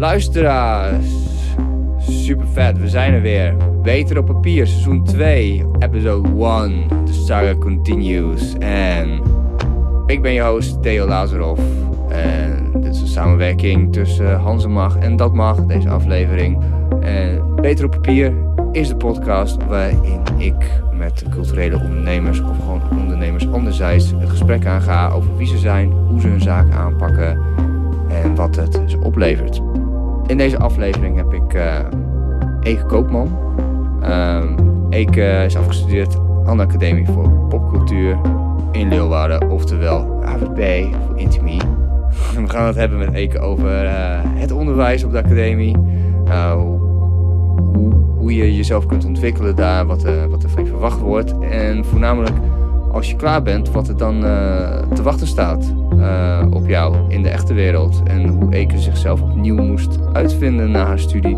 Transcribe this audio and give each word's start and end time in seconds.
Luisteraars, 0.00 1.06
super 2.08 2.46
vet, 2.46 2.78
we 2.78 2.88
zijn 2.88 3.12
er 3.12 3.20
weer. 3.20 3.56
Beter 3.82 4.18
op 4.18 4.26
papier, 4.26 4.66
seizoen 4.66 5.04
2, 5.04 5.66
episode 5.78 6.28
1. 6.28 6.86
The 7.04 7.12
saga 7.12 7.54
continues. 7.54 8.54
En 8.58 9.22
ik 10.06 10.22
ben 10.22 10.32
je 10.32 10.42
host, 10.42 10.82
Theo 10.82 11.06
Lazarov. 11.06 11.58
En 12.08 12.70
dit 12.80 12.94
is 12.94 13.00
een 13.00 13.06
samenwerking 13.06 13.92
tussen 13.92 14.36
Hans 14.38 14.64
en 14.64 14.70
Mag 14.70 14.96
en 14.98 15.16
Dat 15.16 15.32
Mag, 15.32 15.66
deze 15.66 15.88
aflevering. 15.88 16.62
En 17.00 17.54
Beter 17.54 17.84
op 17.84 17.90
papier 17.90 18.32
is 18.72 18.88
de 18.88 18.96
podcast 18.96 19.64
waarin 19.64 20.20
ik 20.36 20.80
met 20.92 21.24
culturele 21.30 21.80
ondernemers 21.80 22.40
of 22.40 22.58
gewoon 22.58 22.82
ondernemers 22.90 23.52
anderzijds 23.52 24.12
het 24.18 24.30
gesprek 24.30 24.66
aanga 24.66 25.10
over 25.10 25.36
wie 25.36 25.46
ze 25.46 25.58
zijn, 25.58 25.90
hoe 25.90 26.20
ze 26.20 26.28
hun 26.28 26.40
zaak 26.40 26.72
aanpakken 26.72 27.38
en 28.08 28.34
wat 28.34 28.56
het 28.56 28.80
ze 28.86 28.98
oplevert. 28.98 29.60
In 30.30 30.36
deze 30.36 30.58
aflevering 30.58 31.16
heb 31.16 31.32
ik 31.32 31.54
eh 31.54 31.78
Eke 32.60 32.84
Koopman. 32.84 33.38
Ehm 34.02 34.48
Eke 34.90 35.42
is 35.46 35.56
afgestudeerd 35.56 36.16
aan 36.44 36.56
de 36.56 36.62
Academie 36.62 37.06
voor 37.06 37.28
Popcultuur 37.48 38.18
in 38.72 38.88
Leeuwarden, 38.88 39.50
oftewel 39.50 40.24
AVP 40.24 40.94
voor 41.06 41.18
Intimie. 41.18 41.60
We 42.34 42.48
gaan 42.48 42.66
het 42.66 42.76
hebben 42.76 42.98
met 42.98 43.12
Eke 43.12 43.38
over 43.38 43.84
eh, 43.84 44.18
het 44.22 44.52
onderwijs 44.52 45.04
op 45.04 45.12
de 45.12 45.18
academie. 45.18 45.76
eh, 46.24 46.52
hoe, 46.52 47.92
hoe 48.16 48.34
je 48.34 48.56
jezelf 48.56 48.86
kunt 48.86 49.04
ontwikkelen 49.04 49.56
daar, 49.56 49.86
wat, 49.86 50.04
eh, 50.04 50.24
wat 50.24 50.42
er 50.42 50.50
van 50.50 50.64
je 50.64 50.68
verwacht 50.68 51.00
wordt. 51.00 51.38
En 51.38 51.84
voornamelijk 51.84 52.34
als 52.92 53.10
je 53.10 53.16
klaar 53.16 53.42
bent, 53.42 53.70
wat 53.70 53.88
er 53.88 53.96
dan 53.96 54.24
eh, 54.24 54.78
te 54.94 55.02
wachten 55.02 55.26
staat 55.26 55.72
eh, 55.98 56.46
op 56.50 56.68
jou 56.68 56.96
in 57.08 57.22
de 57.22 57.28
echte 57.28 57.54
wereld. 57.54 58.02
En 58.04 58.28
hoe 58.28 58.54
Eke 58.54 58.78
zichzelf 58.78 59.22
opnieuw 59.22 59.62
moest 59.62 59.98
uitvinden 60.12 60.70
na 60.70 60.84
haar 60.84 60.98
studie. 60.98 61.36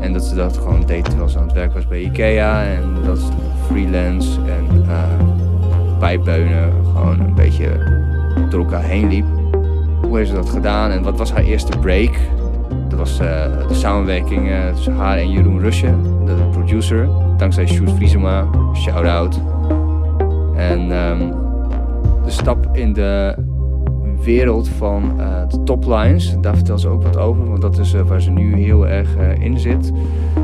En 0.00 0.12
dat 0.12 0.24
ze 0.24 0.34
dat 0.34 0.56
gewoon 0.56 0.82
deed 0.86 1.04
terwijl 1.04 1.28
ze 1.28 1.38
aan 1.38 1.46
het 1.46 1.52
werk 1.52 1.72
was 1.72 1.88
bij 1.88 2.00
Ikea. 2.00 2.64
En 2.64 2.94
dat 3.04 3.18
ze 3.18 3.32
freelance 3.66 4.40
en 4.40 4.84
bijbeunen 5.98 6.72
gewoon 6.84 7.20
een 7.20 7.34
beetje 7.34 7.68
door 8.50 8.60
elkaar 8.60 8.82
heen 8.82 9.08
liep. 9.08 9.26
Hoe 10.02 10.16
heeft 10.16 10.28
ze 10.30 10.36
dat 10.36 10.50
gedaan 10.50 10.90
en 10.90 11.02
wat 11.02 11.18
was 11.18 11.32
haar 11.32 11.42
eerste 11.42 11.78
break? 11.78 12.14
Dat 12.88 12.98
was 12.98 13.18
de 13.18 13.66
samenwerking 13.70 14.50
tussen 14.74 14.96
haar 14.96 15.18
en 15.18 15.30
Jeroen 15.30 15.60
Rusje, 15.60 15.94
de 16.24 16.34
producer. 16.50 17.08
Dankzij 17.36 17.66
Sjoerd 17.66 17.92
Vriesema, 17.92 18.46
shout-out. 18.74 19.40
En 20.70 20.92
ehm, 20.92 21.30
de 22.24 22.30
stap 22.30 22.68
in 22.72 22.92
de 22.92 23.34
wereld 24.22 24.68
van 24.68 25.20
eh, 25.20 25.48
de 25.48 25.62
toplines, 25.62 26.36
daar 26.40 26.54
vertelt 26.54 26.80
ze 26.80 26.88
ook 26.88 27.02
wat 27.02 27.16
over. 27.16 27.48
Want 27.48 27.62
dat 27.62 27.78
is 27.78 27.94
eh, 27.94 28.00
waar 28.00 28.20
ze 28.20 28.30
nu 28.30 28.56
heel 28.56 28.88
erg 28.88 29.16
eh, 29.16 29.44
in 29.44 29.58
zit. 29.58 29.92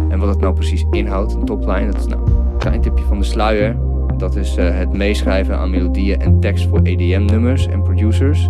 En 0.08 0.18
wat 0.18 0.28
het 0.28 0.40
nou 0.40 0.54
precies 0.54 0.86
inhoudt, 0.90 1.34
een 1.34 1.44
topline. 1.44 1.86
Dat 1.86 2.00
is 2.00 2.06
nou 2.06 2.20
een 2.26 2.58
klein 2.58 2.80
tipje 2.80 3.04
van 3.04 3.18
de 3.18 3.24
sluier. 3.24 3.76
Dat 4.16 4.36
is 4.36 4.56
het 4.56 4.92
meeschrijven 4.92 5.56
aan 5.58 5.70
melodieën 5.70 6.20
en 6.20 6.40
tekst 6.40 6.68
voor 6.68 6.80
EDM-nummers 6.82 7.66
en 7.66 7.82
producers. 7.82 8.48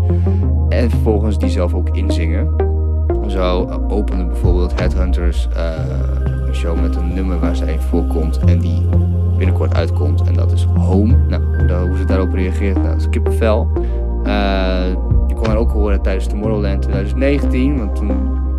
En 0.69 0.91
vervolgens 0.91 1.39
die 1.39 1.49
zelf 1.49 1.75
ook 1.75 1.97
inzingen. 1.97 2.55
Zo 3.27 3.69
opende 3.89 4.25
bijvoorbeeld 4.25 4.81
Headhunters 4.81 5.49
een 6.47 6.55
show 6.55 6.81
met 6.81 6.97
een 6.97 7.15
nummer 7.15 7.39
waar 7.39 7.57
zij 7.57 7.79
voorkomt 7.81 8.39
en 8.39 8.59
die 8.59 8.89
binnenkort 9.39 9.75
uitkomt. 9.75 10.23
En 10.23 10.35
dat 10.35 10.53
is 10.53 10.65
Home. 10.65 11.17
Nou, 11.29 11.89
hoe, 11.89 11.97
ze 11.99 12.05
daarop 12.05 12.33
reageert, 12.33 12.75
nou, 12.75 12.89
dat 12.89 12.97
is 12.97 13.09
kippenvel. 13.09 13.69
Eh, 14.25 14.89
je 15.27 15.35
kon 15.35 15.47
haar 15.47 15.57
ook 15.57 15.71
horen 15.71 16.03
tijdens 16.03 16.27
Tomorrowland 16.27 16.83
2019, 16.83 17.79
want 17.79 17.97
toen 17.97 18.11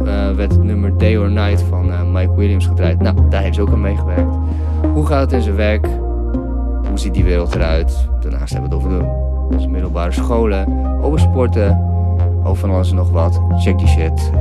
eh, 0.06 0.32
werd 0.32 0.52
het 0.52 0.64
nummer 0.64 0.98
Day 0.98 1.18
or 1.18 1.32
Night 1.32 1.62
van 1.62 1.92
eh, 1.92 2.00
Mike 2.14 2.36
Williams 2.36 2.68
gedraaid. 2.68 3.02
Nou, 3.02 3.30
daar 3.30 3.42
heeft 3.42 3.56
ze 3.56 3.62
ook 3.62 3.72
aan 3.72 3.82
meegewerkt. 3.82 4.36
Hoe 4.94 5.06
gaat 5.06 5.22
het 5.22 5.32
in 5.32 5.42
zijn 5.42 5.56
werk? 5.56 5.88
Hoe 6.90 7.00
ziet 7.00 7.14
die 7.14 7.24
wereld 7.24 7.56
eruit? 7.56 8.08
Daarnaast 8.22 8.54
hebben 8.54 8.70
we 8.70 8.76
het 8.76 8.86
over 8.86 9.00
de, 9.58 9.68
middelbare 9.68 10.12
scholen, 10.12 10.68
over 11.02 11.20
sporten, 11.20 11.84
over 12.44 12.58
van 12.58 12.70
alles 12.70 12.90
en 12.90 12.96
nog 12.96 13.10
wat. 13.12 13.42
Check 13.58 13.78
die 13.78 13.88
shit. 13.88 14.32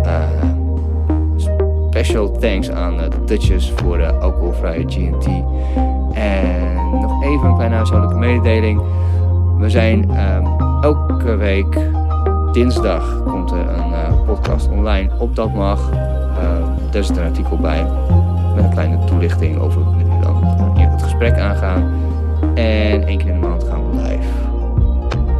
Special 1.89 2.31
thanks 2.31 2.71
aan 2.71 2.95
Dutchess 3.25 3.73
voor 3.77 3.99
de 3.99 4.13
alcoholvrije 4.13 4.85
GT. 4.87 5.27
En 6.13 6.75
nog 7.01 7.25
even 7.25 7.47
een 7.47 7.55
kleine 7.55 7.75
huishoudelijke 7.75 8.21
mededeling. 8.21 8.81
We 9.59 9.71
zijn 9.71 10.11
ehm, 10.11 10.47
elke 10.81 11.37
week 11.37 11.79
dinsdag 12.53 13.23
komt 13.25 13.51
er 13.51 13.69
een 13.69 13.93
eh, 13.93 14.25
podcast 14.27 14.69
online 14.71 15.11
op 15.19 15.37
dat 15.37 15.53
mag. 15.55 15.91
Ehm 15.91 16.69
daar 16.91 17.05
zit 17.05 17.17
een 17.17 17.25
artikel 17.25 17.57
bij 17.57 17.87
met 18.55 18.65
een 18.65 18.71
kleine 18.71 19.05
toelichting 19.05 19.59
over 19.59 19.83
hoe 19.83 19.97
we 19.97 20.19
dan 20.21 20.43
eh, 20.77 20.91
het 20.91 21.03
gesprek 21.03 21.39
aangaan. 21.39 21.93
En 22.55 23.07
één 23.07 23.19
keer 23.19 23.29
in 23.29 23.41
de 23.41 23.47
maand 23.47 23.65
gaan 23.65 23.91
we 23.91 23.97
live. 23.97 24.29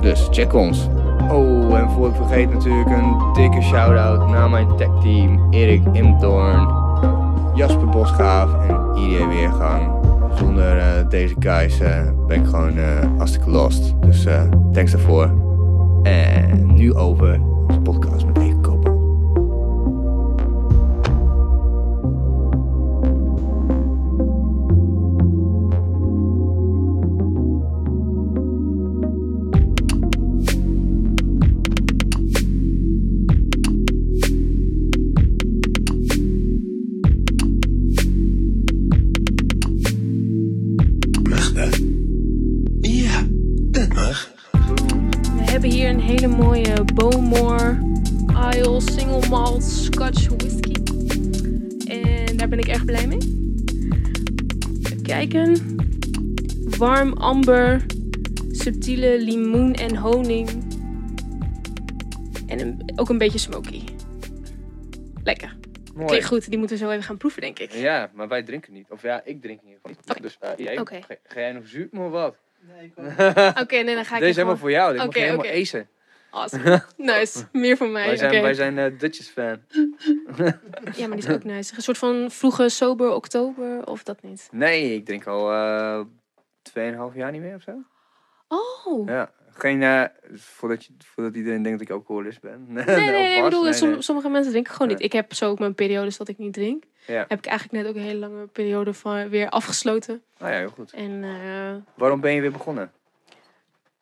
Dus 0.01 0.29
check 0.31 0.55
ons. 0.55 0.89
Oh, 1.31 1.79
en 1.79 1.91
voor 1.91 2.09
ik 2.09 2.15
vergeet 2.15 2.53
natuurlijk 2.53 2.91
een 2.91 3.33
dikke 3.33 3.63
shout-out 3.63 4.29
naar 4.29 4.51
mijn 4.51 4.77
tech 4.77 4.91
team. 5.03 5.47
Erik 5.51 5.83
Imdoorn, 5.93 6.69
Jasper 7.55 7.89
Bosgaaf 7.89 8.69
en 8.69 9.03
Irie 9.03 9.27
Weergang. 9.27 9.91
Zonder 10.35 10.79
eh, 10.79 11.09
deze 11.09 11.35
guys 11.39 11.81
eh, 11.81 12.03
ben 12.27 12.41
ik 12.41 12.47
gewoon 12.47 12.79
eh 12.79 12.85
hartstikke 13.17 13.51
lost. 13.51 13.95
Dus 14.01 14.27
thanks 14.73 14.91
daarvoor. 14.93 15.31
En 16.03 16.75
nu 16.75 16.95
over 16.95 17.41
onze 17.67 17.81
podcast 17.81 18.28
Warm 56.79 57.13
amber, 57.13 57.87
subtiele 58.51 59.19
limoen 59.21 59.75
en 59.75 59.97
honing. 59.97 60.49
En 62.47 62.61
een- 62.61 62.93
ook 62.97 63.09
een 63.09 63.19
beetje 63.19 63.39
smoky. 63.39 63.83
Lekker. 65.25 65.57
Klinkt 66.07 66.27
goed, 66.27 66.49
die 66.49 66.59
moeten 66.59 66.77
we 66.79 66.85
zo 66.85 66.91
even 66.91 67.03
gaan 67.03 67.17
proeven, 67.17 67.41
denk 67.41 67.59
ik. 67.59 67.73
Ja, 67.73 68.11
maar 68.15 68.29
wij 68.29 68.43
drinken 68.43 68.73
niet. 68.73 68.91
Of 68.91 69.03
ja, 69.03 69.21
ik 69.25 69.41
drink 69.43 69.61
in 69.63 69.67
ieder 69.69 69.81
geval. 69.83 69.97
Oké. 70.11 70.21
Dus 70.21 70.37
eh, 70.41 70.51
jij, 70.57 70.79
Oké. 70.79 71.01
ga, 71.09 71.15
ga 71.27 71.41
jij 71.41 71.53
nog 71.53 71.67
zuur 71.67 71.89
of 71.93 72.11
wat? 72.11 72.37
Oké, 73.63 73.77
nee, 73.83 73.95
dan 73.95 74.05
ga 74.05 74.15
ik 74.15 74.19
Deze 74.21 74.29
is 74.31 74.37
helemaal 74.37 74.57
voor 74.57 74.71
jou. 74.71 74.89
Dit 74.89 74.99
mag 74.99 75.07
Oké, 75.07 75.19
je 75.19 75.25
helemaal 75.25 75.47
oké. 75.47 75.55
acen. 75.61 75.89
Awesome. 76.31 76.83
Nice. 76.97 77.45
Meer 77.53 77.77
voor 77.77 77.89
mij. 77.89 78.07
Wij 78.07 78.17
zijn, 78.17 78.31
Oké. 78.31 78.41
wij 78.41 78.55
zijn 78.55 78.79
eh 78.79 78.99
Dutchess 78.99 79.29
fan. 79.29 79.59
Ja, 80.97 81.07
maar 81.07 81.17
die 81.17 81.27
is 81.27 81.29
ook 81.29 81.45
nice. 81.55 81.73
Een 81.77 81.83
soort 81.83 81.99
van 81.99 82.31
vroege 82.31 82.69
sober 82.69 83.11
oktober 83.15 83.87
of 83.87 84.03
dat 84.03 84.23
niet? 84.23 84.49
Nee, 84.53 84.95
ik 84.95 85.05
drink 85.05 85.27
al 85.27 85.53
eh 85.53 86.01
2,5 86.69 87.17
jaar 87.17 87.31
niet 87.33 87.41
meer 87.41 87.55
of 87.55 87.63
zo. 87.63 87.83
Oh. 88.49 89.09
Ja, 89.09 89.31
geen, 89.51 89.83
eh, 89.83 90.05
voordat, 90.35 90.85
je, 90.85 90.93
voordat 90.99 91.35
iedereen 91.35 91.63
denkt 91.63 91.79
dat 91.79 91.89
ik 91.89 91.95
alcoholist 91.95 92.41
ben. 92.41 92.67
Nee, 92.69 92.85
nee, 92.85 93.11
nee, 93.11 93.37
ik 93.37 93.43
bedoel, 93.43 93.63
nee, 93.63 93.73
som- 93.73 93.91
nee. 93.91 94.03
sommige 94.03 94.29
mensen 94.29 94.51
drinken 94.53 94.73
gewoon 94.73 94.89
niet. 94.89 95.01
Ik 95.01 95.13
heb 95.13 95.35
zo 95.35 95.51
ook 95.51 95.59
mijn 95.59 95.75
periodes 95.75 96.17
dat 96.17 96.29
ik 96.29 96.39
niet 96.39 96.53
drink. 96.53 96.85
Ja. 97.07 97.25
Heb 97.29 97.39
ik 97.39 97.47
eigenlijk 97.47 97.83
net 97.83 97.91
ook 97.91 97.97
een 97.99 98.07
hele 98.09 98.19
lange 98.19 98.47
periode 98.47 98.95
van 98.95 99.29
weer 99.29 99.49
afgesloten. 99.49 100.23
Nou 100.39 100.53
ja, 100.53 100.59
heel 100.59 100.69
goed. 100.69 100.93
En 100.93 101.25
eh, 101.25 101.75
Waarom 101.95 102.21
ben 102.21 102.33
je 102.35 102.41
weer 102.41 102.53
begonnen? 102.53 102.93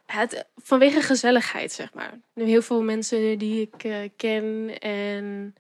het, 0.06 0.46
vanwege 0.56 1.00
gezelligheid, 1.00 1.72
zeg 1.72 1.94
maar. 1.94 2.20
Nu 2.34 2.44
heel 2.44 2.62
veel 2.62 2.82
mensen 2.82 3.38
die 3.38 3.60
ik 3.60 3.84
eh, 3.84 3.96
ken 4.16 4.78
en 4.78 5.54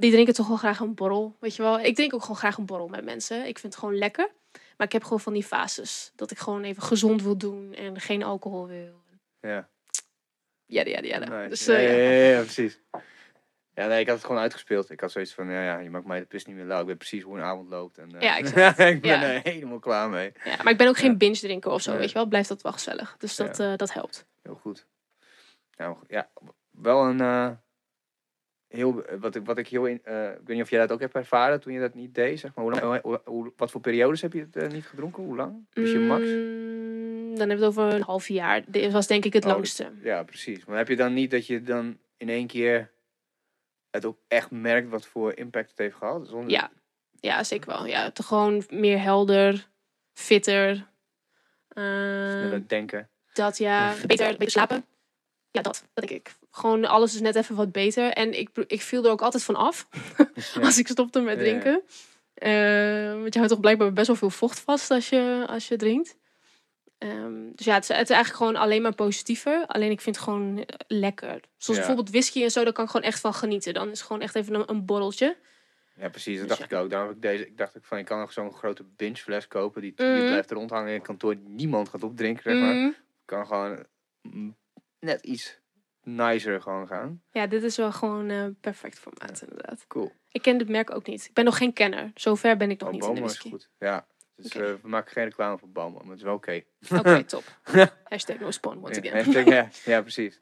die 0.00 0.10
drinken 0.10 0.34
toch 0.34 0.48
wel 0.48 0.56
graag 0.56 0.80
een 0.80 0.94
borrel. 0.94 1.36
Weet 1.40 1.56
je 1.56 1.62
wel, 1.62 1.80
ik 1.80 1.94
drink 1.94 2.14
ook 2.14 2.20
gewoon 2.20 2.36
graag 2.36 2.56
een 2.56 2.66
borrel 2.66 2.88
met 2.88 3.04
mensen. 3.04 3.38
Ik 3.38 3.58
vind 3.58 3.72
het 3.72 3.76
gewoon 3.76 3.98
lekker. 3.98 4.28
Maar 4.76 4.86
ik 4.86 4.92
heb 4.92 5.02
gewoon 5.02 5.20
van 5.20 5.32
die 5.32 5.44
fases. 5.44 6.12
Dat 6.14 6.30
ik 6.30 6.38
gewoon 6.38 6.62
even 6.64 6.82
gezond 6.82 7.22
wil 7.22 7.36
doen 7.38 7.74
en 7.74 8.00
geen 8.00 8.22
alcohol 8.22 8.66
wil. 8.66 9.02
Ja, 9.40 9.68
Ja, 10.66 10.84
ja, 10.84 10.98
ja. 11.02 11.18
nice. 11.18 11.48
Dus, 11.48 11.64
ja, 11.64 11.74
eh, 11.74 11.82
ja, 11.88 11.92
ja. 11.92 12.10
ja, 12.10 12.36
ja, 12.36 12.40
precies. 12.40 12.80
Ja, 13.74 13.86
nee, 13.86 14.00
ik 14.00 14.06
had 14.06 14.16
het 14.16 14.24
gewoon 14.26 14.40
uitgespeeld. 14.40 14.90
Ik 14.90 15.00
had 15.00 15.12
zoiets 15.12 15.34
van, 15.34 15.50
ja, 15.50 15.62
ja 15.64 15.78
je 15.78 15.90
maakt 15.90 16.06
mij 16.06 16.20
de 16.20 16.26
pis 16.26 16.44
niet 16.44 16.56
meer 16.56 16.64
lauw. 16.64 16.80
Ik 16.80 16.86
weet 16.86 16.98
precies 16.98 17.22
hoe 17.22 17.36
een 17.36 17.42
avond 17.42 17.68
loopt. 17.68 17.98
En, 17.98 18.14
eh, 18.14 18.20
Ja, 18.20 18.36
exact. 18.42 18.78
ik 18.78 19.00
ben 19.00 19.20
er 19.22 19.40
helemaal 19.42 19.78
klaar 19.78 20.08
mee. 20.10 20.32
Ja, 20.44 20.56
maar 20.62 20.72
ik 20.72 20.78
ben 20.78 20.88
ook 20.88 20.96
geen 20.98 21.18
binge 21.18 21.36
drinker 21.38 21.70
of 21.70 21.82
zo, 21.82 21.90
Nee. 21.90 21.98
weet 21.98 22.08
je 22.08 22.14
wel. 22.14 22.26
Blijft 22.26 22.48
dat 22.48 22.62
wel 22.62 22.72
gezellig. 22.72 23.16
Dus 23.18 23.36
dat, 23.36 23.58
eh, 23.60 23.76
dat 23.76 23.92
helpt. 23.92 24.26
Heel 24.42 24.54
goed. 24.54 24.86
Nou, 25.76 25.96
ja, 26.08 26.30
wel 26.70 27.04
een... 27.04 27.58
eh, 28.74 28.80
heel, 28.80 29.04
wat, 29.20 29.34
ik, 29.34 29.44
wat 29.46 29.58
ik 29.58 29.68
heel, 29.68 29.86
in, 29.86 30.00
eh, 30.04 30.30
ik 30.30 30.38
weet 30.44 30.56
niet 30.56 30.62
of 30.62 30.70
jij 30.70 30.80
dat 30.80 30.92
ook 30.92 31.00
hebt 31.00 31.14
ervaren 31.14 31.60
toen 31.60 31.72
je 31.72 31.80
dat 31.80 31.94
niet 31.94 32.14
deed, 32.14 32.40
zeg 32.40 32.54
maar. 32.54 32.64
Hoe 32.64 32.74
lang, 32.80 33.02
hoe, 33.02 33.20
hoe- 33.24 33.52
wat 33.56 33.70
voor 33.70 33.80
periodes 33.80 34.20
heb 34.22 34.32
je 34.32 34.40
het 34.40 34.56
eh, 34.56 34.68
niet 34.68 34.86
gedronken? 34.86 35.22
Hoe 35.22 35.36
lang? 35.36 35.66
Dus 35.72 35.90
je 35.92 35.98
max? 35.98 36.22
Mm, 36.24 37.34
dan 37.38 37.48
hebben 37.48 37.58
we 37.58 37.64
het 37.64 37.78
over 37.78 37.94
een 37.94 38.02
half 38.02 38.28
jaar. 38.28 38.62
Dit 38.66 38.92
was 38.92 39.06
denk 39.06 39.24
ik 39.24 39.32
het 39.32 39.44
Oh, 39.44 39.50
langste. 39.50 39.90
Ja, 40.02 40.22
precies. 40.22 40.64
Maar 40.64 40.76
heb 40.76 40.88
je 40.88 40.96
dan 40.96 41.12
niet 41.14 41.30
dat 41.30 41.46
je 41.46 41.62
dan 41.62 41.98
in 42.16 42.28
één 42.28 42.46
keer 42.46 42.90
het 43.90 44.04
ook 44.04 44.18
echt 44.28 44.50
merkt 44.50 44.88
wat 44.88 45.06
voor 45.06 45.34
impact 45.34 45.70
het 45.70 45.78
heeft 45.78 45.96
gehad? 45.96 46.28
Zonder... 46.28 46.50
Ja. 46.50 46.70
Ja, 47.20 47.44
zeker 47.44 47.68
wel. 47.70 47.86
Ja, 47.86 48.10
te 48.10 48.22
gewoon 48.22 48.64
meer 48.68 49.00
helder, 49.02 49.68
fitter. 50.12 50.70
eh, 51.68 51.82
Sneller 52.30 52.68
denken. 52.68 53.08
dat 53.32 53.58
ja, 53.58 53.94
beter, 54.06 54.30
beter 54.32 54.50
slapen. 54.50 54.84
Ja, 55.50 55.62
dat, 55.62 55.84
dat 55.94 56.08
denk 56.08 56.20
ik. 56.20 56.34
Gewoon 56.56 56.84
alles 56.84 57.14
is 57.14 57.20
net 57.20 57.34
even 57.34 57.54
wat 57.56 57.72
beter. 57.72 58.10
En 58.10 58.38
ik, 58.38 58.48
ik 58.66 58.82
viel 58.82 59.04
er 59.04 59.10
ook 59.10 59.22
altijd 59.22 59.42
van 59.44 59.54
af 59.56 59.88
als 60.62 60.78
ik 60.78 60.88
stopte 60.88 61.20
met 61.20 61.38
drinken. 61.38 61.82
Eh, 62.34 63.12
want 63.12 63.32
je 63.32 63.38
houdt 63.38 63.48
toch 63.48 63.60
blijkbaar 63.60 63.92
best 63.92 64.06
wel 64.06 64.16
veel 64.16 64.30
vocht 64.30 64.60
vast 64.60 64.90
als 64.90 65.08
je, 65.08 65.44
als 65.48 65.68
je 65.68 65.76
drinkt. 65.76 66.16
Ehm, 66.98 67.50
dus 67.54 67.66
ja, 67.66 67.74
het 67.74 67.82
is, 67.82 67.88
het 67.96 68.08
is 68.08 68.14
eigenlijk 68.14 68.36
gewoon 68.44 68.56
alleen 68.56 68.82
maar 68.82 68.94
positiever. 68.94 69.66
Alleen 69.66 69.90
ik 69.90 70.00
vind 70.00 70.16
het 70.16 70.24
gewoon 70.24 70.58
eh, 70.58 70.64
lekker. 70.86 71.40
Zoals 71.56 71.80
Ja. 71.80 71.86
bijvoorbeeld 71.86 72.10
whisky 72.10 72.42
en 72.42 72.50
zo, 72.50 72.64
daar 72.64 72.72
kan 72.72 72.84
ik 72.84 72.90
gewoon 72.90 73.06
echt 73.06 73.20
van 73.20 73.34
genieten. 73.34 73.74
Dan 73.74 73.90
is 73.90 73.98
het 73.98 74.06
gewoon 74.06 74.22
echt 74.22 74.34
even 74.34 74.54
een, 74.54 74.64
een 74.70 74.84
borreltje. 74.84 75.36
Ja, 75.96 76.08
precies. 76.08 76.38
Dat 76.38 76.48
Dus 76.48 76.56
dacht 76.58 76.72
ik 76.72 76.78
ook. 76.78 76.90
Daarom 76.90 77.08
heb 77.08 77.16
ik 77.16 77.22
deze. 77.22 77.46
Ik 77.46 77.56
dacht 77.56 77.76
ook 77.76 77.84
van, 77.84 77.98
je 77.98 78.04
kan 78.04 78.18
nog 78.18 78.32
zo'n 78.32 78.52
grote 78.52 78.84
bingefles 78.96 79.48
kopen. 79.48 79.80
Die, 79.82 79.92
die 79.96 80.06
Mhm. 80.06 80.26
blijft 80.26 80.50
rondhangen 80.50 80.88
in 80.88 80.94
het 80.94 81.02
kantoor. 81.06 81.36
Niemand 81.36 81.88
gaat 81.88 82.02
opdrinken, 82.02 82.42
zeg 82.42 82.60
maar. 82.60 82.74
Mm. 82.74 82.94
Kan 83.24 83.46
gewoon 83.46 83.86
mm, 84.22 84.56
net 85.00 85.20
iets 85.24 85.58
nicer 86.04 86.60
gewoon 86.62 86.86
gaan. 86.86 87.22
Ja, 87.30 87.46
dit 87.46 87.62
is 87.62 87.76
wel 87.76 87.92
gewoon 87.92 88.30
eh, 88.30 88.44
perfect 88.60 88.98
formaat 88.98 89.42
inderdaad. 89.42 89.84
Cool. 89.86 90.12
Ik 90.30 90.42
ken 90.42 90.58
dit 90.58 90.68
merk 90.68 90.94
ook 90.94 91.06
niet. 91.06 91.24
Ik 91.24 91.32
ben 91.34 91.44
nog 91.44 91.56
geen 91.56 91.72
kenner. 91.72 92.10
Zover 92.14 92.56
ben 92.56 92.70
ik 92.70 92.78
nog 92.80 92.88
Oh, 92.88 92.94
niet 92.94 93.02
in 93.04 93.08
de 93.08 93.14
Boma 93.14 93.26
is 93.26 93.32
whisky. 93.38 93.50
goed. 93.50 93.70
Ja. 93.78 94.06
Dus 94.36 94.48
eh, 94.54 94.62
we 94.82 94.88
maken 94.88 95.12
geen 95.12 95.24
reclame 95.24 95.58
voor 95.58 95.68
Boma, 95.68 95.98
maar 95.98 96.08
het 96.10 96.18
is 96.18 96.22
wel 96.24 96.34
oké. 96.34 96.62
Oké, 96.98 97.24
top. 97.34 97.44
Hashtag 98.08 98.38
no 98.38 98.50
spawn 98.50 98.78
once 98.78 99.02
Ja, 99.02 99.10
again. 99.10 99.24
hashtag, 99.24 99.44
ja, 99.54 99.68
ja, 99.92 100.00
precies. 100.00 100.40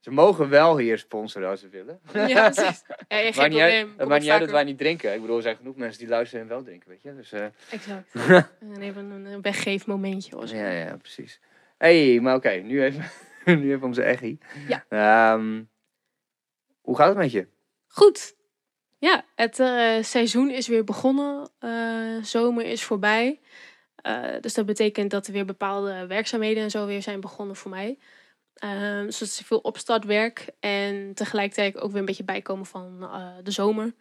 Ze 0.00 0.10
mogen 0.10 0.48
wel 0.48 0.78
hier 0.78 0.98
sponsoren 0.98 1.48
als 1.48 1.60
ze 1.60 1.68
willen. 1.68 2.00
Ja, 2.12 2.50
precies. 2.50 2.82
Ja, 3.08 3.18
ja, 3.18 3.32
geen 3.32 3.42
uit, 3.42 3.50
probleem. 3.52 3.94
het 3.96 4.08
maakt 4.08 4.20
niet 4.22 4.30
uit 4.30 4.40
dat 4.40 4.50
wij 4.50 4.64
niet 4.64 4.78
drinken. 4.78 5.14
Ik 5.14 5.20
bedoel, 5.20 5.36
er 5.36 5.42
zijn 5.42 5.56
genoeg 5.56 5.76
mensen 5.76 5.98
die 5.98 6.08
luisteren 6.08 6.42
en 6.42 6.48
wel 6.50 6.62
drinken, 6.62 6.88
weet 6.88 7.02
je. 7.02 7.14
Dus, 7.14 7.32
eh, 7.32 7.46
Exact. 7.70 8.14
En 8.60 8.80
even 8.80 9.10
een 9.10 9.44
of 10.36 10.48
zo. 10.48 10.56
ja, 10.56 10.70
ja, 10.70 10.96
precies. 10.96 11.40
hey, 11.78 12.20
maar 12.20 12.34
oké, 12.34 12.50
nu 12.50 12.82
even, 12.82 13.04
nu 13.60 13.72
even 13.72 13.86
om 13.86 13.94
zijn 13.94 14.06
echi. 14.06 14.38
Ja. 14.68 14.84
Ehm, 14.88 15.62
hoe 16.80 16.96
gaat 16.96 17.08
het 17.08 17.16
met 17.16 17.32
je? 17.32 17.48
Goed. 17.86 18.34
Ja, 18.98 19.24
het 19.34 19.60
eh, 19.60 20.02
seizoen 20.02 20.50
is 20.50 20.68
weer 20.68 20.84
begonnen. 20.84 21.50
Eh, 21.58 22.22
zomer 22.22 22.64
is 22.64 22.84
voorbij. 22.84 23.40
Eh, 23.96 24.40
dus 24.40 24.54
dat 24.54 24.66
betekent 24.66 25.10
dat 25.10 25.26
er 25.26 25.32
weer 25.32 25.44
bepaalde 25.44 26.06
werkzaamheden 26.06 26.62
en 26.62 26.70
zo 26.70 26.86
weer 26.86 27.02
zijn 27.02 27.20
begonnen 27.20 27.56
voor 27.56 27.70
mij. 27.70 27.98
Ehm, 28.54 29.04
dus 29.04 29.20
het 29.20 29.28
is 29.28 29.42
veel 29.44 29.58
opstartwerk 29.58 30.48
en 30.60 31.14
tegelijkertijd 31.14 31.78
ook 31.78 31.90
weer 31.90 32.00
een 32.00 32.06
beetje 32.06 32.24
bijkomen 32.24 32.66
van 32.66 33.10
de 33.42 33.50
zomer. 33.50 33.94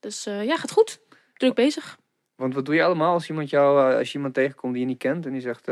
Dus 0.00 0.24
ja, 0.24 0.56
gaat 0.56 0.70
goed. 0.70 1.00
Druk 1.34 1.54
bezig. 1.54 1.98
Want 2.36 2.54
wat 2.54 2.64
doe 2.64 2.74
je 2.74 2.84
allemaal 2.84 3.12
als 3.12 3.28
iemand 3.28 3.50
jou, 3.50 3.94
als 3.94 4.08
je 4.08 4.14
iemand 4.14 4.34
tegenkomt 4.34 4.72
die 4.72 4.82
je 4.82 4.88
niet 4.88 4.98
kent 4.98 5.26
en 5.26 5.32
die 5.32 5.40
zegt, 5.40 5.66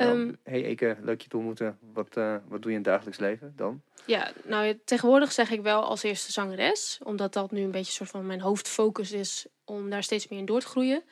Ehm. 0.00 0.32
hey 0.42 0.64
Eke, 0.64 0.96
leuk 1.00 1.20
je 1.20 1.28
te 1.28 1.36
ontmoeten. 1.36 1.78
Wat, 1.92 2.16
eh, 2.16 2.36
wat 2.48 2.62
doe 2.62 2.70
je 2.70 2.76
in 2.76 2.82
het 2.82 2.92
dagelijks 2.92 3.18
leven 3.18 3.52
dan? 3.56 3.82
Ja, 4.06 4.32
nou 4.44 4.80
tegenwoordig 4.84 5.32
zeg 5.32 5.50
ik 5.50 5.62
wel 5.62 5.82
als 5.82 6.02
eerste 6.02 6.32
zangeres. 6.32 7.00
Omdat 7.02 7.32
dat 7.32 7.50
nu 7.50 7.62
een 7.62 7.70
beetje 7.70 7.92
soort 7.92 8.10
van 8.10 8.26
mijn 8.26 8.40
hoofdfocus 8.40 9.12
is 9.12 9.46
om 9.64 9.90
daar 9.90 10.02
steeds 10.02 10.28
meer 10.28 10.38
in 10.38 10.44
door 10.44 10.60
te 10.60 10.66
groeien. 10.66 11.02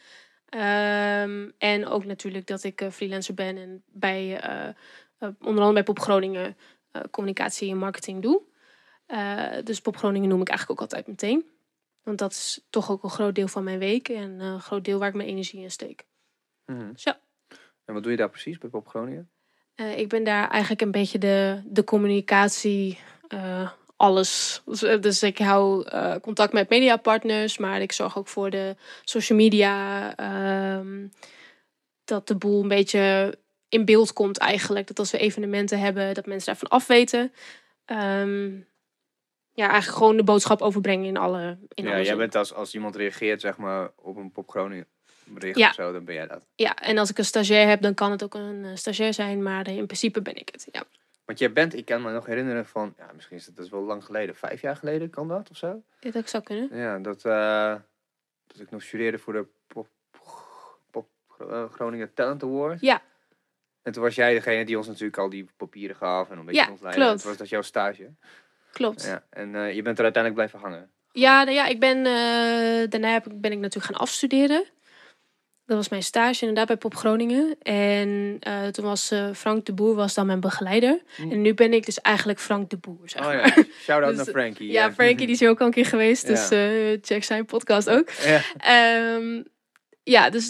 Ehm, 0.48 1.50
en 1.58 1.86
ook 1.86 2.04
natuurlijk 2.04 2.46
dat 2.46 2.62
ik 2.64 2.80
eh, 2.80 2.90
freelancer 2.90 3.34
ben 3.34 3.56
en 3.56 3.82
bij 3.86 4.40
eh, 4.40 4.74
onder 5.18 5.44
andere 5.46 5.72
bij 5.72 5.82
Pop 5.82 5.98
Groningen 5.98 6.56
communicatie 7.10 7.70
en 7.70 7.76
marketing 7.76 8.22
doe. 8.22 8.42
Dus 9.64 9.80
Pop 9.80 9.96
Groningen 9.96 10.28
noem 10.28 10.40
ik 10.40 10.48
eigenlijk 10.48 10.80
ook 10.80 10.86
altijd 10.90 11.06
meteen. 11.06 11.46
Want 12.02 12.18
dat 12.18 12.32
is 12.32 12.66
toch 12.70 12.90
ook 12.90 13.02
een 13.02 13.10
groot 13.10 13.34
deel 13.34 13.48
van 13.48 13.64
mijn 13.64 13.78
week 13.78 14.08
en 14.08 14.40
een 14.40 14.60
groot 14.60 14.84
deel 14.84 14.98
waar 14.98 15.08
ik 15.08 15.14
mijn 15.14 15.28
energie 15.28 15.62
in 15.62 15.70
steek. 15.70 16.06
Dus 16.66 17.02
ja. 17.02 17.20
En 17.88 17.94
wat 17.94 18.02
doe 18.02 18.12
je 18.12 18.18
daar 18.18 18.30
precies 18.30 18.58
bij 18.58 18.70
Pop 18.70 18.88
Groningen? 18.88 19.30
Eh, 19.74 19.98
ik 19.98 20.08
ben 20.08 20.24
daar 20.24 20.48
eigenlijk 20.50 20.82
een 20.82 20.90
beetje 20.90 21.18
de, 21.18 21.62
de 21.66 21.84
communicatie, 21.84 22.98
eh, 23.28 23.70
alles. 23.96 24.62
Dus, 24.64 24.82
eh, 24.82 25.00
Dus 25.00 25.22
ik 25.22 25.38
hou 25.38 25.84
eh, 25.88 26.14
contact 26.22 26.52
met 26.52 26.68
mediapartners, 26.68 27.58
maar 27.58 27.80
ik 27.80 27.92
zorg 27.92 28.18
ook 28.18 28.28
voor 28.28 28.50
de 28.50 28.76
social 29.04 29.38
media. 29.38 30.16
ehm, 30.16 31.06
dat 32.04 32.26
de 32.26 32.36
boel 32.36 32.62
een 32.62 32.68
beetje 32.68 33.38
in 33.68 33.84
beeld 33.84 34.12
komt 34.12 34.38
eigenlijk. 34.38 34.86
Dat 34.86 34.98
als 34.98 35.10
we 35.10 35.18
evenementen 35.18 35.80
hebben, 35.80 36.14
dat 36.14 36.26
mensen 36.26 36.46
daarvan 36.46 36.78
afweten. 36.78 37.32
Ehm, 37.84 38.54
ja, 39.52 39.68
eigenlijk 39.68 39.98
gewoon 39.98 40.16
de 40.16 40.24
boodschap 40.24 40.62
overbrengen 40.62 41.06
in 41.06 41.16
alle 41.16 41.58
in 41.74 41.84
ja, 41.84 41.88
alle 41.88 41.96
jij 41.96 42.04
zin. 42.04 42.16
bent 42.16 42.34
als, 42.34 42.54
als 42.54 42.74
iemand 42.74 42.96
reageert 42.96 43.40
zeg 43.40 43.56
maar 43.56 43.90
op 43.96 44.16
een 44.16 44.32
Pop 44.32 44.50
Groningen 44.50 44.86
bericht 45.34 45.58
Ja. 45.58 45.68
of 45.68 45.74
zo, 45.74 45.92
dan 45.92 46.04
ben 46.04 46.14
jij 46.14 46.26
dat. 46.26 46.46
Ja, 46.54 46.76
en 46.76 46.98
als 46.98 47.10
ik 47.10 47.18
een 47.18 47.24
stagiair 47.24 47.68
heb, 47.68 47.82
dan 47.82 47.94
kan 47.94 48.10
het 48.10 48.22
ook 48.22 48.34
een 48.34 48.64
eh, 48.64 48.70
stagiair 48.74 49.14
zijn, 49.14 49.42
maar 49.42 49.66
eh, 49.66 49.76
in 49.76 49.86
principe 49.86 50.22
ben 50.22 50.36
ik 50.36 50.48
het. 50.52 50.68
Ja. 50.72 50.82
Want 51.24 51.38
jij 51.38 51.52
bent, 51.52 51.74
ik 51.74 51.84
kan 51.84 52.02
me 52.02 52.12
nog 52.12 52.26
herinneren 52.26 52.66
van, 52.66 52.94
ja, 52.98 53.10
misschien 53.14 53.36
is 53.36 53.46
het 53.46 53.56
dat 53.56 53.64
is 53.64 53.70
wel 53.70 53.82
lang 53.82 54.04
geleden, 54.04 54.34
vijf 54.36 54.60
jaar 54.60 54.76
geleden 54.76 55.10
kan 55.10 55.28
dat 55.28 55.50
of 55.50 55.56
zo? 55.56 55.82
Ja, 56.00 56.10
Dat 56.10 56.28
zou 56.30 56.42
kunnen. 56.42 56.76
Ja, 56.76 56.98
dat, 56.98 57.24
eh, 57.24 57.74
dat 58.46 58.60
ik 58.60 58.70
nog 58.70 58.82
studeerde 58.82 59.18
voor 59.18 59.32
de 59.32 59.46
Pop, 59.66 59.88
Pop 60.90 61.08
Groningen 61.70 62.14
Talent 62.14 62.42
Award. 62.42 62.80
Ja. 62.80 63.02
En 63.82 63.92
toen 63.92 64.02
was 64.02 64.14
jij 64.14 64.32
degene 64.34 64.64
die 64.64 64.76
ons 64.76 64.86
natuurlijk 64.86 65.18
al 65.18 65.28
die 65.28 65.48
papieren 65.56 65.96
gaf 65.96 66.30
en 66.30 66.38
een 66.38 66.44
beetje 66.44 66.60
Ja, 66.62 66.70
ons 66.70 66.80
leidde. 66.80 67.00
Klopt. 67.02 67.20
Toen 67.20 67.28
was 67.28 67.38
dat 67.38 67.48
jouw 67.48 67.62
stage. 67.62 68.10
Klopt. 68.72 69.04
Ja, 69.04 69.24
en 69.30 69.50
je 69.74 69.82
bent 69.82 69.98
er 69.98 70.04
uiteindelijk 70.04 70.34
blijven 70.34 70.58
hangen. 70.58 70.90
Ja, 71.12 71.42
nou 71.44 71.54
ja, 71.56 71.66
ik 71.66 71.80
ben, 71.80 72.02
daarna 72.90 73.12
heb 73.12 73.26
ik, 73.26 73.40
ben 73.40 73.52
ik 73.52 73.58
natuurlijk 73.58 73.92
gaan 73.92 74.00
afstuderen. 74.02 74.64
Dat 75.68 75.76
was 75.76 75.88
mijn 75.88 76.02
stage 76.02 76.40
inderdaad 76.40 76.66
bij 76.66 76.76
Pop 76.76 76.94
Groningen. 76.94 77.56
En 77.62 78.36
eh, 78.40 78.66
toen 78.66 78.84
was 78.84 79.10
eh, 79.10 79.28
Frank 79.34 79.66
de 79.66 79.72
Boer 79.72 79.94
was 79.94 80.14
dan 80.14 80.26
mijn 80.26 80.40
begeleider. 80.40 81.02
Hm. 81.16 81.30
En 81.30 81.42
nu 81.42 81.54
ben 81.54 81.72
ik 81.72 81.84
dus 81.84 82.00
eigenlijk 82.00 82.38
Frank 82.38 82.70
de 82.70 82.76
Boer, 82.76 82.98
zeg 83.04 83.26
Oh 83.26 83.32
ja, 83.32 83.64
shout-out 83.82 84.16
Dus, 84.16 84.24
naar 84.24 84.34
Frankie. 84.34 84.70
Ja. 84.70 84.92
Frankie 84.92 85.16
die 85.16 85.34
is 85.34 85.40
hier 85.40 85.48
ook 85.48 85.60
al 85.60 85.66
een 85.66 85.72
keer 85.72 85.86
geweest. 85.86 86.22
Ja. 86.22 86.28
Dus 86.28 86.50
eh, 86.50 86.98
check 87.02 87.24
zijn 87.24 87.44
podcast 87.44 87.90
ook. 87.90 88.10
Ja. 88.24 88.40
Ehm, 88.58 89.42
ja, 90.02 90.30
dus 90.30 90.48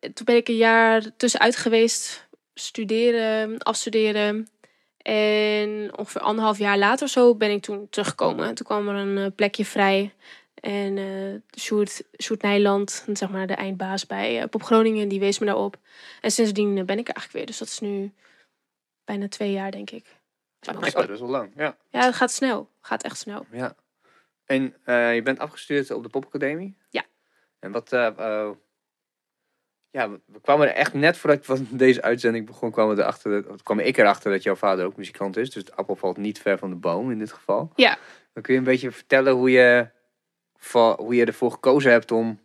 toen 0.00 0.24
ben 0.24 0.36
ik 0.36 0.48
een 0.48 0.56
jaar 0.56 1.02
tussenuit 1.16 1.56
geweest. 1.56 2.28
Studeren, 2.54 3.58
afstuderen. 3.58 4.48
En 4.98 5.90
ongeveer 5.96 6.20
anderhalf 6.20 6.58
jaar 6.58 6.78
later 6.78 7.08
zo 7.08 7.34
ben 7.34 7.50
ik 7.50 7.62
toen 7.62 7.86
teruggekomen. 7.90 8.46
En 8.46 8.54
toen 8.54 8.66
kwam 8.66 8.88
er 8.88 8.94
een 8.94 9.34
plekje 9.34 9.64
vrij. 9.64 10.12
En 10.62 10.98
eh 10.98 11.60
Sjoerd, 11.60 12.02
Sjoerd 12.22 12.42
Nijland, 12.42 13.04
zeg 13.12 13.30
maar 13.30 13.46
de 13.46 13.54
eindbaas 13.54 14.06
bij 14.06 14.40
eh, 14.42 14.48
Pop 14.48 14.62
Groningen, 14.62 15.08
die 15.08 15.20
wees 15.20 15.38
me 15.38 15.46
daarop. 15.46 15.76
En 16.20 16.30
sindsdien 16.30 16.78
eh, 16.78 16.84
ben 16.84 16.98
ik 16.98 17.08
er 17.08 17.14
eigenlijk 17.14 17.32
weer. 17.32 17.46
Dus 17.46 17.58
dat 17.58 17.68
is 17.68 17.78
nu 17.78 18.12
bijna 19.04 19.28
twee 19.28 19.52
jaar, 19.52 19.70
denk 19.70 19.90
ik. 19.90 20.04
Dat 20.60 20.86
is 21.10 21.20
wel 21.20 21.28
lang. 21.28 21.52
Ja. 21.56 21.76
Ja, 21.90 22.04
het 22.04 22.14
gaat 22.14 22.32
snel. 22.32 22.70
Gaat 22.80 23.02
echt 23.02 23.18
snel. 23.18 23.46
ja. 23.50 23.74
En 24.44 24.62
je 25.14 25.20
bent 25.24 25.38
afgestudeerd 25.38 25.90
op 25.90 26.02
de 26.02 26.08
Popacademie? 26.08 26.76
Ja. 26.90 27.04
En 27.58 27.72
wat... 27.72 27.90
ja, 29.90 30.10
we- 30.10 30.20
kwamen 30.42 30.68
er 30.68 30.74
echt 30.74 30.94
net 30.94 31.16
voordat 31.16 31.44
van 31.44 31.66
deze 31.84 32.02
uitzending 32.02 32.46
begon, 32.46 32.70
kwamen 32.70 32.96
we 32.96 33.02
erachter, 33.02 33.44
kwam 33.62 33.78
ik 33.78 33.96
erachter 33.96 34.30
dat 34.32 34.42
jouw 34.42 34.54
vader 34.54 34.84
ook 34.86 34.96
muzikant 34.96 35.36
is. 35.36 35.50
Dus 35.50 35.64
de 35.64 35.74
appel 35.74 35.96
valt 35.96 36.16
niet 36.16 36.40
ver 36.40 36.58
van 36.58 36.70
de 36.70 36.76
boom 36.76 37.10
in 37.10 37.18
dit 37.18 37.32
geval. 37.32 37.72
Ja. 37.76 37.98
Dan 38.32 38.42
kun 38.42 38.52
je 38.52 38.58
een 38.58 38.64
beetje 38.66 38.90
vertellen 38.90 39.32
hoe 39.32 39.50
je, 39.50 39.88
hoe 40.96 41.14
je 41.14 41.24
ervoor 41.24 41.50
gekozen 41.50 41.90
hebt 41.90 42.10
om 42.10 42.40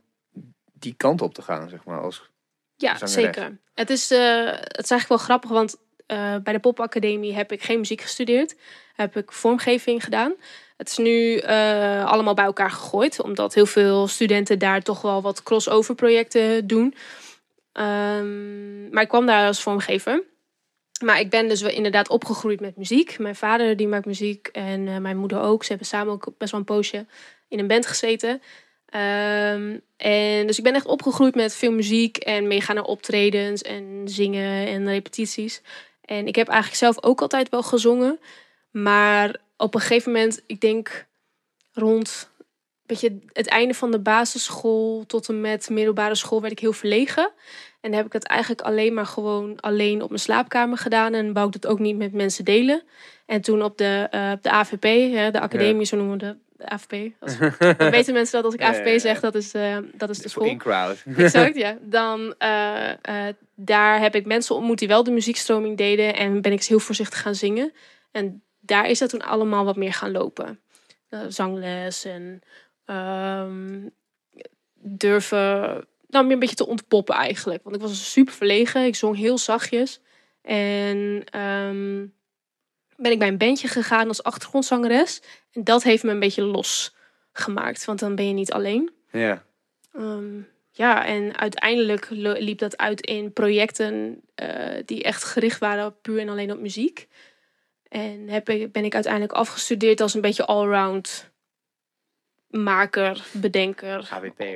die 0.73 0.93
kant 0.97 1.21
op 1.21 1.33
te 1.33 1.41
gaan, 1.41 1.69
zeg 1.69 1.83
maar. 1.83 2.01
Als, 2.01 2.29
Ja, 2.75 2.97
zangeres. 2.97 3.13
zeker. 3.13 3.59
Het 3.73 3.89
is, 3.89 4.11
eh, 4.11 4.45
het 4.45 4.83
is 4.83 4.91
eigenlijk 4.91 5.07
wel 5.07 5.17
grappig, 5.17 5.49
want 5.49 5.75
eh, 6.05 6.35
bij 6.43 6.53
de 6.53 6.59
Popacademie 6.59 7.33
heb 7.33 7.51
ik 7.51 7.63
geen 7.63 7.79
muziek 7.79 8.01
gestudeerd. 8.01 8.55
Heb 8.95 9.17
ik 9.17 9.31
vormgeving 9.31 10.03
gedaan. 10.03 10.33
Het 10.77 10.89
is 10.89 10.97
nu 10.97 11.37
eh, 11.37 12.05
allemaal 12.05 12.33
bij 12.33 12.45
elkaar 12.45 12.71
gegooid, 12.71 13.21
omdat 13.21 13.53
heel 13.53 13.65
veel 13.65 14.07
studenten 14.07 14.59
daar 14.59 14.81
toch 14.81 15.01
wel 15.01 15.21
wat 15.21 15.43
crossover 15.43 15.95
projecten 15.95 16.67
doen. 16.67 16.95
Ehm, 17.71 18.89
maar 18.89 19.03
ik 19.03 19.09
kwam 19.09 19.25
daar 19.25 19.47
als 19.47 19.61
vormgever. 19.61 20.23
Maar 20.99 21.19
ik 21.19 21.29
ben 21.29 21.47
dus 21.47 21.61
inderdaad 21.61 22.09
opgegroeid 22.09 22.59
met 22.59 22.77
muziek. 22.77 23.19
Mijn 23.19 23.35
vader 23.35 23.77
die 23.77 23.87
maakt 23.87 24.05
muziek 24.05 24.47
en 24.47 24.87
eh, 24.87 24.97
mijn 24.97 25.17
moeder 25.17 25.41
ook. 25.41 25.63
Ze 25.63 25.69
hebben 25.69 25.87
samen 25.87 26.13
ook 26.13 26.29
best 26.37 26.51
wel 26.51 26.59
een 26.59 26.65
poosje 26.65 27.05
in 27.47 27.59
een 27.59 27.67
band 27.67 27.85
gezeten. 27.85 28.41
Ehm, 28.85 29.77
en 29.97 30.47
dus 30.47 30.57
ik 30.57 30.63
ben 30.63 30.75
echt 30.75 30.85
opgegroeid 30.85 31.35
met 31.35 31.55
veel 31.55 31.71
muziek 31.71 32.17
en 32.17 32.47
meegaan 32.47 32.75
naar 32.75 32.83
optredens 32.83 33.61
en 33.61 34.01
zingen 34.05 34.67
en 34.67 34.87
repetities. 34.87 35.61
En 36.01 36.27
ik 36.27 36.35
heb 36.35 36.47
eigenlijk 36.47 36.79
zelf 36.79 37.03
ook 37.03 37.21
altijd 37.21 37.49
wel 37.49 37.63
gezongen. 37.63 38.19
Maar 38.71 39.35
op 39.57 39.73
een 39.73 39.81
gegeven 39.81 40.11
moment, 40.11 40.41
ik 40.45 40.61
denk 40.61 41.05
rond 41.73 42.29
beetje 42.87 43.19
het 43.33 43.47
einde 43.47 43.73
van 43.73 43.91
de 43.91 43.99
basisschool 43.99 45.03
tot 45.07 45.29
en 45.29 45.41
met 45.41 45.69
middelbare 45.69 46.15
school 46.15 46.41
werd 46.41 46.53
ik 46.53 46.59
heel 46.59 46.73
verlegen. 46.73 47.31
En 47.87 47.93
heb 47.93 48.05
ik 48.05 48.13
het 48.13 48.25
eigenlijk 48.27 48.61
alleen 48.61 48.93
maar 48.93 49.05
gewoon 49.05 49.59
alleen 49.59 50.01
op 50.01 50.09
mijn 50.09 50.21
slaapkamer 50.21 50.77
gedaan. 50.77 51.13
En 51.13 51.33
wou 51.33 51.47
ik 51.47 51.53
het 51.53 51.67
ook 51.67 51.79
niet 51.79 51.97
met 51.97 52.13
mensen 52.13 52.45
delen. 52.45 52.81
En 53.25 53.41
toen 53.41 53.63
op 53.63 53.77
de, 53.77 54.07
eh, 54.11 54.31
de 54.41 54.49
AVP, 54.49 54.83
hè, 55.13 55.31
de 55.31 55.39
academie, 55.39 55.85
zo 55.85 55.97
noemen 55.97 56.17
we 56.17 56.25
de, 56.25 56.35
de 56.57 56.69
AVP. 56.69 57.11
Als, 57.19 57.37
dan 57.77 57.89
weten 57.91 58.13
mensen 58.13 58.35
dat 58.35 58.45
als 58.45 58.53
ik 58.53 58.61
AVP 58.61 58.85
ja, 58.85 58.99
zeg, 58.99 59.19
dat 59.19 59.35
is, 59.35 59.53
eh, 59.53 59.77
dat 59.93 60.09
is 60.09 60.19
de 60.19 60.29
school. 60.29 60.45
in-crowd. 60.45 61.03
Exact, 61.17 61.55
ja. 61.55 61.77
Dan, 61.81 62.35
eh, 62.37 63.27
daar 63.55 63.99
heb 63.99 64.15
ik 64.15 64.25
mensen 64.25 64.55
ontmoet 64.55 64.79
die 64.79 64.87
wel 64.87 65.03
de 65.03 65.11
muziekstroming 65.11 65.77
deden. 65.77 66.15
En 66.15 66.41
ben 66.41 66.51
ik 66.51 66.63
heel 66.63 66.79
voorzichtig 66.79 67.21
gaan 67.21 67.35
zingen. 67.35 67.73
En 68.11 68.43
daar 68.59 68.89
is 68.89 68.99
dat 68.99 69.09
toen 69.09 69.21
allemaal 69.21 69.65
wat 69.65 69.75
meer 69.77 69.93
gaan 69.93 70.11
lopen. 70.11 70.59
Zangles 71.27 72.05
en 72.05 72.41
ehm, 72.85 73.79
durven 74.73 75.85
nou, 76.07 76.23
meer 76.23 76.33
een 76.33 76.39
beetje 76.39 76.55
te 76.55 76.67
ontpoppen 76.67 77.15
eigenlijk. 77.15 77.63
Want 77.63 77.75
ik 77.75 77.81
was 77.81 78.11
super 78.11 78.33
verlegen. 78.33 78.85
Ik 78.85 78.95
zong 78.95 79.15
heel 79.15 79.37
zachtjes. 79.37 80.01
En 80.41 81.23
ehm, 81.29 82.05
ben 82.95 83.11
ik 83.11 83.19
bij 83.19 83.27
een 83.27 83.37
bandje 83.37 83.67
gegaan 83.67 84.07
als 84.07 84.23
achtergrondzangeres. 84.23 85.21
En 85.51 85.63
dat 85.63 85.83
heeft 85.83 86.03
me 86.03 86.11
een 86.11 86.19
beetje 86.19 86.43
losgemaakt. 86.43 87.85
Want 87.85 87.99
dan 87.99 88.15
ben 88.15 88.27
je 88.27 88.33
niet 88.33 88.51
alleen. 88.51 88.91
Ja. 89.11 89.43
Ehm, 89.93 90.41
ja, 90.71 91.05
en 91.05 91.37
uiteindelijk 91.37 92.07
liep 92.09 92.57
dat 92.57 92.77
uit 92.77 93.01
in 93.01 93.33
projecten 93.33 94.21
eh, 94.35 94.81
die 94.85 95.03
echt 95.03 95.23
gericht 95.23 95.59
waren 95.59 96.01
puur 96.01 96.19
en 96.19 96.29
alleen 96.29 96.51
op 96.51 96.59
muziek. 96.59 97.07
En 97.87 98.29
heb 98.29 98.49
ik, 98.49 98.71
ben 98.71 98.85
ik 98.85 98.93
uiteindelijk 98.93 99.33
afgestudeerd 99.33 100.01
als 100.01 100.13
een 100.13 100.21
beetje 100.21 100.45
allround 100.45 101.31
maker, 102.49 103.23
bedenker. 103.31 104.07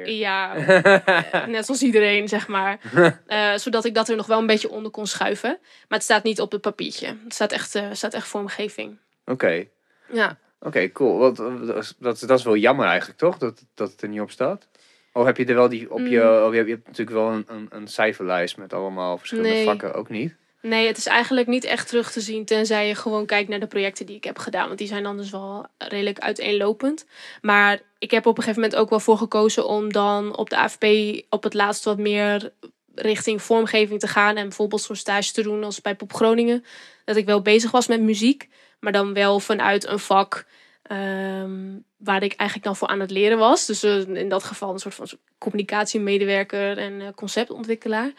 Ja, 0.10 0.53
net 1.48 1.65
zoals 1.65 1.81
iedereen, 1.83 2.27
zeg 2.27 2.48
maar. 2.48 2.79
Eh, 3.27 3.53
zodat 3.55 3.86
ik 3.86 3.93
dat 3.93 4.10
er 4.10 4.15
nog 4.15 4.25
wel 4.25 4.39
een 4.39 4.45
beetje 4.45 4.69
onder 4.69 4.91
kon 4.91 5.07
schuiven. 5.07 5.57
Maar 5.60 5.98
het 5.98 6.03
staat 6.03 6.24
niet 6.24 6.41
op 6.41 6.51
het 6.51 6.62
papiertje. 6.62 7.07
Het 7.24 7.33
staat 7.33 7.51
echt, 7.51 7.75
eh, 7.75 7.88
staat 7.91 8.13
echt 8.13 8.27
vormgeving. 8.27 8.98
Oké. 9.25 9.65
Ja. 10.12 10.38
Oké, 10.60 10.91
cool. 10.91 11.17
Want, 11.17 11.38
dat, 11.38 11.77
is- 11.77 11.93
dat, 12.00 12.15
is- 12.15 12.19
dat 12.21 12.39
is 12.39 12.45
wel 12.45 12.55
jammer 12.55 12.86
eigenlijk, 12.86 13.19
toch? 13.19 13.38
Dat, 13.38 13.65
dat 13.75 13.91
het 13.91 14.01
er 14.01 14.07
niet 14.10 14.21
op 14.21 14.31
staat. 14.31 14.67
Of 15.13 15.25
heb 15.25 15.38
je 15.38 15.45
er 15.45 15.55
wel 15.55 15.69
die 15.69 15.91
op 15.91 16.00
je... 16.00 16.19
Mm. 16.19 16.43
Oh, 16.45 16.51
je, 16.51 16.55
hebt, 16.57 16.67
je 16.67 16.74
hebt 16.74 16.88
natuurlijk 16.88 17.17
wel 17.17 17.31
een, 17.31 17.45
een, 17.48 17.67
een 17.69 17.88
cijferlijst 17.88 18.57
met 18.57 18.74
allemaal 18.74 19.17
verschillende 19.17 19.50
Nee. 19.50 19.65
vakken, 19.65 19.93
ook 19.93 20.10
niet? 20.10 20.36
Nee, 20.62 20.88
het 20.88 20.98
is 20.98 21.06
eigenlijk 21.06 21.48
niet 21.48 21.63
echt 21.63 21.88
terug 21.88 22.12
te 22.12 22.22
zien 22.22 22.46
tenzij 22.46 22.88
je 22.88 22.96
gewoon 22.96 23.25
kijkt 23.25 23.50
naar 23.50 23.60
de 23.60 23.68
projecten 23.68 24.06
die 24.06 24.15
ik 24.15 24.24
heb 24.24 24.38
gedaan. 24.38 24.65
Want 24.65 24.77
die 24.77 24.88
zijn 24.88 25.03
dan 25.03 25.18
dus 25.18 25.30
wel 25.30 25.65
redelijk 25.77 26.20
uiteenlopend. 26.20 27.06
Maar 27.41 27.80
ik 28.00 28.12
heb 28.12 28.25
op 28.25 28.38
een 28.38 28.44
gegeven 28.44 28.62
moment 28.62 28.80
ook 28.80 28.89
wel 28.89 29.00
voor 29.00 29.18
gekozen 29.18 29.68
om 29.68 29.91
dan 29.91 30.38
op 30.38 30.50
de 30.50 30.58
AFP 30.58 30.86
op 31.30 31.44
het 31.44 31.53
laatst 31.53 31.84
wat 31.84 31.98
meer 31.98 32.53
richting 32.96 33.41
vormgeving 33.41 34.00
te 34.00 34.08
gaan. 34.08 34.36
En 34.36 34.44
bijvoorbeeld 34.48 34.82
zo'n 34.82 34.96
stage 34.96 35.32
te 35.32 35.41
doen 35.41 35.63
als 35.63 35.82
bij 35.82 35.96
Pop 35.96 36.13
Groningen. 36.13 36.65
Dat 37.06 37.15
ik 37.15 37.25
wel 37.25 37.41
bezig 37.41 37.72
was 37.72 37.88
met 37.88 38.01
muziek, 38.01 38.50
maar 38.80 38.91
dan 38.91 39.13
wel 39.13 39.39
vanuit 39.39 39.88
een 39.88 40.00
vak 40.00 40.46
ehm, 40.82 41.77
waar 41.98 42.24
ik 42.24 42.34
eigenlijk 42.34 42.63
dan 42.63 42.75
voor 42.75 42.88
aan 42.88 43.00
het 43.00 43.12
leren 43.12 43.38
was. 43.38 43.65
Dus 43.65 43.84
eh, 43.84 44.08
in 44.08 44.30
dat 44.30 44.44
geval 44.44 44.74
een 44.74 44.80
soort 44.80 44.96
van 44.96 45.08
communicatiemedewerker 45.38 46.77
en 46.77 47.01
eh, 47.01 47.08
conceptontwikkelaar. 47.15 48.12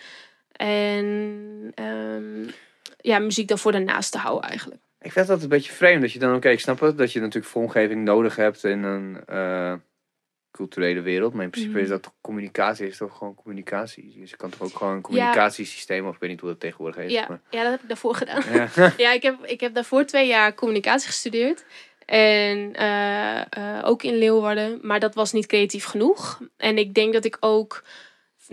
En 0.66 1.72
ehm, 1.74 2.50
ja, 3.00 3.18
muziek 3.18 3.48
dan 3.48 3.58
voor 3.58 3.72
daarnaast 3.72 4.12
te 4.12 4.18
houden 4.18 4.48
eigenlijk. 4.50 4.80
Ik 5.00 5.12
vind 5.12 5.26
dat 5.26 5.42
een 5.42 5.48
beetje 5.48 5.72
vreemd. 5.72 6.00
Dat 6.00 6.12
je 6.12 6.18
dan, 6.18 6.34
oké, 6.34 6.48
ik 6.48 6.60
snap 6.60 6.80
het. 6.80 6.98
Dat 6.98 7.12
je 7.12 7.20
natuurlijk 7.20 7.52
vormgeving 7.52 8.04
nodig 8.04 8.36
hebt 8.36 8.64
in 8.64 8.82
een 8.82 9.24
eh, 9.26 9.74
culturele 10.50 11.00
wereld. 11.00 11.32
Maar 11.34 11.44
in 11.44 11.50
principe 11.50 11.74
Mhm. 11.74 11.82
is 11.82 11.88
dat 11.88 12.12
communicatie, 12.20 12.86
is 12.86 12.96
toch 12.96 13.16
gewoon 13.16 13.34
communicatie. 13.34 14.14
Dus 14.18 14.30
je 14.30 14.36
kan 14.36 14.50
toch 14.50 14.62
ook 14.62 14.76
gewoon 14.76 14.94
een 14.94 15.00
communicatiesysteem, 15.00 16.06
of 16.06 16.14
ik 16.14 16.20
weet 16.20 16.30
niet 16.30 16.40
hoe 16.40 16.48
dat 16.50 16.60
tegenwoordig 16.60 16.96
heet. 16.96 17.10
Ja, 17.10 17.24
Maar, 17.28 17.40
ja, 17.50 17.62
dat 17.62 17.70
heb 17.72 17.82
ik 17.82 17.88
daarvoor 17.88 18.14
gedaan. 18.14 18.42
ja. 18.52 18.68
Ja, 19.04 19.12
ik 19.12 19.22
heb, 19.22 19.44
ik 19.44 19.60
heb 19.60 19.74
daarvoor 19.74 20.04
twee 20.04 20.26
jaar 20.26 20.54
communicatie 20.54 21.06
gestudeerd. 21.08 21.64
En 22.06 22.74
eh, 22.74 23.40
eh, 23.40 23.84
ook 23.84 24.02
in 24.02 24.14
Leeuwarden. 24.14 24.78
Maar 24.82 25.00
dat 25.00 25.14
was 25.14 25.32
niet 25.32 25.46
creatief 25.46 25.84
genoeg. 25.84 26.40
En 26.56 26.78
ik 26.78 26.94
denk 26.94 27.12
dat 27.12 27.24
ik 27.24 27.36
ook 27.40 27.82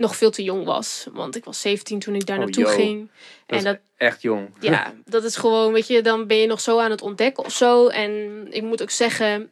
nog 0.00 0.16
veel 0.16 0.30
te 0.30 0.42
jong 0.42 0.64
was. 0.64 1.06
Want 1.12 1.36
ik 1.36 1.44
was 1.44 1.60
17 1.60 1.98
toen 1.98 2.14
ik 2.14 2.26
daar 2.26 2.36
Oh, 2.36 2.42
naartoe 2.42 2.64
yo. 2.64 2.70
ging. 2.70 3.00
Dat 3.00 3.10
en 3.46 3.56
is 3.56 3.62
dat, 3.62 3.78
echt 3.96 4.22
jong. 4.22 4.48
ja, 4.60 4.94
dat 5.04 5.24
is 5.24 5.36
gewoon, 5.36 5.72
weet 5.72 5.86
je, 5.86 6.02
dan 6.02 6.26
ben 6.26 6.36
je 6.36 6.46
nog 6.46 6.60
zo 6.60 6.78
aan 6.78 6.90
het 6.90 7.02
ontdekken 7.02 7.44
of 7.44 7.52
zo. 7.52 7.88
En 7.88 8.46
ik 8.50 8.62
moet 8.62 8.82
ook 8.82 8.90
zeggen, 8.90 9.50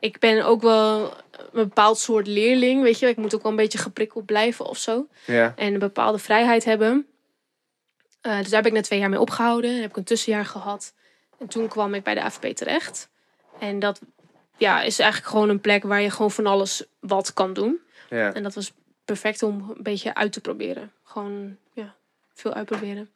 ik 0.00 0.18
ben 0.18 0.44
ook 0.44 0.62
wel 0.62 1.14
een 1.52 1.68
bepaald 1.68 1.98
soort 1.98 2.26
leerling, 2.26 2.82
weet 2.82 2.98
je. 2.98 3.06
Ik 3.08 3.16
moet 3.16 3.34
ook 3.34 3.42
wel 3.42 3.50
een 3.50 3.56
beetje 3.56 3.78
geprikkeld 3.78 4.26
blijven 4.26 4.64
of 4.64 4.78
zo. 4.78 5.06
Ja. 5.26 5.52
En 5.56 5.72
een 5.72 5.78
bepaalde 5.78 6.18
vrijheid 6.18 6.64
hebben. 6.64 7.06
Eh, 8.20 8.38
dus 8.38 8.48
daar 8.48 8.56
heb 8.62 8.66
ik 8.66 8.72
net 8.72 8.84
twee 8.84 8.98
jaar 8.98 9.10
mee 9.10 9.20
opgehouden. 9.20 9.70
Dan 9.70 9.80
heb 9.80 9.90
ik 9.90 9.96
een 9.96 10.04
tussenjaar 10.04 10.44
gehad. 10.46 10.94
En 11.38 11.46
toen 11.48 11.68
kwam 11.68 11.94
ik 11.94 12.02
bij 12.02 12.14
de 12.14 12.22
AFP 12.22 12.44
terecht. 12.46 13.08
En 13.58 13.78
dat 13.78 14.00
ja, 14.56 14.82
is 14.82 14.98
eigenlijk 14.98 15.30
gewoon 15.30 15.48
een 15.48 15.60
plek 15.60 15.82
waar 15.82 16.00
je 16.02 16.10
gewoon 16.10 16.30
van 16.30 16.46
alles 16.46 16.84
wat 17.00 17.32
kan 17.32 17.52
doen. 17.52 17.78
ja. 18.10 18.32
En 18.34 18.42
dat 18.42 18.54
was 18.54 18.72
perfect 19.06 19.42
om 19.42 19.70
een 19.76 19.82
beetje 19.82 20.14
uit 20.14 20.32
te 20.32 20.40
proberen. 20.40 20.92
Gewoon, 21.02 21.56
ja, 21.72 21.94
veel 22.34 22.54
uitproberen. 22.54 23.10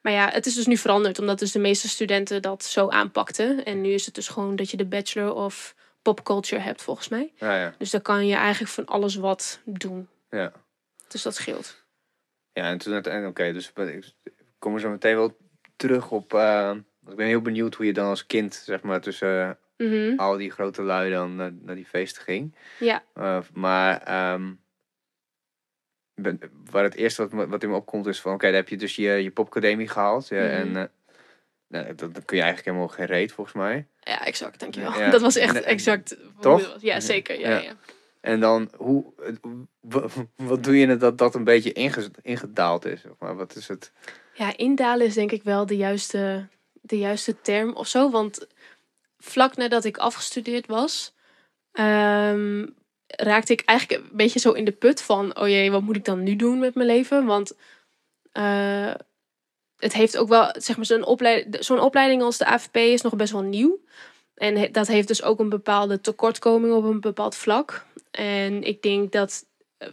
Maar 0.00 0.12
ja, 0.12 0.28
het 0.30 0.46
is 0.46 0.54
dus 0.54 0.66
nu 0.66 0.76
veranderd, 0.76 1.18
omdat 1.18 1.38
dus 1.38 1.52
de 1.52 1.58
meeste 1.58 1.88
studenten 1.88 2.42
dat 2.42 2.64
zo 2.64 2.88
aanpakten. 2.88 3.64
En 3.64 3.80
nu 3.80 3.90
is 3.92 4.06
het 4.06 4.14
dus 4.14 4.28
gewoon 4.28 4.56
dat 4.56 4.70
je 4.70 4.76
de 4.76 4.84
Bachelor 4.84 5.34
of 5.34 5.74
Pop 6.02 6.24
Culture 6.24 6.60
hebt, 6.60 6.82
volgens 6.82 7.08
mij. 7.08 7.32
Ja, 7.36 7.58
ja. 7.60 7.74
Dus 7.78 7.90
dan 7.90 8.02
kan 8.02 8.26
je 8.26 8.34
eigenlijk 8.34 8.72
van 8.72 8.86
alles 8.86 9.14
wat 9.14 9.60
doen. 9.64 10.08
Ja. 10.30 10.52
Dus 11.08 11.22
dat 11.22 11.34
scheelt. 11.34 11.82
Ja, 12.52 12.62
en 12.62 12.78
toen 12.78 12.92
uiteindelijk, 12.92 13.38
oké, 13.40 13.52
dus 13.52 13.72
ik 14.24 14.32
kom 14.58 14.74
er 14.74 14.80
zo 14.80 14.90
meteen 14.90 15.16
wel 15.16 15.36
terug 15.76 16.10
op. 16.10 16.34
eh, 16.34 16.72
ik 17.08 17.16
ben 17.16 17.26
heel 17.26 17.40
benieuwd 17.42 17.74
hoe 17.74 17.86
je 17.86 17.92
dan 17.92 18.06
als 18.08 18.26
kind, 18.26 18.54
zeg 18.54 18.82
maar, 18.82 19.00
tussen 19.00 19.58
Mhm. 19.76 20.12
al 20.16 20.36
die 20.36 20.50
grote 20.50 20.82
lui 20.82 21.10
dan 21.10 21.36
naar, 21.36 21.52
naar 21.52 21.74
die 21.74 21.86
feesten 21.86 22.22
ging. 22.22 22.54
Ja. 22.78 23.02
Eh, 23.14 23.38
maar 23.52 24.02
ehm, 24.02 24.52
ben, 26.14 26.40
waar 26.70 26.82
het 26.84 26.94
eerste 26.94 27.28
wat, 27.28 27.48
wat 27.48 27.62
in 27.62 27.68
me 27.70 27.74
opkomt 27.76 28.06
is 28.06 28.20
van, 28.20 28.32
oké, 28.34 28.46
dan 28.46 28.54
heb 28.54 28.68
je 28.68 28.76
dus 28.76 28.96
je, 28.96 29.02
je 29.10 29.30
popacademie 29.30 29.88
gehaald. 29.88 30.28
Ja, 30.28 30.42
Mhm. 30.42 30.50
En 30.50 30.76
eh, 30.76 30.84
nou, 31.68 31.94
dat 31.94 32.24
kun 32.24 32.36
je 32.36 32.42
eigenlijk 32.42 32.64
helemaal 32.64 32.88
geen 32.88 33.06
reet, 33.06 33.32
volgens 33.32 33.56
mij. 33.56 33.86
Ja, 34.00 34.24
exact, 34.26 34.60
dankjewel. 34.60 34.98
Ja. 34.98 35.10
Dat 35.16 35.20
was 35.20 35.36
echt 35.36 35.60
exact 35.62 36.16
toch? 36.40 36.76
Ja, 36.80 37.00
zeker. 37.00 37.38
Ja, 37.40 37.58
Ja. 37.58 37.72
En 38.20 38.40
dan, 38.40 38.70
hoe, 38.76 39.12
wa- 39.80 40.06
wat 40.36 40.64
doe 40.64 40.76
je 40.78 40.96
dat 40.96 41.18
dat 41.18 41.34
een 41.34 41.44
beetje 41.44 41.72
inge- 41.72 42.10
ingedaald 42.22 42.84
is? 42.84 43.02
Maar, 43.18 43.36
wat 43.36 43.56
is 43.56 43.68
het? 43.68 43.92
ja, 44.34 44.56
indalen 44.56 45.06
is 45.06 45.14
denk 45.14 45.32
ik 45.32 45.42
wel 45.42 45.66
de 45.66 45.76
juiste, 45.76 46.48
de 46.72 46.98
juiste 46.98 47.40
term 47.40 47.72
of 47.72 47.86
zo. 47.86 48.10
Want 48.10 48.46
vlak 49.18 49.56
nadat 49.56 49.84
ik 49.84 49.96
afgestudeerd 49.96 50.66
was, 50.66 51.14
ehm, 51.72 52.66
raakte 53.06 53.52
ik 53.52 53.62
eigenlijk 53.64 54.00
een 54.00 54.16
beetje 54.16 54.38
zo 54.38 54.52
in 54.52 54.64
de 54.64 54.72
put 54.72 55.02
van... 55.02 55.38
oh 55.38 55.48
jee, 55.48 55.70
wat 55.70 55.82
moet 55.82 55.96
ik 55.96 56.04
dan 56.04 56.22
nu 56.22 56.36
doen 56.36 56.58
met 56.58 56.74
mijn 56.74 56.86
leven? 56.86 57.24
Want 57.24 57.52
eh, 58.32 58.94
het 59.76 59.92
heeft 59.92 60.16
ook 60.16 60.28
wel, 60.28 60.54
zeg 60.58 60.76
maar, 60.76 60.86
zo'n 60.86 61.04
opleiding, 61.04 61.64
zo'n 61.64 61.80
opleiding 61.80 62.22
als 62.22 62.38
de 62.38 62.46
AFP 62.46 62.76
is 62.76 63.02
nog 63.02 63.16
best 63.16 63.32
wel 63.32 63.42
nieuw. 63.42 63.80
En 64.34 64.72
dat 64.72 64.86
heeft 64.86 65.08
dus 65.08 65.22
ook 65.22 65.38
een 65.38 65.48
bepaalde 65.48 66.00
tekortkoming 66.00 66.74
op 66.74 66.84
een 66.84 67.00
bepaald 67.00 67.34
vlak. 67.36 67.86
En 68.10 68.62
ik 68.62 68.82
denk 68.82 69.12
dat 69.12 69.46
eh, 69.76 69.88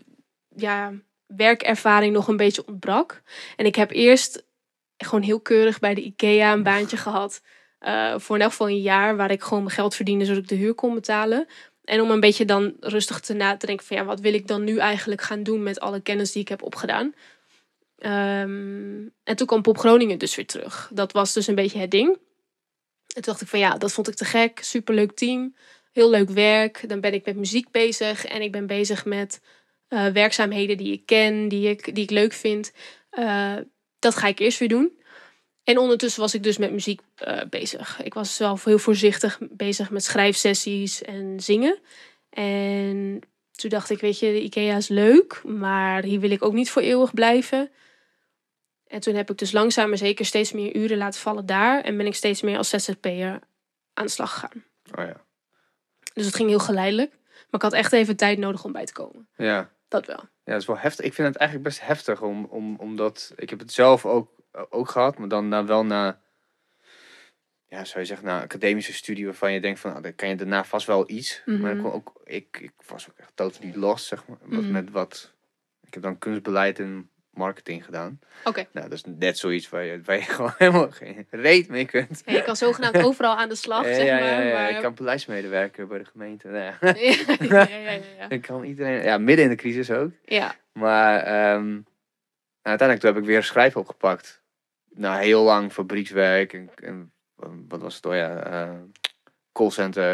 ja, 0.56 0.94
werkervaring 1.26 2.14
nog 2.14 2.28
een 2.28 2.38
beetje 2.38 2.68
ontbrak. 2.68 3.22
En 3.56 3.66
ik 3.66 3.76
heb 3.76 3.92
eerst 3.92 4.46
gewoon 4.98 5.22
heel 5.22 5.40
keurig 5.40 5.80
bij 5.80 5.94
de 5.94 6.02
IKEA 6.04 6.54
een 6.54 6.64
baantje 6.64 6.98
gehad. 6.98 7.42
eh, 7.80 8.20
voor 8.20 8.36
in 8.36 8.42
elk 8.42 8.52
geval 8.52 8.70
een 8.70 8.82
jaar 8.82 9.16
waar 9.16 9.32
ik 9.32 9.42
gewoon 9.42 9.64
mijn 9.64 9.76
geld 9.76 9.96
verdiende 9.96 10.26
zodat 10.26 10.44
ik 10.44 10.50
de 10.50 10.56
huur 10.56 10.74
kon 10.74 10.94
betalen. 10.94 11.48
En 11.84 12.02
om 12.02 12.12
een 12.12 12.20
beetje 12.20 12.46
dan 12.46 12.76
rustig 12.80 13.20
te 13.20 13.34
na 13.34 13.58
te 13.58 13.66
denken 13.66 13.86
van 13.86 13.98
ja, 13.98 14.06
wat 14.06 14.20
wil 14.20 14.34
ik 14.34 14.48
dan 14.48 14.64
nu 14.64 14.78
eigenlijk 14.78 15.22
gaan 15.22 15.44
doen 15.44 15.64
met 15.64 15.80
alle 15.80 16.02
kennis 16.02 16.32
die 16.32 16.42
ik 16.42 16.48
heb 16.48 16.64
opgedaan. 16.64 17.14
Ehm, 17.98 19.08
en 19.24 19.36
toen 19.36 19.48
kwam 19.48 19.62
Pop 19.62 19.78
Groningen 19.78 20.20
dus 20.20 20.36
weer 20.36 20.46
terug. 20.46 20.90
Dat 20.94 21.12
was 21.12 21.34
dus 21.34 21.48
een 21.48 21.56
beetje 21.56 21.80
het 21.80 21.92
ding. 21.92 22.08
En 22.08 23.22
toen 23.22 23.24
dacht 23.24 23.42
ik 23.42 23.48
van 23.48 23.60
ja, 23.60 23.78
dat 23.78 23.94
vond 23.94 24.08
ik 24.08 24.16
te 24.16 24.26
gek. 24.26 24.60
Superleuk 24.64 25.12
team. 25.12 25.56
Heel 25.92 26.10
leuk 26.10 26.30
werk. 26.30 26.90
Dan 26.90 27.00
ben 27.00 27.14
ik 27.14 27.26
met 27.26 27.36
muziek 27.36 27.72
bezig. 27.72 28.26
En 28.26 28.42
ik 28.42 28.52
ben 28.52 28.68
bezig 28.68 29.06
met 29.06 29.42
eh, 29.88 30.08
werkzaamheden 30.08 30.78
die 30.78 30.94
ik 30.94 31.06
ken, 31.06 31.48
die 31.48 31.70
ik, 31.70 31.96
die 31.96 32.04
ik 32.04 32.10
leuk 32.10 32.34
vind. 32.34 32.72
Eh, 33.10 33.56
dat 34.00 34.16
ga 34.16 34.28
ik 34.28 34.40
eerst 34.40 34.60
weer 34.60 34.70
doen. 34.70 35.01
En 35.72 35.78
ondertussen 35.78 36.22
was 36.22 36.34
ik 36.34 36.44
dus 36.44 36.58
met 36.58 36.72
muziek 36.72 37.02
eh, 37.16 37.42
bezig. 37.50 38.02
Ik 38.04 38.14
was 38.14 38.36
zelf 38.36 38.64
heel 38.64 38.80
voorzichtig 38.80 39.38
bezig 39.42 39.90
met 39.90 40.04
schrijfsessies 40.04 41.02
en 41.02 41.40
zingen. 41.40 41.80
En 42.30 43.20
toen 43.52 43.70
dacht 43.70 43.90
ik, 43.90 44.00
weet 44.00 44.20
je, 44.20 44.26
de 44.26 44.44
IKEA 44.44 44.76
is 44.76 44.88
leuk, 44.88 45.42
maar 45.44 46.04
hier 46.04 46.20
wil 46.20 46.32
ik 46.32 46.44
ook 46.44 46.54
niet 46.54 46.70
voor 46.70 46.82
eeuwig 46.82 47.14
blijven. 47.14 47.72
En 48.88 49.00
toen 49.00 49.16
heb 49.16 49.30
ik 49.30 49.38
dus 49.38 49.52
langzaam 49.52 49.90
maar 49.90 49.98
zeker 49.98 50.26
steeds 50.26 50.52
meer 50.52 50.76
uren 50.76 50.98
laten 50.98 51.20
vallen 51.20 51.46
daar. 51.46 51.84
En 51.84 51.98
ben 51.98 52.06
ik 52.06 52.16
steeds 52.16 52.42
meer 52.42 52.58
als 52.58 52.70
ZZP'er 52.70 53.40
aan 53.94 54.06
de 54.06 54.12
slag 54.12 54.34
gegaan. 54.34 54.64
Oh 54.98 55.06
ja. 55.06 55.22
Dus 56.14 56.26
het 56.26 56.36
ging 56.36 56.50
heel 56.50 56.60
geleidelijk. 56.60 57.12
Maar 57.12 57.48
ik 57.52 57.62
had 57.62 57.74
echt 57.74 57.94
even 57.94 58.16
tijd 58.16 58.38
nodig 58.38 58.64
om 58.64 58.72
bij 58.72 58.86
te 58.86 58.94
komen. 58.94 59.28
Ja. 59.38 59.72
Dat 59.88 60.06
wel. 60.06 60.20
Ja, 60.20 60.52
dat 60.52 60.62
is 60.62 60.68
wel 60.68 60.78
heftig. 60.78 61.06
Ik 61.06 61.14
vind 61.14 61.28
het 61.28 61.38
eigenlijk 61.38 61.70
best 61.70 61.82
heftig, 61.82 62.22
om, 62.22 62.46
om, 62.46 62.76
omdat 62.76 63.34
ik 63.36 63.50
heb 63.50 63.60
het 63.60 63.72
zelf 63.72 64.06
ook, 64.06 64.32
ook 64.70 64.90
gehad, 64.90 65.18
maar 65.18 65.28
dan 65.28 65.48
na, 65.48 65.66
wel 65.66 65.86
na, 65.86 66.20
ja, 67.68 67.86
zou 67.86 68.00
je 68.00 68.06
zeggen, 68.06 68.26
na 68.28 68.42
academische 68.42 68.94
studie 68.94 69.26
waarvan 69.26 69.54
je 69.54 69.62
denkt 69.62 69.80
van, 69.80 69.90
nou, 69.92 70.04
dan 70.04 70.16
kan 70.16 70.30
je 70.30 70.36
daarna 70.36 70.64
vast 70.64 70.88
wel 70.88 71.10
iets. 71.10 71.42
Maar 71.46 71.56
ik, 71.56 71.62
Mhm. 71.78 71.82
kon 71.82 71.92
ook, 71.92 72.22
ik, 72.24 72.58
ik 72.62 72.72
was 72.88 73.10
ook 73.10 73.18
echt 73.18 73.32
totally 73.36 73.72
lost, 73.76 74.06
zeg 74.06 74.28
maar, 74.28 74.38
Mhm. 74.44 74.72
met 74.72 74.90
wat, 74.92 75.34
ik 75.88 75.94
heb 75.94 76.04
dan 76.04 76.18
kunstbeleid 76.18 76.80
en 76.80 77.10
marketing 77.32 77.86
gedaan. 77.86 78.20
Oké. 78.44 78.66
Nou, 78.72 78.90
dat 78.90 78.98
is 78.98 79.04
net 79.18 79.38
zoiets 79.38 79.70
waar 79.70 79.84
je, 79.84 80.02
waar 80.02 80.16
je 80.16 80.22
gewoon 80.36 80.54
helemaal 80.58 80.92
geen 80.92 81.28
reet 81.30 81.68
mee 81.70 81.86
kunt. 81.86 82.22
Ja, 82.26 82.34
je 82.34 82.44
kan 82.44 82.56
zogenaamd 82.56 83.04
overal 83.08 83.36
aan 83.36 83.50
de 83.50 83.56
slag, 83.56 83.86
Ja, 83.88 83.94
zeg 83.94 84.10
maar. 84.10 84.24
ja, 84.24 84.40
ja. 84.42 84.54
maar... 84.54 84.70
Ik 84.72 84.82
kan 84.82 84.94
beleidsmedewerker 84.94 85.88
bij 85.88 85.98
de 85.98 86.06
gemeente. 86.06 86.48
Nou 86.48 86.64
ja. 86.64 86.78
ja, 87.40 87.68
ja. 88.18 88.30
Ik 88.30 88.42
kan 88.48 88.64
iedereen, 88.64 89.04
ja, 89.04 89.18
midden 89.18 89.46
in 89.46 89.52
de 89.52 89.58
crisis 89.58 89.92
ook. 89.92 90.12
Ja, 90.24 90.56
Maar 90.74 91.20
ehm, 91.20 91.80
uiteindelijk 92.62 93.00
toen 93.00 93.14
heb 93.14 93.18
ik 93.24 93.28
weer 93.30 93.44
schrijven 93.44 93.80
opgepakt. 93.82 94.41
Na 94.96 95.18
heel 95.18 95.44
lang 95.44 95.72
fabriekswerk 95.72 96.54
en, 96.54 96.70
en 96.76 97.12
wat 97.68 97.82
was 97.82 97.96
het? 97.96 98.06
Oh 98.06 98.16
ja, 98.16 98.36
eh, 98.44 98.70
callcenter. 99.52 100.14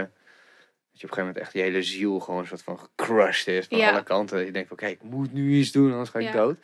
Dat 0.91 1.01
je 1.01 1.03
op 1.03 1.17
een 1.17 1.23
gegeven 1.23 1.25
moment 1.25 1.37
echt 1.37 1.53
je 1.53 1.59
hele 1.59 1.83
ziel 1.83 2.19
gewoon 2.19 2.39
een 2.39 2.47
soort 2.47 2.63
van 2.63 2.79
gecrushed 2.79 3.47
is 3.47 3.67
van 3.67 3.77
Ja. 3.77 3.89
alle 3.91 4.03
kanten. 4.03 4.45
Je 4.45 4.51
denkt 4.51 4.67
van, 4.67 4.77
oké, 4.77 4.87
ik 4.87 5.03
moet 5.03 5.33
nu 5.33 5.53
iets 5.53 5.71
doen, 5.71 5.91
anders 5.91 6.09
ga 6.09 6.19
ik 6.19 6.25
Ja. 6.25 6.31
dood. 6.31 6.57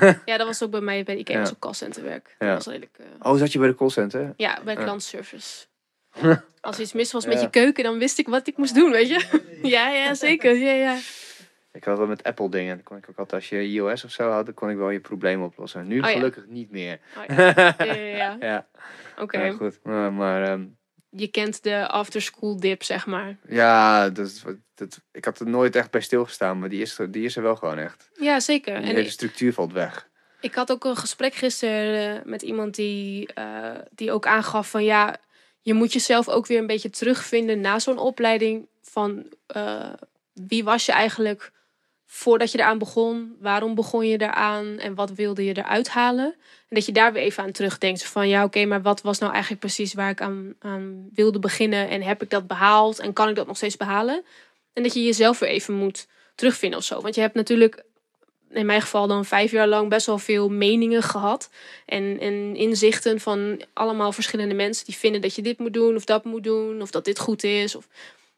ja. 0.00 0.20
ja, 0.26 0.36
dat 0.36 0.46
was 0.46 0.62
ook 0.62 0.70
bij 0.70 0.80
mij 0.80 1.02
bij 1.04 1.16
IKEA, 1.16 1.38
was 1.40 1.50
ook 1.50 1.58
callcenterwerk. 1.58 2.34
Dat 2.38 2.48
was 2.48 2.66
redelijk... 2.66 2.96
eh, 2.98 3.06
Oh, 3.32 3.38
zat 3.38 3.52
je 3.52 3.58
bij 3.58 3.68
de 3.68 3.74
callcenter? 3.74 4.34
Ja, 4.36 4.60
bij 4.64 4.74
klantservice. 4.76 5.66
Als 6.60 6.76
er 6.76 6.82
iets 6.82 6.92
mis 6.92 7.12
was 7.12 7.26
met 7.26 7.40
je 7.40 7.50
keuken, 7.50 7.84
dan 7.84 7.98
wist 7.98 8.18
ik 8.18 8.28
wat 8.28 8.46
ik 8.46 8.56
moest 8.56 8.74
doen, 8.74 8.90
weet 8.90 9.08
je? 9.08 9.58
Ja, 9.62 9.88
ja, 9.90 10.14
zeker. 10.26 10.54
Ja, 10.56 10.72
ja. 10.72 10.98
Ik 11.72 11.84
had 11.84 11.98
wel 11.98 12.06
met 12.06 12.22
Apple 12.22 12.50
dingen. 12.50 12.74
Dan 12.74 12.84
kon 12.84 12.96
ik 12.96 13.06
ook 13.10 13.18
altijd, 13.18 13.40
als 13.40 13.50
je 13.50 13.68
iOS 13.68 14.04
of 14.04 14.10
zo 14.10 14.30
had, 14.30 14.44
dan 14.44 14.54
kon 14.54 14.70
ik 14.70 14.76
wel 14.76 14.90
je 14.90 15.00
probleem 15.00 15.42
oplossen. 15.42 15.86
Nu 15.86 16.00
Oh 16.00 16.06
ja. 16.08 16.12
gelukkig 16.12 16.46
niet 16.46 16.70
meer. 16.70 17.00
Oh, 17.16 17.36
ja. 18.16 18.36
Ja, 18.40 18.66
Oké. 19.18 19.42
ja, 19.42 19.52
goed. 19.52 19.78
Maar, 19.82 20.12
maar 20.12 20.42
ehm, 20.42 20.64
Je 21.10 21.26
kent 21.28 21.62
de 21.62 21.88
after-school 21.88 22.60
dip, 22.60 22.82
zeg 22.82 23.06
maar. 23.06 23.36
Ja, 23.48 24.10
dat, 24.10 24.44
dat, 24.74 25.00
ik 25.12 25.24
had 25.24 25.38
er 25.40 25.46
nooit 25.48 25.76
echt 25.76 25.90
bij 25.90 26.00
stilgestaan, 26.00 26.58
maar 26.58 26.68
die 26.68 26.80
is 26.80 26.98
er, 26.98 27.10
die 27.10 27.24
is 27.24 27.36
er 27.36 27.42
wel 27.42 27.56
gewoon 27.56 27.78
echt. 27.78 28.10
Ja, 28.20 28.40
zeker. 28.40 28.74
En 28.74 28.82
hele 28.82 29.00
ik, 29.00 29.10
structuur 29.10 29.52
valt 29.52 29.72
weg. 29.72 30.08
ik 30.40 30.54
had 30.54 30.70
ook 30.72 30.84
een 30.84 30.96
gesprek 30.96 31.34
gisteren 31.34 32.16
eh, 32.16 32.24
met 32.24 32.42
iemand 32.42 32.74
die, 32.74 33.32
eh, 33.32 33.78
die 33.90 34.12
ook 34.12 34.26
aangaf 34.26 34.70
van 34.70 34.84
ja, 34.84 35.16
je 35.60 35.74
moet 35.74 35.92
jezelf 35.92 36.28
ook 36.28 36.46
weer 36.46 36.58
een 36.58 36.66
beetje 36.66 36.90
terugvinden 36.90 37.60
na 37.60 37.78
zo'n 37.78 37.98
opleiding 37.98 38.68
van 38.82 39.26
eh, 39.46 39.92
wie 40.32 40.64
was 40.64 40.86
je 40.86 40.92
eigenlijk 40.92 41.52
voordat 42.12 42.52
je 42.52 42.58
eraan 42.58 42.78
begon? 42.78 43.36
Waarom 43.40 43.74
begon 43.74 44.08
je 44.08 44.20
eraan? 44.20 44.78
En 44.78 44.94
wat 44.94 45.10
wilde 45.10 45.44
je 45.44 45.56
eruit 45.56 45.88
halen? 45.88 46.34
En 46.68 46.76
dat 46.76 46.86
je 46.86 46.92
daar 46.92 47.12
weer 47.12 47.22
even 47.22 47.42
aan 47.42 47.52
terugdenkt. 47.52 48.04
Van 48.04 48.28
ja, 48.28 48.44
oké, 48.44 48.64
maar 48.64 48.82
wat 48.82 49.00
was 49.00 49.18
nou 49.18 49.32
eigenlijk 49.32 49.60
precies 49.60 49.94
waar 49.94 50.10
ik 50.10 50.20
aan, 50.20 50.54
aan 50.58 51.08
wilde 51.14 51.38
beginnen? 51.38 51.88
En 51.88 52.02
heb 52.02 52.22
ik 52.22 52.30
dat 52.30 52.46
behaald? 52.46 52.98
En 52.98 53.12
kan 53.12 53.28
ik 53.28 53.34
dat 53.34 53.46
nog 53.46 53.56
steeds 53.56 53.76
behalen? 53.76 54.24
En 54.72 54.82
dat 54.82 54.94
je 54.94 55.04
jezelf 55.04 55.38
weer 55.38 55.48
even 55.48 55.74
moet 55.74 56.08
terugvinden 56.34 56.78
of 56.78 56.84
zo. 56.84 57.00
Want 57.00 57.14
je 57.14 57.20
hebt 57.20 57.34
natuurlijk 57.34 57.84
in 58.50 58.66
mijn 58.66 58.80
geval 58.80 59.06
dan 59.06 59.24
vijf 59.24 59.50
jaar 59.50 59.68
lang 59.68 59.88
best 59.88 60.06
wel 60.06 60.18
veel 60.18 60.48
meningen 60.48 61.02
gehad. 61.02 61.50
En, 61.86 62.18
en 62.20 62.56
inzichten 62.56 63.20
van 63.20 63.62
allemaal 63.72 64.12
verschillende 64.12 64.54
mensen 64.54 64.86
die 64.86 64.96
vinden 64.96 65.20
dat 65.20 65.34
je 65.34 65.42
dit 65.42 65.58
moet 65.58 65.72
doen 65.72 65.96
of 65.96 66.04
dat 66.04 66.24
moet 66.24 66.44
doen. 66.44 66.82
Of 66.82 66.90
dat 66.90 67.04
dit 67.04 67.18
goed 67.18 67.44
is. 67.44 67.74
Of 67.74 67.88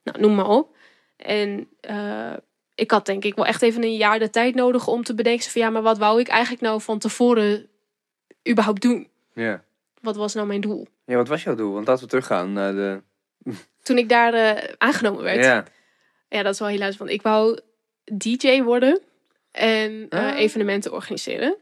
nou, 0.02 0.20
noem 0.20 0.34
maar 0.34 0.48
op. 0.48 0.76
En 1.16 1.68
eh, 1.80 2.32
ik 2.74 2.90
had 2.90 3.06
denk 3.06 3.24
ik 3.24 3.34
wel 3.34 3.46
echt 3.46 3.62
even 3.62 3.82
een 3.82 3.96
jaar 3.96 4.18
de 4.18 4.30
tijd 4.30 4.54
nodig 4.54 4.86
om 4.86 5.02
te 5.02 5.14
bedenken 5.14 5.50
van 5.50 5.62
ja, 5.62 5.70
maar 5.70 5.82
wat 5.82 5.98
wou 5.98 6.20
ik 6.20 6.28
eigenlijk 6.28 6.62
nou 6.62 6.80
van 6.80 6.98
tevoren 6.98 7.68
überhaupt 8.48 8.82
doen? 8.82 9.08
Ja. 9.34 9.62
Wat 10.00 10.16
was 10.16 10.34
nou 10.34 10.46
mijn 10.46 10.60
doel? 10.60 10.86
ja, 11.06 11.16
wat 11.16 11.28
was 11.28 11.42
jouw 11.42 11.54
doel? 11.54 11.72
Want 11.72 11.86
laten 11.86 12.02
we 12.04 12.10
teruggaan 12.10 12.52
naar 12.52 12.72
de... 12.74 13.02
Toen 13.82 13.98
ik 13.98 14.08
daar 14.08 14.34
eh, 14.34 14.74
aangenomen 14.78 15.22
werd. 15.22 15.44
Ja. 15.44 15.64
Ja, 16.28 16.42
dat 16.42 16.52
is 16.52 16.58
wel 16.58 16.68
hilarisch. 16.68 16.96
Want 16.96 17.10
ik 17.10 17.22
wou 17.22 17.58
DJ 18.04 18.62
worden 18.62 19.00
en 19.50 20.06
eh, 20.08 20.20
Ah. 20.26 20.38
evenementen 20.38 20.92
organiseren. 20.92 21.56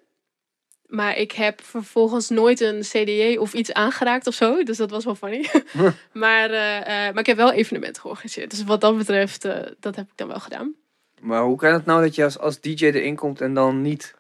Maar 0.87 1.17
ik 1.17 1.33
heb 1.33 1.63
vervolgens 1.63 2.29
nooit 2.29 2.61
een 2.61 2.81
CDJ 2.81 3.37
of 3.37 3.53
iets 3.55 3.73
aangeraakt 3.73 4.27
of 4.27 4.35
zo. 4.35 4.63
Dus 4.63 4.77
dat 4.77 4.91
was 4.91 5.05
wel 5.05 5.15
funny. 5.15 5.49
maar, 6.13 6.51
eh, 6.51 6.87
maar 6.87 7.19
ik 7.19 7.27
heb 7.27 7.37
wel 7.37 7.53
evenementen 7.53 8.03
georganiseerd. 8.03 8.51
Dus 8.51 8.65
wat 8.65 8.81
dat 8.81 8.97
betreft, 8.97 9.43
dat 9.81 9.97
heb 9.97 10.07
ik 10.11 10.17
dan 10.17 10.29
wel 10.29 10.41
gedaan. 10.41 10.75
Maar 11.21 11.43
hoe 11.43 11.57
kan 11.57 11.73
het 11.73 11.85
nou 11.85 12.03
dat 12.03 12.15
je 12.15 12.25
als, 12.25 12.39
als 12.39 12.61
DJ 12.61 12.85
erin 12.85 13.17
komt 13.17 13.41
en 13.41 13.55
dan 13.55 13.83
niet 13.83 14.15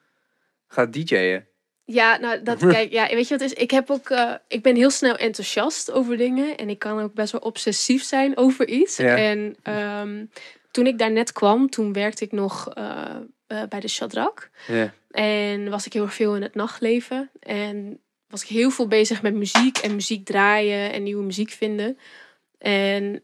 gaat 0.68 0.92
DJ'en? 0.92 1.48
Ja, 1.84 2.16
nou, 2.16 2.42
dat, 2.42 2.58
kijk, 2.74 2.92
ja, 2.92 3.08
weet 3.08 3.28
je 3.28 3.38
wat 3.38 3.46
is? 3.46 3.52
Ik, 3.52 3.70
heb 3.70 3.90
ook, 3.90 4.10
eh, 4.10 4.34
ik 4.48 4.62
ben 4.62 4.76
heel 4.76 4.90
snel 4.90 5.16
enthousiast 5.16 5.90
over 5.90 6.16
dingen. 6.16 6.56
En 6.56 6.68
ik 6.68 6.78
kan 6.78 7.00
ook 7.00 7.14
best 7.14 7.32
wel 7.32 7.40
obsessief 7.40 8.02
zijn 8.02 8.36
over 8.36 8.68
iets. 8.68 8.96
Ja. 8.96 9.16
En 9.16 9.56
ehm, 9.62 10.24
toen 10.70 10.86
ik 10.86 10.98
daar 10.98 11.10
net 11.10 11.32
kwam, 11.32 11.70
toen 11.70 11.92
werkte 11.92 12.24
ik 12.24 12.32
nog 12.32 12.68
eh, 12.74 13.16
eh, 13.46 13.62
bij 13.68 13.80
de 13.80 13.88
Shadrach. 13.88 14.50
Ja. 14.66 14.92
En 15.10 15.70
was 15.70 15.86
ik 15.86 15.92
heel 15.92 16.08
veel 16.08 16.36
in 16.36 16.42
het 16.42 16.54
nachtleven. 16.54 17.30
En 17.40 18.00
was 18.28 18.42
ik 18.42 18.48
heel 18.48 18.70
veel 18.70 18.86
bezig 18.86 19.22
met 19.22 19.34
muziek 19.34 19.78
en 19.78 19.94
muziek 19.94 20.24
draaien 20.24 20.92
en 20.92 21.02
nieuwe 21.02 21.24
muziek 21.24 21.50
vinden. 21.50 21.98
En 22.58 23.22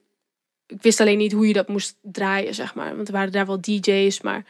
ik 0.66 0.82
wist 0.82 1.00
alleen 1.00 1.18
niet 1.18 1.32
hoe 1.32 1.46
je 1.46 1.52
dat 1.52 1.68
moest 1.68 1.96
draaien, 2.02 2.54
zeg 2.54 2.74
maar. 2.74 2.96
Want 2.96 3.08
er 3.08 3.14
waren 3.14 3.32
daar 3.32 3.46
wel 3.46 3.60
DJ's, 3.60 4.20
maar 4.20 4.44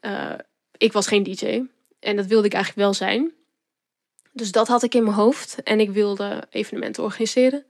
eh, 0.00 0.34
ik 0.76 0.92
was 0.92 1.06
geen 1.06 1.22
DJ. 1.22 1.62
En 2.00 2.16
dat 2.16 2.26
wilde 2.26 2.46
ik 2.46 2.52
eigenlijk 2.52 2.84
wel 2.84 2.94
zijn. 2.94 3.32
Dus 4.32 4.52
dat 4.52 4.68
had 4.68 4.82
ik 4.82 4.94
in 4.94 5.02
mijn 5.02 5.16
hoofd. 5.16 5.62
En 5.62 5.80
ik 5.80 5.90
wilde 5.90 6.46
evenementen 6.50 7.02
organiseren. 7.02 7.64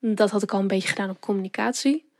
Dat 0.00 0.30
had 0.30 0.42
ik 0.42 0.52
al 0.52 0.60
een 0.60 0.66
beetje 0.66 0.88
gedaan 0.88 1.10
op 1.10 1.20
communicatie. 1.20 2.10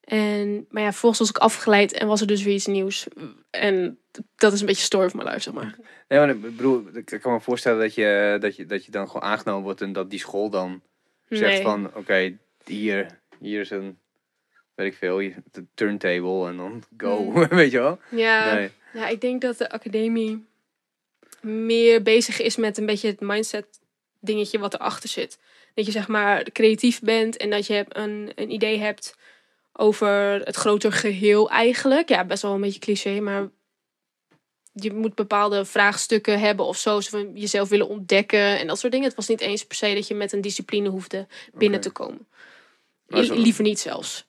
En, 0.00 0.66
maar 0.70 0.82
ja, 0.82 0.90
vervolgens 0.90 1.20
was 1.20 1.30
ik 1.30 1.38
afgeleid 1.38 1.92
en 1.92 2.06
was 2.06 2.20
er 2.20 2.26
dus 2.26 2.42
weer 2.42 2.54
iets 2.54 2.66
nieuws. 2.66 3.06
En 3.50 3.98
dat 4.36 4.52
is 4.52 4.60
een 4.60 4.66
beetje 4.66 4.82
story 4.82 5.08
van 5.08 5.18
mijn 5.18 5.28
life, 5.28 5.42
zeg 5.42 5.54
maar. 5.54 5.76
Nee, 6.08 6.18
maar 6.18 6.28
ik 6.28 6.40
bedoel, 6.40 6.84
ik 6.94 7.18
kan 7.20 7.32
me 7.32 7.40
voorstellen 7.40 7.80
dat 7.80 7.94
je, 7.94 8.36
dat, 8.40 8.56
je, 8.56 8.66
dat 8.66 8.84
je 8.84 8.90
dan 8.90 9.06
gewoon 9.06 9.28
aangenomen 9.28 9.62
wordt 9.62 9.80
en 9.80 9.92
dat 9.92 10.10
die 10.10 10.18
school 10.18 10.50
dan 10.50 10.82
zegt 11.28 11.52
Nee. 11.52 11.62
van, 11.62 11.94
oké, 11.94 12.38
hier, 12.64 13.20
hier 13.38 13.60
is 13.60 13.70
een, 13.70 13.98
weet 14.76 14.92
ik 14.92 14.98
veel, 14.98 15.18
de 15.52 15.64
turntable 15.74 16.46
en 16.48 16.56
dan 16.56 16.82
go, 16.96 17.30
Hmm. 17.32 17.48
weet 17.58 17.70
je 17.70 17.78
wel? 17.78 17.98
Ja, 18.08 18.54
Nee. 18.54 18.70
ja, 18.92 19.08
ik 19.08 19.20
denk 19.20 19.40
dat 19.40 19.58
de 19.58 19.70
academie 19.70 20.46
meer 21.40 22.02
bezig 22.02 22.40
is 22.40 22.56
met 22.56 22.78
een 22.78 22.86
beetje 22.86 23.08
het 23.08 23.20
mindset 23.20 23.66
dingetje 24.20 24.58
wat 24.58 24.74
erachter 24.74 25.08
zit. 25.08 25.38
Dat 25.74 25.86
je 25.86 25.92
zeg 25.92 26.08
maar 26.08 26.42
creatief 26.42 27.00
bent 27.00 27.36
en 27.36 27.50
dat 27.50 27.66
je 27.66 27.84
een, 27.88 28.32
een 28.34 28.50
idee 28.50 28.78
hebt 28.78 29.14
over 29.72 30.40
het 30.44 30.56
groter 30.56 30.92
geheel 30.92 31.50
eigenlijk. 31.50 32.08
Ja, 32.08 32.24
best 32.24 32.42
wel 32.42 32.54
een 32.54 32.60
beetje 32.60 32.80
cliché, 32.80 33.20
maar 33.20 33.48
je 34.72 34.92
moet 34.92 35.14
bepaalde 35.14 35.64
vraagstukken 35.64 36.40
hebben 36.40 36.66
of 36.66 36.78
zo. 36.78 37.00
Van 37.00 37.30
jezelf 37.34 37.68
willen 37.68 37.88
ontdekken 37.88 38.58
en 38.58 38.66
dat 38.66 38.78
soort 38.78 38.92
dingen. 38.92 39.06
Het 39.06 39.16
was 39.16 39.28
niet 39.28 39.40
eens 39.40 39.66
per 39.66 39.76
se 39.76 39.94
dat 39.94 40.06
je 40.06 40.14
met 40.14 40.32
een 40.32 40.40
discipline 40.40 40.88
hoefde 40.88 41.26
binnen 41.54 41.80
te 41.80 41.90
komen. 41.90 42.26
Liever 43.06 43.62
niet 43.62 43.78
zelfs. 43.80 44.26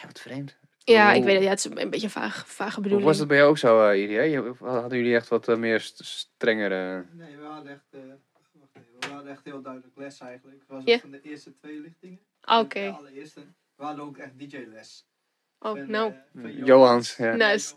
Ja, 0.00 0.06
wat 0.06 0.20
vreemd. 0.20 0.56
Ja, 0.84 1.12
ik 1.12 1.24
weet 1.24 1.34
het. 1.34 1.42
Ja, 1.42 1.48
het 1.50 1.58
is 1.58 1.64
een 1.64 1.90
beetje 1.90 2.06
een 2.06 2.10
vaag, 2.12 2.48
vage 2.48 2.74
Hoe 2.74 2.82
bedoeling. 2.82 3.08
was 3.08 3.18
het 3.18 3.28
bij 3.28 3.36
jou 3.36 3.48
ook 3.50 3.58
zo, 3.58 3.90
uh, 3.90 4.00
Irie? 4.02 4.54
Hadden 4.58 4.98
jullie 4.98 5.14
echt 5.14 5.28
wat 5.28 5.48
eh, 5.48 5.56
meer 5.56 5.80
st- 5.80 6.04
strengere... 6.04 7.04
Nee, 7.12 7.36
we 7.36 7.44
hadden 7.44 7.72
echt, 7.72 7.84
eh, 7.90 8.00
wacht 8.32 8.50
even, 8.74 8.88
we 9.00 9.06
hadden 9.14 9.32
echt 9.32 9.44
heel 9.44 9.62
duidelijk 9.62 9.96
les 9.96 10.20
eigenlijk. 10.20 10.58
Het 10.58 10.68
was 10.68 10.82
Ja. 10.84 10.94
ook 10.94 11.00
van 11.00 11.10
de 11.10 11.20
eerste 11.22 11.54
twee 11.56 11.80
lichtingen. 11.80 12.18
Ah, 12.40 12.60
Oké. 12.60 12.80
De 12.80 12.90
allereerste. 12.90 13.40
We 13.76 13.84
hadden 13.84 14.04
ook 14.04 14.16
echt 14.18 14.38
DJ-les. 14.38 15.06
Oh, 15.58 15.70
Van, 15.76 15.90
nou. 15.90 16.12
van 16.34 16.52
Johans, 16.52 17.16
ja. 17.16 17.34
Nice. 17.34 17.74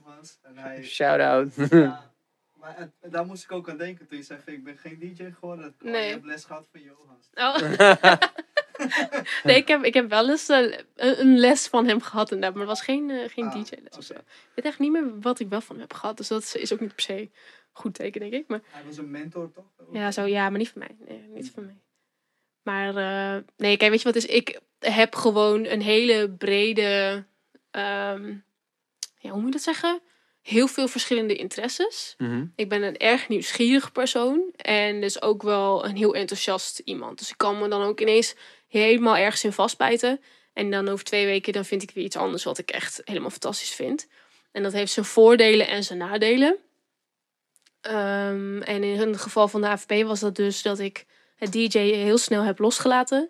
Hij, 0.54 0.84
Shout-out. 0.84 1.54
ja, 1.70 2.12
maar 2.60 2.76
het- 2.78 3.12
daar 3.12 3.26
moest 3.26 3.44
ik 3.44 3.52
ook 3.52 3.70
aan 3.70 3.78
denken 3.78 4.08
toen 4.08 4.18
je 4.18 4.24
zei, 4.24 4.40
ik 4.46 4.64
ben 4.64 4.78
geen 4.78 5.00
DJ 5.00 5.24
geworden. 5.40 5.76
Oh, 5.82 5.92
Nee. 5.92 6.06
Je 6.06 6.12
hebt 6.12 6.26
les 6.26 6.46
gehad 6.46 6.68
van 6.72 6.82
Johans. 6.82 7.30
Oh. 7.34 7.56
nee, 9.44 9.56
ik 9.56 9.68
heb, 9.68 9.84
ik 9.84 9.94
heb 9.94 10.10
wel 10.10 10.30
eens 10.30 10.50
eh, 10.50 10.58
een, 10.96 11.20
een 11.20 11.38
les 11.38 11.68
van 11.68 11.88
hem 11.88 12.02
gehad 12.02 12.32
inderdaad, 12.32 12.58
maar 12.58 12.68
het 12.68 12.78
was 12.78 12.86
geen, 12.86 13.10
eh, 13.10 13.30
geen 13.30 13.46
Ah, 13.46 13.54
DJ-les 13.54 13.98
of 13.98 14.04
zo. 14.04 14.14
Ik 14.14 14.52
weet 14.56 14.66
echt 14.66 14.80
niet 14.80 14.92
meer 14.92 15.20
wat 15.20 15.40
ik 15.40 15.50
wel 15.50 15.62
van 15.62 15.76
hem 15.76 15.86
heb 15.90 15.94
gehad, 15.94 16.18
dus 16.18 16.28
dat 16.28 16.42
is- 16.42 16.56
is 16.56 16.74
ook 16.74 16.80
niet 16.80 16.96
per 16.96 17.04
se 17.04 17.30
goed 17.72 17.94
teken, 17.94 18.20
denk 18.22 18.34
ik. 18.34 18.48
Maar 18.48 18.60
Hij 18.70 18.84
was 18.86 18.98
een 18.98 19.12
mentor 19.12 19.52
toch? 19.52 19.66
Ja, 19.92 20.12
zo, 20.12 20.26
ja 20.26 20.50
maar 20.50 20.60
niet 20.60 20.70
van 20.70 20.80
mij. 20.80 20.96
Nee, 21.08 21.22
niet 21.34 21.52
van 21.54 21.66
mij. 21.66 21.78
Maar 22.64 22.96
eh, 22.96 23.44
nee, 23.58 23.78
kijk, 23.78 23.92
weet 23.92 24.00
je 24.02 24.08
wat 24.08 24.16
is? 24.16 24.26
Ik 24.26 24.60
heb 24.80 25.16
gewoon 25.16 25.66
een 25.66 25.82
hele 25.82 26.30
brede, 26.30 27.24
ehm, 27.72 28.34
ja, 29.20 29.30
hoe 29.30 29.36
moet 29.42 29.46
je 29.46 29.52
dat 29.52 29.62
zeggen? 29.62 30.00
Heel 30.42 30.68
veel 30.68 30.88
verschillende 30.88 31.36
interesses. 31.36 32.16
Mhm. 32.18 32.46
Ik 32.56 32.70
ben 32.70 32.84
een 32.84 32.98
erg 32.98 33.28
nieuwsgierig 33.28 33.92
persoon 33.92 34.52
en 34.56 35.02
dus 35.02 35.22
ook 35.22 35.44
wel 35.44 35.86
een 35.86 35.96
heel 35.96 36.16
enthousiast 36.16 36.80
iemand. 36.80 37.18
Dus 37.18 37.30
ik 37.30 37.38
kan 37.38 37.60
me 37.60 37.68
dan 37.68 37.82
ook 37.82 38.00
ineens 38.00 38.36
helemaal 38.68 39.18
ergens 39.18 39.44
in 39.44 39.54
vastbijten. 39.54 40.22
En 40.54 40.72
dan 40.72 40.90
over 40.90 41.06
twee 41.06 41.26
weken 41.26 41.54
dan 41.54 41.66
vind 41.66 41.84
ik 41.84 41.92
weer 41.92 42.04
iets 42.04 42.16
anders 42.16 42.44
wat 42.44 42.58
ik 42.58 42.72
echt 42.72 43.02
helemaal 43.04 43.30
fantastisch 43.30 43.72
vind. 43.72 44.08
En 44.52 44.64
dat 44.64 44.74
heeft 44.74 44.92
zijn 44.92 45.06
voordelen 45.06 45.68
en 45.68 45.84
zijn 45.84 46.00
nadelen. 46.00 46.58
Ehm, 47.82 48.62
en 48.62 48.84
in 48.84 49.00
het 49.00 49.22
geval 49.22 49.48
van 49.48 49.62
de 49.62 49.68
AFP 49.68 49.92
was 49.92 50.20
dat 50.20 50.36
dus 50.36 50.62
dat 50.62 50.80
ik 50.80 51.06
het 51.36 51.52
DJ 51.52 51.80
heel 51.80 52.18
snel 52.18 52.44
heb 52.44 52.60
losgelaten. 52.60 53.30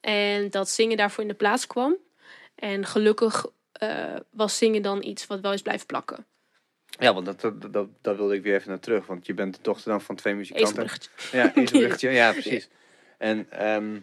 En 0.00 0.50
dat 0.50 0.68
zingen 0.68 0.96
daarvoor 0.96 1.22
in 1.22 1.28
de 1.28 1.34
plaats 1.34 1.66
kwam. 1.66 1.96
En 2.54 2.86
gelukkig 2.86 3.46
eh, 3.72 4.16
was 4.30 4.56
zingen 4.56 4.82
dan 4.82 5.02
iets 5.02 5.26
wat 5.26 5.40
wel 5.40 5.52
is 5.52 5.62
blijven 5.62 5.86
plakken. 5.86 6.26
Ja, 6.98 7.14
want 7.14 7.26
dat, 7.26 7.40
dat, 7.40 7.72
dat, 7.72 7.88
dat 8.00 8.16
wilde 8.16 8.34
ik 8.34 8.42
weer 8.42 8.54
even 8.54 8.68
naar 8.68 8.80
terug. 8.80 9.06
Want 9.06 9.26
je 9.26 9.34
bent 9.34 9.54
de 9.54 9.62
dochter 9.62 9.90
dan 9.90 10.00
van 10.00 10.16
twee 10.16 10.34
muzikanten. 10.34 10.88
Ja, 11.32 11.54
Ezelbruggetje. 11.54 12.10
Ja, 12.10 12.32
precies. 12.32 12.68
En 13.18 13.46
ehm, 13.50 13.96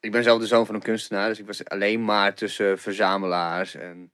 ik 0.00 0.12
ben 0.12 0.22
zelf 0.22 0.40
de 0.40 0.46
zoon 0.46 0.66
van 0.66 0.74
een 0.74 0.82
kunstenaar. 0.82 1.28
Dus 1.28 1.38
ik 1.38 1.46
was 1.46 1.64
alleen 1.64 2.04
maar 2.04 2.34
tussen 2.34 2.78
verzamelaars 2.78 3.74
en 3.74 4.10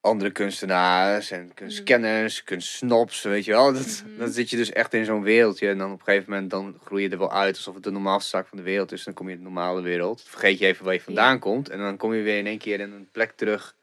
andere 0.00 0.30
kunstenaars 0.30 1.30
en 1.30 1.54
kunstkenners, 1.54 2.44
kunstsnobs, 2.44 3.22
weet 3.22 3.44
je 3.44 3.50
wel. 3.52 3.72
Dat, 3.72 4.02
Mhm. 4.06 4.18
Dan 4.18 4.28
zit 4.28 4.50
je 4.50 4.56
dus 4.56 4.72
echt 4.72 4.94
in 4.94 5.04
zo'n 5.04 5.22
wereldje. 5.22 5.68
En 5.68 5.78
dan 5.78 5.92
op 5.92 5.98
een 5.98 6.04
gegeven 6.04 6.32
moment 6.32 6.50
dan 6.50 6.78
groei 6.84 7.02
je 7.02 7.08
er 7.08 7.18
wel 7.18 7.32
uit 7.32 7.56
alsof 7.56 7.74
het 7.74 7.82
de 7.82 7.90
normaalste 7.90 8.28
zaak 8.28 8.46
van 8.46 8.58
de 8.58 8.64
wereld 8.64 8.92
is. 8.92 9.04
Dan 9.04 9.14
kom 9.14 9.26
je 9.26 9.32
in 9.32 9.38
de 9.38 9.44
normale 9.44 9.82
wereld. 9.82 10.22
Vergeet 10.22 10.58
je 10.58 10.66
even 10.66 10.84
waar 10.84 10.94
je 10.94 11.00
vandaan 11.00 11.38
komt. 11.38 11.68
En 11.68 11.78
dan 11.78 11.96
kom 11.96 12.14
je 12.14 12.22
weer 12.22 12.38
in 12.38 12.46
één 12.46 12.58
keer 12.58 12.80
in 12.80 12.92
een 12.92 13.08
plek 13.12 13.32
terug 13.36 13.76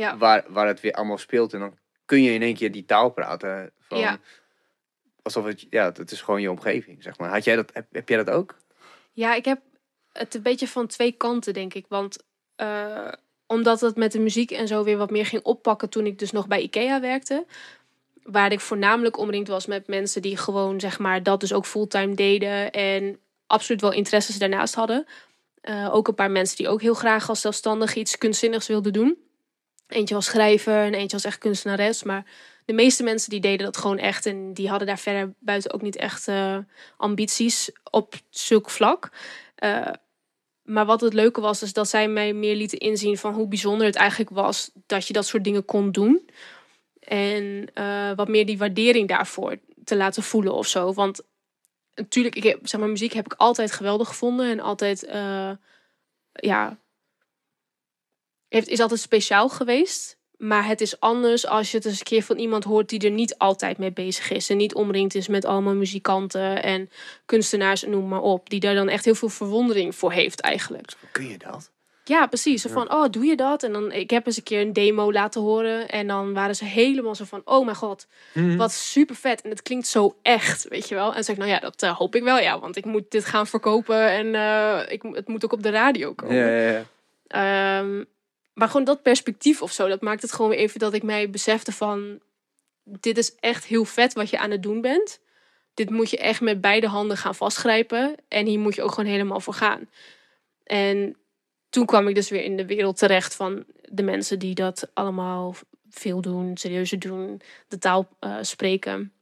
Ja. 0.00 0.16
waar, 0.16 0.44
waar 0.48 0.66
het 0.66 0.80
weer 0.80 0.92
allemaal 0.92 1.18
speelt. 1.18 1.52
En 1.52 1.60
dan 1.60 1.78
kun 2.04 2.22
je 2.22 2.32
in 2.32 2.42
één 2.42 2.54
keer 2.54 2.72
die 2.72 2.84
taal 2.84 3.10
praten. 3.10 3.72
Van, 3.78 3.98
Ja. 3.98 4.18
Alsof 5.22 5.44
het, 5.44 5.66
ja, 5.70 5.92
het 5.92 6.10
is 6.10 6.20
gewoon 6.20 6.40
je 6.40 6.50
omgeving, 6.50 7.02
zeg 7.02 7.18
maar. 7.18 7.30
Had 7.30 7.44
jij 7.44 7.56
dat, 7.56 7.70
heb, 7.72 7.86
heb 7.92 8.08
jij 8.08 8.24
dat 8.24 8.34
ook? 8.34 8.56
Ja, 9.12 9.34
ik 9.34 9.44
heb 9.44 9.60
het 10.12 10.34
een 10.34 10.42
beetje 10.42 10.68
van 10.68 10.86
twee 10.86 11.12
kanten, 11.12 11.52
denk 11.52 11.74
ik. 11.74 11.84
Want 11.88 12.24
eh, 12.56 13.12
omdat 13.46 13.80
het 13.80 13.96
met 13.96 14.12
de 14.12 14.18
muziek 14.18 14.50
en 14.50 14.68
zo 14.68 14.84
weer 14.84 14.96
wat 14.96 15.10
meer 15.10 15.26
ging 15.26 15.42
oppakken 15.42 15.88
toen 15.90 16.06
ik 16.06 16.18
dus 16.18 16.30
nog 16.30 16.46
bij 16.46 16.62
IKEA 16.62 17.00
werkte. 17.00 17.46
Waar 18.22 18.52
ik 18.52 18.60
voornamelijk 18.60 19.18
omringd 19.18 19.48
was 19.48 19.66
met 19.66 19.86
mensen 19.86 20.22
die 20.22 20.36
gewoon, 20.36 20.80
zeg 20.80 20.98
maar, 20.98 21.22
dat 21.22 21.40
dus 21.40 21.52
ook 21.52 21.66
fulltime 21.66 22.14
deden. 22.14 22.70
En 22.70 23.18
absoluut 23.46 23.80
wel 23.80 23.92
interesses 23.92 24.38
daarnaast 24.38 24.74
hadden. 24.74 25.06
Eh, 25.60 25.94
ook 25.94 26.08
een 26.08 26.14
paar 26.14 26.30
mensen 26.30 26.56
die 26.56 26.68
ook 26.68 26.80
heel 26.80 26.94
graag 26.94 27.28
als 27.28 27.40
zelfstandig 27.40 27.94
iets 27.94 28.18
kunstzinnigs 28.18 28.66
wilden 28.66 28.92
doen. 28.92 29.18
Eentje 29.90 30.14
was 30.14 30.24
schrijver 30.24 30.84
en 30.84 30.94
eentje 30.94 31.16
was 31.16 31.24
echt 31.24 31.38
kunstenares. 31.38 32.02
Maar 32.02 32.24
de 32.70 32.76
meeste 32.76 33.02
mensen 33.02 33.30
die 33.30 33.40
deden 33.40 33.64
dat 33.64 33.76
gewoon 33.76 33.98
echt. 33.98 34.26
En 34.26 34.54
die 34.54 34.68
hadden 34.68 34.86
daar 34.86 34.98
verder 34.98 35.34
buiten 35.38 35.72
ook 35.72 35.82
niet 35.82 35.96
echt 35.96 36.28
eh, 36.28 36.58
ambities 36.96 37.70
op 37.90 38.14
zulk 38.28 38.70
vlak. 38.70 39.10
Eh, 39.54 39.92
maar 40.62 40.86
wat 40.86 41.00
het 41.00 41.12
leuke 41.12 41.40
was, 41.40 41.62
is 41.62 41.72
dat 41.72 41.88
zij 41.88 42.08
mij 42.08 42.32
meer 42.32 42.56
lieten 42.56 42.78
inzien 42.78 43.18
van 43.18 43.34
hoe 43.34 43.48
bijzonder 43.48 43.86
het 43.86 43.96
eigenlijk 43.96 44.30
was 44.30 44.70
dat 44.86 45.06
je 45.06 45.12
dat 45.12 45.26
soort 45.26 45.44
dingen 45.44 45.64
kon 45.64 45.92
doen. 45.92 46.30
En 47.00 47.70
eh, 47.74 48.12
wat 48.16 48.28
meer 48.28 48.46
die 48.46 48.58
waardering 48.58 49.08
daarvoor 49.08 49.56
te 49.84 49.96
laten 49.96 50.22
voelen 50.22 50.54
of 50.54 50.66
zo. 50.66 50.92
Want 50.92 51.20
natuurlijk, 51.94 52.34
ik 52.34 52.58
zeg 52.62 52.80
maar, 52.80 52.88
muziek 52.88 53.12
heb 53.12 53.24
ik 53.24 53.34
altijd 53.36 53.72
geweldig 53.72 54.08
gevonden 54.08 54.50
en 54.50 54.60
altijd, 54.60 55.06
ja, 56.32 56.78
heeft, 58.50 58.68
is 58.68 58.80
altijd 58.80 59.00
speciaal 59.00 59.48
geweest. 59.48 60.18
Maar 60.36 60.66
het 60.66 60.80
is 60.80 61.00
anders 61.00 61.46
als 61.46 61.70
je 61.70 61.76
het 61.76 61.86
eens 61.86 61.98
een 61.98 62.04
keer 62.04 62.22
van 62.22 62.36
iemand 62.36 62.64
hoort 62.64 62.88
die 62.88 63.00
er 63.00 63.10
niet 63.10 63.38
altijd 63.38 63.78
mee 63.78 63.92
bezig 63.92 64.30
is. 64.30 64.50
En 64.50 64.56
niet 64.56 64.74
omringd 64.74 65.14
is 65.14 65.28
met 65.28 65.44
allemaal 65.44 65.74
muzikanten 65.74 66.62
en 66.62 66.90
kunstenaars 67.26 67.84
en 67.84 67.90
noem 67.90 68.08
maar 68.08 68.20
op. 68.20 68.50
Die 68.50 68.60
daar 68.60 68.74
dan 68.74 68.88
echt 68.88 69.04
heel 69.04 69.14
veel 69.14 69.28
verwondering 69.28 69.94
voor 69.94 70.12
heeft 70.12 70.40
eigenlijk. 70.40 70.92
Hoe 71.00 71.08
kun 71.12 71.28
je 71.28 71.38
dat? 71.38 71.70
Ja, 72.04 72.26
precies. 72.26 72.62
Zo 72.62 72.68
van, 72.68 72.92
oh, 72.92 73.04
doe 73.10 73.24
je 73.24 73.36
dat? 73.36 73.62
En 73.62 73.72
dan, 73.72 73.92
ik 73.92 74.10
heb 74.10 74.26
eens 74.26 74.36
een 74.36 74.42
keer 74.42 74.60
een 74.60 74.72
demo 74.72 75.12
laten 75.12 75.40
horen. 75.40 75.88
En 75.88 76.06
dan 76.06 76.32
waren 76.32 76.56
ze 76.56 76.64
helemaal 76.64 77.14
zo 77.14 77.24
van, 77.24 77.42
oh 77.44 77.64
mijn 77.64 77.76
god, 77.76 78.06
wat 78.56 78.72
super 78.72 79.16
vet. 79.16 79.42
En 79.42 79.50
het 79.50 79.62
klinkt 79.62 79.86
zo 79.86 80.16
echt, 80.22 80.68
weet 80.68 80.88
je 80.88 80.94
wel. 80.94 81.08
En 81.08 81.14
dan 81.14 81.24
zeg 81.24 81.34
ik, 81.34 81.40
nou 81.40 81.54
ja, 81.54 81.58
dat 81.60 81.82
eh, 81.82 81.96
hoop 81.96 82.14
ik 82.14 82.22
wel, 82.22 82.38
ja. 82.38 82.58
Want 82.58 82.76
ik 82.76 82.84
moet 82.84 83.10
dit 83.10 83.24
gaan 83.24 83.46
verkopen 83.46 84.08
en 84.10 84.34
eh, 84.34 84.92
ik, 84.92 85.02
het 85.12 85.28
moet 85.28 85.44
ook 85.44 85.52
op 85.52 85.62
de 85.62 85.70
radio 85.70 86.12
komen. 86.12 86.36
Ja, 86.36 86.46
ja, 86.46 86.84
ja. 87.28 88.04
Maar 88.60 88.68
gewoon 88.68 88.84
dat 88.84 89.02
perspectief 89.02 89.62
of 89.62 89.72
zo, 89.72 89.88
dat 89.88 90.00
maakt 90.00 90.22
het 90.22 90.32
gewoon 90.32 90.50
weer 90.50 90.58
even 90.58 90.80
dat 90.80 90.94
ik 90.94 91.02
mij 91.02 91.30
besefte 91.30 91.72
van... 91.72 92.20
Dit 92.82 93.18
is 93.18 93.34
echt 93.34 93.64
heel 93.64 93.84
vet 93.84 94.12
wat 94.12 94.30
je 94.30 94.38
aan 94.38 94.50
het 94.50 94.62
doen 94.62 94.80
bent. 94.80 95.20
Dit 95.74 95.90
moet 95.90 96.10
je 96.10 96.18
echt 96.18 96.40
met 96.40 96.60
beide 96.60 96.86
handen 96.86 97.16
gaan 97.16 97.34
vastgrijpen. 97.34 98.14
En 98.28 98.46
hier 98.46 98.58
moet 98.58 98.74
je 98.74 98.82
ook 98.82 98.92
gewoon 98.92 99.10
helemaal 99.10 99.40
voor 99.40 99.54
gaan. 99.54 99.88
En 100.64 101.16
toen 101.70 101.86
kwam 101.86 102.08
ik 102.08 102.14
dus 102.14 102.28
weer 102.30 102.42
in 102.42 102.56
de 102.56 102.66
wereld 102.66 102.96
terecht 102.96 103.34
van 103.34 103.64
de 103.82 104.02
mensen 104.02 104.38
die 104.38 104.54
dat 104.54 104.90
allemaal 104.94 105.54
veel 105.90 106.20
doen, 106.20 106.56
serieuzer 106.56 106.98
doen, 106.98 107.40
de 107.68 107.78
taal 107.78 108.08
eh, 108.18 108.36
spreken. 108.40 109.12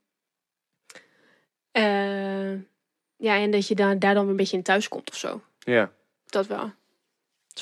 Eh, 1.71 2.53
ja, 3.17 3.37
en 3.37 3.51
dat 3.51 3.69
je 3.69 3.75
daar, 3.75 3.99
daar 3.99 4.15
dan 4.15 4.23
weer 4.23 4.31
een 4.31 4.37
beetje 4.37 4.57
in 4.57 4.63
thuis 4.63 4.89
komt 4.89 5.11
of 5.11 5.17
zo. 5.17 5.43
Ja, 5.59 5.93
Dat 6.27 6.47
wel. 6.47 6.73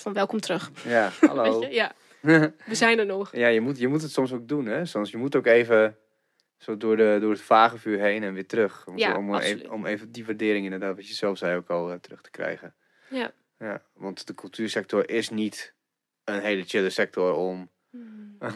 Van 0.00 0.12
welkom 0.12 0.40
terug. 0.40 0.70
ja. 0.84 1.10
hallo. 1.28 1.60
Weet 1.60 1.68
je? 1.68 1.74
Ja, 1.74 1.94
we 2.66 2.74
zijn 2.74 2.98
er 2.98 3.06
nog. 3.06 3.36
ja, 3.36 3.48
je 3.48 3.60
moet, 3.60 3.78
je 3.78 3.88
moet 3.88 4.02
het 4.02 4.10
soms 4.10 4.32
ook 4.32 4.48
doen, 4.48 4.66
hè. 4.66 4.84
Soms, 4.84 5.10
je 5.10 5.16
moet 5.16 5.36
ook 5.36 5.46
even 5.46 5.96
zo 6.58 6.76
door, 6.76 6.96
de, 6.96 7.18
door 7.20 7.30
het 7.30 7.40
vage 7.40 7.78
vuur 7.78 7.98
heen 7.98 8.22
en 8.22 8.34
weer 8.34 8.46
terug. 8.46 8.86
Om, 8.86 8.98
Ja, 8.98 9.16
om, 9.16 9.34
even, 9.34 9.70
om 9.70 9.86
even 9.86 10.12
die 10.12 10.24
waardering 10.26 10.64
inderdaad, 10.64 10.96
wat 10.96 11.08
je 11.08 11.14
zelf 11.14 11.38
zei 11.38 11.56
ook 11.56 11.70
al, 11.70 11.92
eh, 11.92 11.98
terug 11.98 12.20
te 12.20 12.30
krijgen. 12.30 12.74
Ja. 13.10 13.30
Ja, 13.58 13.82
want 13.92 14.26
de 14.26 14.34
cultuursector 14.34 15.08
is 15.10 15.28
niet 15.30 15.74
een 16.24 16.40
hele 16.40 16.62
chille 16.62 16.90
sector 16.90 17.34
om, 17.34 17.70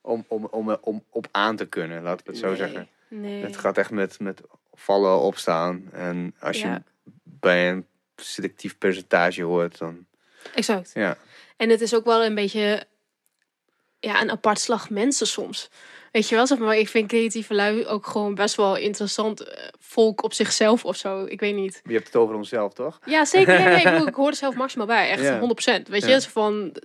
om, 0.00 0.24
om, 0.28 0.44
om, 0.44 0.76
om 0.80 1.04
op 1.10 1.28
aan 1.30 1.56
te 1.56 1.66
kunnen, 1.66 2.02
laten 2.02 2.26
we 2.26 2.32
het 2.32 2.40
zo 2.40 2.48
Nee, 2.48 2.56
zeggen. 2.56 2.88
Nee. 3.08 3.42
Het 3.42 3.56
gaat 3.56 3.78
echt 3.78 3.90
met, 3.90 4.20
met 4.20 4.40
vallen, 4.72 5.20
opstaan. 5.20 5.88
En 5.92 6.34
als 6.38 6.60
je 6.60 6.82
bij 7.22 7.70
een 7.70 7.86
selectief 8.16 8.78
percentage 8.78 9.42
hoort, 9.42 9.78
dan 9.78 10.06
Exact. 10.54 10.90
ja. 10.94 11.16
En 11.56 11.70
het 11.70 11.80
is 11.80 11.94
ook 11.94 12.04
wel 12.04 12.24
een 12.24 12.34
beetje 12.34 12.86
ja, 14.00 14.20
een 14.20 14.30
apart 14.30 14.58
slag 14.58 14.90
mensen 14.90 15.26
soms. 15.26 15.70
Weet 16.12 16.28
je 16.28 16.34
wel, 16.34 16.46
zeg 16.46 16.58
maar, 16.58 16.76
ik 16.76 16.88
vind 16.88 17.08
creatieve 17.08 17.54
lui 17.54 17.86
ook 17.86 18.06
gewoon 18.06 18.34
best 18.34 18.54
wel 18.54 18.76
interessant 18.76 19.40
eh, 19.40 19.64
volk 19.78 20.22
op 20.22 20.32
zichzelf 20.32 20.84
of 20.84 20.96
zo. 20.96 21.24
Ik 21.24 21.40
weet 21.40 21.54
niet. 21.54 21.80
Je 21.84 21.92
hebt 21.92 22.06
het 22.06 22.16
over 22.16 22.34
onszelf, 22.34 22.72
toch? 22.72 22.98
Ja, 23.04 23.24
zeker. 23.24 23.60
Ja, 23.60 23.70
ja, 23.70 24.06
ik, 24.06 24.14
hoor 24.20 24.28
er 24.28 24.34
zelf 24.34 24.54
maximaal 24.54 24.86
bij. 24.86 25.10
Echt 25.10 25.22
Ja. 25.22 25.40
100%. 25.80 25.88
Weet 25.88 26.04
je, 26.04 26.20
van... 26.20 26.76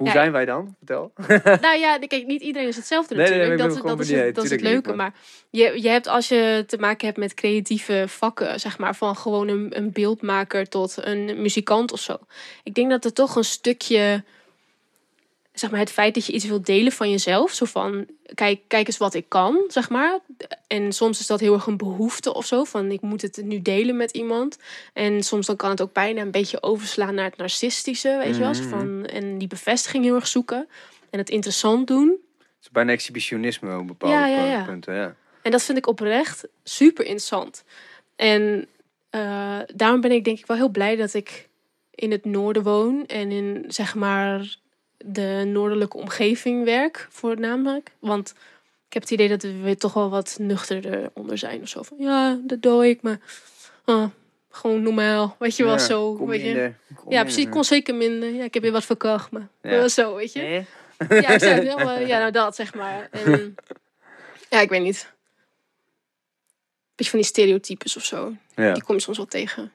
Hoe 0.00 0.08
Ja. 0.08 0.14
zijn 0.14 0.32
wij 0.32 0.44
dan? 0.44 0.74
Vertel. 0.78 1.12
Nou 1.66 1.78
ja, 1.78 1.98
kijk, 1.98 2.26
niet 2.26 2.42
iedereen 2.42 2.68
is 2.68 2.76
hetzelfde 2.76 3.14
Nee, 3.14 3.28
nee, 3.28 3.38
nee, 3.38 3.48
natuurlijk. 3.56 3.86
dat, 3.86 4.00
is 4.00 4.10
het, 4.10 4.34
dat 4.34 4.44
is 4.44 4.50
het 4.50 4.60
benieuwd, 4.60 4.84
leuke. 4.86 4.98
Maar 4.98 5.14
je, 5.50 5.82
je 5.82 5.88
hebt 5.88 6.06
als 6.06 6.28
je 6.28 6.64
te 6.66 6.78
maken 6.78 7.06
hebt 7.06 7.18
met 7.18 7.34
creatieve 7.34 8.04
vakken, 8.08 8.60
zeg 8.60 8.78
maar, 8.78 8.94
van 8.96 9.16
gewoon 9.16 9.48
een, 9.48 9.76
een 9.76 9.92
beeldmaker 9.92 10.68
tot 10.68 10.96
een 11.00 11.42
muzikant 11.42 11.92
of 11.92 12.00
zo. 12.00 12.16
Ik 12.62 12.74
denk 12.74 12.90
dat 12.90 13.04
er 13.04 13.12
toch 13.12 13.36
een 13.36 13.44
stukje, 13.44 14.24
zeg 15.52 15.70
maar, 15.70 15.80
het 15.80 15.90
feit 15.90 16.14
dat 16.14 16.26
je 16.26 16.32
iets 16.32 16.44
wilt 16.44 16.66
delen 16.66 16.92
van 16.92 17.10
jezelf. 17.10 17.52
Zo 17.52 17.64
van, 17.66 18.06
kijk, 18.34 18.60
kijk 18.66 18.86
eens 18.86 18.96
wat 18.96 19.14
ik 19.14 19.28
kan, 19.28 19.64
zeg 19.68 19.88
maar. 19.90 20.18
En 20.66 20.92
soms 20.92 21.20
is 21.20 21.26
dat 21.26 21.40
heel 21.40 21.54
erg 21.54 21.66
een 21.66 21.76
behoefte 21.76 22.34
of 22.34 22.46
zo, 22.46 22.64
van 22.64 22.90
ik 22.90 23.00
moet 23.00 23.22
het 23.22 23.40
nu 23.44 23.62
delen 23.62 23.96
met 23.96 24.10
iemand. 24.10 24.58
En 24.92 25.22
soms 25.22 25.46
dan 25.46 25.56
kan 25.56 25.70
het 25.70 25.80
ook 25.80 25.92
bijna 25.92 26.20
een 26.20 26.30
beetje 26.30 26.62
overslaan 26.62 27.14
naar 27.14 27.24
het 27.24 27.36
narcistische, 27.36 28.16
weet 28.24 28.34
je 28.34 28.40
wel. 28.40 28.54
Zo 28.54 28.62
Mhm. 28.62 28.70
van, 28.70 29.06
en 29.06 29.38
die 29.38 29.48
bevestiging 29.48 30.04
heel 30.04 30.14
erg 30.14 30.26
zoeken. 30.26 30.68
En 31.10 31.18
het 31.18 31.30
interessant 31.30 31.86
doen. 31.86 32.08
Het 32.38 32.68
is 32.68 32.70
bijna 32.70 32.92
exhibitionisme 32.92 33.78
op 33.78 33.86
bepaalde 33.86 34.16
Ja, 34.16 34.26
ja, 34.26 34.44
ja. 34.44 34.64
punten. 34.64 34.94
Ja. 34.94 35.14
En 35.42 35.50
dat 35.50 35.62
vind 35.62 35.78
ik 35.78 35.86
oprecht 35.86 36.48
super 36.64 37.04
interessant. 37.04 37.64
En 38.16 38.66
eh, 39.10 39.58
daarom 39.74 40.00
ben 40.00 40.12
ik 40.12 40.24
denk 40.24 40.38
ik 40.38 40.46
wel 40.46 40.56
heel 40.56 40.68
blij 40.68 40.96
dat 40.96 41.14
ik 41.14 41.48
in 41.94 42.10
het 42.10 42.24
noorden 42.24 42.62
woon. 42.62 43.06
En 43.06 43.30
in 43.30 43.64
zeg 43.68 43.94
maar 43.94 44.56
de 45.04 45.42
noordelijke 45.46 45.96
omgeving 45.96 46.64
werk 46.64 47.06
voornamelijk. 47.10 47.90
Want 47.98 48.30
ik 48.86 48.92
heb 48.92 49.02
het 49.02 49.10
idee 49.10 49.28
dat 49.28 49.42
we 49.42 49.56
weer 49.56 49.76
toch 49.78 49.92
wel 49.92 50.10
wat 50.10 50.36
nuchterder 50.40 51.10
onder 51.14 51.38
zijn. 51.38 51.62
Of 51.62 51.68
zo 51.68 51.82
van, 51.82 51.96
ja, 52.00 52.38
dat 52.42 52.62
doe 52.62 52.88
ik, 52.88 53.02
maar 53.02 53.18
ah, 53.84 54.10
gewoon 54.50 54.82
normaal. 54.82 55.36
Weet 55.38 55.56
je 55.56 55.64
wel, 55.64 55.72
Ja, 55.72 55.78
zo. 55.78 56.26
weet 56.26 56.42
minder, 56.42 56.76
Ja, 57.08 57.22
precies. 57.22 57.44
Ik 57.44 57.50
kon 57.50 57.64
zeker 57.64 57.94
minder. 57.94 58.30
Ja, 58.30 58.44
ik 58.44 58.54
heb 58.54 58.62
weer 58.62 58.72
wat 58.72 58.84
verkocht, 58.84 59.30
maar 59.30 59.48
Ja. 59.62 59.70
wel 59.70 59.88
zo, 59.88 60.14
weet 60.14 60.32
je. 60.32 60.40
Nee? 60.40 60.66
Ja, 62.06 62.18
nou 62.18 62.30
dat, 62.30 62.54
zeg 62.56 62.74
maar. 62.74 63.08
En, 63.10 63.54
ja, 64.50 64.60
ik 64.60 64.68
weet 64.68 64.82
niet. 64.82 65.12
Beetje 66.94 67.10
van 67.10 67.20
die 67.20 67.28
stereotypes 67.28 67.96
of 67.96 68.04
zo. 68.04 68.32
Ja. 68.56 68.72
Die 68.72 68.82
kom 68.82 68.94
je 68.94 69.00
soms 69.00 69.16
wel 69.16 69.26
tegen. 69.26 69.72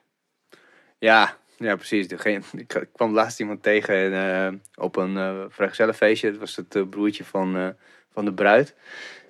Ja, 0.98 1.36
ja, 1.56 1.76
precies. 1.76 2.08
Degene, 2.08 2.42
ik 2.56 2.74
ik 2.84 2.88
kwam 2.92 3.12
laatst 3.12 3.40
iemand 3.40 3.62
tegen 3.62 4.12
eh, 4.12 4.52
op 4.74 4.96
een 4.96 5.16
eh 5.16 5.44
vrijgezellenfeestje. 5.48 6.30
Dat 6.30 6.40
was 6.40 6.56
het 6.56 6.74
eh, 6.74 6.82
broertje 6.90 7.24
van, 7.24 7.74
van 8.12 8.24
de 8.24 8.32
bruid. 8.32 8.74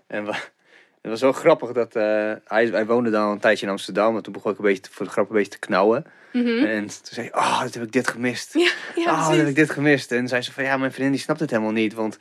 En 0.06 0.24
we, 0.24 0.32
Het 1.02 1.14
was 1.14 1.24
wel 1.24 1.40
grappig 1.40 1.72
dat 1.72 1.94
hij, 1.94 2.40
hij 2.44 2.86
woonde 2.86 3.10
dan 3.10 3.30
een 3.30 3.38
tijdje 3.38 3.66
in 3.66 3.72
Amsterdam. 3.72 4.16
En 4.16 4.22
toen 4.22 4.32
begon 4.32 4.52
ik 4.52 4.58
een 4.58 4.64
beetje 4.64 4.82
te- 4.82 4.90
voor 4.92 5.06
de 5.06 5.12
grap 5.12 5.28
een 5.28 5.36
beetje 5.36 5.50
te 5.50 5.58
knauwen. 5.58 6.04
Mhm. 6.32 6.64
En 6.64 6.86
toen 6.86 6.98
zei 7.02 7.28
hij, 7.30 7.40
oh, 7.40 7.60
dat 7.60 7.74
heb 7.74 7.82
ik 7.82 7.92
dit 7.92 8.08
gemist. 8.08 8.54
Ja, 8.54 8.70
ja, 8.94 9.12
oh, 9.12 9.28
dat 9.28 9.36
heb 9.36 9.46
ik 9.46 9.54
dit 9.54 9.70
gemist. 9.70 10.12
En 10.12 10.28
zei 10.28 10.42
ze 10.42 10.52
van, 10.52 10.64
ja, 10.64 10.76
mijn 10.76 10.92
vriendin 10.92 11.12
die 11.12 11.22
snapt 11.22 11.40
het 11.40 11.50
helemaal 11.50 11.72
niet. 11.72 11.94
Want 11.94 12.18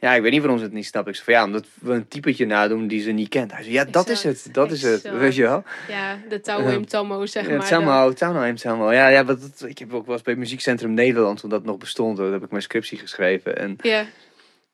ja, 0.00 0.14
ik 0.14 0.22
weet 0.22 0.30
niet 0.30 0.40
waarom 0.40 0.58
ze 0.58 0.64
het 0.64 0.72
niet 0.72 0.86
snapt. 0.86 1.08
Ik 1.08 1.14
zei 1.14 1.24
van, 1.24 1.34
ja, 1.34 1.44
omdat 1.44 1.66
we 1.80 1.92
een 1.92 2.08
typetje 2.08 2.46
nadoen 2.46 2.86
die 2.86 3.00
ze 3.02 3.10
niet 3.10 3.28
kent. 3.28 3.52
Hij 3.52 3.62
zei, 3.62 3.74
ja, 3.74 3.84
dat 3.84 4.08
is 4.08 4.22
het. 4.22 4.48
Dat 4.52 4.70
is 4.70 4.82
het. 4.82 5.10
Weet 5.10 5.34
je 5.34 5.42
wel? 5.42 5.62
Ja, 5.88 6.18
de 6.28 6.40
Tauwim 6.40 6.86
Tomo, 6.86 7.26
zeg 7.26 7.46
Ja, 7.48 7.56
maar. 7.56 7.68
Tamo, 7.68 8.12
Tamo. 8.54 8.92
Ja, 8.92 9.08
ja, 9.08 9.24
wat, 9.24 9.40
dat- 9.40 9.68
ik 9.68 9.78
heb 9.78 9.94
ook 9.94 10.04
wel 10.06 10.14
eens 10.14 10.24
bij 10.24 10.32
het 10.32 10.42
Muziekcentrum 10.42 10.94
Nederland, 10.94 11.40
toen 11.40 11.50
dat 11.50 11.64
nog 11.64 11.78
bestond, 11.78 12.16
daar 12.16 12.32
heb 12.32 12.44
ik 12.44 12.50
mijn 12.50 12.62
scriptie 12.62 12.98
geschreven. 12.98 13.56
En 13.58 13.76
Ja, 13.82 14.04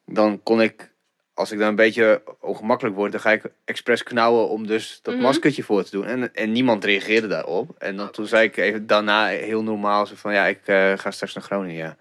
dan 0.06 0.40
kon 0.42 0.62
ik, 0.62 0.90
als 1.34 1.52
ik 1.52 1.58
dan 1.58 1.68
een 1.68 1.74
beetje 1.74 2.22
ongemakkelijk 2.40 2.96
word, 2.96 3.12
dan 3.12 3.20
ga 3.20 3.30
ik 3.32 3.42
expres 3.64 4.02
knauwen 4.02 4.48
om 4.48 4.66
dus 4.66 4.98
dat 5.02 5.14
Mhm. 5.14 5.22
maskertje 5.22 5.62
voor 5.62 5.84
te 5.84 5.90
doen. 5.90 6.04
En, 6.06 6.34
en 6.34 6.52
niemand 6.52 6.84
reageerde 6.84 7.26
daarop. 7.26 7.74
En 7.78 7.96
dan, 7.96 8.10
toen 8.10 8.26
zei 8.26 8.46
ik 8.46 8.56
even 8.56 8.86
daarna 8.86 9.26
heel 9.26 9.62
normaal 9.62 10.06
zo 10.06 10.14
van, 10.16 10.32
ja, 10.32 10.46
ik 10.46 10.60
eh, 10.64 10.92
ga 10.96 11.10
straks 11.10 11.34
naar 11.34 11.44
Groningen, 11.44 11.76
ja. 11.76 11.96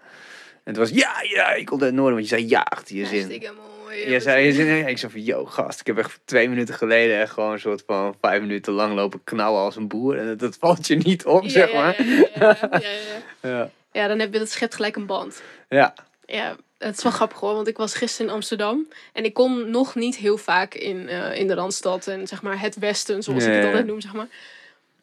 En 0.70 0.80
het 0.80 0.90
was, 0.90 0.98
ja, 1.00 1.12
ja, 1.22 1.52
ik 1.54 1.68
het 1.68 1.80
noorden, 1.80 2.14
want 2.14 2.28
je 2.28 2.36
zei 2.36 2.48
ja 2.48 2.60
achter 2.60 2.96
je 2.96 3.06
zin. 3.06 3.18
hartstikke 3.20 3.52
mooi. 3.84 4.10
Je 4.10 4.20
zei 4.20 4.44
je 4.46 4.52
zin, 4.52 4.66
en 4.68 4.86
ik 4.86 4.98
zei 4.98 5.12
van, 5.12 5.22
yo, 5.22 5.44
gast, 5.44 5.80
ik 5.80 5.86
heb 5.86 5.98
echt 5.98 6.20
twee 6.24 6.48
minuten 6.48 6.74
geleden 6.74 7.20
echt 7.20 7.32
gewoon 7.32 7.52
een 7.52 7.60
soort 7.60 7.82
van 7.86 8.14
vijf 8.20 8.40
minuten 8.40 8.72
lang 8.72 8.94
lopen 8.94 9.20
knauwen 9.24 9.60
als 9.60 9.76
een 9.76 9.88
boer. 9.88 10.18
En 10.18 10.26
dat, 10.26 10.38
dat 10.38 10.56
valt 10.60 10.86
je 10.86 10.96
niet 10.96 11.24
op, 11.24 11.42
Ja, 11.42 11.48
zeg 11.48 11.70
ja, 11.72 11.80
maar. 11.80 12.02
Ja, 12.04 12.26
ja, 12.34 12.56
ja, 12.70 12.78
ja, 12.80 12.90
ja. 13.40 13.48
Ja. 13.50 13.70
Ja, 13.92 14.08
dan 14.08 14.18
heb 14.18 14.32
je 14.32 14.38
dat 14.38 14.50
schept 14.50 14.74
gelijk 14.74 14.96
een 14.96 15.06
band. 15.06 15.42
ja. 15.68 15.94
Ja, 16.26 16.56
het 16.78 16.96
is 16.96 17.02
wel 17.02 17.12
grappig 17.12 17.40
hoor, 17.40 17.54
want 17.54 17.66
ik 17.68 17.76
was 17.76 17.94
gisteren 17.94 18.26
in 18.26 18.32
Amsterdam 18.32 18.88
en 19.12 19.24
ik 19.24 19.34
kom 19.34 19.70
nog 19.70 19.94
niet 19.94 20.16
heel 20.16 20.36
vaak 20.36 20.74
in, 20.74 21.08
eh, 21.08 21.38
in 21.38 21.46
de 21.46 21.54
Randstad 21.54 22.06
en 22.06 22.26
zeg 22.26 22.42
maar 22.42 22.60
het 22.60 22.78
Westen, 22.78 23.22
zoals 23.22 23.42
ik 23.44 23.48
Ja, 23.48 23.54
het 23.54 23.62
ja. 23.64 23.68
altijd 23.70 23.86
noem, 23.86 24.00
zeg 24.00 24.12
maar. 24.12 24.26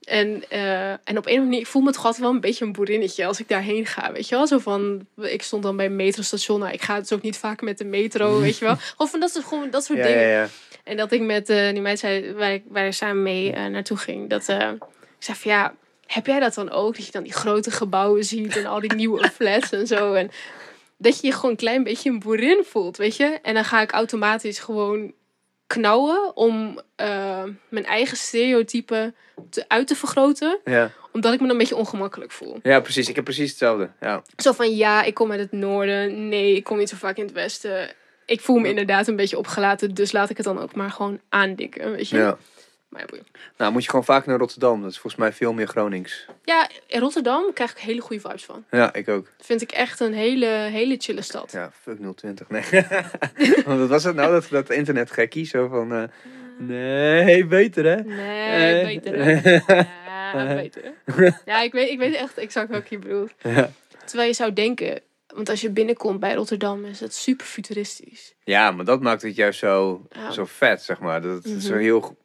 En, 0.07 0.43
eh, 0.49 0.89
en 0.91 0.97
op 0.97 1.07
een 1.07 1.17
of 1.17 1.25
andere 1.25 1.41
manier, 1.43 1.59
ik 1.59 1.67
voel 1.67 1.81
me 1.81 1.91
toch 1.91 2.05
altijd 2.05 2.23
wel 2.23 2.33
een 2.33 2.39
beetje 2.39 2.65
een 2.65 2.71
boerinnetje 2.71 3.25
als 3.25 3.39
ik 3.39 3.47
daarheen 3.47 3.85
ga, 3.85 4.11
weet 4.11 4.29
je 4.29 4.35
wel? 4.35 4.47
Zo 4.47 4.57
van, 4.57 5.07
ik 5.21 5.41
stond 5.41 5.63
dan 5.63 5.75
bij 5.75 5.85
een 5.85 5.95
metrostation, 5.95 6.59
nou, 6.59 6.73
ik 6.73 6.81
ga 6.81 6.99
dus 6.99 7.13
ook 7.13 7.21
niet 7.21 7.37
vaak 7.37 7.61
met 7.61 7.77
de 7.77 7.85
metro, 7.85 8.39
weet 8.41 8.57
je 8.57 8.65
wel? 8.65 8.75
Gewoon 8.75 9.07
van 9.07 9.19
dat 9.19 9.31
soort, 9.31 9.45
gewoon 9.45 9.69
dat 9.69 9.83
soort 9.83 9.99
Ja, 9.99 10.05
dingen. 10.05 10.21
ja, 10.21 10.41
ja. 10.41 10.47
En 10.83 10.97
dat 10.97 11.11
ik 11.11 11.21
met 11.21 11.49
eh, 11.49 11.69
die 11.71 11.81
meid 11.81 11.99
zei, 11.99 12.33
waar 12.33 12.53
ik, 12.53 12.63
waar 12.67 12.85
ik 12.85 12.93
samen 12.93 13.23
mee 13.23 13.51
eh, 13.51 13.65
naartoe 13.65 13.97
ging, 13.97 14.29
dat 14.29 14.41
ik 14.47 14.77
zei 15.19 15.37
van 15.37 15.51
ja, 15.51 15.75
heb 16.05 16.25
jij 16.25 16.39
dat 16.39 16.53
dan 16.53 16.71
ook? 16.71 16.95
Dat 16.95 17.05
je 17.05 17.11
dan 17.11 17.23
die 17.23 17.33
grote 17.33 17.71
gebouwen 17.71 18.23
ziet 18.23 18.57
en 18.57 18.65
al 18.65 18.79
die 18.79 18.93
nieuwe 19.03 19.29
flats 19.29 19.71
en 19.71 19.87
zo. 19.87 20.13
En 20.13 20.31
dat 20.97 21.19
je 21.21 21.27
je 21.27 21.33
gewoon 21.33 21.51
een 21.51 21.57
klein 21.57 21.83
beetje 21.83 22.09
een 22.09 22.19
boerin 22.19 22.63
voelt, 22.65 22.97
weet 22.97 23.15
je? 23.15 23.39
En 23.41 23.53
dan 23.53 23.65
ga 23.65 23.81
ik 23.81 23.91
automatisch 23.91 24.59
gewoon 24.59 25.13
knauwen 25.67 26.35
om 26.35 26.81
eh, 26.95 27.43
mijn 27.69 27.85
eigen 27.85 28.17
stereotypen 28.17 29.15
te, 29.49 29.65
uit 29.67 29.87
te 29.87 29.95
vergroten. 29.95 30.59
Ja. 30.65 30.91
Omdat 31.11 31.33
ik 31.33 31.39
me 31.39 31.45
dan 31.45 31.55
een 31.55 31.61
beetje 31.61 31.75
ongemakkelijk 31.75 32.31
voel. 32.31 32.59
ja, 32.63 32.79
precies. 32.79 33.09
Ik 33.09 33.15
heb 33.15 33.23
precies 33.23 33.49
hetzelfde. 33.49 33.89
Ja. 33.99 34.21
Zo 34.37 34.51
van 34.51 34.75
ja, 34.75 35.03
ik 35.03 35.13
kom 35.13 35.31
uit 35.31 35.39
het 35.39 35.51
noorden. 35.51 36.29
Nee, 36.29 36.55
ik 36.55 36.63
kom 36.63 36.77
niet 36.77 36.89
zo 36.89 36.95
vaak 36.95 37.17
in 37.17 37.23
het 37.23 37.33
westen. 37.33 37.89
Ik 38.25 38.41
voel 38.41 38.57
me 38.57 38.69
inderdaad 38.69 39.07
een 39.07 39.15
beetje 39.15 39.37
opgelaten, 39.37 39.93
dus 39.93 40.11
laat 40.11 40.29
ik 40.29 40.37
het 40.37 40.45
dan 40.45 40.59
ook 40.59 40.75
maar 40.75 40.91
gewoon 40.91 41.19
aandikken, 41.29 41.91
weet 41.91 42.09
je? 42.09 42.17
ja. 42.17 42.37
Maar 42.97 43.05
ja, 43.05 43.11
boeien. 43.11 43.27
Nou, 43.57 43.71
moet 43.71 43.83
je 43.83 43.89
gewoon 43.89 44.05
vaak 44.05 44.25
naar 44.25 44.37
Rotterdam. 44.37 44.81
Dat 44.81 44.91
is 44.91 44.99
volgens 44.99 45.21
mij 45.21 45.33
veel 45.33 45.53
meer 45.53 45.67
Gronings. 45.67 46.25
Ja, 46.43 46.69
in 46.87 46.99
Rotterdam 46.99 47.53
krijg 47.53 47.71
ik 47.71 47.77
hele 47.77 48.01
goede 48.01 48.21
vibes 48.21 48.45
van. 48.45 48.65
Ja, 48.71 48.93
ik 48.93 49.07
ook. 49.09 49.31
Vind 49.39 49.61
ik 49.61 49.71
echt 49.71 49.99
een 49.99 50.13
hele, 50.13 50.45
hele 50.45 50.95
chille 50.97 51.21
stad. 51.21 51.51
Ja, 51.51 51.71
fuck 51.81 51.97
020. 52.15 52.49
Nee. 52.49 52.63
Want 53.65 53.79
wat 53.79 53.89
was 53.89 54.03
het 54.03 54.15
nou, 54.15 54.31
dat, 54.31 54.47
dat 54.49 54.69
internetgekkie? 54.69 55.45
Zo 55.45 55.67
van, 55.67 55.93
eh, 55.93 56.03
nee, 56.57 57.45
beter 57.45 57.85
hè? 57.85 57.95
Nee, 58.03 58.79
Eh. 58.79 58.85
beter 58.85 59.23
hè? 59.23 59.59
Ja, 60.37 60.55
beter 60.61 60.83
hè? 61.05 61.29
Ja, 61.45 61.61
ik 61.61 61.71
weet, 61.71 61.89
ik 61.89 61.97
weet 61.97 62.15
echt 62.15 62.37
exact 62.37 62.69
welke 62.69 62.87
je 62.89 62.99
bedoelt. 62.99 63.31
Ja. 63.41 63.71
Terwijl 64.05 64.27
je 64.29 64.35
zou 64.35 64.53
denken, 64.53 65.01
want 65.27 65.49
als 65.49 65.61
je 65.61 65.69
binnenkomt 65.69 66.19
bij 66.19 66.33
Rotterdam 66.33 66.85
is 66.85 66.99
het 66.99 67.13
super 67.15 67.45
futuristisch. 67.45 68.33
Ja, 68.43 68.71
maar 68.71 68.85
dat 68.85 69.01
maakt 69.01 69.21
het 69.21 69.35
juist 69.35 69.59
zo, 69.59 70.05
Ja. 70.09 70.31
zo 70.31 70.45
vet, 70.45 70.81
zeg 70.81 70.99
maar. 70.99 71.21
Dat 71.21 71.43
het 71.43 71.63
zo 71.63 71.69
Mhm. 71.73 71.79
heel, 71.81 72.17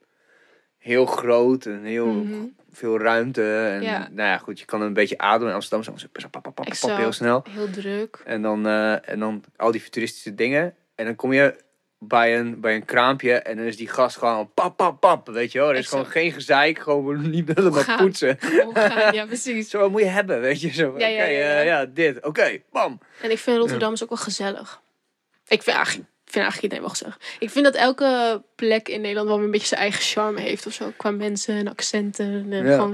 heel 0.83 1.07
groot 1.07 1.67
en 1.67 1.83
heel 1.85 2.07
Mhm. 2.07 2.45
veel 2.73 2.99
ruimte. 2.99 3.43
En 3.67 3.83
Ja. 3.83 3.99
nou 3.99 4.29
ja, 4.29 4.39
goed, 4.39 4.59
je 4.59 4.65
kan 4.65 4.81
een 4.83 4.93
beetje 4.93 5.19
ademen 5.19 5.49
in 5.49 5.55
Amsterdam. 5.55 5.85
Zo, 5.99 6.07
zo, 6.13 6.29
pap, 6.31 6.43
pap, 6.43 6.55
pap, 6.55 6.55
pap, 6.81 6.97
heel 6.97 7.13
snel. 7.13 7.45
Heel 7.51 7.71
druk. 7.71 8.21
En 8.25 8.43
dan, 8.43 8.67
eh, 8.67 9.09
en 9.11 9.19
dan 9.19 9.45
al 9.57 9.71
die 9.71 9.81
futuristische 9.81 10.35
dingen. 10.35 10.75
En 10.95 11.05
dan 11.05 11.15
kom 11.17 11.33
je 11.33 11.57
bij 11.99 12.39
een, 12.39 12.61
bij 12.61 12.75
een 12.75 12.85
kraampje 12.85 13.33
en 13.35 13.57
dan 13.57 13.67
is 13.67 13.77
die 13.77 13.89
gast 13.89 14.17
gewoon 14.17 14.51
pap, 14.55 14.77
pap, 14.77 15.01
pap. 15.01 15.29
Weet 15.29 15.53
je 15.53 15.59
wel, 15.59 15.69
er 15.69 15.75
is 15.75 15.81
Exact. 15.81 15.97
gewoon 16.07 16.13
geen 16.23 16.33
gezeik. 16.33 16.79
Gewoon 16.79 17.31
niet 17.31 17.51
hem 17.55 17.73
maar 17.73 17.97
poetsen. 17.97 18.39
Omgaan, 18.67 19.15
ja, 19.15 19.27
precies. 19.33 19.71
Zo, 19.71 19.79
wat 19.79 19.91
moet 19.91 20.01
je 20.01 20.07
hebben, 20.07 20.41
weet 20.41 20.61
je. 20.61 20.69
Zo, 20.73 20.87
Ja, 20.87 20.93
oké, 20.93 21.07
ja, 21.07 21.25
ja, 21.25 21.39
ja. 21.39 21.59
eh, 21.61 21.65
ja, 21.67 21.85
dit, 21.87 22.25
oké, 22.25 22.59
bam. 22.71 22.99
En 23.23 23.31
ik 23.31 23.39
vind 23.39 23.59
Rotterdam 23.59 23.93
is 23.93 24.03
ook 24.03 24.09
wel 24.09 24.19
gezellig. 24.19 24.81
Ik 25.47 25.63
vind 25.63 25.77
eigenlijk, 25.77 26.07
ik 26.09 26.12
vind 26.33 26.45
eigenlijk 26.45 26.63
iedereen 26.63 26.81
wel 26.81 26.91
gezellig. 26.91 27.19
Ik 27.39 27.51
vind 27.51 27.65
dat 27.65 27.75
elke 27.75 28.43
plek 28.55 28.89
in 28.89 29.01
Nederland 29.01 29.29
wel 29.29 29.39
een 29.41 29.51
beetje 29.51 29.67
zijn 29.67 29.81
eigen 29.81 30.03
charme 30.03 30.41
heeft 30.41 30.67
of 30.67 30.73
zo. 30.73 30.93
Qua 30.97 31.11
mensen 31.11 31.57
en 31.57 31.69
accenten. 31.69 32.47
En 32.53 32.65
Ja. 32.67 32.75
gewoon, 32.75 32.93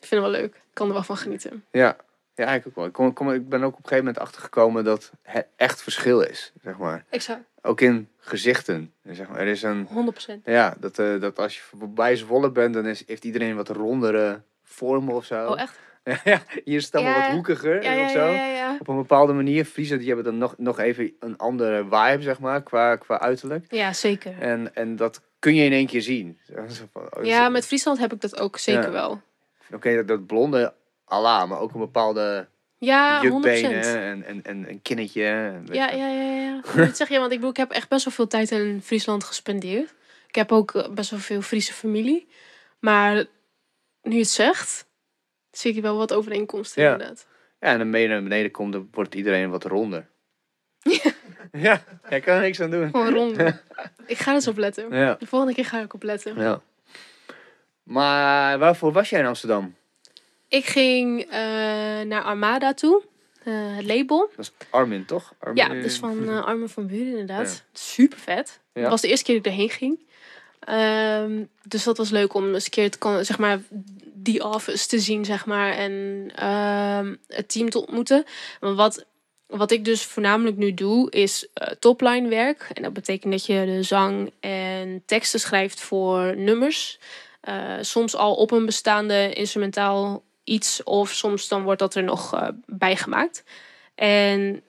ik 0.00 0.06
vind 0.06 0.22
het 0.22 0.30
wel 0.30 0.40
leuk. 0.40 0.54
Ik 0.54 0.60
kan 0.72 0.86
er 0.88 0.92
wel 0.92 1.02
van 1.02 1.16
genieten. 1.16 1.64
Ja, 1.70 1.96
ja 2.34 2.54
ik 2.54 2.66
ook 2.66 2.74
wel. 2.74 2.84
Ik, 2.86 2.92
kom, 2.92 3.12
kom, 3.12 3.32
ik 3.32 3.48
ben 3.48 3.62
ook 3.62 3.72
op 3.72 3.78
een 3.78 3.88
gegeven 3.88 4.04
moment 4.04 4.18
achtergekomen 4.22 4.84
dat 4.84 5.12
het 5.22 5.46
echt 5.56 5.82
verschil 5.82 6.20
is, 6.20 6.52
zeg 6.62 6.76
maar. 6.76 7.04
Exact. 7.10 7.40
Ook 7.62 7.80
in 7.80 8.08
gezichten, 8.18 8.92
zeg 9.04 9.28
maar. 9.28 9.38
Er 9.38 9.46
is 9.46 9.62
een, 9.62 9.88
100%. 9.88 10.32
ja, 10.44 10.74
dat, 10.78 10.98
eh, 10.98 11.20
dat 11.20 11.38
als 11.38 11.54
je 11.56 11.62
voorbij 11.62 12.16
Zwolle 12.16 12.50
bent, 12.50 12.74
dan 12.74 12.86
is, 12.86 13.02
heeft 13.06 13.24
iedereen 13.24 13.56
wat 13.56 13.68
rondere 13.68 14.40
vormen 14.64 15.14
of 15.14 15.24
zo. 15.24 15.46
Oh, 15.46 15.60
echt? 15.60 15.78
ja, 16.24 16.42
hier 16.64 16.76
is 16.76 16.84
het 16.84 16.94
allemaal 16.94 17.12
Ja. 17.14 17.22
wat 17.24 17.30
hoekiger 17.30 17.82
Ja, 17.82 18.04
of 18.04 18.10
zo. 18.10 18.18
ja, 18.18 18.32
ja, 18.46 18.46
ja. 18.46 18.76
Op 18.80 18.88
een 18.88 18.96
bepaalde 18.96 19.32
manier. 19.32 19.64
Friesen 19.64 19.98
die 19.98 20.06
hebben 20.06 20.24
dan 20.24 20.38
nog, 20.38 20.54
nog 20.58 20.78
even 20.78 21.12
een 21.20 21.36
andere 21.36 21.82
vibe, 21.90 22.22
zeg 22.22 22.38
maar, 22.40 22.62
qua, 22.62 22.96
qua 22.96 23.20
uiterlijk. 23.20 23.64
Ja, 23.68 23.92
zeker. 23.92 24.38
En, 24.40 24.74
en 24.74 24.96
dat 24.96 25.20
kun 25.38 25.54
je 25.54 25.64
in 25.64 25.72
één 25.72 25.86
keer 25.86 26.02
zien. 26.02 26.38
Oh, 26.92 27.24
Ja, 27.24 27.46
is- 27.46 27.52
met 27.52 27.66
Friesland 27.66 27.98
heb 27.98 28.12
ik 28.12 28.20
dat 28.20 28.40
ook 28.40 28.58
zeker 28.58 28.92
wel. 28.92 29.20
Oké, 29.72 29.94
dat, 29.94 30.08
dat 30.08 30.26
blonde 30.26 30.74
Allah, 31.04 31.48
maar 31.48 31.58
ook 31.60 31.72
een 31.74 31.80
bepaalde 31.80 32.48
Ja, 32.78 33.20
100%. 33.20 33.22
jukbenen 33.22 33.82
en, 33.96 34.24
en, 34.24 34.42
en 34.44 34.68
een 34.68 34.82
kinnetje. 34.82 35.24
en 35.24 35.66
Ja, 35.72 35.90
ja, 35.90 36.06
ja, 36.08 36.22
ja. 36.22 36.60
Dat 36.76 36.96
zeg 36.96 37.08
je, 37.08 37.18
want 37.18 37.30
ik 37.30 37.36
bedoel, 37.36 37.50
ik 37.50 37.56
heb 37.56 37.70
echt 37.70 37.88
best 37.88 38.04
wel 38.04 38.14
veel 38.14 38.26
tijd 38.26 38.50
in 38.50 38.80
Friesland 38.84 39.24
gespendeerd. 39.24 39.94
Ik 40.28 40.34
heb 40.34 40.52
ook 40.52 40.74
eh, 40.74 40.88
best 40.90 41.10
wel 41.10 41.18
veel 41.20 41.40
Friese 41.42 41.72
familie. 41.72 42.28
Maar 42.78 43.14
nu 44.02 44.12
je 44.12 44.18
het 44.18 44.28
zegt, 44.28 44.85
zie 45.58 45.74
ik 45.74 45.82
wel 45.82 45.96
wat 45.96 46.12
overeenkomsten 46.12 46.82
Ja. 46.82 46.92
inderdaad. 46.92 47.26
Ja, 47.60 47.68
en 47.68 47.78
dan 47.78 47.90
ben 47.90 48.00
je 48.00 48.08
naar 48.08 48.22
beneden 48.22 48.50
komt, 48.50 48.72
dan 48.72 48.88
wordt 48.92 49.14
iedereen 49.14 49.50
wat 49.50 49.64
ronder. 49.64 50.06
Ja, 51.52 51.82
ik 52.08 52.22
kan 52.22 52.34
er 52.36 52.40
niks 52.42 52.60
aan 52.60 52.70
doen. 52.70 52.90
Gewoon 52.90 53.12
rond. 53.14 53.38
ik 54.06 54.18
ga 54.18 54.28
er 54.30 54.34
eens 54.34 54.46
op 54.48 54.56
letten. 54.56 54.94
Ja, 54.94 55.14
De 55.18 55.26
volgende 55.26 55.54
keer 55.54 55.64
ga 55.64 55.80
ik 55.80 55.94
op 55.94 56.02
letten. 56.02 56.40
ja. 56.40 56.60
Maar 57.82 58.58
waarvoor 58.58 58.92
was 58.92 59.10
jij 59.10 59.20
in 59.20 59.26
Amsterdam? 59.26 59.74
Ik 60.48 60.64
ging 60.64 61.20
eh, 61.22 61.30
naar 62.00 62.22
Armada 62.22 62.74
toe. 62.74 63.02
eh, 63.44 63.76
het 63.76 63.84
label. 63.86 64.30
Dat 64.36 64.44
is 64.44 64.52
Armin, 64.70 65.04
toch? 65.04 65.34
Armin, 65.38 65.64
Ja, 65.64 65.68
dus 65.82 65.96
van 65.98 66.28
Armin 66.44 66.68
van 66.68 66.86
Buren 66.86 67.06
inderdaad. 67.18 67.64
Super 67.72 68.18
vet. 68.18 68.60
Ja. 68.72 68.80
Het 68.80 68.90
was 68.90 69.00
de 69.00 69.08
eerste 69.08 69.24
keer 69.24 69.34
dat 69.34 69.46
ik 69.46 69.52
erheen 69.52 69.70
ging. 69.70 70.00
Ehm, 70.60 71.44
dus 71.62 71.84
dat 71.84 71.96
was 71.96 72.10
leuk 72.10 72.34
om 72.34 72.54
eens 72.54 72.64
een 72.64 72.70
keer 72.70 72.90
te, 72.90 73.18
zeg 73.24 73.38
maar, 73.38 73.58
die 74.26 74.44
office 74.44 74.86
te 74.86 74.98
zien, 74.98 75.24
zeg 75.24 75.46
maar. 75.46 75.72
En 75.72 76.26
ehm, 76.34 77.14
het 77.28 77.48
team 77.48 77.70
te 77.70 77.78
ontmoeten. 77.78 78.24
Want 78.60 78.76
wat, 78.76 79.04
wat 79.46 79.70
ik 79.70 79.84
dus 79.84 80.04
voornamelijk 80.04 80.56
nu 80.56 80.74
doe, 80.74 81.10
is 81.10 81.48
eh, 81.54 81.68
topline 81.68 82.28
werk. 82.28 82.70
En 82.72 82.82
dat 82.82 82.92
betekent 82.92 83.32
dat 83.32 83.46
je 83.46 83.64
de 83.64 83.82
zang 83.82 84.32
en 84.40 85.02
teksten 85.06 85.40
schrijft 85.40 85.80
voor 85.80 86.36
nummers. 86.36 86.98
Eh, 87.40 87.74
soms 87.80 88.16
al 88.16 88.34
op 88.34 88.50
een 88.50 88.66
bestaande 88.66 89.32
instrumentaal 89.32 90.22
iets. 90.44 90.82
Of 90.82 91.10
soms 91.10 91.48
dan 91.48 91.62
wordt 91.62 91.80
dat 91.80 91.94
er 91.94 92.02
nog 92.04 92.34
eh, 92.34 92.48
bijgemaakt. 92.66 93.44
En 93.94 94.62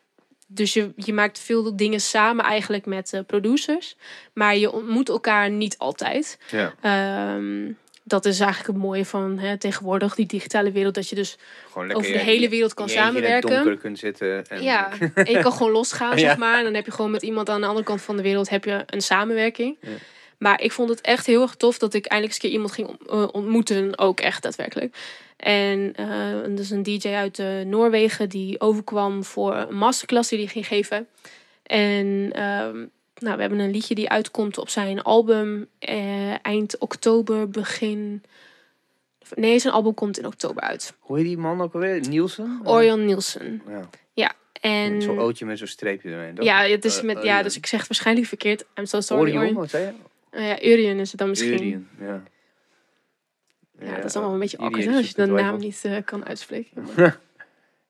dus 0.48 0.74
je, 0.74 0.92
je 0.96 1.14
maakt 1.14 1.40
veel 1.40 1.76
dingen 1.76 2.02
samen 2.02 2.46
eigenlijk 2.46 2.86
met 2.86 3.24
producers. 3.28 3.96
Maar 4.34 4.58
je 4.58 4.72
ontmoet 4.72 5.10
elkaar 5.10 5.50
niet 5.50 5.78
altijd. 5.78 6.40
Ja, 6.52 6.74
Ehm, 6.82 7.72
dat 8.08 8.26
is 8.26 8.40
eigenlijk 8.40 8.74
het 8.74 8.82
mooie 8.86 9.06
van 9.06 9.40
hè, 9.40 9.58
tegenwoordig, 9.58 10.16
die 10.16 10.26
digitale 10.26 10.72
wereld. 10.72 10.96
Dat 10.96 11.10
je 11.10 11.16
dus 11.16 11.38
lekker 11.76 11.96
over 11.96 12.12
de 12.12 12.18
hele 12.18 12.50
wereld 12.50 12.74
kan 12.74 12.86
je 12.86 12.92
samenwerken. 12.92 13.78
kunt 13.80 14.00
zitten. 14.00 14.48
En, 14.48 14.62
Ja, 14.64 14.90
en 15.14 15.32
je 15.32 15.40
kan 15.40 15.52
gewoon 15.52 15.72
losgaan, 15.82 16.12
Ja. 16.18 16.18
zeg 16.18 16.38
maar. 16.38 16.58
En 16.58 16.64
dan 16.64 16.74
heb 16.74 16.86
je 16.86 16.92
gewoon 16.92 17.12
met 17.12 17.22
iemand 17.22 17.50
aan 17.50 17.62
de 17.62 17.68
andere 17.68 17.86
kant 17.86 18.02
van 18.02 18.16
de 18.18 18.24
wereld 18.24 18.50
heb 18.50 18.64
je 18.66 18.84
een 18.86 19.02
samenwerking. 19.02 19.78
Ja. 19.82 19.90
Maar 20.38 20.62
ik 20.62 20.72
vond 20.72 20.90
het 20.90 21.02
echt 21.02 21.26
heel 21.26 21.42
erg 21.42 21.56
tof 21.56 21.78
dat 21.78 21.94
ik 21.94 22.06
eindelijk 22.06 22.34
eens 22.34 22.44
een 22.44 22.50
keer 22.50 22.60
iemand 22.60 22.72
ging 22.72 23.10
eh, 23.10 23.28
ontmoeten. 23.32 23.98
Ook 23.98 24.20
echt 24.20 24.44
daadwerkelijk. 24.44 24.96
En 25.38 25.94
eh 25.96 26.56
dus 26.56 26.70
een 26.70 26.84
DJ 26.84 27.08
uit 27.10 27.40
eh, 27.40 27.48
Noorwegen 27.66 28.30
die 28.30 28.60
overkwam 28.62 29.24
voor 29.24 29.56
een 29.56 29.76
masterclass 29.78 30.30
die 30.30 30.40
hij 30.40 30.48
ging 30.48 30.68
geven. 30.68 31.08
En 31.64 32.30
ehm, 32.34 32.86
nou, 33.20 33.36
we 33.36 33.42
hebben 33.42 33.60
een 33.60 33.72
liedje 33.72 33.96
die 33.96 34.10
uitkomt 34.10 34.58
op 34.58 34.70
zijn 34.70 35.02
album 35.02 35.68
eh, 35.80 36.46
eind 36.46 36.78
oktober, 36.78 37.50
begin. 37.50 38.24
Nee, 39.36 39.60
zijn 39.60 39.74
album 39.74 39.94
komt 39.94 40.18
in 40.20 40.26
oktober 40.26 40.62
uit. 40.64 40.94
Hoe 41.00 41.18
heet 41.18 41.26
die 41.26 41.38
man 41.38 41.62
ook 41.62 41.74
alweer? 41.74 42.08
Nielsen? 42.08 42.60
Orion 42.64 43.06
Nielsen. 43.06 43.62
Ja. 44.14 44.34
En 44.62 45.02
Zo'n 45.02 45.20
ootje 45.20 45.46
met 45.46 45.58
zo'n 45.58 45.68
streepje 45.68 46.32
dat- 46.36 46.46
ja, 46.46 46.62
het 46.64 46.86
is 46.86 46.98
Eh, 46.98 47.04
met, 47.04 47.18
eh, 47.18 47.24
ja, 47.24 47.44
dus 47.44 47.58
ik 47.58 47.66
zeg 47.66 47.80
het 47.80 47.88
waarschijnlijk 47.88 48.28
verkeerd. 48.28 48.66
I'm 48.76 48.86
so 48.86 49.00
sorry. 49.02 49.22
Orion, 49.24 49.40
Orion. 49.42 49.54
wat 49.56 49.70
zei 49.70 49.86
je? 49.86 49.92
Eh, 50.30 50.48
ja, 50.48 50.62
Urion 50.64 51.00
is 51.00 51.10
het 51.12 51.20
dan 51.20 51.30
misschien. 51.30 51.54
Urion, 51.64 51.88
ja. 52.00 52.24
Ja, 53.80 53.96
dat 53.96 54.06
is 54.06 54.16
allemaal 54.16 54.34
een 54.34 54.40
beetje 54.40 54.58
awkward 54.58 54.88
als 54.88 55.08
je 55.08 55.14
de 55.16 55.26
naam 55.26 55.58
niet 55.58 55.80
eh, 55.86 55.98
kan 56.06 56.26
uitspreken. 56.26 56.86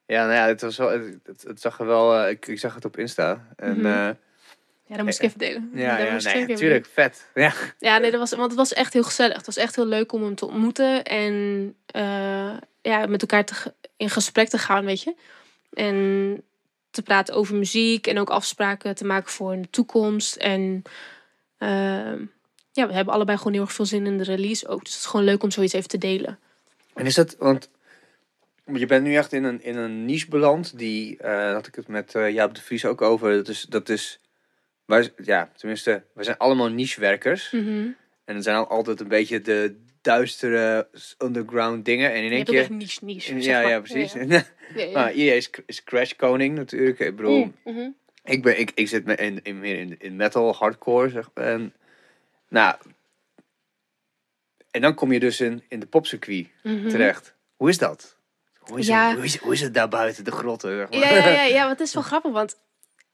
Ja, 0.06 0.22
nou 0.26 0.34
ja, 0.36 0.48
het, 0.48 0.62
was 0.62 0.78
wel, 0.78 0.90
het, 0.90 1.18
het, 1.26 1.44
het 1.48 1.62
zag 1.62 1.80
er 1.80 1.86
wel... 1.86 2.16
eh, 2.16 2.30
ik, 2.30 2.48
ik 2.48 2.60
zag 2.60 2.76
het 2.76 2.86
op 2.86 2.98
Insta. 2.98 3.48
En 3.56 3.78
Mhm. 3.78 3.86
eh, 3.86 4.10
Ja, 4.88 4.96
dat 4.96 5.06
moest 5.06 5.20
ik 5.20 5.26
even 5.26 5.40
delen. 5.40 5.72
ja, 5.74 5.98
ja 5.98 6.18
nee, 6.24 6.48
natuurlijk. 6.48 6.88
Vet. 6.94 7.26
Ja. 7.34 7.54
Ja, 7.80 7.98
nee, 7.98 8.12
dat 8.12 8.20
was, 8.20 8.32
want 8.32 8.48
het 8.48 8.60
was 8.60 8.74
echt 8.74 8.94
heel 8.94 9.04
gezellig. 9.04 9.38
Het 9.38 9.46
was 9.46 9.58
echt 9.58 9.76
heel 9.76 9.86
leuk 9.86 10.12
om 10.12 10.24
hem 10.24 10.36
te 10.36 10.46
ontmoeten 10.46 11.04
en 11.04 11.76
eh, 11.86 12.58
ja, 12.82 13.06
met 13.06 13.22
elkaar 13.22 13.46
te, 13.46 13.74
in 13.98 14.10
gesprek 14.10 14.50
te 14.50 14.58
gaan, 14.58 14.86
weet 14.86 15.02
je. 15.02 15.16
En 15.74 16.44
te 16.92 17.02
praten 17.02 17.36
over 17.36 17.56
muziek 17.56 18.08
en 18.08 18.20
ook 18.20 18.30
afspraken 18.30 18.96
te 18.96 19.06
maken 19.06 19.32
voor 19.32 19.56
de 19.56 19.70
toekomst. 19.70 20.36
En 20.36 20.82
ehm, 21.58 22.26
ja, 22.72 22.88
we 22.88 22.94
hebben 22.94 23.14
allebei 23.14 23.38
gewoon 23.38 23.54
heel 23.54 23.62
erg 23.62 23.74
veel 23.74 23.86
zin 23.86 24.06
in 24.06 24.18
de 24.18 24.24
release 24.24 24.68
ook. 24.68 24.84
Dus 24.84 24.94
het 24.94 25.02
is 25.02 25.10
gewoon 25.10 25.26
leuk 25.26 25.44
om 25.44 25.52
zoiets 25.52 25.74
even 25.74 25.90
te 25.90 25.98
delen. 25.98 26.40
En 26.94 27.06
is 27.06 27.16
dat, 27.16 27.36
want 27.40 27.70
je 28.74 28.86
bent 28.86 29.04
nu 29.04 29.16
echt 29.16 29.34
in 29.34 29.44
een, 29.44 29.64
in 29.64 29.78
een 29.78 30.06
niche 30.06 30.30
beland, 30.30 30.78
die, 30.78 31.18
eh, 31.18 31.54
had 31.54 31.68
ik 31.68 31.76
het 31.76 31.88
met 31.88 32.16
eh 32.16 32.30
Jaap 32.30 32.56
de 32.56 32.62
Vries 32.62 32.86
ook 32.86 33.02
over, 33.02 33.36
dat 33.36 33.48
is, 33.48 33.66
dat 33.70 33.90
is, 33.90 34.20
wij, 34.88 35.14
ja, 35.24 35.52
tenminste, 35.56 36.04
we 36.14 36.24
zijn 36.24 36.38
allemaal 36.38 36.70
nichewerkers. 36.70 37.52
Mhm. 37.52 37.88
En 38.26 38.36
het 38.36 38.44
zijn 38.44 38.56
al 38.56 38.68
altijd 38.68 39.00
een 39.00 39.08
beetje 39.08 39.42
de 39.42 39.76
duistere 40.02 40.88
underground 41.24 41.86
dingen. 41.86 42.14
En 42.14 42.24
in 42.24 42.32
één 42.32 42.44
keer... 42.44 42.72
niche 42.72 43.06
niche. 43.06 43.42
Ja, 43.42 43.60
ja, 43.60 43.68
maar. 43.68 43.82
precies. 43.82 44.14
Ja, 44.14 44.22
Ja, 44.24 44.28
ja. 44.76 44.84
Ja, 44.84 44.92
Nou, 44.92 45.12
is, 45.12 45.50
is 45.66 45.84
Crash 45.84 46.12
Koning 46.14 46.56
natuurlijk. 46.56 47.00
Ik 47.00 47.16
bedoel, 47.16 47.44
Mm, 47.46 47.54
mhm. 47.64 47.90
ik, 48.24 48.44
ben, 48.44 48.60
ik, 48.60 48.72
ik 48.76 48.88
zit 48.88 49.06
me 49.06 49.16
in, 49.16 49.40
in, 49.44 49.60
meer 49.60 49.80
in, 49.80 49.96
in 50.00 50.16
metal, 50.16 50.54
hardcore, 50.56 51.10
zeg 51.10 51.30
maar. 51.34 51.46
En, 51.46 51.74
nou, 52.50 52.76
en 54.72 54.82
dan 54.82 54.94
kom 54.94 55.12
je 55.12 55.20
dus 55.20 55.40
in, 55.42 55.64
in 55.68 55.80
de 55.80 55.86
popcircuit 55.86 56.48
Mhm. 56.64 56.90
terecht. 56.90 57.36
Hoe 57.56 57.70
is 57.70 57.78
dat? 57.78 58.18
Hoe 58.60 58.80
is, 58.80 58.88
het, 58.88 59.14
hoe, 59.14 59.24
is, 59.24 59.38
hoe 59.38 59.54
is 59.54 59.62
het 59.62 59.74
daar 59.74 59.90
buiten 59.90 60.24
de 60.24 60.32
grotten? 60.32 60.78
Zeg 60.78 60.90
maar? 60.90 61.00
Ja, 61.00 61.18
ja, 61.18 61.30
ja, 61.30 61.44
ja, 61.44 61.66
want 61.68 61.80
het 61.80 61.88
is 61.88 61.94
wel 61.94 62.04
grappig, 62.04 62.32
want 62.32 62.58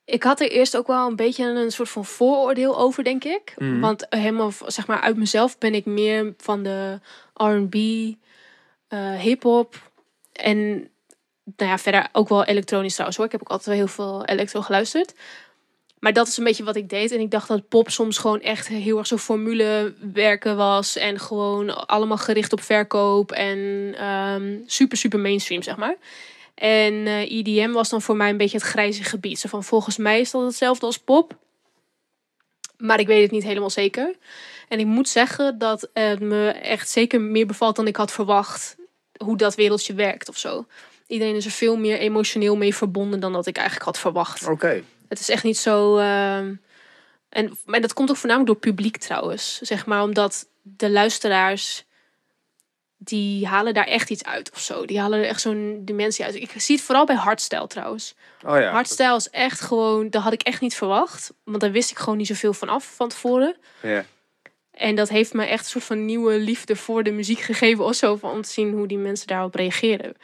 ik 0.05 0.23
had 0.23 0.39
er 0.39 0.51
eerst 0.51 0.77
ook 0.77 0.87
wel 0.87 1.07
een 1.07 1.15
beetje 1.15 1.45
een 1.45 1.71
soort 1.71 1.89
van 1.89 2.05
vooroordeel 2.05 2.77
over, 2.77 3.03
denk 3.03 3.23
ik. 3.23 3.53
Mhm. 3.57 3.79
Want 3.79 4.05
helemaal, 4.09 4.51
zeg 4.65 4.87
maar, 4.87 5.01
uit 5.01 5.17
mezelf 5.17 5.57
ben 5.57 5.73
ik 5.73 5.85
meer 5.85 6.33
van 6.37 6.63
de 6.63 6.99
R&B, 7.33 7.75
eh 8.87 9.13
hip-hop 9.19 9.91
en 10.33 10.89
nou 11.55 11.71
ja, 11.71 11.77
verder 11.77 12.07
ook 12.11 12.29
wel 12.29 12.45
elektronisch 12.45 12.91
trouwens 12.91 13.17
hoor. 13.17 13.25
Ik 13.25 13.31
heb 13.31 13.41
ook 13.41 13.49
altijd 13.49 13.67
wel 13.67 13.77
heel 13.77 13.93
veel 13.93 14.25
elektro 14.25 14.61
geluisterd. 14.61 15.13
Maar 15.99 16.13
dat 16.13 16.27
is 16.27 16.37
een 16.37 16.43
beetje 16.43 16.63
wat 16.63 16.75
ik 16.75 16.89
deed. 16.89 17.11
En 17.11 17.19
ik 17.19 17.31
dacht 17.31 17.47
dat 17.47 17.67
pop 17.67 17.89
soms 17.89 18.17
gewoon 18.17 18.41
echt 18.41 18.67
heel 18.67 18.97
erg 18.97 19.07
zo 19.07 19.17
formule 19.17 19.93
werken 20.13 20.57
was. 20.57 20.95
En 20.95 21.19
gewoon 21.19 21.87
allemaal 21.87 22.17
gericht 22.17 22.53
op 22.53 22.61
verkoop. 22.61 23.31
En 23.31 23.93
ehm, 23.97 24.57
super, 24.65 24.97
super 24.97 25.19
mainstream, 25.19 25.61
zeg 25.61 25.77
maar. 25.77 25.95
En 26.55 27.07
eh 27.07 27.31
EDM 27.31 27.71
was 27.71 27.89
dan 27.89 28.01
voor 28.01 28.15
mij 28.15 28.29
een 28.29 28.37
beetje 28.37 28.57
het 28.57 28.65
grijze 28.65 29.03
gebied. 29.03 29.39
Zo 29.39 29.49
van, 29.49 29.63
volgens 29.63 29.97
mij 29.97 30.19
is 30.19 30.31
dat 30.31 30.43
hetzelfde 30.43 30.85
als 30.85 30.97
pop. 30.99 31.37
Maar 32.77 32.99
ik 32.99 33.07
weet 33.07 33.21
het 33.21 33.31
niet 33.31 33.43
helemaal 33.43 33.69
zeker. 33.69 34.15
En 34.69 34.79
ik 34.79 34.85
moet 34.85 35.09
zeggen 35.09 35.57
dat 35.57 35.89
het 35.93 36.19
me 36.19 36.49
echt 36.49 36.89
zeker 36.89 37.21
meer 37.21 37.45
bevalt 37.45 37.75
dan 37.75 37.87
ik 37.87 37.95
had 37.95 38.11
verwacht. 38.11 38.75
Hoe 39.17 39.37
dat 39.37 39.55
wereldje 39.55 39.93
werkt 39.93 40.29
of 40.29 40.37
zo. 40.37 40.65
Iedereen 41.07 41.35
is 41.35 41.45
er 41.45 41.51
veel 41.51 41.77
meer 41.77 41.97
emotioneel 41.97 42.57
mee 42.57 42.75
verbonden 42.75 43.19
dan 43.19 43.33
dat 43.33 43.47
ik 43.47 43.55
eigenlijk 43.55 43.85
had 43.85 43.99
verwacht. 43.99 44.47
Oké. 44.47 44.83
Het 45.07 45.19
is 45.19 45.29
echt 45.29 45.43
niet 45.43 45.57
zo. 45.57 45.97
ehm, 45.97 46.53
en, 47.29 47.57
maar 47.65 47.81
dat 47.81 47.93
komt 47.93 48.09
ook 48.09 48.17
voornamelijk 48.17 48.51
door 48.51 48.71
publiek 48.71 48.97
trouwens. 48.97 49.59
Zeg 49.61 49.85
maar 49.85 50.03
omdat 50.03 50.47
de 50.61 50.89
luisteraars. 50.89 51.85
Die 53.03 53.47
halen 53.47 53.73
daar 53.73 53.87
echt 53.87 54.09
iets 54.09 54.23
uit 54.23 54.51
of 54.51 54.59
zo. 54.59 54.85
Die 54.85 54.99
halen 54.99 55.19
er 55.19 55.25
echt 55.25 55.41
zo'n 55.41 55.81
dimensie 55.85 56.25
uit. 56.25 56.35
Ik 56.35 56.51
zie 56.57 56.75
het 56.75 56.85
vooral 56.85 57.05
bij 57.05 57.15
hardstyle 57.15 57.67
trouwens. 57.67 58.15
Oh 58.45 58.59
ja. 58.59 58.71
Hardstyle 58.71 59.15
is 59.15 59.29
echt 59.29 59.61
gewoon. 59.61 60.09
Dat 60.09 60.21
had 60.21 60.33
ik 60.33 60.41
echt 60.41 60.61
niet 60.61 60.75
verwacht. 60.75 61.33
Want 61.43 61.59
daar 61.61 61.71
wist 61.71 61.91
ik 61.91 61.97
gewoon 61.97 62.17
niet 62.17 62.27
zoveel 62.27 62.53
van 62.53 62.69
af 62.69 62.93
van 62.95 63.09
tevoren. 63.09 63.55
Ja. 63.81 64.05
En 64.71 64.95
dat 64.95 65.09
heeft 65.09 65.33
me 65.33 65.45
echt 65.45 65.63
een 65.63 65.69
soort 65.69 65.83
van 65.83 66.05
nieuwe 66.05 66.39
liefde 66.39 66.75
voor 66.75 67.03
de 67.03 67.11
muziek 67.11 67.39
gegeven. 67.39 67.83
Of 67.83 67.95
zo. 67.95 68.15
Van 68.15 68.31
om 68.31 68.41
te 68.41 68.49
zien 68.49 68.71
hoe 68.71 68.87
die 68.87 68.97
mensen 68.97 69.27
daarop 69.27 69.55
reageren. 69.55 70.15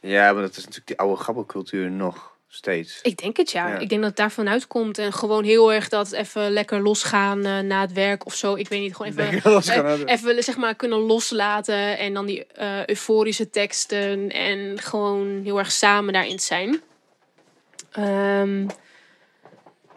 ja, 0.00 0.32
maar 0.32 0.42
dat 0.42 0.50
is 0.50 0.56
natuurlijk 0.56 0.86
die 0.86 0.98
oude 0.98 1.22
gabbelcultuur 1.22 1.90
nog 1.90 2.35
steeds. 2.56 2.98
Ik 3.02 3.16
denk 3.16 3.36
het 3.36 3.50
ja. 3.50 3.68
Ja. 3.68 3.78
Ik 3.78 3.88
denk 3.88 4.00
dat 4.00 4.10
het 4.10 4.18
daarvan 4.18 4.48
uitkomt. 4.48 4.98
En 4.98 5.12
gewoon 5.12 5.44
heel 5.44 5.72
erg 5.72 5.88
dat 5.88 6.12
even 6.12 6.50
lekker 6.50 6.82
losgaan 6.82 7.44
eh, 7.44 7.58
na 7.58 7.80
het 7.80 7.92
werk 7.92 8.26
of 8.26 8.34
zo. 8.34 8.54
Ik 8.54 8.68
weet 8.68 8.80
niet, 8.80 8.96
gewoon 8.96 9.12
even, 9.12 9.42
eh, 9.42 10.00
even 10.04 10.42
zeg 10.42 10.56
maar 10.56 10.74
kunnen 10.74 10.98
loslaten. 10.98 11.98
En 11.98 12.14
dan 12.14 12.26
die 12.26 12.46
eh, 12.46 12.86
euforische 12.86 13.50
teksten. 13.50 14.30
En 14.30 14.78
gewoon 14.80 15.40
heel 15.44 15.58
erg 15.58 15.72
samen 15.72 16.12
daarin 16.12 16.40
zijn. 16.40 16.80
Ehm, 17.92 18.66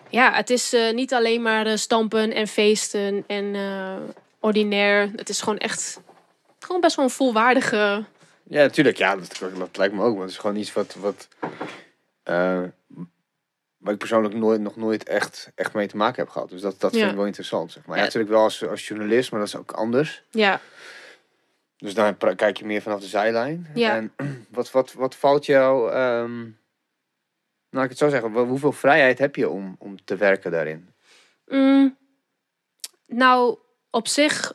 ja, 0.10 0.34
het 0.34 0.50
is 0.50 0.76
niet 0.94 1.14
alleen 1.14 1.42
maar 1.42 1.78
stampen 1.78 2.34
en 2.34 2.48
feesten 2.48 3.24
en 3.28 3.56
ordinair. 4.40 5.12
Het 5.16 5.30
is 5.30 5.42
gewoon 5.42 5.58
echt 5.58 6.00
gewoon 6.60 6.82
best 6.82 6.96
wel 6.96 7.06
een 7.06 7.12
volwaardige... 7.12 8.04
Ja, 8.44 8.62
natuurlijk. 8.62 8.98
Ja, 8.98 9.16
dat, 9.16 9.40
dat 9.58 9.78
lijkt 9.78 9.94
me 9.94 10.04
ook. 10.04 10.14
Maar 10.14 10.22
het 10.22 10.32
is 10.32 10.38
gewoon 10.38 10.56
iets 10.56 10.74
wat... 10.74 10.96
wat 11.00 11.28
eh, 12.30 12.64
waar 13.78 13.94
ik 13.94 13.98
persoonlijk 14.00 14.36
nooit, 14.36 14.62
nog 14.62 14.76
nooit 14.76 15.04
echt, 15.04 15.52
echt 15.56 15.74
mee 15.74 15.88
te 15.88 15.98
maken 15.98 16.24
heb 16.24 16.32
gehad. 16.32 16.50
Dus 16.50 16.62
dat, 16.62 16.80
dat 16.80 16.92
Ja. 16.94 16.98
vind 17.00 17.10
ik 17.12 17.18
wel 17.18 17.26
interessant. 17.26 17.72
Zeg 17.72 17.86
maar. 17.86 17.98
ja. 17.98 18.04
Natuurlijk 18.04 18.32
wel 18.32 18.44
als, 18.44 18.68
als 18.68 18.88
journalist, 18.88 19.32
maar 19.32 19.40
dat 19.40 19.50
is 19.50 19.56
ook 19.56 19.72
anders. 19.72 20.24
Ja, 20.30 20.62
Dus 21.78 21.94
daar 21.94 22.16
kijk 22.36 22.58
je 22.58 22.66
meer 22.66 22.82
vanaf 22.82 23.00
de 23.00 23.08
zijlijn. 23.08 23.68
Ja. 23.74 23.96
En 23.96 24.14
wat, 24.50 24.72
wat, 24.72 24.94
wat 24.94 25.16
valt 25.16 25.46
jou... 25.46 25.92
ehm, 25.92 26.40
nou, 27.70 27.84
ik 27.84 27.90
het 27.90 27.98
zo 27.98 28.10
zeggen. 28.10 28.32
Hoeveel 28.32 28.72
vrijheid 28.72 29.20
heb 29.20 29.36
je 29.36 29.50
om, 29.50 29.76
om 29.80 30.06
te 30.06 30.16
werken 30.16 30.52
daarin? 30.52 30.90
Mm, 31.46 31.98
nou, 33.08 33.58
op 33.90 34.08
zich 34.08 34.54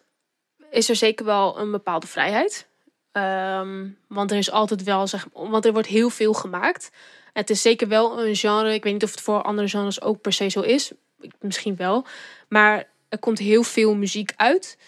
is 0.70 0.88
er 0.88 0.96
zeker 0.96 1.24
wel 1.24 1.58
een 1.58 1.70
bepaalde 1.70 2.06
vrijheid. 2.06 2.66
Ehm, 3.12 3.88
want 4.08 4.30
er 4.30 4.36
is 4.36 4.50
altijd 4.50 4.82
wel, 4.82 5.06
zeg, 5.06 5.26
want 5.32 5.64
er 5.64 5.72
wordt 5.72 5.88
heel 5.88 6.10
veel 6.10 6.32
gemaakt. 6.32 6.90
Het 7.34 7.50
is 7.50 7.62
zeker 7.62 7.88
wel 7.88 8.26
een 8.26 8.36
genre. 8.36 8.74
Ik 8.74 8.82
weet 8.82 8.92
niet 8.92 9.02
of 9.02 9.10
het 9.10 9.20
voor 9.20 9.42
andere 9.42 9.68
genres 9.68 10.02
ook 10.02 10.20
per 10.20 10.32
se 10.32 10.48
zo 10.48 10.60
is. 10.60 10.92
Misschien 11.40 11.76
wel. 11.76 12.06
Maar 12.48 12.88
er 13.08 13.18
komt 13.18 13.38
heel 13.38 13.62
veel 13.62 13.94
muziek 13.94 14.32
uit. 14.36 14.78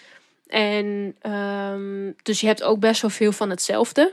En 0.46 1.16
ehm, 1.20 2.12
dus 2.22 2.40
je 2.40 2.46
hebt 2.46 2.62
ook 2.62 2.80
best 2.80 3.00
wel 3.00 3.10
veel 3.10 3.32
van 3.32 3.50
hetzelfde. 3.50 4.12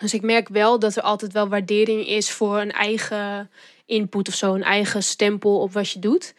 Dus 0.00 0.14
ik 0.14 0.22
merk 0.22 0.48
wel 0.48 0.78
dat 0.78 0.96
er 0.96 1.02
altijd 1.02 1.32
wel 1.32 1.48
waardering 1.48 2.06
is 2.06 2.30
voor 2.30 2.58
een 2.58 2.72
eigen 2.72 3.50
input 3.86 4.28
of 4.28 4.34
zo, 4.34 4.54
een 4.54 4.62
eigen 4.62 5.02
stempel 5.02 5.60
op 5.60 5.72
wat 5.72 5.90
je 5.90 5.98
doet. 5.98 6.34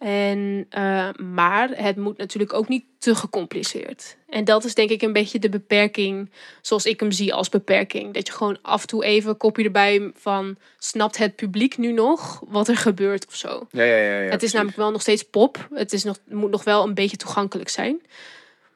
En, 0.00 0.66
eh, 0.70 1.08
maar 1.12 1.68
het 1.74 1.96
moet 1.96 2.18
natuurlijk 2.18 2.52
ook 2.52 2.68
niet 2.68 2.84
te 2.98 3.14
gecompliceerd. 3.14 4.16
En 4.28 4.44
dat 4.44 4.64
is 4.64 4.74
denk 4.74 4.90
ik 4.90 5.02
een 5.02 5.12
beetje 5.12 5.38
de 5.38 5.48
beperking, 5.48 6.30
zoals 6.60 6.86
ik 6.86 7.00
hem 7.00 7.12
zie 7.12 7.34
als 7.34 7.48
beperking. 7.48 8.14
Dat 8.14 8.26
je 8.26 8.32
gewoon 8.32 8.58
af 8.62 8.80
en 8.80 8.86
toe 8.86 9.04
even 9.04 9.36
kopje 9.36 9.64
erbij 9.64 10.10
van, 10.14 10.56
snapt 10.78 11.16
het 11.16 11.36
publiek 11.36 11.78
nu 11.78 11.92
nog 11.92 12.42
wat 12.48 12.68
er 12.68 12.76
gebeurt 12.76 13.26
of 13.26 13.34
zo? 13.34 13.66
Ja, 13.70 13.82
ja, 13.82 13.96
ja. 13.96 14.02
ja 14.02 14.16
het 14.16 14.22
is 14.22 14.28
precies. 14.28 14.52
namelijk 14.52 14.78
wel 14.78 14.90
nog 14.90 15.00
steeds 15.00 15.22
pop. 15.22 15.68
Het 15.74 15.92
is 15.92 16.04
nog, 16.04 16.18
moet 16.24 16.50
nog 16.50 16.64
wel 16.64 16.86
een 16.86 16.94
beetje 16.94 17.16
toegankelijk 17.16 17.68
zijn. 17.68 18.00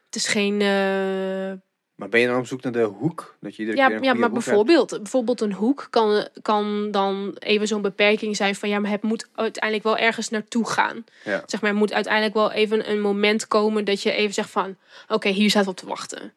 Het 0.06 0.14
is 0.14 0.26
geen. 0.26 0.60
eh, 0.60 1.52
Maar 1.94 2.08
ben 2.08 2.20
je 2.20 2.26
dan 2.26 2.38
op 2.38 2.46
zoek 2.46 2.62
naar 2.62 2.72
de 2.72 2.82
hoek? 2.82 3.36
Dat 3.40 3.56
je 3.56 3.62
iedere 3.62 3.78
ja, 3.78 3.88
keer 3.88 4.02
ja, 4.02 4.12
maar 4.12 4.30
hebt? 4.30 4.32
bijvoorbeeld, 4.32 4.88
bijvoorbeeld 4.90 5.40
een 5.40 5.52
hoek 5.52 5.86
kan, 5.90 6.28
kan 6.42 6.90
dan 6.90 7.36
even 7.38 7.66
zo'n 7.66 7.82
beperking 7.82 8.36
zijn 8.36 8.54
van 8.54 8.68
ja, 8.68 8.78
maar 8.78 8.90
het 8.90 9.02
moet 9.02 9.28
uiteindelijk 9.34 9.84
wel 9.84 9.96
ergens 9.96 10.28
naartoe 10.28 10.68
gaan. 10.68 11.04
Ja. 11.24 11.42
Zeg 11.46 11.60
maar, 11.60 11.70
er 11.70 11.76
moet 11.76 11.92
uiteindelijk 11.92 12.34
wel 12.34 12.52
even 12.52 12.90
een 12.90 13.00
moment 13.00 13.46
komen 13.46 13.84
dat 13.84 14.02
je 14.02 14.12
even 14.12 14.34
zegt 14.34 14.50
van 14.50 14.76
oké, 15.08 15.28
hier 15.28 15.50
staat 15.50 15.66
op 15.66 15.76
te 15.76 15.86
wachten. 15.86 16.32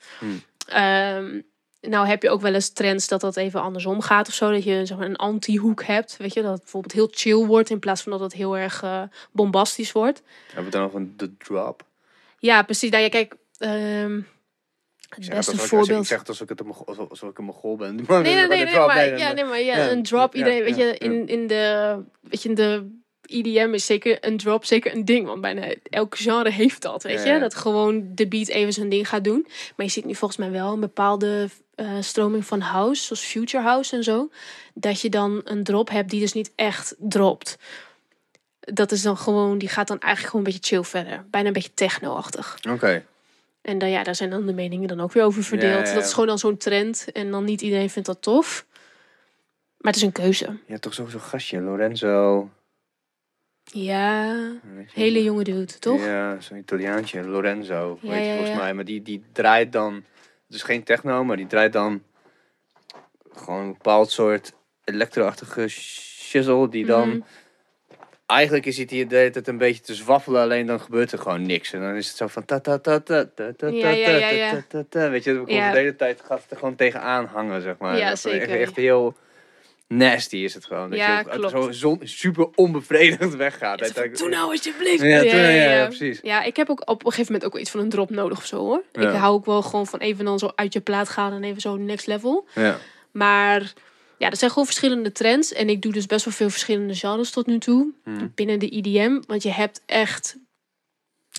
Ehm, 0.68 1.42
nou 1.82 2.08
heb 2.08 2.24
je 2.24 2.30
ook 2.30 2.42
wel 2.42 2.54
eens 2.54 2.70
trends 2.70 3.08
dat 3.08 3.22
dat 3.22 3.38
even 3.38 3.62
andersom 3.62 4.02
gaat 4.02 4.28
of 4.28 4.34
zo. 4.34 4.52
Dat 4.52 4.64
je 4.64 4.86
zeg 4.86 4.98
maar, 4.98 5.08
een 5.08 5.16
anti-hoek 5.16 5.84
hebt. 5.84 6.18
Weet 6.18 6.34
je, 6.34 6.42
dat 6.42 6.52
het 6.52 6.62
bijvoorbeeld 6.62 6.94
heel 6.94 7.10
chill 7.12 7.46
wordt 7.46 7.70
in 7.70 7.80
plaats 7.80 8.02
van 8.02 8.12
dat 8.12 8.22
het 8.22 8.34
heel 8.34 8.58
erg 8.58 8.84
eh, 8.84 9.02
bombastisch 9.32 9.92
wordt. 9.92 10.22
Hebben 10.46 10.66
we 10.66 10.72
dan 10.72 10.82
nog 10.82 10.94
een 10.94 11.14
de 11.18 11.38
drop? 11.38 11.86
Ja, 12.40 12.64
precies. 12.64 12.90
Nou 12.90 13.04
ja, 13.04 13.10
kijk, 13.10 13.36
ehm, 13.58 14.20
het 15.26 15.30
beste 15.36 15.52
ik- 15.54 15.60
voorbeeld. 15.60 16.02
Ik 16.02 16.08
zeg 16.08 16.28
alsof 16.28 16.50
ik, 16.50 16.50
het 16.50 16.60
een, 16.60 16.74
alsof, 17.10 17.30
ik 17.30 17.38
een 17.38 17.44
mogol 17.46 17.76
ben. 17.76 17.96
Nee, 17.96 18.06
nee, 18.08 18.48
nee, 18.48 18.48
nee, 18.66 18.76
maar, 18.76 19.18
ja, 19.18 19.32
nee, 19.34 19.44
maar 19.46 19.62
ja, 19.62 19.78
Ja, 19.78 19.92
een 19.92 20.04
drop. 20.04 20.34
ja, 20.34 20.40
Iedereen, 20.40 20.64
weet 20.64 20.76
ja, 20.78 20.86
je, 20.86 20.98
in, 20.98 21.28
in 21.28 21.48
de, 21.48 21.96
weet 22.22 22.42
je, 22.42 22.50
in 22.50 22.56
de 22.56 22.96
EDM 23.26 23.74
is 23.74 23.86
zeker 23.86 24.18
een 24.22 24.38
drop, 24.38 24.66
zeker 24.66 24.96
een 24.96 25.06
ding. 25.06 25.26
Want 25.26 25.42
bijna 25.42 25.74
elk 25.84 26.18
genre 26.18 26.50
heeft 26.50 26.82
dat, 26.82 27.04
weet 27.04 27.20
Ja, 27.20 27.26
ja. 27.26 27.34
je. 27.34 27.40
Dat 27.40 27.56
gewoon 27.56 28.12
de 28.16 28.28
beat 28.28 28.48
even 28.48 28.74
zijn 28.74 28.90
ding 28.90 29.10
gaat 29.10 29.24
doen. 29.24 29.48
Maar 29.76 29.86
je 29.86 29.92
ziet 29.92 30.06
nu 30.06 30.16
volgens 30.16 30.40
mij 30.40 30.52
wel 30.52 30.74
een 30.74 30.80
bepaalde 30.80 31.50
eh, 31.76 31.92
stroming 32.00 32.46
van 32.46 32.60
house, 32.60 33.04
zoals 33.04 33.24
Future 33.24 33.64
House 33.64 33.96
en 33.96 34.04
zo. 34.04 34.30
Dat 34.74 35.02
je 35.02 35.10
dan 35.10 35.42
een 35.44 35.64
drop 35.64 35.90
hebt 35.90 36.10
die 36.10 36.20
dus 36.20 36.34
niet 36.34 36.52
echt 36.56 36.96
dropt. 37.00 37.58
Dat 38.60 38.92
is 38.92 39.02
dan 39.02 39.18
gewoon, 39.18 39.58
die 39.58 39.70
gaat 39.70 39.88
dan 39.88 40.00
eigenlijk 40.00 40.32
gewoon 40.34 40.46
een 40.46 40.52
beetje 40.54 40.76
chill 40.76 40.84
verder. 40.84 41.26
Bijna 41.30 41.48
een 41.48 41.54
beetje 41.54 41.74
techno-achtig. 41.74 42.58
Oké. 42.70 43.06
En 43.68 43.78
dan, 43.78 43.90
ja, 43.90 44.04
daar 44.04 44.16
zijn 44.16 44.30
dan 44.30 44.46
de 44.46 44.54
meningen 44.54 44.88
dan 44.88 45.00
ook 45.00 45.12
weer 45.12 45.24
over 45.24 45.44
verdeeld. 45.44 45.72
Ja, 45.74 45.80
ja, 45.80 45.88
ja. 45.88 45.94
Dat 45.94 46.04
is 46.04 46.14
gewoon 46.14 46.28
dan 46.28 46.40
zo'n 46.40 46.58
trend. 46.58 47.08
En 47.14 47.32
dan 47.32 47.44
niet 47.44 47.62
iedereen 47.62 47.90
vindt 47.90 48.08
dat 48.08 48.22
tof. 48.22 48.66
Maar 49.78 49.92
het 49.92 49.96
is 49.96 50.02
een 50.02 50.12
keuze. 50.12 50.46
Je 50.46 50.72
hebt 50.72 50.82
toch 50.82 50.94
zo'n 50.94 51.10
gastje, 51.10 51.62
Lorenzo. 51.62 52.50
Ja, 53.64 54.36
hele 54.94 55.24
jonge 55.24 55.44
dude, 55.44 55.80
toch? 55.80 56.04
Ja, 56.04 56.40
zo'n 56.40 56.58
Italiaantje, 56.58 57.24
Lorenzo, 57.24 57.98
Ja, 58.02 58.10
weet 58.10 58.20
je 58.20 58.26
ja, 58.26 58.32
volgens 58.32 58.56
ja. 58.56 58.58
mij. 58.64 58.74
Maar 58.74 58.86
die, 58.86 59.02
die 59.02 59.24
draait 59.32 59.72
dan, 59.72 59.94
het 60.46 60.56
is 60.56 60.64
geen 60.64 60.84
techno, 60.84 61.24
maar 61.24 61.38
die 61.38 61.48
draait 61.48 61.74
dan 61.74 62.04
gewoon 63.34 63.62
een 63.62 63.72
bepaald 63.72 64.12
soort 64.12 64.54
elektro-achtige 64.84 65.68
shizzle 65.68 66.70
die 66.70 66.86
dan... 66.86 67.10
Mhm. 67.10 67.20
Eigenlijk 68.28 68.66
is 68.66 68.78
het 68.78 68.90
hier 68.90 69.08
de 69.08 69.16
hele 69.16 69.30
tijd 69.30 69.48
een 69.48 69.58
beetje 69.58 69.82
te 69.82 69.96
zwaffelen, 69.96 70.42
alleen 70.42 70.66
dan 70.66 70.80
gebeurt 70.80 71.12
er 71.12 71.20
gewoon 71.20 71.46
niks. 71.46 71.74
En 71.74 71.82
dan 71.82 71.96
is 71.96 72.08
het 72.08 72.18
zo 72.18 72.28
van 72.28 72.46
ta 72.46 72.60
ta 72.60 72.78
ta 72.80 73.00
ta 73.00 73.26
ta 73.36 73.52
ta 73.58 73.68
Ja, 73.68 73.82
ta 73.82 73.90
ja, 73.90 74.08
ja, 74.30 74.50
ta 74.52 74.56
ta 74.56 74.64
ta 74.68 74.84
ta. 74.90 75.10
Weet 75.10 75.24
je, 75.24 75.34
dan 75.34 75.44
komt 75.46 75.58
Ja. 75.58 75.72
de 75.72 75.78
hele 75.78 75.96
tijd 75.96 76.22
gaat 76.28 76.42
het 76.42 76.52
er 76.52 76.58
gewoon 76.58 76.76
tegenaan 76.76 77.26
hangen, 77.26 77.62
zeg 77.62 77.78
maar. 77.78 77.98
Ja, 77.98 78.10
echt- 78.12 78.20
zeker. 78.22 78.60
Echt 78.62 78.76
heel 78.76 79.16
nasty 79.88 80.36
is 80.38 80.54
het 80.54 80.66
gewoon. 80.66 80.90
Dat 80.90 81.00
Ja, 81.00 81.20
je 81.20 81.26
klopt. 81.30 81.52
zo 81.52 81.72
zon- 81.72 82.02
super 82.04 82.48
onbevredigend 82.56 83.36
weggaat. 83.36 83.80
Ja, 83.80 83.86
van, 84.02 84.10
Doe 84.14 84.30
nou 84.30 84.52
alsjeblieft. 84.52 85.02
Ja, 85.02 85.08
nou, 85.24 85.26
ja, 85.38 85.50
ja, 85.50 85.86
precies. 85.86 86.20
Ja, 86.22 86.44
ik 86.44 86.56
heb 86.56 86.70
ook 86.70 86.82
op 86.90 87.06
een 87.06 87.12
gegeven 87.12 87.26
moment 87.26 87.46
ook 87.46 87.52
wel 87.54 87.62
iets 87.62 87.72
van 87.72 87.80
een 87.80 87.90
drop 87.90 88.10
nodig 88.10 88.38
of 88.38 88.46
zo 88.46 88.58
hoor. 88.58 88.84
Ik 88.92 89.04
hou 89.10 89.34
ook 89.34 89.46
wel 89.46 89.62
gewoon 89.62 89.88
van 89.88 90.00
even 90.00 90.26
dan 90.26 90.40
zo 90.40 90.52
uit 90.56 90.74
je 90.74 90.80
plaat 90.82 91.10
gaan 91.10 91.34
en 91.34 91.44
even 91.44 91.62
zo 91.62 91.76
next 91.76 92.08
level. 92.08 92.48
Ja. 92.56 92.78
Maar 93.12 93.74
ja, 94.18 94.30
er 94.30 94.38
zijn 94.38 94.52
gewoon 94.52 94.66
verschillende 94.66 95.12
trends. 95.12 95.54
En 95.54 95.70
ik 95.70 95.82
doe 95.82 95.92
dus 95.92 96.06
best 96.06 96.26
wel 96.26 96.34
veel 96.34 96.50
verschillende 96.50 96.96
genres 96.96 97.32
tot 97.32 97.46
nu 97.46 97.60
toe. 97.60 97.94
Mhm. 98.04 98.28
Binnen 98.36 98.60
de 98.60 98.70
IDM. 98.70 99.22
Want 99.28 99.44
je 99.44 99.52
hebt 99.52 99.82
echt 99.86 100.38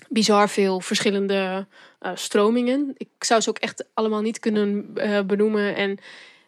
bizar 0.09 0.49
veel 0.49 0.79
verschillende 0.79 1.67
eh, 1.99 2.11
stromingen. 2.15 2.93
Ik 2.97 3.09
zou 3.19 3.41
ze 3.41 3.49
ook 3.49 3.57
echt 3.57 3.85
allemaal 3.93 4.21
niet 4.21 4.39
kunnen 4.39 4.91
eh, 4.95 5.21
benoemen. 5.21 5.75
En 5.75 5.97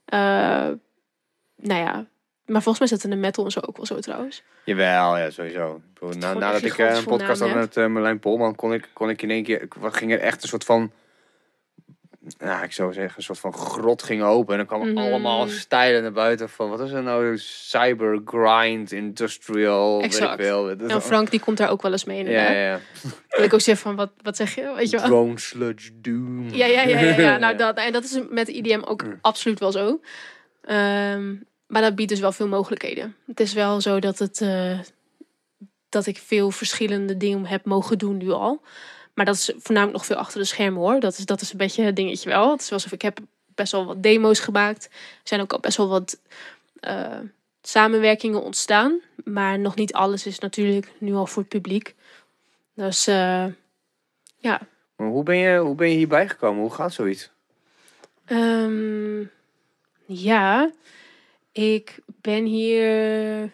eh, 0.05 0.77
nou 1.55 1.79
ja, 1.79 2.05
maar 2.45 2.61
volgens 2.61 2.79
mij 2.79 2.87
zit 2.87 3.03
er 3.03 3.11
een 3.11 3.19
metal 3.19 3.45
en 3.45 3.51
zo 3.51 3.59
ook 3.59 3.77
wel 3.77 3.85
zo 3.85 3.99
trouwens. 3.99 4.43
Jawel, 4.65 5.17
ja, 5.17 5.29
sowieso. 5.29 5.81
Na, 5.99 6.33
nadat 6.33 6.63
ik 6.63 6.77
een 6.77 7.03
podcast 7.03 7.41
had 7.41 7.53
met 7.53 7.75
Marlijn 7.75 8.19
Polman, 8.19 8.55
kon 8.55 8.73
ik, 8.73 8.89
kon 8.93 9.09
ik 9.09 9.21
in 9.21 9.29
één 9.29 9.43
keer, 9.43 9.67
ging 9.81 10.11
er 10.11 10.19
echt 10.19 10.43
een 10.43 10.49
soort 10.49 10.63
van, 10.63 10.91
nou, 12.37 12.63
ik 12.63 12.71
zou 12.71 12.93
zeggen, 12.93 13.13
een 13.17 13.23
soort 13.23 13.39
van 13.39 13.53
grot 13.53 14.03
ging 14.03 14.23
open. 14.23 14.51
En 14.51 14.57
dan 14.57 14.67
kwamen 14.67 14.93
Mhm. 14.93 14.97
allemaal 15.03 15.47
stijlen 15.47 16.01
naar 16.01 16.11
buiten 16.11 16.49
van, 16.49 16.69
wat 16.69 16.79
is 16.79 16.91
er 16.91 17.03
nou, 17.03 17.37
cyber 17.37 18.21
grind, 18.25 18.91
industrial, 18.91 19.95
weet 19.95 20.05
Exact. 20.05 20.39
ik 20.39 20.45
veel. 20.45 20.77
Dat 20.77 20.89
En 20.89 21.01
Frank 21.01 21.31
die 21.31 21.39
komt 21.39 21.57
daar 21.57 21.69
ook 21.69 21.81
wel 21.81 21.91
eens 21.91 22.03
mee 22.03 22.17
ja, 22.17 22.23
inderdaad. 22.23 22.53
ja, 22.53 22.59
ja. 22.61 22.79
Dat 23.27 23.45
ik 23.45 23.53
ook 23.53 23.61
zeg 23.61 23.79
van, 23.79 23.95
wat, 23.95 24.11
wat 24.21 24.35
zeg 24.35 24.55
je? 24.55 24.73
Weet 24.75 24.89
je 24.89 24.97
wel? 24.97 25.05
Drone 25.05 25.39
sludge 25.39 25.89
doom. 26.01 26.49
Ja, 26.49 26.65
ja, 26.65 26.81
ja, 26.81 26.99
ja, 26.99 27.15
ja. 27.19 27.37
Nou, 27.43 27.57
dat, 27.57 27.77
en 27.77 27.91
dat 27.91 28.03
is 28.03 28.19
met 28.29 28.47
IDM 28.47 28.81
ook 28.85 29.03
Mm. 29.03 29.17
absoluut 29.21 29.59
wel 29.59 29.71
zo. 29.71 29.99
Ehm, 30.61 31.33
maar 31.67 31.81
dat 31.81 31.95
biedt 31.95 32.09
dus 32.09 32.19
wel 32.19 32.31
veel 32.31 32.47
mogelijkheden. 32.47 33.15
Het 33.27 33.39
is 33.39 33.53
wel 33.53 33.81
zo 33.81 33.99
dat, 33.99 34.19
het, 34.19 34.41
eh, 34.41 34.79
dat 35.89 36.05
ik 36.05 36.17
veel 36.17 36.51
verschillende 36.51 37.17
dingen 37.17 37.45
heb 37.45 37.65
mogen 37.65 37.97
doen 37.97 38.17
nu 38.17 38.29
al. 38.29 38.61
Maar 39.21 39.29
dat 39.29 39.39
is 39.39 39.51
voornamelijk 39.57 39.97
nog 39.97 40.05
veel 40.05 40.15
achter 40.15 40.39
de 40.39 40.45
schermen 40.45 40.81
hoor. 40.81 40.99
Dat 40.99 41.17
is, 41.17 41.25
dat 41.25 41.41
is 41.41 41.51
een 41.51 41.57
beetje 41.57 41.83
het 41.83 41.95
dingetje 41.95 42.29
wel. 42.29 42.51
Het 42.51 42.61
is 42.61 42.71
alsof 42.71 42.91
ik 42.91 43.01
heb 43.01 43.19
best 43.55 43.71
wel 43.71 43.85
wat 43.85 44.03
demo's 44.03 44.39
gemaakt. 44.39 44.85
Er 44.85 45.21
zijn 45.23 45.41
ook 45.41 45.53
al 45.53 45.59
best 45.59 45.77
wel 45.77 45.87
wat 45.87 46.19
eh, 46.79 47.19
samenwerkingen 47.61 48.41
ontstaan. 48.41 48.99
Maar 49.23 49.59
nog 49.59 49.75
niet 49.75 49.93
alles 49.93 50.25
is 50.25 50.39
natuurlijk 50.39 50.91
nu 50.97 51.13
al 51.13 51.27
voor 51.27 51.41
het 51.41 51.51
publiek. 51.51 51.95
Dus 52.73 53.07
eh, 53.07 53.45
ja, 54.37 54.61
Maar 54.95 55.07
hoe 55.07 55.23
ben, 55.23 55.37
je, 55.37 55.59
hoe 55.59 55.75
ben 55.75 55.89
je 55.89 55.95
hierbij 55.95 56.29
gekomen? 56.29 56.61
Hoe 56.61 56.73
gaat 56.73 56.93
zoiets? 56.93 57.29
Ehm, 58.25 59.23
ja, 60.05 60.71
ik 61.51 61.99
ben 62.05 62.45
hier 62.45 63.51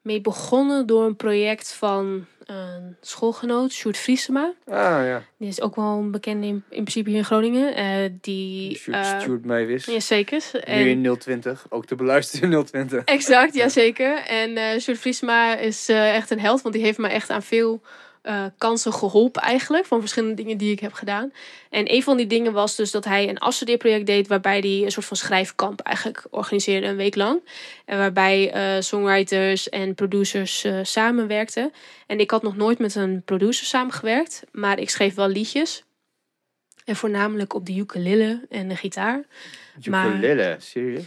mee 0.00 0.20
begonnen 0.20 0.86
door 0.86 1.04
een 1.04 1.16
project 1.16 1.72
van 1.72 2.26
een 2.44 2.96
schoolgenoot, 3.00 3.72
Sjoerd 3.72 3.98
Vriesema. 3.98 4.52
Ah 4.66 4.74
ja, 5.06 5.22
Die 5.38 5.48
is 5.48 5.60
ook 5.60 5.76
wel 5.76 5.98
een 5.98 6.10
bekende 6.10 6.46
in, 6.46 6.62
in 6.68 6.82
principe 6.82 7.08
hier 7.08 7.18
in 7.18 7.24
Groningen. 7.24 7.74
Eh, 7.74 8.10
die, 8.20 8.76
Stuart, 8.76 9.06
eh, 9.06 9.20
Stuart 9.20 9.44
Mavis. 9.44 9.84
ja, 9.84 10.00
zeker. 10.00 10.42
Nu 10.66 10.88
in 10.88 11.16
020, 11.18 11.66
ook 11.68 11.86
te 11.86 11.94
beluisteren 11.94 12.52
in 12.52 12.64
020. 12.64 13.04
exact, 13.04 13.54
ja 13.54 13.68
zeker. 13.68 14.16
En 14.26 14.56
eh 14.56 14.80
Sjoerd 14.80 14.98
Vriesema 14.98 15.56
is 15.56 15.88
echt 15.88 16.30
een 16.30 16.40
held, 16.40 16.62
want 16.62 16.74
die 16.74 16.84
heeft 16.84 16.98
me 16.98 17.08
echt 17.08 17.30
aan 17.30 17.42
veel 17.42 17.82
eh, 18.24 18.44
kansen 18.58 18.92
geholpen 18.92 19.42
eigenlijk. 19.42 19.86
Van 19.86 20.00
verschillende 20.00 20.34
dingen 20.34 20.56
die 20.56 20.72
ik 20.72 20.80
heb 20.80 20.92
gedaan. 20.92 21.32
En 21.70 21.92
een 21.94 22.02
van 22.02 22.16
die 22.16 22.26
dingen 22.26 22.52
was 22.52 22.76
dus 22.76 22.90
dat 22.90 23.04
hij 23.04 23.28
een 23.28 23.38
afstudeerproject 23.38 24.06
deed... 24.06 24.28
waarbij 24.28 24.58
hij 24.58 24.82
een 24.84 24.90
soort 24.90 25.06
van 25.06 25.16
schrijfkamp 25.16 25.80
eigenlijk 25.80 26.26
organiseerde 26.30 26.86
een 26.86 26.96
week 26.96 27.14
lang. 27.14 27.40
En 27.84 27.98
waarbij 27.98 28.52
eh, 28.52 28.80
songwriters 28.80 29.68
en 29.68 29.94
producers 29.94 30.64
eh, 30.64 30.78
samenwerkten. 30.82 31.72
En 32.06 32.20
ik 32.20 32.30
had 32.30 32.42
nog 32.42 32.56
nooit 32.56 32.78
met 32.78 32.94
een 32.94 33.22
producer 33.24 33.66
samengewerkt. 33.66 34.42
Maar 34.52 34.78
ik 34.78 34.90
schreef 34.90 35.14
wel 35.14 35.28
liedjes. 35.28 35.84
En 36.84 36.96
voornamelijk 36.96 37.54
op 37.54 37.66
de 37.66 37.76
ukulele 37.76 38.46
en 38.50 38.68
de 38.68 38.76
gitaar. 38.76 39.24
Ukulele, 39.82 40.56
serieus? 40.58 41.04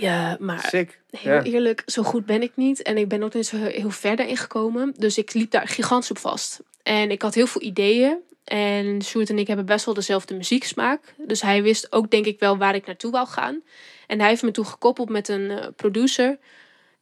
Ja, 0.00 0.36
maar 0.40 0.66
Sick. 0.68 1.00
Heel 1.10 1.32
Ja. 1.32 1.42
eerlijk, 1.42 1.82
zo 1.86 2.02
goed 2.02 2.26
ben 2.26 2.42
ik 2.42 2.52
niet. 2.54 2.82
En 2.82 2.96
ik 2.96 3.08
ben 3.08 3.22
ook 3.22 3.34
niet 3.34 3.46
zo 3.46 3.56
heel 3.56 3.90
ver 3.90 4.16
daarin 4.16 4.36
gekomen. 4.36 4.94
Dus 4.98 5.18
ik 5.18 5.34
liep 5.34 5.50
daar 5.50 5.68
gigantisch 5.68 6.10
op 6.10 6.18
vast. 6.18 6.60
En 6.82 7.10
ik 7.10 7.22
had 7.22 7.34
heel 7.34 7.46
veel 7.46 7.62
ideeën. 7.62 8.18
En 8.44 9.02
Sjoerd 9.02 9.30
en 9.30 9.38
ik 9.38 9.46
hebben 9.46 9.66
best 9.66 9.84
wel 9.84 9.94
dezelfde 9.94 10.34
muzieksmaak. 10.34 11.14
Dus 11.16 11.42
hij 11.42 11.62
wist 11.62 11.92
ook 11.92 12.10
denk 12.10 12.26
ik 12.26 12.38
wel 12.40 12.56
waar 12.56 12.74
ik 12.74 12.86
naartoe 12.86 13.10
wou 13.10 13.26
gaan. 13.26 13.62
En 14.06 14.20
hij 14.20 14.28
heeft 14.28 14.42
me 14.42 14.50
toen 14.50 14.66
gekoppeld 14.66 15.08
met 15.08 15.28
een 15.28 15.50
eh, 15.50 15.66
producer. 15.76 16.38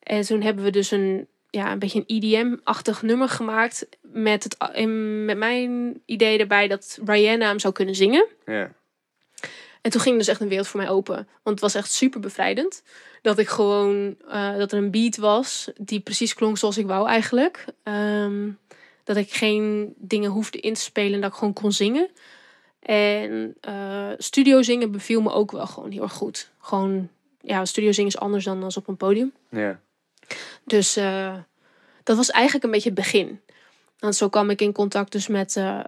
En 0.03 0.22
toen 0.22 0.42
hebben 0.42 0.64
we 0.64 0.70
dus 0.70 0.90
een, 0.90 1.26
ja, 1.51 1.72
een 1.72 1.78
beetje 1.78 2.05
een 2.07 2.22
EDM-achtig 2.22 3.03
nummer 3.03 3.28
gemaakt. 3.28 3.88
Met, 4.03 4.44
het, 4.44 4.57
met 5.24 5.38
mijn 5.38 6.01
idee 6.07 6.38
erbij 6.38 6.68
dat 6.68 6.99
Rihanna 7.05 7.46
hem 7.46 7.59
zou 7.59 7.74
kunnen 7.74 7.94
zingen. 7.94 8.26
Ja. 8.46 8.72
En 9.81 9.91
toen 9.91 10.01
ging 10.01 10.16
dus 10.16 10.29
echt 10.29 10.41
een 10.41 10.49
wereld 10.49 10.68
voor 10.68 10.81
mij 10.81 10.89
open. 10.89 11.14
Want 11.16 11.26
het 11.43 11.61
was 11.61 11.74
echt 11.74 11.93
super 11.93 12.20
bevrijdend. 12.20 12.83
Dat 13.22 13.39
ik 13.39 13.49
gewoon, 13.49 14.16
eh, 14.29 14.57
dat 14.57 14.72
er 14.72 14.79
een 14.79 14.91
beat 14.91 15.16
was 15.16 15.70
die 15.76 16.01
precies 16.01 16.35
klonk 16.35 16.59
zoals 16.59 16.79
ik 16.79 16.87
wou 16.87 17.09
eigenlijk. 17.09 17.64
Ehm, 17.83 18.51
dat 19.05 19.16
ik 19.16 19.33
geen 19.33 19.95
dingen 19.97 20.31
hoefde 20.31 20.59
in 20.61 20.74
te 20.74 20.81
spelen 20.81 21.14
en 21.14 21.20
dat 21.20 21.31
ik 21.31 21.37
gewoon 21.37 21.53
kon 21.53 21.72
zingen. 21.72 22.11
En 22.81 23.55
eh, 23.61 24.11
studio 24.18 24.62
zingen 24.62 24.91
beviel 24.91 25.20
me 25.20 25.31
ook 25.31 25.51
wel 25.53 25.66
gewoon 25.66 25.91
heel 25.91 26.03
erg 26.03 26.12
goed. 26.12 26.51
Gewoon, 26.59 27.09
ja, 27.41 27.64
studio 27.64 27.93
zingen 27.93 28.11
is 28.11 28.18
anders 28.18 28.45
dan 28.45 28.62
als 28.62 28.76
op 28.76 28.89
een 28.89 28.97
podium. 28.97 29.33
Ja. 29.51 29.81
Dus 30.64 30.97
eh, 30.97 31.37
dat 32.03 32.16
was 32.16 32.31
eigenlijk 32.31 32.64
een 32.64 32.70
beetje 32.70 32.91
het 32.91 32.99
begin. 32.99 33.41
Want 33.99 34.14
zo 34.16 34.28
kwam 34.28 34.51
ik 34.51 34.61
in 34.61 34.72
contact 34.72 35.12
dus 35.12 35.26
met, 35.28 35.57
eh, 35.57 35.78
eh, 35.78 35.84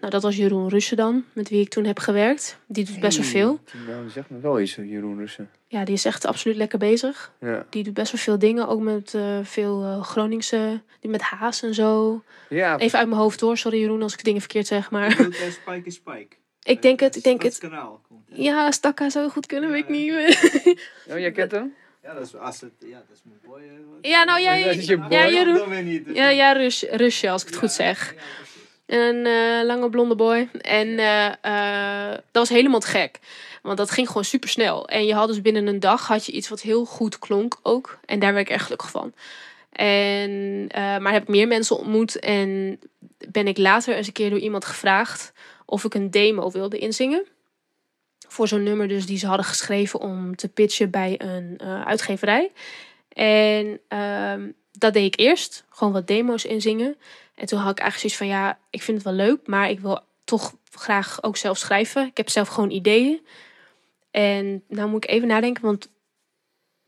nou 0.00 0.08
dat 0.08 0.22
was 0.22 0.36
Jeroen 0.36 0.68
Russen 0.68 0.96
dan, 0.96 1.24
met 1.32 1.48
wie 1.48 1.60
ik 1.60 1.68
toen 1.68 1.84
heb 1.84 1.98
gewerkt. 1.98 2.58
Die 2.66 2.84
doet 2.84 3.00
best 3.00 3.18
wel 3.18 3.26
veel. 3.26 3.60
Die 3.72 3.94
naam 3.94 4.08
zegt 4.10 4.30
me 4.30 4.38
wel 4.40 4.60
iets, 4.60 4.74
Jeroen 4.74 5.18
Russen. 5.18 5.50
Ja, 5.68 5.84
die 5.84 5.94
is 5.94 6.04
echt 6.04 6.24
absoluut 6.24 6.56
lekker 6.56 6.78
bezig. 6.78 7.32
Ja. 7.40 7.66
Die 7.70 7.84
doet 7.84 7.94
best 7.94 8.12
wel 8.12 8.20
veel 8.20 8.38
dingen, 8.38 8.68
ook 8.68 8.80
met 8.80 9.14
eh, 9.14 9.38
veel 9.42 9.82
eh, 9.82 10.02
Groningse, 10.02 10.80
die 11.00 11.10
met 11.10 11.20
haas 11.22 11.62
en 11.62 11.74
zo. 11.74 12.22
Ja, 12.48 12.78
Even 12.78 12.98
uit 12.98 13.08
mijn 13.08 13.20
hoofd 13.20 13.40
hoor, 13.40 13.56
sorry 13.56 13.80
Jeroen 13.80 14.02
als 14.02 14.12
ik 14.12 14.24
dingen 14.24 14.40
verkeerd 14.40 14.66
zeg, 14.66 14.90
maar 14.90 15.10
Spike 15.50 15.82
is 15.84 15.94
Spike. 15.94 16.36
ik 16.62 16.82
denk 16.82 17.00
het, 17.00 17.16
ik 17.16 17.22
denk 17.22 17.42
het. 17.42 17.58
kanaal 17.58 18.00
komt. 18.08 18.28
hè? 18.28 18.42
Ja, 18.42 18.70
Stakka 18.70 19.10
zou 19.10 19.30
goed 19.30 19.46
kunnen, 19.46 19.70
weet 19.70 19.82
ik 19.82 19.88
niet. 19.88 20.12
oh, 21.10 21.18
jij 21.18 21.32
kent 21.32 21.50
hem? 21.50 21.74
Ja, 22.06 22.14
dat 22.14 22.26
is, 22.26 22.36
als 22.36 22.60
het, 22.60 22.72
ja, 22.78 23.02
dat 23.08 23.16
is 23.16 23.20
mijn 23.24 23.38
boy. 23.46 23.60
Ja, 24.10 24.24
nou, 24.24 24.40
jij- 24.42 24.62
Dat 24.64 24.74
is 24.74 24.86
je 24.86 24.96
Ja, 24.96 25.08
boy. 25.08 25.18
Ja, 25.18 25.44
dat 25.44 25.68
weet 25.68 25.84
niet. 25.84 26.04
dus- 26.04 26.16
ja, 26.16 26.28
ja, 26.28 26.52
Rus, 26.52 26.82
Rusje, 26.90 27.30
als 27.30 27.40
ik 27.42 27.46
het 27.48 27.54
Ja, 27.56 27.60
goed 27.62 27.72
zeg. 27.72 28.14
ja. 28.16 28.22
Een 28.86 29.26
eh, 29.26 29.64
lange 29.66 29.90
blonde 29.90 30.14
boy. 30.14 30.48
En 30.60 30.98
eh, 30.98 31.26
eh, 32.06 32.10
dat 32.10 32.22
was 32.32 32.48
helemaal 32.48 32.80
te 32.80 32.86
gek. 32.86 33.18
Want 33.62 33.78
dat 33.78 33.90
ging 33.90 34.06
gewoon 34.06 34.24
super 34.24 34.48
snel. 34.48 34.88
En 34.88 35.06
je 35.06 35.14
had 35.14 35.28
dus 35.28 35.42
binnen 35.42 35.66
een 35.66 35.80
dag 35.80 36.06
had 36.06 36.26
je 36.26 36.32
iets 36.32 36.48
wat 36.48 36.60
heel 36.60 36.84
goed 36.84 37.18
klonk 37.18 37.58
ook. 37.62 37.98
En 38.04 38.18
daar 38.18 38.32
werd 38.34 38.48
ik 38.48 38.54
echt 38.54 38.64
gelukkig 38.64 38.90
van. 38.90 39.12
En, 39.72 40.66
maar 41.02 41.12
heb 41.12 41.22
ik 41.22 41.28
meer 41.28 41.46
mensen 41.48 41.78
ontmoet. 41.78 42.18
En 42.18 42.80
ben 43.28 43.46
ik 43.46 43.58
later 43.58 43.94
eens 43.96 44.06
een 44.06 44.12
keer 44.12 44.30
door 44.30 44.38
iemand 44.38 44.64
gevraagd 44.64 45.32
of 45.64 45.84
ik 45.84 45.94
een 45.94 46.10
demo 46.10 46.50
wilde 46.50 46.78
inzingen. 46.78 47.24
Voor 48.28 48.48
zo'n 48.48 48.62
nummer 48.62 48.88
dus 48.88 49.06
die 49.06 49.18
ze 49.18 49.26
hadden 49.26 49.46
geschreven 49.46 50.00
om 50.00 50.36
te 50.36 50.48
pitchen 50.48 50.90
bij 50.90 51.20
een 51.20 51.54
eh, 51.58 51.82
uitgeverij. 51.82 52.52
En 53.08 53.80
ehm, 53.88 54.50
dat 54.72 54.92
deed 54.92 55.14
ik 55.14 55.20
eerst. 55.20 55.64
Gewoon 55.68 55.92
wat 55.92 56.06
demo's 56.06 56.44
inzingen. 56.44 56.96
En 57.34 57.46
toen 57.46 57.58
had 57.58 57.70
ik 57.70 57.78
eigenlijk 57.78 57.98
zoiets 57.98 58.16
van, 58.16 58.26
ja, 58.26 58.58
ik 58.70 58.82
vind 58.82 58.96
het 58.96 59.06
wel 59.06 59.26
leuk, 59.26 59.46
maar 59.46 59.70
ik 59.70 59.80
wil 59.80 60.00
toch 60.24 60.54
graag 60.72 61.22
ook 61.22 61.36
zelf 61.36 61.58
schrijven. 61.58 62.06
Ik 62.06 62.16
heb 62.16 62.28
zelf 62.28 62.48
gewoon 62.48 62.70
ideeën. 62.70 63.26
En 64.10 64.62
nou 64.68 64.88
moet 64.88 65.04
ik 65.04 65.10
even 65.10 65.28
nadenken, 65.28 65.62
want 65.62 65.88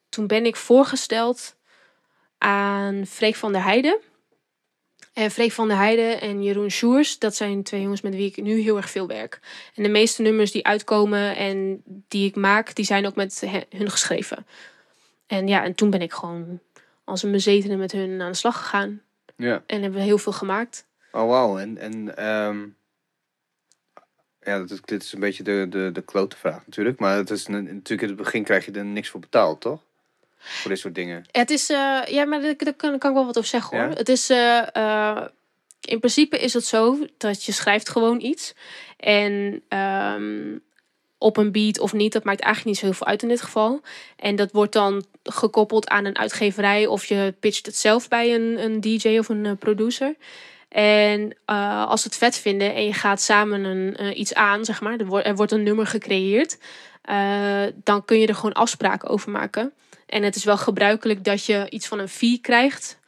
toen 0.09 0.27
ben 0.27 0.47
ik 0.47 0.57
voorgesteld 0.57 1.57
aan 2.39 3.07
Freek 3.07 3.35
van 3.35 3.53
der 3.53 3.63
Heijden. 3.63 3.99
En 5.19 5.31
Freek 5.31 5.53
van 5.53 5.69
der 5.69 5.77
Heijden 5.77 6.21
en 6.21 6.43
Jeroen 6.43 6.71
Sjoers, 6.71 7.19
dat 7.19 7.35
zijn 7.35 7.63
twee 7.63 7.83
jongens 7.83 8.01
met 8.01 8.15
wie 8.15 8.27
ik 8.27 8.43
nu 8.43 8.61
heel 8.61 8.77
erg 8.77 8.91
veel 8.91 9.07
werk. 9.07 9.41
En 9.75 9.83
de 9.83 9.89
meeste 9.89 10.23
nummers 10.23 10.51
die 10.51 10.67
uitkomen 10.67 11.37
en 11.37 11.83
die 12.09 12.29
ik 12.29 12.37
maak, 12.37 12.75
die 12.75 12.85
zijn 12.85 13.07
ook 13.07 13.15
met 13.15 13.45
hun 13.71 13.91
geschreven. 13.91 14.47
En 15.27 15.49
ja, 15.49 15.65
en 15.65 15.75
toen 15.75 15.91
ben 15.91 16.03
ik 16.03 16.13
gewoon 16.13 16.61
als 17.05 17.23
een 17.23 17.33
bezetene 17.33 17.77
met 17.77 17.93
hun 17.93 18.21
aan 18.21 18.31
de 18.31 18.37
slag 18.37 18.59
gegaan. 18.59 19.03
Ja. 19.37 19.63
En 19.67 19.83
hebben 19.83 20.01
we 20.01 20.07
heel 20.07 20.19
veel 20.19 20.33
gemaakt. 20.33 20.87
Oh, 21.13 21.29
wauw. 21.29 21.59
En, 21.59 21.79
en 21.79 22.17
ehm, 22.17 22.67
ja, 24.41 24.65
dit 24.85 25.03
is 25.03 25.13
een 25.13 25.21
beetje 25.21 25.43
de, 25.43 25.67
de, 25.71 25.91
de 25.93 26.03
klote 26.03 26.37
vraag 26.37 26.67
natuurlijk. 26.67 26.99
Maar 26.99 27.17
het 27.17 27.31
is 27.31 27.47
natuurlijk 27.47 28.03
in 28.03 28.09
het 28.09 28.17
begin 28.17 28.45
krijg 28.45 28.65
je 28.65 28.73
er 28.73 28.85
niks 28.85 29.09
voor 29.09 29.21
betaald, 29.21 29.61
toch? 29.61 29.81
Voor 30.39 30.71
dit 30.71 30.81
soort 30.81 30.95
dingen. 30.95 31.27
Het 31.31 31.51
is, 31.51 31.71
eh, 31.71 32.01
ja, 32.07 32.25
maar 32.25 32.41
daar, 32.41 32.57
daar 32.57 32.75
kan, 32.75 32.99
kan 32.99 33.11
ik 33.11 33.17
wel 33.17 33.27
wat 33.27 33.39
over 33.39 33.51
zeggen 33.51 33.79
hoor. 33.79 33.89
Ja? 33.89 33.95
Het 33.95 34.09
is, 34.09 34.31
eh, 34.31 34.77
eh, 34.77 35.25
in 35.81 35.99
principe 35.99 36.39
is 36.39 36.53
het 36.53 36.65
zo 36.65 37.07
dat 37.17 37.45
je 37.45 37.53
schrijft 37.53 37.89
gewoon 37.89 38.21
iets. 38.21 38.55
En 38.97 39.63
ehm, 39.69 40.57
op 41.19 41.37
een 41.37 41.53
beat 41.53 41.79
of 41.79 41.93
niet, 41.93 42.13
dat 42.13 42.25
maakt 42.25 42.41
eigenlijk 42.41 42.71
niet 42.71 42.79
zo 42.79 42.87
heel 42.87 42.95
veel 42.95 43.07
uit 43.07 43.23
in 43.23 43.29
dit 43.29 43.41
geval. 43.41 43.81
En 44.17 44.37
dat 44.37 44.53
wordt 44.53 44.73
dan 44.73 45.05
gekoppeld 45.23 45.89
aan 45.89 46.05
een 46.05 46.19
uitgeverij 46.19 46.87
of 46.87 47.05
je 47.05 47.35
pitcht 47.41 47.67
het 47.67 47.77
zelf 47.77 48.09
bij 48.09 48.35
een, 48.35 48.65
een 48.65 48.81
DJ 48.81 49.19
of 49.19 49.29
een 49.29 49.57
producer. 49.59 50.15
En 50.69 51.37
als 51.89 52.03
ze 52.03 52.09
het 52.09 52.17
vet 52.17 52.39
vinden 52.39 52.75
en 52.75 52.85
je 52.85 52.93
gaat 52.93 53.21
samen 53.21 53.65
een, 53.65 54.21
iets 54.21 54.35
aan, 54.35 54.65
zeg 54.65 54.81
maar, 54.81 54.99
er 54.99 55.07
wordt, 55.07 55.27
er 55.27 55.35
wordt 55.35 55.53
een 55.53 55.63
nummer 55.63 55.87
gecreëerd, 55.87 56.59
dan 57.75 58.05
kun 58.05 58.19
je 58.19 58.27
er 58.27 58.35
gewoon 58.35 58.53
afspraken 58.53 59.09
over 59.09 59.31
maken. 59.31 59.73
En 60.09 60.23
het 60.23 60.37
is 60.37 60.45
wel 60.45 60.57
gebruikelijk 60.57 61.25
dat 61.25 61.45
je 61.45 61.67
iets 61.71 61.87
van 61.87 61.99
een 61.99 62.09
fee 62.09 62.39
krijgt. 62.43 62.99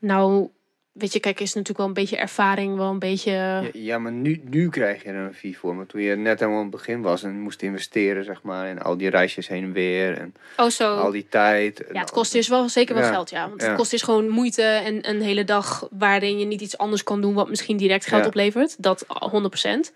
Nou, 0.00 0.48
weet 0.92 1.12
je, 1.12 1.20
kijk, 1.20 1.40
is 1.40 1.48
natuurlijk 1.48 1.78
wel 1.78 1.86
een 1.86 1.92
beetje 1.92 2.16
ervaring, 2.16 2.76
wel 2.76 2.90
een 2.90 2.98
beetje. 2.98 3.30
Ja, 3.30 3.62
ja, 3.72 3.98
maar 3.98 4.12
nu, 4.12 4.40
nu 4.44 4.68
krijg 4.68 5.02
je 5.02 5.08
er 5.08 5.14
een 5.26 5.34
fee 5.34 5.58
voor. 5.58 5.74
Maar 5.76 5.86
toen 5.86 6.00
je 6.00 6.16
net 6.16 6.38
helemaal 6.38 6.60
aan 6.60 6.66
het 6.66 6.76
begin 6.76 7.02
was 7.02 7.22
en 7.22 7.40
moest 7.40 7.62
investeren, 7.62 8.24
zeg 8.24 8.42
maar. 8.42 8.66
En 8.66 8.82
al 8.82 8.96
die 8.96 9.10
reisjes 9.10 9.48
heen 9.48 9.62
en 9.62 9.72
weer. 9.72 10.18
En 10.18 10.34
Oh, 10.56 10.68
zo. 10.68 10.96
al 10.96 11.10
die 11.10 11.26
tijd. 11.28 11.84
Ja, 11.92 12.00
het 12.00 12.10
kost 12.10 12.32
dus 12.32 12.48
wel 12.48 12.68
zeker 12.68 12.94
wel 12.94 13.04
Ja, 13.04 13.10
geld, 13.10 13.30
ja. 13.30 13.48
Want 13.48 13.60
ja. 13.60 13.68
het 13.68 13.76
kost 13.76 13.90
dus 13.90 14.02
gewoon 14.02 14.28
moeite 14.28 14.62
en 14.62 15.08
een 15.08 15.22
hele 15.22 15.44
dag 15.44 15.88
waarin 15.90 16.38
je 16.38 16.44
niet 16.44 16.60
iets 16.60 16.78
anders 16.78 17.02
kan 17.02 17.20
doen 17.20 17.34
wat 17.34 17.48
misschien 17.48 17.76
direct 17.76 18.06
geld 18.06 18.26
oplevert. 18.26 18.82
Dat 18.82 19.04
100%. 19.06 19.08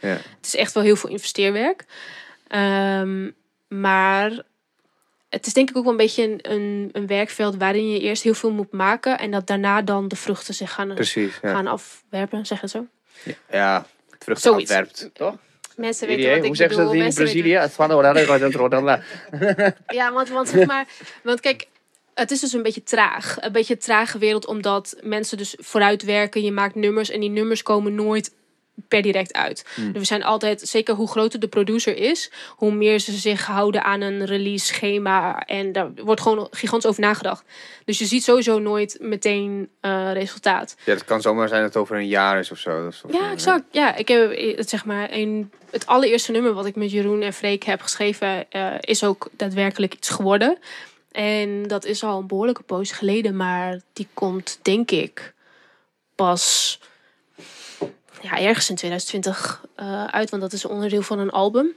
Ja. 0.01 0.09
Het 0.09 0.21
is 0.43 0.57
echt 0.57 0.73
wel 0.73 0.83
heel 0.83 0.97
veel 0.97 1.11
investeerwerk. 1.11 1.85
Ehm, 2.49 3.31
maar 3.69 4.43
het 5.35 5.47
is 5.47 5.53
denk 5.53 5.71
ik 5.71 5.77
ook 5.77 5.83
wel 5.83 5.93
een 5.93 5.99
beetje 5.99 6.23
een, 6.23 6.39
een, 6.43 6.89
een 6.93 7.07
werkveld 7.07 7.57
waarin 7.57 7.91
je 7.91 8.01
eerst 8.01 8.23
heel 8.23 8.35
veel 8.35 8.51
moet 8.51 8.73
maken 8.73 9.19
en 9.19 9.31
dat 9.31 9.47
daarna 9.47 9.83
dan 9.83 10.09
de 10.09 10.17
vruchten 10.17 10.55
zich 10.55 10.73
gaan, 10.73 10.95
Precies, 10.95 11.39
ja. 11.43 11.51
gaan 11.51 11.67
afwerpen, 11.67 12.47
zeg 12.47 12.61
het 12.61 12.71
zo. 12.71 12.87
Ja, 13.51 13.87
het 14.11 14.25
vruchten 14.25 14.51
Zoiets. 14.51 14.71
afwerpt, 14.71 15.11
toch? 15.13 15.37
Mensen 15.77 16.07
weten 16.07 16.23
Idee? 16.23 16.35
wat 16.35 16.43
ik 16.43 16.47
Hoe 16.47 16.57
zeggen 16.57 16.77
ze 16.77 16.83
dat 16.83 16.93
in 16.93 16.99
Mensen 16.99 17.25
Brazilië? 17.25 17.57
Het 17.57 17.73
van 17.73 17.93
oranje. 17.93 19.03
Ja, 19.87 20.13
want, 20.13 20.29
want 20.29 20.49
zeg 20.49 20.67
maar, 20.67 20.87
want 21.23 21.41
kijk, 21.41 21.67
het 22.15 22.31
is 22.31 22.41
dus 22.41 22.53
een 22.53 22.63
beetje 22.63 22.83
traag. 22.83 23.37
Een 23.41 23.53
beetje 23.53 23.75
een 23.75 23.81
trage 23.81 24.19
wereld, 24.19 24.47
omdat 24.47 24.97
mensen 25.03 25.39
dus 25.39 25.57
vooruit 25.59 26.03
werken. 26.03 26.43
Je 26.43 26.53
maakt 26.53 26.75
nummers 26.75 27.11
en 27.11 27.21
die 27.21 27.31
nummers 27.31 27.63
komen 27.63 27.95
nooit 27.95 28.33
per 28.89 29.03
direct 29.03 29.33
uit. 29.33 29.65
Hmm. 29.75 29.93
Dus 29.93 30.01
we 30.01 30.07
zijn 30.07 30.25
altijd, 30.25 30.61
zeker 30.61 30.95
hoe 30.95 31.09
groter 31.09 31.41
de 31.41 31.49
producer 31.49 31.97
is, 31.97 32.31
hoe 32.57 32.73
meer 32.73 32.99
ze 32.99 33.13
zich 33.13 33.47
houden 33.47 33.85
aan 33.85 34.01
een 34.01 34.25
release 34.25 34.67
schema. 34.67 35.41
En 35.47 35.73
daar 35.73 35.91
wordt 35.95 36.21
gewoon 36.21 36.49
gigantisch 36.51 36.91
over 36.91 37.03
nagedacht. 37.03 37.45
Dus 37.85 37.99
je 37.99 38.05
ziet 38.05 38.25
sowieso 38.25 38.59
nooit 38.59 38.97
meteen 39.01 39.69
eh, 39.81 40.13
resultaat. 40.13 40.77
Ja, 40.85 40.93
het 40.93 41.05
kan 41.05 41.21
zomaar 41.21 41.49
zijn 41.49 41.63
dat 41.63 41.75
het 41.75 41.83
over 41.83 41.97
een 41.97 42.07
jaar 42.07 42.39
is 42.39 42.51
of 42.51 42.59
zo. 42.59 42.91
Ja, 43.11 43.31
exact. 43.31 43.65
Ja, 43.71 43.97
ik 43.97 44.09
heb 44.09 44.31
eh, 44.31 44.57
het 44.57 44.69
zeg 44.69 44.85
maar 44.85 45.09
een, 45.13 45.51
het 45.71 45.87
allereerste 45.87 46.33
nummer 46.33 46.53
wat 46.53 46.67
ik 46.67 46.77
met 46.77 46.91
Jeroen 46.91 47.23
en 47.23 47.33
Freek 47.33 47.63
heb 47.65 47.81
geschreven, 47.81 48.51
eh, 48.51 48.75
is 48.81 49.05
ook 49.05 49.29
daadwerkelijk 49.37 49.95
iets 49.95 50.09
geworden. 50.09 50.59
En 51.13 51.63
dat 51.67 51.85
is 51.85 52.05
al 52.05 52.19
een 52.19 52.27
behoorlijke 52.27 52.63
poos 52.63 52.93
geleden, 52.93 53.37
maar 53.37 53.81
die 53.93 54.09
komt 54.15 54.59
denk 54.63 54.91
ik 54.91 55.35
pas 56.15 56.79
ja, 58.25 58.39
ergens 58.39 58.71
in 58.71 58.77
2020 58.77 59.65
eh, 59.75 60.05
uit, 60.05 60.31
want 60.31 60.43
dat 60.43 60.53
is 60.53 60.65
onderdeel 60.65 61.03
van 61.03 61.19
een 61.19 61.31
album. 61.31 61.73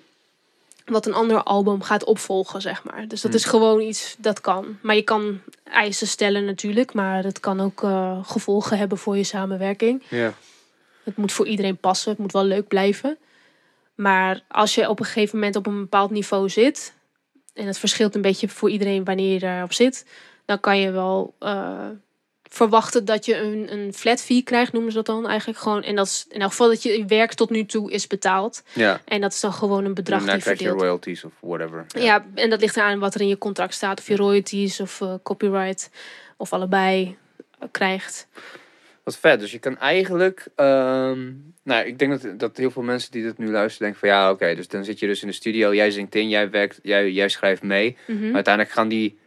Wat 0.85 1.05
een 1.05 1.13
ander 1.13 1.43
album 1.43 1.81
gaat 1.81 2.03
opvolgen, 2.03 2.61
zeg 2.61 2.83
maar. 2.83 3.07
Dus 3.07 3.21
dat 3.21 3.33
is 3.33 3.45
gewoon 3.45 3.81
iets 3.81 4.15
dat 4.19 4.41
kan. 4.41 4.77
Maar 4.81 4.95
je 4.95 5.01
kan 5.01 5.41
eisen 5.63 6.07
stellen 6.07 6.45
natuurlijk, 6.45 6.93
maar 6.93 7.21
dat 7.21 7.39
kan 7.39 7.61
ook 7.61 7.83
eh, 7.83 8.19
gevolgen 8.23 8.77
hebben 8.77 8.97
voor 8.97 9.17
je 9.17 9.23
samenwerking. 9.23 10.03
Ja. 10.09 10.33
Het 11.03 11.17
moet 11.17 11.31
voor 11.31 11.47
iedereen 11.47 11.77
passen. 11.77 12.11
Het 12.11 12.19
moet 12.19 12.31
wel 12.31 12.43
leuk 12.43 12.67
blijven. 12.67 13.17
Maar 13.95 14.41
als 14.47 14.75
je 14.75 14.89
op 14.89 14.99
een 14.99 15.05
gegeven 15.05 15.37
moment 15.37 15.55
op 15.55 15.67
een 15.67 15.79
bepaald 15.79 16.11
niveau 16.11 16.49
zit. 16.49 16.93
En 17.53 17.67
het 17.67 17.77
verschilt 17.77 18.15
een 18.15 18.21
beetje 18.21 18.49
voor 18.49 18.69
iedereen 18.69 19.03
wanneer 19.03 19.33
je 19.33 19.39
daarop 19.39 19.73
zit. 19.73 20.05
Dan 20.45 20.59
kan 20.59 20.79
je 20.79 20.91
wel 20.91 21.35
eh, 21.39 21.87
verwachten 22.49 23.05
dat 23.05 23.25
je 23.25 23.35
een, 23.35 23.73
een 23.73 23.93
flat 23.93 24.21
fee 24.21 24.41
krijgt, 24.41 24.73
noemen 24.73 24.91
ze 24.91 24.97
dat 24.97 25.05
dan 25.05 25.27
eigenlijk 25.27 25.59
gewoon. 25.59 25.83
En 25.83 25.95
dat 25.95 26.05
is 26.05 26.25
in 26.29 26.41
elk 26.41 26.49
geval 26.49 26.67
dat 26.67 26.83
je 26.83 27.05
werk 27.05 27.33
tot 27.33 27.49
nu 27.49 27.65
toe 27.65 27.91
is 27.91 28.07
betaald. 28.07 28.63
ja. 28.73 29.01
En 29.05 29.21
dat 29.21 29.33
is 29.33 29.39
dan 29.39 29.53
gewoon 29.53 29.85
een 29.85 29.93
bedrag 29.93 30.25
die 30.25 30.37
krijg 30.37 30.59
je 30.59 30.69
royalties 30.69 31.23
of 31.23 31.31
whatever. 31.39 31.85
Ja. 31.87 32.25
en 32.35 32.49
dat 32.49 32.61
ligt 32.61 32.77
eraan 32.77 32.99
wat 32.99 33.15
er 33.15 33.21
in 33.21 33.27
je 33.27 33.37
contract 33.37 33.73
staat. 33.73 33.99
Of 33.99 34.07
je 34.07 34.15
royalties 34.15 34.79
of 34.79 35.01
eh, 35.01 35.13
copyright 35.23 35.89
of 36.37 36.53
allebei 36.53 37.17
eh, 37.59 37.67
krijgt. 37.71 38.27
Wat 39.03 39.17
vet. 39.17 39.39
Dus 39.39 39.51
je 39.51 39.59
kan 39.59 39.77
eigenlijk... 39.77 40.47
ehm, 40.55 41.31
nou, 41.63 41.85
ik 41.85 41.99
denk 41.99 42.21
dat, 42.21 42.39
dat 42.39 42.57
heel 42.57 42.71
veel 42.71 42.83
mensen 42.83 43.11
die 43.11 43.23
dit 43.23 43.37
nu 43.37 43.51
luisteren 43.51 43.87
denken 43.87 43.99
van... 43.99 44.09
Ja, 44.09 44.31
oké, 44.31 44.55
dus 44.55 44.67
dan 44.67 44.85
zit 44.85 44.99
je 44.99 45.07
dus 45.07 45.21
in 45.21 45.27
de 45.27 45.33
studio. 45.33 45.73
Jij 45.73 45.91
zingt 45.91 46.15
in, 46.15 46.29
jij 46.29 46.49
werkt, 46.49 46.79
jij, 46.83 47.11
jij 47.11 47.29
schrijft 47.29 47.61
mee. 47.61 47.97
Mhm. 48.07 48.25
Maar 48.25 48.33
uiteindelijk 48.33 48.73
gaan 48.75 48.87
die... 48.87 49.17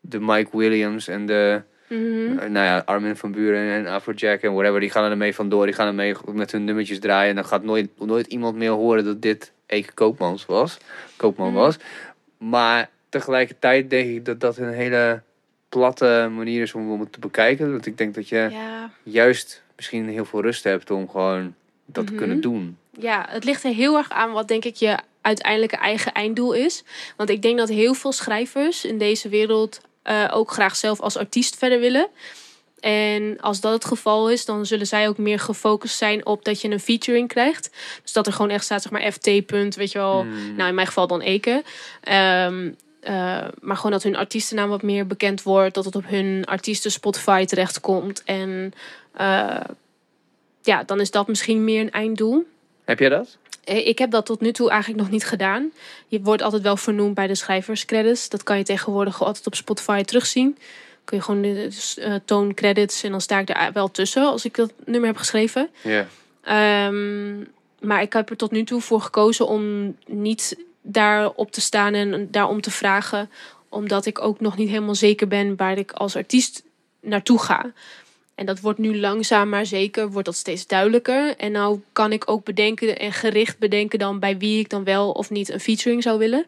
De 0.00 0.20
Mike 0.20 0.56
Williams 0.58 1.08
en 1.08 1.26
de... 1.26 1.62
Mhm. 1.98 2.38
eh, 2.38 2.48
nou 2.50 2.66
ja, 2.66 2.82
Armin 2.84 3.16
van 3.16 3.32
Buren 3.32 3.70
en 3.72 3.86
Afrojack 3.86 4.40
en 4.42 4.52
whatever. 4.54 4.80
Die 4.80 4.90
gaan 4.90 5.10
er 5.10 5.16
mee 5.16 5.34
vandoor. 5.34 5.64
Die 5.64 5.74
gaan 5.74 5.86
er 5.86 5.94
mee 5.94 6.14
met 6.32 6.52
hun 6.52 6.64
nummertjes 6.64 6.98
draaien. 6.98 7.28
En 7.30 7.34
dan 7.34 7.44
gaat 7.44 7.62
nooit, 7.62 7.88
nooit 7.98 8.26
iemand 8.26 8.56
meer 8.56 8.70
horen 8.70 9.04
dat 9.04 9.22
dit 9.22 9.52
Eke 9.66 9.92
Koopmans 9.92 10.46
was. 10.46 10.78
Koopman 11.16 11.48
Mhm. 11.52 11.56
was. 11.56 11.76
Maar 12.38 12.90
tegelijkertijd 13.08 13.90
denk 13.90 14.08
ik 14.16 14.24
dat 14.24 14.40
dat 14.40 14.56
een 14.56 14.72
hele 14.72 15.22
platte 15.68 16.28
manier 16.34 16.62
is 16.62 16.74
om, 16.74 16.90
om 16.92 17.00
het 17.00 17.12
te 17.12 17.18
bekijken. 17.18 17.70
Want 17.70 17.86
ik 17.86 17.98
denk 17.98 18.14
dat 18.14 18.28
je 18.28 18.48
Ja, 18.50 18.90
juist 19.02 19.62
misschien 19.76 20.08
heel 20.08 20.24
veel 20.24 20.42
rust 20.42 20.64
hebt 20.64 20.90
om 20.90 21.08
gewoon 21.08 21.54
dat 21.86 22.06
te 22.06 22.12
Mhm. 22.12 22.20
kunnen 22.20 22.40
doen. 22.40 22.76
Ja, 22.98 23.26
het 23.28 23.44
ligt 23.44 23.64
er 23.64 23.72
heel 23.74 23.96
erg 23.96 24.10
aan 24.10 24.32
wat 24.32 24.48
denk 24.48 24.64
ik 24.64 24.74
je 24.74 24.98
uiteindelijke 25.20 25.76
eigen 25.76 26.12
einddoel 26.12 26.52
is. 26.52 26.84
Want 27.16 27.30
ik 27.30 27.42
denk 27.42 27.58
dat 27.58 27.68
heel 27.68 27.94
veel 27.94 28.12
schrijvers 28.12 28.84
in 28.84 28.98
deze 28.98 29.28
wereld 29.28 29.80
eh, 30.04 30.30
ook 30.32 30.50
graag 30.50 30.76
zelf 30.76 31.00
als 31.00 31.16
artiest 31.16 31.56
verder 31.56 31.80
willen. 31.80 32.08
En 32.80 33.40
als 33.40 33.60
dat 33.60 33.72
het 33.72 33.84
geval 33.84 34.30
is, 34.30 34.44
dan 34.44 34.66
zullen 34.66 34.86
zij 34.86 35.08
ook 35.08 35.18
meer 35.18 35.38
gefocust 35.38 35.96
zijn 35.96 36.26
op 36.26 36.44
dat 36.44 36.60
je 36.60 36.70
een 36.70 36.80
featuring 36.80 37.28
krijgt. 37.28 37.70
Dus 38.02 38.12
dat 38.12 38.26
er 38.26 38.32
gewoon 38.32 38.50
echt 38.50 38.64
staat, 38.64 38.82
zeg 38.82 38.92
maar, 38.92 39.12
FT. 39.12 39.46
punt, 39.46 39.74
Weet 39.74 39.92
je 39.92 39.98
wel, 39.98 40.20
Hmm. 40.20 40.54
nou 40.56 40.68
in 40.68 40.74
mijn 40.74 40.86
geval 40.86 41.06
dan 41.06 41.20
Eke. 41.20 41.62
Ehm, 42.00 42.70
eh, 43.00 43.12
maar 43.60 43.76
gewoon 43.76 43.92
dat 43.92 44.02
hun 44.02 44.16
artiestennaam 44.16 44.68
wat 44.68 44.82
meer 44.82 45.06
bekend 45.06 45.42
wordt. 45.42 45.74
Dat 45.74 45.84
het 45.84 45.96
op 45.96 46.06
hun 46.06 46.44
artiesten 46.44 46.90
Spotify 46.90 47.44
terechtkomt. 47.44 48.22
En 48.24 48.72
eh, 49.12 49.60
ja, 50.62 50.82
dan 50.82 51.00
is 51.00 51.10
dat 51.10 51.28
misschien 51.28 51.64
meer 51.64 51.80
een 51.80 51.90
einddoel. 51.90 52.46
Heb 52.84 52.98
jij 52.98 53.08
dat? 53.08 53.36
Eh, 53.64 53.86
Ik 53.86 53.98
heb 53.98 54.10
dat 54.10 54.26
tot 54.26 54.40
nu 54.40 54.52
toe 54.52 54.70
eigenlijk 54.70 55.02
nog 55.02 55.10
niet 55.10 55.24
gedaan. 55.24 55.72
Je 56.06 56.20
wordt 56.20 56.42
altijd 56.42 56.62
wel 56.62 56.76
vernoemd 56.76 57.14
bij 57.14 57.26
de 57.26 57.34
schrijverscredits. 57.34 58.28
Dat 58.28 58.42
kan 58.42 58.58
je 58.58 58.64
tegenwoordig 58.64 59.22
altijd 59.22 59.46
op 59.46 59.54
Spotify 59.54 60.02
terugzien. 60.02 60.58
Kun 61.04 61.16
je 61.16 61.22
gewoon 61.22 61.42
de 61.42 61.68
eh, 61.96 62.14
toon 62.24 62.54
credits 62.54 63.02
en 63.02 63.10
dan 63.10 63.20
sta 63.20 63.38
ik 63.38 63.48
er 63.48 63.72
wel 63.72 63.90
tussen 63.90 64.26
als 64.26 64.44
ik 64.44 64.54
dat 64.54 64.72
nummer 64.84 65.08
heb 65.08 65.18
geschreven. 65.18 65.70
Ja. 65.82 66.06
Ehm, 66.42 67.36
maar 67.80 68.02
ik 68.02 68.12
heb 68.12 68.30
er 68.30 68.36
tot 68.36 68.50
nu 68.50 68.64
toe 68.64 68.80
voor 68.80 69.00
gekozen 69.00 69.46
om 69.46 69.96
niet 70.06 70.56
daarop 70.82 71.52
te 71.52 71.60
staan 71.60 71.94
en 71.94 72.28
daarom 72.30 72.60
te 72.60 72.70
vragen. 72.70 73.30
Omdat 73.68 74.06
ik 74.06 74.20
ook 74.20 74.40
nog 74.40 74.56
niet 74.56 74.68
helemaal 74.68 74.94
zeker 74.94 75.28
ben 75.28 75.56
waar 75.56 75.78
ik 75.78 75.92
als 75.92 76.16
artiest 76.16 76.62
naartoe 77.00 77.38
ga. 77.38 77.72
En 78.34 78.46
dat 78.46 78.60
wordt 78.60 78.78
nu 78.78 78.98
langzaam 79.00 79.48
maar 79.48 79.66
zeker, 79.66 80.10
wordt 80.10 80.26
dat 80.26 80.36
steeds 80.36 80.66
duidelijker. 80.66 81.36
En 81.36 81.52
nou 81.52 81.80
kan 81.92 82.12
ik 82.12 82.30
ook 82.30 82.44
bedenken 82.44 82.98
en 82.98 83.12
gericht 83.12 83.58
bedenken 83.58 83.98
dan 83.98 84.18
bij 84.18 84.38
wie 84.38 84.58
ik 84.58 84.70
dan 84.70 84.84
wel 84.84 85.10
of 85.10 85.30
niet 85.30 85.48
een 85.48 85.60
featuring 85.60 86.02
zou 86.02 86.18
willen. 86.18 86.46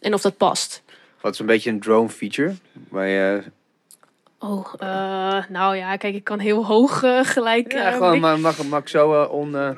En 0.00 0.14
of 0.14 0.20
dat 0.20 0.36
past. 0.36 0.82
Wat 1.20 1.32
is 1.32 1.38
een 1.38 1.46
beetje 1.46 1.70
een 1.70 1.80
drone 1.80 2.08
feature? 2.08 2.54
Waar 2.88 3.08
je 3.08 3.42
Oh, 4.38 4.72
eh, 4.78 5.44
nou 5.48 5.76
ja, 5.76 5.96
kijk, 5.96 6.14
ik 6.14 6.24
kan 6.24 6.38
heel 6.38 6.66
hoog 6.66 7.02
eh, 7.02 7.24
gelijk. 7.24 7.72
Ja, 7.72 7.90
gewoon, 7.90 8.20
maar 8.20 8.40
mag, 8.40 8.64
mag 8.64 8.88
zo 8.88 9.22
on... 9.22 9.56
eh, 9.56 9.70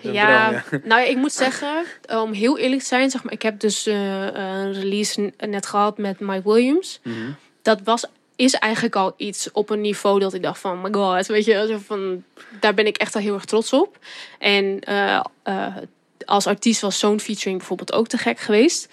ja, 0.00 0.48
droom, 0.48 0.80
nou 0.84 1.00
ja, 1.00 1.06
ik 1.06 1.16
moet 1.16 1.32
zeggen, 1.32 1.84
om 2.08 2.32
heel 2.32 2.58
eerlijk 2.58 2.80
te 2.80 2.86
zijn, 2.86 3.10
zeg 3.10 3.22
maar, 3.24 3.32
ik 3.32 3.42
heb 3.42 3.60
dus 3.60 3.86
eh, 3.86 4.24
een 4.24 4.72
release 4.72 5.32
net 5.38 5.66
gehad 5.66 5.98
met 5.98 6.20
Mike 6.20 6.48
Williams. 6.52 7.00
mhm. 7.02 7.30
Dat 7.62 7.80
was, 7.84 8.04
is 8.38 8.54
eigenlijk 8.54 8.96
al 8.96 9.14
iets 9.16 9.52
op 9.52 9.70
een 9.70 9.80
niveau 9.80 10.20
dat 10.20 10.34
ik 10.34 10.42
dacht 10.42 10.60
van, 10.60 10.80
my 10.80 10.92
god, 10.92 11.26
weet 11.26 11.44
je, 11.44 11.78
van, 11.86 12.24
daar 12.60 12.74
ben 12.74 12.86
ik 12.86 12.96
echt 12.96 13.14
al 13.14 13.20
heel 13.20 13.34
erg 13.34 13.44
trots 13.44 13.72
op. 13.72 13.98
En 14.38 14.80
eh, 14.80 15.20
eh, 15.42 15.76
als 16.24 16.46
artiest 16.46 16.80
was 16.80 16.98
zo'n 16.98 17.20
featuring 17.20 17.58
bijvoorbeeld 17.58 17.92
ook 17.92 18.06
te 18.06 18.18
gek 18.18 18.38
geweest. 18.38 18.88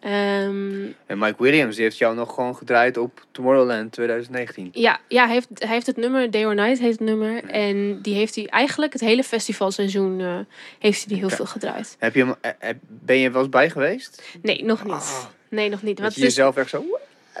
Ehm, 0.00 0.86
En 1.06 1.18
Mike 1.18 1.42
Williams 1.42 1.74
die 1.74 1.84
heeft 1.84 1.98
jou 1.98 2.14
nog 2.14 2.34
gewoon 2.34 2.56
gedraaid 2.56 2.96
op 2.96 3.26
Tomorrowland 3.30 3.92
2019. 3.92 4.68
Ja, 4.72 5.00
ja 5.08 5.24
hij, 5.24 5.34
heeft, 5.34 5.48
hij 5.54 5.68
heeft 5.68 5.86
het 5.86 5.96
nummer, 5.96 6.30
Day 6.30 6.44
or 6.44 6.54
Night 6.54 6.78
heet 6.78 6.90
het 6.90 7.00
nummer. 7.00 7.44
En 7.44 8.02
die 8.02 8.14
heeft 8.14 8.34
hij 8.34 8.46
eigenlijk 8.46 8.92
het 8.92 9.02
hele 9.02 9.24
festivalseizoen 9.24 10.20
eh, 10.20 10.38
heeft 10.78 10.98
hij 10.98 11.08
die 11.08 11.16
heel 11.16 11.36
veel 11.36 11.46
gedraaid. 11.46 11.96
Heb 11.98 12.14
je 12.14 12.36
ben 12.88 13.18
je 13.18 13.26
er 13.26 13.32
wel 13.32 13.40
eens 13.40 13.50
bij 13.50 13.70
geweest? 13.70 14.22
Nee, 14.42 14.64
nog 14.64 14.84
niet. 14.84 14.92
Ah. 14.92 15.24
Nee, 15.48 15.68
nog 15.68 15.82
niet. 15.82 16.00
Want 16.00 16.14
je 16.14 16.20
jezelf 16.20 16.56
echt 16.56 16.70
zo... 16.70 16.84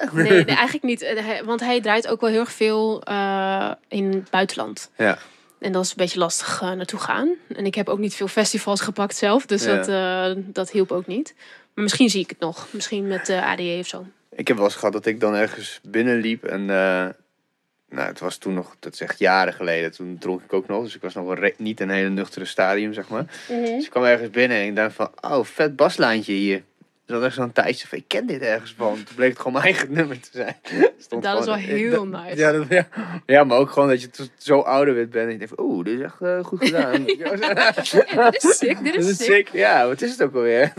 nee, 0.12 0.30
nee, 0.30 0.44
eigenlijk 0.44 0.82
niet. 0.84 1.02
Eh, 1.02 1.40
Want 1.44 1.60
hij 1.60 1.80
draait 1.80 2.08
ook 2.08 2.20
wel 2.20 2.30
heel 2.30 2.40
erg 2.40 2.52
veel 2.52 3.02
eh, 3.02 3.72
in 3.88 4.12
het 4.12 4.30
buitenland. 4.30 4.90
Ja. 4.96 5.18
En 5.58 5.72
dat 5.72 5.84
is 5.84 5.90
een 5.90 5.96
beetje 5.96 6.18
lastig 6.18 6.60
eh, 6.62 6.72
naartoe 6.72 7.00
gaan. 7.00 7.34
En 7.56 7.66
ik 7.66 7.74
heb 7.74 7.88
ook 7.88 7.98
niet 7.98 8.14
veel 8.14 8.28
festivals 8.28 8.80
gepakt 8.80 9.16
zelf. 9.16 9.46
Dus 9.46 9.64
Ja. 9.64 9.76
dat, 9.82 10.36
dat 10.54 10.70
hielp 10.70 10.92
ook 10.92 11.06
niet. 11.06 11.34
Maar 11.74 11.84
misschien 11.84 12.10
zie 12.10 12.22
ik 12.22 12.28
het 12.30 12.38
nog. 12.40 12.66
Misschien 12.70 13.06
met 13.08 13.26
de 13.26 13.42
ADE 13.44 13.76
of 13.80 13.86
zo. 13.86 14.06
Ik 14.30 14.48
heb 14.48 14.56
wel 14.56 14.66
eens 14.66 14.74
gehad 14.74 14.92
dat 14.92 15.06
ik 15.06 15.20
dan 15.20 15.34
ergens 15.34 15.80
binnenliep 15.82 16.44
en... 16.44 16.64
nou, 16.64 18.06
het 18.08 18.18
was 18.20 18.36
toen 18.36 18.54
nog, 18.54 18.76
dat 18.78 18.92
is 18.92 19.00
echt 19.00 19.18
jaren 19.18 19.52
geleden. 19.52 19.92
Toen 19.92 20.16
dronk 20.18 20.42
ik 20.42 20.52
ook 20.52 20.66
nog, 20.68 20.82
dus 20.84 20.94
ik 20.94 21.02
was 21.02 21.14
nog 21.14 21.24
wel 21.24 21.34
re- 21.34 21.54
niet 21.56 21.80
een 21.80 21.90
hele 21.90 22.08
nuchtere 22.08 22.44
stadium, 22.44 22.92
zeg 22.92 23.08
maar. 23.08 23.24
Dus 23.48 23.84
ik 23.84 23.90
kwam 23.90 24.04
ergens 24.04 24.30
binnen 24.30 24.56
en 24.58 24.66
ik 24.66 24.76
dacht 24.76 24.94
van, 24.94 25.10
oh, 25.20 25.44
vet 25.44 25.76
baslijntje 25.76 26.32
hier. 26.32 26.62
Er 27.08 27.14
zat 27.14 27.22
echt 27.24 27.34
zo'n 27.34 27.52
tijdje 27.52 27.86
van, 27.88 27.98
ik 27.98 28.04
ken 28.06 28.26
dit 28.26 28.40
ergens 28.40 28.74
van. 28.76 28.94
Toen 28.94 29.14
bleek 29.14 29.28
het 29.28 29.38
gewoon 29.38 29.52
mijn 29.52 29.64
eigen 29.64 29.92
nummer 29.98 30.20
te 30.20 30.28
zijn. 30.32 30.56
Stond 30.98 31.22
Dat 31.22 31.38
is 31.40 31.44
wel 31.46 31.54
heel 31.54 32.10
dat- 32.10 32.22
nice. 32.22 32.36
Ja, 32.36 32.52
dat, 32.52 32.64
ja. 32.68 32.88
ja, 33.26 33.44
maar 33.44 33.58
ook 33.58 33.70
gewoon 33.70 33.88
dat 33.88 34.02
je 34.02 34.08
zo 34.38 34.60
ouderwet 34.60 35.10
bent 35.10 35.26
en 35.26 35.32
je 35.32 35.38
denkt 35.38 35.60
oeh, 35.60 35.84
dit 35.84 35.98
is 35.98 36.04
echt 36.04 36.20
eh, 36.20 36.44
goed 36.44 36.64
gedaan. 36.64 37.04
Ja, 37.18 38.30
dit 38.30 38.44
is 38.44 38.56
sick, 38.58 38.82
dit 38.82 38.94
Dat 38.94 39.02
is 39.04 39.08
is 39.10 39.16
sick. 39.16 39.26
sick. 39.34 39.48
Ja, 39.52 39.86
wat 39.86 40.02
is 40.02 40.10
het 40.10 40.22
ook 40.22 40.34
alweer? 40.34 40.72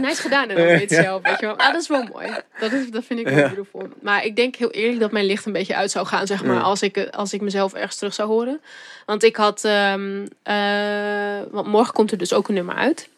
Nice 0.00 0.22
gedaan 0.22 0.48
en 0.48 0.56
dan 0.56 0.66
weet 0.66 0.90
je 0.90 0.94
zelf, 1.02 1.22
weet 1.22 1.40
je 1.40 1.46
wel. 1.46 1.56
Ah, 1.56 1.72
dat 1.72 1.80
is 1.82 1.88
wel 1.88 2.02
mooi. 2.12 2.28
Dat, 2.60 2.72
is, 2.72 2.90
dat 2.90 3.04
vind 3.04 3.20
ik 3.20 3.28
wel 3.28 3.48
beautiful. 3.48 3.88
Maar 4.00 4.24
ik 4.24 4.36
denk 4.36 4.56
heel 4.56 4.70
eerlijk 4.70 5.00
dat 5.00 5.12
mijn 5.12 5.24
licht 5.26 5.46
een 5.46 5.52
beetje 5.52 5.76
uit 5.76 5.90
zou 5.90 6.06
gaan, 6.06 6.26
zeg 6.26 6.44
maar, 6.44 6.60
als, 6.60 6.82
ik, 6.82 7.08
als 7.10 7.32
ik 7.32 7.40
mezelf 7.40 7.74
ergens 7.74 7.96
terug 7.96 8.14
zou 8.14 8.28
horen. 8.28 8.60
Want 9.06 9.22
ik 9.22 9.36
had, 9.36 9.64
ehm, 9.64 10.26
eh, 10.42 11.40
want 11.50 11.66
morgen 11.66 11.94
komt 11.94 12.10
er 12.10 12.18
dus 12.18 12.32
ook 12.32 12.48
een 12.48 12.54
nummer 12.54 12.74
uit. 12.74 13.08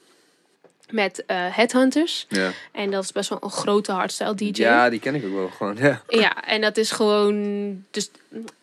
Met 0.91 1.25
eh, 1.27 1.37
Headhunters. 1.57 2.27
Ja. 2.29 2.51
En 2.73 2.91
dat 2.91 3.05
is 3.05 3.13
best 3.13 3.29
wel 3.29 3.39
een 3.43 3.51
grote 3.51 3.93
hardstyle 3.93 4.35
DJ. 4.35 4.63
ja, 4.63 4.91
die 4.91 5.01
ken 5.01 5.15
ik 5.15 5.25
ook 5.25 5.33
wel 5.35 5.49
gewoon. 5.49 5.77
Ja. 5.77 6.03
Ja, 6.09 6.45
en 6.45 6.61
dat 6.61 6.77
is 6.77 6.91
gewoon 6.91 7.85
dus 7.91 8.11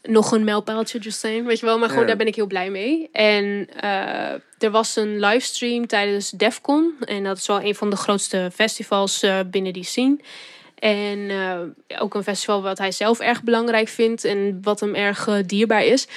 nog 0.04 0.32
een 0.32 0.44
mijlpaaltje, 0.44 1.00
just 1.00 1.20
saying, 1.20 1.46
weet 1.46 1.60
je 1.60 1.66
wel. 1.66 1.78
Maar 1.80 1.88
gewoon, 1.88 2.02
Ja. 2.04 2.08
daar 2.08 2.18
ben 2.18 2.28
ik 2.28 2.36
heel 2.36 2.48
blij 2.48 2.70
mee. 2.70 3.10
En 3.12 3.68
eh, 3.80 4.32
er 4.60 4.72
was 4.72 4.96
een 4.96 5.20
livestream 5.20 5.88
tijdens 5.88 6.30
Defcon. 6.30 6.96
En 7.06 7.24
dat 7.24 7.38
is 7.38 7.48
wel 7.48 7.62
een 7.62 7.76
van 7.76 7.90
de 7.90 7.96
grootste 7.96 8.50
festivals 8.54 9.24
eh, 9.24 9.40
binnen 9.46 9.74
die 9.74 9.84
scene. 9.84 10.18
En 10.80 11.32
ook 12.00 12.14
een 12.16 12.24
festival 12.24 12.62
wat 12.62 12.78
hij 12.78 12.92
zelf 12.92 13.20
erg 13.20 13.44
belangrijk 13.44 13.88
vindt 13.88 14.24
en 14.24 14.60
wat 14.62 14.80
hem 14.80 14.96
erg 14.96 15.30
dierbaar 15.46 15.86
is. 15.86 16.08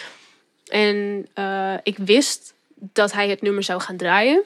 En 0.66 1.26
ik 1.82 1.96
wist 1.98 2.54
dat 2.74 3.12
hij 3.12 3.28
het 3.28 3.42
nummer 3.42 3.62
zou 3.62 3.80
gaan 3.80 3.96
draaien. 3.96 4.42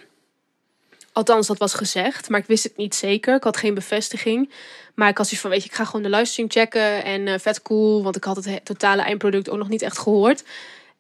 Althans, 1.13 1.47
dat 1.47 1.59
was 1.59 1.75
gezegd, 1.75 2.29
maar 2.29 2.41
ik 2.41 2.47
wist 2.47 2.65
het 2.65 2.77
niet 2.77 2.95
zeker. 2.95 3.35
Ik 3.37 3.45
had 3.45 3.57
geen 3.57 3.75
bevestiging. 3.75 4.51
Maar 4.95 5.09
ik 5.09 5.17
had 5.17 5.27
zoiets 5.27 5.43
van, 5.43 5.51
weet 5.51 5.63
je, 5.63 5.69
ik 5.69 5.75
ga 5.75 5.85
gewoon 5.85 6.03
de 6.03 6.09
livestream 6.11 6.51
checken. 6.51 7.05
En 7.05 7.29
eh, 7.29 7.39
vet 7.39 7.63
cool, 7.63 8.03
want 8.03 8.17
ik 8.17 8.25
had 8.25 8.37
het 8.37 8.45
he- 8.45 8.61
totale 8.63 9.03
eindproduct 9.03 9.51
ook 9.51 9.59
nog 9.59 9.69
niet 9.69 9.83
echt 9.83 9.99
gehoord. 9.99 10.45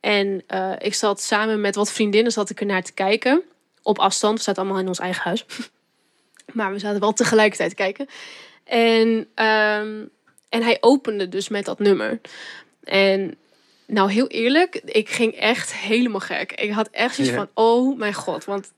En 0.00 0.42
eh, 0.46 0.72
ik 0.78 0.94
zat 0.94 1.20
samen 1.22 1.60
met 1.60 1.74
wat 1.74 1.92
vriendinnen 1.92 2.32
zat 2.32 2.50
ik 2.50 2.60
er 2.60 2.66
naar 2.66 2.82
te 2.82 2.92
kijken. 2.92 3.42
Op 3.82 3.98
afstand, 3.98 4.38
we 4.38 4.44
zaten 4.44 4.62
allemaal 4.62 4.80
in 4.80 4.88
ons 4.88 4.98
eigen 4.98 5.22
huis. 5.22 5.44
maar 6.52 6.72
we 6.72 6.78
zaten 6.78 7.00
wel 7.00 7.12
tegelijkertijd 7.12 7.70
te 7.70 7.76
kijken. 7.76 8.06
En, 8.64 9.28
ehm, 9.34 10.04
en 10.48 10.62
hij 10.62 10.76
opende 10.80 11.28
dus 11.28 11.48
met 11.48 11.64
dat 11.64 11.78
nummer. 11.78 12.20
En 12.84 13.36
nou, 13.86 14.10
heel 14.10 14.26
eerlijk, 14.26 14.74
ik 14.84 15.08
ging 15.08 15.34
echt 15.34 15.74
helemaal 15.74 16.20
gek. 16.20 16.52
Ik 16.52 16.70
had 16.70 16.88
echt 16.88 17.14
zoiets 17.14 17.34
van, 17.34 17.48
oh 17.54 17.98
mijn 17.98 18.14
god. 18.14 18.44
Want 18.44 18.72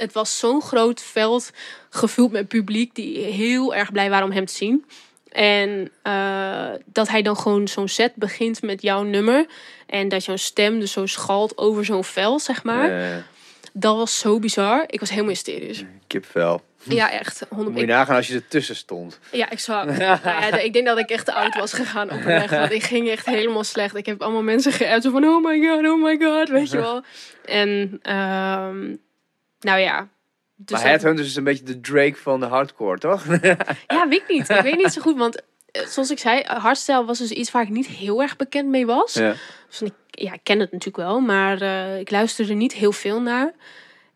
het 0.00 0.12
was 0.12 0.38
zo'n 0.38 0.62
groot 0.62 1.02
veld 1.02 1.50
gevuld 1.90 2.32
met 2.32 2.48
publiek 2.48 2.94
die 2.94 3.18
heel 3.18 3.74
erg 3.74 3.92
blij 3.92 4.10
waren 4.10 4.26
om 4.26 4.32
hem 4.32 4.46
te 4.46 4.54
zien. 4.54 4.84
En 5.28 5.90
eh, 6.02 6.68
dat 6.84 7.08
hij 7.08 7.22
dan 7.22 7.36
gewoon 7.36 7.68
zo'n 7.68 7.88
set 7.88 8.14
begint 8.14 8.62
met 8.62 8.82
jouw 8.82 9.02
nummer. 9.02 9.46
En 9.86 10.08
dat 10.08 10.24
jouw 10.24 10.36
stem 10.36 10.80
dus 10.80 10.92
zo 10.92 11.06
schalt 11.06 11.58
over 11.58 11.84
zo'n 11.84 12.04
veld, 12.04 12.42
zeg 12.42 12.62
maar. 12.62 13.24
Dat 13.72 13.96
was 13.96 14.18
zo 14.18 14.38
bizar. 14.38 14.84
Ik 14.86 15.00
was 15.00 15.10
helemaal 15.10 15.30
hysterisch. 15.30 15.84
kipvel. 16.06 16.62
Ja, 16.82 17.10
echt. 17.10 17.46
100 17.48 17.70
Moet 17.70 17.80
je 17.80 17.86
nagaan 17.86 18.16
als 18.16 18.26
je 18.26 18.34
ertussen 18.34 18.76
stond. 18.76 19.18
Ja, 19.32 19.50
ik 19.50 19.58
zag. 19.58 19.84
Nou 19.84 19.98
ja, 20.24 20.58
ik 20.58 20.72
denk 20.72 20.86
dat 20.86 20.98
ik 20.98 21.10
echt 21.10 21.24
te 21.24 21.32
oud 21.32 21.54
was 21.54 21.72
gegaan 21.72 22.10
op 22.10 22.22
weg. 22.22 22.50
Want 22.50 22.72
ik 22.72 22.82
ging 22.82 23.08
echt 23.08 23.26
helemaal 23.26 23.64
slecht. 23.64 23.96
Ik 23.96 24.06
heb 24.06 24.22
allemaal 24.22 24.42
mensen 24.42 24.72
geappt 24.72 25.02
zo 25.02 25.10
van 25.10 25.24
oh 25.24 25.44
my 25.44 25.66
god, 25.66 25.86
oh 25.86 26.02
my 26.02 26.18
god, 26.20 26.48
weet 26.48 26.70
je 26.70 26.76
wel. 26.76 27.02
En 27.44 27.98
ehm, 28.02 28.94
nou 29.60 29.78
ja. 29.80 30.08
Dus 30.56 30.70
maar 30.70 30.80
dat- 30.80 30.90
Headhunters 30.90 31.28
is 31.28 31.36
een 31.36 31.44
beetje 31.44 31.64
de 31.64 31.80
Drake 31.80 32.16
van 32.16 32.40
de 32.40 32.46
hardcore, 32.46 32.98
toch? 32.98 33.24
Ja, 33.86 34.08
weet 34.08 34.12
ik 34.22 34.28
niet. 34.28 34.48
Ik 34.48 34.60
weet 34.60 34.76
niet 34.76 34.92
zo 34.92 35.00
goed, 35.00 35.18
want 35.18 35.42
eh, 35.70 35.86
zoals 35.86 36.10
ik 36.10 36.18
zei, 36.18 36.42
hardstyle 36.46 37.04
was 37.04 37.18
dus 37.18 37.30
iets 37.30 37.50
waar 37.50 37.62
ik 37.62 37.68
niet 37.68 37.86
heel 37.86 38.22
erg 38.22 38.36
bekend 38.36 38.68
mee 38.68 38.86
was. 38.86 39.14
ja. 39.14 39.34
Dus 39.68 39.82
ik, 39.82 39.92
ja, 40.10 40.32
ik 40.32 40.40
ken 40.42 40.58
het 40.60 40.70
natuurlijk 40.72 40.96
wel, 41.08 41.20
maar 41.20 41.60
eh, 41.60 41.98
ik 41.98 42.10
luisterde 42.10 42.54
niet 42.54 42.72
heel 42.72 42.92
veel 42.92 43.20
naar. 43.20 43.52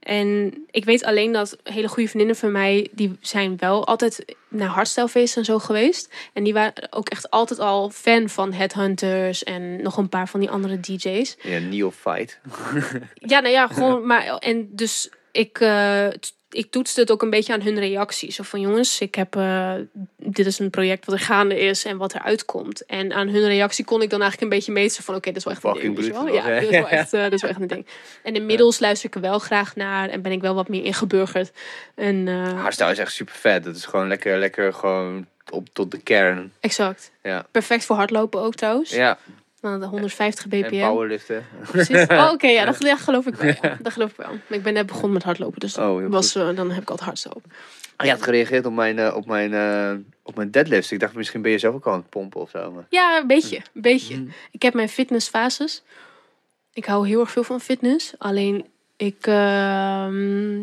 En 0.01 0.55
ik 0.71 0.85
weet 0.85 1.05
alleen 1.05 1.33
dat 1.33 1.57
hele 1.63 1.89
goede 1.89 2.09
vriendinnen 2.09 2.37
van 2.37 2.53
mij, 2.53 2.89
die 2.93 3.17
zijn 3.21 3.57
wel 3.57 3.87
altijd 3.87 4.25
naar 4.49 4.69
hardstylefeesten 4.69 5.39
en 5.39 5.45
zo 5.45 5.59
geweest. 5.59 6.15
En 6.33 6.45
die 6.45 6.53
waren 6.53 6.93
ook 6.93 7.09
echt 7.09 7.31
altijd 7.31 7.59
al 7.61 7.91
fan 7.91 8.29
van 8.29 8.53
Headhunters 8.53 9.45
en 9.45 9.83
nog 9.83 9.97
een 9.97 10.09
paar 10.09 10.29
van 10.29 10.41
die 10.41 10.51
andere 10.51 10.81
DJ's. 10.81 11.37
Ja, 11.43 11.59
Neophyte. 11.59 12.35
Ja, 13.15 13.41
nou 13.41 13.53
ja, 13.55 13.67
gewoon, 13.67 14.07
maar 14.11 14.25
en 14.39 14.69
dus 14.71 15.11
ik, 15.33 15.61
eh, 15.61 16.09
ik 16.53 16.71
toetste 16.71 17.01
het 17.01 17.11
ook 17.11 17.23
een 17.23 17.31
beetje 17.31 17.53
aan 17.53 17.63
hun 17.63 17.79
reactie. 17.79 18.33
Zo 18.33 18.43
van 18.43 18.61
jongens, 18.61 19.01
ik 19.01 19.15
heb, 19.15 19.37
eh, 19.37 19.75
dit 20.17 20.47
is 20.47 20.59
een 20.59 20.71
project 20.71 21.07
wat 21.07 21.15
er 21.15 21.21
gaande 21.21 21.59
is 21.59 21.85
en 21.85 21.97
wat 21.97 22.15
eruit 22.15 22.45
komt. 22.45 22.85
En 22.87 23.13
aan 23.13 23.29
hun 23.29 23.47
reactie 23.47 23.85
kon 23.85 24.03
ik 24.03 24.11
dan 24.11 24.21
eigenlijk 24.21 24.53
een 24.53 24.59
beetje 24.59 24.73
meten 24.73 25.05
van 25.05 25.15
oké, 25.15 25.29
dit 25.29 25.37
is 25.37 25.45
wel 25.45 25.55
echt 25.55 25.85
een 25.85 25.95
ding. 25.95 26.35
Ja, 26.35 26.45
hè? 26.45 26.61
dit 26.61 26.71
is 26.71 26.79
wel 26.79 26.89
echt, 26.99 27.13
eh, 27.13 27.23
dit 27.23 27.33
is 27.33 27.41
wel 27.41 27.51
echt 27.51 27.61
een 27.61 27.67
ding. 27.67 27.87
En 28.23 28.35
inmiddels 28.35 28.79
luister 28.79 29.09
ik 29.09 29.15
er 29.15 29.21
wel 29.21 29.39
graag 29.39 29.77
naar 29.77 30.09
en 30.09 30.23
ben 30.23 30.33
ik 30.33 30.41
wel 30.41 30.55
wat 30.55 30.69
meer 30.69 30.85
ingeburgerd. 30.85 31.53
En 31.95 32.29
eh, 32.29 32.61
Hardstyle 32.61 32.91
is 32.91 32.99
echt 32.99 33.13
super 33.13 33.35
vet. 33.35 33.65
Dat 33.65 33.77
is 33.77 33.85
gewoon 33.85 34.09
lekker, 34.09 34.39
lekker 34.39 34.73
gewoon 34.75 35.27
op 35.51 35.69
tot 35.73 35.91
de 35.91 35.99
kern. 35.99 36.53
exact. 36.61 37.11
Ja. 37.23 37.47
Perfect 37.51 37.85
voor 37.85 37.97
hardlopen 37.97 38.41
ook 38.41 38.55
trouwens. 38.55 38.91
Ja, 38.91 39.19
Want 39.63 39.81
de 39.81 39.87
150 39.89 40.45
en 40.45 40.51
bpm. 40.51 40.81
powerliften. 40.81 41.45
Precies. 41.71 42.07
Oh, 42.07 42.31
oké, 42.33 42.47
ja, 42.59 42.65
dat, 42.65 42.83
ja, 42.83 42.97
geloof 42.97 43.27
ik 43.27 43.35
wel. 43.35 43.55
Ja. 43.63 43.79
Dat 43.83 43.93
geloof 43.93 44.11
ik 44.11 44.17
wel. 44.17 44.31
Maar 44.31 44.59
ik 44.59 44.63
ben 44.63 44.73
net 44.73 44.87
begonnen 44.87 45.13
met 45.13 45.23
hardlopen, 45.23 45.61
dus 45.61 45.79
Oh, 45.79 46.07
was, 46.07 46.35
eh, 46.35 46.57
dan 46.57 46.71
heb 46.71 46.83
ik 46.83 46.91
altijd 46.91 47.07
hardstyle. 47.07 47.41
Je 47.97 48.11
had 48.11 48.23
gereageerd 48.23 48.67
op 48.67 48.73
mijn, 48.73 48.99
eh, 48.99 49.17
op 49.17 49.27
mijn, 49.27 49.55
eh, 49.55 49.93
op 50.23 50.37
mijn 50.37 50.51
deadlifts. 50.51 50.93
Ik 50.93 51.01
dacht 51.01 51.15
misschien 51.15 51.43
ben 51.43 51.51
je 51.51 51.59
zelf 51.59 51.75
ook 51.75 51.87
al 51.87 51.93
aan 51.93 51.99
het 51.99 52.09
pompen 52.09 52.41
of 52.41 52.51
zo. 52.51 52.71
Maar... 52.71 52.87
Ja, 52.89 53.19
een 53.21 53.27
beetje. 53.27 53.57
Een 53.57 53.83
beetje. 53.83 54.17
Mm. 54.17 54.33
Ik 54.51 54.63
heb 54.63 54.75
mijn 54.75 54.89
fitnessfases. 54.89 55.83
Ik 56.73 56.85
hou 56.85 57.07
heel 57.09 57.21
erg 57.21 57.31
veel 57.31 57.45
van 57.45 57.61
fitness. 57.61 58.15
Alleen 58.19 58.67
ik 58.97 59.27
ehm, 59.27 60.61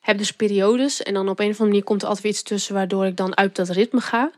heb 0.00 0.18
dus 0.18 0.32
periodes. 0.32 1.02
En 1.02 1.14
dan 1.14 1.28
op 1.28 1.38
een 1.38 1.44
of 1.44 1.50
andere 1.50 1.68
manier 1.68 1.84
komt 1.84 2.02
er 2.02 2.08
altijd 2.08 2.24
weer 2.24 2.34
iets 2.34 2.42
tussen 2.42 2.74
waardoor 2.74 3.06
ik 3.06 3.16
dan 3.16 3.36
uit 3.36 3.56
dat 3.56 3.68
ritme 3.68 4.00
ga. 4.00 4.30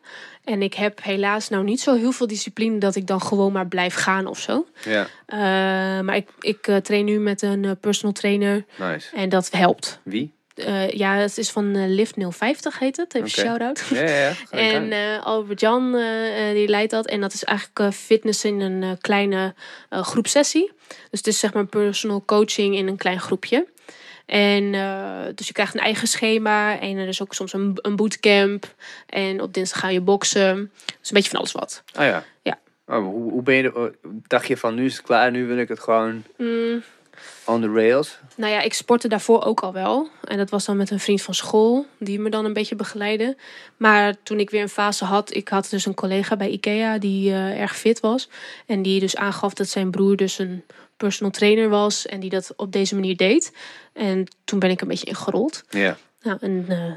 En 0.51 0.63
ik 0.63 0.75
heb 0.75 1.03
helaas 1.03 1.49
nou 1.49 1.65
niet 1.65 1.81
zo 1.81 1.95
heel 1.95 2.13
veel 2.13 2.27
discipline 2.27 2.79
dat 2.79 2.97
ik 2.97 3.07
dan 3.07 3.21
gewoon 3.23 3.53
maar 3.53 3.67
blijf 3.67 3.95
gaan 3.95 4.27
of 4.27 4.39
zo. 4.39 4.67
Ja, 4.85 5.07
Eh, 5.27 5.39
maar 6.05 6.17
ik, 6.17 6.29
ik 6.41 6.67
eh, 6.67 6.77
train 6.77 7.05
nu 7.05 7.19
met 7.19 7.43
een 7.43 7.65
eh, 7.65 7.71
personal 7.81 8.13
trainer 8.13 8.65
nice. 8.79 9.17
en 9.17 9.29
dat 9.29 9.51
helpt. 9.51 10.01
Wie? 10.03 10.33
Ja, 10.91 11.15
het 11.15 11.39
is 11.39 11.51
van 11.51 11.95
Lift 11.95 12.15
050 12.29 12.79
heet 12.79 12.97
het. 12.97 13.15
Even 13.15 13.29
Oké. 13.29 13.41
shout-out. 13.41 13.85
Ja, 13.91 14.01
ja, 14.01 14.33
En 14.51 14.93
aan. 14.93 15.23
Albert 15.23 15.61
Jan, 15.61 15.95
eh, 15.95 16.53
die 16.53 16.69
leidt 16.69 16.91
dat. 16.91 17.07
En 17.07 17.21
dat 17.21 17.33
is 17.33 17.45
eigenlijk 17.45 17.95
fitness 17.95 18.45
in 18.45 18.61
een 18.61 18.99
kleine 19.01 19.55
groepsessie. 19.91 20.73
Dus 20.89 21.19
het 21.19 21.27
is 21.27 21.39
zeg 21.39 21.53
maar 21.53 21.67
personal 21.67 22.23
coaching 22.25 22.77
in 22.77 22.87
een 22.89 22.97
klein 22.97 23.21
groepje. 23.21 23.67
En 24.31 24.63
uh, 24.73 25.19
dus 25.35 25.47
je 25.47 25.53
krijgt 25.53 25.75
een 25.75 25.81
eigen 25.81 26.09
schema. 26.09 26.79
En 26.81 26.97
er 26.97 27.09
is 27.09 27.23
ook 27.23 27.35
soms 27.35 27.53
een, 27.53 27.79
een 27.83 27.97
bootcamp. 27.97 28.75
En 29.07 29.41
op 29.43 29.55
dinsdag 29.55 29.81
ga 29.81 29.89
je 29.89 30.01
boksen. 30.01 30.71
Dus 30.87 31.09
een 31.09 31.15
beetje 31.15 31.31
van 31.31 31.39
alles 31.39 31.53
wat. 31.53 31.83
Ah 31.95 32.05
ja. 32.07 32.25
Ja. 32.43 32.59
Oh, 32.87 32.97
hoe, 33.05 33.31
hoe 33.31 33.43
ben 33.43 33.55
je, 33.55 33.63
er- 33.73 33.95
dacht 34.27 34.47
je 34.47 34.57
van 34.57 34.75
nu 34.75 34.85
is 34.85 34.97
het 34.97 35.07
klaar, 35.07 35.31
nu 35.31 35.47
wil 35.47 35.57
ik 35.59 35.69
het 35.69 35.81
gewoon 35.81 36.23
Mm, 36.37 36.83
on 37.45 37.61
the 37.61 37.73
rails? 37.73 38.19
Nou 38.37 38.53
ja, 38.53 38.61
ik 38.61 38.75
sportte 38.75 39.09
daarvoor 39.09 39.45
ook 39.45 39.61
al 39.61 39.73
wel. 39.73 40.09
En 40.25 40.37
dat 40.37 40.51
was 40.51 40.65
dan 40.65 40.77
met 40.77 40.91
een 40.91 41.01
vriend 41.01 41.23
van 41.23 41.35
school, 41.35 41.87
die 41.99 42.19
me 42.21 42.31
dan 42.31 42.45
een 42.45 42.53
beetje 42.53 42.77
begeleidde. 42.77 43.37
Maar 43.77 44.15
toen 44.23 44.41
ik 44.41 44.51
weer 44.51 44.63
een 44.63 44.69
fase 44.69 45.05
had, 45.05 45.35
ik 45.35 45.49
had 45.49 45.71
dus 45.71 45.87
een 45.87 45.95
collega 45.95 46.37
bij 46.37 46.49
IKEA 46.51 46.99
die 46.99 47.31
eh, 47.31 47.61
erg 47.61 47.77
fit 47.77 48.01
was. 48.01 48.29
En 48.67 48.83
die 48.83 49.01
dus 49.01 49.17
aangaf 49.17 49.55
dat 49.55 49.69
zijn 49.69 49.91
broer 49.91 50.17
dus 50.17 50.39
een 50.39 50.65
personal 51.01 51.31
trainer 51.33 51.69
was 51.69 52.07
en 52.07 52.21
die 52.21 52.31
dat 52.31 52.53
op 52.57 52.73
deze 52.73 52.95
manier 52.95 53.17
deed. 53.17 53.53
En 53.93 54.27
toen 54.45 54.59
ben 54.59 54.71
ik 54.71 54.81
een 54.81 54.89
beetje 54.89 55.07
ingerold. 55.07 55.65
Ja. 55.71 55.97
Nou, 56.23 56.39
en 56.41 56.65
eh, 56.69 56.93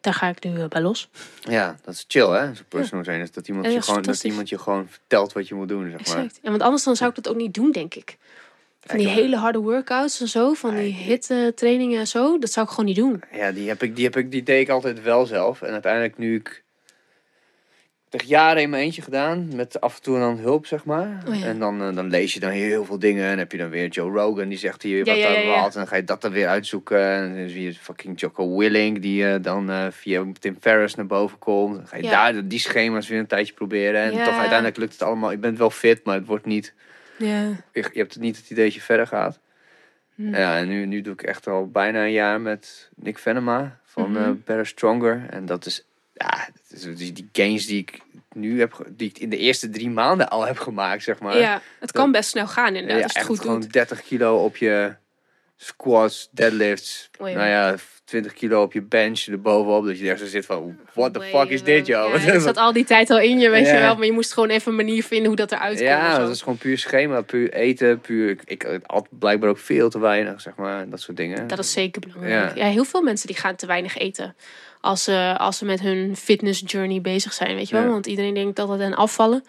daar 0.00 0.14
ga 0.14 0.28
ik 0.28 0.44
nu 0.44 0.58
eh, 0.60 0.64
bij 0.68 0.80
los. 0.80 1.08
Ja, 1.40 1.76
dat 1.84 1.94
is 1.94 2.04
chill 2.08 2.28
hè, 2.28 2.54
zo'n 2.54 2.64
personal 2.68 3.04
trainer. 3.04 3.28
Dat 3.32 3.48
iemand, 3.48 3.66
Ja, 3.66 3.72
je 3.72 3.82
gewoon, 3.82 4.02
dat 4.02 4.24
iemand 4.24 4.48
je 4.48 4.58
gewoon 4.58 4.86
vertelt 4.88 5.32
wat 5.32 5.48
je 5.48 5.54
moet 5.54 5.68
doen, 5.68 5.90
zeg 5.98 6.14
maar. 6.14 6.24
Ja, 6.42 6.50
want 6.50 6.62
anders 6.62 6.84
dan 6.84 6.96
zou 6.96 7.10
ik 7.10 7.16
dat 7.16 7.28
ook 7.28 7.36
niet 7.38 7.54
doen, 7.54 7.70
denk 7.72 7.94
ik. 7.94 8.16
Van 8.80 8.96
die 8.98 9.06
Ja, 9.06 9.12
ik- 9.12 9.18
hele 9.18 9.36
harde 9.36 9.58
workouts 9.58 10.20
en 10.20 10.28
zo, 10.28 10.54
van 10.54 10.76
die 10.76 10.92
hit 10.92 11.30
eh, 11.30 11.46
trainingen 11.46 12.00
en 12.00 12.06
zo, 12.06 12.38
dat 12.38 12.50
zou 12.52 12.66
ik 12.66 12.72
gewoon 12.72 12.86
niet 12.86 12.96
doen. 12.96 13.22
Ja, 13.32 13.52
die 13.52 13.68
heb 13.68 13.82
ik, 13.82 13.96
die 13.96 14.04
heb 14.04 14.16
ik, 14.16 14.30
die 14.30 14.42
deed 14.42 14.60
ik 14.60 14.68
altijd 14.68 15.02
wel 15.02 15.26
zelf. 15.26 15.62
En 15.62 15.72
uiteindelijk 15.72 16.18
nu 16.18 16.34
ik... 16.34 16.64
Heb 18.10 18.20
jaren 18.20 18.62
in 18.62 18.70
mijn 18.70 18.82
eentje 18.82 19.02
gedaan, 19.02 19.48
met 19.54 19.80
af 19.80 19.96
en 19.96 20.02
toe 20.02 20.18
dan 20.18 20.38
hulp, 20.38 20.66
zeg 20.66 20.84
maar. 20.84 21.22
Oh 21.28 21.34
ja. 21.34 21.46
En 21.46 21.58
dan, 21.58 21.82
eh, 21.82 21.94
dan 21.94 22.10
lees 22.10 22.34
je 22.34 22.40
dan 22.40 22.50
heel 22.50 22.84
veel 22.84 22.98
dingen. 22.98 23.24
En 23.24 23.38
heb 23.38 23.52
je 23.52 23.58
dan 23.58 23.70
weer 23.70 23.88
Joe 23.88 24.10
Rogan, 24.10 24.48
die 24.48 24.58
zegt 24.58 24.82
hier 24.82 25.04
wat 25.04 25.16
ja, 25.16 25.22
daar 25.22 25.32
ja, 25.32 25.38
ja. 25.38 25.60
wat. 25.60 25.72
En 25.72 25.78
dan 25.78 25.88
ga 25.88 25.96
je 25.96 26.04
dat 26.04 26.20
dan 26.20 26.32
weer 26.32 26.48
uitzoeken. 26.48 27.02
En 27.02 27.36
dan 27.36 27.48
zie 27.48 27.62
je 27.62 27.74
fucking 27.74 28.20
Jocko 28.20 28.56
Willink, 28.56 29.02
die 29.02 29.28
eh, 29.28 29.42
dan 29.42 29.70
eh, 29.70 29.86
via 29.90 30.24
Tim 30.38 30.56
Ferriss 30.60 30.94
naar 30.94 31.06
boven 31.06 31.38
komt. 31.38 31.76
Dan 31.76 31.86
ga 31.86 31.96
je 31.96 32.02
daar 32.02 32.48
die 32.48 32.58
schema's 32.58 33.08
weer 33.08 33.18
een 33.18 33.26
tijdje 33.26 33.54
proberen. 33.54 34.02
En 34.02 34.10
toch 34.10 34.38
uiteindelijk 34.38 34.76
lukt 34.76 34.92
het 34.92 35.02
allemaal. 35.02 35.30
Je 35.30 35.38
bent 35.38 35.58
wel 35.58 35.70
fit, 35.70 36.04
maar 36.04 36.14
het 36.14 36.26
wordt 36.26 36.46
niet... 36.46 36.74
Ja. 37.16 37.42
Je, 37.72 37.90
je 37.92 37.98
hebt 37.98 38.18
niet 38.18 38.36
het 38.36 38.50
idee 38.50 38.64
dat 38.64 38.74
je 38.74 38.80
verder 38.80 39.06
gaat. 39.06 39.38
Hm. 40.18 40.34
Ja, 40.34 40.56
en 40.56 40.68
nu, 40.68 40.86
nu 40.86 41.00
doe 41.00 41.12
ik 41.12 41.22
echt 41.22 41.46
al 41.46 41.66
bijna 41.66 42.04
een 42.04 42.12
jaar 42.12 42.40
met 42.40 42.90
Nick 42.96 43.18
Venema 43.18 43.78
van 43.84 44.16
eh, 44.16 44.30
Better 44.44 44.66
Stronger. 44.66 45.26
En 45.30 45.46
dat 45.46 45.66
is, 45.66 45.87
ja, 46.18 46.48
dat 46.68 46.96
die, 46.96 47.12
die 47.12 47.28
gains 47.32 47.66
die 47.66 47.78
ik 47.78 47.98
nu 48.32 48.58
heb, 48.60 48.86
die 48.88 49.08
ik 49.08 49.18
in 49.18 49.28
de 49.30 49.36
eerste 49.36 49.70
drie 49.70 49.90
maanden 49.90 50.28
al 50.30 50.46
heb 50.46 50.58
gemaakt, 50.58 51.02
zeg 51.02 51.18
maar. 51.20 51.38
Ja, 51.38 51.62
het 51.80 51.92
kan 51.92 52.12
best 52.12 52.30
snel 52.30 52.46
gaan 52.46 52.74
inderdaad, 52.74 52.96
Ja, 52.98 53.02
als 53.02 53.12
je 53.12 53.18
het 53.18 53.28
goed 53.28 53.40
gewoon 53.40 53.60
doet. 53.60 53.72
30 53.72 54.02
kilo 54.02 54.44
op 54.44 54.56
je 54.56 54.94
squats, 55.56 56.28
deadlifts. 56.30 57.10
Oh 57.18 57.28
ja. 57.28 57.34
Nou 57.36 57.48
ja, 57.48 57.74
20 58.04 58.32
kilo 58.32 58.62
op 58.62 58.72
je 58.72 58.82
bench 58.82 59.20
erbovenop. 59.20 59.84
Dat 59.86 59.98
je 59.98 60.10
echt 60.10 60.20
zo 60.20 60.26
zit 60.26 60.46
van, 60.46 60.78
what 60.94 61.12
the 61.12 61.18
Nee, 61.18 61.30
fuck 61.30 61.48
is 61.48 61.62
dit, 61.62 61.86
ja, 61.86 62.00
joh? 62.08 62.14
het 62.24 62.42
zat 62.42 62.56
al 62.56 62.72
die 62.72 62.84
tijd 62.84 63.10
al 63.10 63.20
in 63.20 63.38
je, 63.38 63.48
weet 63.48 63.66
Ja. 63.66 63.74
je 63.74 63.80
wel. 63.80 63.96
Maar 63.96 64.06
je 64.06 64.12
moest 64.12 64.32
gewoon 64.32 64.48
even 64.48 64.70
een 64.70 64.76
manier 64.76 65.02
vinden 65.04 65.26
hoe 65.26 65.36
dat 65.36 65.52
eruit 65.52 65.76
komt. 65.76 65.88
Ja, 65.88 66.18
dat 66.18 66.30
is 66.30 66.42
gewoon 66.42 66.58
puur 66.58 66.78
schema, 66.78 67.20
puur 67.22 67.52
eten, 67.52 68.00
puur... 68.00 68.30
Ik, 68.30 68.42
ik 68.44 68.80
at 68.86 69.06
blijkbaar 69.18 69.50
ook 69.50 69.58
veel 69.58 69.90
te 69.90 69.98
weinig, 69.98 70.40
zeg 70.40 70.54
maar, 70.56 70.88
dat 70.88 71.00
soort 71.00 71.16
dingen. 71.16 71.46
Dat 71.46 71.58
is 71.58 71.72
zeker 71.72 72.00
belangrijk. 72.00 72.56
Ja. 72.56 72.64
Ja. 72.64 72.70
heel 72.72 72.84
veel 72.84 73.02
mensen 73.02 73.26
die 73.26 73.36
gaan 73.36 73.56
te 73.56 73.66
weinig 73.66 73.96
eten. 73.96 74.36
Als 74.80 75.04
ze, 75.04 75.34
als 75.38 75.58
ze 75.58 75.64
met 75.64 75.80
hun 75.80 76.16
fitness 76.16 76.62
journey 76.66 77.00
bezig 77.00 77.32
zijn, 77.32 77.54
weet 77.56 77.68
je 77.68 77.74
wel. 77.74 77.84
Ja. 77.84 77.90
Want 77.90 78.06
iedereen 78.06 78.34
denkt 78.34 78.56
dat 78.56 78.68
het 78.68 78.80
aan 78.80 78.94
afvallen. 78.94 79.44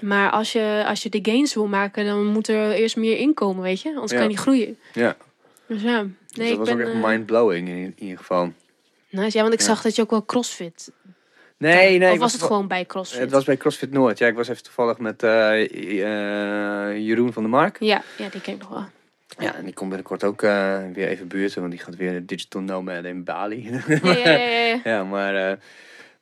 Maar 0.00 0.30
als 0.30 0.52
je, 0.52 0.84
als 0.86 1.02
je 1.02 1.08
de 1.08 1.18
gains 1.22 1.54
wil 1.54 1.66
maken, 1.66 2.04
dan 2.04 2.26
moet 2.26 2.48
er 2.48 2.70
eerst 2.72 2.96
meer 2.96 3.16
inkomen, 3.16 3.62
weet 3.62 3.80
je. 3.80 3.88
Anders 3.88 4.10
Ja. 4.10 4.16
kan 4.16 4.26
je 4.26 4.32
niet 4.32 4.42
groeien. 4.42 4.78
Ja. 4.92 5.16
Dus 5.66 5.82
ja, 5.82 6.02
Dus 6.02 6.36
nee, 6.36 6.46
dat 6.48 6.52
ik 6.52 6.58
was 6.58 6.68
ben... 6.68 6.76
ook 6.76 6.82
echt 6.92 7.02
eh, 7.02 7.08
mind-blowing 7.08 7.68
in, 7.68 7.76
in 7.76 7.94
ieder 7.98 8.18
geval. 8.18 8.52
nice. 9.10 9.36
Ja, 9.36 9.42
want 9.42 9.54
ik 9.54 9.60
Ja. 9.60 9.66
zag 9.66 9.82
dat 9.82 9.96
je 9.96 10.02
ook 10.02 10.10
wel 10.10 10.24
crossfit. 10.24 10.92
Nee, 11.56 11.98
nee. 11.98 12.12
of 12.12 12.18
was 12.18 12.32
het 12.32 12.42
gewoon 12.42 12.68
bij 12.68 12.86
crossfit? 12.86 13.20
Het 13.20 13.30
was 13.30 13.44
bij 13.44 13.56
CrossFit 13.56 13.90
Noord. 13.92 14.18
Ja, 14.18 14.26
ik 14.26 14.34
was 14.34 14.48
even 14.48 14.62
toevallig 14.62 14.98
met 14.98 15.22
eh, 15.22 15.62
eh, 15.62 16.98
Jeroen 17.06 17.32
van 17.32 17.42
der 17.42 17.50
Mark. 17.52 17.76
Ja, 17.80 18.02
ja, 18.18 18.28
die 18.28 18.40
ken 18.40 18.54
ik 18.54 18.60
nog 18.60 18.68
wel. 18.68 18.84
Ja, 19.38 19.54
en 19.54 19.64
die 19.64 19.74
komt 19.74 19.88
binnenkort 19.88 20.24
ook 20.24 20.42
eh, 20.42 20.78
weer 20.92 21.08
even 21.08 21.28
buurten, 21.28 21.60
want 21.60 21.72
die 21.72 21.80
gaat 21.82 21.96
weer 21.96 22.12
de 22.12 22.24
Digital 22.24 22.60
Nomad 22.62 23.04
in 23.04 23.24
Bali. 23.24 23.70
Ja, 24.02 24.12
ja, 24.16 24.30
ja, 24.36 24.80
ja, 24.84 25.04
maar, 25.04 25.34
eh, 25.50 25.56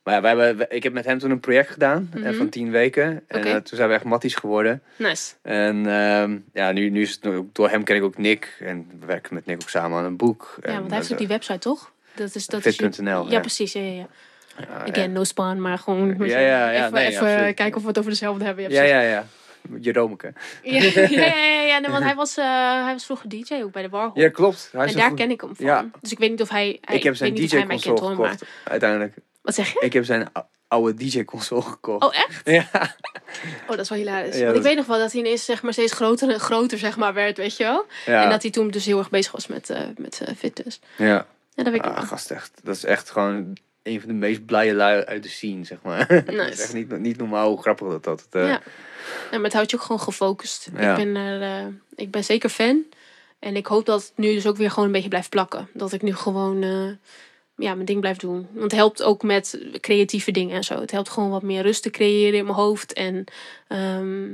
maar 0.03 0.13
ja, 0.13 0.21
wij 0.21 0.45
hebben, 0.45 0.65
ik 0.69 0.83
heb 0.83 0.93
met 0.93 1.05
hem 1.05 1.19
toen 1.19 1.31
een 1.31 1.39
project 1.39 1.69
gedaan 1.69 2.09
eh, 2.13 2.21
Mhm. 2.21 2.33
van 2.33 2.49
tien 2.49 2.71
weken. 2.71 3.21
En 3.27 3.63
toen 3.63 3.77
zijn 3.77 3.87
we 3.89 3.93
echt 3.95 4.03
matties 4.03 4.35
geworden. 4.35 4.81
Nice. 4.95 5.33
En 5.41 5.85
ehm, 5.85 6.37
ja, 6.53 6.71
nu, 6.71 6.89
nu 6.89 7.01
is 7.01 7.11
het 7.11 7.25
ook- 7.25 7.55
door 7.55 7.69
hem 7.69 7.83
ken 7.83 7.95
ik 7.95 8.03
ook 8.03 8.17
Nick. 8.17 8.55
En 8.59 8.87
we 8.99 9.05
werken 9.05 9.33
met 9.33 9.45
Nick 9.45 9.61
ook 9.61 9.69
samen 9.69 9.97
aan 9.97 10.05
een 10.05 10.17
boek. 10.17 10.57
Ja, 10.63 10.73
want 10.73 10.87
hij 10.89 10.97
heeft 10.97 11.11
ook 11.11 11.17
die 11.17 11.27
website, 11.27 11.59
toch? 11.59 11.91
Dat 12.15 12.35
is, 12.35 12.47
dat 12.47 12.61
Fit.nl, 12.61 13.25
Ja, 13.25 13.31
ja. 13.31 13.39
precies. 13.39 13.73
Ja, 13.73 13.81
ja, 13.81 13.91
ja. 13.91 14.07
Again, 14.89 15.11
no 15.11 15.23
span, 15.23 15.61
maar 15.61 15.77
gewoon 15.77 16.15
Ja, 16.19 16.39
ja, 16.39 16.71
ja, 16.71 16.79
even, 16.85 16.93
nee, 16.93 17.07
even 17.07 17.53
kijken 17.55 17.75
of 17.75 17.81
we 17.81 17.87
het 17.87 17.97
over 17.97 18.11
dezelfde 18.11 18.45
hebben. 18.45 18.71
ja, 18.71 18.83
ja, 18.83 19.01
ja. 19.01 19.25
Jeromeke. 19.79 20.33
Ja, 20.63 20.81
ja, 20.83 21.01
ja, 21.09 21.61
ja, 21.63 21.79
nee, 21.79 21.91
want 21.91 22.03
hij 22.03 22.15
was, 22.23 22.37
eh, 22.37 22.45
hij 22.83 22.93
was 22.93 23.05
vroeger 23.05 23.29
DJ 23.29 23.61
ook 23.63 23.71
bij 23.71 23.81
de 23.81 23.89
Warhol. 23.89 24.19
Ja, 24.19 24.29
klopt. 24.29 24.69
Hij 24.71 24.87
en 24.87 24.95
daar 24.95 25.13
ken 25.13 25.31
ik 25.31 25.41
hem 25.41 25.55
van. 25.55 25.65
Ja. 25.65 25.85
Dus 26.01 26.11
ik 26.11 26.17
weet 26.17 26.29
niet 26.29 26.41
of 26.41 26.49
hij... 26.49 26.77
hij 26.81 26.95
Ik 26.95 27.03
heb 27.03 27.15
zijn 27.15 27.33
DJ-console 27.35 27.99
hoor, 27.99 28.15
maar- 28.17 28.29
gekocht, 28.29 28.51
uiteindelijk. 28.63 29.15
Wat 29.41 29.55
zeg 29.55 29.73
je? 29.73 29.79
Ik 29.79 29.93
heb 29.93 30.05
zijn 30.05 30.29
ou- 30.33 30.45
oude 30.67 30.93
DJ-console 30.93 31.61
gekocht. 31.61 32.03
Oh, 32.05 32.15
echt? 32.15 32.41
Ja. 32.43 32.69
Oh, 33.61 33.67
dat 33.67 33.79
is 33.79 33.89
wel 33.89 33.97
hilarisch. 33.97 34.37
Ja, 34.37 34.51
ik 34.51 34.61
weet 34.61 34.75
nog 34.75 34.85
wel 34.85 34.97
dat 34.99 35.11
hij 35.11 35.21
ineens 35.21 35.45
zeg 35.45 35.61
maar, 35.63 35.73
steeds 35.73 35.93
groter 35.93 36.29
en 36.29 36.39
groter 36.39 36.77
zeg 36.77 36.97
maar, 36.97 37.13
werd, 37.13 37.37
weet 37.37 37.57
je 37.57 37.63
wel? 37.63 37.85
ja. 38.05 38.23
En 38.23 38.29
dat 38.29 38.41
hij 38.41 38.51
toen 38.51 38.69
dus 38.69 38.85
heel 38.85 38.97
erg 38.97 39.09
bezig 39.09 39.31
was 39.31 39.47
met, 39.47 39.69
eh 39.69 39.79
met 39.97 40.21
eh, 40.25 40.35
fitness. 40.37 40.79
ja. 40.97 41.25
Ja, 41.53 41.63
dat 41.63 41.73
weet 41.73 41.85
ik 41.85 41.91
Ah, 41.91 42.07
gast, 42.07 42.31
echt. 42.31 42.51
Dat 42.63 42.75
is 42.75 42.83
echt 42.83 43.09
gewoon 43.09 43.57
een 43.83 43.99
van 43.99 44.09
de 44.09 44.15
meest 44.15 44.45
blije 44.45 44.73
lui 44.73 45.03
uit 45.03 45.23
de 45.23 45.29
scene, 45.29 45.63
zeg 45.65 45.77
maar. 45.83 46.07
dat 46.25 46.27
is 46.27 46.35
Nice. 46.35 46.61
echt 46.61 46.73
niet, 46.73 46.99
niet 46.99 47.17
normaal 47.17 47.49
hoe 47.49 47.61
grappig 47.61 47.87
dat 47.87 48.03
dat. 48.03 48.27
eh, 48.31 48.41
Ja. 48.47 48.61
Ja, 49.31 49.35
maar 49.37 49.43
het 49.43 49.53
houdt 49.53 49.71
je 49.71 49.77
ook 49.77 49.83
gewoon 49.83 50.01
gefocust. 50.01 50.69
Ja. 50.77 50.97
Ik, 50.97 51.03
ben 51.05 51.15
er, 51.15 51.41
eh, 51.41 51.65
ik 51.95 52.11
ben 52.11 52.23
zeker 52.23 52.49
fan. 52.49 52.83
En 53.39 53.55
ik 53.55 53.65
hoop 53.65 53.85
dat 53.85 54.01
het 54.01 54.11
nu 54.15 54.33
dus 54.33 54.47
ook 54.47 54.57
weer 54.57 54.69
gewoon 54.69 54.85
een 54.85 54.91
beetje 54.91 55.09
blijft 55.09 55.29
plakken. 55.29 55.67
Dat 55.73 55.93
ik 55.93 56.01
nu 56.01 56.13
gewoon 56.15 56.63
eh, 56.63 56.87
ja, 57.55 57.73
mijn 57.73 57.85
ding 57.85 57.99
blijf 57.99 58.17
doen. 58.17 58.47
Want 58.51 58.63
het 58.63 58.71
helpt 58.71 59.03
ook 59.03 59.23
met 59.23 59.59
creatieve 59.79 60.31
dingen 60.31 60.55
en 60.55 60.63
zo. 60.63 60.79
Het 60.79 60.91
helpt 60.91 61.09
gewoon 61.09 61.29
wat 61.29 61.41
meer 61.41 61.61
rust 61.61 61.83
te 61.83 61.89
creëren 61.89 62.37
in 62.39 62.45
mijn 62.45 62.55
hoofd. 62.57 62.93
En 62.93 63.23
ehm, 63.67 64.25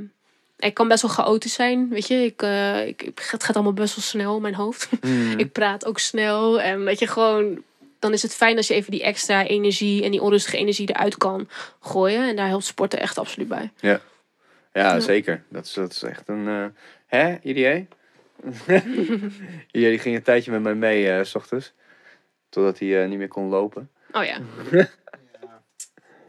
ik 0.58 0.74
kan 0.74 0.88
best 0.88 1.02
wel 1.02 1.10
chaotisch 1.10 1.52
zijn, 1.54 1.88
weet 1.88 2.06
je. 2.06 2.14
Ik, 2.24 2.42
ik, 2.88 3.02
ik- 3.02 3.28
het 3.30 3.44
gaat 3.44 3.54
allemaal 3.54 3.72
best 3.72 3.94
wel 3.96 4.04
snel 4.04 4.36
in 4.36 4.42
mijn 4.42 4.54
hoofd. 4.54 4.88
mm, 5.00 5.38
ik 5.38 5.52
praat 5.52 5.86
ook 5.86 5.98
snel. 5.98 6.60
En 6.60 6.84
dat 6.84 6.98
je 6.98 7.06
gewoon... 7.06 7.62
Dan 7.98 8.12
is 8.12 8.22
het 8.22 8.34
fijn 8.34 8.56
als 8.56 8.66
je 8.68 8.74
even 8.74 8.90
die 8.90 9.02
extra 9.02 9.46
energie 9.46 10.04
en 10.04 10.10
die 10.10 10.22
onrustige 10.22 10.56
energie 10.56 10.88
eruit 10.88 11.16
kan 11.16 11.48
gooien. 11.80 12.28
En 12.28 12.36
daar 12.36 12.48
helpt 12.48 12.64
sporten 12.64 13.00
echt 13.00 13.18
absoluut 13.18 13.48
bij. 13.48 13.70
ja, 13.80 14.00
Ja. 14.72 15.00
zeker. 15.00 15.42
Dat 15.48 15.64
is, 15.64 15.72
dat 15.72 15.92
is 15.92 16.02
echt 16.02 16.28
een... 16.28 16.48
eh 16.48 16.64
hè, 17.06 17.36
IDA? 17.42 17.84
Die 19.70 19.98
ging 20.04 20.16
een 20.16 20.22
tijdje 20.22 20.50
met 20.50 20.62
mij 20.62 20.74
mee, 20.74 21.10
eh, 21.10 21.24
s 21.24 21.34
ochtends. 21.34 21.72
Totdat 22.48 22.78
hij 22.78 23.02
eh, 23.02 23.08
niet 23.08 23.18
meer 23.18 23.28
kon 23.28 23.48
lopen. 23.48 23.90
Oh 24.12 24.24
ja. 24.24 24.38
Ja. 24.70 24.88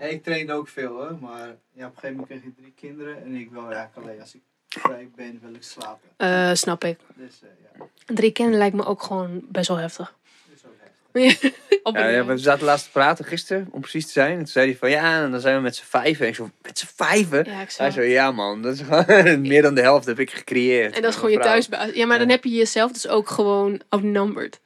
Ik 0.07 0.23
trainde 0.23 0.53
ook 0.53 0.67
veel 0.67 0.91
hoor, 0.91 1.17
maar 1.21 1.47
ja, 1.73 1.85
op 1.87 1.91
een 1.95 1.99
gegeven 1.99 2.09
moment 2.09 2.27
kreeg 2.27 2.43
ik 2.43 2.57
drie 2.57 2.73
kinderen 2.75 3.23
en 3.23 3.35
ik 3.35 3.49
wil 3.51 3.61
eigenlijk 3.71 3.95
alleen 4.07 4.19
als 4.21 4.35
ik 4.35 4.41
vrij 4.69 5.09
ben, 5.15 5.39
wil 5.43 5.53
ik 5.53 5.63
slapen. 5.63 6.09
Eh, 6.17 6.53
snap 6.53 6.83
ik. 6.83 6.99
Dus 7.15 7.41
eh, 7.43 7.49
ja, 7.79 7.85
Drie 8.05 8.31
kennen 8.31 8.57
lijkt 8.57 8.75
me 8.75 8.85
ook 8.85 9.03
gewoon 9.03 9.41
best 9.49 9.67
wel 9.67 9.77
heftig. 9.77 10.15
dat 10.47 10.55
is 10.57 10.65
ook 10.65 10.71
heftig. 10.77 10.95
Op 10.98 10.98
Ja, 11.93 12.25
we 12.25 12.37
zaten 12.37 12.65
laatst 12.65 12.85
te 12.85 12.91
praten 12.91 13.25
gisteren, 13.25 13.67
om 13.71 13.81
precies 13.81 14.05
te 14.05 14.11
zijn. 14.11 14.31
En 14.31 14.37
toen 14.37 14.47
zei 14.47 14.65
hij 14.69 14.77
van, 14.77 14.89
ja, 14.89 15.23
en 15.23 15.31
dan 15.31 15.39
zijn 15.39 15.55
we 15.55 15.61
met 15.61 15.75
z'n 15.75 15.83
vijven. 15.85 16.23
En 16.25 16.29
ik 16.31 16.35
zo, 16.35 16.49
met 16.61 16.79
z'n 16.79 16.87
vijven? 16.95 17.45
Ja, 17.45 17.61
ik 17.61 17.73
Hij 17.77 17.91
zo, 17.91 18.01
ja 18.01 18.31
man, 18.31 18.61
dat 18.61 18.73
is 18.73 18.81
gewoon 18.81 19.41
meer 19.49 19.61
dan 19.61 19.75
de 19.75 19.81
helft 19.81 20.05
heb 20.05 20.19
ik 20.19 20.31
gecreëerd. 20.31 20.95
En 20.95 21.01
dat 21.01 21.09
is 21.11 21.15
gewoon 21.15 21.31
je 21.31 21.39
thuisbaas. 21.39 21.91
Ja, 21.93 22.05
maar 22.05 22.19
dan 22.19 22.29
heb 22.29 22.43
je 22.43 22.49
jezelf 22.49 22.91
dus 22.91 23.07
ook 23.07 23.29
gewoon 23.29 23.81
outnumbered. 23.89 24.59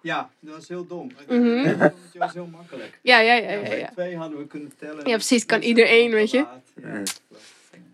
Ja, 0.00 0.30
dat 0.40 0.54
was 0.54 0.68
heel 0.68 0.86
dom. 0.86 1.10
Het 1.16 1.38
Mhm. 1.38 1.80
het 1.80 1.92
was 2.14 2.32
heel 2.32 2.46
makkelijk. 2.46 2.98
Ja, 3.02 3.20
ja, 3.20 3.34
ja, 3.34 3.50
Ja, 3.50 3.74
ja. 3.74 3.90
twee 3.92 4.16
hadden 4.16 4.38
we 4.38 4.46
kunnen 4.46 4.72
tellen. 4.78 5.08
Ja, 5.08 5.14
precies, 5.14 5.46
kan 5.46 5.62
iedereen, 5.62 6.10
weet 6.10 6.30
je. 6.30 6.44
Ja, 6.82 7.02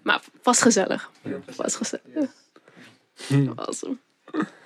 Maar 0.02 0.20
vast 0.42 0.62
gezellig. 0.62 1.10
Vast 1.46 1.76
gezellig. 1.76 2.04
Yes. 2.14 3.48
Awesome. 3.56 3.96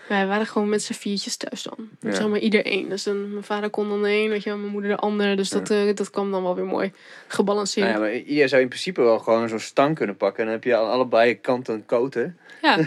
Wij 0.09 0.27
waren 0.27 0.47
gewoon 0.47 0.69
met 0.69 0.83
z'n 0.83 0.93
viertjes 0.93 1.37
thuis 1.37 1.63
dan. 1.63 1.89
Ja. 2.01 2.13
Zeg 2.15 2.29
maar 2.29 2.39
iedereen. 2.39 2.89
Dus 2.89 3.03
dan, 3.03 3.31
mijn 3.31 3.45
vader 3.45 3.71
kon 3.71 3.89
dan 3.89 4.03
de 4.03 4.09
een, 4.09 4.29
weet 4.29 4.43
je 4.43 4.51
wel, 4.51 4.59
mijn 4.59 4.73
moeder 4.73 4.91
de 4.91 4.97
ander. 4.97 5.37
Dus 5.37 5.49
dat, 5.49 5.71
eh, 5.71 5.95
dat 5.95 6.11
kwam 6.11 6.31
dan 6.31 6.43
wel 6.43 6.55
weer 6.55 6.65
mooi 6.65 6.93
gebalanceerd. 7.27 7.87
Nou 7.87 8.05
ja, 8.05 8.11
maar 8.11 8.33
je 8.33 8.49
zou 8.49 8.63
in 8.63 8.69
principe 8.69 9.03
wel 9.03 9.19
gewoon 9.19 9.49
zo'n 9.49 9.59
stang 9.59 9.95
kunnen 9.95 10.17
pakken. 10.17 10.39
En 10.39 10.45
dan 10.45 10.55
heb 10.55 10.65
je 10.65 10.77
aan 10.77 10.91
allebei 10.91 11.41
kanten 11.41 11.75
een 11.75 11.87
koten. 11.87 12.39
Ja, 12.63 12.79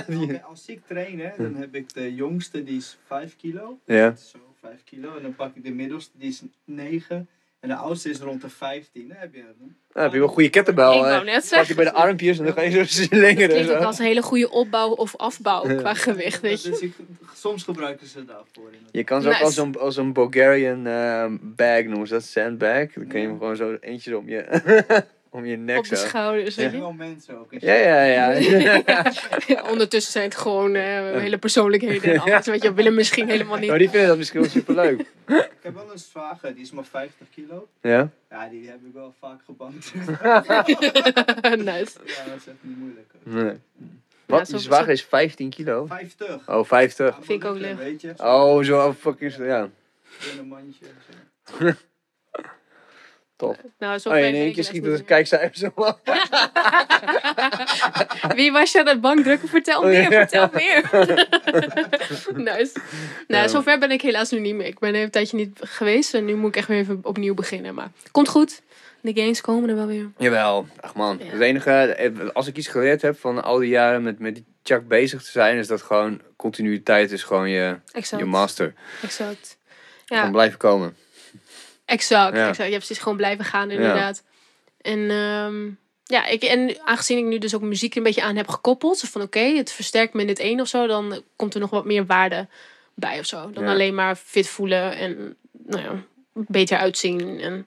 als 0.50 0.66
ik 0.66 0.80
train, 0.86 1.20
hè, 1.20 1.30
dan 1.36 1.54
heb 1.54 1.74
ik 1.74 1.94
de 1.94 2.14
jongste, 2.14 2.64
die 2.64 2.76
is 2.76 2.96
5 3.06 3.36
kilo. 3.36 3.78
Ja. 3.84 4.08
Dat 4.08 4.18
is 4.18 4.30
Zo, 4.30 4.38
5 4.60 4.84
kilo. 4.84 5.16
En 5.16 5.22
dan 5.22 5.34
pak 5.34 5.56
ik 5.56 5.64
de 5.64 5.72
middelste, 5.72 6.10
die 6.18 6.28
is 6.28 6.42
9. 6.64 7.28
En 7.66 7.72
de 7.72 7.78
oudste 7.78 8.10
is 8.10 8.18
rond 8.18 8.40
de 8.42 8.48
15. 8.48 9.08
Dan 9.08 9.16
heb 9.20 9.34
je 9.34 9.40
een 9.40 9.76
Dan 9.92 10.02
heb 10.02 10.12
je 10.12 10.18
wel 10.18 10.26
een 10.28 10.34
goede 10.34 10.48
kettlebell. 10.50 10.94
Ik 10.94 11.00
wou 11.00 11.24
net 11.24 11.34
Pak 11.34 11.42
je 11.42 11.48
zeggen. 11.48 11.76
bij 11.76 11.84
de 11.84 11.92
armpjes 11.92 12.38
en 12.38 12.44
dan 12.44 12.52
ga 12.52 12.60
je 12.60 12.70
zo 12.70 12.84
slingeren. 13.02 13.48
Klinkt 13.48 13.70
ook 13.70 13.78
Zo. 13.78 13.84
als 13.84 13.98
een 13.98 14.04
hele 14.04 14.22
goede 14.22 14.50
opbouw 14.50 14.88
of 14.90 15.16
afbouw 15.16 15.62
qua 15.76 15.94
gewicht, 15.94 16.40
weet 16.40 16.62
je. 16.62 16.70
Dus 16.70 16.80
ik, 16.80 16.92
soms 17.34 17.62
gebruiken 17.62 18.06
ze 18.06 18.24
daarvoor. 18.24 18.64
inderdaad. 18.66 18.88
Je 18.92 19.04
kan 19.04 19.22
ze 19.22 19.26
ook 19.28 19.32
Nice. 19.32 19.44
als 19.44 19.54
zo'n 19.54 19.78
als 19.78 19.96
een 19.96 20.12
Bulgarian 20.12 20.86
eh, 20.86 21.26
bag 21.40 21.82
noemen, 21.84 22.06
ze 22.06 22.12
dat 22.14 22.24
sandbag. 22.24 22.92
Dan 22.92 23.06
kun 23.06 23.20
je 23.20 23.26
hem 23.26 23.38
gewoon 23.38 23.56
zo 23.56 23.76
eentjes 23.80 24.14
om 24.14 24.28
je, 24.28 24.44
om 25.36 25.44
je 25.46 25.56
nek 25.56 25.78
Op 25.78 25.88
de 25.88 25.96
zo. 25.96 26.06
schouders, 26.06 26.56
Er 26.56 26.62
weet 26.62 26.64
zijn 26.70 26.72
je. 26.72 26.78
wel 26.80 26.92
mensen 26.92 27.38
ook. 27.38 27.46
Ja, 27.58 27.74
ja, 27.74 28.02
ja. 28.02 28.32
Ondertussen 29.72 30.12
zijn 30.12 30.24
het 30.24 30.36
gewoon 30.36 30.74
eh, 30.74 30.82
hele 31.20 31.38
persoonlijkheden 31.38 32.12
en 32.12 32.20
alles. 32.20 32.46
Weet 32.46 32.62
je, 32.62 32.74
willen 32.74 32.94
misschien 32.94 33.28
helemaal 33.28 33.58
Maar 33.58 33.60
niet. 33.60 33.78
die 33.78 33.90
vinden 33.90 34.08
dat 34.08 34.16
misschien 34.16 34.40
wel 34.40 34.50
superleuk. 34.50 35.00
Ik 35.26 35.50
heb 35.62 35.74
wel 35.74 35.92
een 35.92 35.98
zwager, 35.98 36.54
die 36.54 36.62
is 36.62 36.70
maar 36.70 36.84
50 36.84 37.26
kilo. 37.34 37.68
Ja? 37.80 38.08
Ja, 38.30 38.48
die 38.48 38.66
heb 38.68 38.76
ik 38.86 38.92
wel 38.94 39.14
vaak 39.20 39.40
gebankt. 39.44 39.92
nice. 41.70 41.98
ja, 42.04 42.24
dat 42.24 42.36
is 42.36 42.46
echt 42.46 42.56
niet 42.60 42.78
moeilijk. 42.78 43.10
Nee. 43.22 43.52
Wat? 44.26 44.48
zo- 44.48 44.56
Je 44.56 44.62
zwager 44.62 44.92
is 44.92 45.04
15 45.04 45.50
kilo? 45.50 45.86
50. 45.86 46.48
Oh, 46.48 46.64
50. 46.64 47.16
Ja, 47.16 47.22
Vind 47.22 47.42
ik 47.42 47.48
ook 47.50 47.58
je, 48.00 48.12
Oh, 48.16 48.64
zo 48.64 48.92
fucking... 48.92 49.36
Ja, 49.36 49.68
in 50.32 50.38
een 50.38 50.48
mandje. 50.48 50.86
Top. 53.36 53.56
Nou, 53.78 53.98
zo 53.98 54.08
Oh, 54.08 54.16
in 54.16 54.34
één 54.34 54.52
keer 54.52 54.64
helaas 54.64 54.64
schiet 54.64 54.82
niet 54.82 54.92
het 54.92 55.04
kijkcijfer 55.04 55.58
zo. 55.58 55.72
Wie 58.34 58.52
was 58.52 58.72
je 58.72 58.78
aan 58.78 58.86
het 58.86 59.00
bankdrukken? 59.00 59.48
Vertel 59.48 59.80
Oh, 59.80 59.86
meer, 59.86 60.04
vertel 60.04 60.48
meer. 60.52 60.90
nice. 62.56 62.72
Nou, 63.28 63.48
zover 63.48 63.78
ben 63.78 63.90
ik 63.90 64.02
helaas 64.02 64.30
nu 64.30 64.38
niet 64.40 64.54
meer. 64.54 64.66
Ik 64.66 64.78
ben 64.78 64.94
een 64.94 65.10
tijdje 65.10 65.36
niet 65.36 65.58
geweest 65.60 66.14
en 66.14 66.24
nu 66.24 66.34
moet 66.34 66.48
ik 66.48 66.56
echt 66.56 66.68
weer 66.68 66.78
even 66.78 66.98
opnieuw 67.02 67.34
beginnen. 67.34 67.74
Maar 67.74 67.90
komt 68.10 68.28
goed. 68.28 68.62
De 69.00 69.20
games 69.20 69.40
komen 69.40 69.68
er 69.68 69.76
wel 69.76 69.86
weer. 69.86 70.10
Jawel, 70.18 70.66
ach 70.80 70.94
man. 70.94 71.18
Ja. 71.20 71.30
Het 71.30 71.40
enige, 71.40 71.70
eh, 71.70 72.10
als 72.32 72.46
ik 72.46 72.56
iets 72.56 72.66
geleerd 72.66 73.02
heb 73.02 73.18
van 73.18 73.42
al 73.42 73.58
die 73.58 73.68
jaren 73.68 74.02
met, 74.02 74.18
met 74.18 74.34
die 74.34 74.44
Chuck 74.62 74.88
bezig 74.88 75.22
te 75.22 75.30
zijn, 75.30 75.58
is 75.58 75.66
dat 75.66 75.82
gewoon 75.82 76.20
continuïteit 76.36 77.12
is 77.12 77.22
gewoon 77.22 77.50
je, 77.50 77.78
Exact. 77.92 78.22
je 78.22 78.28
master. 78.28 78.74
Exact. 79.02 79.58
Ja, 80.04 80.30
blijven 80.30 80.58
komen. 80.58 80.96
Exact, 81.86 82.36
Ja. 82.36 82.40
exact. 82.48 82.56
Je 82.56 82.74
hebt 82.74 82.84
precies 82.84 82.98
gewoon 83.02 83.16
blijven 83.16 83.44
gaan 83.44 83.70
inderdaad. 83.70 84.22
En 84.80 85.10
ehm, 85.10 85.68
ja, 86.04 86.26
ik, 86.26 86.42
en 86.42 86.76
aangezien 86.84 87.18
ik 87.18 87.24
nu 87.24 87.38
dus 87.38 87.54
ook 87.54 87.60
muziek 87.62 87.94
een 87.94 88.02
beetje 88.02 88.22
aan 88.22 88.36
heb 88.36 88.48
gekoppeld. 88.48 88.98
Zo 88.98 89.06
van 89.10 89.22
oké, 89.22 89.40
het 89.40 89.72
versterkt 89.72 90.14
me 90.14 90.20
in 90.20 90.26
dit 90.26 90.38
een 90.40 90.60
of 90.60 90.68
zo. 90.68 90.86
Dan 90.86 91.22
komt 91.36 91.54
er 91.54 91.60
nog 91.60 91.70
wat 91.70 91.84
meer 91.84 92.06
waarde 92.06 92.48
bij 92.94 93.18
of 93.18 93.26
zo. 93.26 93.50
Dan 93.50 93.64
Ja. 93.64 93.70
alleen 93.70 93.94
maar 93.94 94.16
fit 94.16 94.48
voelen 94.48 94.96
en 94.96 95.36
nou 95.52 95.82
ja, 95.82 96.02
beter 96.32 96.78
uitzien 96.78 97.40
en 97.40 97.66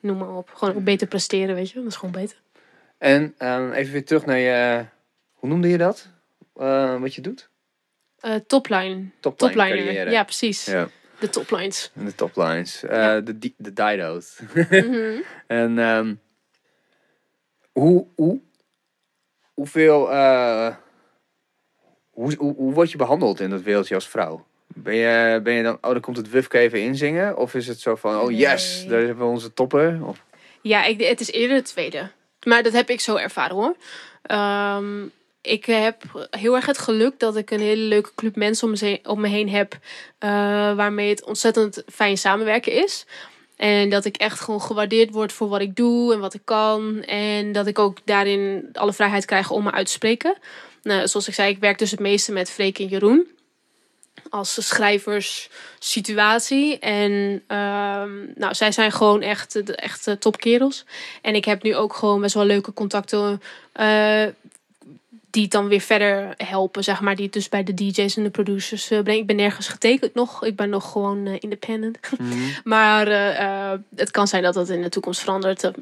noem 0.00 0.16
maar 0.18 0.34
op. 0.36 0.50
Gewoon 0.54 0.74
ook 0.74 0.84
beter 0.84 1.06
presteren, 1.06 1.54
weet 1.54 1.70
je. 1.70 1.74
Dat 1.74 1.86
is 1.86 1.96
gewoon 1.96 2.14
beter. 2.14 2.36
En 2.98 3.34
ehm, 3.38 3.72
even 3.72 3.92
weer 3.92 4.04
terug 4.04 4.26
naar 4.26 4.38
je, 4.38 4.84
hoe 5.32 5.48
noemde 5.48 5.68
je 5.68 5.78
dat? 5.78 6.08
Eh, 6.56 7.00
wat 7.00 7.14
je 7.14 7.20
doet? 7.20 7.48
Eh, 8.20 8.34
topline. 8.34 9.04
Topline 9.20 9.52
Topliner. 9.52 9.84
carrière. 9.84 10.10
Ja, 10.10 10.24
precies. 10.24 10.64
Ja, 10.64 10.88
De 11.18 11.28
toplines. 11.30 11.90
de 11.94 12.14
toplines. 12.14 12.82
Eh, 12.82 12.96
Ja. 12.96 13.20
De, 13.20 13.38
di- 13.38 13.54
de 13.56 13.72
Dido's. 13.72 14.38
Mhm. 14.70 15.20
En 15.46 15.78
ehm, 15.78 16.14
hoe, 17.72 18.06
hoe, 18.16 18.40
hoeveel, 19.54 20.10
eh, 20.12 20.74
hoe, 22.10 22.34
hoe, 22.38 22.54
hoe 22.54 22.72
word 22.72 22.90
je 22.90 22.96
behandeld 22.96 23.40
in 23.40 23.50
dat 23.50 23.62
wereldje 23.62 23.94
als 23.94 24.08
vrouw? 24.08 24.46
Ben 24.66 24.94
je, 24.94 25.40
ben 25.42 25.52
je 25.54 25.62
dan, 25.62 25.74
oh, 25.80 25.90
dan 25.90 26.00
komt 26.00 26.16
het 26.16 26.30
wufke 26.30 26.58
even 26.58 26.80
inzingen? 26.80 27.36
Of 27.36 27.54
is 27.54 27.66
het 27.66 27.80
zo 27.80 27.94
van, 27.94 28.20
oh 28.20 28.30
yes, 28.30 28.78
Nee. 28.80 28.88
daar 28.88 28.98
hebben 29.00 29.24
we 29.26 29.32
onze 29.32 29.52
topper? 29.54 30.04
Of, 30.06 30.22
Ja, 30.60 30.84
ik, 30.84 31.00
het 31.00 31.20
is 31.20 31.30
eerder 31.32 31.56
het 31.56 31.64
tweede. 31.66 32.10
Maar 32.46 32.62
dat 32.62 32.72
heb 32.72 32.90
ik 32.90 33.00
zo 33.00 33.16
ervaren 33.16 33.56
hoor. 33.56 33.76
Ehm, 34.22 35.06
ik 35.46 35.64
heb 35.64 36.28
heel 36.30 36.54
erg 36.54 36.66
het 36.66 36.78
geluk 36.78 37.18
dat 37.18 37.36
ik 37.36 37.50
een 37.50 37.60
hele 37.60 37.82
leuke 37.82 38.10
club 38.14 38.36
mensen 38.36 39.00
om 39.04 39.20
me, 39.20 39.28
heen 39.28 39.48
heb. 39.48 39.78
eh, 40.18 40.28
waarmee 40.74 41.08
het 41.08 41.24
ontzettend 41.24 41.82
fijn 41.92 42.18
samenwerken 42.18 42.72
is. 42.72 43.06
En 43.56 43.90
dat 43.90 44.04
ik 44.04 44.16
echt 44.16 44.40
gewoon 44.40 44.60
gewaardeerd 44.62 45.10
word 45.10 45.32
voor 45.32 45.48
wat 45.48 45.60
ik 45.60 45.76
doe 45.76 46.12
en 46.12 46.20
wat 46.20 46.34
ik 46.34 46.40
kan. 46.44 47.02
En 47.02 47.52
dat 47.52 47.66
ik 47.66 47.78
ook 47.78 47.98
daarin 48.04 48.68
alle 48.72 48.92
vrijheid 48.92 49.24
krijg 49.24 49.50
om 49.50 49.64
me 49.64 49.70
uit 49.70 49.86
te 49.86 49.92
spreken. 49.92 50.36
Nou, 50.82 51.08
zoals 51.08 51.28
ik 51.28 51.34
zei, 51.34 51.50
ik 51.50 51.58
werk 51.58 51.78
dus 51.78 51.90
het 51.90 52.00
meeste 52.00 52.32
met 52.32 52.50
Freek 52.50 52.78
en 52.78 52.86
Jeroen. 52.86 53.26
Als 54.30 54.68
schrijvers 54.68 55.48
situatie. 55.78 56.78
En 56.78 57.42
ehm, 57.46 58.10
nou, 58.34 58.54
zij 58.54 58.72
zijn 58.72 58.92
gewoon 58.92 59.22
echt, 59.22 59.66
de 59.66 59.76
echte 59.76 60.18
topkerels. 60.18 60.84
En 61.22 61.34
ik 61.34 61.44
heb 61.44 61.62
nu 61.62 61.76
ook 61.76 61.94
gewoon 61.94 62.20
best 62.20 62.34
wel 62.34 62.44
leuke 62.44 62.72
contacten. 62.72 63.42
eh, 63.72 64.24
die 65.36 65.44
het 65.44 65.52
dan 65.52 65.68
weer 65.68 65.80
verder 65.80 66.34
helpen, 66.36 66.84
zeg 66.84 67.00
maar. 67.00 67.14
Die 67.14 67.24
het 67.24 67.32
dus 67.32 67.48
bij 67.48 67.64
de 67.64 67.74
DJ's 67.74 68.16
en 68.16 68.22
de 68.22 68.30
producers 68.30 68.90
eh, 68.90 69.02
brengen. 69.02 69.20
Ik 69.20 69.26
ben 69.26 69.36
nergens 69.36 69.68
getekend 69.68 70.14
nog. 70.14 70.44
Ik 70.44 70.56
ben 70.56 70.68
nog 70.68 70.92
gewoon 70.92 71.26
eh, 71.26 71.34
independent. 71.38 71.98
Maar 72.64 73.06
eh, 73.08 73.78
het 73.96 74.10
kan 74.10 74.28
zijn 74.28 74.42
dat 74.42 74.54
dat 74.54 74.68
in 74.68 74.82
de 74.82 74.88
toekomst 74.88 75.20
verandert. 75.20 75.60
Dat, 75.60 75.74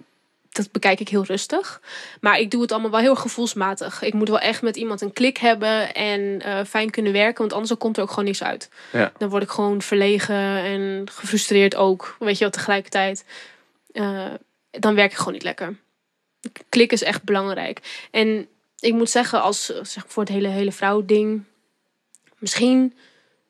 bekijk 0.72 1.00
ik 1.00 1.08
heel 1.08 1.24
rustig. 1.24 1.80
Maar 2.20 2.38
ik 2.38 2.50
doe 2.50 2.62
het 2.62 2.72
allemaal 2.72 2.90
wel 2.90 3.00
heel 3.00 3.14
gevoelsmatig. 3.14 4.02
Ik 4.02 4.14
moet 4.14 4.28
wel 4.28 4.38
echt 4.38 4.62
met 4.62 4.76
iemand 4.76 5.00
een 5.00 5.12
klik 5.12 5.36
hebben 5.36 5.94
en 5.94 6.42
fijn 6.66 6.90
kunnen 6.90 7.12
werken. 7.12 7.40
Want 7.40 7.52
anders 7.52 7.78
komt 7.78 7.96
er 7.96 8.02
ook 8.02 8.08
gewoon 8.08 8.24
niks 8.24 8.42
uit. 8.42 8.68
Ja. 8.92 9.12
Dan 9.18 9.28
word 9.28 9.42
ik 9.42 9.48
gewoon 9.48 9.82
verlegen 9.82 10.36
en 10.64 11.06
gefrustreerd 11.12 11.74
ook. 11.74 12.16
Weet 12.18 12.38
je 12.38 12.44
wel, 12.44 12.50
tegelijkertijd. 12.50 13.24
Dan 14.70 14.94
werk 14.94 15.10
ik 15.10 15.18
gewoon 15.18 15.32
niet 15.32 15.42
lekker. 15.42 15.76
Klik 16.68 16.92
is 16.92 17.02
echt 17.02 17.22
belangrijk. 17.22 18.08
En 18.10 18.48
ik 18.84 18.92
moet 18.92 19.10
zeggen, 19.10 19.42
als 19.42 19.64
zeg, 19.82 20.04
voor 20.06 20.22
het 20.22 20.32
hele, 20.32 20.48
hele 20.48 20.72
vrouwding... 20.72 21.44
Misschien 22.38 22.94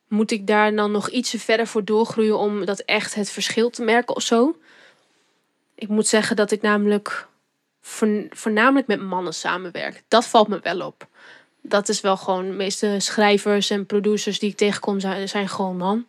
moet 0.08 0.30
ik 0.30 0.46
daar 0.46 0.74
dan 0.74 0.90
nog 0.90 1.08
ietsje 1.08 1.38
verder 1.38 1.66
voor 1.66 1.84
doorgroeien 1.84 2.38
om 2.38 2.64
dat 2.64 2.80
echt 2.80 3.14
het 3.14 3.30
verschil 3.30 3.70
te 3.70 3.82
merken 3.82 4.16
of 4.16 4.22
zo. 4.22 4.56
Ik 5.74 5.88
moet 5.88 6.06
zeggen 6.06 6.36
dat 6.36 6.50
ik 6.50 6.62
namelijk 6.62 7.26
voorn- 7.80 8.30
voornamelijk 8.30 8.86
met 8.86 9.00
mannen 9.00 9.34
samenwerk. 9.34 10.02
Dat 10.08 10.26
valt 10.26 10.48
me 10.48 10.60
wel 10.62 10.86
op. 10.86 11.06
Dat 11.60 11.88
is 11.88 12.00
wel 12.00 12.16
gewoon, 12.16 12.44
de 12.46 12.52
meeste 12.52 12.96
schrijvers 12.98 13.70
en 13.70 13.86
producers 13.86 14.38
die 14.38 14.50
ik 14.50 14.56
tegenkom 14.56 15.00
zijn, 15.24 15.48
gewoon 15.48 15.76
man. 15.76 16.06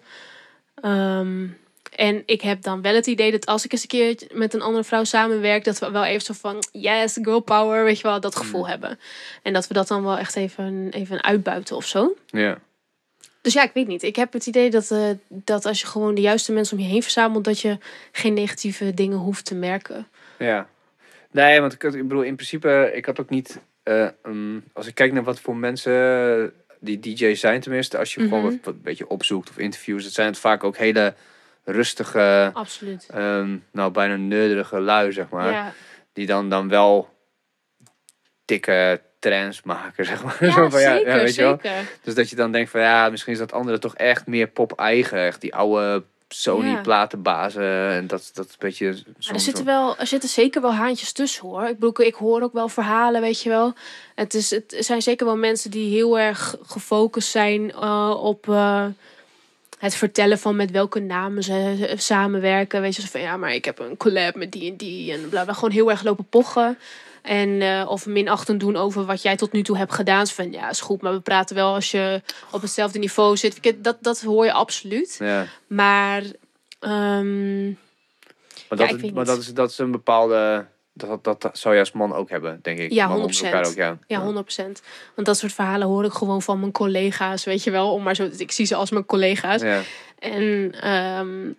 Ehm, 0.75 1.47
en 1.95 2.23
ik 2.25 2.41
heb 2.41 2.61
dan 2.61 2.81
wel 2.81 2.93
het 2.95 3.07
idee 3.07 3.31
dat 3.31 3.45
als 3.45 3.65
ik 3.65 3.71
eens 3.71 3.81
een 3.81 3.87
keer 3.87 4.15
met 4.33 4.53
een 4.53 4.61
andere 4.61 4.83
vrouw 4.83 5.03
samenwerk, 5.03 5.63
dat 5.63 5.79
we 5.79 5.91
wel 5.91 6.03
even 6.05 6.21
zo 6.21 6.33
van, 6.33 6.63
yes, 6.71 7.17
girl 7.21 7.39
power, 7.39 7.83
weet 7.83 7.97
je 7.97 8.03
wel, 8.07 8.19
dat 8.19 8.35
gevoel 8.35 8.67
hebben. 8.67 8.99
En 9.43 9.53
dat 9.53 9.67
we 9.67 9.73
dat 9.73 9.87
dan 9.87 10.03
wel 10.03 10.17
echt 10.17 10.35
even, 10.35 10.87
even 10.91 11.23
uitbuiten 11.23 11.75
of 11.75 11.85
zo. 11.87 12.15
ja. 12.27 12.59
Dus 13.41 13.53
ja, 13.53 13.63
ik 13.63 13.71
weet 13.73 13.87
niet. 13.87 14.03
Ik 14.03 14.15
heb 14.15 14.33
het 14.33 14.45
idee 14.47 14.69
dat, 14.69 14.91
eh, 14.91 15.09
dat 15.27 15.65
als 15.65 15.81
je 15.81 15.87
gewoon 15.87 16.15
de 16.15 16.21
juiste 16.21 16.51
mensen 16.51 16.77
om 16.77 16.83
je 16.83 16.89
heen 16.89 17.01
verzamelt, 17.01 17.43
dat 17.43 17.59
je 17.59 17.77
geen 18.11 18.33
negatieve 18.33 18.93
dingen 18.93 19.17
hoeft 19.17 19.45
te 19.45 19.55
merken. 19.55 20.07
Ja. 20.39 20.67
Nee, 21.31 21.59
want 21.61 21.73
ik, 21.73 21.81
had- 21.81 21.93
ik 21.95 22.07
bedoel, 22.07 22.23
in 22.23 22.35
principe, 22.35 22.91
ik 22.93 23.05
had 23.05 23.19
ook 23.19 23.29
niet... 23.29 23.59
eh, 23.83 24.07
um, 24.25 24.63
als 24.73 24.87
ik 24.87 24.95
kijk 24.95 25.13
naar 25.13 25.23
wat 25.23 25.39
voor 25.39 25.55
mensen 25.55 26.53
die 26.79 26.99
DJ's 26.99 27.39
zijn 27.39 27.61
tenminste, 27.61 27.97
als 27.97 28.13
je 28.13 28.21
gewoon 28.21 28.39
Mhm. 28.43 28.49
wat, 28.51 28.59
wat 28.63 28.73
een 28.73 28.81
beetje 28.81 29.07
opzoekt 29.07 29.49
of 29.49 29.57
interviews, 29.57 30.03
het 30.03 30.13
zijn 30.13 30.27
het 30.27 30.37
vaak 30.39 30.63
ook 30.63 30.77
hele 30.77 31.13
rustige, 31.65 32.49
Absoluut. 32.53 33.07
ehm, 33.13 33.57
nou 33.71 33.91
bijna 33.91 34.15
nerdige 34.15 34.79
lui, 34.79 35.11
zeg 35.11 35.29
maar. 35.29 35.51
Ja, 35.51 35.73
Die 36.13 36.25
dan, 36.25 36.49
dan 36.49 36.69
wel 36.69 37.09
dikke 38.45 39.01
trends 39.19 39.63
maken, 39.63 40.05
zeg 40.11 40.23
maar. 40.23 40.37
ja, 40.39 40.51
Zo 40.51 40.69
van, 40.69 40.79
zeker, 40.79 41.07
ja, 41.07 41.15
weet 41.23 41.35
je 41.35 41.41
wel? 41.41 41.59
Dus 42.03 42.15
dat 42.15 42.29
je 42.29 42.35
dan 42.35 42.51
denkt 42.51 42.69
van 42.69 42.81
ja, 42.81 43.09
misschien 43.09 43.33
is 43.33 43.39
dat 43.39 43.51
andere 43.53 43.79
toch 43.79 43.95
echt 43.95 44.27
meer 44.27 44.47
pop-eigen. 44.47 45.19
Echt 45.25 45.41
die 45.41 45.55
oude 45.55 46.03
Sony 46.27 46.69
Ja. 46.69 46.81
platenbazen 46.81 47.89
en 47.89 48.07
dat, 48.07 48.31
dat 48.33 48.45
een 48.45 48.55
beetje... 48.59 48.93
Zo'n- 49.17 49.33
er 49.33 49.39
zitten, 49.39 49.65
wel, 49.65 49.97
er 49.97 50.07
zitten 50.07 50.29
zeker 50.29 50.61
wel 50.61 50.73
haantjes 50.73 51.11
tussen 51.11 51.47
hoor. 51.47 51.63
Ik 51.67 51.79
bedoel, 51.79 52.05
ik 52.05 52.13
hoor 52.15 52.41
ook 52.41 52.53
wel 52.53 52.67
verhalen, 52.69 53.21
weet 53.21 53.41
je 53.41 53.49
wel. 53.49 53.73
Het, 54.15 54.33
is, 54.33 54.49
het 54.49 54.75
zijn 54.79 55.01
zeker 55.01 55.25
wel 55.25 55.37
mensen 55.37 55.71
die 55.71 55.89
heel 55.95 56.19
erg 56.19 56.55
gefocust 56.61 57.29
zijn 57.29 57.71
eh, 57.71 58.15
op 58.23 58.49
eh, 58.49 58.85
het 59.85 59.95
vertellen 59.95 60.39
van 60.39 60.55
met 60.55 60.71
welke 60.71 60.99
namen 60.99 61.43
ze 61.43 61.93
samenwerken. 61.97 62.81
Weet 62.81 62.95
je, 62.95 63.01
zo 63.01 63.07
van 63.11 63.21
ja, 63.21 63.37
maar 63.37 63.53
ik 63.53 63.65
heb 63.65 63.79
een 63.79 63.97
collab 63.97 64.35
met 64.35 64.51
die 64.51 64.71
en 64.71 64.77
die 64.77 65.11
en 65.13 65.29
bla 65.29 65.43
bla. 65.43 65.53
Gewoon 65.53 65.71
heel 65.71 65.89
erg 65.89 66.03
lopen 66.03 66.27
pochen. 66.29 66.77
En, 67.21 67.61
eh, 67.61 67.85
of 67.89 68.05
minachtend 68.05 68.59
doen 68.59 68.75
over 68.75 69.05
wat 69.05 69.21
jij 69.21 69.35
tot 69.35 69.51
nu 69.51 69.61
toe 69.63 69.77
hebt 69.77 69.93
gedaan. 69.93 70.27
Van 70.27 70.51
ja, 70.51 70.69
is 70.69 70.81
goed, 70.81 71.01
maar 71.01 71.13
we 71.13 71.19
praten 71.19 71.55
wel 71.55 71.73
als 71.73 71.91
je 71.91 72.21
op 72.51 72.61
hetzelfde 72.61 72.99
niveau 72.99 73.37
zit. 73.37 73.73
Dat, 73.83 73.97
dat 74.01 74.21
hoor 74.21 74.45
je 74.45 74.51
absoluut. 74.51 75.15
Ja, 75.19 75.45
Maar 75.67 76.23
maar, 78.69 78.79
Ja, 78.79 78.87
dat, 78.87 79.03
is- 79.03 79.11
maar 79.11 79.25
dat, 79.25 79.37
is, 79.39 79.53
dat 79.53 79.69
is 79.69 79.77
een 79.77 79.91
bepaalde... 79.91 80.65
Dat, 80.97 81.23
dat, 81.23 81.41
dat 81.41 81.57
zou 81.57 81.73
je 81.73 81.79
als 81.79 81.91
man 81.91 82.13
ook 82.13 82.29
hebben, 82.29 82.59
denk 82.61 82.79
ik. 82.79 82.91
Ja, 82.91 83.07
Mannen 83.07 83.25
onder 83.25 83.41
100%. 83.41 83.45
elkaar 83.45 83.67
Ook, 83.67 83.75
ja. 83.75 83.97
Ja, 84.07 84.21
100%. 84.21 84.25
Want 85.15 85.27
dat 85.27 85.37
soort 85.37 85.53
verhalen 85.53 85.87
hoor 85.87 86.05
ik 86.05 86.11
gewoon 86.11 86.41
van 86.41 86.59
mijn 86.59 86.71
collega's, 86.71 87.43
weet 87.43 87.63
je 87.63 87.71
wel. 87.71 87.93
Om 87.93 88.03
maar 88.03 88.15
zo, 88.15 88.29
ik 88.37 88.51
zie 88.51 88.65
ze 88.65 88.75
als 88.75 88.89
mijn 88.89 89.05
collega's. 89.05 89.61
Ja. 89.61 89.81
En 90.19 90.71
ehm, 90.81 91.51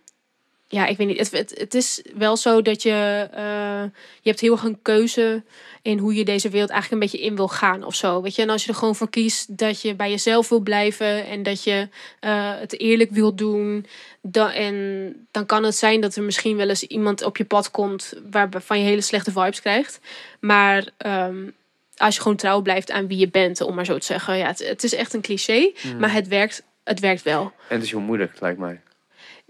ja, 0.68 0.86
ik 0.86 0.96
weet 0.96 1.06
niet. 1.06 1.18
Het, 1.18 1.30
het, 1.30 1.54
het 1.58 1.74
is 1.74 2.02
wel 2.14 2.36
zo 2.36 2.62
dat 2.62 2.82
je. 2.82 3.28
eh, 3.32 3.82
je 4.20 4.28
hebt 4.28 4.40
heel 4.40 4.52
erg 4.52 4.62
een 4.62 4.82
keuze 4.82 5.42
in 5.82 5.98
hoe 5.98 6.14
je 6.14 6.24
deze 6.24 6.48
wereld 6.48 6.70
eigenlijk 6.70 7.02
een 7.02 7.08
beetje 7.10 7.26
in 7.26 7.36
wil 7.36 7.48
gaan 7.48 7.84
of 7.84 7.94
zo. 7.94 8.22
Weet 8.22 8.34
je, 8.34 8.42
en 8.42 8.50
als 8.50 8.64
je 8.64 8.68
er 8.68 8.78
gewoon 8.78 8.96
voor 8.96 9.10
kiest 9.10 9.58
dat 9.58 9.80
je 9.80 9.94
bij 9.94 10.10
jezelf 10.10 10.48
wil 10.48 10.60
blijven 10.60 11.26
en 11.26 11.42
dat 11.42 11.64
je 11.64 11.88
eh, 12.20 12.52
het 12.58 12.80
eerlijk 12.80 13.10
wil 13.10 13.34
doen. 13.34 13.86
Dan, 14.22 14.50
en 14.50 15.26
dan 15.30 15.46
kan 15.46 15.64
het 15.64 15.76
zijn 15.76 16.00
dat 16.00 16.14
er 16.16 16.22
misschien 16.22 16.56
wel 16.56 16.68
eens 16.68 16.82
iemand 16.82 17.22
op 17.22 17.36
je 17.36 17.44
pad 17.44 17.70
komt 17.70 18.12
waarvan 18.30 18.78
je 18.78 18.84
hele 18.84 19.00
slechte 19.00 19.30
vibes 19.32 19.60
krijgt. 19.60 19.98
Maar 20.40 20.88
ehm, 20.96 21.50
als 21.96 22.14
je 22.14 22.20
gewoon 22.20 22.36
trouw 22.36 22.60
blijft 22.60 22.90
aan 22.90 23.06
wie 23.06 23.18
je 23.18 23.28
bent, 23.30 23.60
om 23.60 23.74
maar 23.74 23.84
zo 23.84 23.98
te 23.98 24.06
zeggen. 24.06 24.36
Ja, 24.36 24.46
het, 24.46 24.58
het 24.68 24.84
is 24.84 24.94
echt 24.94 25.14
een 25.14 25.20
cliché, 25.20 25.72
maar 25.98 26.12
het 26.12 26.28
werkt, 26.28 26.62
het 26.84 27.00
werkt 27.00 27.22
wel. 27.22 27.42
En 27.42 27.74
het 27.74 27.82
is 27.82 27.90
heel 27.90 28.00
moeilijk, 28.00 28.40
lijkt 28.40 28.58
mij. 28.58 28.80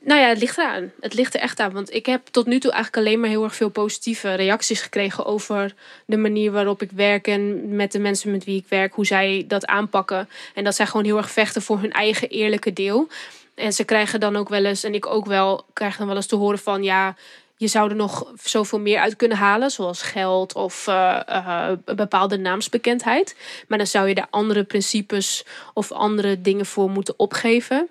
Nou 0.06 0.20
ja, 0.20 0.28
het 0.28 0.38
ligt 0.38 0.58
eraan. 0.58 0.92
Het 1.00 1.14
ligt 1.14 1.34
er 1.34 1.40
echt 1.40 1.60
aan. 1.60 1.72
Want 1.72 1.94
ik 1.94 2.06
heb 2.06 2.26
tot 2.30 2.46
nu 2.46 2.58
toe 2.58 2.72
eigenlijk 2.72 3.06
alleen 3.06 3.20
maar 3.20 3.28
heel 3.28 3.44
erg 3.44 3.54
veel 3.54 3.68
positieve 3.68 4.34
reacties 4.34 4.80
gekregen 4.80 5.24
over 5.24 5.74
de 6.04 6.16
manier 6.16 6.52
waarop 6.52 6.82
ik 6.82 6.90
werk 6.90 7.26
en 7.26 7.76
met 7.76 7.92
de 7.92 7.98
mensen 7.98 8.30
met 8.30 8.44
wie 8.44 8.58
ik 8.58 8.66
werk, 8.68 8.94
hoe 8.94 9.06
zij 9.06 9.44
dat 9.48 9.66
aanpakken. 9.66 10.28
En 10.54 10.64
dat 10.64 10.74
zij 10.74 10.86
gewoon 10.86 11.04
heel 11.06 11.16
erg 11.16 11.30
vechten 11.30 11.62
voor 11.62 11.80
hun 11.80 11.92
eigen 11.92 12.28
eerlijke 12.28 12.72
deel. 12.72 13.08
En 13.54 13.72
ze 13.72 13.84
krijgen 13.84 14.20
dan 14.20 14.36
ook 14.36 14.48
wel 14.48 14.64
eens, 14.64 14.84
en 14.84 14.94
ik 14.94 15.06
ook 15.06 15.26
wel, 15.26 15.64
krijg 15.72 15.96
dan 15.96 16.06
wel 16.06 16.16
eens 16.16 16.26
te 16.26 16.36
horen 16.36 16.58
van 16.58 16.82
ja. 16.82 17.14
Je 17.56 17.68
zou 17.68 17.90
er 17.90 17.96
nog 17.96 18.32
zoveel 18.42 18.80
meer 18.80 18.98
uit 18.98 19.16
kunnen 19.16 19.36
halen, 19.36 19.70
zoals 19.70 20.02
geld 20.02 20.54
of 20.54 20.86
eh, 20.86 21.20
eh, 21.26 21.70
een 21.84 21.96
bepaalde 21.96 22.38
naamsbekendheid. 22.38 23.36
Maar 23.68 23.78
dan 23.78 23.86
zou 23.86 24.08
je 24.08 24.14
daar 24.14 24.26
andere 24.30 24.64
principes 24.64 25.44
of 25.74 25.92
andere 25.92 26.40
dingen 26.40 26.66
voor 26.66 26.90
moeten 26.90 27.14
opgeven. 27.16 27.88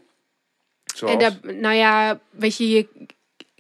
Zoals... 0.96 1.14
En 1.14 1.20
daar, 1.20 1.54
nou 1.56 1.76
ja, 1.76 2.20
weet 2.30 2.58
je, 2.58 2.70
je, 2.70 2.88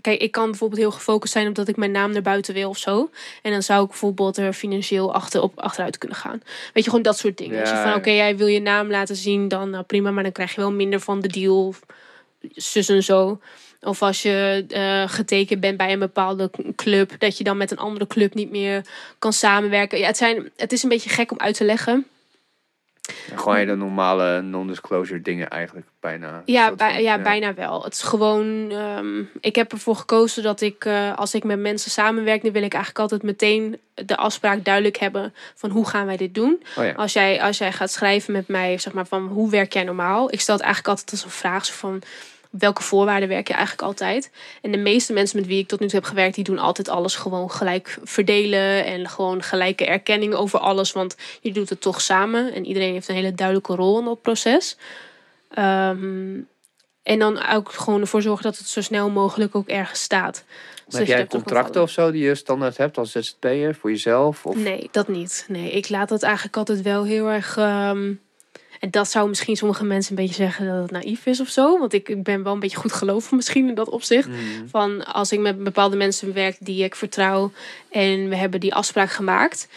kijk, 0.01 0.21
ik 0.21 0.31
kan 0.31 0.49
bijvoorbeeld 0.49 0.81
heel 0.81 0.91
gefocust 0.91 1.33
zijn 1.33 1.47
op 1.47 1.55
dat 1.55 1.67
ik 1.67 1.75
mijn 1.75 1.91
naam 1.91 2.11
naar 2.11 2.21
buiten 2.21 2.53
wil 2.53 2.69
of 2.69 2.77
zo. 2.77 3.09
En 3.41 3.51
dan 3.51 3.63
zou 3.63 3.83
ik 3.83 3.89
bijvoorbeeld 3.89 4.37
er 4.37 4.53
financieel 4.53 5.13
achter, 5.13 5.41
op, 5.41 5.59
achteruit 5.59 5.97
kunnen 5.97 6.17
gaan. 6.17 6.41
Weet 6.73 6.83
je, 6.83 6.89
gewoon 6.89 7.05
dat 7.05 7.17
soort 7.17 7.37
dingen. 7.37 7.59
Als 7.59 7.69
je 7.69 7.75
Ja, 7.75 7.81
van, 7.81 7.91
ja. 7.91 7.97
oké, 7.97 8.09
jij 8.09 8.37
wil 8.37 8.47
je 8.47 8.61
naam 8.61 8.89
laten 8.89 9.15
zien, 9.15 9.47
dan 9.47 9.69
nou, 9.69 9.83
prima, 9.83 10.11
maar 10.11 10.23
dan 10.23 10.31
krijg 10.31 10.55
je 10.55 10.61
wel 10.61 10.71
minder 10.71 10.99
van 10.99 11.19
de 11.19 11.27
deal. 11.27 11.67
of 11.67 11.81
Zus 12.53 12.89
en 12.89 13.03
zo. 13.03 13.39
Of 13.81 14.01
als 14.01 14.21
je 14.21 14.65
eh, 14.67 15.03
getekend 15.07 15.59
bent 15.59 15.77
bij 15.77 15.91
een 15.91 15.99
bepaalde 15.99 16.49
club, 16.75 17.19
dat 17.19 17.37
je 17.37 17.43
dan 17.43 17.57
met 17.57 17.71
een 17.71 17.77
andere 17.77 18.07
club 18.07 18.33
niet 18.33 18.51
meer 18.51 18.85
kan 19.19 19.33
samenwerken. 19.33 19.99
Ja, 19.99 20.07
het, 20.07 20.17
zijn, 20.17 20.51
het 20.55 20.71
is 20.71 20.83
een 20.83 20.89
beetje 20.89 21.09
gek 21.09 21.31
om 21.31 21.39
uit 21.39 21.55
te 21.57 21.63
leggen. 21.63 22.05
Gewoon 23.35 23.55
hele 23.55 23.75
normale 23.75 24.41
non-disclosure 24.41 25.21
dingen 25.21 25.49
eigenlijk 25.49 25.87
bijna. 25.99 26.41
Ja, 26.45 26.65
Soort 26.65 26.77
bij, 26.77 26.93
van, 26.93 27.03
ja, 27.03 27.19
bijna 27.19 27.53
wel. 27.53 27.83
Het 27.83 27.93
is 27.93 28.01
gewoon. 28.01 28.71
ehm, 28.71 29.19
ik 29.39 29.55
heb 29.55 29.71
ervoor 29.71 29.95
gekozen 29.95 30.43
dat 30.43 30.61
ik, 30.61 30.85
eh, 30.85 31.17
als 31.17 31.33
ik 31.33 31.43
met 31.43 31.59
mensen 31.59 31.91
samenwerk, 31.91 32.43
dan 32.43 32.51
wil 32.51 32.63
ik 32.63 32.73
eigenlijk 32.73 33.01
altijd 33.01 33.23
meteen 33.23 33.79
de 33.93 34.17
afspraak 34.17 34.63
duidelijk 34.65 34.97
hebben 34.97 35.33
van 35.55 35.69
hoe 35.69 35.87
gaan 35.87 36.05
wij 36.05 36.17
dit 36.17 36.33
doen. 36.33 36.63
Oh 36.77 36.83
ja. 36.83 36.91
Als 36.91 37.13
jij, 37.13 37.41
als 37.41 37.57
jij 37.57 37.71
gaat 37.71 37.91
schrijven 37.91 38.33
met 38.33 38.47
mij, 38.47 38.77
zeg 38.77 38.93
maar 38.93 39.07
van 39.07 39.27
hoe 39.27 39.49
werk 39.49 39.73
jij 39.73 39.83
normaal? 39.83 40.33
Ik 40.33 40.41
stel 40.41 40.55
het 40.55 40.63
eigenlijk 40.63 40.93
altijd 40.97 41.11
als 41.11 41.23
een 41.23 41.39
vraag 41.39 41.65
zo 41.65 41.73
van 41.73 42.01
welke 42.59 42.83
voorwaarden 42.83 43.29
werk 43.29 43.47
je 43.47 43.53
eigenlijk 43.53 43.87
altijd? 43.87 44.31
En 44.61 44.71
de 44.71 44.77
meeste 44.77 45.13
mensen 45.13 45.39
met 45.39 45.47
wie 45.47 45.59
ik 45.59 45.67
tot 45.67 45.79
nu 45.79 45.87
toe 45.87 45.99
heb 45.99 46.07
gewerkt, 46.07 46.35
die 46.35 46.43
doen 46.43 46.59
altijd 46.59 46.89
alles 46.89 47.15
gewoon 47.15 47.51
gelijk 47.51 47.97
verdelen 48.03 48.85
en 48.85 49.09
gewoon 49.09 49.43
gelijke 49.43 49.85
erkenning 49.85 50.33
over 50.33 50.59
alles, 50.59 50.91
want 50.91 51.15
je 51.41 51.51
doet 51.51 51.69
het 51.69 51.81
toch 51.81 52.01
samen 52.01 52.53
en 52.53 52.65
iedereen 52.65 52.93
heeft 52.93 53.07
een 53.07 53.15
hele 53.15 53.33
duidelijke 53.33 53.75
rol 53.75 53.99
in 53.99 54.05
dat 54.05 54.21
proces. 54.21 54.77
Ehm, 55.49 56.39
en 57.03 57.19
dan 57.19 57.45
ook 57.47 57.71
gewoon 57.71 58.01
ervoor 58.01 58.21
zorgen 58.21 58.43
dat 58.43 58.57
het 58.57 58.67
zo 58.67 58.81
snel 58.81 59.09
mogelijk 59.09 59.55
ook 59.55 59.67
ergens 59.67 60.01
staat. 60.01 60.43
Maar 60.89 60.99
heb 60.99 61.07
jij 61.07 61.27
contracten 61.27 61.81
of 61.81 61.89
zo 61.89 62.11
die 62.11 62.23
je 62.23 62.35
standaard 62.35 62.77
hebt 62.77 62.97
als 62.97 63.11
ZZP'er 63.11 63.75
voor 63.75 63.89
jezelf? 63.89 64.45
Of... 64.45 64.55
Nee, 64.55 64.87
dat 64.91 65.07
niet. 65.07 65.45
Nee, 65.47 65.71
ik 65.71 65.89
laat 65.89 66.09
dat 66.09 66.23
eigenlijk 66.23 66.57
altijd 66.57 66.81
wel 66.81 67.03
heel 67.03 67.27
erg. 67.27 67.57
ehm, 67.57 68.13
en 68.79 68.91
dat 68.91 69.09
zou 69.09 69.27
misschien 69.27 69.55
sommige 69.55 69.85
mensen 69.85 70.17
een 70.17 70.23
beetje 70.23 70.43
zeggen 70.43 70.65
dat 70.65 70.81
het 70.81 70.91
naïef 70.91 71.25
is 71.25 71.39
of 71.39 71.47
zo. 71.47 71.79
Want 71.79 71.93
ik, 71.93 72.09
ik 72.09 72.23
ben 72.23 72.43
wel 72.43 72.53
een 72.53 72.59
beetje 72.59 72.77
goed 72.77 72.93
gelovig 72.93 73.31
misschien 73.31 73.67
in 73.67 73.75
dat 73.75 73.89
opzicht. 73.89 74.27
Mhm. 74.27 74.67
Van 74.67 75.05
als 75.05 75.31
ik 75.31 75.39
met 75.39 75.63
bepaalde 75.63 75.95
mensen 75.95 76.33
werk 76.33 76.57
die 76.59 76.83
ik 76.83 76.95
vertrouw. 76.95 77.51
En 77.89 78.29
we 78.29 78.35
hebben 78.35 78.59
die 78.59 78.73
afspraak 78.73 79.09
gemaakt. 79.09 79.67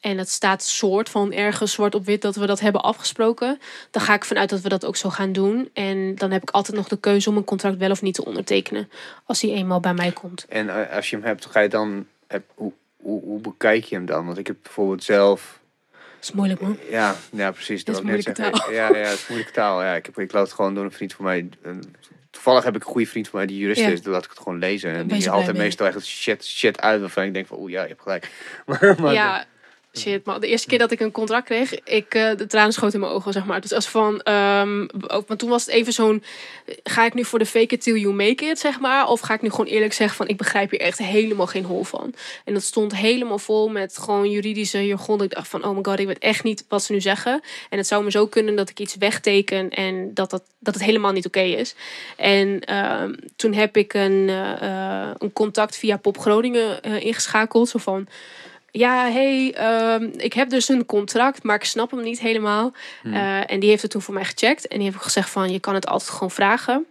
En 0.00 0.18
het 0.18 0.28
staat 0.28 0.62
soort 0.62 1.08
van 1.08 1.32
ergens 1.32 1.72
zwart 1.72 1.94
op 1.94 2.04
wit 2.04 2.22
dat 2.22 2.36
we 2.36 2.46
dat 2.46 2.60
hebben 2.60 2.82
afgesproken. 2.82 3.60
Dan 3.90 4.02
ga 4.02 4.14
ik 4.14 4.24
vanuit 4.24 4.50
dat 4.50 4.60
we 4.60 4.68
dat 4.68 4.84
ook 4.84 4.96
zo 4.96 5.08
gaan 5.10 5.32
doen. 5.32 5.70
En 5.72 6.14
dan 6.14 6.30
heb 6.30 6.42
ik 6.42 6.50
altijd 6.50 6.76
nog 6.76 6.88
de 6.88 7.00
keuze 7.00 7.30
om 7.30 7.36
een 7.36 7.44
contract 7.44 7.76
wel 7.76 7.90
of 7.90 8.02
niet 8.02 8.14
te 8.14 8.24
ondertekenen. 8.24 8.90
Als 9.24 9.40
die 9.40 9.52
eenmaal 9.52 9.80
bij 9.80 9.94
mij 9.94 10.12
komt. 10.12 10.46
En 10.48 10.68
eh, 10.68 10.96
als 10.96 11.10
je 11.10 11.16
hem 11.16 11.24
hebt, 11.24 11.46
ga 11.46 11.60
je 11.60 11.68
dan. 11.68 12.06
Hoe, 12.54 12.72
hoe, 12.96 13.22
hoe 13.22 13.40
bekijk 13.40 13.84
je 13.84 13.94
hem 13.94 14.06
dan? 14.06 14.26
Want 14.26 14.38
ik 14.38 14.46
heb 14.46 14.56
bijvoorbeeld 14.62 15.04
zelf. 15.04 15.60
Dat 16.22 16.30
is 16.30 16.36
moeilijk 16.36 16.60
man. 16.60 16.78
Ja, 16.90 17.14
ja 17.32 17.50
precies. 17.50 17.84
Dat 17.84 17.94
Dat 17.94 18.04
is 18.04 18.24
net 18.26 18.36
zeggen. 18.36 18.72
Ja, 18.74 18.88
ja, 18.88 18.94
het 18.94 19.18
is 19.18 19.26
moeilijke 19.28 19.52
taal. 19.54 19.82
Ja, 19.82 19.94
ik, 19.94 20.06
heb, 20.06 20.18
ik 20.18 20.32
laat 20.32 20.42
het 20.46 20.52
gewoon 20.52 20.74
door 20.74 20.84
een 20.84 20.92
vriend 20.92 21.12
van 21.14 21.24
mij. 21.24 21.48
een- 21.62 21.94
toevallig 22.30 22.64
heb 22.64 22.76
ik 22.76 22.84
een 22.84 22.90
goede 22.90 23.06
vriend 23.06 23.28
van 23.28 23.38
mij 23.38 23.48
die 23.48 23.58
jurist 23.58 23.80
Ja. 23.80 23.88
is. 23.88 24.02
Dan 24.02 24.12
laat 24.12 24.24
ik 24.24 24.30
het 24.30 24.38
gewoon 24.38 24.58
lezen. 24.58 24.92
En 24.94 25.06
die 25.06 25.28
haalt 25.28 25.46
er 25.46 25.52
mee. 25.52 25.62
meestal 25.62 25.86
echt 25.86 26.04
shit, 26.06 26.44
shit 26.44 26.80
uit 26.80 27.00
waarvan 27.00 27.24
ik 27.24 27.34
denk 27.34 27.46
van, 27.46 27.58
oeh 27.58 27.70
ja, 27.70 27.82
je 27.82 27.88
hebt 27.88 28.02
gelijk. 28.02 28.30
maar, 28.66 28.94
maar, 29.00 29.12
ja, 29.12 29.44
shit 29.98 30.24
man. 30.24 30.40
De 30.40 30.46
eerste 30.46 30.68
keer 30.68 30.78
dat 30.78 30.90
ik 30.90 31.00
een 31.00 31.10
contract 31.10 31.44
kreeg, 31.44 31.82
ik, 31.84 32.14
eh, 32.14 32.36
de 32.36 32.46
tranen 32.46 32.72
schoten 32.72 32.94
in 32.94 33.00
mijn 33.00 33.12
ogen, 33.12 33.32
zeg 33.32 33.44
maar. 33.44 33.60
Dus 33.60 33.72
als 33.72 33.88
van, 33.88 34.20
ehm, 34.20 34.86
ook, 35.06 35.28
want 35.28 35.38
toen 35.38 35.48
was 35.48 35.66
het 35.66 35.74
even 35.74 35.92
zo'n, 35.92 36.22
ga 36.82 37.04
ik 37.04 37.14
nu 37.14 37.24
voor 37.24 37.38
de 37.38 37.46
fake 37.46 37.74
it 37.74 37.82
till 37.82 37.96
you 37.96 38.14
make 38.14 38.44
it, 38.44 38.58
zeg 38.58 38.80
maar? 38.80 39.08
Of 39.08 39.20
ga 39.20 39.34
ik 39.34 39.42
nu 39.42 39.50
gewoon 39.50 39.66
eerlijk 39.66 39.92
zeggen 39.92 40.16
van, 40.16 40.28
ik 40.28 40.36
begrijp 40.36 40.70
hier 40.70 40.80
echt 40.80 40.98
helemaal 40.98 41.46
geen 41.46 41.64
hol 41.64 41.84
van. 41.84 42.14
En 42.44 42.54
dat 42.54 42.62
stond 42.62 42.96
helemaal 42.96 43.38
vol 43.38 43.68
met 43.68 43.98
gewoon 43.98 44.30
juridische 44.30 44.86
jargon. 44.86 45.22
Ik 45.22 45.34
dacht 45.34 45.48
van, 45.48 45.64
oh 45.64 45.76
my 45.76 45.82
god, 45.82 45.98
ik 45.98 46.06
weet 46.06 46.18
echt 46.18 46.44
niet 46.44 46.64
wat 46.68 46.82
ze 46.82 46.92
nu 46.92 47.00
zeggen. 47.00 47.40
En 47.70 47.78
het 47.78 47.86
zou 47.86 48.04
me 48.04 48.10
zo 48.10 48.26
kunnen 48.26 48.56
dat 48.56 48.68
ik 48.68 48.80
iets 48.80 48.96
wegteken 48.96 49.70
en 49.70 50.14
dat, 50.14 50.30
dat, 50.30 50.42
dat 50.58 50.74
het 50.74 50.84
helemaal 50.84 51.12
niet 51.12 51.26
oké 51.26 51.40
is. 51.40 51.74
En 52.16 52.60
ehm, 52.60 53.14
toen 53.36 53.52
heb 53.52 53.76
ik 53.76 53.94
een, 53.94 54.28
eh, 54.28 54.62
eh, 54.62 55.10
een 55.18 55.32
contact 55.32 55.76
via 55.76 55.96
Pop 55.96 56.18
Groningen 56.18 56.82
ingeschakeld. 56.82 57.68
Zo 57.68 57.78
van, 57.78 58.08
ja, 58.72 59.10
hey, 59.10 59.54
ehm, 59.54 60.10
ik 60.16 60.32
heb 60.32 60.48
dus 60.48 60.68
een 60.68 60.86
contract, 60.86 61.42
maar 61.42 61.56
ik 61.56 61.64
snap 61.64 61.90
hem 61.90 62.02
niet 62.02 62.20
helemaal. 62.20 62.72
Eh, 63.02 63.50
en 63.50 63.60
die 63.60 63.68
heeft 63.68 63.82
het 63.82 63.90
toen 63.90 64.02
voor 64.02 64.14
mij 64.14 64.24
gecheckt. 64.24 64.66
En 64.66 64.78
die 64.78 64.90
heeft 64.90 65.02
gezegd 65.02 65.30
van, 65.30 65.52
je 65.52 65.60
kan 65.60 65.74
het 65.74 65.86
altijd 65.86 66.10
gewoon 66.10 66.30
vragen. 66.30 66.86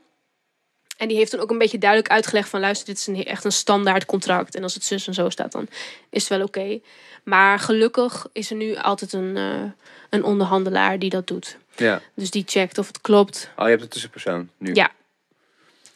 En 0.97 1.07
die 1.07 1.17
heeft 1.17 1.32
toen 1.32 1.39
ook 1.39 1.49
een 1.49 1.57
beetje 1.57 1.77
duidelijk 1.77 2.11
uitgelegd 2.11 2.49
van... 2.49 2.59
luister, 2.59 2.86
dit 2.86 2.97
is 2.97 3.07
een, 3.07 3.25
echt 3.25 3.43
een 3.43 3.51
standaard 3.51 4.05
contract. 4.05 4.55
En 4.55 4.63
als 4.63 4.73
het 4.73 4.84
zus 4.84 5.07
en 5.07 5.13
zo 5.13 5.29
staat, 5.29 5.51
dan 5.51 5.67
is 6.09 6.21
het 6.21 6.38
wel 6.38 6.47
oké. 6.47 6.79
Maar 7.23 7.59
gelukkig 7.59 8.27
is 8.32 8.49
er 8.49 8.55
nu 8.55 8.75
altijd 8.75 9.13
een, 9.13 9.38
eh, 9.38 9.63
een 10.09 10.23
onderhandelaar 10.23 10.99
die 10.99 11.09
dat 11.09 11.27
doet. 11.27 11.57
ja. 11.75 12.01
Dus 12.13 12.32
die 12.32 12.43
checkt 12.47 12.77
of 12.77 12.88
het 12.88 13.01
klopt. 13.01 13.49
Oh, 13.55 13.63
je 13.63 13.69
hebt 13.69 13.82
een 13.82 13.89
tussenpersoon 13.89 14.49
nu. 14.57 14.73
Ja. 14.73 14.91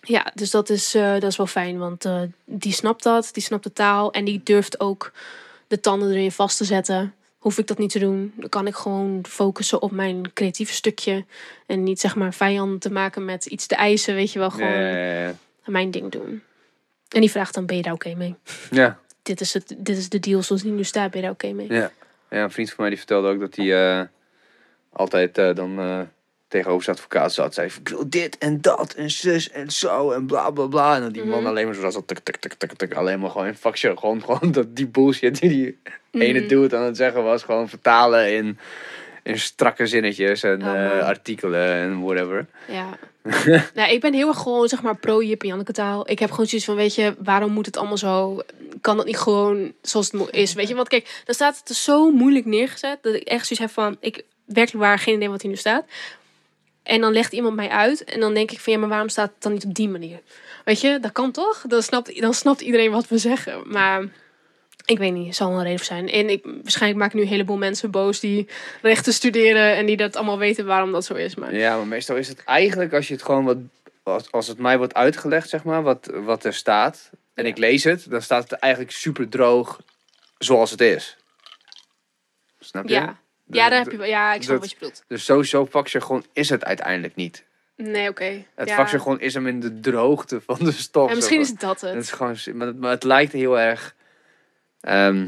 Ja, 0.01 0.31
dus 0.33 0.51
dat 0.51 0.69
is, 0.69 0.95
eh, 0.95 1.13
dat 1.13 1.23
is 1.23 1.37
wel 1.37 1.47
fijn. 1.47 1.77
Want 1.77 2.05
die 2.45 2.73
snapt 2.73 3.03
dat, 3.03 3.29
die 3.31 3.43
snapt 3.43 3.63
de 3.63 3.73
taal. 3.73 4.11
En 4.11 4.25
die 4.25 4.41
durft 4.43 4.79
ook 4.79 5.11
de 5.67 5.79
tanden 5.79 6.11
erin 6.11 6.31
vast 6.31 6.57
te 6.57 6.63
zetten. 6.63 7.13
Hoef 7.37 7.57
ik 7.57 7.67
dat 7.67 7.77
niet 7.77 7.91
te 7.91 7.99
doen. 7.99 8.33
Dan 8.35 8.49
kan 8.49 8.67
ik 8.67 8.75
gewoon 8.75 9.25
focussen 9.27 9.81
op 9.81 9.91
mijn 9.91 10.33
creatieve 10.33 10.73
stukje. 10.73 11.25
En 11.65 11.83
niet 11.83 11.99
zeg 11.99 12.15
maar 12.15 12.33
vijanden 12.33 12.79
te 12.79 12.91
maken 12.91 13.25
met 13.25 13.45
iets 13.45 13.67
te 13.67 13.75
eisen. 13.75 14.15
Weet 14.15 14.31
je 14.31 14.39
wel, 14.39 14.49
gewoon 14.49 15.35
mijn 15.65 15.91
ding 15.91 16.11
doen. 16.11 16.43
En 17.09 17.21
die 17.21 17.31
vraagt 17.31 17.53
dan, 17.53 17.65
ben 17.65 17.75
je 17.75 17.81
daar 17.81 17.93
oké 17.93 18.15
mee? 18.15 18.35
ja. 18.71 18.99
Dit 19.21 19.41
is, 19.41 19.53
het, 19.53 19.75
dit 19.77 19.97
is 19.97 20.09
de 20.09 20.19
deal 20.19 20.41
zoals 20.41 20.61
die 20.61 20.71
nu 20.71 20.83
staat, 20.83 21.11
ben 21.11 21.19
je 21.19 21.25
daar 21.25 21.35
oké 21.35 21.51
mee? 21.51 21.73
Ja. 21.73 21.91
ja, 22.29 22.43
een 22.43 22.51
vriend 22.51 22.69
van 22.69 22.77
mij 22.79 22.89
die 22.89 22.97
vertelde 22.97 23.27
ook 23.27 23.39
dat 23.39 23.55
hij 23.55 23.99
eh, 23.99 24.05
altijd 24.89 25.37
eh, 25.37 25.55
dan 25.55 25.79
eh, 25.79 26.01
tegenover 26.47 26.83
zijn 26.83 26.95
advocaat 26.95 27.33
zat. 27.33 27.53
Zei 27.53 27.69
ik 27.79 27.89
wil 27.89 28.09
dit 28.09 28.37
en 28.37 28.61
dat 28.61 28.93
en 28.93 29.11
zus 29.11 29.49
en 29.51 29.71
zo 29.71 30.11
en 30.11 30.25
bla 30.25 30.49
bla 30.49 30.65
bla. 30.67 30.95
En 30.95 31.01
dat 31.01 31.13
die 31.13 31.23
man 31.23 31.39
Mhm. 31.39 31.47
alleen 31.47 31.65
maar 31.65 31.75
zo 31.75 31.89
zat, 31.89 32.07
tuk 32.07 32.19
tuk 32.19 32.37
tuk 32.37 32.53
tuk 32.53 32.73
tuk. 32.73 32.93
Alleen 32.93 33.19
maar 33.19 33.29
gewoon 33.29 33.47
in 33.47 33.55
vakje, 33.55 33.97
gewoon, 33.97 34.23
gewoon 34.23 34.51
dat, 34.51 34.75
die 34.75 34.87
bullshit 34.87 35.39
die 35.39 35.49
die 35.49 36.21
ene 36.21 36.39
Mhm. 36.39 36.47
dude 36.47 36.77
aan 36.77 36.83
het 36.83 36.97
zeggen 36.97 37.23
was. 37.23 37.43
Gewoon 37.43 37.69
vertalen 37.69 38.33
in, 38.35 38.57
in 39.23 39.39
strakke 39.39 39.87
zinnetjes 39.87 40.43
en 40.43 40.61
Oh, 40.63 40.75
eh, 40.75 41.05
artikelen 41.05 41.69
en 41.71 42.01
whatever. 42.01 42.45
Ja. 42.67 42.97
nou, 43.73 43.91
ik 43.91 44.01
ben 44.01 44.13
heel 44.13 44.27
erg 44.27 44.37
gewoon, 44.37 44.67
zeg 44.67 44.81
maar, 44.81 44.95
pro-Jip 44.97 45.41
en 45.41 45.47
Janneke 45.47 45.71
taal. 45.73 46.09
Ik 46.09 46.19
heb 46.19 46.29
gewoon 46.31 46.45
zoiets 46.45 46.67
van, 46.67 46.75
weet 46.75 46.95
je, 46.95 47.15
waarom 47.19 47.51
moet 47.51 47.65
het 47.65 47.77
allemaal 47.77 47.97
zo... 47.97 48.41
Kan 48.81 48.97
dat 48.97 49.05
niet 49.05 49.17
gewoon 49.17 49.73
zoals 49.81 50.11
het 50.11 50.27
is, 50.31 50.53
weet 50.53 50.67
je? 50.67 50.75
Want 50.75 50.87
kijk, 50.87 51.21
dan 51.25 51.35
staat 51.35 51.57
het 51.59 51.69
er 51.69 51.75
zo 51.75 52.11
moeilijk 52.11 52.45
neergezet... 52.45 52.97
dat 53.01 53.13
ik 53.13 53.23
echt 53.23 53.47
zoiets 53.47 53.59
heb 53.65 53.69
van, 53.69 53.97
ik 53.99 54.23
werkelijk 54.45 54.85
waar 54.85 54.99
geen 54.99 55.15
idee 55.15 55.29
wat 55.29 55.41
hier 55.41 55.51
nu 55.51 55.57
staat. 55.57 55.85
En 56.85 57.01
dan 57.01 57.13
legt 57.13 57.33
iemand 57.33 57.55
mij 57.55 57.69
uit 57.69 58.03
en 58.03 58.19
dan 58.19 58.33
denk 58.33 58.51
ik 58.51 58.59
van, 58.59 58.73
ja, 58.73 58.79
maar 58.79 58.89
waarom 58.89 59.09
staat 59.09 59.31
het 59.33 59.43
dan 59.43 59.53
niet 59.53 59.65
op 59.65 59.73
die 59.73 59.89
manier? 59.89 60.21
Weet 60.65 60.81
je, 60.81 60.99
dat 60.99 61.11
kan 61.11 61.31
toch? 61.31 61.63
Dan 61.67 61.81
snapt, 61.81 62.21
dan 62.21 62.33
snapt 62.33 62.61
iedereen 62.61 62.91
wat 62.91 63.07
we 63.07 63.17
zeggen. 63.17 63.61
Maar 63.65 64.03
ik 64.85 64.97
weet 64.97 65.13
niet, 65.13 65.27
er 65.27 65.33
zal 65.33 65.49
wel 65.49 65.57
een 65.57 65.63
reden 65.63 65.77
voor 65.77 65.87
zijn. 65.87 66.09
En 66.09 66.29
ik, 66.29 66.43
waarschijnlijk 66.43 67.01
maak 67.01 67.09
ik 67.09 67.15
nu 67.15 67.21
een 67.21 67.27
heleboel 67.27 67.57
mensen 67.57 67.91
boos 67.91 68.19
die 68.19 68.47
rechten 68.81 69.13
studeren... 69.13 69.75
en 69.75 69.85
die 69.85 69.97
dat 69.97 70.15
allemaal 70.15 70.37
weten 70.37 70.65
waarom 70.65 70.91
dat 70.91 71.05
zo 71.05 71.13
is. 71.13 71.35
Maar 71.35 71.55
Ja, 71.55 71.75
maar 71.77 71.87
meestal 71.87 72.15
is 72.15 72.27
het 72.27 72.43
eigenlijk 72.43 72.93
als 72.93 73.07
je 73.07 73.13
het 73.13 73.23
gewoon 73.23 73.45
wat 73.45 73.57
als, 74.05 74.31
als 74.31 74.47
het 74.47 74.57
mij 74.57 74.77
wordt 74.77 74.93
uitgelegd, 74.93 75.49
zeg 75.49 75.63
maar, 75.63 75.83
wat, 75.83 76.11
wat 76.13 76.45
er 76.45 76.53
staat, 76.53 77.09
en 77.33 77.45
ik 77.45 77.57
lees 77.57 77.83
het, 77.83 78.09
dan 78.09 78.21
staat 78.21 78.49
het 78.49 78.59
eigenlijk 78.59 78.91
super 78.93 79.29
droog 79.29 79.79
zoals 80.37 80.71
het 80.71 80.81
is. 80.81 81.17
Snap 82.59 82.87
je? 82.87 82.93
Ja. 82.93 83.19
De- 83.47 83.57
Ja, 83.57 83.69
daar 83.69 83.83
heb 83.83 83.91
je, 83.91 83.97
ja, 84.05 84.33
ik 84.33 84.41
snap 84.41 84.51
dat- 84.53 84.61
wat 84.61 84.69
je 84.71 84.75
bedoelt. 84.79 85.03
Dus 85.07 85.25
sowieso 85.25 85.65
vakjargon 85.65 86.25
is 86.33 86.49
het 86.49 86.65
uiteindelijk 86.65 87.15
niet. 87.15 87.45
Nee, 87.77 88.09
oké. 88.09 88.45
Het 88.55 88.67
ja. 88.69 88.75
vakjargon 88.75 89.19
is 89.19 89.33
hem 89.33 89.47
in 89.47 89.59
de 89.59 89.79
droogte 89.79 90.41
van 90.41 90.57
de 90.59 90.71
stof. 90.71 91.09
Ja, 91.09 91.15
misschien 91.15 91.39
is 91.39 91.49
het 91.49 91.59
dat 91.59 91.81
het. 91.81 91.93
Het 91.93 92.03
is 92.03 92.11
gewoon, 92.11 92.35
maar, 92.53 92.67
het- 92.67 92.79
maar 92.79 92.91
het 92.91 93.03
lijkt 93.03 93.31
heel 93.31 93.59
erg. 93.59 93.95
ehm 94.81 95.27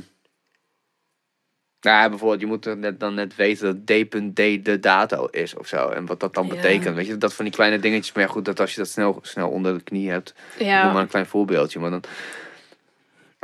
ja, 1.79 2.09
bijvoorbeeld, 2.09 2.39
je 2.41 2.45
moet 2.47 2.75
net, 2.79 2.99
dan 2.99 3.13
net 3.13 3.35
weten 3.35 3.85
dat 3.85 4.09
D.D 4.09 4.65
de 4.65 4.77
dato 4.79 5.25
is 5.25 5.55
of 5.55 5.67
zo. 5.67 5.89
En 5.89 6.05
wat 6.05 6.19
dat 6.19 6.33
dan 6.33 6.47
Ja. 6.47 6.53
betekent. 6.53 6.95
Weet 6.95 7.07
je, 7.07 7.17
dat 7.17 7.33
van 7.33 7.45
die 7.45 7.53
kleine 7.53 7.79
dingetjes. 7.79 8.13
Maar 8.15 8.23
ja, 8.23 8.29
goed, 8.29 8.45
dat 8.45 8.59
als 8.59 8.71
je 8.71 8.77
dat 8.77 8.87
snel, 8.89 9.19
snel 9.21 9.49
onder 9.49 9.73
de 9.77 9.83
knie 9.83 10.09
hebt. 10.09 10.33
Doe 10.57 10.67
Ja. 10.67 10.91
maar 10.91 11.01
een 11.01 11.07
klein 11.07 11.25
voorbeeldje. 11.25 11.79
Maar 11.79 11.89
dan. 11.89 12.03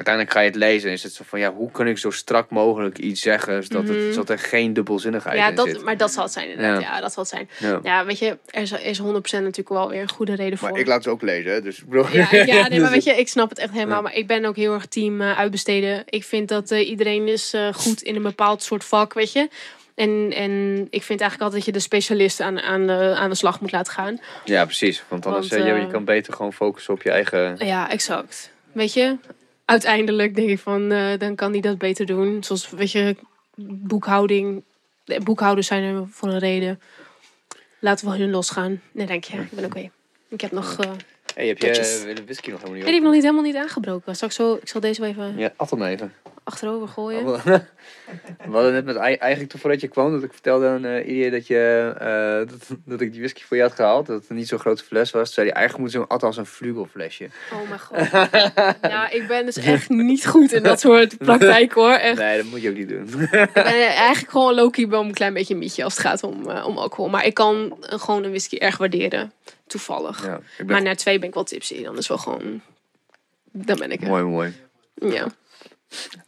Uiteindelijk 0.06 0.34
ga 0.36 0.40
je 0.40 0.48
het 0.48 0.56
lezen 0.56 0.88
en 0.90 0.96
is 0.96 1.04
het 1.04 1.14
zo 1.14 1.24
van 1.28 1.40
ja, 1.40 1.54
hoe 1.54 1.72
kan 1.72 1.88
ik 1.88 1.98
zo 1.98 2.12
strak 2.12 2.50
mogelijk 2.50 2.98
iets 2.98 3.22
zeggen 3.22 3.64
zodat, 3.64 3.84
Mhm. 3.84 3.94
het, 3.94 4.14
zodat 4.14 4.30
er 4.30 4.40
geen 4.40 4.74
dubbelzinnigheid 4.74 5.38
Ja, 5.38 5.50
in 5.50 5.56
dat, 5.56 5.68
zit. 5.68 5.84
maar 5.84 5.98
dat 5.98 6.12
zal 6.14 6.24
het 6.24 6.32
zijn 6.34 6.50
inderdaad. 6.50 6.82
Ja. 6.82 6.96
Ja, 6.96 7.02
dat 7.02 7.14
zal 7.14 7.24
het 7.24 7.32
zijn. 7.32 7.50
Ja. 7.60 7.80
Ja, 7.84 8.06
weet 8.06 8.20
je, 8.20 8.38
er 8.50 8.62
is, 8.62 8.72
er 8.72 8.84
is 8.86 8.98
100% 9.00 9.04
natuurlijk 9.44 9.70
wel 9.70 9.90
weer 9.90 10.02
een 10.02 10.10
goede 10.10 10.36
reden 10.36 10.58
voor. 10.58 10.72
Maar 10.72 10.80
ik 10.80 10.88
laat 10.88 11.04
ze 11.04 11.10
ook 11.10 11.22
lezen, 11.22 11.64
dus 11.64 11.78
ik 11.80 11.86
bedoel- 11.90 12.10
Ja, 12.12 12.28
ja 12.32 12.68
nee, 12.68 12.80
maar 12.80 12.92
weet 12.98 13.04
je, 13.04 13.12
ik 13.12 13.28
snap 13.28 13.50
het 13.50 13.60
echt 13.60 13.72
helemaal. 13.74 13.96
Ja. 13.96 14.02
Maar 14.02 14.16
ik 14.16 14.28
ben 14.28 14.46
ook 14.46 14.56
heel 14.56 14.74
erg 14.74 14.86
team 14.86 15.22
eh, 15.22 15.40
uitbesteden. 15.40 16.04
Ik 16.10 16.24
vind 16.24 16.50
dat 16.50 16.72
eh, 16.72 16.90
iedereen 16.90 17.28
is 17.28 17.54
eh, 17.54 17.74
goed 17.74 18.02
in 18.02 18.16
een 18.16 18.22
bepaald 18.22 18.64
soort 18.64 18.84
vak, 18.84 19.14
weet 19.14 19.32
je. 19.32 19.50
En, 19.96 20.32
en 20.36 20.88
ik 20.90 21.04
vind 21.04 21.22
eigenlijk 21.22 21.42
altijd 21.42 21.54
dat 21.54 21.66
je 21.66 21.72
de 21.72 21.80
specialist 21.80 22.40
aan, 22.40 22.60
aan, 22.60 22.88
de, 22.88 23.14
aan 23.18 23.30
de 23.30 23.36
slag 23.36 23.62
moet 23.62 23.72
laten 23.72 23.94
gaan. 23.94 24.20
Ja, 24.46 24.66
precies. 24.66 25.04
Want 25.08 25.26
anders 25.26 25.48
Want, 25.48 25.64
je, 25.64 25.74
je 25.74 25.88
kan 25.88 26.06
beter 26.06 26.34
gewoon 26.34 26.54
focussen 26.54 26.94
op 26.94 27.02
je 27.02 27.10
eigen. 27.12 27.56
Ja, 27.66 27.90
exact. 27.90 28.52
Weet 28.72 28.94
je, 28.94 29.16
uiteindelijk 29.74 30.36
denk 30.36 30.50
ik 30.50 30.60
van, 30.60 30.92
eh, 30.92 31.18
dan 31.18 31.36
kan 31.36 31.52
die 31.52 31.62
dat 31.62 31.78
beter 31.78 32.06
doen. 32.06 32.44
Zoals, 32.44 32.70
weet 32.70 32.92
je, 32.92 33.16
boekhouding. 33.56 34.64
De 35.04 35.20
boekhouders 35.24 35.68
zijn 35.68 35.84
er 35.84 36.08
voor 36.10 36.30
een 36.30 36.40
reden. 36.40 36.82
Laten 37.80 38.10
we 38.10 38.18
hun 38.18 38.30
losgaan. 38.30 38.82
Nee, 38.92 39.06
denk 39.06 39.24
je. 39.24 39.38
Ik 39.38 39.52
ben 39.52 39.66
oké. 39.66 39.90
Ik 40.28 40.42
heb 40.42 40.52
nog... 40.52 40.80
eh 40.80 40.92
Hey, 41.36 41.48
heb 41.48 41.58
je 41.58 41.68
uh, 42.08 42.16
de 42.16 42.24
whisky 42.24 42.50
nog 42.50 42.60
helemaal 42.60 42.76
niet 42.76 42.84
nee, 42.84 42.84
die 42.84 42.86
heb 42.86 42.94
ik 42.94 43.02
nog 43.02 43.12
niet 43.14 43.22
helemaal 43.22 43.44
niet 43.44 43.56
aangebroken. 43.56 44.16
Zal 44.16 44.28
ik, 44.28 44.34
zo, 44.34 44.54
ik 44.54 44.68
zal 44.68 44.82
deze 44.82 45.02
wel 45.02 45.10
even 45.10 45.38
Ja, 45.38 45.54
at 45.56 45.70
hem 45.70 45.84
even. 45.84 46.14
Achterover 46.44 46.88
gooien. 46.88 47.26
We 48.46 48.52
hadden 48.52 48.74
net 48.74 48.86
met 48.86 48.96
ei- 48.96 49.16
eigenlijk 49.16 49.52
toen 49.52 49.60
voordat 49.60 49.82
je 49.82 49.88
kwam, 49.88 50.12
dat 50.12 50.24
ik 50.24 50.34
vertelde 50.34 50.68
aan 50.68 50.86
eh 50.86 51.08
Irie 51.08 51.32
dat, 51.32 51.48
je, 51.48 51.94
eh, 52.00 52.50
dat, 52.52 52.78
dat 52.86 53.02
ik 53.02 53.12
die 53.12 53.20
whisky 53.20 53.44
voor 53.44 53.58
je 53.58 53.64
had 53.64 53.74
gehaald. 53.74 54.06
Dat 54.06 54.22
het 54.22 54.30
een 54.30 54.36
niet 54.36 54.48
zo'n 54.48 54.60
grote 54.60 54.84
fles 54.84 55.12
was. 55.12 55.24
Toen 55.26 55.34
zei 55.34 55.48
hij, 55.48 55.56
eigenlijk 55.56 55.96
moet 55.96 56.10
at 56.10 56.24
als 56.24 56.38
een 56.38 56.46
vlugelflesje. 56.46 57.30
Oh 57.54 57.68
mijn 57.70 57.80
god. 57.80 57.98
Ja, 58.92 59.10
ik 59.10 59.28
ben 59.28 59.46
dus 59.46 59.58
echt 59.58 59.90
niet 59.90 60.26
goed 60.28 60.52
in 60.52 60.64
dat 60.64 60.80
soort 60.80 61.18
praktijk 61.26 61.74
hoor. 61.74 61.92
Echt. 61.94 62.18
Nee, 62.18 62.38
dat 62.38 62.46
moet 62.46 62.62
je 62.62 62.70
ook 62.70 62.76
niet 62.76 62.90
doen. 62.90 63.22
Ik 63.22 63.30
ben 63.54 63.66
eigenlijk 63.88 64.32
gewoon 64.32 64.54
low-key 64.56 64.88
wel 64.88 65.04
een 65.04 65.14
klein 65.14 65.34
beetje 65.34 65.56
mietje 65.56 65.84
als 65.84 65.94
het 65.98 66.06
gaat 66.06 66.24
om, 66.24 66.50
eh, 66.50 66.66
om 66.68 66.78
alcohol. 66.78 67.10
Maar 67.10 67.26
ik 67.26 67.34
kan 67.34 67.78
eh, 67.90 68.00
gewoon 68.00 68.24
een 68.24 68.30
whisky 68.30 68.58
erg 68.58 68.78
waarderen. 68.78 69.32
Toevallig. 69.68 70.26
Ja, 70.26 70.40
ben 70.58 70.66
Maar 70.66 70.82
na 70.82 70.96
twee 70.96 71.20
ben 71.20 71.28
ik 71.28 71.34
wel 71.34 71.44
tipsy. 71.44 71.84
Dan 71.84 71.98
is 71.98 72.08
wel 72.08 72.18
gewoon... 72.18 72.62
Dan 73.52 73.78
ben 73.78 73.92
ik 73.92 74.02
er. 74.02 74.08
mooi, 74.08 74.24
mooi. 74.24 74.54
Ja. 74.96 75.28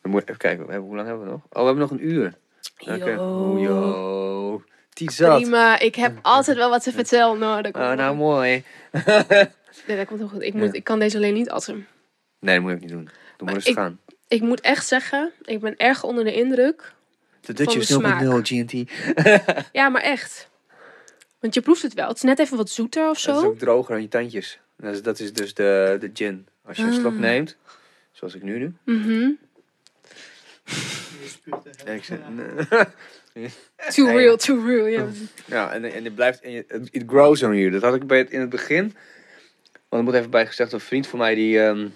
Dan 0.01 0.11
moet, 0.11 0.22
even 0.22 0.38
kijken, 0.38 0.66
we 0.66 0.72
hebben- 0.72 0.88
hoe 0.88 0.95
lang 0.97 1.07
hebben 1.07 1.26
we 1.26 1.32
nog? 1.32 1.41
Oh, 1.49 1.59
we 1.59 1.66
hebben 1.66 1.78
nog 1.78 1.91
een 1.91 2.07
uur. 2.07 2.34
Oké. 2.80 3.09
Yo. 3.09 3.49
Oeh, 3.49 3.61
Yo. 3.61 4.63
Die 4.93 5.11
zat. 5.11 5.39
Prima. 5.41 5.80
Ik 5.80 5.95
heb 5.95 6.18
altijd 6.22 6.57
wel 6.57 6.70
wat 6.70 6.84
te 6.84 6.91
vertellen. 6.91 7.39
Nou, 7.39 7.61
dat 7.61 7.72
komt, 7.72 7.86
Oh, 7.86 7.91
nou, 7.93 8.16
mooi. 8.16 8.63
nee, 9.88 9.97
dat 9.97 10.07
komt 10.07 10.20
wel 10.20 10.28
goed. 10.30 10.41
Ik, 10.41 10.53
moet, 10.53 10.66
Ja. 10.68 10.74
ik 10.74 10.84
kan 10.84 10.99
deze 10.99 11.18
alleen 11.18 11.34
niet 11.34 11.49
atten. 11.49 11.88
Nee, 12.39 12.55
dat 12.55 12.63
moet 12.63 12.74
ook 12.74 12.80
niet 12.80 12.89
doen. 12.89 13.03
Doe 13.38 13.45
maar, 13.47 13.55
eens 13.55 13.66
ik- 13.66 13.74
gaan. 13.76 13.99
Ik 14.28 14.41
moet 14.41 14.61
echt 14.61 14.88
zeggen, 14.88 15.32
ik 15.41 15.59
ben 15.59 15.78
erg 15.78 16.03
onder 16.03 16.24
de 16.24 16.34
indruk. 16.34 16.93
De 17.41 17.53
Dutch 17.53 17.76
is 17.76 17.88
smaak. 17.93 18.22
0.0 18.22 18.28
GNT. 18.43 18.91
Ja, 19.72 19.89
maar 19.89 20.01
echt. 20.01 20.49
Want 21.39 21.53
je 21.53 21.61
proeft 21.61 21.82
het 21.82 21.93
wel. 21.93 22.07
Het 22.07 22.16
is 22.16 22.22
net 22.22 22.39
even 22.39 22.57
wat 22.57 22.70
zoeter 22.70 23.09
of 23.09 23.22
Dat 23.22 23.36
is 23.36 23.41
zo. 23.41 23.47
ook 23.47 23.57
droger 23.59 23.95
aan 23.95 24.01
je 24.01 24.07
tandjes. 24.07 24.59
Dat 24.78 24.93
is, 24.93 25.01
dat 25.01 25.20
is 25.20 25.34
dus 25.34 25.53
de, 25.53 25.97
de 25.99 26.09
gin. 26.13 26.47
Als 26.66 26.78
je 26.78 26.84
een 26.84 26.93
slok 26.93 27.13
Ah. 27.13 27.20
neemt, 27.20 27.57
zoals 28.11 28.36
ik 28.36 28.43
nu 28.43 28.59
doe. 28.59 28.72
Mhm. 28.95 29.11
En 29.11 29.39
ik 31.86 32.03
zeg. 32.03 32.20
Too 33.95 34.07
real, 34.07 34.38
too 34.38 34.66
real. 34.66 34.86
Ja. 34.88 35.05
Ja, 35.45 35.72
en, 35.74 35.84
en 35.93 36.03
het 36.03 36.16
blijft, 36.16 36.41
en 36.41 36.51
je- 36.51 36.66
het 36.68 36.88
it 36.91 37.03
grows 37.07 37.43
on 37.43 37.55
you. 37.57 37.70
Dat 37.72 37.82
had 37.82 37.95
ik 37.95 38.07
bij 38.07 38.18
het, 38.18 38.30
in 38.32 38.39
het 38.39 38.49
begin. 38.49 38.84
Want 39.89 40.01
er 40.01 40.03
moet 40.03 40.13
even 40.13 40.30
bij 40.30 40.47
gezegd, 40.47 40.72
een 40.72 40.80
vriend 40.80 41.07
van 41.07 41.20
mij 41.20 41.36
die, 41.36 41.61
ehm, 41.61 41.88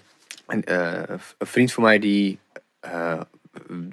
een, 0.48 0.64
eh, 0.64 1.02
een 1.38 1.48
vriend 1.48 1.74
van 1.74 1.84
mij 1.84 2.00
die 2.00 2.40
eh, 2.80 3.22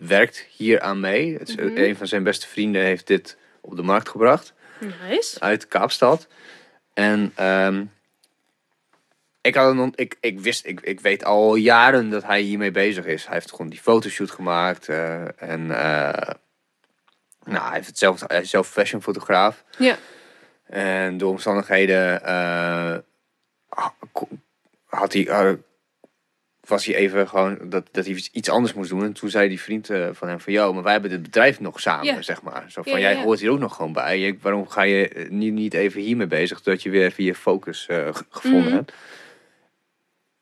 werkt 0.00 0.46
hier 0.56 0.80
aan 0.80 1.00
mee. 1.00 1.38
Het 1.38 1.48
is, 1.48 1.54
Mhm. 1.56 1.76
Een 1.76 1.96
van 1.96 2.06
zijn 2.06 2.22
beste 2.22 2.46
vrienden 2.48 2.82
heeft 2.82 3.06
dit 3.06 3.36
op 3.60 3.76
de 3.76 3.82
markt 3.82 4.08
gebracht. 4.08 4.54
Nice. 5.08 5.40
uit 5.40 5.68
Kaapstad. 5.68 6.28
En 6.94 7.32
ehm, 7.34 7.84
ik, 9.46 9.54
had 9.54 9.76
een, 9.76 9.92
ik, 9.94 10.16
ik 10.20 10.40
wist, 10.40 10.66
ik, 10.66 10.80
ik 10.80 11.00
weet 11.00 11.24
al 11.24 11.54
jaren 11.54 12.10
dat 12.10 12.22
hij 12.24 12.40
hiermee 12.40 12.70
bezig 12.70 13.04
is. 13.04 13.24
Hij 13.24 13.34
heeft 13.34 13.50
gewoon 13.50 13.68
die 13.68 13.80
fotoshoot 13.80 14.30
gemaakt. 14.30 14.88
eh, 14.88 15.42
en 15.42 15.70
eh, 15.70 16.34
nou, 17.44 17.64
hij, 17.64 17.74
heeft 17.74 17.86
het 17.86 17.98
zelf, 17.98 18.22
hij 18.26 18.40
is 18.40 18.50
zelf 18.50 18.68
fashionfotograaf. 18.68 19.64
Ja. 19.78 19.96
En 20.66 21.16
door 21.18 21.30
omstandigheden 21.30 22.24
eh, 22.24 22.96
had 24.86 25.12
hij, 25.12 25.56
was 26.66 26.84
hij 26.86 26.94
even 26.94 27.28
gewoon 27.28 27.58
dat, 27.62 27.88
dat 27.92 28.04
hij 28.04 28.14
iets 28.32 28.50
anders 28.50 28.74
moest 28.74 28.90
doen. 28.90 29.02
En 29.02 29.12
toen 29.12 29.30
zei 29.30 29.48
die 29.48 29.60
vriend 29.60 29.86
van 30.12 30.28
hem 30.28 30.40
van, 30.40 30.52
joh, 30.52 30.74
maar 30.74 30.82
wij 30.82 30.92
hebben 30.92 31.10
dit 31.10 31.22
bedrijf 31.22 31.60
nog 31.60 31.80
samen, 31.80 32.04
Ja. 32.04 32.22
zeg 32.22 32.42
maar. 32.42 32.64
Zo 32.68 32.82
van, 32.82 32.92
Ja, 32.92 32.98
jij 32.98 33.16
ja. 33.16 33.22
hoort 33.22 33.40
hier 33.40 33.50
ook 33.50 33.58
nog 33.58 33.74
gewoon 33.76 33.92
bij. 33.92 34.18
Je- 34.18 34.36
waarom 34.40 34.68
ga 34.68 34.82
je 34.82 35.26
niet, 35.30 35.52
niet 35.52 35.74
even 35.74 36.00
hiermee 36.00 36.26
bezig, 36.26 36.60
zodat 36.62 36.82
je 36.82 36.90
weer 36.90 37.04
even 37.04 37.24
je 37.24 37.34
focus 37.34 37.88
gevonden 38.30 38.64
Mhm. 38.64 38.74
hebt. 38.74 38.92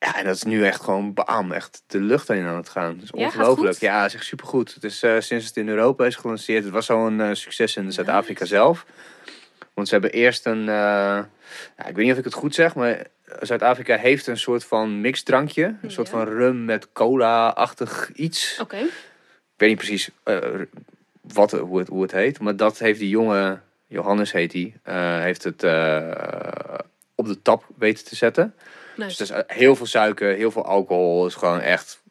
Ja, 0.04 0.16
en 0.16 0.24
dat 0.24 0.34
is 0.34 0.42
nu 0.42 0.64
echt 0.66 0.80
gewoon 0.80 1.14
bam, 1.14 1.52
echt 1.52 1.82
de 1.86 2.00
lucht 2.00 2.30
in 2.30 2.44
aan 2.44 2.56
het 2.56 2.68
gaan. 2.68 2.94
Dat 2.94 3.02
is 3.02 3.10
Ja, 3.14 3.24
ongelooflijk. 3.24 3.78
Ja, 3.78 4.04
is 4.04 4.14
echt 4.14 4.24
supergoed. 4.24 4.74
Het 4.74 4.84
is 4.84 5.02
eh, 5.02 5.20
sinds 5.20 5.46
het 5.46 5.56
in 5.56 5.68
Europa 5.68 6.06
is 6.06 6.16
gelanceerd. 6.16 6.64
Het 6.64 6.72
was 6.72 6.90
al 6.90 7.06
een 7.06 7.20
eh, 7.20 7.32
succes 7.32 7.76
in 7.76 7.92
Zuid-Afrika 7.92 8.44
zelf. 8.44 8.86
Want 9.74 9.88
ze 9.88 9.94
hebben 9.94 10.12
eerst 10.12 10.46
een, 10.46 10.60
eh, 10.60 10.66
ja, 11.76 11.86
ik 11.86 11.94
weet 11.94 12.04
niet 12.04 12.12
of 12.12 12.18
ik 12.18 12.24
het 12.24 12.34
goed 12.34 12.54
zeg, 12.54 12.74
maar 12.74 13.06
Zuid-Afrika 13.40 13.96
heeft 13.96 14.26
een 14.26 14.36
soort 14.36 14.64
van 14.64 15.00
mixdrankje. 15.00 15.76
Een 15.82 15.90
soort 15.90 16.08
van 16.08 16.28
rum 16.28 16.64
met 16.64 16.92
cola-achtig 16.92 18.10
iets. 18.14 18.58
Oké. 18.60 18.76
Ik 18.76 19.60
weet 19.60 19.68
niet 19.68 19.78
precies 19.78 20.10
wat, 21.20 21.50
hoe, 21.50 21.78
het, 21.78 21.88
hoe 21.88 22.02
het 22.02 22.12
heet. 22.12 22.40
Maar 22.40 22.56
dat 22.56 22.78
heeft 22.78 22.98
die 22.98 23.08
jonge, 23.08 23.58
Johannes 23.86 24.32
heet 24.32 24.50
die, 24.50 24.74
eh, 24.82 25.20
heeft 25.20 25.44
het 25.44 25.62
op 27.14 27.26
de 27.26 27.42
tap 27.42 27.66
weten 27.78 28.04
te 28.04 28.16
zetten. 28.16 28.54
Dus 28.96 29.20
is 29.20 29.30
eh, 29.30 29.40
heel 29.46 29.76
veel 29.76 29.86
suiker, 29.86 30.34
heel 30.34 30.50
veel 30.50 30.64
alcohol. 30.64 31.26
Is 31.26 31.34
gewoon 31.34 31.60
echt, 31.60 32.02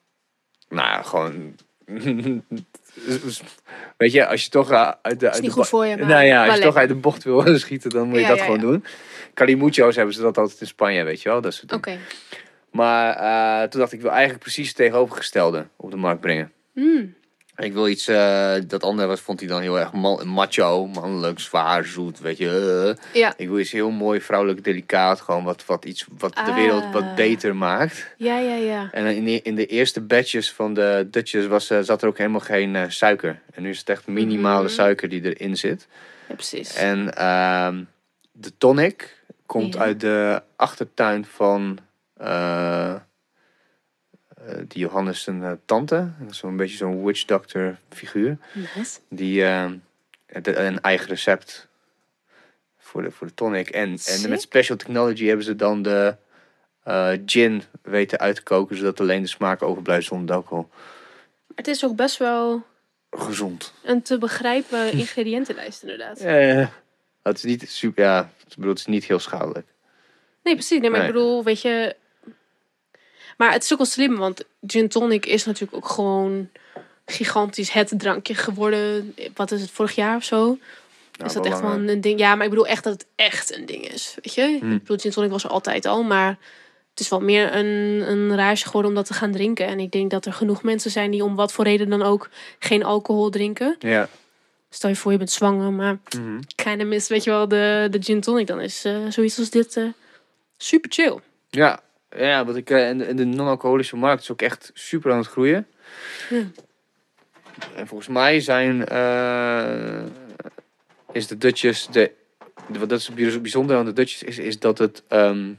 nou 0.70 0.88
ja, 0.88 1.02
gewoon... 1.02 1.56
Weet 3.98 4.12
je, 4.12 4.28
als 4.28 4.44
je 4.44 4.50
toch 4.50 4.72
eh, 4.72 4.92
uit 5.02 5.20
de... 5.20 5.32
uit 5.32 5.68
voor 5.68 5.86
je, 5.86 5.96
nou 5.96 6.24
ja, 6.24 6.46
als 6.46 6.56
je 6.56 6.62
toch 6.62 6.76
uit 6.76 6.90
de 6.90 6.96
bocht 6.96 7.24
wil 7.24 7.58
schieten, 7.60 7.90
dan 7.90 8.08
moet 8.08 8.16
je 8.16 8.22
Ja, 8.22 8.28
dat 8.28 8.38
ja, 8.38 8.44
gewoon 8.44 8.60
doen. 8.60 8.86
Calimucho's 9.34 9.96
hebben 9.96 10.14
ze 10.14 10.22
dat 10.22 10.38
altijd 10.38 10.62
in 10.62 10.68
Spanje, 10.68 11.04
weet 11.04 11.22
je 11.22 11.30
wel. 11.30 11.42
Dat 11.42 11.54
soort 11.54 11.70
dingen. 11.70 11.84
Oké. 11.88 11.98
Maar 12.72 13.16
eh, 13.16 13.68
toen 13.68 13.80
dacht 13.80 13.92
ik, 13.92 13.98
ik 13.98 14.04
wil 14.04 14.14
eigenlijk 14.14 14.44
precies 14.44 14.68
het 14.68 14.76
tegenovergestelde 14.76 15.68
op 15.76 15.92
de 15.92 15.98
markt 15.98 16.22
brengen. 16.22 16.52
Hmm. 16.74 17.16
Ik 17.58 17.74
wil 17.74 17.88
iets, 17.88 18.08
eh, 18.08 18.54
dat 18.68 18.84
andere 18.84 19.08
was, 19.08 19.20
vond 19.20 19.40
hij 19.40 19.50
dan 19.50 19.62
heel 19.62 19.80
erg 19.80 19.92
man- 19.94 20.28
macho, 20.28 20.88
mannelijk, 20.88 21.40
zwaar, 21.40 21.86
zoet, 21.86 22.20
weet 22.20 22.38
je. 22.38 22.96
eh. 23.14 23.22
Ja. 23.22 23.34
Ik 23.38 23.48
wil 23.48 23.60
iets 23.60 23.72
heel 23.72 23.90
mooi, 23.90 24.22
vrouwelijk, 24.22 24.64
delicaat, 24.64 25.22
gewoon 25.22 25.44
wat, 25.44 25.66
wat 25.66 25.86
iets 25.86 26.06
wat 26.18 26.34
de 26.36 26.42
Ah. 26.42 26.56
wereld 26.56 26.84
wat 26.94 27.16
beter 27.16 27.56
maakt. 27.56 28.08
Ja, 28.18 28.38
ja, 28.38 28.56
ja. 28.56 28.90
En 28.92 29.06
in 29.16 29.26
de, 29.26 29.42
in 29.42 29.56
de 29.56 29.66
eerste 29.66 30.02
batches 30.02 30.52
van 30.52 30.74
de 30.74 31.08
Dutches 31.12 31.48
was, 31.48 31.70
eh, 31.70 31.80
zat 31.82 32.02
er 32.02 32.08
ook 32.08 32.18
helemaal 32.18 32.40
geen 32.40 32.92
suiker. 32.92 33.40
En 33.54 33.62
nu 33.64 33.70
is 33.70 33.80
het 33.80 33.90
echt 33.90 34.08
minimale 34.08 34.64
Mhm. 34.64 34.74
suiker 34.74 35.10
die 35.10 35.36
erin 35.36 35.58
zit. 35.58 35.88
Ja, 36.30 36.36
precies. 36.36 36.74
En 36.76 37.16
ehm, 37.16 37.84
de 38.32 38.58
tonic 38.58 39.24
komt 39.46 39.74
Ja. 39.74 39.80
uit 39.80 40.00
de 40.00 40.42
achtertuin 40.56 41.26
van 41.26 41.78
die 44.68 44.80
Johannes 44.82 45.24
zijn 45.24 45.44
eh, 45.44 45.52
tante. 45.66 46.10
Zo'n 46.30 46.58
beetje 46.58 46.78
zo'n 46.78 47.06
witch 47.06 47.26
doctor 47.26 47.78
figuur. 47.90 48.38
Die 49.10 49.46
eh, 49.46 49.72
de- 50.42 50.56
een 50.56 50.82
eigen 50.82 51.08
recept 51.08 51.68
voor 52.78 53.02
de, 53.02 53.12
voor 53.12 53.28
de 53.28 53.34
tonic. 53.34 53.70
En, 53.70 53.98
en 54.06 54.30
met 54.30 54.42
special 54.42 54.78
technology 54.78 55.26
hebben 55.26 55.46
ze 55.46 55.56
dan 55.56 55.82
de 55.82 56.16
eh, 56.84 57.12
gin 57.26 57.64
weten 57.82 58.20
uit 58.20 58.36
te 58.36 58.44
koken, 58.44 58.78
zodat 58.78 59.00
alleen 59.00 59.22
de 59.22 59.28
smaak 59.28 59.62
overblijft 59.62 60.08
zonder 60.08 60.36
alcohol. 60.36 60.70
Het 61.56 61.68
is 61.68 61.86
ook 61.86 61.96
best 61.96 62.18
wel 62.18 62.64
Gezond. 63.12 63.74
een 63.84 64.02
te 64.02 64.18
begrijpen 64.18 64.92
ingrediëntenlijst 65.04 65.82
inderdaad. 65.82 66.20
Ja, 66.20 66.36
ja. 66.38 66.72
Het 67.24 67.38
is 67.38 67.44
niet 67.44 67.70
super, 67.70 68.04
ja, 68.04 68.30
ik 68.48 68.56
bedoel, 68.56 68.70
het 68.70 68.80
is 68.80 68.86
niet 68.86 69.06
heel 69.06 69.20
schadelijk. 69.20 69.68
Nee, 70.44 70.54
precies. 70.54 70.80
Nee, 70.80 70.90
maar 70.90 71.00
Nee. 71.00 71.08
ik 71.08 71.14
bedoel, 71.14 71.44
weet 71.44 71.62
je... 71.62 71.96
Maar 73.38 73.52
het 73.52 73.64
is 73.64 73.72
ook 73.72 73.78
wel 73.78 73.88
slim, 73.88 74.16
want 74.16 74.44
gin 74.68 74.88
tonic 74.90 75.26
is 75.26 75.46
natuurlijk 75.46 75.76
ook 75.76 75.90
gewoon 75.90 76.50
gigantisch 77.06 77.72
het 77.72 77.94
drankje 77.98 78.36
geworden. 78.36 79.16
Wat 79.36 79.52
is 79.52 79.62
het, 79.62 79.72
vorig 79.72 79.96
jaar 79.96 80.16
of 80.16 80.24
zo? 80.24 80.58
Ja, 81.12 81.26
is 81.26 81.34
dat 81.34 81.46
echt 81.46 81.62
wel 81.62 81.72
een, 81.72 81.88
een 81.88 82.02
ding? 82.02 82.20
Ja, 82.20 82.36
maar 82.36 82.44
ik 82.44 82.50
bedoel 82.50 82.68
echt 82.68 82.84
dat 82.84 82.94
het 82.94 83.06
echt 83.16 83.58
een 83.58 83.66
ding 83.66 83.88
is, 83.88 84.16
weet 84.22 84.34
je? 84.34 84.58
Hmm. 84.60 84.72
Ik 84.72 84.80
bedoel, 84.80 84.98
gin 84.98 85.12
tonic 85.12 85.32
was 85.32 85.44
er 85.44 85.50
altijd 85.50 85.86
al, 85.86 86.04
maar 86.04 86.38
het 86.90 87.00
is 87.00 87.10
wel 87.10 87.22
meer 87.22 87.56
een, 87.56 87.66
een 88.12 88.36
rage 88.36 88.66
geworden 88.66 88.92
om 88.92 88.96
dat 88.98 89.06
te 89.06 89.14
gaan 89.14 89.32
drinken. 89.32 89.68
En 89.68 89.80
ik 89.80 89.92
denk 89.92 90.12
dat 90.12 90.26
er 90.26 90.34
genoeg 90.34 90.64
mensen 90.64 90.92
zijn 90.92 91.12
die 91.12 91.24
om 91.24 91.36
wat 91.36 91.54
voor 91.54 91.64
reden 91.64 91.90
dan 91.90 92.02
ook 92.02 92.30
geen 92.60 92.84
alcohol 92.84 93.30
drinken. 93.30 93.76
Ja. 93.80 94.10
Stel 94.70 94.90
je 94.90 94.96
voor, 94.96 95.12
je 95.12 95.18
bent 95.18 95.32
zwanger, 95.32 95.72
maar 95.72 95.98
Mhm. 96.18 96.40
kleine 96.56 96.84
mis, 96.84 97.08
weet 97.08 97.24
je 97.24 97.30
wel, 97.30 97.48
de, 97.48 97.88
de 97.92 98.02
gin 98.02 98.22
tonic. 98.22 98.48
Dan 98.48 98.62
is 98.62 98.86
eh, 98.86 98.98
zoiets 99.10 99.40
als 99.40 99.50
dit 99.50 99.78
eh, 99.78 99.84
super 100.58 100.92
chill. 100.94 101.20
Ja, 101.50 101.82
ja 102.18 102.46
wat 102.46 102.56
ik, 102.56 102.70
eh, 102.70 102.90
en, 102.90 102.98
de- 102.98 103.04
en 103.06 103.16
de 103.16 103.26
non-alcoholische 103.26 103.96
markt 103.96 104.22
is 104.22 104.32
ook 104.32 104.42
echt 104.42 104.72
super 104.74 105.12
aan 105.12 105.18
het 105.18 105.28
groeien. 105.28 105.68
Ja. 106.30 106.44
En 107.76 107.88
volgens 107.88 108.10
mij 108.10 108.40
zijn, 108.40 108.86
eh, 108.86 110.04
is 111.12 111.28
de 111.28 111.38
Dutchess, 111.38 111.88
de, 111.88 112.12
de- 112.68 112.80
wat 112.80 112.90
dat 112.90 113.00
is 113.00 113.14
bijz- 113.14 113.38
bijzonder 113.42 113.78
aan 113.78 113.86
de 113.86 113.94
Dutchess 113.94 114.24
is, 114.24 114.38
is 114.38 114.60
dat 114.60 114.78
het 114.78 115.04
ehm, 115.08 115.54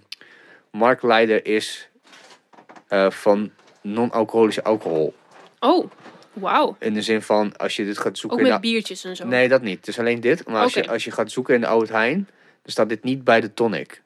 marktleider 0.71 1.47
is 1.47 1.89
eh, 2.89 3.11
van 3.11 3.51
non-alcoholische 3.83 4.63
alcohol. 4.65 5.15
Oh, 5.61 5.91
wauw. 6.33 6.77
In 6.79 6.95
de 6.95 7.03
zin 7.03 7.23
van, 7.23 7.57
als 7.57 7.77
je 7.77 7.85
dit 7.85 7.99
gaat 7.99 8.19
zoeken... 8.19 8.39
Ook 8.41 8.47
met 8.49 8.61
biertjes 8.61 9.05
en 9.05 9.17
zo. 9.17 9.27
Nee, 9.27 9.49
dat 9.49 9.63
niet. 9.63 9.77
Het 9.77 9.89
is 9.89 9.99
alleen 9.99 10.21
dit. 10.21 10.47
Maar 10.49 10.63
als, 10.63 10.75
je, 10.75 10.89
als 10.89 11.05
je 11.05 11.11
gaat 11.11 11.31
zoeken 11.31 11.55
in 11.55 11.61
de 11.61 11.67
Oud 11.67 11.89
Hein, 11.89 12.17
dan 12.63 12.73
staat 12.73 12.89
dit 12.89 13.03
niet 13.05 13.25
bij 13.25 13.41
de 13.41 13.55
tonic. 13.55 14.03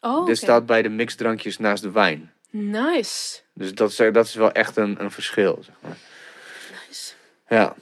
Oh. 0.00 0.26
Dit 0.26 0.36
staat 0.36 0.66
bij 0.66 0.82
de 0.82 0.88
mixdrankjes 0.88 1.58
naast 1.58 1.82
de 1.82 1.90
wijn. 1.90 2.32
Nice. 2.50 3.40
Dus 3.54 3.74
dat 3.74 3.90
is, 3.90 3.96
dat 3.96 4.26
is 4.26 4.34
wel 4.34 4.52
echt 4.52 4.76
een, 4.76 4.96
een 5.00 5.10
verschil. 5.10 5.58
Zeg 5.62 5.74
maar. 5.82 5.96
Nice. 6.88 7.12
Ja. 7.48 7.74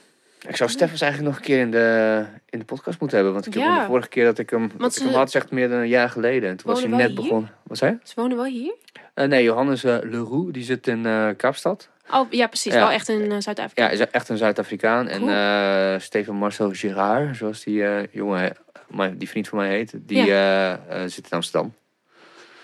Ik 0.47 0.55
zou 0.55 0.69
Steffens 0.69 1.01
eigenlijk 1.01 1.31
nog 1.31 1.39
een 1.41 1.47
keer 1.47 1.59
in 1.59 1.71
de, 1.71 2.25
in 2.49 2.59
de 2.59 2.65
podcast 2.65 2.99
moeten 2.99 3.17
hebben. 3.17 3.33
Want 3.35 3.45
ik 3.47 3.53
heb 3.53 3.63
Ja. 3.63 3.71
hem 3.71 3.79
de 3.79 3.85
vorige 3.87 4.07
keer 4.07 4.25
dat 4.25 4.37
ik 4.37 4.49
hem, 4.49 4.71
dat 4.77 4.95
ik 4.95 5.01
hem 5.03 5.13
had, 5.13 5.31
zegt 5.31 5.51
meer 5.51 5.69
dan 5.69 5.79
een 5.79 5.87
jaar 5.87 6.09
geleden. 6.09 6.49
En 6.49 6.57
toen 6.57 6.71
was 6.71 6.79
hij 6.81 6.89
net 6.89 7.07
hier? 7.07 7.15
begonnen. 7.15 7.51
Wat 7.63 7.77
zei? 7.77 7.97
Ze 8.03 8.13
wonen 8.15 8.37
wel 8.37 8.45
hier? 8.45 8.73
Eh, 9.13 9.27
nee, 9.27 9.43
Johannes 9.43 9.83
eh 9.83 9.97
Leroux, 10.01 10.51
die 10.53 10.63
zit 10.63 10.87
in 10.87 11.05
eh, 11.05 11.29
Kaapstad. 11.37 11.89
Oh, 12.11 12.31
ja, 12.31 12.47
precies. 12.47 12.73
Ja. 12.73 12.79
Wel 12.79 12.89
echt 12.91 13.09
in 13.09 13.41
Zuid-Afrika. 13.41 13.83
Ja, 13.83 13.89
is 13.89 13.99
echt 13.99 14.29
een 14.29 14.37
Zuid-Afrikaan. 14.37 15.07
En 15.07 15.19
Cool. 15.19 15.99
Steven 15.99 16.35
Marcel 16.35 16.71
Girard, 16.71 17.35
zoals 17.35 17.63
die 17.63 18.09
jongen, 18.11 18.55
mijn- 18.87 19.17
die 19.17 19.29
vriend 19.29 19.47
van 19.47 19.57
mij 19.57 19.69
heet, 19.69 19.91
die 20.01 20.25
zit 21.09 21.25
in 21.25 21.29
Amsterdam. 21.29 21.73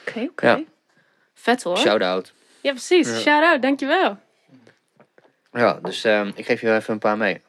Oké, 0.08 0.20
oké. 0.30 0.48
Ja. 0.48 0.62
Vet 1.34 1.64
hoor. 1.64 1.78
Shout-out. 1.78 2.34
Ja, 2.62 2.72
precies. 2.72 3.08
Ja. 3.08 3.18
Shout-out, 3.18 3.62
dankjewel. 3.62 4.18
Ja, 5.52 5.80
dus 5.82 6.04
ehm, 6.04 6.32
ik 6.36 6.46
geef 6.46 6.62
je 6.62 6.76
even 6.76 6.94
een 6.94 7.00
paar 7.00 7.18
mee. 7.18 7.42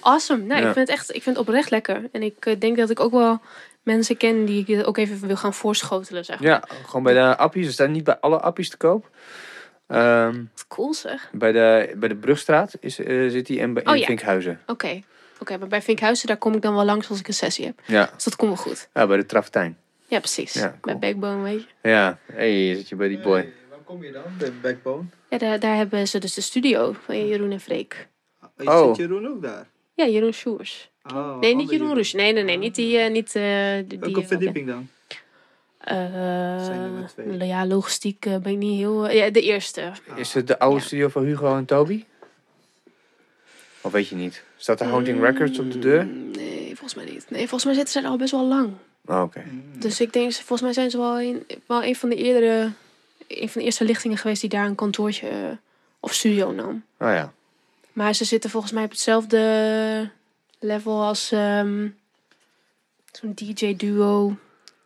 Awesome. 0.00 0.42
Nou, 0.44 0.60
Ja. 0.62 0.66
ik 0.68 0.74
vind 0.74 0.88
het 0.88 0.96
echt, 0.98 1.14
ik 1.14 1.22
vind 1.22 1.36
het 1.36 1.46
oprecht 1.48 1.70
lekker. 1.70 2.08
En 2.12 2.22
ik 2.22 2.46
eh, 2.46 2.60
denk 2.60 2.76
dat 2.76 2.90
ik 2.90 3.00
ook 3.00 3.12
wel 3.12 3.40
mensen 3.82 4.16
ken 4.16 4.44
die 4.44 4.64
ik 4.66 4.86
ook 4.86 4.96
even 4.96 5.26
wil 5.26 5.36
gaan 5.36 5.54
voorschotelen, 5.54 6.24
zeg 6.24 6.40
maar. 6.40 6.48
Ja, 6.48 6.62
gewoon 6.86 7.02
bij 7.02 7.14
de 7.14 7.36
appies. 7.36 7.66
Ze 7.66 7.72
staan 7.72 7.90
niet 7.90 8.04
bij 8.04 8.16
alle 8.20 8.40
appies 8.40 8.70
te 8.70 8.76
koop. 8.76 9.10
Ehm, 9.86 10.34
Wat 10.54 10.64
cool 10.68 10.94
zeg. 10.94 11.28
bij, 11.32 11.52
de, 11.52 11.92
bij 11.96 12.08
de 12.08 12.16
Brugstraat 12.16 12.72
is, 12.80 12.98
eh, 12.98 13.28
zit 13.30 13.48
hij 13.48 13.60
en 13.60 13.72
bij 13.74 13.86
Oh, 13.86 13.94
in 13.94 14.00
ja. 14.00 14.06
Vinkhuizen. 14.06 14.60
Oké. 14.66 15.00
Oké, 15.40 15.58
maar 15.58 15.68
bij 15.68 15.82
Vinkhuizen, 15.82 16.26
daar 16.26 16.36
kom 16.36 16.54
ik 16.54 16.62
dan 16.62 16.74
wel 16.74 16.84
langs 16.84 17.08
als 17.10 17.18
ik 17.18 17.28
een 17.28 17.34
sessie 17.34 17.64
heb. 17.66 17.80
Ja. 17.86 18.10
Dus 18.14 18.24
dat 18.24 18.36
komt 18.36 18.50
wel 18.54 18.60
goed. 18.62 18.88
ja, 18.94 19.06
bij 19.06 19.16
de 19.16 19.26
Travertijn. 19.26 19.78
Ja, 20.08 20.18
precies. 20.18 20.52
Ja, 20.52 20.78
cool. 20.80 20.98
Bij 20.98 21.10
Backbone, 21.12 21.42
weet 21.42 21.60
je. 21.82 21.88
Ja, 21.88 22.18
hey, 22.32 22.74
zit 22.74 22.88
je 22.88 22.96
bij 22.96 23.08
die 23.08 23.20
boy. 23.20 23.36
Hey, 23.38 23.52
waar 23.70 23.78
kom 23.84 24.04
je 24.04 24.12
dan? 24.12 24.22
Bij 24.38 24.52
Backbone? 24.62 25.04
Ja, 25.30 25.38
daar, 25.38 25.60
daar 25.60 25.76
hebben 25.76 26.08
ze 26.08 26.18
dus 26.18 26.34
de 26.34 26.40
studio 26.40 26.92
van 27.04 27.26
Jeroen 27.26 27.50
en 27.52 27.60
Freek. 27.60 28.08
Oh, 28.58 28.66
Oh. 28.66 28.86
Zit 28.86 28.96
Jeroen 28.96 29.28
ook 29.28 29.42
daar? 29.42 29.66
Ja, 29.94 30.06
Jeroen 30.06 30.32
Sjoers. 30.32 30.90
Oh, 31.14 31.38
Nee, 31.38 31.54
niet 31.56 31.70
Jeroen 31.70 31.94
Roes. 31.94 32.12
Nee, 32.12 32.32
nee, 32.32 32.42
nee. 32.42 32.56
Niet 32.58 32.74
die... 32.74 32.98
eh, 32.98 33.10
niet, 33.10 33.34
eh, 33.36 33.42
die, 33.86 33.98
Welke 33.98 34.22
verdieping 34.26 34.66
dan? 34.66 34.88
eh, 35.78 35.96
Zijn 36.64 36.80
nummer 36.80 37.08
twee. 37.08 37.46
ja, 37.46 37.66
logistiek 37.66 38.26
eh, 38.26 38.36
ben 38.36 38.52
ik 38.52 38.58
niet 38.58 38.78
heel... 38.78 39.10
ja, 39.10 39.30
de 39.30 39.40
eerste. 39.42 39.92
Is 40.16 40.34
het 40.34 40.46
de 40.46 40.58
oude 40.58 40.78
Ja. 40.78 40.84
studio 40.84 41.08
van 41.08 41.24
Hugo 41.24 41.56
en 41.56 41.64
Toby? 41.64 42.04
Of 43.80 43.92
weet 43.92 44.08
je 44.08 44.14
niet? 44.16 44.44
Staat 44.56 44.80
er 44.80 44.86
Haunting 44.86 45.20
Records 45.20 45.58
op 45.58 45.72
de 45.72 45.78
deur? 45.78 46.04
Mm, 46.06 46.30
Nee, 46.30 46.66
volgens 46.66 46.94
mij 46.94 47.04
niet. 47.04 47.26
Nee, 47.30 47.40
volgens 47.40 47.64
mij 47.64 47.74
zitten 47.74 47.92
ze 47.92 48.00
er 48.00 48.06
al 48.12 48.16
best 48.16 48.30
wel 48.32 48.46
lang. 48.46 48.72
Oh, 49.06 49.22
Oké. 49.22 49.42
Mm. 49.46 49.80
Dus 49.80 50.00
ik 50.00 50.12
denk, 50.12 50.32
volgens 50.32 50.60
mij 50.60 50.72
zijn 50.72 50.90
ze 50.90 50.98
wel 50.98 51.20
een, 51.20 51.46
wel 51.66 51.84
een 51.84 51.96
van 51.96 52.08
de 52.08 52.16
eerdere... 52.16 52.70
Een 53.28 53.48
van 53.48 53.60
de 53.60 53.66
eerste 53.66 53.84
lichtingen 53.84 54.18
geweest 54.18 54.40
die 54.40 54.50
daar 54.50 54.66
een 54.66 54.74
kantoortje 54.74 55.28
eh, 55.28 55.36
of 56.00 56.14
studio 56.14 56.52
nam. 56.52 56.84
Oh 56.98 57.08
ja. 57.08 57.32
Maar 57.92 58.14
ze 58.14 58.24
zitten 58.24 58.50
volgens 58.50 58.72
mij 58.72 58.84
op 58.84 58.90
hetzelfde 58.90 60.10
level 60.58 61.02
als 61.02 61.32
ehm, 61.32 61.88
zo'n 63.12 63.34
DJ-duo. 63.34 64.36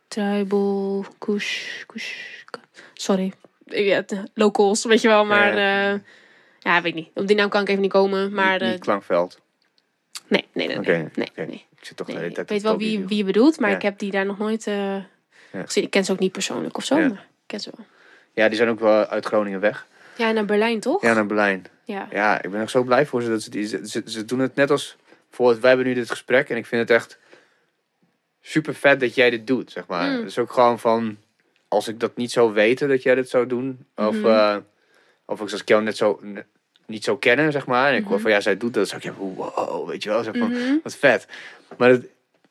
Tribal, 0.07 1.05
Kush, 1.17 1.83
Kush. 1.85 2.13
Sorry. 2.93 3.33
Ja, 3.65 4.01
de 4.01 4.23
locals, 4.33 4.85
weet 4.85 5.01
je 5.01 5.07
wel. 5.07 5.25
Maar 5.25 5.57
Ja. 5.57 5.89
ja. 5.89 6.01
ja, 6.59 6.81
weet 6.81 6.85
ik 6.85 6.93
niet. 6.93 7.09
Op 7.13 7.27
die 7.27 7.35
naam 7.35 7.49
kan 7.49 7.61
ik 7.61 7.67
even 7.67 7.81
niet 7.81 7.91
komen. 7.91 8.33
Maar 8.33 8.53
niet, 8.53 8.61
eh, 8.61 8.69
niet 8.71 8.79
Klankveld. 8.79 9.39
Nee, 10.29 10.45
nee, 10.53 10.67
nee. 10.67 11.07
Nee, 11.15 11.29
nee. 11.35 11.65
Ik 11.79 11.85
zit 11.85 11.97
toch 11.97 12.07
de 12.07 12.25
ik 12.25 12.49
weet 12.49 12.61
wel 12.61 12.77
wie, 12.77 13.05
wie 13.05 13.17
je 13.17 13.23
bedoelt, 13.23 13.59
maar 13.59 13.71
ik 13.71 13.81
heb 13.81 13.99
die 13.99 14.11
daar 14.11 14.25
nog 14.25 14.37
nooit 14.37 14.67
eh, 14.67 14.95
gezien. 15.51 15.83
Ik 15.83 15.89
ken 15.89 16.05
ze 16.05 16.11
ook 16.11 16.19
niet 16.19 16.31
persoonlijk 16.31 16.77
of 16.77 16.83
zo, 16.83 16.95
maar 16.95 17.07
ik 17.11 17.45
ken 17.45 17.59
ze 17.59 17.71
wel. 17.75 17.85
Ja, 18.33 18.47
die 18.47 18.57
zijn 18.57 18.69
ook 18.69 18.79
wel 18.79 19.05
uit 19.05 19.25
Groningen 19.25 19.59
weg. 19.59 19.87
Ja, 20.17 20.31
naar 20.31 20.45
Berlijn 20.45 20.79
toch? 20.79 21.01
Ja, 21.01 21.13
naar 21.13 21.25
Berlijn. 21.25 21.65
Ja. 21.83 22.07
Ja, 22.11 22.41
ik 22.43 22.51
ben 22.51 22.61
ook 22.61 22.69
zo 22.69 22.83
blij 22.83 23.05
voor 23.05 23.21
ze. 23.21 23.29
Dat 23.29 23.41
ze, 23.41 23.49
die, 23.49 23.67
ze, 23.67 24.01
ze, 24.05 24.25
doen 24.25 24.39
het 24.39 24.55
net 24.55 24.71
als 24.71 24.97
voor 25.29 25.49
het, 25.49 25.59
wij 25.59 25.69
hebben 25.69 25.87
nu 25.87 25.93
dit 25.93 26.09
gesprek. 26.09 26.49
En 26.49 26.57
ik 26.57 26.65
vind 26.65 26.81
het 26.81 26.97
echt 26.97 27.17
super 28.41 28.75
vet 28.75 28.99
dat 28.99 29.15
jij 29.15 29.29
dit 29.29 29.47
doet, 29.47 29.71
zeg 29.71 29.87
maar. 29.87 30.09
Mm. 30.09 30.17
Het 30.17 30.25
is 30.27 30.37
ook 30.37 30.51
gewoon 30.51 30.79
van, 30.79 31.17
als 31.67 31.87
ik 31.87 31.99
dat 31.99 32.15
niet 32.15 32.31
zou 32.31 32.53
weten 32.53 32.87
dat 32.87 33.03
jij 33.03 33.15
dit 33.15 33.29
zou 33.29 33.47
doen. 33.47 33.85
Of, 33.95 34.15
Mhm. 34.15 34.25
eh, 34.25 34.57
of 35.25 35.41
als 35.41 35.61
ik 35.61 35.67
jou 35.67 35.83
net 35.83 35.97
zo, 35.97 36.19
niet 36.89 37.03
zou 37.03 37.19
kennen, 37.19 37.51
zeg 37.51 37.65
maar. 37.65 37.89
En 37.91 37.95
ik 37.97 38.03
hoor 38.03 38.13
Mhm. 38.13 38.21
van, 38.21 38.31
ja, 38.31 38.39
zij 38.39 38.57
doet 38.57 38.73
dat. 38.73 38.87
Zou 38.87 39.01
ik, 39.01 39.07
ja, 39.07 39.13
wow, 39.17 39.87
weet 39.89 40.03
je 40.03 40.09
wel. 40.09 40.23
Zeg 40.23 40.37
van, 40.37 40.51
Mhm. 40.51 40.75
wat 40.83 40.95
vet. 40.95 41.27
Maar 41.77 41.89
het, 41.89 42.01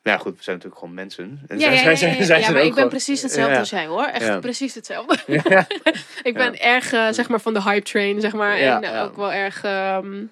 nou 0.03 0.17
ja, 0.17 0.19
goed, 0.19 0.37
we 0.37 0.43
zijn 0.43 0.57
natuurlijk 0.57 0.81
gewoon 0.81 0.95
mensen. 0.95 1.41
En 1.49 1.59
Ja, 1.59 1.65
zij- 1.65 1.73
ja, 1.75 1.79
zij 1.81 1.91
ja, 1.91 1.97
zijn- 1.97 2.17
ja, 2.19 2.25
zijn 2.25 2.41
maar 2.41 2.51
ik 2.51 2.63
ben 2.63 2.73
gewoon- 2.73 2.89
precies 2.89 3.23
hetzelfde 3.23 3.53
Ja. 3.53 3.59
als 3.59 3.71
jij 3.71 3.87
hoor. 3.87 4.05
Echt 4.05 4.41
precies 4.41 4.75
hetzelfde. 4.75 5.17
Ik 6.23 6.35
ben 6.35 6.61
erg, 6.61 6.93
eh, 6.93 7.09
zeg 7.11 7.29
maar, 7.29 7.41
van 7.41 7.55
de 7.55 7.63
hype 7.63 7.85
train, 7.85 8.21
zeg 8.21 8.33
maar. 8.33 8.57
En 8.57 8.83
eh, 8.83 9.03
ook 9.03 9.17
wel 9.17 9.33
erg... 9.33 9.63
ehm, 9.65 10.23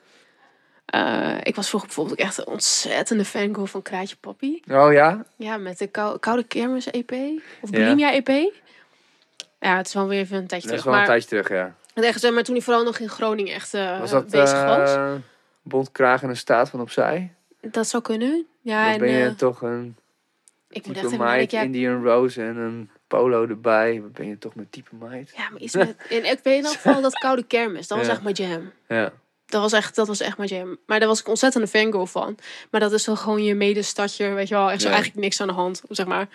eh, 0.87 1.35
ik 1.43 1.55
was 1.57 1.69
vroeger 1.69 1.89
bijvoorbeeld 1.89 2.21
ook 2.21 2.27
echt 2.27 2.39
een 2.39 2.47
ontzettende 2.47 3.25
fangirl 3.25 3.67
van 3.67 3.83
Kraatje 3.83 4.17
Papi. 4.21 4.63
Oh 4.71 4.93
ja? 4.93 5.25
Ja, 5.37 5.57
met 5.57 5.79
de 5.79 5.87
kou- 5.87 6.19
Koude 6.19 6.45
Kermis 6.45 6.91
EP. 6.91 7.11
Of 7.61 7.71
Ja. 7.71 7.77
Bulimia 7.79 8.13
EP. 8.13 8.29
Ja, 9.61 9.77
het 9.77 9.87
is 9.87 9.95
wel 9.95 10.09
weer 10.09 10.19
even 10.21 10.37
een 10.37 10.47
tijdje 10.47 10.69
Dat 10.69 10.77
is 10.77 10.83
terug. 10.83 10.85
wel 10.85 10.93
een 10.93 10.99
Maar, 10.99 11.09
tijdje 11.09 11.29
terug, 11.29 11.49
ja. 11.49 11.75
Het 11.97 12.05
echt, 12.05 12.21
zeg 12.21 12.33
maar 12.33 12.43
toen 12.43 12.55
hij 12.55 12.65
vooral 12.65 12.85
nog 12.85 12.99
in 12.99 13.09
Groningen 13.09 13.55
echt 13.55 13.75
eh, 13.75 14.01
Was 14.01 14.11
dat 14.11 14.31
bezig 14.31 14.65
was. 14.65 14.95
eh 14.95 15.13
bondkraag 15.63 16.23
in 16.23 16.29
een 16.29 16.37
staat 16.37 16.71
van 16.71 16.81
opzij? 16.81 17.35
Dat 17.61 17.89
zou 17.89 18.03
kunnen. 18.03 18.47
Ja, 18.61 18.85
Dan 18.85 18.93
en 18.93 18.99
ben 18.99 19.11
je 19.11 19.25
eh, 19.27 19.31
toch 19.35 19.63
een 19.63 19.97
ik 20.69 20.87
moet 20.87 20.97
echt 20.97 21.05
meid, 21.09 21.19
nadenken. 21.21 21.59
Ja, 21.59 21.65
Indian 21.65 22.05
Rose 22.05 22.43
en 22.43 22.57
een 22.57 22.91
polo 23.07 23.47
erbij. 23.47 24.01
Wat 24.03 24.13
ben 24.13 24.27
je 24.29 24.39
toch 24.39 24.55
met 24.55 24.73
type 24.73 24.95
meid? 24.97 25.33
ja, 25.37 25.51
maar 25.51 25.61
iets 25.61 25.75
met... 25.75 25.97
En 26.11 26.17
ik 26.17 26.23
weet 26.25 26.45
in 26.45 26.55
ieder 26.55 26.71
geval 26.71 27.01
dat 27.03 27.19
Koude 27.19 27.43
Kermis. 27.45 27.87
Dat 27.89 27.99
was 27.99 28.07
Ja. 28.07 28.13
echt 28.13 28.23
mijn 28.23 28.35
jam. 28.35 28.73
Ja. 28.89 29.13
Dat 29.47 29.61
was 29.63 29.73
echt, 29.73 29.95
dat 29.95 30.07
was 30.07 30.21
echt 30.21 30.37
mijn 30.37 30.49
jam. 30.49 30.77
Maar 30.87 30.99
daar 30.99 31.09
was 31.09 31.21
ik 31.21 31.29
ontzettende 31.29 31.67
fangirl 31.67 32.07
van. 32.07 32.39
Maar 32.71 32.81
dat 32.81 32.93
is 32.93 33.05
dan 33.05 33.17
gewoon 33.17 33.43
je 33.45 33.55
medestadje, 33.55 34.29
weet 34.33 34.49
je 34.49 34.55
wel. 34.55 34.71
Echt 34.71 34.81
zo 34.81 34.87
Ja. 34.89 34.95
eigenlijk 34.95 35.23
niks 35.25 35.41
aan 35.41 35.47
de 35.49 35.53
hand, 35.55 35.83
zeg 35.89 36.07
maar. 36.07 36.29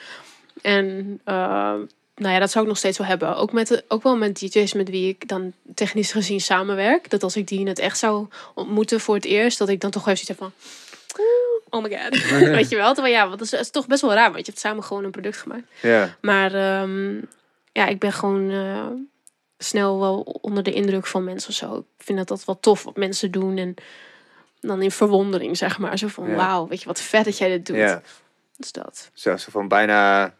En 0.61 1.19
eh, 1.23 1.75
nou 2.21 2.33
ja, 2.33 2.39
dat 2.39 2.51
zou 2.51 2.63
ik 2.63 2.69
nog 2.69 2.79
steeds 2.79 2.97
wel 2.97 3.07
hebben. 3.07 3.35
Ook, 3.35 3.51
met, 3.51 3.83
ook 3.87 4.03
wel 4.03 4.17
met 4.17 4.39
DJ's 4.39 4.73
met 4.73 4.89
wie 4.89 5.07
ik 5.07 5.27
dan 5.27 5.53
technisch 5.75 6.11
gezien 6.11 6.41
samenwerk. 6.41 7.09
Dat 7.09 7.23
als 7.23 7.35
ik 7.35 7.47
die 7.47 7.59
in 7.59 7.67
het 7.67 7.79
echt 7.79 7.97
zou 7.97 8.27
ontmoeten 8.53 8.99
voor 8.99 9.15
het 9.15 9.25
eerst, 9.25 9.57
dat 9.57 9.69
ik 9.69 9.81
dan 9.81 9.91
toch 9.91 10.07
even 10.07 10.25
zoiets 10.25 10.27
heb 10.27 10.37
van... 10.37 10.51
Oh 11.69 11.83
my 11.83 11.97
god. 11.97 12.29
weet 12.57 12.69
je 12.69 12.75
wel? 12.75 12.93
Terwijl 12.93 13.15
ja, 13.15 13.27
want 13.27 13.39
dat 13.39 13.53
is, 13.53 13.59
is 13.59 13.69
toch 13.69 13.87
best 13.87 14.01
wel 14.01 14.13
raar. 14.13 14.31
Want 14.31 14.45
je 14.45 14.51
hebt 14.51 14.63
samen 14.63 14.83
gewoon 14.83 15.03
een 15.03 15.11
product 15.11 15.37
gemaakt. 15.37 15.63
Ja. 15.81 16.15
Maar 16.21 16.53
ehm, 16.53 17.15
ja, 17.71 17.87
ik 17.87 17.99
ben 17.99 18.11
gewoon 18.13 18.51
eh, 18.51 18.87
snel 19.57 19.99
wel 19.99 20.19
onder 20.41 20.63
de 20.63 20.73
indruk 20.73 21.07
van 21.07 21.23
mensen 21.23 21.49
of 21.49 21.55
zo. 21.55 21.77
Ik 21.77 22.05
vind 22.05 22.17
dat 22.17 22.27
dat 22.27 22.45
wel 22.45 22.59
tof 22.59 22.83
wat 22.83 22.97
mensen 22.97 23.31
doen. 23.31 23.57
En 23.57 23.75
dan 24.59 24.81
in 24.81 24.91
verwondering, 24.91 25.57
zeg 25.57 25.77
maar. 25.79 25.97
Zo 25.97 26.07
van, 26.07 26.29
Ja. 26.29 26.35
wauw, 26.35 26.67
weet 26.67 26.79
je 26.81 26.87
wat 26.87 27.01
vet 27.01 27.25
dat 27.25 27.37
jij 27.37 27.49
dit 27.49 27.65
doet. 27.65 27.75
ja. 27.75 28.01
Dus 28.57 28.71
dat. 28.71 29.09
Zo, 29.13 29.37
zo 29.37 29.47
van 29.51 29.67
bijna 29.67 30.33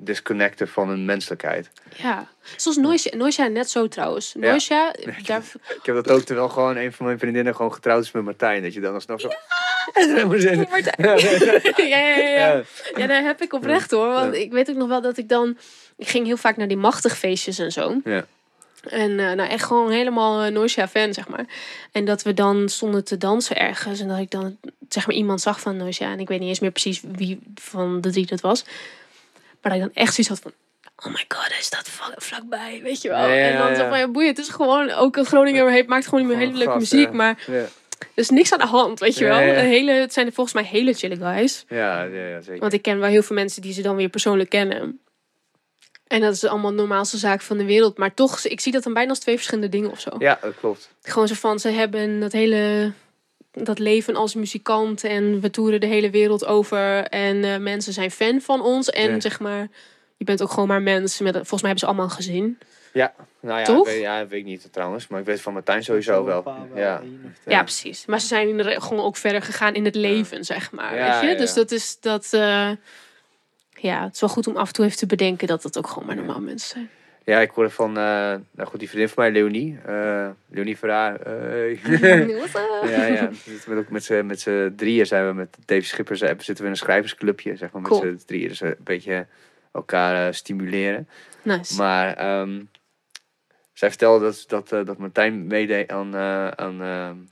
disconnecten 0.00 0.68
van 0.68 0.88
een 0.88 1.04
menselijkheid. 1.04 1.70
Ja. 1.96 2.28
Zoals 2.56 2.76
Noisha. 2.76 3.16
Noisha 3.16 3.46
net 3.46 3.70
zo 3.70 3.88
trouwens. 3.88 4.34
Noisha, 4.34 4.92
daar, 5.26 5.42
Ik 5.54 5.80
heb 5.82 5.94
dat 5.94 6.10
ook 6.10 6.22
terwijl 6.22 6.48
gewoon 6.48 6.76
een 6.76 6.92
van 6.92 7.06
mijn 7.06 7.18
vriendinnen 7.18 7.56
gewoon 7.56 7.72
getrouwd 7.72 8.04
is 8.04 8.10
met 8.10 8.24
Martijn. 8.24 8.62
Dat 8.62 8.74
je 8.74 8.80
dan 8.80 8.94
alsnog 8.94 9.20
zo... 9.20 9.28
Ja, 9.28 9.36
ja, 11.76 11.98
ja, 11.98 12.16
ja. 12.16 12.62
Ja, 12.96 13.06
daar 13.06 13.22
heb 13.22 13.42
ik 13.42 13.52
oprecht 13.52 13.90
hoor. 13.90 14.08
Want 14.08 14.34
ik 14.34 14.52
weet 14.52 14.70
ook 14.70 14.76
nog 14.76 14.88
wel 14.88 15.00
dat 15.00 15.18
ik 15.18 15.28
dan... 15.28 15.58
Ik 15.96 16.08
ging 16.08 16.26
heel 16.26 16.36
vaak 16.36 16.56
naar 16.56 16.68
die 16.68 16.76
machtigfeestjes 16.76 17.58
en 17.58 17.72
zo. 17.72 18.00
Ja. 18.04 18.24
En 18.82 19.10
eh, 19.10 19.32
nou 19.32 19.48
echt 19.48 19.64
gewoon 19.64 19.90
helemaal 19.90 20.44
uh, 20.44 20.52
Noisia 20.52 20.88
fan, 20.88 21.14
zeg 21.14 21.28
maar. 21.28 21.44
En 21.92 22.04
dat 22.04 22.22
we 22.22 22.34
dan 22.34 22.68
stonden 22.68 23.04
te 23.04 23.16
dansen 23.16 23.56
ergens. 23.56 24.00
En 24.00 24.08
dat 24.08 24.18
ik 24.18 24.30
dan 24.30 24.56
zeg 24.88 25.06
maar 25.06 25.16
iemand 25.16 25.40
zag 25.40 25.60
van 25.60 25.76
Noisia. 25.76 26.12
En 26.12 26.20
ik 26.20 26.28
weet 26.28 26.40
niet 26.40 26.48
eens 26.48 26.60
meer 26.60 26.70
precies 26.70 27.02
wie 27.12 27.38
van 27.54 28.00
de 28.00 28.10
drie 28.10 28.26
dat 28.26 28.40
was. 28.40 28.64
Maar 29.62 29.72
dat 29.72 29.74
ik 29.74 29.94
dan 29.94 30.02
echt 30.04 30.14
zoiets 30.14 30.28
had 30.28 30.38
van... 30.38 30.52
Oh 31.06 31.12
my 31.14 31.24
god, 31.28 31.52
staat 31.58 31.88
vla- 31.88 32.14
vlakbij, 32.16 32.80
weet 32.82 33.02
je 33.02 33.08
wel. 33.08 33.28
Ja, 33.28 33.34
en 33.50 33.58
dan 33.58 33.76
zo 33.76 33.88
van, 33.88 33.98
ja, 33.98 34.08
boeien. 34.08 34.28
Het 34.28 34.38
is 34.38 34.48
gewoon, 34.48 34.90
ook 34.90 35.16
een 35.16 35.24
Groninger 35.24 35.70
heeft, 35.70 35.88
maakt 35.88 36.04
gewoon 36.04 36.20
niet 36.20 36.28
meer 36.28 36.38
hele 36.38 36.58
leuke 36.58 36.78
muziek. 36.78 37.12
Maar 37.12 37.38
er 38.00 38.08
is 38.14 38.30
niks 38.30 38.52
aan 38.52 38.58
de 38.58 38.66
hand, 38.66 39.00
weet 39.00 39.18
je 39.18 39.24
wel. 39.24 39.40
Een 39.40 39.64
hele, 39.64 39.92
het 39.92 40.12
zijn 40.12 40.32
volgens 40.32 40.54
mij 40.54 40.64
hele 40.64 40.92
chille 40.94 41.16
guys. 41.16 41.64
ja, 41.68 42.02
ja, 42.02 42.26
ja, 42.26 42.40
zeker. 42.40 42.60
Want 42.60 42.72
ik 42.72 42.82
ken 42.82 42.98
wel 42.98 43.08
heel 43.08 43.22
veel 43.22 43.36
mensen 43.36 43.62
die 43.62 43.72
ze 43.72 43.82
dan 43.82 43.96
weer 43.96 44.08
persoonlijk 44.08 44.50
kennen. 44.50 45.00
En 46.06 46.20
dat 46.20 46.34
is 46.34 46.44
allemaal 46.44 46.70
de 46.70 46.76
normaalste 46.76 47.16
zaak 47.16 47.40
van 47.40 47.58
de 47.58 47.64
wereld. 47.64 47.98
Maar 47.98 48.14
toch, 48.14 48.40
ik 48.44 48.60
zie 48.60 48.72
dat 48.72 48.82
dan 48.82 48.92
bijna 48.92 49.08
als 49.10 49.18
twee 49.18 49.34
verschillende 49.36 49.68
dingen 49.68 49.90
of 49.90 50.00
zo. 50.00 50.10
Ja, 50.18 50.38
dat 50.42 50.54
klopt. 50.60 50.90
Gewoon 51.02 51.28
zo 51.28 51.34
van, 51.34 51.58
ze 51.58 51.68
hebben 51.68 52.20
dat 52.20 52.32
hele... 52.32 52.92
Dat 53.64 53.78
leven 53.78 54.16
als 54.16 54.34
muzikant 54.34 55.04
en 55.04 55.40
we 55.40 55.50
toeren 55.50 55.80
de 55.80 55.86
hele 55.86 56.10
wereld 56.10 56.46
over. 56.46 57.04
En 57.04 57.44
eh, 57.44 57.56
mensen 57.56 57.92
zijn 57.92 58.10
fan 58.10 58.40
van 58.40 58.60
ons. 58.62 58.90
En 58.90 59.10
Ja. 59.10 59.20
zeg 59.20 59.40
maar, 59.40 59.68
je 60.16 60.24
bent 60.24 60.42
ook 60.42 60.50
gewoon 60.50 60.68
maar 60.68 60.82
mens. 60.82 61.20
Met, 61.20 61.32
volgens 61.34 61.62
mij 61.62 61.70
hebben 61.70 61.78
ze 61.78 61.86
allemaal 61.86 62.04
een 62.04 62.10
gezin. 62.10 62.58
Ja, 62.92 63.14
nou 63.40 63.58
ja, 63.58 63.64
Toch? 63.64 63.86
Weet, 63.86 64.00
ja, 64.00 64.26
weet 64.26 64.40
ik 64.40 64.44
niet 64.46 64.68
trouwens. 64.72 65.08
Maar 65.08 65.20
ik 65.20 65.26
weet 65.26 65.40
van 65.40 65.52
Martijn 65.52 65.84
sowieso 65.84 66.24
wel. 66.24 66.44
Ja. 66.74 67.02
Ja, 67.46 67.62
precies. 67.62 68.06
Maar 68.06 68.20
ze 68.20 68.26
zijn 68.26 68.64
gewoon 68.82 69.04
ook 69.04 69.16
verder 69.16 69.42
gegaan 69.42 69.74
in 69.74 69.84
het 69.84 69.94
leven, 69.94 70.44
zeg 70.44 70.72
maar. 70.72 70.96
Ja, 70.96 71.12
weet 71.12 71.20
je? 71.20 71.26
ja, 71.26 71.34
Dus 71.40 71.54
dat 71.54 71.70
is 71.70 71.96
dat. 72.00 72.28
eh, 72.32 72.70
ja, 73.80 74.04
het 74.04 74.14
is 74.14 74.20
wel 74.20 74.30
goed 74.30 74.46
om 74.46 74.56
af 74.56 74.66
en 74.66 74.72
toe 74.72 74.84
even 74.84 74.96
te 74.96 75.06
bedenken 75.06 75.46
dat 75.46 75.62
het 75.62 75.78
ook 75.78 75.86
gewoon 75.86 76.06
maar 76.06 76.16
normaal 76.16 76.40
mensen 76.40 76.68
zijn. 76.68 76.90
Ja, 77.28 77.40
ik 77.40 77.50
hoorde 77.50 77.70
van, 77.70 77.88
eh, 77.88 78.34
nou 78.50 78.68
goed, 78.68 78.78
die 78.78 78.88
vriendin 78.88 79.08
van 79.08 79.22
mij, 79.22 79.32
Leonie. 79.32 79.78
eh 79.86 80.28
Leonie 80.48 80.78
Verraar. 80.78 81.20
eh, 81.20 81.82
ja, 82.90 83.04
ja. 83.06 83.28
We 83.28 83.34
zitten 83.44 83.74
met, 83.74 83.88
met 83.90 84.04
z'n- 84.04 84.26
met 84.26 84.40
z'n 84.40 84.72
drieën 84.76 85.06
zijn 85.06 85.26
we 85.26 85.32
met 85.32 85.56
Dave 85.64 85.82
Schippers, 85.84 86.18
zitten 86.20 86.56
we 86.56 86.62
in 86.62 86.70
een 86.70 86.76
schrijversclubje, 86.76 87.56
zeg 87.56 87.70
maar, 87.72 87.82
met 87.82 87.90
Cool. 87.90 88.02
z'n 88.02 88.20
drieën. 88.26 88.48
Dus 88.48 88.60
een 88.60 88.76
beetje 88.78 89.26
elkaar 89.72 90.34
stimuleren. 90.34 91.08
Nice. 91.42 91.76
Maar 91.76 92.14
ehm, 92.16 92.60
zij 93.72 93.88
vertelde 93.88 94.24
dat, 94.24 94.68
dat, 94.68 94.86
dat 94.86 94.98
Martijn 94.98 95.46
meedeed 95.46 95.90
aan, 95.90 96.16
aan 96.56 97.28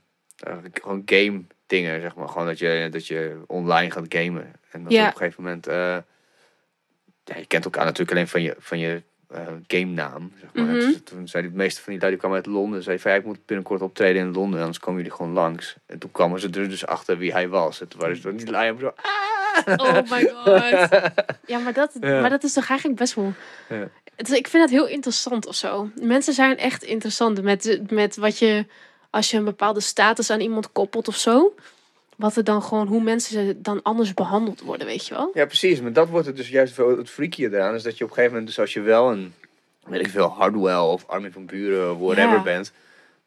gewoon 0.73 1.01
game 1.05 1.41
dingen, 1.67 2.01
zeg 2.01 2.15
maar. 2.15 2.27
Gewoon 2.29 2.47
dat 2.47 2.59
je, 2.59 2.87
dat 2.91 3.07
je 3.07 3.37
online 3.47 3.91
gaat 3.91 4.05
gamen. 4.09 4.51
En 4.71 4.83
dat 4.83 4.91
Ja. 4.91 5.05
op 5.07 5.11
een 5.11 5.17
gegeven 5.17 5.43
moment... 5.43 5.65
ja, 5.65 7.35
je 7.37 7.45
kent 7.47 7.65
elkaar 7.65 7.83
natuurlijk 7.85 8.11
alleen 8.11 8.27
van 8.27 8.41
je, 8.41 8.55
van 8.59 8.79
je 8.79 9.01
eh, 9.27 9.47
game 9.67 9.85
naam, 9.93 10.31
zeg 10.39 10.49
maar. 10.53 10.63
Mhm. 10.65 10.73
Dus 10.73 10.99
toen 11.03 11.27
zei 11.27 11.43
de 11.43 11.55
meeste 11.55 11.81
van 11.81 11.91
die 11.91 12.01
lui, 12.01 12.11
die 12.11 12.19
kwamen 12.19 12.37
uit 12.37 12.45
Londen. 12.45 12.83
Zei 12.83 12.99
van, 12.99 13.11
ja, 13.11 13.17
ik 13.17 13.25
moet 13.25 13.45
binnenkort 13.45 13.81
optreden 13.81 14.21
in 14.21 14.31
Londen, 14.33 14.59
anders 14.59 14.79
komen 14.79 15.01
jullie 15.01 15.17
gewoon 15.17 15.33
langs. 15.33 15.75
En 15.85 15.99
toen 15.99 16.11
kwamen 16.11 16.39
ze 16.39 16.49
er 16.49 16.69
dus 16.69 16.85
achter 16.85 17.17
wie 17.17 17.31
hij 17.31 17.49
was. 17.49 17.81
En 17.81 17.87
toen 17.87 17.99
waren 17.99 18.15
ze 18.15 18.21
door 18.21 18.35
die 18.35 18.49
lui 18.51 18.75
zo... 18.79 18.93
Oh 19.75 19.93
my 20.09 20.31
god. 20.33 20.89
Ja, 21.45 21.59
maar 21.59 21.73
dat, 21.73 21.91
Ja. 21.99 22.21
maar 22.21 22.29
dat 22.29 22.43
is 22.43 22.53
toch 22.53 22.69
eigenlijk 22.69 22.99
best 22.99 23.13
wel. 23.13 23.33
Ja. 23.69 23.89
Het, 24.15 24.31
ik 24.31 24.47
vind 24.47 24.63
het 24.63 24.71
heel 24.71 24.87
interessant 24.87 25.45
of 25.47 25.55
zo. 25.55 25.89
Mensen 26.01 26.33
zijn 26.33 26.57
echt 26.57 26.83
interessant 26.83 27.41
met, 27.41 27.79
met 27.89 28.15
wat 28.15 28.37
je. 28.39 28.65
Als 29.09 29.31
je 29.31 29.37
een 29.37 29.43
bepaalde 29.43 29.79
status 29.79 30.29
aan 30.29 30.39
iemand 30.39 30.71
koppelt 30.71 31.07
of 31.07 31.15
zo. 31.15 31.55
Wat 32.17 32.35
er 32.35 32.43
dan 32.43 32.63
gewoon, 32.63 32.87
hoe 32.87 33.03
mensen 33.03 33.61
dan 33.61 33.81
anders 33.83 34.13
behandeld 34.13 34.61
worden, 34.61 34.87
weet 34.87 35.07
je 35.07 35.13
wel? 35.13 35.31
Ja, 35.33 35.45
precies. 35.45 35.81
Maar 35.81 35.93
dat 35.93 36.09
wordt 36.09 36.27
het 36.27 36.35
dus 36.35 36.49
juist 36.49 36.73
veel 36.73 36.97
het 36.97 37.09
freaky 37.09 37.45
eraan. 37.45 37.75
Is 37.75 37.83
dat 37.83 37.97
je 37.97 38.03
op 38.03 38.09
een 38.09 38.15
gegeven 38.15 38.37
moment, 38.37 38.55
dus 38.55 38.59
als 38.59 38.73
je 38.73 38.81
wel 38.81 39.11
een, 39.11 39.33
weet 39.85 39.99
ik 39.99 40.09
veel, 40.09 40.27
Hardwell 40.29 40.75
of 40.77 41.03
Armin 41.07 41.31
van 41.31 41.45
Buren, 41.45 41.99
whatever 41.99 42.29
Ja. 42.35 42.41
bent. 42.41 42.71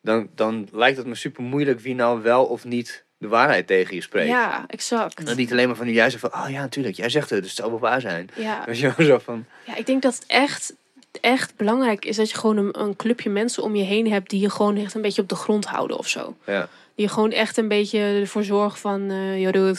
Dan, 0.01 0.29
dan 0.35 0.69
lijkt 0.73 0.97
het 0.97 1.07
me 1.07 1.15
super 1.15 1.43
moeilijk 1.43 1.81
wie 1.81 1.95
nou 1.95 2.23
wel 2.23 2.45
of 2.45 2.65
niet 2.65 3.05
de 3.19 3.29
waarheid 3.29 3.67
tegen 3.67 3.95
je 3.95 4.01
spreekt. 4.03 4.29
Ja, 4.29 4.65
exact. 4.67 5.29
En 5.29 5.37
niet 5.37 5.53
alleen 5.53 5.67
maar 5.67 5.77
van 5.77 5.87
die 5.87 5.95
juist 5.95 6.17
van, 6.17 6.35
oh 6.35 6.47
ja, 6.49 6.61
natuurlijk, 6.61 6.97
jij 6.97 7.09
zegt 7.09 7.31
het, 7.31 7.39
dus 7.41 7.51
het 7.51 7.59
zal 7.61 7.71
wel 7.71 7.79
waar 7.79 8.01
zijn. 8.01 8.31
Ja. 8.35 8.62
Weet 8.67 8.79
je 8.79 8.93
wel, 8.97 9.07
zo 9.07 9.19
van, 9.19 9.45
ja, 9.67 9.77
ik 9.77 9.87
denk 9.87 10.03
dat 10.03 10.15
het 10.15 10.25
echt, 10.27 10.75
echt 11.21 11.57
belangrijk 11.57 12.05
is 12.05 12.17
dat 12.17 12.31
je 12.31 12.37
gewoon 12.37 12.57
een, 12.57 12.81
een 12.81 12.97
clubje 12.97 13.31
mensen 13.31 13.62
om 13.62 13.75
je 13.77 13.85
heen 13.85 14.11
hebt 14.12 14.31
die 14.31 14.41
je 14.41 14.51
gewoon 14.51 14.77
echt 14.77 14.95
een 14.95 15.03
beetje 15.03 15.23
op 15.23 15.29
de 15.29 15.35
grond 15.35 15.65
houden 15.67 15.99
of 15.99 16.09
zo. 16.09 16.37
ja. 16.47 16.69
Je 17.01 17.09
gewoon 17.09 17.31
echt 17.32 17.56
een 17.56 17.68
beetje 17.68 17.98
ervoor 17.98 18.44
zorgen 18.44 18.78
van, 18.78 19.10
eh 19.10 19.40
joh, 19.40 19.52
doe. 19.52 19.74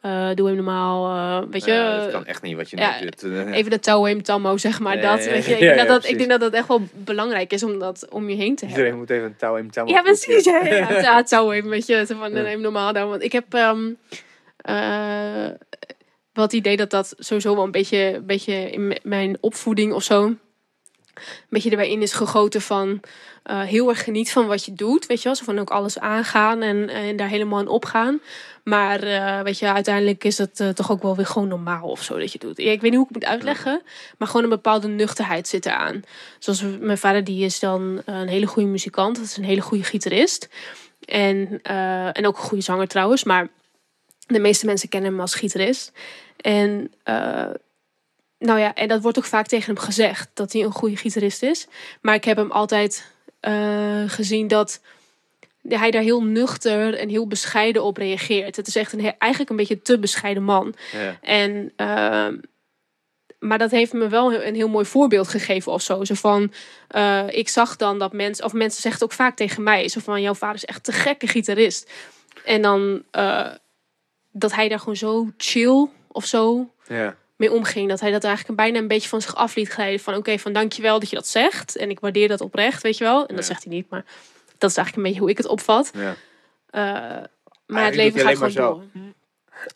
Eh, 0.00 0.28
doe 0.34 0.46
hem 0.46 0.56
normaal. 0.56 1.06
eh, 1.42 1.48
weet 1.50 1.64
je, 1.64 1.72
Ja, 1.72 1.98
dat 1.98 2.10
kan 2.10 2.26
echt 2.26 2.42
niet 2.42 2.56
wat 2.56 2.70
je 2.70 2.76
ja, 2.76 3.00
doet. 3.00 3.22
Even 3.52 3.70
de 3.70 3.78
touw 3.78 4.04
hem 4.04 4.22
tammo, 4.22 4.56
zeg 4.56 4.80
maar. 4.80 5.00
Dat, 5.00 5.24
weet 5.24 5.44
je. 5.44 5.50
ja, 5.50 5.56
Ik, 5.56 5.60
denk 5.60 5.74
ja, 5.74 5.84
dat 5.84 5.88
dat, 6.02 6.10
ik 6.10 6.18
denk 6.18 6.30
dat 6.30 6.40
dat 6.40 6.52
echt 6.52 6.68
wel 6.68 6.80
belangrijk 6.94 7.52
is 7.52 7.62
om 7.62 7.78
dat 7.78 8.06
om 8.10 8.28
je 8.30 8.36
heen 8.36 8.56
te 8.56 8.64
hebben. 8.66 8.84
Iedereen 8.84 8.98
moet 8.98 9.10
even 9.10 9.24
een 9.24 9.36
touw 9.36 9.56
in 9.56 9.70
touw. 9.70 9.86
Ja, 9.86 10.02
precies. 10.02 10.44
Ja, 10.44 10.64
ja, 11.00 11.22
touw 11.22 11.48
hem, 11.50 11.68
weet 11.68 11.86
je. 11.86 12.04
zo 12.06 12.16
Van, 12.18 12.32
Ja. 12.32 12.42
neem 12.42 12.60
normaal 12.60 12.92
dan. 12.92 13.08
Want 13.08 13.22
ik 13.22 13.32
heb 13.32 13.54
ehm 13.54 13.88
eh, 14.56 15.48
wel 16.32 16.44
het 16.44 16.52
idee 16.52 16.76
dat 16.76 16.90
dat 16.90 17.14
sowieso 17.18 17.54
wel 17.54 17.64
een 17.64 17.70
beetje, 17.70 18.20
beetje 18.26 18.70
in 18.70 18.98
mijn 19.02 19.36
opvoeding 19.40 19.92
of 19.92 20.02
zo... 20.02 20.34
een 21.18 21.46
beetje 21.48 21.70
erbij 21.70 21.90
in 21.90 22.02
is 22.02 22.12
gegoten 22.12 22.60
van 22.60 23.00
eh, 23.48 23.60
heel 23.60 23.88
erg 23.88 24.04
geniet 24.04 24.32
van 24.32 24.46
wat 24.46 24.64
je 24.64 24.72
doet. 24.72 25.06
Weet 25.06 25.18
je 25.18 25.24
wel, 25.24 25.34
zo 25.34 25.44
van 25.44 25.58
ook 25.58 25.70
alles 25.70 25.98
aangaan 25.98 26.62
en, 26.62 26.88
en 26.88 27.16
daar 27.16 27.28
helemaal 27.28 27.60
in 27.60 27.68
opgaan. 27.68 28.20
Maar 28.64 29.02
eh, 29.02 29.40
weet 29.40 29.58
je, 29.58 29.72
uiteindelijk 29.72 30.24
is 30.24 30.38
het 30.38 30.60
eh, 30.60 30.68
toch 30.68 30.90
ook 30.90 31.02
wel 31.02 31.16
weer 31.16 31.26
gewoon 31.26 31.48
normaal 31.48 31.88
of 31.88 32.02
zo 32.02 32.18
dat 32.18 32.32
je 32.32 32.38
doet. 32.38 32.56
Ja, 32.56 32.70
ik 32.70 32.80
weet 32.80 32.90
niet 32.90 33.00
hoe 33.00 33.08
ik 33.08 33.14
het 33.14 33.22
moet 33.22 33.32
uitleggen, 33.32 33.82
maar 34.18 34.28
gewoon 34.28 34.42
een 34.42 34.48
bepaalde 34.48 34.88
nuchterheid 34.88 35.48
zit 35.48 35.66
eraan. 35.66 36.02
Zoals 36.38 36.64
mijn 36.80 36.98
vader, 36.98 37.24
die 37.24 37.44
is 37.44 37.60
dan 37.60 38.02
een 38.04 38.28
hele 38.28 38.46
goede 38.46 38.68
muzikant, 38.68 39.16
dat 39.16 39.24
is 39.24 39.36
een 39.36 39.44
hele 39.44 39.60
goede 39.60 39.84
gitarist. 39.84 40.48
En, 41.04 41.62
en 42.12 42.26
ook 42.26 42.36
een 42.36 42.42
goede 42.42 42.64
zanger 42.64 42.88
trouwens, 42.88 43.24
maar 43.24 43.48
de 44.26 44.40
meeste 44.40 44.66
mensen 44.66 44.88
kennen 44.88 45.10
hem 45.10 45.20
als 45.20 45.34
gitarist. 45.34 45.92
En 46.36 46.92
nou 48.38 48.58
ja, 48.58 48.74
en 48.74 48.88
dat 48.88 49.02
wordt 49.02 49.18
ook 49.18 49.24
vaak 49.24 49.46
tegen 49.46 49.74
hem 49.74 49.84
gezegd 49.84 50.30
dat 50.34 50.52
hij 50.52 50.62
een 50.62 50.72
goede 50.72 50.96
gitarist 50.96 51.42
is. 51.42 51.66
Maar 52.00 52.14
ik 52.14 52.24
heb 52.24 52.36
hem 52.36 52.50
altijd 52.50 53.12
eh, 53.40 54.02
gezien 54.06 54.48
dat 54.48 54.80
hij 55.68 55.90
daar 55.90 56.02
heel 56.02 56.22
nuchter 56.22 56.94
en 56.94 57.08
heel 57.08 57.26
bescheiden 57.26 57.82
op 57.82 57.96
reageert. 57.96 58.56
Het 58.56 58.66
is 58.66 58.76
echt 58.76 58.92
een, 58.92 59.14
eigenlijk 59.18 59.50
een 59.50 59.56
beetje 59.56 59.82
te 59.82 59.98
bescheiden 59.98 60.42
man. 60.42 60.74
Ja. 60.92 61.18
En, 61.22 61.72
ehm, 61.76 62.36
maar 63.38 63.58
dat 63.58 63.70
heeft 63.70 63.92
me 63.92 64.08
wel 64.08 64.34
een 64.34 64.54
heel 64.54 64.68
mooi 64.68 64.84
voorbeeld 64.84 65.28
gegeven 65.28 65.72
of 65.72 65.82
zo. 65.82 66.04
Zo 66.04 66.14
van, 66.14 66.52
eh, 66.88 67.24
ik 67.28 67.48
zag 67.48 67.76
dan 67.76 67.98
dat 67.98 68.12
mensen, 68.12 68.44
of 68.44 68.52
mensen 68.52 68.82
zeggen 68.82 69.00
het 69.00 69.10
ook 69.10 69.16
vaak 69.16 69.36
tegen 69.36 69.62
mij, 69.62 69.88
zo 69.88 70.00
van, 70.00 70.22
jouw 70.22 70.34
vader 70.34 70.56
is 70.56 70.64
echt 70.64 70.84
te 70.84 70.92
gekke 70.92 71.26
gitarist. 71.26 71.90
En 72.44 72.62
dan 72.62 73.02
eh, 73.10 73.50
dat 74.30 74.54
hij 74.54 74.68
daar 74.68 74.78
gewoon 74.78 74.96
zo 74.96 75.30
chill 75.36 75.88
of 76.08 76.24
zo 76.24 76.70
Ja. 76.86 77.16
Mee 77.38 77.52
omging. 77.52 77.88
Dat 77.88 78.00
hij 78.00 78.10
dat 78.10 78.24
eigenlijk 78.24 78.56
bijna 78.56 78.78
een 78.78 78.88
beetje 78.88 79.08
van 79.08 79.22
zich 79.22 79.34
af 79.34 79.54
liet 79.54 79.68
glijden. 79.68 80.00
Van 80.00 80.14
oké, 80.14 80.38
van 80.38 80.52
dankjewel 80.52 80.98
dat 80.98 81.10
je 81.10 81.16
dat 81.16 81.26
zegt. 81.26 81.76
En 81.76 81.90
ik 81.90 82.00
waardeer 82.00 82.28
dat 82.28 82.40
oprecht, 82.40 82.82
weet 82.82 82.98
je 82.98 83.04
wel. 83.04 83.26
En 83.26 83.36
dat 83.36 83.44
zegt 83.44 83.64
hij 83.64 83.72
niet, 83.72 83.90
maar 83.90 84.04
dat 84.58 84.70
is 84.70 84.76
eigenlijk 84.76 84.96
een 84.96 85.02
beetje 85.02 85.20
hoe 85.20 85.30
ik 85.30 85.36
het 85.36 85.46
opvat. 85.46 85.90
Ja. 85.94 86.16
Eh, 86.70 87.24
maar 87.66 87.84
het 87.84 87.94
leven 87.94 88.20
gaat 88.20 88.36
gewoon 88.36 88.52
door. 88.52 88.82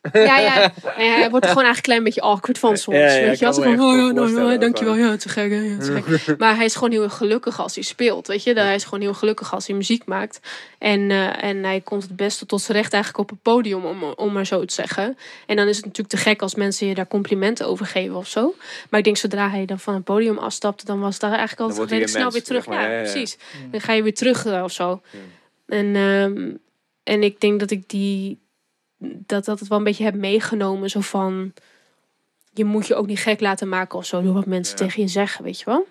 Ja, 0.12 0.38
ja. 0.38 0.72
En 0.96 1.12
hij 1.12 1.30
wordt 1.30 1.44
er 1.44 1.50
gewoon 1.50 1.64
eigenlijk 1.64 1.76
een 1.76 1.82
klein 1.82 2.02
beetje 2.02 2.20
awkward 2.20 2.58
van 2.58 2.76
soms. 2.76 2.96
Ja, 2.96 3.12
ja, 3.12 3.26
weet 3.26 3.38
je 3.38 3.44
wel? 3.44 3.64
echt 3.64 3.80
oh 3.80 3.96
ja, 3.96 4.10
nou, 4.10 4.48
ja, 4.48 4.52
ook 4.52 4.60
dankjewel. 4.60 4.96
wel. 4.96 5.04
Ja, 5.04 5.16
te 5.16 5.28
gek, 5.28 5.50
hè, 5.50 5.56
ja, 5.56 5.78
te 5.78 6.02
gek. 6.02 6.38
Maar 6.38 6.56
hij 6.56 6.64
is 6.64 6.74
gewoon 6.74 6.90
heel 6.90 7.02
erg 7.02 7.16
gelukkig 7.16 7.60
als 7.60 7.74
hij 7.74 7.84
speelt, 7.84 8.26
weet 8.26 8.42
je. 8.42 8.54
Dat 8.54 8.64
Hij 8.64 8.74
is 8.74 8.84
gewoon 8.84 9.00
heel 9.00 9.14
gelukkig 9.14 9.54
als 9.54 9.66
hij 9.66 9.76
muziek 9.76 10.04
maakt. 10.04 10.40
En, 10.78 11.10
eh, 11.10 11.42
en 11.44 11.64
hij 11.64 11.80
komt 11.80 12.02
het 12.02 12.16
beste 12.16 12.46
tot 12.46 12.60
zijn 12.62 12.76
recht 12.76 12.92
eigenlijk 12.92 13.22
op 13.22 13.30
het 13.30 13.42
podium, 13.42 13.84
om, 13.84 14.02
om 14.02 14.32
maar 14.32 14.46
zo 14.46 14.64
te 14.64 14.74
zeggen. 14.74 15.18
En 15.46 15.56
dan 15.56 15.68
is 15.68 15.76
het 15.76 15.84
natuurlijk 15.84 16.14
te 16.14 16.20
gek 16.20 16.42
als 16.42 16.54
mensen 16.54 16.86
je 16.86 16.94
daar 16.94 17.08
complimenten 17.08 17.66
over 17.66 17.86
geven 17.86 18.16
of 18.16 18.28
zo. 18.28 18.54
Maar 18.90 18.98
ik 18.98 19.04
denk, 19.04 19.16
zodra 19.16 19.50
hij 19.50 19.64
dan 19.64 19.78
van 19.78 19.94
het 19.94 20.04
podium 20.04 20.38
afstapte, 20.38 20.84
dan 20.84 21.00
was 21.00 21.18
daar 21.18 21.30
eigenlijk 21.30 21.60
altijd 21.60 21.88
redelijk 21.88 22.08
snel 22.08 22.22
mens, 22.22 22.34
weer 22.34 22.44
terug. 22.44 22.64
zeg 22.64 22.74
maar. 22.74 22.82
Ja, 22.82 22.88
Ja, 22.88 22.94
ja, 22.94 23.02
ja. 23.02 23.10
precies. 23.10 23.36
Dan 23.70 23.80
ga 23.80 23.92
je 23.92 24.02
weer 24.02 24.14
terug 24.14 24.46
eh, 24.46 24.62
of 24.62 24.72
zo. 24.72 25.00
Ja. 25.10 25.18
En, 25.66 25.96
ehm, 25.96 26.50
en 27.02 27.22
ik 27.22 27.40
denk 27.40 27.60
dat 27.60 27.70
ik 27.70 27.88
die 27.88 28.38
dat, 29.02 29.44
dat 29.44 29.58
het 29.60 29.68
wel 29.68 29.78
een 29.78 29.84
beetje 29.84 30.04
heb 30.04 30.14
meegenomen. 30.14 30.90
Zo 30.90 31.00
van, 31.00 31.52
je 32.52 32.64
moet 32.64 32.86
je 32.86 32.94
ook 32.94 33.06
niet 33.06 33.18
gek 33.18 33.40
laten 33.40 33.68
maken 33.68 33.98
of 33.98 34.06
zo. 34.06 34.22
Door 34.22 34.34
wat 34.34 34.46
mensen 34.46 34.78
Ja. 34.78 34.84
tegen 34.84 35.02
je 35.02 35.08
zeggen, 35.08 35.44
weet 35.44 35.58
je 35.58 35.64
wel. 35.64 35.86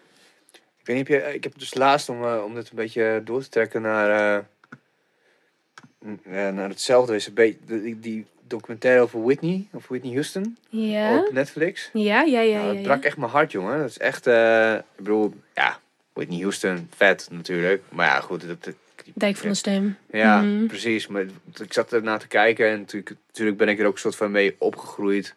Ik 0.79 0.87
weet 0.87 0.95
niet, 0.97 1.07
heb 1.07 1.25
je, 1.27 1.33
ik 1.33 1.43
heb 1.43 1.59
dus 1.59 1.73
laatst 1.73 2.09
om, 2.09 2.23
eh, 2.23 2.41
om 2.45 2.53
dit 2.55 2.69
een 2.69 2.75
beetje 2.75 3.21
door 3.25 3.41
te 3.41 3.49
trekken 3.49 3.81
naar, 3.81 4.09
eh, 4.09 4.43
eh, 6.47 6.53
naar 6.53 6.69
hetzelfde. 6.69 7.15
Is 7.15 7.27
een 7.27 7.33
beetje 7.33 7.57
die, 7.81 7.99
die 7.99 8.25
documentaire 8.47 9.01
over 9.01 9.23
Whitney, 9.23 9.67
of 9.71 9.87
Whitney 9.87 10.11
Houston, 10.13 10.57
Ja, 10.69 11.17
op 11.19 11.31
Netflix. 11.31 11.89
ja, 11.93 12.21
ja, 12.21 12.39
ja. 12.41 12.57
Nou, 12.57 12.67
ja, 12.67 12.73
het 12.73 12.83
brak 12.83 13.03
echt 13.03 13.17
mijn 13.17 13.31
hart, 13.31 13.51
jongen. 13.51 13.79
Dat 13.79 13.89
is 13.89 13.97
echt, 13.97 14.27
eh, 14.27 14.73
ik 14.73 14.81
bedoel, 14.95 15.33
ja, 15.55 15.79
Whitney 16.13 16.39
Houston, 16.39 16.89
vet 16.95 17.27
natuurlijk. 17.31 17.83
Maar 17.89 18.07
ja, 18.07 18.19
goed, 18.19 18.47
dat, 18.47 18.63
dat- 18.63 18.75
Dijk 19.13 19.35
van 19.37 19.49
de 19.49 19.55
Stem. 19.55 19.97
Ja, 20.11 20.41
Mhm. 20.41 20.65
precies. 20.65 21.07
Maar 21.07 21.21
ik 21.61 21.73
zat 21.73 21.93
ernaar 21.93 22.19
te 22.19 22.27
kijken 22.27 22.69
en 22.69 22.79
natuurlijk, 22.79 23.15
natuurlijk 23.27 23.57
ben 23.57 23.67
ik 23.69 23.79
er 23.79 23.85
ook 23.85 23.93
een 23.93 23.99
soort 23.99 24.15
van 24.15 24.31
mee 24.31 24.55
opgegroeid. 24.59 25.35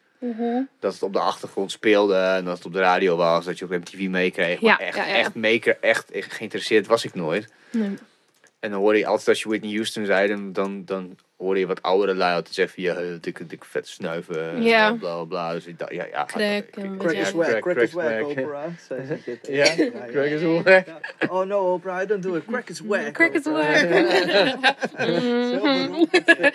Dat 0.80 0.92
het 0.92 1.02
op 1.02 1.12
de 1.12 1.18
achtergrond 1.18 1.70
speelde 1.72 2.16
en 2.16 2.44
dat 2.44 2.56
het 2.56 2.66
op 2.66 2.72
de 2.72 2.80
radio 2.80 3.16
was, 3.16 3.44
dat 3.44 3.58
je 3.58 3.64
op 3.64 3.70
MTV 3.70 4.06
meekreeg. 4.08 4.60
Maar 4.60 4.70
Ja, 4.80 4.86
echt, 4.86 4.96
ja, 4.96 5.06
ja. 5.06 5.74
echt, 5.80 6.10
echt 6.10 6.32
geïnteresseerd 6.32 6.86
was 6.86 7.04
ik 7.04 7.14
nooit. 7.14 7.52
Nee. 7.70 7.90
En 8.60 8.70
dan 8.70 8.80
hoorde 8.80 8.98
je 8.98 9.06
altijd 9.06 9.28
als 9.28 9.42
je 9.42 9.48
Whitney 9.48 9.72
Houston 9.72 10.04
zei, 10.06 10.28
dan, 10.28 10.52
dan, 10.84 11.18
hoorde 11.36 11.60
je 11.60 11.66
wat 11.66 11.82
oudere 11.82 12.14
lui 12.14 12.34
altijd 12.34 12.54
zeggen 12.54 12.74
van, 12.74 12.82
ja, 13.12 13.18
dikke, 13.20 13.46
dikke 13.46 13.66
vet 13.66 13.88
snuiven, 13.88 14.50
en 14.50 14.62
Ja. 14.62 14.92
bla 14.94 15.14
bla 15.14 15.24
bla. 15.24 15.52
Dus 15.52 15.66
ik 15.66 15.78
dacht, 15.78 15.92
ja, 15.92 16.04
ja. 16.04 16.24
Crack 16.24 16.70
Crack 16.98 17.12
is 17.12 17.30
whack, 17.32 17.60
crack, 17.60 17.76
is 17.76 17.92
whack. 17.92 18.22
Oprah. 18.26 18.64
Ja, 19.42 19.64
crack 20.10 20.24
is 20.26 20.40
ja. 20.40 20.62
whack. 20.62 20.86
Oh 21.28 21.46
no, 21.46 21.72
Oprah, 21.74 22.06
don't 22.08 22.22
do 22.22 22.34
it. 22.36 22.44
Crack 22.44 22.68
is 22.68 22.80
whack. 22.80 23.12
Crack 23.12 23.32
is 23.34 23.42
whack. 23.44 23.88
Dat 26.24 26.54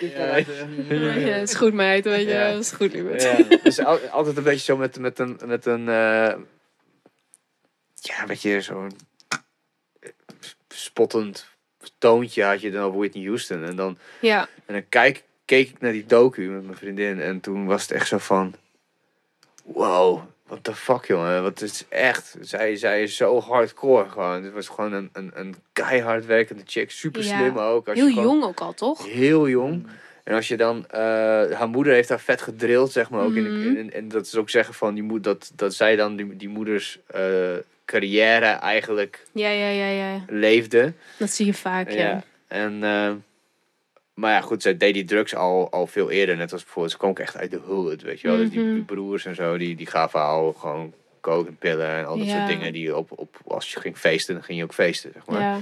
Ja. 1.20 1.36
is 1.36 1.54
goed 1.54 1.72
meid, 1.74 2.04
weet 2.04 2.26
je. 2.26 2.32
Ja. 2.32 2.46
is 2.46 2.70
goed 2.72 2.92
lieverd. 2.92 3.22
Ja, 3.22 3.36
dus 3.62 3.84
al- 3.84 3.98
altijd 4.08 4.36
een 4.36 4.42
beetje 4.42 4.64
zo 4.64 4.76
met, 4.76 4.98
met 4.98 5.18
een, 5.18 5.38
met 5.44 5.66
een 5.66 5.88
eh, 5.88 6.34
ja, 7.94 8.26
weet 8.26 8.42
je, 8.42 8.60
zo'n 8.60 8.90
spottend 10.68 11.46
toontje 11.98 12.44
had 12.44 12.60
je 12.60 12.70
dan 12.70 12.84
op 12.86 12.94
Whitney 12.94 13.24
Houston. 13.24 13.64
En 13.64 13.76
dan, 13.76 13.98
Ja, 14.20 14.48
en 14.66 14.74
dan 14.74 14.84
kijk, 14.88 15.22
keek 15.44 15.68
ik 15.68 15.80
naar 15.80 15.92
die 15.92 16.06
docu 16.06 16.42
met 16.50 16.64
mijn 16.64 16.76
vriendin 16.76 17.20
en 17.20 17.40
toen 17.40 17.66
was 17.66 17.82
het 17.82 17.90
echt 17.90 18.08
zo 18.08 18.18
van, 18.18 18.54
wow, 19.64 20.20
what 20.46 20.64
the 20.64 20.74
fuck 20.74 21.04
jongen, 21.04 21.42
wat 21.42 21.60
is 21.60 21.84
echt, 21.88 22.36
zij, 22.40 22.76
zij 22.76 23.02
is 23.02 23.16
zo 23.16 23.40
hardcore 23.40 24.08
gewoon. 24.08 24.42
Het 24.44 24.52
was 24.52 24.68
gewoon 24.68 24.92
een, 24.92 25.10
een, 25.12 25.30
een 25.34 25.54
keihard 25.72 26.26
werkende 26.26 26.62
chick, 26.66 26.90
super 26.90 27.24
Ja. 27.24 27.38
slim 27.38 27.58
ook. 27.58 27.88
Als 27.88 27.96
je 27.98 28.02
heel 28.04 28.12
gewoon- 28.12 28.24
jong 28.28 28.44
ook 28.44 28.60
al, 28.60 28.74
toch? 28.74 29.06
Heel 29.06 29.48
jong. 29.48 29.86
En 30.24 30.34
als 30.34 30.48
je 30.48 30.56
dan, 30.56 30.86
eh, 30.90 31.00
haar 31.50 31.68
moeder 31.68 31.92
heeft 31.92 32.08
haar 32.08 32.20
vet 32.20 32.42
gedrild, 32.42 32.92
zeg 32.92 33.10
maar 33.10 33.20
ook. 33.24 33.34
in 33.34 33.44
de- 33.44 33.50
Mhm. 33.50 33.76
in, 33.76 33.92
en 33.92 34.08
dat 34.08 34.26
is 34.26 34.36
ook 34.36 34.50
zeggen 34.50 34.74
van 34.74 34.94
die 34.94 35.02
moed, 35.02 35.24
dat, 35.24 35.52
dat 35.54 35.74
zij 35.74 35.96
dan 35.96 36.16
die, 36.16 36.36
die 36.36 36.48
moeders 36.48 36.98
eh, 37.06 37.22
carrière 37.90 38.44
eigenlijk 38.46 39.26
Ja, 39.32 39.48
ja, 39.50 39.68
ja, 39.68 39.86
ja. 39.88 40.24
leefde. 40.28 40.92
Dat 41.18 41.30
zie 41.30 41.46
je 41.46 41.54
vaak, 41.54 41.90
ja. 41.90 42.22
En, 42.48 42.84
eh, 42.84 43.12
maar 44.14 44.32
ja, 44.32 44.40
goed, 44.40 44.62
zij 44.62 44.76
deed 44.76 44.94
die 44.94 45.04
drugs 45.04 45.34
al, 45.34 45.70
al 45.70 45.86
veel 45.86 46.10
eerder. 46.10 46.36
Net 46.36 46.52
als 46.52 46.62
bijvoorbeeld, 46.62 46.92
ze 46.92 46.98
kwam 46.98 47.10
ook 47.10 47.18
echt 47.18 47.36
uit 47.36 47.50
de 47.50 47.56
hood, 47.56 48.02
weet 48.02 48.20
je 48.20 48.28
wel. 48.28 48.36
Dus 48.36 48.50
die, 48.50 48.60
Mhm. 48.60 48.74
die 48.74 48.82
broers 48.82 49.24
en 49.24 49.34
zo, 49.34 49.56
die, 49.56 49.76
die 49.76 49.86
gaven 49.86 50.20
al 50.20 50.52
gewoon 50.52 50.92
coke 51.20 51.48
en 51.48 51.56
pillen 51.56 51.88
en 51.96 52.06
al 52.06 52.18
dat 52.18 52.26
Ja. 52.26 52.36
soort 52.36 52.48
dingen. 52.48 52.72
Die 52.72 52.96
op, 52.96 53.18
op, 53.18 53.36
als 53.46 53.72
je 53.72 53.80
ging 53.80 53.96
feesten, 53.98 54.34
dan 54.34 54.44
ging 54.44 54.58
je 54.58 54.64
ook 54.64 54.74
feesten, 54.74 55.10
zeg 55.14 55.26
maar. 55.26 55.40
Ja. 55.40 55.60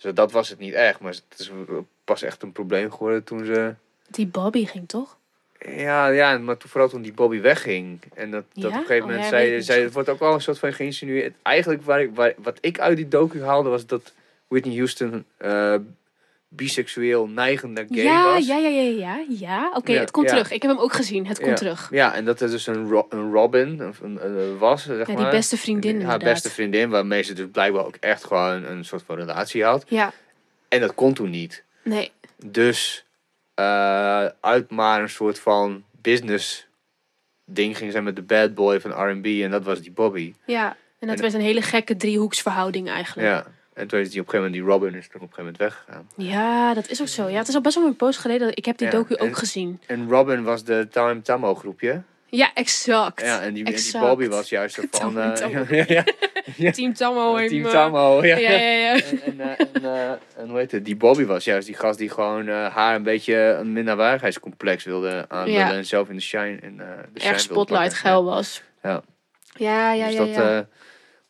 Dus 0.00 0.14
dat 0.14 0.32
was 0.32 0.48
het 0.48 0.58
niet 0.58 0.74
echt. 0.74 1.00
Maar 1.00 1.12
het 1.12 1.38
is 1.40 1.50
pas 2.04 2.22
echt 2.22 2.42
een 2.42 2.52
probleem 2.52 2.90
geworden 2.92 3.24
toen 3.24 3.44
ze... 3.44 3.74
Die 4.08 4.26
Bobby 4.26 4.66
ging 4.66 4.88
toch? 4.88 5.18
Ja, 5.76 6.08
ja, 6.08 6.38
maar 6.38 6.56
toen, 6.56 6.70
vooral 6.70 6.88
toen 6.88 7.02
die 7.02 7.12
Bobby 7.12 7.40
wegging. 7.40 8.00
En 8.14 8.30
dat, 8.30 8.44
dat 8.52 8.62
Ja? 8.62 8.68
op 8.68 8.74
een 8.74 8.80
gegeven 8.80 8.96
Oh, 9.02 9.06
moment 9.06 9.22
ja, 9.24 9.28
zei, 9.30 9.62
zei 9.62 9.82
het 9.82 9.92
wordt 9.92 10.08
ook 10.08 10.18
wel 10.18 10.34
een 10.34 10.40
soort 10.40 10.58
van 10.58 10.72
geïnsinueerd. 10.72 11.34
Eigenlijk 11.42 11.82
waar 11.82 12.00
ik, 12.00 12.10
waar, 12.14 12.32
wat 12.36 12.58
ik 12.60 12.78
uit 12.80 12.96
die 12.96 13.08
docu 13.08 13.42
haalde 13.42 13.68
was 13.68 13.86
dat 13.86 14.12
Whitney 14.48 14.74
Houston 14.76 15.24
eh, 15.36 15.74
biseksueel 16.48 17.26
neigende 17.28 17.86
gay 17.90 18.02
ja, 18.04 18.24
was. 18.34 18.46
ja, 18.46 18.56
ja, 18.56 18.68
ja, 18.68 18.82
ja, 18.82 19.24
ja. 19.28 19.70
Oké, 19.74 19.92
Ja, 19.92 20.00
het 20.00 20.10
komt 20.10 20.28
terug. 20.28 20.50
Ik 20.50 20.62
heb 20.62 20.70
hem 20.70 20.80
ook 20.80 20.92
gezien. 20.92 21.26
Het 21.26 21.40
komt 21.40 21.56
terug. 21.56 21.88
Ja, 21.90 22.14
en 22.14 22.24
dat 22.24 22.40
er 22.40 22.50
dus 22.50 22.66
een, 22.66 22.88
Ro- 22.88 23.06
een 23.10 23.32
Robin 23.32 23.80
een, 23.80 23.94
een, 24.02 24.26
een 24.38 24.58
was, 24.58 24.82
zeg 24.86 25.06
Ja, 25.08 25.14
die 25.16 25.28
beste 25.28 25.56
vriendin 25.56 26.02
Haar 26.02 26.18
beste 26.18 26.50
vriendin, 26.50 26.90
waarmee 26.90 27.22
ze 27.22 27.32
dus 27.32 27.46
blijkbaar 27.52 27.84
ook 27.86 27.96
echt 28.00 28.24
gewoon 28.24 28.64
een 28.64 28.84
soort 28.84 29.02
van 29.06 29.16
relatie 29.16 29.64
had. 29.64 29.84
Ja, 29.88 30.12
En 30.68 30.80
dat 30.80 30.94
kon 30.94 31.14
toen 31.14 31.30
niet. 31.30 31.64
nee. 31.82 32.10
Dus 32.44 33.04
eh, 33.54 34.24
uit 34.40 34.70
maar 34.70 35.02
een 35.02 35.08
soort 35.10 35.38
van 35.38 35.84
business 36.00 36.66
ding 37.44 37.76
ging 37.76 37.92
zij 37.92 38.02
met 38.02 38.16
de 38.16 38.22
bad 38.22 38.54
boy 38.54 38.80
van 38.80 38.90
R&B 38.90 39.26
en 39.26 39.50
dat 39.50 39.64
was 39.64 39.80
die 39.80 39.90
Bobby. 39.92 40.34
Ja, 40.46 40.76
en 40.98 41.06
dat 41.08 41.16
En- 41.16 41.22
werd 41.22 41.34
een 41.34 41.40
hele 41.40 41.62
gekke 41.62 41.96
driehoeksverhouding 41.96 42.88
eigenlijk. 42.90 43.28
Ja. 43.28 43.46
En 43.74 43.86
toen 43.88 44.00
is 44.00 44.10
die 44.10 44.20
op 44.20 44.26
een 44.26 44.32
gegeven 44.32 44.50
moment, 44.52 44.80
die 44.80 44.88
Robin 44.88 44.98
is 45.00 45.08
toen 45.08 45.20
op 45.20 45.28
een 45.28 45.34
gegeven 45.34 45.44
moment 45.44 45.58
weggegaan. 45.58 46.08
Ja, 46.16 46.74
dat 46.74 46.88
is 46.88 47.00
ook 47.00 47.08
zo. 47.08 47.28
Ja, 47.28 47.38
het 47.38 47.48
is 47.48 47.54
al 47.54 47.60
best 47.60 47.74
wel 47.74 47.86
een 47.86 47.96
poos 47.96 48.16
geleden. 48.16 48.56
Ik 48.56 48.64
heb 48.64 48.78
die 48.78 48.86
Ja, 48.86 48.92
docu 48.92 49.14
en- 49.14 49.26
ook 49.28 49.36
gezien. 49.36 49.80
En 49.86 50.08
Robin 50.08 50.42
was 50.42 50.64
de 50.64 50.88
Time 50.90 51.22
Tammo 51.22 51.54
groepje. 51.54 52.02
Ja, 52.34 52.50
exact. 52.54 53.20
Ja, 53.20 53.40
en 53.40 53.54
die, 53.54 53.64
en 53.64 53.64
die 53.64 53.74
Exact. 53.74 54.04
Bobby 54.04 54.28
was 54.28 54.48
juist 54.48 54.74
zo 54.74 54.82
van... 54.90 55.18
Eh, 55.18 55.66
ja, 55.86 56.04
ja. 56.56 56.70
Team 56.72 56.94
Tammo. 56.94 57.46
Team 57.46 57.70
Tammo, 57.70 58.24
ja. 58.24 58.36
Ja, 58.36 58.50
ja. 58.50 58.94
En, 58.94 59.22
en, 59.22 59.40
eh, 59.40 59.66
en, 59.72 59.84
eh, 59.84 60.10
en 60.36 60.48
hoe 60.48 60.58
heet 60.58 60.72
het? 60.72 60.84
Die 60.84 60.96
Bobby 60.96 61.24
was 61.24 61.44
juist 61.44 61.66
die 61.66 61.76
gast 61.76 61.98
die 61.98 62.08
gewoon 62.08 62.48
haar 62.48 62.94
een 62.94 63.02
beetje 63.02 63.34
een 63.34 63.72
minderwaardigheidscomplex 63.72 64.84
wilde. 64.84 65.26
Ja. 65.44 65.72
En 65.72 65.86
zelf 65.86 66.08
in 66.08 66.16
de 66.16 66.22
shine. 66.22 66.58
In, 66.60 66.76
de 66.76 67.20
shine 67.20 67.32
Erg 67.32 67.40
spotlight 67.40 67.94
geil 67.94 68.24
was. 68.24 68.62
Ja. 68.82 69.02
Ja, 69.54 69.92
ja, 69.92 70.06
dus 70.06 70.14
ja. 70.14 70.24
dat, 70.24 70.66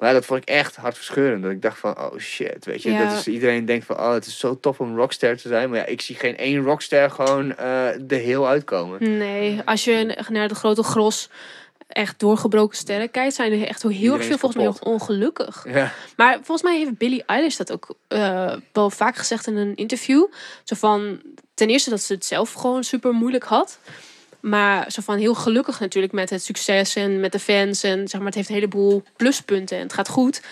maar 0.03 0.11
ja, 0.11 0.17
dat 0.17 0.27
vond 0.27 0.43
ik 0.43 0.49
echt 0.49 0.77
hartverscheurend. 0.77 1.43
Dat 1.43 1.51
ik 1.51 1.63
dacht 1.63 1.79
van, 1.79 1.99
oh 1.99 2.19
shit, 2.19 2.65
weet 2.65 2.83
je. 2.83 2.93
Ja. 2.93 3.09
Dat 3.09 3.19
is, 3.19 3.29
iedereen 3.29 3.65
denkt 3.65 3.87
van, 3.87 3.99
oh, 3.99 4.13
het 4.13 4.27
is 4.27 4.39
zo 4.39 4.61
tof 4.61 4.81
om 4.81 4.97
rockster 4.97 5.37
te 5.37 5.49
zijn. 5.49 5.71
Maar 5.71 5.79
ja, 5.79 5.85
ik 5.85 6.01
zie 6.01 6.17
geen 6.17 6.37
één 6.37 6.63
rockster 6.63 7.11
gewoon 7.11 7.57
eh 7.57 7.89
de 8.01 8.15
heel 8.15 8.49
uitkomen. 8.49 9.19
Nee, 9.19 9.61
als 9.65 9.85
je 9.85 10.25
naar 10.29 10.49
de 10.49 10.55
grote 10.55 10.83
gros 10.83 11.29
echt 11.89 12.21
doorgebroken 12.21 12.77
sterren 12.77 13.11
kijkt, 13.11 13.35
zijn 13.35 13.53
er 13.53 13.67
echt 13.67 13.83
heel 13.83 13.91
Iedereen 13.91 14.23
veel 14.23 14.39
volgens 14.39 14.63
mij 14.63 14.73
heel 14.73 14.93
ongelukkig. 14.93 15.67
Ja, 15.69 15.93
Maar 16.17 16.35
volgens 16.35 16.63
mij 16.63 16.77
heeft 16.79 16.99
Billie 16.99 17.23
Eilish 17.27 17.57
dat 17.57 17.73
ook 17.73 17.95
eh, 18.09 18.57
wel 18.73 18.91
vaak 18.91 19.17
gezegd 19.17 19.47
in 19.47 19.57
een 19.57 19.77
interview. 19.77 20.27
Zo 20.65 20.77
van, 20.77 21.23
ten 21.55 21.69
eerste 21.69 21.91
dat 21.91 22.01
ze 22.01 22.13
het 22.13 22.25
zelf 22.25 22.53
gewoon 22.53 22.85
super 22.85 23.13
moeilijk 23.13 23.45
had. 23.45 23.79
Maar 24.43 24.91
zo 24.91 25.03
van 25.03 25.19
heel 25.19 25.35
gelukkig 25.35 25.81
natuurlijk 25.81 26.13
met 26.13 26.31
het 26.31 26.43
succes 26.43 26.95
en 26.97 27.21
met 27.21 27.33
de 27.33 27.39
fans. 27.39 27.83
En 27.83 28.09
zeg 28.09 28.21
maar, 28.21 28.27
het 28.27 28.35
heeft 28.35 28.49
een 28.49 28.55
heleboel 28.55 29.03
pluspunten 29.17 29.77
en 29.77 29.83
het 29.83 29.93
gaat 29.93 30.09
goed. 30.09 30.43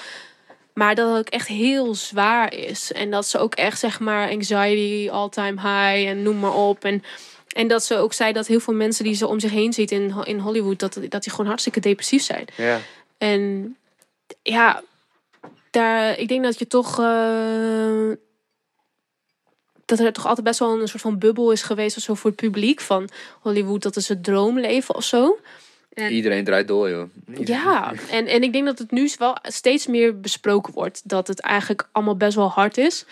Maar 0.75 0.95
dat 0.95 1.09
het 1.09 1.19
ook 1.19 1.29
echt 1.29 1.49
heel 1.49 1.95
zwaar 1.95 2.55
is. 2.55 2.93
En 2.93 3.11
dat 3.11 3.27
ze 3.27 3.39
ook 3.39 3.55
echt, 3.55 3.79
zeg 3.79 4.01
maar, 4.01 4.31
anxiety, 4.31 5.11
all-time 5.11 5.61
high 5.61 6.09
en 6.09 6.23
noem 6.23 6.39
maar 6.39 6.55
op. 6.55 6.85
En, 6.85 7.03
en 7.49 7.69
dat 7.69 7.85
ze 7.85 7.97
ook 7.97 8.13
zei 8.13 8.33
dat 8.33 8.47
heel 8.47 8.61
veel 8.61 8.75
mensen 8.75 9.05
die 9.05 9.15
ze 9.15 9.27
om 9.27 9.41
zich 9.41 9.51
heen 9.51 9.73
ziet 9.73 9.91
in, 9.91 10.15
in 10.25 10.39
Hollywood, 10.39 10.79
dat, 10.79 10.99
dat 11.09 11.23
die 11.23 11.33
gewoon 11.33 11.47
hartstikke 11.47 11.81
depressief 11.81 12.23
zijn. 12.23 12.45
ja. 12.57 12.81
En 13.19 13.77
ja, 14.43 14.83
daar, 15.71 16.19
ik 16.19 16.29
denk 16.29 16.45
dat 16.45 16.59
je 16.59 16.67
toch. 16.67 16.99
eh, 16.99 18.11
dat 19.91 19.99
er 20.07 20.13
toch 20.13 20.27
altijd 20.27 20.47
best 20.47 20.59
wel 20.59 20.81
een 20.81 20.89
soort 20.89 21.03
van 21.03 21.19
bubbel 21.19 21.51
is 21.53 21.63
geweest 21.63 21.97
of 21.97 22.03
zo 22.03 22.15
voor 22.15 22.31
het 22.31 22.41
publiek 22.41 22.81
van 22.81 23.09
Hollywood. 23.41 23.83
Dat 23.83 23.97
is 23.97 24.09
het 24.09 24.25
droomleven 24.25 24.95
of 24.95 25.05
zo. 25.05 25.39
En- 25.93 26.13
Iedereen 26.13 26.45
draait 26.45 26.69
door, 26.69 26.89
joh. 26.91 27.11
Iedereen- 27.29 27.47
Ja, 27.63 27.93
en, 28.11 28.27
en 28.27 28.43
ik 28.43 28.53
denk 28.53 28.65
dat 28.67 28.79
het 28.79 28.91
nu 28.91 29.11
wel 29.19 29.37
steeds 29.43 29.87
meer 29.87 30.21
besproken 30.21 30.73
wordt. 30.73 31.09
Dat 31.09 31.27
het 31.27 31.41
eigenlijk 31.41 31.89
allemaal 31.93 32.17
best 32.17 32.35
wel 32.37 32.49
hard 32.49 32.79
is. 32.79 33.05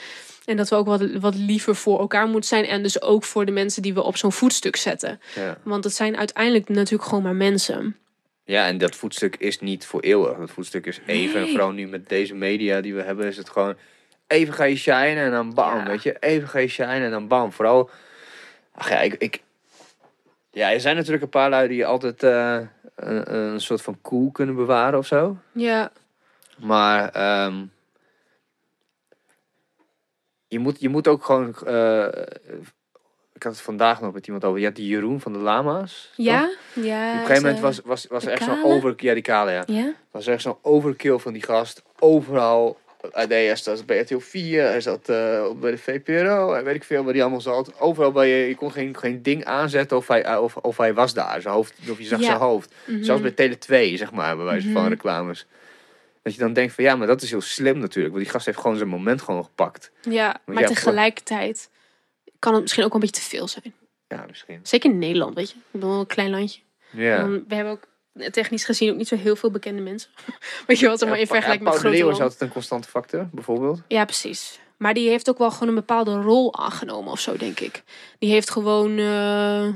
En 0.45 0.57
dat 0.57 0.69
we 0.69 0.77
ook 0.77 0.87
wat, 0.87 1.11
wat 1.21 1.35
liever 1.35 1.77
voor 1.77 1.99
elkaar 1.99 2.27
moeten 2.27 2.49
zijn. 2.49 2.65
En 2.65 2.83
dus 2.83 3.03
ook 3.03 3.25
voor 3.25 3.47
de 3.47 3.53
mensen 3.53 3.83
die 3.83 3.95
we 3.95 4.03
op 4.03 4.17
zo'n 4.17 4.33
voetstuk 4.33 4.77
zetten. 4.77 5.21
Ja. 5.35 5.59
Want 5.63 5.85
het 5.85 5.95
zijn 5.95 6.17
uiteindelijk 6.17 6.69
natuurlijk 6.69 7.09
gewoon 7.09 7.23
maar 7.25 7.35
mensen. 7.35 7.97
Ja, 8.45 8.67
en 8.67 8.79
dat 8.79 8.95
voetstuk 8.97 9.37
is 9.37 9.61
niet 9.61 9.87
voor 9.87 10.01
eeuwig. 10.01 10.39
Dat 10.39 10.51
voetstuk 10.51 10.87
is 10.87 11.01
even. 11.07 11.41
En 11.41 11.49
vooral 11.49 11.71
nu 11.71 11.87
met 11.87 12.09
deze 12.09 12.35
media 12.35 12.81
die 12.81 12.95
we 12.95 13.03
hebben, 13.03 13.27
is 13.27 13.37
het 13.37 13.49
gewoon 13.51 13.75
even 14.29 14.55
ga 14.55 14.65
je 14.65 14.77
shinen 14.77 15.17
en 15.17 15.31
dan 15.31 15.55
bam, 15.55 15.77
Ja. 15.79 15.87
weet 15.87 16.03
je. 16.03 16.17
Even 16.19 16.49
ga 16.49 16.59
je 16.59 16.69
shinen 16.69 17.03
en 17.03 17.11
dan 17.11 17.29
bam. 17.29 17.53
Vooral, 17.53 17.91
ach 18.75 18.89
ja, 18.91 19.01
ik, 19.01 19.15
ik 19.15 19.43
ja, 20.51 20.73
er 20.73 20.81
zijn 20.81 20.97
natuurlijk 20.97 21.23
een 21.23 21.29
paar 21.29 21.51
lui 21.51 21.69
die 21.69 21.87
altijd 21.87 22.23
eh, 22.23 22.59
een, 22.95 23.35
een 23.35 23.61
soort 23.61 23.83
van 23.83 23.99
cool 24.03 24.31
kunnen 24.31 24.55
bewaren 24.55 24.99
of 24.99 25.07
zo. 25.07 25.37
Ja, 25.53 25.93
Maar 26.59 27.09
ehm, 27.11 27.65
je, 30.49 30.59
moet, 30.59 30.81
je 30.81 30.89
moet 30.89 31.09
ook 31.09 31.25
gewoon. 31.25 31.55
eh, 31.67 32.07
ik 33.33 33.43
had 33.45 33.53
het 33.53 33.61
vandaag 33.63 34.01
nog 34.01 34.13
met 34.13 34.27
iemand 34.27 34.45
over. 34.45 34.59
Je 34.59 34.65
had 34.67 34.75
die 34.75 34.89
Jeroen 34.89 35.21
van 35.21 35.33
de 35.33 35.39
Lama's. 35.39 36.11
toch? 36.17 36.25
ja, 36.27 36.51
ja. 36.75 37.13
Op 37.13 37.21
een 37.21 37.27
gegeven 37.27 37.35
moment 37.43 37.57
ze- 37.57 37.63
was, 37.63 37.81
was, 37.85 38.07
was 38.07 38.25
er 38.25 38.33
echt 38.33 38.45
zo'n 38.45 38.65
over... 38.65 38.95
Ja, 38.97 39.15
die 39.15 39.23
kale, 39.23 39.51
ja. 39.51 39.63
Ja? 39.67 39.93
was 40.11 40.27
echt 40.27 40.43
zo'n 40.43 40.57
overkill 40.63 41.19
van 41.19 41.33
die 41.33 41.43
gast. 41.43 41.83
Overal. 41.99 42.79
Deed 43.15 43.29
hij 43.31 43.57
zat 43.57 43.87
bij 43.87 43.99
RTL 43.99 44.19
4, 44.19 44.63
hij 44.63 44.81
zat 44.81 45.07
bij 45.61 45.71
de 45.71 45.79
VPRO, 45.79 46.53
en 46.53 46.65
weet 46.65 46.75
ik 46.75 46.85
veel 46.85 47.05
waar 47.05 47.13
hij 47.13 47.23
allemaal 47.23 47.41
zat. 47.41 47.81
Overal 47.81 48.13
bij 48.13 48.29
je, 48.29 48.49
je 48.49 48.55
kon 48.55 48.73
geen, 48.73 48.97
geen 48.97 49.23
ding 49.23 49.45
aanzetten 49.45 49.97
of 49.97 50.09
hij, 50.09 50.23
eh, 50.23 50.43
of, 50.43 50.57
of 50.57 50.77
hij 50.77 50.95
was 50.95 51.15
daar, 51.15 51.41
zijn 51.41 51.55
hoofd, 51.55 51.75
of 51.91 51.99
je 51.99 52.05
zag 52.05 52.21
Ja. 52.21 52.25
zijn 52.27 52.39
hoofd. 52.39 52.75
Mhm. 52.85 53.03
Zelfs 53.03 53.23
bij 53.23 53.31
Tele 53.31 53.59
2, 53.59 53.97
zeg 53.97 54.13
maar, 54.13 54.37
bij 54.37 54.45
wijze 54.45 54.71
van 54.71 54.81
Mhm. 54.81 54.91
reclames. 54.91 55.47
Dat 56.23 56.35
je 56.35 56.41
dan 56.41 56.53
denkt 56.53 56.75
van 56.75 56.85
ja, 56.85 56.97
maar 56.97 57.07
dat 57.07 57.23
is 57.23 57.31
heel 57.31 57.41
slim 57.41 57.79
natuurlijk, 57.79 58.13
want 58.15 58.25
die 58.25 58.33
gast 58.33 58.47
heeft 58.47 58.59
gewoon 58.59 58.77
zijn 58.77 58.89
moment 58.89 59.23
gewoon 59.23 59.45
gepakt. 59.45 59.91
Ja, 60.01 60.41
maar 60.47 60.61
ja, 60.63 60.67
tegelijkertijd 60.69 61.71
kan 62.39 62.53
het 62.53 62.63
misschien 62.63 62.85
ook 62.85 62.95
een 62.95 63.01
beetje 63.01 63.21
te 63.23 63.29
veel 63.29 63.49
zijn. 63.49 63.75
Ja, 64.09 64.25
misschien. 64.29 64.61
Zeker 64.63 64.91
in 64.91 64.99
Nederland, 64.99 65.35
weet 65.35 65.51
je. 65.51 65.57
Ik 65.57 65.63
bedoel, 65.71 66.01
een 66.01 66.07
klein 66.07 66.31
landje. 66.31 66.61
Ja. 66.91 67.17
Dan- 67.19 67.45
we 67.49 67.55
hebben 67.55 67.73
ook 67.73 67.87
technisch 68.31 68.65
gezien 68.65 68.91
ook 68.91 68.97
niet 68.97 69.09
zo 69.09 69.17
heel 69.17 69.37
veel 69.37 69.51
bekende 69.51 69.83
mensen. 69.83 70.11
weet 70.67 70.79
je 70.79 70.89
wat, 70.89 71.07
maar 71.07 71.19
in 71.19 71.27
vergelijking 71.27 71.69
met 71.69 71.79
grote 71.79 71.97
Leeuw 71.97 72.11
is 72.11 72.21
altijd 72.21 72.41
een 72.41 72.49
constante 72.49 72.89
factor, 72.89 73.29
bijvoorbeeld. 73.33 73.81
Ja, 73.89 74.05
precies. 74.05 74.59
Maar 74.77 74.95
die 74.95 75.09
heeft 75.09 75.29
ook 75.29 75.39
wel 75.39 75.51
gewoon 75.51 75.69
een 75.69 75.75
bepaalde 75.75 76.15
rol 76.15 76.59
aangenomen 76.59 77.13
of 77.13 77.21
zo, 77.21 77.37
denk 77.37 77.61
ik. 77.61 77.83
Die 78.19 78.31
heeft 78.31 78.51
gewoon... 78.51 78.99
eh 78.99 79.69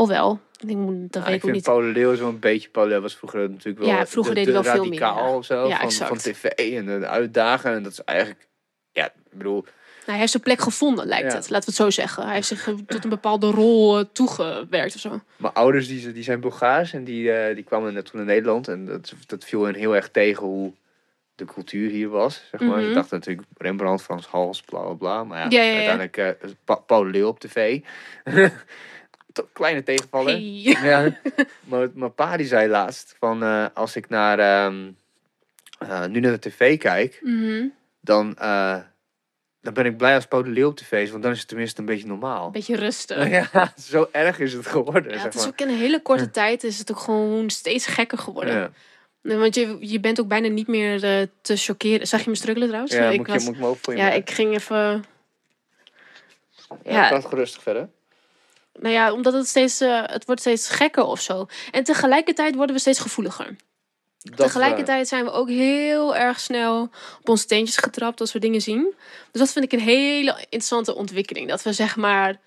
al 0.00 0.08
wel. 0.08 0.40
Ik 0.66 0.76
moet- 0.76 1.12
dat 1.12 1.22
Ja, 1.22 1.28
weet 1.28 1.42
ik 1.42 1.44
ik 1.44 1.52
niet. 1.52 1.64
Paul 1.64 1.80
de 1.80 1.86
Leeuw 1.86 2.14
zo'n 2.14 2.38
beetje... 2.38 2.68
Paul 2.68 2.86
Leeuw 2.86 3.00
was 3.00 3.16
vroeger 3.16 3.50
natuurlijk 3.50 3.78
wel... 3.78 3.88
Ja, 3.88 4.06
vroeger 4.06 4.34
de, 4.34 4.44
deed 4.44 4.54
hij 4.54 4.62
wel 4.62 4.72
veel 4.72 4.84
meer, 4.84 5.00
radicaal 5.00 5.28
ja. 5.28 5.36
of 5.36 5.44
zo. 5.44 5.68
Ja, 5.68 5.78
van, 5.78 5.90
van 6.06 6.18
tv 6.18 6.44
en 6.44 7.00
de 7.00 7.06
uitdagen. 7.06 7.72
En 7.74 7.82
dat 7.82 7.92
is 7.92 8.04
eigenlijk... 8.04 8.48
Ja, 8.92 9.06
ik 9.06 9.38
bedoel... 9.38 9.64
Nou, 10.10 10.22
hij 10.22 10.30
heeft 10.30 10.30
zijn 10.30 10.42
plek 10.56 10.60
gevonden, 10.60 11.06
lijkt 11.06 11.32
het. 11.32 11.50
Laten 11.50 11.72
we 11.72 11.74
het 11.74 11.74
zo 11.74 11.90
zeggen. 11.90 12.24
Hij 12.24 12.34
heeft 12.34 12.46
zich 12.46 12.68
tot 12.86 13.04
een 13.04 13.10
bepaalde 13.10 13.50
rol 13.50 13.98
eh, 13.98 14.04
toegewerkt 14.12 14.94
of 14.94 15.00
zo. 15.00 15.20
Mijn 15.36 15.52
ouders 15.54 15.88
die, 15.88 16.12
die 16.12 16.22
zijn 16.22 16.40
Bulgaars 16.40 16.92
en 16.92 17.04
die, 17.04 17.32
eh, 17.32 17.54
die 17.54 17.64
kwamen 17.64 17.92
net 17.94 18.04
toen 18.06 18.16
naar 18.16 18.34
Nederland. 18.34 18.68
En 18.68 18.84
dat, 18.86 19.14
dat 19.26 19.44
viel 19.44 19.62
hen 19.64 19.74
heel 19.74 19.94
erg 19.96 20.08
tegen 20.10 20.46
hoe 20.46 20.72
de 21.34 21.44
cultuur 21.44 21.90
hier 21.90 22.08
was. 22.08 22.42
Zeg 22.50 22.60
maar. 22.60 22.80
Je 22.80 22.92
dacht 22.94 23.10
natuurlijk 23.10 23.46
Rembrandt, 23.58 24.02
Frans 24.02 24.26
Hals, 24.26 24.62
bla 24.62 24.80
bla 24.80 24.92
bla. 24.94 25.24
Maar 25.24 25.38
ja, 25.38 25.46
Ja, 25.48 25.62
ja, 25.62 25.70
ja. 25.80 25.88
uiteindelijk 25.90 26.16
eh, 26.16 26.50
Pa- 26.64 26.74
Paul 26.74 27.06
Leeuw 27.06 27.26
op 27.28 27.40
tv. 27.40 27.80
Kleine 29.52 29.82
tegenvaller. 29.82 30.32
Hey. 30.32 30.42
Ja. 30.62 31.16
maar 31.64 31.88
mijn 31.94 32.14
pa 32.14 32.36
die 32.36 32.46
zei 32.46 32.68
laatst 32.68 33.16
van 33.18 33.72
als 33.74 33.96
ik 33.96 34.08
naar, 34.08 34.38
ehm, 34.38 34.90
eh, 35.78 36.06
nu 36.06 36.20
naar 36.20 36.32
de 36.32 36.38
tv 36.50 36.78
kijk, 36.78 37.18
Mhm. 37.22 37.64
dan, 38.00 38.36
dan 39.62 39.74
ben 39.74 39.86
ik 39.86 39.96
blij 39.96 40.14
als 40.14 40.26
Paul 40.26 40.42
de 40.42 40.50
Leeuw 40.50 40.68
op 40.68 40.76
tv 40.76 41.02
is. 41.02 41.10
Want 41.10 41.22
dan 41.22 41.32
is 41.32 41.38
het 41.38 41.48
tenminste 41.48 41.80
een 41.80 41.86
beetje 41.86 42.06
normaal. 42.06 42.50
Beetje 42.50 42.76
rustig. 42.76 43.28
Ja, 43.52 43.72
zo 43.78 44.08
erg 44.12 44.38
is 44.38 44.52
het 44.52 44.66
geworden. 44.66 45.10
Ja, 45.10 45.14
zeg 45.14 45.22
het 45.22 45.34
is 45.34 45.40
maar. 45.40 45.48
ook 45.48 45.60
in 45.60 45.68
een 45.68 45.78
hele 45.78 46.02
korte 46.02 46.30
tijd 46.30 46.64
is 46.64 46.78
het 46.78 46.90
ook 46.90 46.98
gewoon 46.98 47.50
steeds 47.50 47.86
gekker 47.86 48.18
geworden. 48.18 48.54
Ja. 48.54 48.70
Want 49.38 49.54
je, 49.54 49.76
je 49.80 50.00
bent 50.00 50.20
ook 50.20 50.28
bijna 50.28 50.48
niet 50.48 50.66
meer 50.66 51.04
eh, 51.04 51.26
te 51.42 51.56
chockeren. 51.56 52.06
Zag 52.06 52.24
je 52.24 52.30
me 52.30 52.36
struggelen 52.36 52.68
trouwens? 52.68 52.94
Ja, 52.94 53.08
ik 53.08 53.18
moet, 53.18 53.26
was- 53.26 53.42
je, 53.42 53.48
moet 53.48 53.58
ik 53.58 53.62
me 53.62 53.74
voor 53.82 53.92
je 53.92 53.98
ja, 53.98 54.04
maken? 54.04 54.20
ik 54.20 54.30
ging 54.30 54.54
even... 54.54 55.04
Ja, 56.84 57.10
ja. 57.10 57.20
gerustig 57.20 57.62
verder. 57.62 57.88
Nou 58.78 58.94
ja, 58.94 59.12
omdat 59.12 59.32
het 59.32 59.46
steeds... 59.46 59.80
eh, 59.80 60.02
het 60.06 60.24
wordt 60.24 60.40
steeds 60.40 60.68
gekker 60.68 61.04
of 61.04 61.20
zo. 61.20 61.46
En 61.70 61.84
tegelijkertijd 61.84 62.54
worden 62.54 62.74
we 62.74 62.80
steeds 62.80 62.98
gevoeliger. 62.98 63.56
Dat 64.22 64.36
tegelijkertijd 64.36 65.08
zijn 65.08 65.24
we 65.24 65.30
ook 65.30 65.48
heel 65.48 66.16
erg 66.16 66.40
snel 66.40 66.82
op 67.20 67.28
onze 67.28 67.46
teentjes 67.46 67.76
getrapt 67.76 68.20
als 68.20 68.32
we 68.32 68.38
dingen 68.38 68.60
zien. 68.60 68.94
Dus 69.30 69.40
dat 69.40 69.52
vind 69.52 69.64
ik 69.64 69.72
een 69.72 69.86
hele 69.86 70.36
interessante 70.38 70.94
ontwikkeling. 70.94 71.48
Dat 71.48 71.62
we 71.62 71.72
zeg 71.72 71.96
maar 71.96 72.40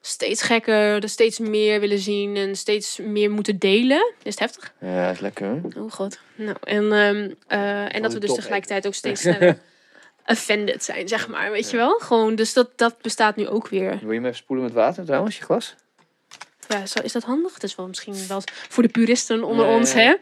steeds 0.00 0.42
gekker, 0.42 1.02
er 1.02 1.08
steeds 1.08 1.38
meer 1.38 1.80
willen 1.80 1.98
zien 1.98 2.36
en 2.36 2.56
steeds 2.56 2.98
meer 2.98 3.30
moeten 3.30 3.58
delen. 3.58 4.12
Is 4.22 4.30
het 4.30 4.38
heftig? 4.38 4.72
Ja, 4.80 5.10
is 5.10 5.20
lekker. 5.20 5.60
Oh 5.76 5.92
god. 5.92 6.18
Nou, 6.34 6.56
en, 6.62 6.92
ehm, 6.92 7.30
eh, 7.46 7.94
en 7.94 8.02
dat 8.02 8.12
we 8.12 8.18
dus 8.18 8.34
tegelijkertijd 8.34 8.86
ook 8.86 8.94
steeds 8.94 9.20
sneller 9.20 9.58
offended 10.26 10.84
zijn, 10.84 11.08
zeg 11.08 11.28
maar. 11.28 11.50
Weet 11.50 11.70
je 11.70 11.76
wel? 11.76 11.98
Gewoon, 11.98 12.34
dus 12.34 12.52
dat, 12.52 12.70
dat 12.76 13.02
bestaat 13.02 13.36
nu 13.36 13.48
ook 13.48 13.68
weer. 13.68 13.98
Wil 14.02 14.12
je 14.12 14.20
me 14.20 14.26
even 14.26 14.38
spoelen 14.38 14.64
met 14.64 14.74
water 14.74 15.04
trouwens, 15.04 15.38
je 15.38 15.44
glas? 15.44 15.74
Ja, 16.68 16.86
zo, 16.86 17.00
is 17.02 17.12
dat 17.12 17.22
handig? 17.22 17.54
Het 17.54 17.62
is 17.62 17.74
wel 17.74 17.86
misschien 17.86 18.26
wel 18.28 18.42
voor 18.68 18.82
de 18.82 18.88
puristen 18.88 19.44
onder 19.44 19.66
ons, 19.66 19.92
hè? 19.92 20.14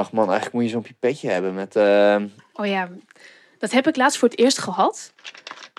Ach 0.00 0.12
man, 0.12 0.24
eigenlijk 0.24 0.54
moet 0.54 0.64
je 0.64 0.70
zo'n 0.70 0.82
pipetje 0.82 1.30
hebben 1.30 1.54
met... 1.54 1.76
ehm, 1.76 2.26
Oh 2.52 2.66
ja, 2.66 2.88
dat 3.58 3.70
heb 3.70 3.88
ik 3.88 3.96
laatst 3.96 4.18
voor 4.18 4.28
het 4.28 4.38
eerst 4.38 4.58
gehad. 4.58 5.12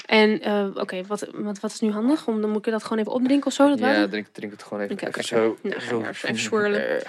En 0.06 0.42
eh, 0.42 0.68
oké, 0.74 1.04
wat, 1.08 1.28
wat, 1.34 1.60
wat 1.60 1.72
is 1.72 1.80
nu 1.80 1.92
handig? 1.92 2.28
Om, 2.28 2.42
dan 2.42 2.50
moet 2.50 2.66
ik 2.66 2.72
dat 2.72 2.84
gewoon 2.84 3.00
even 3.00 3.12
opdrinken 3.12 3.48
of 3.48 3.54
zo, 3.54 3.70
dat 3.70 3.80
ja, 3.80 4.08
drink, 4.08 4.28
drink 4.32 4.52
het 4.52 4.64
gewoon 4.64 4.84
even, 4.84 5.24
zo. 5.24 5.58
Nou, 5.62 5.82
zo 5.82 6.00
ja, 6.00 6.08
even 6.08 6.38
swirlen. 6.38 7.00
Eh. 7.00 7.06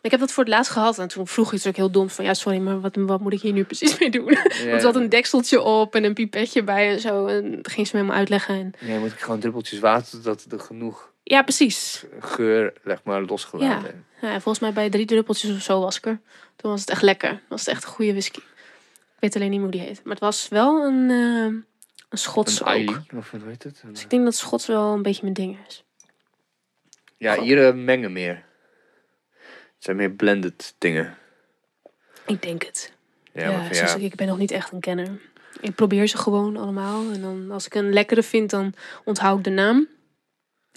Ik 0.00 0.10
heb 0.10 0.20
dat 0.20 0.32
voor 0.32 0.44
het 0.44 0.52
laatst 0.52 0.72
gehad 0.72 0.98
en 0.98 1.08
toen 1.08 1.26
vroeg 1.26 1.52
iets 1.52 1.66
ook 1.66 1.76
heel 1.76 1.90
dom 1.90 2.10
van... 2.10 2.24
Ja, 2.24 2.34
sorry, 2.34 2.58
maar 2.58 2.80
wat, 2.80 2.96
wat 2.96 3.20
moet 3.20 3.32
ik 3.32 3.40
hier 3.40 3.52
nu 3.52 3.64
precies 3.64 3.98
mee 3.98 4.10
doen? 4.10 4.24
Want 4.34 4.64
er 4.64 4.80
zat 4.80 4.96
een 4.96 5.08
dekseltje 5.08 5.62
op 5.62 5.94
en 5.94 6.04
een 6.04 6.14
pipetje 6.14 6.62
bij 6.62 6.90
en 6.90 7.00
zo. 7.00 7.26
En 7.26 7.56
dat 7.62 7.72
ging 7.72 7.86
ze 7.86 7.92
me 7.92 8.00
helemaal 8.00 8.20
uitleggen. 8.20 8.54
En... 8.54 8.72
Ja, 8.78 8.98
moet 8.98 9.12
ik 9.12 9.20
gewoon 9.20 9.40
druppeltjes 9.40 9.78
water, 9.78 10.22
dat 10.22 10.46
er 10.50 10.60
genoeg 10.60 11.09
Ja, 11.30 11.42
precies. 11.42 12.04
geur, 12.20 12.72
leg 12.82 13.02
maar, 13.04 13.22
losgelaten. 13.22 14.06
Ja, 14.20 14.32
volgens 14.32 14.58
mij 14.58 14.72
bij 14.72 14.90
drie 14.90 15.06
druppeltjes 15.06 15.56
of 15.56 15.62
zo 15.62 15.80
was 15.80 15.96
ik 15.96 16.06
er. 16.06 16.20
Toen 16.56 16.70
was 16.70 16.80
het 16.80 16.90
echt 16.90 17.02
lekker. 17.02 17.30
Dan 17.30 17.40
was 17.48 17.60
het 17.60 17.74
echt 17.74 17.84
een 17.84 17.90
goede 17.90 18.10
whisky. 18.10 18.38
Ik 18.38 19.16
weet 19.18 19.36
alleen 19.36 19.50
niet 19.50 19.60
hoe 19.60 19.70
die 19.70 19.80
heet. 19.80 20.00
Maar 20.04 20.12
het 20.12 20.22
was 20.22 20.48
wel 20.48 20.84
een, 20.84 21.10
eh 21.10 21.62
een 22.08 22.18
Schots 22.18 22.60
Een 22.64 22.88
ook. 22.88 23.00
Of 23.16 23.30
heet 23.44 23.62
het? 23.62 23.82
Dus 23.86 24.02
ik 24.02 24.10
denk 24.10 24.24
dat 24.24 24.34
Schots 24.34 24.66
wel 24.66 24.92
een 24.92 25.02
beetje 25.02 25.22
mijn 25.22 25.34
ding 25.34 25.58
is. 25.66 25.84
Ja, 27.16 27.40
hier 27.40 27.66
eh, 27.66 27.74
mengen 27.74 28.12
meer. 28.12 28.44
Het 29.74 29.84
zijn 29.84 29.96
meer 29.96 30.10
blended 30.10 30.74
dingen. 30.78 31.16
Ik 32.26 32.42
denk 32.42 32.64
het. 32.64 32.92
Ja, 33.32 33.50
Ja, 33.50 33.72
zoals 33.74 33.90
ja, 33.90 33.96
ik, 33.96 34.02
ik 34.02 34.14
ben 34.14 34.26
nog 34.26 34.38
niet 34.38 34.50
echt 34.50 34.72
een 34.72 34.80
kenner. 34.80 35.20
Ik 35.60 35.74
probeer 35.74 36.06
ze 36.06 36.16
gewoon 36.16 36.56
allemaal. 36.56 37.12
En 37.12 37.20
dan 37.20 37.50
als 37.50 37.66
ik 37.66 37.74
een 37.74 37.92
lekkere 37.92 38.22
vind, 38.22 38.50
dan 38.50 38.74
onthoud 39.04 39.38
ik 39.38 39.44
de 39.44 39.50
naam. 39.50 39.88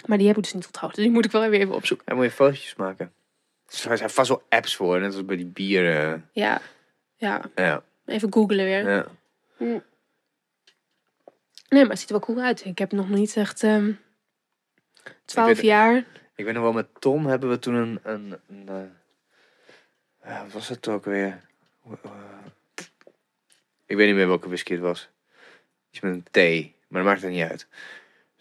Maar 0.06 0.18
die 0.18 0.28
heb 0.28 0.38
ik 0.38 0.44
dus 0.44 0.53
niet 0.53 0.65
onthouden. 0.65 0.95
Dus 0.95 1.06
die 1.07 1.14
moet 1.15 1.26
ik 1.26 1.32
wel 1.32 1.49
weer 1.49 1.60
even 1.60 1.76
opzoeken. 1.76 2.06
ja, 2.10 2.15
moet 2.15 2.24
je 2.26 2.32
fotootjes 2.32 2.76
maken. 2.76 3.14
Er 3.90 3.98
zijn 3.98 4.10
vast 4.10 4.30
wel 4.30 4.44
apps 4.49 4.76
voor, 4.76 4.99
net 4.99 5.14
als 5.14 5.26
bij 5.26 5.36
die 5.36 5.45
bier. 5.45 5.98
eh, 6.14 6.20
Ja, 6.32 6.61
ja. 7.15 7.41
ja, 7.56 7.84
Even 8.06 8.34
googlen 8.34 8.65
weer. 8.65 8.90
ja. 8.90 9.07
Nee, 11.70 11.82
maar 11.82 11.90
het 11.91 11.99
ziet 11.99 12.10
er 12.10 12.15
wel 12.15 12.26
cool 12.26 12.40
uit. 12.40 12.65
Ik 12.65 12.78
heb 12.78 12.91
nog 12.91 13.10
niet 13.10 13.36
echt 13.36 13.64
ehm 13.64 13.91
12 15.26 15.48
weet- 15.48 15.61
jaar. 15.61 15.95
Ik 16.36 16.45
weet 16.45 16.53
nog 16.53 16.64
wel, 16.64 16.74
met 16.74 16.88
Tom 16.99 17.26
hebben 17.26 17.49
we 17.49 17.60
toen 17.60 17.74
een... 17.74 17.99
een, 18.03 18.40
een 18.48 18.91
eh, 20.20 20.41
wat 20.44 20.52
was 20.52 20.68
het 20.70 20.88
ook 20.88 21.06
weer? 21.06 21.41
Eh, 22.03 22.10
ik 23.86 23.98
weet 23.98 24.07
niet 24.07 24.15
meer 24.15 24.28
welke 24.28 24.48
whisky 24.48 24.72
het 24.72 24.82
was. 24.82 25.10
Iets 25.91 25.99
met 25.99 26.14
een 26.14 26.24
T, 26.32 26.38
maar 26.88 27.02
dat 27.03 27.11
maakt 27.11 27.22
het 27.22 27.32
niet 27.32 27.49
uit. 27.49 27.68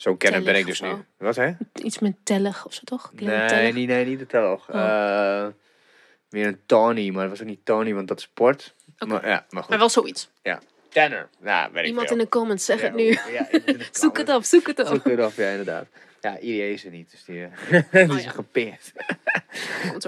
Zo'n 0.03 0.17
kenner 0.17 0.43
ben 0.43 0.55
ik 0.55 0.65
Tellig 0.65 0.79
dus 0.79 0.91
nu. 0.91 1.05
Wat 1.17 1.37
hè? 1.37 1.53
Iets 1.83 1.99
met 1.99 2.15
tellig 2.23 2.67
of 2.67 2.75
zo, 2.75 2.81
toch? 2.85 3.13
Nee, 3.15 3.49
Tellig. 3.49 3.75
niet, 3.75 3.89
nee, 3.89 4.05
niet 4.05 4.19
de 4.19 4.27
telg. 4.27 4.71
Oh. 4.71 4.77
Eh, 4.77 5.47
meer 6.31 6.47
een 6.47 6.61
Tony, 6.67 7.11
maar 7.11 7.21
dat 7.21 7.31
was 7.31 7.41
ook 7.41 7.47
niet 7.47 7.65
Tony, 7.65 7.95
want 7.95 8.09
dat 8.09 8.19
is 8.19 8.25
sport. 8.25 8.75
Maar, 8.99 9.29
ja, 9.29 9.47
maar 9.51 9.63
goed. 9.63 9.71
Maar 9.71 9.79
wel 9.79 9.89
zoiets. 9.89 10.31
Tanner. 10.89 11.29
Nou, 11.39 11.73
weet 11.73 11.83
ik 11.83 11.89
Iemand 11.89 12.09
veel. 12.09 12.17
in 12.17 12.23
de 12.23 12.29
comments, 12.29 12.65
zeg 12.65 12.81
Ja, 12.81 12.87
het 12.87 12.95
nu. 12.95 13.19
Ja, 13.33 13.49
Zoek 14.01 14.17
het 14.17 14.29
op, 14.29 14.45
zoek 14.45 14.67
het 14.67 14.81
op. 14.81 14.87
Zoek 14.87 15.05
het 15.05 15.25
op, 15.25 15.33
ja, 15.35 15.49
inderdaad. 15.49 15.87
Ja, 16.21 16.39
IE 16.39 16.73
is 16.73 16.85
er 16.85 16.91
niet, 16.91 17.11
dus 17.11 17.25
die, 17.25 17.45
eh, 17.45 17.83
die 18.09 18.17
is 18.17 18.25
ja. 18.25 18.31
gepeerd. 18.31 18.93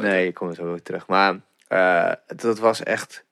Nee, 0.00 0.26
ik 0.26 0.34
kom 0.34 0.48
er 0.48 0.54
zo 0.54 0.64
weer 0.64 0.82
terug. 0.82 1.06
Maar 1.06 1.40
eh, 1.68 2.12
dat 2.26 2.58
was 2.58 2.82
echt 2.82 3.24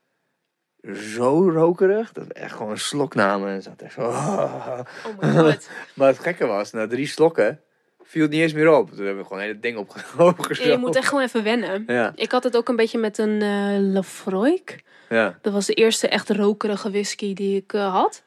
zo 0.94 1.50
rokerig. 1.50 2.12
Dat 2.12 2.26
we 2.26 2.32
echt 2.34 2.52
gewoon 2.52 2.70
een 2.70 2.78
slok 2.78 3.14
namen 3.14 3.48
en 3.48 3.62
zat 3.62 3.82
echt 3.82 3.92
zo... 3.94 4.00
Oh 4.10 4.78
my 5.20 5.30
god. 5.30 5.68
Maar 5.94 6.08
het 6.08 6.18
gekke 6.18 6.46
was, 6.46 6.70
na 6.72 6.86
drie 6.86 7.06
slokken 7.06 7.60
viel 8.04 8.22
het 8.22 8.30
niet 8.30 8.40
eens 8.40 8.52
meer 8.52 8.70
op. 8.72 8.88
Toen 8.88 8.96
hebben 9.04 9.16
we 9.16 9.22
gewoon 9.22 9.38
het 9.38 9.46
hele 9.48 9.60
ding 9.60 9.76
opge 9.76 9.98
Ja, 10.18 10.24
opgezogen. 10.24 10.70
je 10.70 10.76
moet 10.78 10.96
echt 10.96 11.08
gewoon 11.08 11.24
even 11.24 11.42
wennen. 11.42 11.84
Ja, 11.86 12.12
Ik 12.14 12.32
had 12.32 12.44
het 12.44 12.56
ook 12.56 12.68
een 12.68 12.76
beetje 12.76 12.98
met 12.98 13.18
een 13.18 13.92
Lafroik. 13.92 14.82
ja. 15.08 15.38
Dat 15.42 15.52
was 15.52 15.66
de 15.66 15.74
eerste 15.74 16.08
echt 16.08 16.30
rokerige 16.30 16.90
whisky 16.90 17.34
die 17.34 17.56
ik 17.56 17.72
eh, 17.72 17.92
had. 17.92 18.22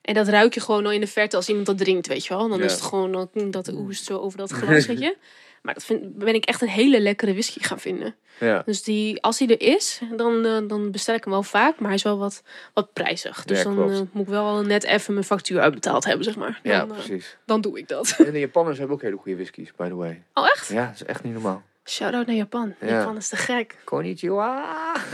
En 0.00 0.14
dat 0.14 0.28
ruik 0.28 0.54
je 0.54 0.60
gewoon 0.60 0.84
al 0.86 0.92
in 0.92 1.00
de 1.00 1.06
verte 1.06 1.36
als 1.36 1.48
iemand 1.48 1.66
dat 1.66 1.78
drinkt, 1.78 2.06
weet 2.06 2.26
je 2.26 2.34
wel. 2.36 2.48
Dan 2.48 2.58
Ja. 2.58 2.64
is 2.64 2.72
het 2.72 2.82
gewoon 2.82 3.12
dat, 3.12 3.28
dat 3.52 3.72
oest 3.72 4.04
zo 4.04 4.18
over 4.18 4.38
dat 4.38 4.50
glas, 4.50 4.86
weet 4.86 4.98
je. 5.00 5.16
Maar 5.62 5.74
dat 5.74 5.84
vind, 5.84 6.14
ben 6.18 6.34
ik 6.34 6.44
echt 6.44 6.62
een 6.62 6.68
hele 6.68 7.00
lekkere 7.00 7.32
whisky 7.32 7.60
gaan 7.62 7.78
vinden. 7.80 8.14
ja. 8.40 8.62
Dus 8.64 8.82
die, 8.82 9.22
als 9.22 9.38
hij 9.38 9.48
er 9.48 9.60
is, 9.60 10.00
dan, 10.16 10.44
eh, 10.44 10.58
dan 10.68 10.90
bestel 10.90 11.14
ik 11.14 11.24
hem 11.24 11.32
wel 11.32 11.42
vaak. 11.42 11.78
Maar 11.78 11.86
hij 11.88 11.96
is 11.96 12.02
wel 12.02 12.18
wat, 12.18 12.42
wat 12.74 12.92
prijzig. 12.92 13.44
Dus 13.44 13.58
Ja, 13.58 13.64
dan 13.64 13.90
eh, 13.90 14.00
moet 14.12 14.22
ik 14.22 14.28
wel 14.28 14.62
net 14.62 14.84
even 14.84 15.12
mijn 15.14 15.26
factuur 15.26 15.60
uitbetaald 15.60 16.04
hebben, 16.04 16.24
zeg 16.24 16.36
maar. 16.36 16.60
Dan, 16.62 16.72
Ja, 16.72 16.80
eh, 16.82 16.86
precies. 16.92 17.36
dan 17.44 17.60
doe 17.60 17.78
ik 17.78 17.88
dat. 17.88 18.14
En 18.26 18.32
de 18.32 18.38
Japanners 18.38 18.78
hebben 18.78 18.96
ook 18.96 19.02
hele 19.02 19.16
goede 19.16 19.36
whiskies, 19.36 19.72
by 19.76 19.88
the 19.88 19.94
way. 19.96 20.22
Oh, 20.34 20.44
echt? 20.46 20.68
Ja, 20.68 20.86
dat 20.86 20.94
is 20.94 21.04
echt 21.04 21.22
niet 21.22 21.32
normaal. 21.32 21.62
Shout-out 21.88 22.26
naar 22.26 22.36
Japan. 22.36 22.74
Ja. 22.80 22.86
Japan 22.86 23.16
is 23.16 23.28
te 23.28 23.36
gek. 23.36 23.76
Konnichiwa! 23.84 24.64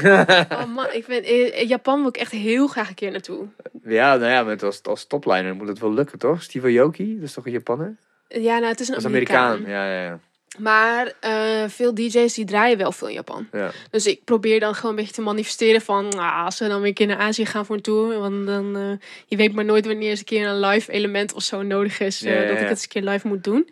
Oh 0.51 0.65
man, 0.75 0.87
ik 0.93 1.07
ben, 1.07 1.25
in 1.55 1.67
Japan 1.67 1.99
wil 1.99 2.09
ik 2.09 2.17
echt 2.17 2.31
heel 2.33 2.67
graag 2.67 2.89
een 2.89 2.95
keer 2.95 3.11
naartoe. 3.11 3.47
Ja, 3.85 4.17
nou 4.17 4.31
ja, 4.31 4.43
met 4.43 4.63
als, 4.63 4.83
als 4.83 5.07
topliner 5.07 5.55
moet 5.55 5.69
het 5.69 5.79
wel 5.79 5.93
lukken, 5.93 6.19
toch? 6.19 6.43
Steve 6.43 6.79
Aoki, 6.81 7.15
dat 7.15 7.25
is 7.29 7.33
toch 7.33 7.47
een 7.47 7.53
Japanner? 7.53 7.97
Ja, 8.29 8.55
nou, 8.59 8.67
het 8.71 8.81
is 8.81 8.89
een 8.89 9.05
Amerikaan. 9.05 9.51
Amerikaan. 9.53 9.71
Ja, 9.73 9.93
ja, 9.93 10.03
ja. 10.05 10.19
Maar 10.59 11.13
eh, 11.21 11.65
veel 11.69 11.95
DJ's 11.95 12.35
die 12.35 12.45
draaien 12.45 12.79
wel 12.79 12.93
veel 12.93 13.09
in 13.09 13.15
Japan. 13.15 13.49
ja. 13.53 13.71
Dus 13.91 14.07
ik 14.07 14.25
probeer 14.25 14.61
dan 14.61 14.75
gewoon 14.75 14.91
een 14.91 14.97
beetje 14.97 15.13
te 15.13 15.21
manifesteren 15.23 15.81
van... 15.81 16.19
ah, 16.19 16.45
als 16.45 16.59
we 16.59 16.69
dan 16.69 16.79
weer 16.79 16.89
een 16.89 16.95
keer 16.95 17.07
naar 17.07 17.17
Azië 17.19 17.47
gaan 17.47 17.67
voor 17.67 17.77
een 17.77 17.83
tour... 17.83 18.19
want 18.19 18.47
dan, 18.47 18.77
eh, 18.77 19.07
je 19.27 19.37
weet 19.37 19.53
maar 19.55 19.65
nooit 19.65 19.87
wanneer 19.87 20.11
eens 20.11 20.19
een 20.19 20.25
keer 20.25 20.47
een 20.49 20.61
live 20.61 20.93
element 20.93 21.33
of 21.35 21.43
zo 21.43 21.63
nodig 21.63 22.01
is... 22.01 22.23
eh, 22.23 22.35
Ja, 22.35 22.41
ja, 22.41 22.47
dat 22.47 22.55
ik 22.55 22.59
het 22.61 22.71
eens 22.71 22.83
een 22.83 22.89
keer 22.89 23.03
live 23.03 23.27
moet 23.29 23.45
doen. 23.45 23.71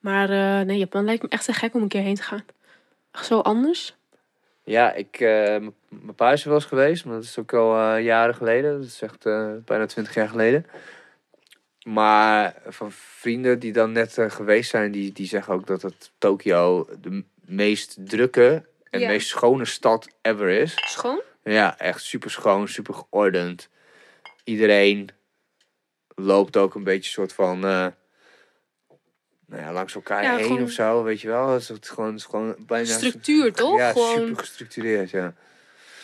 Maar 0.00 0.30
eh, 0.30 0.66
nee, 0.66 0.78
Japan 0.78 1.04
lijkt 1.04 1.22
me 1.22 1.28
echt 1.28 1.44
te 1.44 1.52
gek 1.52 1.74
om 1.74 1.82
een 1.82 1.88
keer 1.88 2.02
heen 2.02 2.14
te 2.14 2.22
gaan. 2.22 2.44
Zo 3.22 3.38
anders. 3.38 3.96
Ja, 4.64 4.92
ik, 4.92 5.18
mijn 5.18 6.14
pa 6.16 6.32
is 6.32 6.42
er 6.42 6.48
wel 6.48 6.58
eens 6.58 6.66
geweest, 6.68 7.04
maar 7.04 7.14
dat 7.14 7.24
is 7.24 7.38
ook 7.38 7.52
al 7.54 7.96
jaren 7.96 8.34
geleden. 8.34 8.72
Dat 8.78 8.86
is 8.86 9.02
echt 9.02 9.24
bijna 9.64 9.86
twintig 9.86 10.14
jaar 10.14 10.28
geleden. 10.28 10.66
Maar 11.92 12.54
van 12.66 12.92
vrienden 12.92 13.58
die 13.58 13.72
dan 13.72 13.92
net 13.92 14.18
eh, 14.18 14.30
geweest 14.30 14.70
zijn, 14.70 14.92
die, 14.92 15.12
die 15.12 15.26
zeggen 15.26 15.54
ook 15.54 15.66
dat 15.66 15.82
het 15.82 16.10
Tokio 16.18 16.88
de 17.00 17.24
meest 17.44 17.96
drukke 17.98 18.64
en 18.90 19.00
Ja. 19.00 19.08
meest 19.08 19.28
schone 19.28 19.64
stad 19.64 20.08
ever 20.22 20.48
is. 20.48 20.74
Schoon? 20.86 21.20
Ja, 21.44 21.78
echt 21.78 22.02
super 22.02 22.30
schoon, 22.30 22.68
super 22.68 22.94
geordend. 22.94 23.68
iedereen 24.44 25.08
loopt 26.14 26.56
ook 26.56 26.74
een 26.74 26.84
beetje 26.84 27.10
soort 27.10 27.32
van... 27.32 27.56
eh, 27.64 27.86
nou 29.46 29.62
ja, 29.62 29.72
langs 29.72 29.94
elkaar 29.94 30.22
Ja, 30.22 30.36
heen 30.36 30.46
gewoon- 30.46 30.62
of 30.62 30.70
zo, 30.70 31.02
weet 31.02 31.20
je 31.20 31.28
wel. 31.28 31.48
Het 31.48 31.62
is, 31.62 31.68
het 31.68 31.84
is 31.84 31.90
gewoon, 31.90 32.08
het 32.10 32.18
is 32.18 32.24
gewoon 32.24 32.54
bijna... 32.58 32.84
Structuur, 32.86 33.52
toch? 33.52 33.78
Ja, 33.78 33.92
gewoon 33.92 34.16
super 34.18 34.36
gestructureerd, 34.38 35.10
ja. 35.10 35.34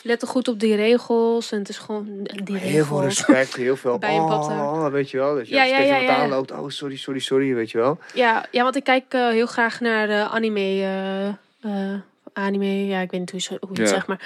Let 0.06 0.22
er 0.22 0.28
goed 0.28 0.48
op 0.48 0.60
die 0.60 0.74
regels. 0.74 1.52
En 1.52 1.58
het 1.58 1.68
is 1.68 1.78
gewoon 1.78 2.28
die 2.44 2.56
Heel 2.56 2.84
veel 2.84 3.02
respect, 3.02 3.56
heel 3.56 3.76
veel... 3.76 3.98
Bij 4.06 4.16
een 4.16 4.22
oh, 4.22 4.86
weet 4.86 5.10
je 5.10 5.16
wel. 5.16 5.34
Dat 5.34 5.48
je 5.48 5.54
Ja, 5.54 5.64
ja, 5.64 5.78
ja, 5.78 6.16
aanloopt, 6.16 6.50
oh, 6.50 6.68
sorry, 6.68 6.96
sorry, 6.96 7.20
sorry, 7.20 7.54
weet 7.54 7.70
je 7.70 7.78
wel. 7.78 7.98
Ja, 8.14 8.46
ja, 8.50 8.62
want 8.62 8.76
ik 8.76 8.84
kijk 8.84 9.04
eh, 9.08 9.28
heel 9.28 9.46
graag 9.46 9.80
naar 9.80 10.06
de 10.06 10.28
anime. 10.28 10.82
eh, 11.60 11.94
anime, 12.32 12.86
ja, 12.86 13.00
ik 13.00 13.10
weet 13.10 13.20
niet 13.20 13.30
hoe 13.30 13.40
je, 13.40 13.66
hoe 13.66 13.76
je 13.76 13.80
het 13.80 13.90
Ja. 13.90 13.94
zegt, 13.94 14.06
maar... 14.06 14.20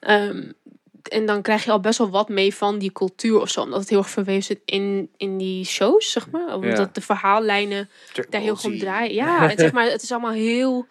ehm, 0.00 0.42
en 1.02 1.26
dan 1.26 1.42
krijg 1.42 1.64
je 1.64 1.70
al 1.70 1.80
best 1.80 1.98
wel 1.98 2.10
wat 2.10 2.28
mee 2.28 2.54
van 2.54 2.78
die 2.78 2.92
cultuur 2.92 3.40
of 3.40 3.48
zo. 3.48 3.60
Omdat 3.60 3.80
het 3.80 3.88
heel 3.88 3.98
erg 3.98 4.10
verweven 4.10 4.42
zit 4.42 4.60
in, 4.64 5.10
in 5.16 5.38
die 5.38 5.64
shows, 5.64 6.10
zeg 6.12 6.30
maar. 6.30 6.54
Omdat 6.54 6.94
de 6.94 7.00
verhaallijnen 7.00 7.90
daar 8.30 8.40
heel 8.40 8.56
goed 8.56 8.78
draaien. 8.78 9.14
Ja, 9.14 9.40
het, 9.48 9.60
zeg 9.60 9.72
maar, 9.72 9.84
het 9.90 10.02
is 10.02 10.12
allemaal 10.12 10.32
heel... 10.32 10.86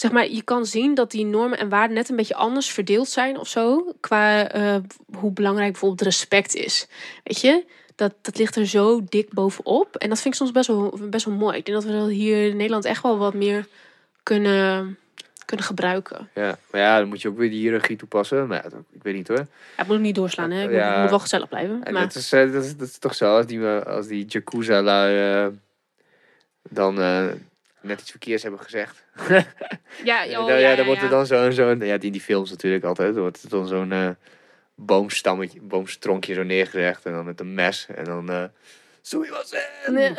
Zeg 0.00 0.12
maar, 0.12 0.28
je 0.28 0.42
kan 0.42 0.66
zien 0.66 0.94
dat 0.94 1.10
die 1.10 1.24
normen 1.24 1.58
en 1.58 1.68
waarden 1.68 1.96
net 1.96 2.08
een 2.08 2.16
beetje 2.16 2.34
anders 2.34 2.70
verdeeld 2.70 3.08
zijn 3.08 3.38
of 3.38 3.48
zo. 3.48 3.92
Qua 4.00 4.48
eh, 4.48 4.76
hoe 5.16 5.32
belangrijk 5.32 5.70
bijvoorbeeld 5.70 6.02
respect 6.02 6.54
is. 6.54 6.86
Weet 7.24 7.40
je? 7.40 7.64
Dat, 7.94 8.14
dat 8.22 8.38
ligt 8.38 8.56
er 8.56 8.66
zo 8.66 9.04
dik 9.08 9.32
bovenop. 9.32 9.96
En 9.96 10.08
dat 10.08 10.20
vind 10.20 10.34
ik 10.34 10.40
soms 10.40 10.52
best 10.52 10.66
wel, 10.66 10.98
best 11.10 11.24
wel 11.24 11.34
mooi. 11.34 11.56
Ik 11.56 11.66
denk 11.66 11.82
dat 11.82 11.90
we 11.92 11.98
dat 11.98 12.08
hier 12.08 12.48
in 12.48 12.56
Nederland 12.56 12.84
echt 12.84 13.02
wel 13.02 13.18
wat 13.18 13.34
meer 13.34 13.66
kunnen, 14.22 14.98
kunnen 15.44 15.66
gebruiken. 15.66 16.28
Ja, 16.34 16.58
maar 16.70 16.80
ja, 16.80 16.98
dan 16.98 17.08
moet 17.08 17.22
je 17.22 17.28
ook 17.28 17.36
weer 17.38 17.50
die 17.50 17.60
hiërarchie 17.60 17.96
toepassen. 17.96 18.46
Maar 18.46 18.62
ja, 18.64 18.68
dat- 18.68 18.84
ik 18.92 19.02
weet 19.02 19.14
niet 19.14 19.28
hoor. 19.28 19.36
Ja, 19.38 19.46
het 19.76 19.86
moet 19.86 20.00
niet 20.00 20.14
doorslaan, 20.14 20.50
hè? 20.50 20.64
Ik 20.64 20.70
Ja. 20.70 20.90
moet, 20.90 21.00
moet 21.00 21.10
wel 21.10 21.18
gezellig 21.18 21.48
blijven. 21.48 21.82
En 21.84 21.92
Maar, 21.92 22.02
dat, 22.02 22.14
is, 22.14 22.32
eh, 22.32 22.52
dat, 22.52 22.64
is, 22.64 22.76
dat 22.76 22.88
is 22.88 22.98
toch 22.98 23.14
zo, 23.14 23.36
als 23.36 23.46
die, 23.46 23.66
eh, 23.66 23.86
als 23.86 24.06
die 24.06 24.26
eh, 24.26 25.46
dan 26.70 26.98
net 27.82 28.00
iets 28.00 28.10
verkeers 28.10 28.42
hebben 28.42 28.60
gezegd. 28.60 29.04
ja, 29.28 29.44
Ja, 30.24 30.40
oh, 30.40 30.46
dan, 30.46 30.46
ja, 30.46 30.60
ja, 30.60 30.68
ja, 30.68 30.76
dan 30.76 30.86
wordt 30.86 31.02
er 31.02 31.08
dan 31.08 31.26
zo'n, 31.26 31.52
zo'n 31.52 31.80
ja, 31.80 32.00
in 32.00 32.12
die 32.12 32.20
films 32.20 32.50
natuurlijk 32.50 32.84
altijd, 32.84 33.12
dan 33.12 33.22
wordt 33.22 33.42
er 33.42 33.48
dan 33.48 33.66
zo'n 33.66 33.92
eh, 33.92 34.08
boomstammetje, 34.74 35.60
boomstronkje 35.60 36.34
zo 36.34 36.42
neergelegd 36.42 37.04
en 37.04 37.12
dan 37.12 37.24
met 37.24 37.40
een 37.40 37.54
mes 37.54 37.86
en 37.94 38.04
dan... 38.04 38.50
Sorry, 39.02 39.30
was 39.30 39.54
Nee. 39.86 40.12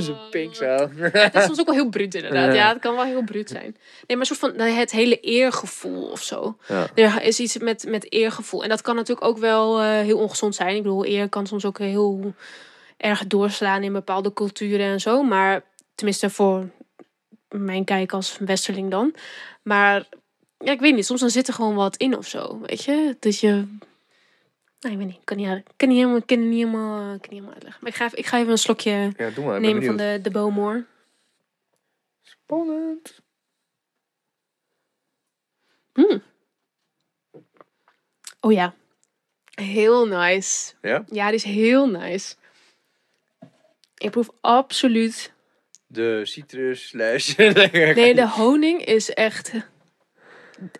Zo'n 0.00 0.30
pink 0.30 0.54
zo. 0.54 0.88
Het 1.00 1.34
is 1.34 1.44
soms 1.44 1.60
ook 1.60 1.66
wel 1.66 1.74
heel 1.74 1.88
bruut 1.88 2.14
inderdaad. 2.14 2.46
Ja. 2.46 2.54
Ja, 2.54 2.68
het 2.68 2.78
kan 2.78 2.94
wel 2.94 3.04
heel 3.04 3.24
bruut 3.24 3.48
zijn. 3.48 3.76
Nee, 4.06 4.16
maar 4.16 4.26
soort 4.26 4.38
van 4.38 4.56
nou, 4.56 4.70
het 4.70 4.90
hele 4.90 5.20
eergevoel 5.20 6.10
of 6.10 6.22
zo. 6.22 6.56
Ja. 6.68 6.86
Er 6.94 7.22
is 7.22 7.40
iets 7.40 7.58
met, 7.58 7.84
met 7.88 8.12
eergevoel. 8.12 8.62
En 8.62 8.68
dat 8.68 8.82
kan 8.82 8.94
natuurlijk 8.94 9.26
ook 9.26 9.38
wel 9.38 9.80
eh, 9.80 9.86
heel 9.88 10.18
ongezond 10.18 10.54
zijn. 10.54 10.76
Ik 10.76 10.82
bedoel, 10.82 11.06
eer 11.06 11.28
kan 11.28 11.46
soms 11.46 11.64
ook 11.64 11.78
heel 11.78 12.34
erg 12.96 13.26
doorslaan 13.26 13.82
in 13.82 13.92
bepaalde 13.92 14.32
culturen 14.32 14.86
en 14.86 15.00
zo. 15.00 15.22
Maar 15.22 15.62
tenminste 15.94 16.30
voor 16.30 16.70
mijn 17.48 17.84
kijk 17.84 18.12
als 18.12 18.38
westerling 18.38 18.90
dan. 18.90 19.14
Maar 19.62 20.08
ja, 20.58 20.72
ik 20.72 20.80
weet 20.80 20.94
niet. 20.94 21.06
Soms 21.06 21.20
dan 21.20 21.30
zit 21.30 21.48
er 21.48 21.54
gewoon 21.54 21.74
wat 21.74 21.96
in 21.96 22.16
of 22.16 22.26
zo. 22.26 22.60
Weet 22.60 22.84
je? 22.84 23.16
Dat 23.20 23.40
je... 23.40 23.50
Nou, 24.80 24.94
ik 24.94 24.98
weet 24.98 25.06
niet. 25.06 25.18
Ik 25.18 25.24
kan 25.24 25.36
niet, 25.36 25.62
kan 25.76 25.88
niet 25.88 25.98
helemaal, 25.98 26.22
kan 26.22 26.38
niet 26.38 26.58
helemaal, 26.58 27.06
kan 27.06 27.16
niet 27.20 27.28
helemaal 27.30 27.52
uitleggen. 27.52 27.80
Maar 27.82 27.90
ik 27.90 27.96
ga, 27.96 28.04
even- 28.04 28.18
ik 28.18 28.26
ga 28.26 28.38
even 28.38 28.50
een 28.50 28.58
slokje 28.58 29.12
Ja, 29.16 29.30
doe 29.30 29.44
maar, 29.44 29.60
nemen 29.60 29.84
van 29.84 29.96
de, 29.96 30.18
de 30.22 30.30
Bowmore. 30.30 30.84
Spannend. 32.22 33.22
Oh 38.40 38.52
ja. 38.52 38.74
Heel 39.54 40.06
nice. 40.06 40.74
Ja? 40.82 41.04
Ja, 41.10 41.26
die 41.26 41.34
is 41.34 41.44
heel 41.44 41.88
nice. 41.88 42.36
Ik 43.96 44.10
proef 44.10 44.30
absoluut... 44.40 45.32
De 45.94 46.20
citrus 46.24 46.88
slash... 46.88 47.36
Nee, 47.94 48.14
de 48.14 48.28
honing 48.28 48.84
is 48.84 49.10
echt 49.10 49.52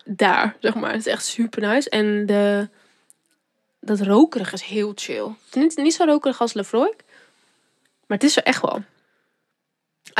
daar, 0.05 0.57
zeg 0.61 0.74
maar. 0.74 0.91
Het 0.91 1.07
is 1.07 1.12
echt 1.12 1.24
super 1.24 1.61
nice. 1.61 1.91
En 1.91 2.27
de, 2.27 2.69
dat 3.81 4.01
rokerig 4.01 4.53
is 4.53 4.62
heel 4.62 4.93
chill. 4.95 5.24
Het 5.24 5.57
is 5.57 5.62
niet, 5.62 5.77
niet 5.77 5.95
zo 5.95 6.05
rokerig 6.05 6.41
als 6.41 6.53
Lefroy. 6.53 6.95
Maar 8.07 8.19
het 8.19 8.23
is 8.23 8.36
er 8.36 8.43
echt 8.43 8.62
wel. 8.62 8.82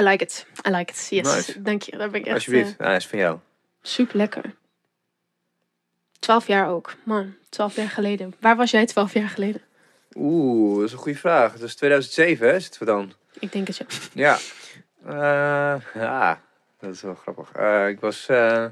I 0.01 0.03
like 0.03 0.25
it. 0.25 0.47
I 0.69 0.71
like 0.71 0.93
it. 0.93 1.07
Yes. 1.11 1.35
Nice. 1.35 1.62
Dank 1.62 1.83
je. 1.83 1.97
Daar 1.97 2.11
ben 2.11 2.21
ik 2.21 2.27
echt 2.27 2.35
Alsjeblieft, 2.35 2.79
ah, 2.79 2.95
is 2.95 3.07
van 3.07 3.19
jou. 3.19 3.39
super 3.83 4.16
lekker. 4.16 4.55
Twaalf 6.19 6.47
jaar 6.47 6.69
ook. 6.69 6.95
Man, 7.03 7.35
twaalf 7.49 7.77
jaar 7.77 7.89
geleden. 7.89 8.35
Waar 8.41 8.57
was 8.57 8.71
jij 8.71 8.87
twaalf 8.87 9.15
jaar 9.15 9.29
geleden? 9.29 9.62
Oeh, 10.15 10.77
dat 10.77 10.85
is 10.87 10.93
een 10.93 10.99
goede 10.99 11.19
vraag. 11.19 11.53
Het 11.53 11.62
is 11.62 11.75
2007, 11.75 12.49
hè, 12.49 12.61
zitten 12.61 12.81
we 12.81 12.87
dan? 12.87 13.12
Ik 13.39 13.53
denk 13.53 13.66
het 13.66 13.77
ja. 13.77 13.87
Ja. 14.12 14.39
Eh, 15.06 15.76
ja, 15.94 16.43
dat 16.78 16.94
is 16.94 17.02
wel 17.02 17.14
grappig. 17.14 17.52
Eh, 17.52 17.89
ik 17.89 18.01
was 18.01 18.28
eh, 18.28 18.66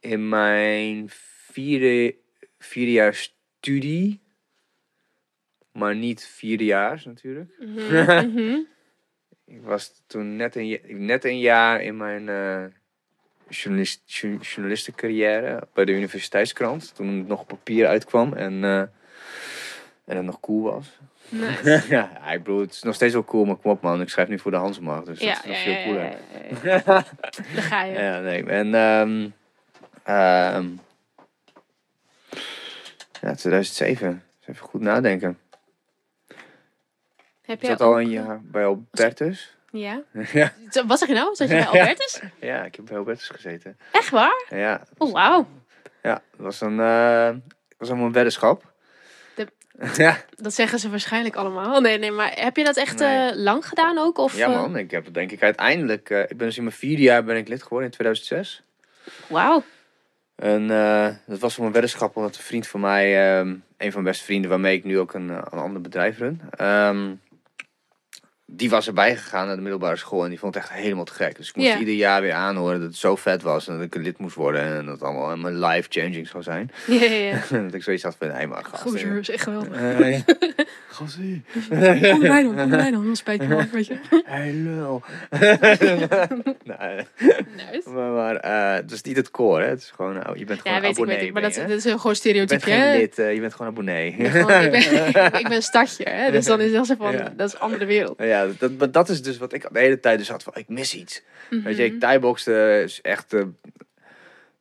in 0.00 0.28
mijn 0.28 1.10
vierde, 1.10 2.14
vierde 2.58 2.92
jaar 2.92 3.14
studie. 3.14 4.22
Maar 5.72 5.94
niet 5.94 6.24
vierde 6.26 6.64
jaar 6.64 7.02
natuurlijk. 7.04 7.54
Mhm, 7.58 8.26
mhm. 8.28 8.58
Ik 9.46 9.62
was 9.62 10.02
toen 10.06 10.36
net 10.36 10.56
een, 10.56 10.80
net 10.86 11.24
een 11.24 11.38
jaar 11.38 11.82
in 11.82 11.96
mijn 11.96 12.24
journalist, 13.48 14.02
jour- 14.04 14.40
journalistencarrière 14.40 15.68
bij 15.72 15.84
de 15.84 15.92
universiteitskrant. 15.92 16.94
Toen 16.94 17.18
het 17.18 17.26
nog 17.26 17.40
op 17.40 17.48
papier 17.48 17.86
uitkwam 17.86 18.32
en, 18.32 18.64
en 20.04 20.16
het 20.16 20.24
nog 20.24 20.40
cool 20.40 20.62
was. 20.62 20.98
Nice. 21.28 21.82
ja, 21.94 22.30
ik 22.32 22.38
bedoel, 22.42 22.60
het 22.60 22.72
is 22.72 22.82
nog 22.82 22.94
steeds 22.94 23.12
wel 23.12 23.24
cool, 23.24 23.44
maar 23.44 23.56
kom 23.56 23.70
op 23.70 23.82
man, 23.82 24.00
ik 24.00 24.08
schrijf 24.08 24.28
nu 24.28 24.38
voor 24.38 24.50
de 24.50 24.56
Hansmarkt, 24.56 25.06
dus 25.06 25.20
Ja, 25.20 25.34
dat 25.34 25.44
is 25.44 25.58
veel 25.62 25.72
ja, 25.72 25.84
cooler. 25.84 26.16
ja. 26.62 26.82
Daar 27.54 27.62
ga 27.62 27.82
je. 27.84 27.92
Ja, 27.98 28.20
nee. 28.20 28.44
En 28.46 28.74
ehm 28.74 29.28
ehm 30.02 30.66
ja, 33.20 33.34
2007. 33.34 34.08
Eens 34.08 34.22
even 34.56 34.66
goed 34.68 34.80
nadenken. 34.80 35.38
Heb 37.42 37.60
jij 37.60 37.70
zat 37.70 37.80
al 37.80 38.00
een 38.00 38.10
jaar 38.10 38.40
bij 38.42 38.64
Albertus. 38.64 39.56
Ja. 39.70 40.02
ja. 40.32 40.52
Wat 40.86 40.98
zeg 40.98 41.08
je 41.08 41.14
nou? 41.14 41.34
Zat 41.34 41.48
je 41.48 41.54
bij 41.54 41.66
Albertus? 41.66 42.20
ja, 42.40 42.64
ik 42.64 42.74
heb 42.74 42.84
bij 42.84 42.96
Albertus 42.98 43.28
gezeten. 43.28 43.78
Echt 43.92 44.10
waar? 44.10 44.44
Ja, 44.48 44.82
Oh, 44.96 45.12
wauw. 45.12 45.46
ja 46.02 46.12
dat 46.30 46.40
was 46.40 46.60
een, 46.60 46.78
het 46.78 47.42
was 47.78 47.88
een 47.88 48.12
weddenschap. 48.12 48.72
Ja, 49.96 50.24
Dat 50.36 50.54
zeggen 50.54 50.78
ze 50.78 50.90
waarschijnlijk 50.90 51.36
allemaal. 51.36 51.80
Nee, 51.80 51.98
nee, 51.98 52.10
maar 52.10 52.32
heb 52.34 52.56
je 52.56 52.64
dat 52.64 52.76
echt 52.76 52.98
Nee. 52.98 53.28
eh, 53.30 53.36
lang 53.36 53.66
gedaan 53.68 53.98
ook? 53.98 54.18
Of, 54.18 54.36
ja 54.36 54.46
eh, 54.48 54.54
man, 54.54 54.76
ik 54.76 54.90
heb 54.90 55.04
het 55.04 55.14
denk 55.14 55.30
ik 55.32 55.42
uiteindelijk, 55.42 56.10
eh, 56.10 56.20
ik 56.20 56.36
ben 56.36 56.46
dus 56.46 56.56
in 56.56 56.62
mijn 56.62 56.76
vierde 56.76 57.02
jaar 57.02 57.24
ben 57.24 57.36
ik 57.36 57.48
lid 57.48 57.62
geworden 57.62 57.86
in 57.88 57.94
2006. 57.94 58.62
Wauw. 59.26 59.62
En 60.36 60.66
dat 61.26 61.38
was 61.38 61.54
voor 61.54 61.66
een 61.66 61.72
weddenschap 61.72 62.16
omdat 62.16 62.36
een 62.36 62.42
vriend 62.42 62.66
van 62.66 62.80
mij, 62.80 63.36
ehm, 63.38 63.48
een 63.48 63.62
van 63.92 64.02
mijn 64.02 64.04
beste 64.04 64.24
vrienden 64.24 64.50
waarmee 64.50 64.76
ik 64.76 64.84
nu 64.84 64.98
ook 64.98 65.14
een, 65.14 65.28
een 65.28 65.44
ander 65.58 65.80
bedrijf 65.80 66.18
run, 66.18 66.40
ehm, 66.50 67.12
die 68.56 68.70
was 68.70 68.86
erbij 68.86 69.16
gegaan 69.16 69.46
naar 69.46 69.54
de 69.56 69.62
middelbare 69.62 69.96
school 69.96 70.22
en 70.24 70.28
die 70.30 70.38
vond 70.38 70.54
het 70.54 70.64
echt 70.64 70.72
helemaal 70.72 71.04
te 71.04 71.12
gek. 71.12 71.36
Dus 71.36 71.48
ik 71.48 71.56
moest 71.56 71.68
Ja. 71.68 71.78
ieder 71.78 71.94
jaar 71.94 72.20
weer 72.20 72.32
aanhoren 72.32 72.78
dat 72.78 72.88
het 72.88 72.96
zo 72.96 73.16
vet 73.16 73.42
was 73.42 73.68
en 73.68 73.74
dat 73.76 73.84
ik 73.84 73.94
een 73.94 74.02
lid 74.02 74.18
moest 74.18 74.34
worden 74.36 74.62
en 74.62 74.84
dat 74.84 74.94
het 74.94 75.02
allemaal 75.02 75.28
helemaal 75.30 75.70
life-changing 75.70 76.28
zou 76.28 76.42
zijn. 76.42 76.70
Ja, 76.86 77.02
ja, 77.04 77.10
ja. 77.50 77.58
dat 77.64 77.74
ik 77.74 77.82
zoiets 77.82 78.02
had 78.02 78.16
van, 78.18 78.28
hé 78.30 78.46
maar 78.46 78.64
gast. 78.64 78.82
Gozer, 78.82 79.18
is 79.18 79.30
echt 79.30 79.42
geweldig. 79.42 80.22
Gassie. 80.88 81.42
Kom 81.68 81.78
bij 82.20 82.42
dan, 82.42 82.54
kom 82.56 82.70
bij 82.70 82.90
dan. 82.90 83.04
Dan 83.04 83.16
spijt 83.16 83.40
me 83.40 83.46
wel, 83.46 83.64
weet 83.72 83.86
je. 83.86 83.96
Hey 84.24 84.52
lul. 84.52 85.02
nee, 86.64 87.06
Nice. 87.56 87.90
maar, 87.90 88.10
maar 88.10 88.36
eh, 88.36 88.74
het 88.74 88.90
is 88.92 89.02
niet 89.02 89.16
het 89.16 89.30
core, 89.30 89.62
hè. 89.62 89.68
Het 89.68 89.78
is 89.78 89.92
gewoon, 89.96 90.14
nou, 90.14 90.38
je 90.38 90.44
bent 90.44 90.60
gewoon 90.60 90.76
Ja, 90.76 90.82
weet 90.82 90.90
ik, 90.90 90.96
abonnee. 90.96 91.16
weet 91.18 91.26
ik. 91.26 91.32
Maar 91.32 91.42
dat, 91.42 91.54
je, 91.54 91.60
dat 91.60 91.70
is 91.70 91.82
gewoon 91.82 91.94
Je 91.96 92.02
bent 92.04 92.16
stereotypje, 92.16 92.70
geen 92.70 92.80
hè? 92.80 92.96
lid, 92.96 93.18
eh, 93.18 93.34
je 93.34 93.40
bent 93.40 93.52
gewoon 93.54 93.70
abonnee. 93.72 94.10
Ik 94.10 94.16
ben, 94.18 94.30
gewoon- 94.30 94.62
ik, 94.62 94.70
ben, 94.70 95.24
ik 95.24 95.42
ben 95.42 95.52
een 95.52 95.62
stadje, 95.62 96.04
hè? 96.10 96.30
Dus 96.30 96.44
dan 96.44 96.60
is 96.60 96.72
dat 96.72 96.86
zo 96.86 96.94
van, 96.98 97.12
Ja. 97.12 97.32
dat 97.36 97.48
is 97.48 97.54
een 97.54 97.60
andere 97.60 97.84
wereld. 97.84 98.14
Ja, 98.18 98.43
dat, 98.58 98.78
dat, 98.78 98.92
dat 98.92 99.08
is 99.08 99.22
dus 99.22 99.38
wat 99.38 99.52
ik 99.52 99.66
de 99.72 99.78
hele 99.78 100.00
tijd 100.00 100.18
dus 100.18 100.28
had 100.28 100.42
van, 100.42 100.52
ik 100.56 100.68
mis 100.68 100.94
iets. 100.94 101.22
Weet 101.50 101.76
je, 101.76 101.82
Mhm. 101.84 101.94
ik 101.94 102.00
thaiboxte 102.00 102.80
is 102.84 103.00
echt, 103.00 103.32
eh, 103.32 103.42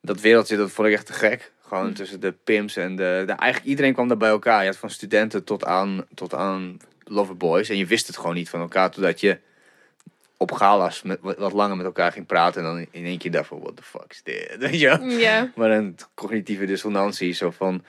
dat 0.01 0.21
wereldje, 0.21 0.57
dat 0.57 0.71
vond 0.71 0.87
ik 0.87 0.93
echt 0.93 1.05
te 1.05 1.13
gek. 1.13 1.51
Gewoon 1.67 1.85
Mhm. 1.85 1.93
tussen 1.93 2.19
de 2.19 2.31
pimps 2.43 2.75
en 2.75 2.95
de, 2.95 3.23
de, 3.25 3.31
eigenlijk 3.33 3.69
iedereen 3.69 3.93
kwam 3.93 4.07
daar 4.07 4.17
bij 4.17 4.29
elkaar. 4.29 4.61
Je 4.61 4.67
had 4.67 4.77
van 4.77 4.89
studenten 4.89 5.43
tot 5.43 5.65
aan, 5.65 6.05
tot 6.13 6.33
aan 6.33 6.77
loverboys. 7.03 7.69
En 7.69 7.77
je 7.77 7.85
wist 7.85 8.07
het 8.07 8.17
gewoon 8.17 8.35
niet 8.35 8.49
van 8.49 8.59
elkaar, 8.59 8.91
totdat 8.91 9.19
je 9.19 9.37
op 10.37 10.51
galas 10.51 11.01
met, 11.01 11.19
wat 11.21 11.53
langer 11.53 11.77
met 11.77 11.85
elkaar 11.85 12.11
ging 12.11 12.25
praten. 12.25 12.61
En 12.61 12.67
dan 12.67 12.85
in 12.91 13.05
één 13.05 13.17
keer 13.17 13.31
dacht 13.31 13.47
van, 13.47 13.59
what 13.59 13.75
the 13.75 13.83
fuck 13.83 14.05
is 14.09 14.21
dit? 14.23 14.55
Weet 14.59 14.79
je? 14.79 15.15
Ja. 15.19 15.51
Maar 15.55 15.71
een 15.71 15.97
cognitieve 16.13 16.65
dissonantie, 16.65 17.33
zo 17.33 17.51
van... 17.51 17.83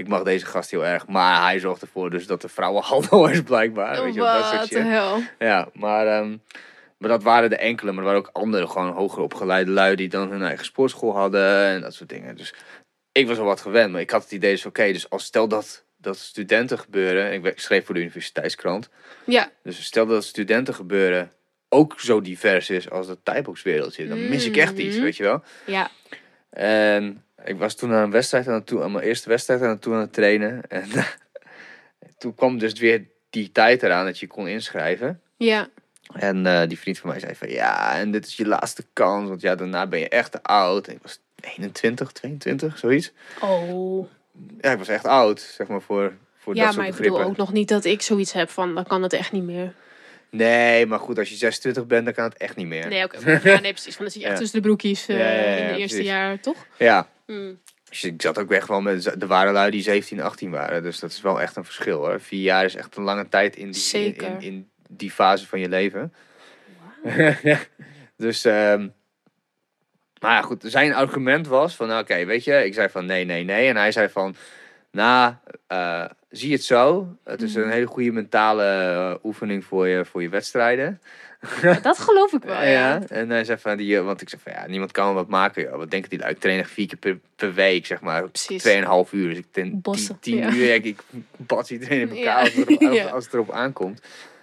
Ik 0.00 0.08
mag 0.08 0.22
deze 0.22 0.46
gast 0.46 0.70
heel 0.70 0.84
erg, 0.86 1.06
maar 1.06 1.42
hij 1.42 1.58
zorgt 1.58 1.82
ervoor 1.82 2.10
dus 2.10 2.26
dat 2.26 2.40
de 2.40 2.48
vrouwenhandel 2.48 3.28
is 3.30 3.42
blijkbaar. 3.42 4.02
Weet 4.04 4.14
je, 4.14 4.20
dat 4.20 4.44
soort 4.46 4.66
shit. 4.66 5.30
Ja, 5.38 5.68
maar, 5.74 6.06
ehm, 6.06 6.36
maar 6.98 7.08
dat 7.08 7.22
waren 7.22 7.50
de 7.50 7.56
enkele. 7.56 7.90
Maar 7.92 7.98
er 8.04 8.10
waren 8.10 8.20
ook 8.26 8.30
andere, 8.32 8.66
gewoon 8.66 8.92
hoger 8.92 9.22
opgeleide 9.22 9.70
lui 9.70 9.96
die 9.96 10.08
dan 10.08 10.30
hun 10.30 10.42
eigen 10.42 10.64
sportschool 10.64 11.16
hadden 11.16 11.64
en 11.66 11.80
dat 11.80 11.94
soort 11.94 12.08
dingen. 12.08 12.36
Dus 12.36 12.54
ik 13.12 13.26
was 13.26 13.38
al 13.38 13.44
wat 13.44 13.60
gewend, 13.60 13.92
maar 13.92 14.00
ik 14.00 14.10
had 14.10 14.22
het 14.22 14.32
idee 14.32 14.50
dus 14.52 14.66
oké, 14.66 14.92
dus 14.92 15.10
als 15.10 15.24
stel 15.24 15.48
dat 15.48 15.84
dat 15.96 16.16
studentengebeuren, 16.18 17.32
ik, 17.32 17.42
we- 17.42 17.50
ik 17.50 17.60
schreef 17.60 17.84
voor 17.84 17.94
de 17.94 18.00
universiteitskrant, 18.00 18.88
Ja. 19.24 19.50
dus 19.62 19.84
stel 19.84 20.06
dat 20.06 20.16
het 20.16 20.24
studentengebeuren 20.24 21.32
ook 21.68 22.00
zo 22.00 22.20
divers 22.20 22.70
is 22.70 22.90
als 22.90 23.06
dat 23.06 23.18
typeboxwereldje, 23.22 24.08
dan 24.08 24.28
mis 24.28 24.46
ik 24.46 24.56
echt 24.56 24.78
iets, 24.78 24.94
Mhm. 24.94 25.04
weet 25.04 25.16
je 25.16 25.22
wel. 25.22 25.42
Ja. 25.66 25.90
En 26.50 27.24
ik 27.44 27.58
was 27.58 27.74
toen 27.74 27.92
aan 27.92 28.02
een 28.02 28.10
wedstrijd 28.10 28.48
aan 28.48 28.54
het 28.54 28.66
toe, 28.66 28.82
aan 28.82 28.92
mijn 28.92 29.04
eerste 29.04 29.28
wedstrijd 29.28 29.62
aan 29.62 29.68
het 29.68 29.80
toe 29.82 29.94
aan 29.94 30.00
het 30.00 30.12
trainen. 30.12 30.62
En 30.68 30.88
toen 32.18 32.34
kwam 32.34 32.58
dus 32.58 32.72
weer 32.72 33.04
die 33.30 33.52
tijd 33.52 33.82
eraan 33.82 34.04
dat 34.04 34.18
je 34.18 34.26
kon 34.26 34.48
inschrijven. 34.48 35.20
Ja. 35.36 35.68
En 36.12 36.46
eh, 36.46 36.68
die 36.68 36.78
vriend 36.78 36.98
van 36.98 37.10
mij 37.10 37.20
zei 37.20 37.34
van 37.34 37.48
ja, 37.50 37.98
en 37.98 38.10
dit 38.10 38.26
is 38.26 38.36
je 38.36 38.46
laatste 38.46 38.84
kans, 38.92 39.28
want 39.28 39.40
ja, 39.40 39.54
daarna 39.54 39.86
ben 39.86 39.98
je 39.98 40.08
echt 40.08 40.32
te 40.32 40.42
oud. 40.42 40.86
En 40.86 40.94
ik 40.94 41.02
was 41.02 41.20
21, 41.40 42.12
22, 42.12 42.78
zoiets. 42.78 43.12
Oh. 43.40 44.06
Ja, 44.60 44.70
ik 44.72 44.78
was 44.78 44.88
echt 44.88 45.04
oud, 45.06 45.40
zeg 45.40 45.66
maar, 45.66 45.80
voor, 45.82 46.12
voor 46.38 46.54
Ja, 46.54 46.66
dat 46.66 46.76
maar 46.76 46.84
soort 46.84 46.96
ik 46.98 47.02
bedoel 47.02 47.22
ook 47.22 47.36
nog 47.36 47.52
niet 47.52 47.68
dat 47.68 47.84
ik 47.84 48.02
zoiets 48.02 48.32
heb 48.32 48.50
van, 48.50 48.74
dan 48.74 48.84
kan 48.84 49.02
het 49.02 49.12
echt 49.12 49.32
niet 49.32 49.44
meer. 49.44 49.72
Nee, 50.30 50.86
maar 50.86 50.98
goed, 50.98 51.18
als 51.18 51.28
je 51.28 51.36
26 51.36 51.86
bent, 51.86 52.04
dan 52.04 52.14
kan 52.14 52.24
het 52.24 52.36
echt 52.36 52.56
niet 52.56 52.66
meer. 52.66 52.88
Nee, 52.88 53.04
oké. 53.04 53.18
Ja, 53.42 53.60
nee, 53.60 53.72
precies. 53.72 53.96
Want 53.96 53.98
dan 53.98 54.10
zit 54.10 54.20
je 54.20 54.26
echt 54.26 54.32
Ja. 54.32 54.40
tussen 54.40 54.60
de 54.60 54.66
broekjes 54.66 55.08
eh, 55.08 55.18
Ja, 55.18 55.24
ja, 55.24 55.32
ja, 55.32 55.40
in 55.40 55.50
het 55.52 55.70
ja, 55.70 55.76
eerste 55.76 55.96
precies. 55.96 56.12
jaar, 56.12 56.40
toch? 56.40 56.66
Ja, 56.78 57.08
Dus 57.88 58.04
ik 58.04 58.22
zat 58.22 58.38
ook 58.38 58.50
echt 58.50 58.68
wel 58.68 58.80
met, 58.80 59.22
er 59.22 59.26
waren 59.26 59.52
lui 59.52 59.70
die 59.70 59.82
17, 59.82 60.20
18 60.20 60.50
waren. 60.50 60.82
Dus 60.82 60.98
dat 60.98 61.10
is 61.10 61.20
wel 61.20 61.40
echt 61.40 61.56
een 61.56 61.64
verschil 61.64 61.98
hoor. 61.98 62.20
Vier 62.20 62.42
jaar 62.42 62.64
is 62.64 62.76
echt 62.76 62.96
een 62.96 63.02
lange 63.02 63.28
tijd 63.28 63.56
in 63.56 63.70
die, 63.70 63.74
in, 63.74 63.80
Zeker. 63.80 64.26
in, 64.26 64.40
in 64.40 64.70
die 64.88 65.10
fase 65.10 65.46
van 65.46 65.60
je 65.60 65.68
leven. 65.68 66.14
dus, 68.16 68.44
ehm 68.44 68.88
maar 70.20 70.30
ja, 70.30 70.42
goed, 70.42 70.62
zijn 70.66 70.94
argument 70.94 71.46
was 71.46 71.76
van, 71.76 71.88
nou, 71.88 72.02
oké, 72.02 72.24
weet 72.24 72.44
je, 72.44 72.64
ik 72.64 72.74
zei 72.74 72.88
van 72.88 73.06
nee, 73.06 73.24
nee, 73.24 73.44
nee. 73.44 73.68
En 73.68 73.76
hij 73.76 73.92
zei 73.92 74.08
van, 74.08 74.34
nou, 74.90 75.34
eh, 75.66 76.04
zie 76.30 76.52
het 76.52 76.64
zo. 76.64 77.16
Het 77.24 77.42
is 77.42 77.54
een 77.54 77.70
hele 77.70 77.86
goede 77.86 78.12
mentale 78.12 78.64
eh, 78.64 79.24
oefening 79.24 79.64
voor 79.64 79.88
je, 79.88 80.04
voor 80.04 80.22
je 80.22 80.28
wedstrijden. 80.28 81.00
Dat 81.82 81.98
geloof 81.98 82.32
ik 82.32 82.42
wel, 82.42 82.54
Ja, 82.62 82.68
ja. 82.68 83.02
En 83.08 83.30
hij 83.30 83.44
zei 83.44 83.58
van, 83.58 83.76
die, 83.76 83.96
eh, 83.96 84.04
want 84.04 84.20
ik 84.20 84.28
zei 84.28 84.42
van, 84.44 84.52
ja, 84.52 84.66
niemand 84.66 84.92
kan 84.92 85.14
wat 85.14 85.28
maken. 85.28 85.62
Joh. 85.62 85.76
Wat 85.76 85.90
denken 85.90 86.10
die 86.10 86.18
lui? 86.18 86.32
Ik 86.32 86.40
train 86.40 86.64
vier 86.64 86.86
keer 86.86 86.98
per, 86.98 87.18
per 87.36 87.54
week, 87.54 87.86
zeg 87.86 88.00
maar. 88.00 88.28
Precies. 88.28 88.62
Tweeënhalf 88.62 89.12
uur. 89.12 89.28
Dus 89.28 89.38
ik 89.38 89.82
Bossen, 89.82 90.18
tien, 90.20 90.40
tien 90.40 90.42
ja. 90.42 90.54
uur. 90.54 90.74
Ik, 90.74 90.84
ik 90.84 91.02
bats 91.36 91.70
iedereen 91.70 92.00
in 92.00 92.16
elkaar 92.16 92.40
als, 92.40 92.54
erop, 92.54 93.10
als 93.12 93.24
het 93.24 93.34
erop 93.34 93.50
aankomt. 93.50 94.02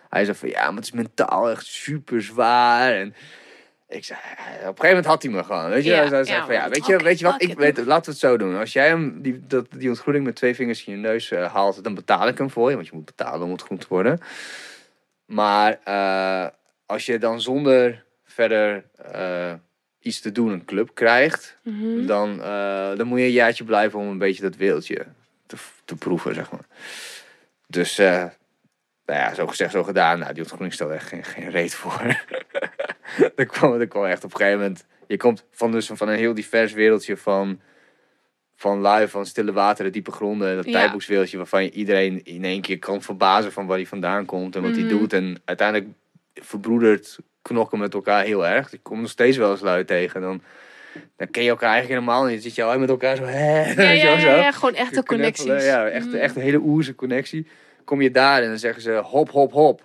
Hij 0.09 0.25
zei 0.25 0.37
van, 0.37 0.49
ja, 0.49 0.65
maar 0.67 0.75
het 0.75 0.85
is 0.85 0.91
mentaal 0.91 1.49
echt 1.49 1.65
super 1.65 2.21
zwaar. 2.21 2.93
En 2.93 3.15
ik 3.87 4.03
zei, 4.05 4.19
eh, 4.19 4.43
op 4.43 4.51
een 4.53 4.61
gegeven 4.61 4.87
moment 4.87 5.05
had 5.05 5.21
hij 5.23 5.31
me 5.31 5.43
gewoon. 5.43 5.69
Weet 5.69 5.83
je, 5.83 5.89
Ja, 5.89 6.07
zei 6.07 6.25
ja, 6.25 6.45
van, 6.45 6.53
ja, 6.53 6.61
want- 6.61 6.73
weet 6.73 6.85
je, 6.85 6.97
weet 6.97 7.19
je 7.19 7.25
wat, 7.25 7.41
ik 7.41 7.57
weet, 7.57 7.77
laten 7.77 8.05
we 8.05 8.11
het 8.11 8.19
zo 8.19 8.37
doen. 8.37 8.57
Als 8.57 8.73
jij 8.73 8.87
hem 8.87 9.21
die, 9.21 9.47
dat, 9.47 9.65
die 9.71 9.89
ontgroening 9.89 10.25
met 10.25 10.35
twee 10.35 10.55
vingers 10.55 10.85
in 10.85 10.93
je 10.93 10.99
neus 10.99 11.31
eh, 11.31 11.53
haalt, 11.53 11.83
dan 11.83 11.95
betaal 11.95 12.27
ik 12.27 12.37
hem 12.37 12.49
voor 12.49 12.69
je. 12.69 12.75
Want 12.75 12.87
je 12.87 12.95
moet 12.95 13.05
betalen 13.05 13.41
om 13.41 13.49
ontgroend 13.49 13.81
te 13.81 13.87
worden. 13.89 14.19
Maar 15.25 15.79
eh, 15.83 16.47
als 16.85 17.05
je 17.05 17.17
dan 17.17 17.41
zonder 17.41 18.03
verder 18.25 18.83
iets 19.99 20.19
te 20.21 20.31
doen 20.31 20.51
een 20.51 20.65
club 20.65 20.89
krijgt, 20.93 21.57
Mhm. 21.63 22.05
dan, 22.05 22.37
dan 22.97 23.07
moet 23.07 23.19
je 23.19 23.25
een 23.25 23.31
jaartje 23.31 23.63
blijven 23.63 23.99
om 23.99 24.07
een 24.07 24.17
beetje 24.17 24.41
dat 24.41 24.55
wereldje 24.55 25.05
te, 25.45 25.55
te 25.85 25.95
proeven, 25.95 26.33
zeg 26.33 26.51
maar. 26.51 26.65
Dus, 27.67 28.01
nou 29.07 29.19
ja, 29.19 29.33
zo 29.33 29.47
gezegd, 29.47 29.71
zo 29.71 29.83
gedaan. 29.83 30.19
Nou, 30.19 30.31
die 30.31 30.41
ontgroening 30.41 30.73
stelde 30.73 30.93
echt 30.93 31.07
geen, 31.07 31.23
geen 31.23 31.49
reet 31.49 31.73
voor. 31.75 32.01
er, 33.35 33.45
kwam, 33.45 33.87
kwam 33.87 34.05
echt 34.05 34.23
op 34.23 34.31
een 34.31 34.37
gegeven 34.37 34.59
moment... 34.59 34.85
Je 35.07 35.17
komt 35.17 35.45
van, 35.51 35.71
dus 35.71 35.89
van 35.93 36.07
een 36.07 36.17
heel 36.17 36.33
divers 36.33 36.73
wereldje 36.73 37.17
van... 37.17 37.59
Van 38.55 38.79
lui, 38.79 39.07
van 39.07 39.25
stille 39.25 39.51
wateren, 39.53 39.91
diepe 39.91 40.11
gronden. 40.11 40.55
Dat 40.55 40.65
Ja. 40.65 40.71
tijdboekswereldje 40.71 41.37
waarvan 41.37 41.63
je 41.63 41.71
iedereen 41.71 42.23
in 42.23 42.43
één 42.43 42.61
keer 42.61 42.79
kan 42.79 43.01
verbazen 43.01 43.51
van 43.51 43.65
waar 43.65 43.77
hij 43.77 43.85
vandaan 43.85 44.25
komt 44.25 44.55
en 44.55 44.61
wat 44.61 44.71
hij 44.75 44.83
Mhm. 44.83 44.89
doet. 44.97 45.13
En 45.13 45.41
uiteindelijk 45.45 45.89
verbroedert 46.33 47.17
knokken 47.41 47.79
met 47.79 47.93
elkaar 47.93 48.23
heel 48.23 48.47
erg. 48.47 48.73
Ik 48.73 48.79
kom 48.83 49.01
nog 49.01 49.09
steeds 49.09 49.37
wel 49.37 49.51
eens 49.51 49.61
lui 49.61 49.85
tegen. 49.85 50.21
Dan, 50.21 50.41
dan 51.17 51.29
ken 51.31 51.43
je 51.43 51.49
elkaar 51.49 51.71
eigenlijk 51.71 52.01
helemaal 52.01 52.23
niet. 52.23 52.33
Dan 52.33 52.41
zit 52.41 52.55
je 52.55 52.63
al 52.63 52.79
met 52.79 52.89
elkaar 52.89 53.15
zo... 53.15 53.23
Hè, 53.23 53.73
Ja, 53.83 53.89
ja, 53.89 54.03
wel, 54.05 54.19
zo. 54.19 54.27
ja, 54.27 54.51
gewoon 54.51 54.75
echte 54.75 55.03
Knuffelen, 55.03 55.33
connecties. 55.35 55.65
Ja, 55.65 55.87
echt, 55.87 56.05
Mm. 56.05 56.13
echt 56.13 56.35
een 56.35 56.41
hele 56.41 56.59
oerse 56.59 56.95
connectie. 56.95 57.47
Kom 57.87 58.01
je 58.01 58.11
daar 58.11 58.41
en 58.41 58.47
dan 58.47 58.57
zeggen 58.57 58.81
ze 58.81 58.91
hop, 58.91 59.31
hop, 59.31 59.51
hop. 59.51 59.81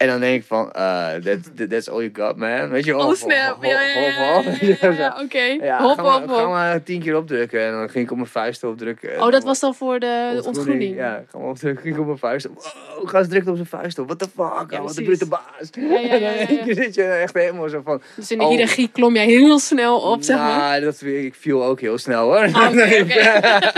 En 0.00 0.06
dan 0.08 0.20
denk 0.20 0.40
ik 0.40 0.46
van, 0.46 0.72
eh 0.72 1.08
that, 1.14 1.56
that- 1.56 1.70
that's 1.70 1.88
all 1.88 1.98
you 2.02 2.10
got, 2.12 2.36
man. 2.36 2.68
Weet 2.68 2.84
je 2.84 2.90
wel? 2.92 3.00
Oh, 3.00 3.06
hop, 3.06 3.16
snap. 3.16 3.54
hop, 3.54 3.64
Ja, 3.64 3.80
ja, 3.82 4.00
hop, 4.00 4.42
ja, 4.44 4.50
hop, 4.50 4.60
ja, 4.60 4.76
ja, 4.80 4.90
ja, 5.04 5.18
oké. 5.22 5.38
Ja, 5.66 5.82
Hop, 5.82 5.96
ga 5.96 6.02
maar, 6.02 6.12
hop, 6.20 6.28
Ga 6.28 6.40
hop. 6.40 6.48
maar 6.50 6.82
tien 6.82 7.00
keer 7.00 7.16
opdrukken. 7.16 7.66
En 7.66 7.72
dan 7.72 7.88
ging 7.90 8.04
ik 8.04 8.10
op 8.10 8.16
mijn 8.16 8.28
vuist 8.28 8.64
opdrukken. 8.64 9.10
En 9.12 9.16
Oh, 9.16 9.22
dat 9.22 9.32
dan- 9.32 9.42
was 9.44 9.60
dan 9.60 9.74
voor 9.74 9.98
de 9.98 10.42
ontgroening. 10.46 10.96
Ja, 10.96 11.24
ga 11.30 11.38
maar 11.38 11.48
opdrukken. 11.48 11.82
Ging 11.82 11.94
ik 11.94 12.00
op 12.00 12.06
mijn 12.06 12.18
vuist 12.18 12.48
op. 12.48 12.54
Wow, 12.96 13.08
ga 13.08 13.18
eens 13.18 13.28
direct 13.28 13.46
op 13.48 13.54
zijn 13.54 13.66
vuist 13.68 13.98
op. 13.98 14.06
What 14.06 14.18
the 14.18 14.24
fuck? 14.24 14.70
Ja, 14.70 14.82
wat 14.82 14.94
de 14.94 15.02
precies. 15.02 15.04
brute 15.04 15.26
baas. 15.26 15.68
ja, 15.70 15.98
ja, 15.98 16.00
En 16.10 16.10
dan 16.10 16.20
ja, 16.20 16.30
in 16.30 16.46
één 16.48 16.56
ja. 16.58 16.64
keer 16.64 16.74
zit 16.74 16.94
je 16.94 17.02
echt 17.02 17.34
helemaal 17.34 17.68
zo 17.68 17.80
van... 17.84 18.02
Dus 18.16 18.30
in 18.30 18.38
de 18.38 18.44
Oh. 18.44 18.50
hiërarchie 18.50 18.88
klom 18.92 19.14
jij 19.14 19.26
heel 19.26 19.58
snel 19.58 19.98
op, 20.00 20.22
zeg 20.22 20.36
maar. 20.36 20.56
Nou, 20.58 20.80
dat, 20.80 21.00
ik 21.02 21.34
viel 21.34 21.64
ook 21.64 21.80
heel 21.80 21.98
snel 21.98 22.24
hoor. 22.24 22.48
Ah, 22.52 23.74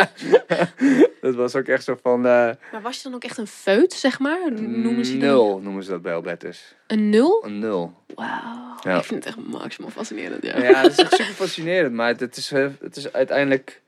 dat 1.21 1.35
was 1.35 1.57
ook 1.57 1.67
echt 1.67 1.85
zo 1.85 1.99
van... 2.03 2.17
eh, 2.27 2.51
Maar 2.73 2.83
was 2.83 2.97
je 2.97 3.03
dan 3.03 3.15
ook 3.15 3.25
echt 3.25 3.39
een 3.39 3.47
feut, 3.47 3.93
zeg 3.93 4.19
maar? 4.19 4.41
Noemen 4.61 5.05
ze 5.05 5.17
nul 5.17 5.61
noemen 5.63 5.83
ze 5.85 5.91
dat 5.91 6.03
bij 6.03 6.12
Albertus. 6.13 6.75
Een 6.87 7.09
nul? 7.11 7.45
Een 7.45 7.59
nul. 7.59 7.95
Wauw. 8.15 8.77
Ja. 8.83 8.99
Ik 8.99 9.05
vind 9.05 9.25
het 9.25 9.37
echt 9.37 9.47
maximaal 9.47 9.91
fascinerend, 9.91 10.43
ja. 10.43 10.59
Ja, 10.63 10.83
dat 10.83 10.91
is 10.91 10.99
echt 10.99 11.13
super 11.15 11.33
fascinerend. 11.33 11.95
Maar 11.95 12.09
het, 12.09 12.21
het, 12.21 12.37
is, 12.37 12.53
eh, 12.53 12.67
het 12.81 12.97
is 12.97 13.13
uiteindelijk... 13.13 13.81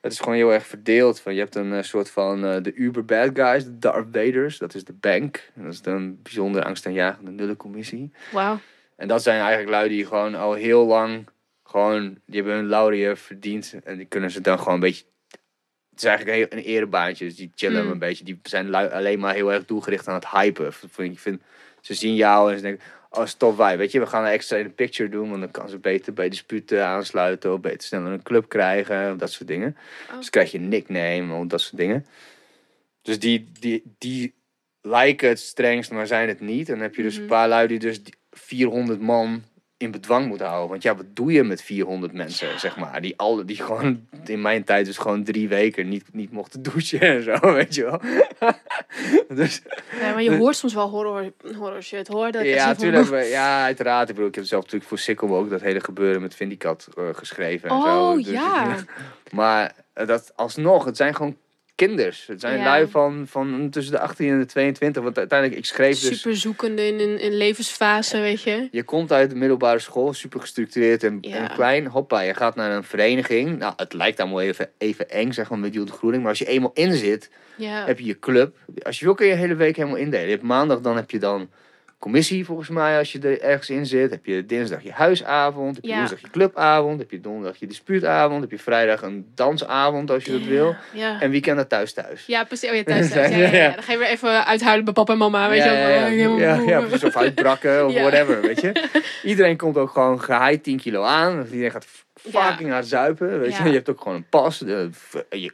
Het 0.00 0.12
is 0.12 0.18
gewoon 0.18 0.34
heel 0.34 0.52
erg 0.52 0.66
verdeeld. 0.66 1.20
Van, 1.20 1.34
je 1.34 1.40
hebt 1.40 1.54
een 1.54 1.72
eh, 1.72 1.82
soort 1.82 2.10
van 2.10 2.44
eh, 2.46 2.62
de 2.62 2.74
uber 2.74 3.04
bad 3.04 3.30
guys, 3.34 3.64
de 3.64 3.78
Darth 3.78 4.06
Vaders. 4.12 4.58
Dat 4.58 4.74
is 4.74 4.84
de 4.84 4.92
bank. 4.92 5.50
En 5.54 5.64
dat 5.64 5.72
is 5.72 5.80
een 5.82 6.22
bijzonder 6.22 6.64
angstaanjagende 6.64 7.30
nullencommissie. 7.30 8.12
Wauw. 8.32 8.58
En 8.96 9.08
dat 9.08 9.22
zijn 9.22 9.40
eigenlijk 9.40 9.70
lui 9.70 9.88
die 9.88 10.06
gewoon 10.06 10.34
al 10.34 10.52
heel 10.52 10.86
lang... 10.86 11.28
Gewoon, 11.64 12.18
die 12.26 12.36
hebben 12.36 12.54
hun 12.54 12.68
laurie 12.68 13.14
verdiend. 13.14 13.74
En 13.84 13.96
die 13.96 14.06
kunnen 14.06 14.30
ze 14.30 14.40
dan 14.40 14.58
gewoon 14.58 14.74
een 14.74 14.80
beetje... 14.80 15.04
Het 15.94 16.02
is 16.02 16.08
eigenlijk 16.08 16.52
een, 16.52 16.58
erebaantje. 16.58 17.24
Dus 17.24 17.36
die 17.36 17.50
chillen 17.54 17.84
Mm. 17.84 17.90
een 17.90 17.98
beetje. 17.98 18.24
Die 18.24 18.38
zijn 18.42 18.70
lui- 18.70 18.88
alleen 18.90 19.18
maar 19.18 19.34
heel 19.34 19.52
erg 19.52 19.64
doelgericht 19.64 20.08
aan 20.08 20.14
het 20.14 20.28
hypen. 20.28 20.72
Ik 20.96 21.18
vind, 21.18 21.40
ze 21.80 21.94
zien 21.94 22.14
jou 22.14 22.50
en 22.50 22.56
ze 22.56 22.62
denken... 22.62 22.84
Oh, 23.10 23.26
stop 23.26 23.56
wij. 23.56 23.78
Weet 23.78 23.92
je, 23.92 24.00
we 24.00 24.06
gaan 24.06 24.24
een 24.24 24.30
extra 24.30 24.56
in 24.56 24.64
een 24.64 24.74
picture 24.74 25.08
doen. 25.08 25.28
Want 25.28 25.40
dan 25.40 25.50
kan 25.50 25.68
ze 25.68 25.78
beter 25.78 26.12
bij 26.12 26.28
disputen 26.28 26.86
aansluiten. 26.86 27.52
Of 27.52 27.60
beter 27.60 27.82
sneller 27.82 28.12
een 28.12 28.22
club 28.22 28.48
krijgen. 28.48 29.18
Dat 29.18 29.30
soort 29.32 29.48
dingen. 29.48 29.76
Oh. 30.10 30.16
Dus 30.16 30.30
krijg 30.30 30.50
je 30.52 30.58
een 30.58 30.68
nickname. 30.68 31.34
Of 31.34 31.46
dat 31.46 31.60
soort 31.60 31.76
dingen. 31.76 32.06
Dus 33.02 33.18
die, 33.18 33.48
die, 33.60 33.82
die 33.98 34.34
lijken 34.82 35.28
het 35.28 35.40
strengst, 35.40 35.90
maar 35.90 36.06
zijn 36.06 36.28
het 36.28 36.40
niet. 36.40 36.68
En 36.68 36.74
dan 36.74 36.82
heb 36.82 36.94
je 36.94 37.02
dus 37.02 37.14
een 37.16 37.20
Mhm. 37.20 37.30
paar 37.30 37.48
lui 37.48 37.66
die 37.66 37.78
dus 37.78 38.02
die 38.02 38.14
400 38.30 39.00
man 39.00 39.42
in 39.84 39.90
bedwang 39.90 40.26
moeten 40.26 40.46
houden. 40.46 40.68
Want 40.70 40.82
ja, 40.82 40.96
wat 40.96 41.06
doe 41.08 41.32
je 41.32 41.42
met 41.42 41.62
400 41.62 42.12
mensen, 42.12 42.60
zeg 42.60 42.76
maar? 42.76 43.00
Die, 43.00 43.14
alle, 43.16 43.44
die 43.44 43.56
gewoon 43.56 44.06
in 44.26 44.40
mijn 44.40 44.64
tijd 44.64 44.86
dus 44.86 44.98
gewoon 44.98 45.24
drie 45.24 45.48
weken 45.48 45.88
niet, 45.88 46.04
niet 46.12 46.30
mochten 46.32 46.62
douchen 46.72 47.00
en 47.00 47.22
zo, 47.22 47.52
weet 47.52 47.74
je 47.74 47.82
wel. 47.84 48.00
dus 49.36 49.62
Ja, 50.00 50.12
maar 50.12 50.22
je 50.22 50.36
hoort 50.36 50.56
soms 50.56 50.74
wel 50.74 50.88
horror, 50.88 51.32
horror 51.56 51.82
shit, 51.82 52.08
hoor. 52.08 52.30
Dat 52.30 52.44
ja, 52.44 52.58
zo 52.58 52.64
van- 52.64 52.76
tuurlijk. 52.76 53.06
we- 53.06 53.16
Ja, 53.24 53.62
uiteraard. 53.64 54.08
Ik 54.08 54.14
bedoel, 54.14 54.28
ik 54.30 54.34
heb 54.34 54.44
zelf 54.44 54.62
natuurlijk 54.62 54.88
voor 54.90 54.98
Sikkel 54.98 55.36
ook 55.36 55.50
dat 55.50 55.60
hele 55.60 55.80
gebeuren 55.80 56.20
met 56.22 56.34
Vindicat 56.34 56.88
eh, 56.96 57.04
geschreven 57.12 57.68
en 57.70 57.80
zo. 57.80 58.08
Oh, 58.10 58.14
Dus- 58.16 58.26
ja. 58.28 58.74
Maar 59.32 59.72
dat 59.94 60.32
alsnog, 60.36 60.84
het 60.84 60.96
zijn 60.96 61.14
gewoon 61.14 61.36
kinders. 61.74 62.26
Het 62.26 62.40
zijn 62.40 62.58
Ja. 62.58 62.64
lui 62.64 62.86
van, 62.88 63.24
van 63.28 63.70
tussen 63.70 63.92
de 63.92 63.98
18 64.00 64.28
en 64.30 64.38
de 64.38 64.46
22. 64.46 65.02
Want 65.02 65.18
uiteindelijk, 65.18 65.58
ik 65.58 65.64
schreef 65.66 65.98
dus... 66.00 66.16
Super 66.20 66.36
zoekende 66.36 66.86
in 66.86 67.00
een 67.00 67.20
in 67.20 67.36
levensfase, 67.36 68.20
weet 68.20 68.42
je. 68.42 68.68
Je 68.70 68.82
komt 68.82 69.12
uit 69.12 69.30
de 69.30 69.36
middelbare 69.36 69.78
school, 69.78 70.12
super 70.12 70.40
gestructureerd 70.40 71.02
en, 71.04 71.18
Ja. 71.20 71.36
en 71.36 71.54
klein. 71.54 71.86
Hoppa, 71.86 72.20
je 72.20 72.34
gaat 72.34 72.54
naar 72.56 72.70
een 72.70 72.84
vereniging. 72.84 73.58
Nou, 73.58 73.72
het 73.76 73.92
lijkt 73.92 74.20
allemaal 74.20 74.40
even, 74.40 74.70
even 74.78 75.10
eng, 75.10 75.32
zeg 75.32 75.50
maar, 75.50 75.58
met 75.58 75.72
die 75.72 75.80
ontgroening. 75.80 76.22
Maar 76.22 76.30
als 76.30 76.40
je 76.40 76.46
eenmaal 76.46 76.70
in 76.74 76.92
zit, 76.92 77.30
Ja. 77.56 77.86
heb 77.86 77.98
je 77.98 78.04
je 78.04 78.18
club. 78.18 78.56
Als 78.82 78.98
je 78.98 79.04
wil, 79.04 79.14
kun 79.14 79.26
je 79.26 79.32
je 79.32 79.38
hele 79.38 79.54
week 79.54 79.76
helemaal 79.76 79.96
indelen. 79.96 80.26
Je 80.26 80.32
hebt 80.32 80.42
maandag, 80.42 80.80
dan 80.80 80.96
heb 80.96 81.10
je 81.10 81.18
dan 81.18 81.50
commissie, 82.04 82.44
volgens 82.44 82.68
mij, 82.68 82.98
als 82.98 83.12
je 83.12 83.18
er 83.18 83.40
ergens 83.40 83.70
in 83.70 83.86
zit. 83.86 84.10
Heb 84.10 84.26
je 84.26 84.46
dinsdag 84.46 84.82
je 84.82 84.92
huisavond. 84.92 85.74
Heb 85.74 85.84
je 85.84 85.90
Ja. 85.90 85.96
woensdag 85.96 86.20
je 86.20 86.30
clubavond. 86.30 86.98
Heb 86.98 87.10
je 87.10 87.20
donderdag 87.20 87.56
je 87.60 87.66
dispuutavond. 87.66 88.40
Heb 88.40 88.50
je 88.50 88.58
vrijdag 88.58 89.02
een 89.02 89.26
dansavond, 89.34 90.10
als 90.10 90.24
je 90.24 90.32
dat 90.32 90.42
wil. 90.42 90.74
Ja. 90.92 91.20
En 91.20 91.30
weekenden 91.30 91.68
thuis 91.68 91.92
thuis. 91.92 92.26
Ja, 92.26 92.44
precies. 92.44 92.70
Oh 92.70 92.76
ja, 92.76 92.82
thuis, 92.82 93.10
thuis. 93.10 93.30
Ja, 93.30 93.36
ja, 93.46 93.50
ja. 93.52 93.52
Ja. 93.62 93.70
Dan 93.70 93.82
ga 93.82 93.92
je 93.92 93.98
weer 93.98 94.08
even 94.08 94.46
uithuilen 94.46 94.84
bij 94.84 94.94
papa 94.94 95.12
en 95.12 95.18
mama, 95.18 95.48
weet 95.48 95.58
ja, 95.64 95.72
je 95.72 95.76
wel. 95.86 95.88
ja, 95.88 96.06
ja, 96.06 96.30
Oh, 96.30 96.38
ja, 96.38 96.60
ja, 96.60 96.80
precies. 96.80 97.04
Of 97.04 97.16
uitbrakken 97.16 97.86
of 97.86 97.92
Ja. 97.92 98.00
whatever, 98.00 98.40
weet 98.40 98.60
je. 98.60 98.82
Iedereen 99.30 99.56
komt 99.56 99.76
ook 99.76 99.90
gewoon 99.90 100.20
geheid 100.22 100.62
10 100.62 100.76
kilo 100.80 101.02
aan. 101.02 101.40
Of 101.40 101.46
Iedereen 101.50 101.70
gaat 101.70 101.86
Ja. 102.22 102.48
fucking 102.48 102.70
hard 102.70 102.86
zuipen, 102.86 103.40
weet 103.40 103.56
je. 103.56 103.62
Ja. 103.62 103.68
Je 103.68 103.74
hebt 103.74 103.88
ook 103.90 104.00
gewoon 104.00 104.16
een 104.16 104.26
pas. 104.28 104.64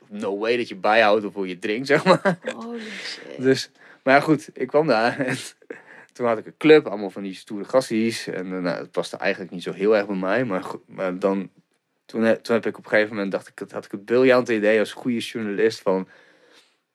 No 0.09 0.39
way 0.39 0.56
dat 0.56 0.68
je 0.68 0.77
bijhoudt 0.77 1.24
of 1.24 1.35
hoe 1.35 1.48
je 1.48 1.59
drinkt, 1.59 1.86
zeg 1.86 2.05
maar. 2.05 2.39
Holy 2.56 2.78
shit. 3.05 3.22
Dus, 3.43 3.70
maar 4.02 4.14
ja, 4.14 4.20
goed, 4.20 4.48
ik 4.55 4.66
kwam 4.66 4.86
daar 4.86 5.18
en 5.18 5.36
toen 6.21 6.29
had 6.29 6.39
ik 6.39 6.47
een 6.47 6.57
club, 6.57 6.87
allemaal 6.87 7.11
van 7.11 7.23
die 7.23 7.35
stoere 7.35 7.65
gasties. 7.65 8.27
En 8.27 8.45
eh, 8.45 8.61
nou, 8.61 8.79
het 8.79 8.91
paste 8.91 9.17
eigenlijk 9.17 9.53
niet 9.53 9.63
zo 9.63 9.73
heel 9.73 9.97
erg 9.97 10.07
bij 10.07 10.17
mij, 10.17 10.45
maar, 10.45 10.65
maar 10.87 11.19
dan, 11.19 11.51
toen, 12.05 12.23
he- 12.23 12.37
toen 12.37 12.55
heb 12.55 12.67
ik 12.67 12.79
op 12.79 12.85
een 12.85 12.91
gegeven 12.91 13.15
moment, 13.15 13.33
dacht 13.33 13.49
ik, 13.49 13.71
had 13.71 13.85
ik 13.85 13.91
het 13.91 14.05
briljante 14.05 14.55
idee 14.55 14.79
als 14.79 14.93
goede 14.93 15.19
journalist 15.19 15.81
van, 15.81 16.09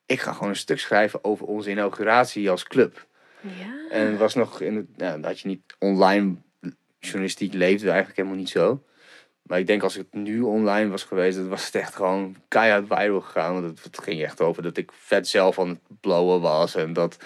ik 0.06 0.20
ga 0.20 0.32
gewoon 0.32 0.48
een 0.48 0.56
stuk 0.56 0.78
schrijven 0.78 1.24
over 1.24 1.46
onze 1.46 1.70
inauguratie 1.70 2.50
als 2.50 2.64
club. 2.64 3.06
Ja. 3.40 3.88
En 3.90 4.18
was 4.18 4.34
nog, 4.34 4.60
in 4.60 4.76
het, 4.76 4.96
nou, 4.96 5.20
dat 5.20 5.40
je 5.40 5.48
niet 5.48 5.74
online 5.78 6.34
journalistiek 6.98 7.52
leefde 7.52 7.86
eigenlijk 7.86 8.16
helemaal 8.16 8.38
niet 8.38 8.48
zo. 8.48 8.82
Maar 9.42 9.58
ik 9.58 9.66
denk 9.66 9.82
als 9.82 9.94
het 9.94 10.14
nu 10.14 10.40
online 10.40 10.90
was 10.90 11.04
geweest, 11.04 11.36
dan 11.36 11.48
was 11.48 11.66
het 11.66 11.74
echt 11.74 11.94
gewoon 11.94 12.36
keihard 12.48 12.86
viral 12.88 13.20
gegaan. 13.20 13.52
Want 13.52 13.64
het, 13.64 13.82
het 13.84 14.02
ging 14.02 14.22
echt 14.22 14.40
over 14.40 14.62
dat 14.62 14.76
ik 14.76 14.90
vet 14.92 15.28
zelf 15.28 15.58
aan 15.58 15.68
het 15.68 16.00
blowen 16.00 16.40
was. 16.40 16.74
En 16.74 16.92
dat, 16.92 17.18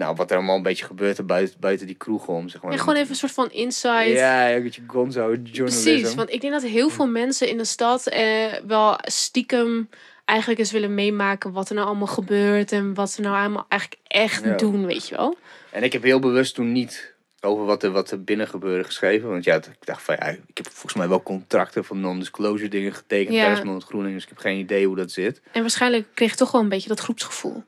nou, 0.00 0.14
wat 0.16 0.30
er 0.30 0.36
allemaal 0.36 0.56
een 0.56 0.62
beetje 0.62 0.84
gebeurde 0.84 1.22
buiten, 1.22 1.60
buiten 1.60 1.86
die 1.86 1.96
kroeg 1.96 2.26
om. 2.26 2.48
Zeg 2.48 2.62
maar. 2.62 2.72
Ja, 2.72 2.78
gewoon 2.78 2.94
even 2.94 3.10
een 3.10 3.16
soort 3.16 3.32
van 3.32 3.50
insight. 3.50 4.06
Ja, 4.06 4.50
een 4.52 4.62
beetje 4.62 4.82
gonzo 4.86 5.20
journalism. 5.20 5.90
Precies, 5.90 6.14
want 6.14 6.32
ik 6.32 6.40
denk 6.40 6.52
dat 6.52 6.62
heel 6.62 6.88
veel 6.90 7.06
mensen 7.06 7.48
in 7.48 7.58
de 7.58 7.64
stad 7.64 8.06
eh, 8.06 8.52
wel 8.66 8.98
stiekem 9.02 9.88
eigenlijk 10.24 10.60
eens 10.60 10.72
willen 10.72 10.94
meemaken 10.94 11.52
wat 11.52 11.68
er 11.68 11.74
nou 11.74 11.86
allemaal 11.86 12.06
gebeurt 12.06 12.72
en 12.72 12.94
wat 12.94 13.10
ze 13.10 13.20
nou 13.20 13.36
allemaal 13.36 13.66
eigenlijk 13.68 14.00
echt 14.06 14.44
Ja. 14.44 14.56
doen, 14.56 14.86
weet 14.86 15.08
je 15.08 15.16
wel. 15.16 15.36
En 15.70 15.82
ik 15.82 15.92
heb 15.92 16.02
heel 16.02 16.18
bewust 16.18 16.54
toen 16.54 16.72
niet 16.72 17.14
over 17.40 17.64
wat 17.64 17.82
er, 17.82 17.90
wat 17.90 18.10
er 18.10 18.24
binnen 18.24 18.48
gebeurde 18.48 18.84
geschreven. 18.84 19.28
Want 19.28 19.44
ja, 19.44 19.54
ik 19.54 19.64
dacht 19.84 20.02
van 20.02 20.16
ja, 20.18 20.26
ik 20.28 20.56
heb 20.56 20.66
volgens 20.70 20.94
mij 20.94 21.08
wel 21.08 21.22
contracten 21.22 21.84
van 21.84 22.00
non-disclosure 22.00 22.68
dingen 22.68 22.94
getekend 22.94 23.36
Ja. 23.36 23.42
bij 23.44 23.52
Esmond 23.52 23.84
Groening. 23.84 24.14
Dus 24.14 24.22
ik 24.22 24.28
heb 24.28 24.38
geen 24.38 24.58
idee 24.58 24.86
hoe 24.86 24.96
dat 24.96 25.10
zit. 25.10 25.40
En 25.52 25.60
waarschijnlijk 25.60 26.06
kreeg 26.14 26.30
je 26.30 26.36
toch 26.36 26.50
wel 26.50 26.60
een 26.60 26.68
beetje 26.68 26.88
dat 26.88 27.00
groepsgevoel. 27.00 27.62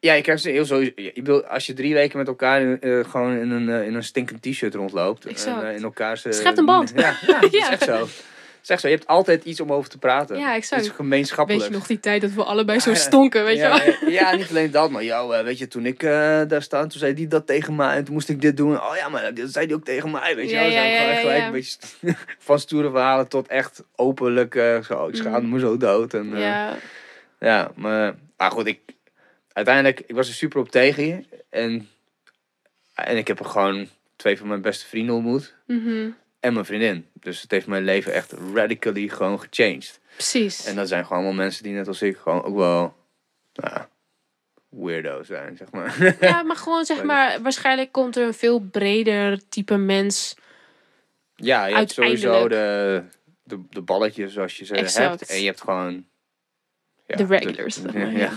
Ja, 0.00 0.12
je 0.12 0.22
krijgt 0.22 0.44
heel 0.44 0.64
zo. 0.64 0.80
Ik 0.80 1.14
bedoel, 1.14 1.44
als 1.44 1.66
je 1.66 1.72
drie 1.72 1.94
weken 1.94 2.18
met 2.18 2.26
elkaar 2.26 2.78
eh, 2.78 3.04
gewoon 3.04 3.36
in 3.36 3.50
een, 3.50 3.68
eh, 3.68 3.86
in 3.86 3.94
een 3.94 4.04
stinkend 4.04 4.42
t-shirt 4.42 4.74
rondloopt. 4.74 5.26
Exact. 5.26 5.62
En 5.62 5.68
eh, 5.68 5.76
in 5.76 5.82
elkaar 5.82 6.18
ze. 6.18 6.32
Schept 6.32 6.58
een 6.58 6.64
band. 6.64 6.92
Ja, 7.00 7.16
ja, 7.26 7.40
dat 7.40 7.52
is 7.52 7.68
echt 7.68 7.82
zo. 7.82 8.08
Echt 8.66 8.80
zo. 8.80 8.88
Je 8.88 8.94
hebt 8.94 9.06
altijd 9.06 9.44
iets 9.44 9.60
om 9.60 9.72
over 9.72 9.90
te 9.90 9.98
praten. 9.98 10.38
Ja, 10.38 10.54
exact. 10.54 10.82
Het 10.82 10.90
is 10.90 10.96
gemeenschappelijk. 10.96 11.62
Weet 11.62 11.72
je 11.72 11.78
nog 11.78 11.86
die 11.86 12.00
tijd 12.00 12.20
dat 12.20 12.32
we 12.32 12.44
allebei 12.44 12.80
zo 12.80 12.94
stonken, 12.94 13.44
weet 13.44 13.56
ja, 13.56 13.76
je 13.76 13.96
wel? 14.00 14.10
Ja, 14.10 14.36
niet 14.36 14.48
alleen 14.48 14.70
dat, 14.70 14.90
maar 14.90 15.04
jou, 15.04 15.44
weet 15.44 15.58
je, 15.58 15.68
toen 15.68 15.86
ik 15.86 16.00
daar 16.00 16.62
sta, 16.62 16.80
toen 16.80 16.98
zei 16.98 17.14
die 17.14 17.28
dat 17.28 17.46
tegen 17.46 17.74
mij 17.74 17.96
en 17.96 18.04
toen 18.04 18.14
moest 18.14 18.28
ik 18.28 18.40
dit 18.40 18.56
doen. 18.56 18.80
Oh 18.80 18.96
ja, 18.96 19.08
maar 19.08 19.34
dat 19.34 19.50
zei 19.50 19.66
die 19.66 19.76
ook 19.76 19.84
tegen 19.84 20.10
mij, 20.10 20.36
weet 20.36 20.50
je 20.50 20.56
wel. 20.56 20.66
Ja, 20.66 21.14
gelijk, 21.14 21.44
een 21.44 21.52
beetje 21.52 21.78
van 22.38 22.58
stoere 22.58 22.90
verhalen 22.90 23.28
tot 23.28 23.48
echt 23.48 23.84
openlijk, 23.96 24.54
zo, 24.84 25.08
ik 25.08 25.16
schaamde 25.16 25.46
me 25.48 25.58
zo 25.58 25.76
dood. 25.76 26.14
En, 26.14 26.38
Ja, 26.38 26.76
ja, 27.38 27.70
maar, 27.74 28.14
maar 28.36 28.50
goed, 28.50 28.66
ik, 28.66 28.80
uiteindelijk, 29.52 30.00
ik 30.06 30.14
was 30.14 30.28
er 30.28 30.34
super 30.34 30.60
op 30.60 30.68
tegen 30.70 31.06
je. 31.06 31.24
En, 31.48 31.88
en 32.94 33.16
ik 33.16 33.26
heb 33.28 33.38
er 33.38 33.44
gewoon 33.44 33.88
twee 34.16 34.38
van 34.38 34.48
mijn 34.48 34.60
beste 34.62 34.86
vrienden 34.86 35.14
ontmoet. 35.14 35.54
mhm, 35.66 36.10
En 36.40 36.52
mijn 36.52 36.64
vriendin. 36.64 37.06
Dus 37.12 37.42
het 37.42 37.50
heeft 37.50 37.66
mijn 37.66 37.84
leven 37.84 38.12
echt 38.12 38.32
radically 38.54 39.08
gewoon 39.08 39.40
gechanged. 39.40 40.00
precies. 40.14 40.64
En 40.66 40.76
dat 40.76 40.88
zijn 40.88 41.02
gewoon 41.06 41.18
allemaal 41.18 41.36
mensen 41.44 41.62
die 41.62 41.72
net 41.72 41.88
als 41.88 42.02
ik 42.02 42.16
gewoon 42.16 42.42
ook 42.44 42.56
wel, 42.56 42.96
nou, 43.54 43.86
weirdo 44.68 45.22
zijn, 45.22 45.56
zeg 45.56 45.70
maar. 45.70 46.16
Ja, 46.20 46.42
maar 46.48 46.56
gewoon 46.56 46.84
zeg 46.84 47.02
maar, 47.02 47.42
waarschijnlijk 47.42 47.92
komt 47.92 48.16
er 48.16 48.26
een 48.26 48.34
veel 48.34 48.58
breder 48.60 49.48
type 49.48 49.76
mens. 49.76 50.34
ja, 51.36 51.66
je 51.66 51.74
hebt 51.74 51.90
sowieso 51.92 52.48
de, 52.48 53.02
de, 53.42 53.60
de 53.70 53.80
balletjes 53.82 54.32
zoals 54.32 54.56
je 54.56 54.64
ze 54.64 54.74
Exact. 54.74 55.20
hebt. 55.20 55.30
En 55.32 55.40
je 55.40 55.46
hebt 55.46 55.60
gewoon... 55.60 56.06
Ja, 57.06 57.16
De 57.16 57.24
regulars, 57.26 57.74
de- 57.74 57.98
ja. 58.16 58.32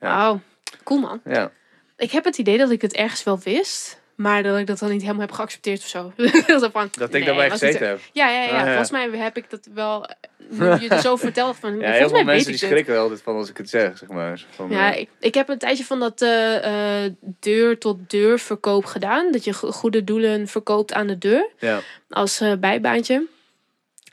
Ja. 0.00 0.16
Wauw, 0.16 0.40
cool 0.84 1.00
man. 1.00 1.20
ja. 1.24 1.50
Ik 1.96 2.10
heb 2.10 2.24
het 2.24 2.38
idee 2.38 2.58
dat 2.58 2.70
ik 2.70 2.82
het 2.82 2.92
ergens 2.94 3.24
wel 3.24 3.38
wist, 3.38 4.00
maar 4.14 4.42
dat 4.42 4.58
ik 4.58 4.66
dat 4.66 4.78
dan 4.78 4.90
niet 4.90 5.00
helemaal 5.00 5.20
heb 5.20 5.32
geaccepteerd 5.32 5.78
of 5.78 5.86
zo. 5.86 6.12
Van, 6.72 6.88
Dat 6.92 7.14
ik 7.14 7.24
daarbij 7.24 7.50
gezeten 7.50 7.88
heb. 7.88 8.00
Ja, 8.12 8.28
ja, 8.30 8.42
ja, 8.42 8.48
Ah, 8.48 8.56
ja. 8.56 8.66
Volgens 8.66 8.90
mij 8.90 9.08
heb 9.10 9.36
ik 9.36 9.50
dat 9.50 9.68
wel. 9.74 10.10
Je 10.50 10.86
het 10.88 11.00
zo 11.00 11.16
vertelt 11.16 11.56
van. 11.56 11.70
Ja, 11.78 11.78
volgens 11.78 11.98
heel 11.98 12.08
veel 12.08 12.24
mensen 12.24 12.44
die 12.44 12.54
ik 12.54 12.60
dit. 12.60 12.70
schrikken 12.70 12.94
er 12.94 13.00
altijd 13.00 13.22
van 13.22 13.36
als 13.36 13.50
ik 13.50 13.56
het 13.56 13.68
zeg, 13.68 13.98
zeg 13.98 14.08
maar. 14.08 14.44
Van, 14.50 14.70
Ja, 14.70 14.92
eh, 14.94 15.00
ik, 15.00 15.08
ik 15.20 15.34
heb 15.34 15.48
een 15.48 15.58
tijdje 15.58 15.84
van 15.84 16.00
dat 16.00 16.22
eh, 16.22 17.04
eh, 17.04 17.12
deur 17.40 17.78
tot 17.78 18.10
deur 18.10 18.38
verkoop 18.38 18.84
gedaan. 18.84 19.32
Dat 19.32 19.44
je 19.44 19.52
go- 19.52 19.70
goede 19.70 20.04
doelen 20.04 20.46
verkoopt 20.48 20.92
aan 20.92 21.06
de 21.06 21.18
deur 21.18 21.48
ja. 21.58 21.80
als 22.08 22.42
bijbaantje. 22.60 23.26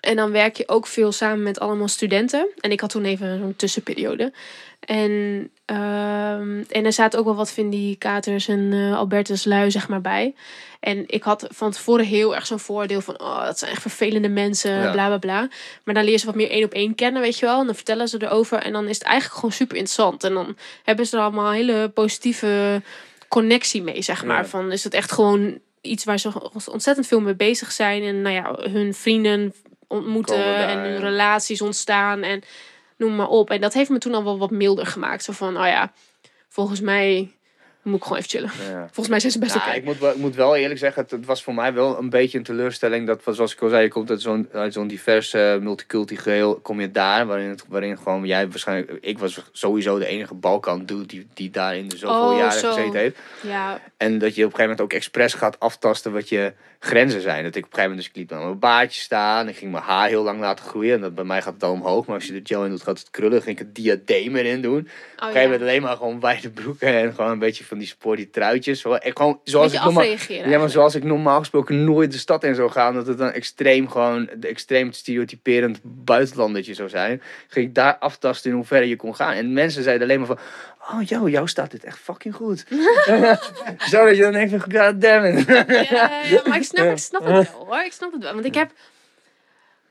En 0.06 0.16
dan 0.16 0.32
werk 0.32 0.58
je 0.58 0.68
ook 0.68 0.88
veel 0.88 1.12
samen 1.12 1.44
met 1.44 1.60
allemaal 1.60 1.88
studenten. 1.88 2.48
En 2.60 2.72
ik 2.72 2.80
had 2.80 2.90
toen 2.90 3.06
even 3.06 3.40
zo'n 3.40 3.56
tussenperiode. 3.56 4.32
En, 4.80 5.50
ehm, 5.66 6.64
en 6.70 6.86
er 6.86 6.94
zaten 6.94 7.20
ook 7.20 7.26
wel 7.26 7.36
wat 7.36 7.52
vindicators 7.52 8.48
en 8.48 8.70
eh 8.74 8.98
Albertus 8.98 9.44
Lui 9.46 9.72
zeg 9.72 9.88
maar 9.88 10.02
bij. 10.02 10.34
En 10.80 11.04
ik 11.08 11.24
had 11.24 11.48
van 11.50 11.72
tevoren 11.72 12.06
heel 12.06 12.36
erg 12.36 12.46
zo'n 12.46 12.60
voordeel 12.60 13.02
van... 13.02 13.20
oh, 13.22 13.46
dat 13.46 13.60
zijn 13.60 13.72
echt 13.72 13.82
vervelende 13.82 14.30
mensen, 14.30 14.72
Ja. 14.72 14.92
bla 14.92 15.08
bla 15.08 15.18
bla. 15.18 15.48
Maar 15.84 15.94
dan 15.94 16.04
leer 16.04 16.18
ze 16.18 16.26
wat 16.26 16.36
meer 16.36 16.50
één 16.50 16.64
op 16.64 16.74
één 16.74 16.96
kennen, 16.96 17.22
weet 17.22 17.40
je 17.40 17.46
wel. 17.46 17.60
En 17.60 17.66
dan 17.66 17.76
vertellen 17.76 18.08
ze 18.08 18.24
erover. 18.24 18.58
En 18.58 18.74
dan 18.74 18.88
is 18.88 18.98
het 18.98 19.08
eigenlijk 19.08 19.36
gewoon 19.36 19.56
super 19.56 19.78
interessant. 19.78 20.24
En 20.24 20.34
dan 20.34 20.58
hebben 20.84 21.06
ze 21.06 21.18
er 21.18 21.24
allemaal 21.24 21.48
een 21.48 21.54
hele 21.56 21.90
positieve 21.94 22.82
connectie 23.28 23.84
mee, 23.84 24.02
zeg 24.02 24.24
maar. 24.26 24.42
Ja. 24.42 24.46
Van 24.46 24.72
is 24.72 24.84
het 24.84 24.94
echt 24.94 25.12
gewoon 25.12 25.58
iets 25.82 26.04
waar 26.04 26.20
ze 26.20 26.52
ontzettend 26.72 27.08
veel 27.08 27.20
mee 27.22 27.36
bezig 27.36 27.72
zijn. 27.72 28.04
En 28.04 28.22
nou 28.22 28.36
ja, 28.36 28.70
hun 28.72 28.94
vrienden 28.94 29.54
ontmoeten 29.88 30.68
en 30.68 30.80
hun 30.80 30.94
ja. 30.94 31.00
relaties 31.00 31.62
ontstaan 31.62 32.22
en 32.24 32.44
noem 32.98 33.16
maar 33.16 33.28
op. 33.28 33.50
En 33.50 33.62
dat 33.62 33.74
heeft 33.74 33.90
me 33.90 33.98
toen 33.98 34.14
al 34.14 34.24
wel 34.24 34.38
wat 34.38 34.52
milder 34.52 34.86
gemaakt. 34.86 35.24
Zo 35.24 35.34
van, 35.34 35.58
oh 35.58 35.68
ja, 35.68 35.94
volgens 36.48 36.82
mij 36.82 37.32
moet 37.86 37.98
ik 37.98 38.04
gewoon 38.04 38.18
even 38.18 38.30
chillen. 38.30 38.52
ja. 38.72 38.80
Volgens 38.86 39.08
mij 39.08 39.20
zijn 39.20 39.32
ze 39.32 39.40
best 39.40 39.54
Ja, 39.54 39.60
oké. 39.68 39.76
ik, 39.76 39.84
moet 39.84 40.00
wel, 40.00 40.12
ik 40.12 40.18
moet 40.18 40.36
wel 40.36 40.56
eerlijk 40.56 40.80
zeggen, 40.80 41.02
het, 41.02 41.12
het 41.12 41.26
was 41.26 41.44
voor 41.44 41.54
mij 41.54 41.74
wel 41.74 41.98
een 41.98 42.10
beetje 42.10 42.38
een 42.38 42.44
teleurstelling. 42.44 43.08
Dat, 43.08 43.22
zoals 43.36 43.54
ik 43.54 43.62
al 43.62 43.70
zei, 43.70 43.84
je 43.84 43.90
komt 43.90 44.10
uit 44.10 44.22
zo'n, 44.22 44.50
zo'n 44.70 44.88
divers 44.88 45.34
eh, 45.34 45.58
multiculti 45.58 46.18
geheel. 46.18 46.56
Kom 46.56 46.82
je 46.82 46.92
daar, 46.92 47.26
waarin, 47.26 47.50
het, 47.50 47.64
waarin 47.68 47.98
gewoon 47.98 48.26
jij 48.26 48.50
waarschijnlijk... 48.50 48.98
Ik 49.02 49.20
was 49.20 49.42
sowieso 49.52 50.00
de 50.00 50.06
enige 50.06 50.34
Balkan 50.34 50.86
dude 50.86 51.06
die, 51.06 51.28
die 51.34 51.50
daar 51.50 51.76
in 51.76 51.88
de 51.88 51.98
zoveel 51.98 52.30
Oh, 52.32 52.38
jaren 52.38 52.60
zo. 52.60 52.74
gezeten 52.74 53.00
heeft. 53.00 53.18
Ja, 53.42 53.80
En 53.98 54.18
dat 54.18 54.36
je 54.36 54.46
op 54.46 54.52
een 54.52 54.56
gegeven 54.56 54.62
moment 54.62 54.82
ook 54.82 54.94
expres 54.94 55.34
gaat 55.34 55.60
aftasten 55.60 56.12
wat 56.14 56.30
je 56.30 56.54
grenzen 56.80 57.22
zijn. 57.22 57.44
Dat 57.44 57.56
ik 57.56 57.66
op 57.66 57.70
een 57.72 57.76
gegeven 57.76 57.82
moment, 57.82 57.98
dus 57.98 58.08
ik 58.08 58.16
liet 58.16 58.30
dan 58.30 58.40
mijn 58.48 58.60
baardje 58.60 59.02
staan. 59.02 59.48
Ik 59.48 59.56
ging 59.56 59.72
mijn 59.72 59.84
haar 59.84 60.08
heel 60.08 60.24
lang 60.24 60.40
laten 60.40 60.66
groeien. 60.66 60.94
En 60.94 61.02
dat 61.02 61.16
bij 61.16 61.24
mij 61.24 61.42
gaat 61.42 61.52
het 61.52 61.60
dan 61.62 61.72
omhoog. 61.72 62.06
Maar 62.06 62.16
als 62.16 62.26
je 62.26 62.34
er 62.34 62.40
gel 62.44 62.64
in 62.64 62.70
doet, 62.70 62.84
gaat 62.84 63.00
het 63.00 63.10
krullen. 63.10 63.42
ging 63.42 63.60
ik 63.60 63.66
het 63.66 63.76
diadeem 63.76 64.36
erin 64.36 64.62
doen. 64.62 64.80
Op 64.80 64.86
een 64.86 64.92
oh, 65.16 65.26
gegeven 65.26 65.44
moment 65.44 65.62
alleen 65.62 65.82
maar 65.82 65.96
gewoon 65.98 66.20
wijde 66.20 66.50
broeken. 66.50 66.88
En 66.88 67.14
gewoon 67.14 67.32
een 67.32 67.40
beetje 67.40 67.64
van 67.76 67.84
die 67.84 67.94
sporty 67.94 68.30
truitjes. 68.32 68.84
En 68.84 69.16
Gewoon 69.16 69.40
zoals 69.44 69.74
ik 69.74 69.84
normaal... 69.84 70.04
Ja, 70.04 70.10
maar 70.10 70.30
eigenlijk. 70.30 70.72
zoals 70.72 70.96
ik 70.96 71.04
normaal 71.04 71.40
gesproken 71.40 71.84
nooit 71.84 72.12
de 72.12 72.18
stad 72.18 72.44
in 72.44 72.56
zou 72.56 72.72
gaan. 72.72 72.94
Dat 72.94 73.08
het 73.08 73.18
dan 73.18 73.32
extreem 73.32 73.90
gewoon, 73.90 74.30
de 74.38 74.48
extreem 74.48 74.92
stereotyperend 74.92 75.80
buitenlandertje 75.84 76.74
zou 76.74 76.90
zijn. 76.90 77.22
Ging 77.48 77.68
ik 77.68 77.76
daar 77.76 77.98
aftasten 77.98 78.50
in 78.50 78.56
hoeverre 78.56 78.88
je 78.88 78.96
kon 78.96 79.16
gaan. 79.16 79.34
En 79.34 79.54
mensen 79.54 79.84
zeiden 79.84 80.08
alleen 80.08 80.20
maar 80.20 80.28
van, 80.28 80.40
oh 80.92 81.04
yo, 81.04 81.30
jou 81.30 81.48
staat 81.48 81.72
dit 81.72 81.84
echt 81.84 82.00
fucking 82.00 82.36
goed. 82.36 82.66
Zo 83.92 84.06
dat 84.06 84.16
je 84.16 84.22
dan 84.22 84.32
denkt 84.32 84.52
van, 84.52 84.60
god 84.60 85.02
damn 85.02 85.26
it. 85.26 85.48
Ja, 85.48 86.22
ja, 86.24 86.42
maar 86.46 86.58
ik 86.58 86.64
snap, 86.64 86.92
ik 86.92 86.98
snap 86.98 87.24
het 87.24 87.52
wel 87.52 87.66
hoor. 87.66 87.84
Ik 87.84 87.92
snap 87.92 88.12
het 88.12 88.24
wel. 88.24 88.34
Want 88.34 88.46
ik 88.46 88.56
heb 88.56 88.72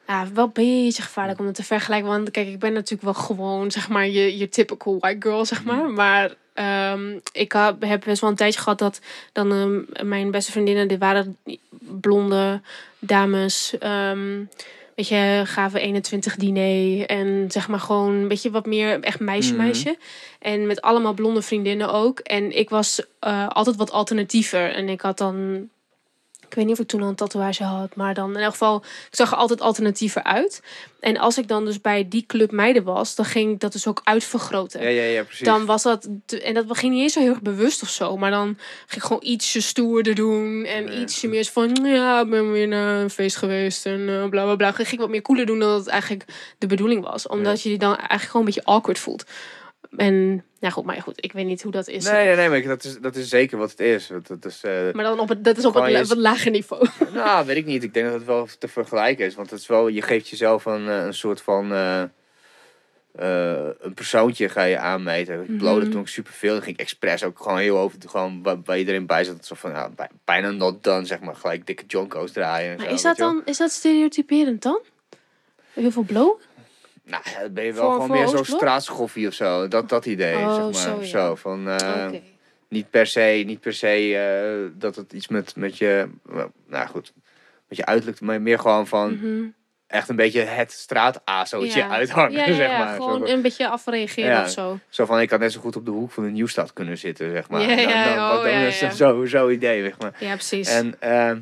ja, 0.06 0.26
wel 0.34 0.44
een 0.44 0.50
beetje 0.52 1.02
gevaarlijk 1.02 1.38
om 1.40 1.46
het 1.46 1.54
te 1.54 1.62
vergelijken. 1.64 2.08
Want 2.08 2.30
kijk, 2.30 2.48
ik 2.48 2.58
ben 2.58 2.72
natuurlijk 2.72 3.02
wel 3.02 3.24
gewoon, 3.24 3.70
zeg 3.70 3.88
maar, 3.88 4.06
je, 4.08 4.38
je 4.38 4.48
typical 4.48 4.98
white 4.98 5.28
girl, 5.28 5.44
zeg 5.44 5.64
maar. 5.64 5.90
Maar 5.90 6.34
ehm, 6.52 7.18
ik 7.32 7.52
heb 7.80 8.00
best 8.04 8.20
wel 8.20 8.30
een 8.30 8.36
tijdje 8.36 8.60
gehad 8.60 8.78
dat 8.78 9.00
dan 9.32 9.52
ehm, 9.52 10.08
mijn 10.08 10.30
beste 10.30 10.52
vriendinnen, 10.52 10.88
dit 10.88 10.98
waren 10.98 11.36
blonde 12.00 12.60
dames. 12.98 13.74
ehm 13.78 14.42
Weet 14.94 15.08
je, 15.08 15.42
gaven 15.44 15.80
21 15.80 16.36
diner 16.36 17.06
en 17.06 17.44
zeg 17.48 17.68
maar 17.68 17.80
gewoon 17.80 18.14
een 18.14 18.28
beetje 18.28 18.50
wat 18.50 18.66
meer 18.66 19.00
echt 19.00 19.20
meisje 19.20 19.52
Mhm. 19.54 19.62
meisje. 19.62 19.96
En 20.38 20.66
met 20.66 20.80
allemaal 20.80 21.12
blonde 21.12 21.42
vriendinnen 21.42 21.92
ook. 21.92 22.18
En 22.18 22.56
ik 22.58 22.70
was 22.70 23.02
eh, 23.18 23.48
altijd 23.48 23.76
wat 23.76 23.90
alternatiever. 23.92 24.70
En 24.74 24.88
ik 24.88 25.00
had 25.00 25.18
dan 25.18 25.68
ik 26.54 26.60
weet 26.60 26.68
niet 26.68 26.78
of 26.78 26.84
ik 26.84 26.90
toen 26.90 27.02
al 27.02 27.08
een 27.08 27.14
tatoeage 27.14 27.64
had, 27.64 27.96
maar 27.96 28.14
dan 28.14 28.36
in 28.36 28.42
elk 28.42 28.50
geval, 28.50 28.76
ik 29.10 29.16
zag 29.16 29.30
er 29.30 29.36
altijd 29.36 29.60
alternatiever 29.60 30.22
uit. 30.22 30.62
En 31.00 31.16
als 31.16 31.38
ik 31.38 31.48
dan 31.48 31.64
dus 31.64 31.80
bij 31.80 32.08
die 32.08 32.24
club 32.26 32.50
meiden 32.50 32.84
was, 32.84 33.14
dan 33.14 33.24
ging 33.24 33.52
ik 33.52 33.60
dat 33.60 33.72
dus 33.72 33.86
ook 33.86 34.00
uitvergroten. 34.04 34.82
Ja, 34.82 34.88
ja, 34.88 35.02
ja, 35.02 35.22
precies. 35.22 35.46
Dan 35.46 35.64
was 35.64 35.82
dat, 35.82 36.08
en 36.42 36.54
dat 36.54 36.78
ging 36.78 36.92
niet 36.92 37.02
eens 37.02 37.12
zo 37.12 37.20
heel 37.20 37.30
erg 37.30 37.42
bewust 37.42 37.82
of 37.82 37.88
zo, 37.88 38.16
maar 38.16 38.30
dan 38.30 38.58
ging 38.86 39.02
ik 39.02 39.02
gewoon 39.02 39.22
ietsje 39.24 39.60
stoerder 39.60 40.14
doen 40.14 40.64
en 40.64 41.00
ietsje 41.00 41.28
meer 41.28 41.44
van, 41.44 41.74
ja, 41.82 42.20
ik 42.20 42.30
ben 42.30 42.52
weer 42.52 42.68
naar 42.68 43.00
een 43.00 43.10
feest 43.10 43.36
geweest 43.36 43.86
en 43.86 44.08
eh, 44.08 44.28
bla 44.28 44.44
bla 44.44 44.56
bla. 44.56 44.72
Ging 44.72 44.88
ik 44.88 44.98
wat 44.98 45.08
meer 45.08 45.22
cooler 45.22 45.46
doen 45.46 45.58
dan 45.58 45.68
dat 45.68 45.78
het 45.78 45.88
eigenlijk 45.88 46.24
de 46.58 46.66
bedoeling 46.66 47.04
was, 47.04 47.26
omdat 47.26 47.62
je 47.62 47.70
je 47.70 47.78
dan 47.78 47.96
eigenlijk 47.96 48.22
gewoon 48.22 48.46
een 48.46 48.52
beetje 48.52 48.70
awkward 48.70 48.98
voelt. 48.98 49.24
En, 49.96 50.44
nou 50.60 50.72
goed, 50.72 50.84
maar 50.84 50.94
ja, 50.94 51.00
goed, 51.00 51.24
ik 51.24 51.32
weet 51.32 51.46
niet 51.46 51.62
hoe 51.62 51.72
dat 51.72 51.88
is. 51.88 52.04
Nee, 52.04 52.26
nee, 52.26 52.36
nee, 52.36 52.48
maar 52.48 52.62
dat 52.62 52.84
is, 52.84 52.98
dat 53.00 53.16
is 53.16 53.28
zeker 53.28 53.58
wat 53.58 53.70
het 53.70 53.80
is. 53.80 54.06
Dat, 54.06 54.26
dat 54.26 54.44
is 54.44 54.60
eh, 54.62 54.72
Maar 54.92 55.04
dan 55.04 55.18
op 55.20 55.28
het, 55.28 55.44
dat 55.44 55.56
is 55.56 55.64
op 55.64 55.74
het 55.74 55.84
je- 55.86 55.92
la- 55.92 56.04
wat 56.04 56.16
lager 56.18 56.50
niveau. 56.50 56.88
Nou, 57.14 57.46
weet 57.46 57.56
ik 57.56 57.66
niet. 57.66 57.82
Ik 57.82 57.94
denk 57.94 58.06
dat 58.06 58.14
het 58.14 58.24
wel 58.24 58.48
te 58.58 58.68
vergelijken 58.68 59.26
is. 59.26 59.34
Want 59.34 59.50
het 59.50 59.60
is 59.60 59.66
wel, 59.66 59.88
je 59.88 60.02
geeft 60.02 60.28
jezelf 60.28 60.64
een, 60.64 60.88
eh, 60.88 61.04
een 61.04 61.14
soort 61.14 61.40
van. 61.40 61.72
eh, 61.72 62.02
een 63.80 63.94
persoontje 63.94 64.48
ga 64.48 64.62
je 64.62 64.78
aanmeten. 64.78 65.42
Ik 65.48 65.58
blode 65.58 65.80
Mhm. 65.80 65.90
toen 65.90 66.00
ik 66.00 66.08
superveel. 66.08 66.52
Dan 66.52 66.62
ging 66.62 66.74
ik 66.76 66.80
expres 66.82 67.24
ook 67.24 67.38
gewoon 67.42 67.58
heel 67.58 67.78
over. 67.78 67.98
Gewoon 68.06 68.42
waar, 68.42 68.56
waar 68.64 68.78
iedereen 68.78 69.06
bij 69.06 69.24
zat. 69.24 69.46
Zo 69.46 69.54
van, 69.54 69.70
ja, 69.70 69.88
bij- 69.96 70.10
bijna 70.24 70.50
not 70.50 70.82
done, 70.84 71.04
zeg 71.04 71.20
maar. 71.20 71.34
Gelijk 71.36 71.66
dikke 71.66 71.84
jonko's 71.86 72.32
draaien. 72.32 72.70
En 72.70 72.76
Maar 72.76 72.86
zo, 72.88 72.92
is 72.94 73.02
dat 73.02 73.16
dan 73.16 73.42
is 73.44 73.56
dat 73.56 73.70
stereotyperend 73.70 74.62
dan? 74.62 74.80
Heel 75.72 75.90
veel 75.90 76.02
blow? 76.02 76.40
Nou, 77.04 77.22
ben 77.50 77.64
je 77.64 77.72
wel 77.72 77.82
Voor- 77.84 77.92
gewoon 77.92 78.06
voor 78.06 78.16
meer 78.16 78.28
zo'n 78.28 78.44
straatschoffie 78.44 79.26
of 79.28 79.34
zo. 79.34 79.68
Dat, 79.68 79.88
dat 79.88 80.06
idee, 80.06 80.34
Oh, 80.36 80.54
zeg 80.54 80.64
maar. 80.64 80.74
zo, 80.74 81.00
ja. 81.00 81.06
Zo, 81.06 81.34
van... 81.34 81.68
eh. 81.68 82.06
Niet 82.68 82.90
per 82.90 83.06
se, 83.06 83.42
niet 83.46 83.60
per 83.60 83.72
se 83.72 84.16
eh, 84.16 84.78
dat 84.80 84.96
het 84.96 85.12
iets 85.12 85.28
met, 85.28 85.56
met 85.56 85.78
je... 85.78 86.08
Nou 86.68 86.86
goed, 86.88 87.12
met 87.68 87.78
je 87.78 87.84
uiterlijk... 87.84 88.20
Maar 88.20 88.42
meer 88.42 88.58
gewoon 88.58 88.86
van 88.86 89.12
Mhm. 89.14 89.44
echt 89.86 90.08
een 90.08 90.16
beetje 90.16 90.40
het 90.40 90.72
straat-azootje 90.72 91.78
Ja. 91.78 91.88
uithangen, 91.88 92.32
Ja, 92.32 92.54
zeg 92.54 92.68
maar. 92.78 92.94
Zo 92.96 93.02
gewoon 93.02 93.18
van- 93.18 93.28
een 93.28 93.42
beetje 93.42 93.68
afreageren 93.68 94.42
of 94.42 94.50
zo. 94.50 94.78
Zo 94.88 95.04
van, 95.04 95.20
ik 95.20 95.30
had 95.30 95.40
net 95.40 95.52
zo 95.52 95.60
goed 95.60 95.76
op 95.76 95.84
de 95.84 95.90
hoek 95.90 96.10
van 96.10 96.24
de 96.24 96.30
Nieuwstad 96.30 96.72
kunnen 96.72 96.98
zitten, 96.98 97.30
zeg 97.30 97.48
maar. 97.48 97.60
Ja, 97.60 98.14
dan, 98.14 98.38
oh, 98.38 98.42
dan 98.44 98.52
is 98.52 98.80
het 98.80 98.96
Zo, 98.96 99.24
zo 99.24 99.48
idee, 99.48 99.82
zeg 99.82 99.98
maar. 99.98 100.12
Ja, 100.18 100.32
precies. 100.34 100.68
En, 100.68 100.94
ehm, 100.98 101.38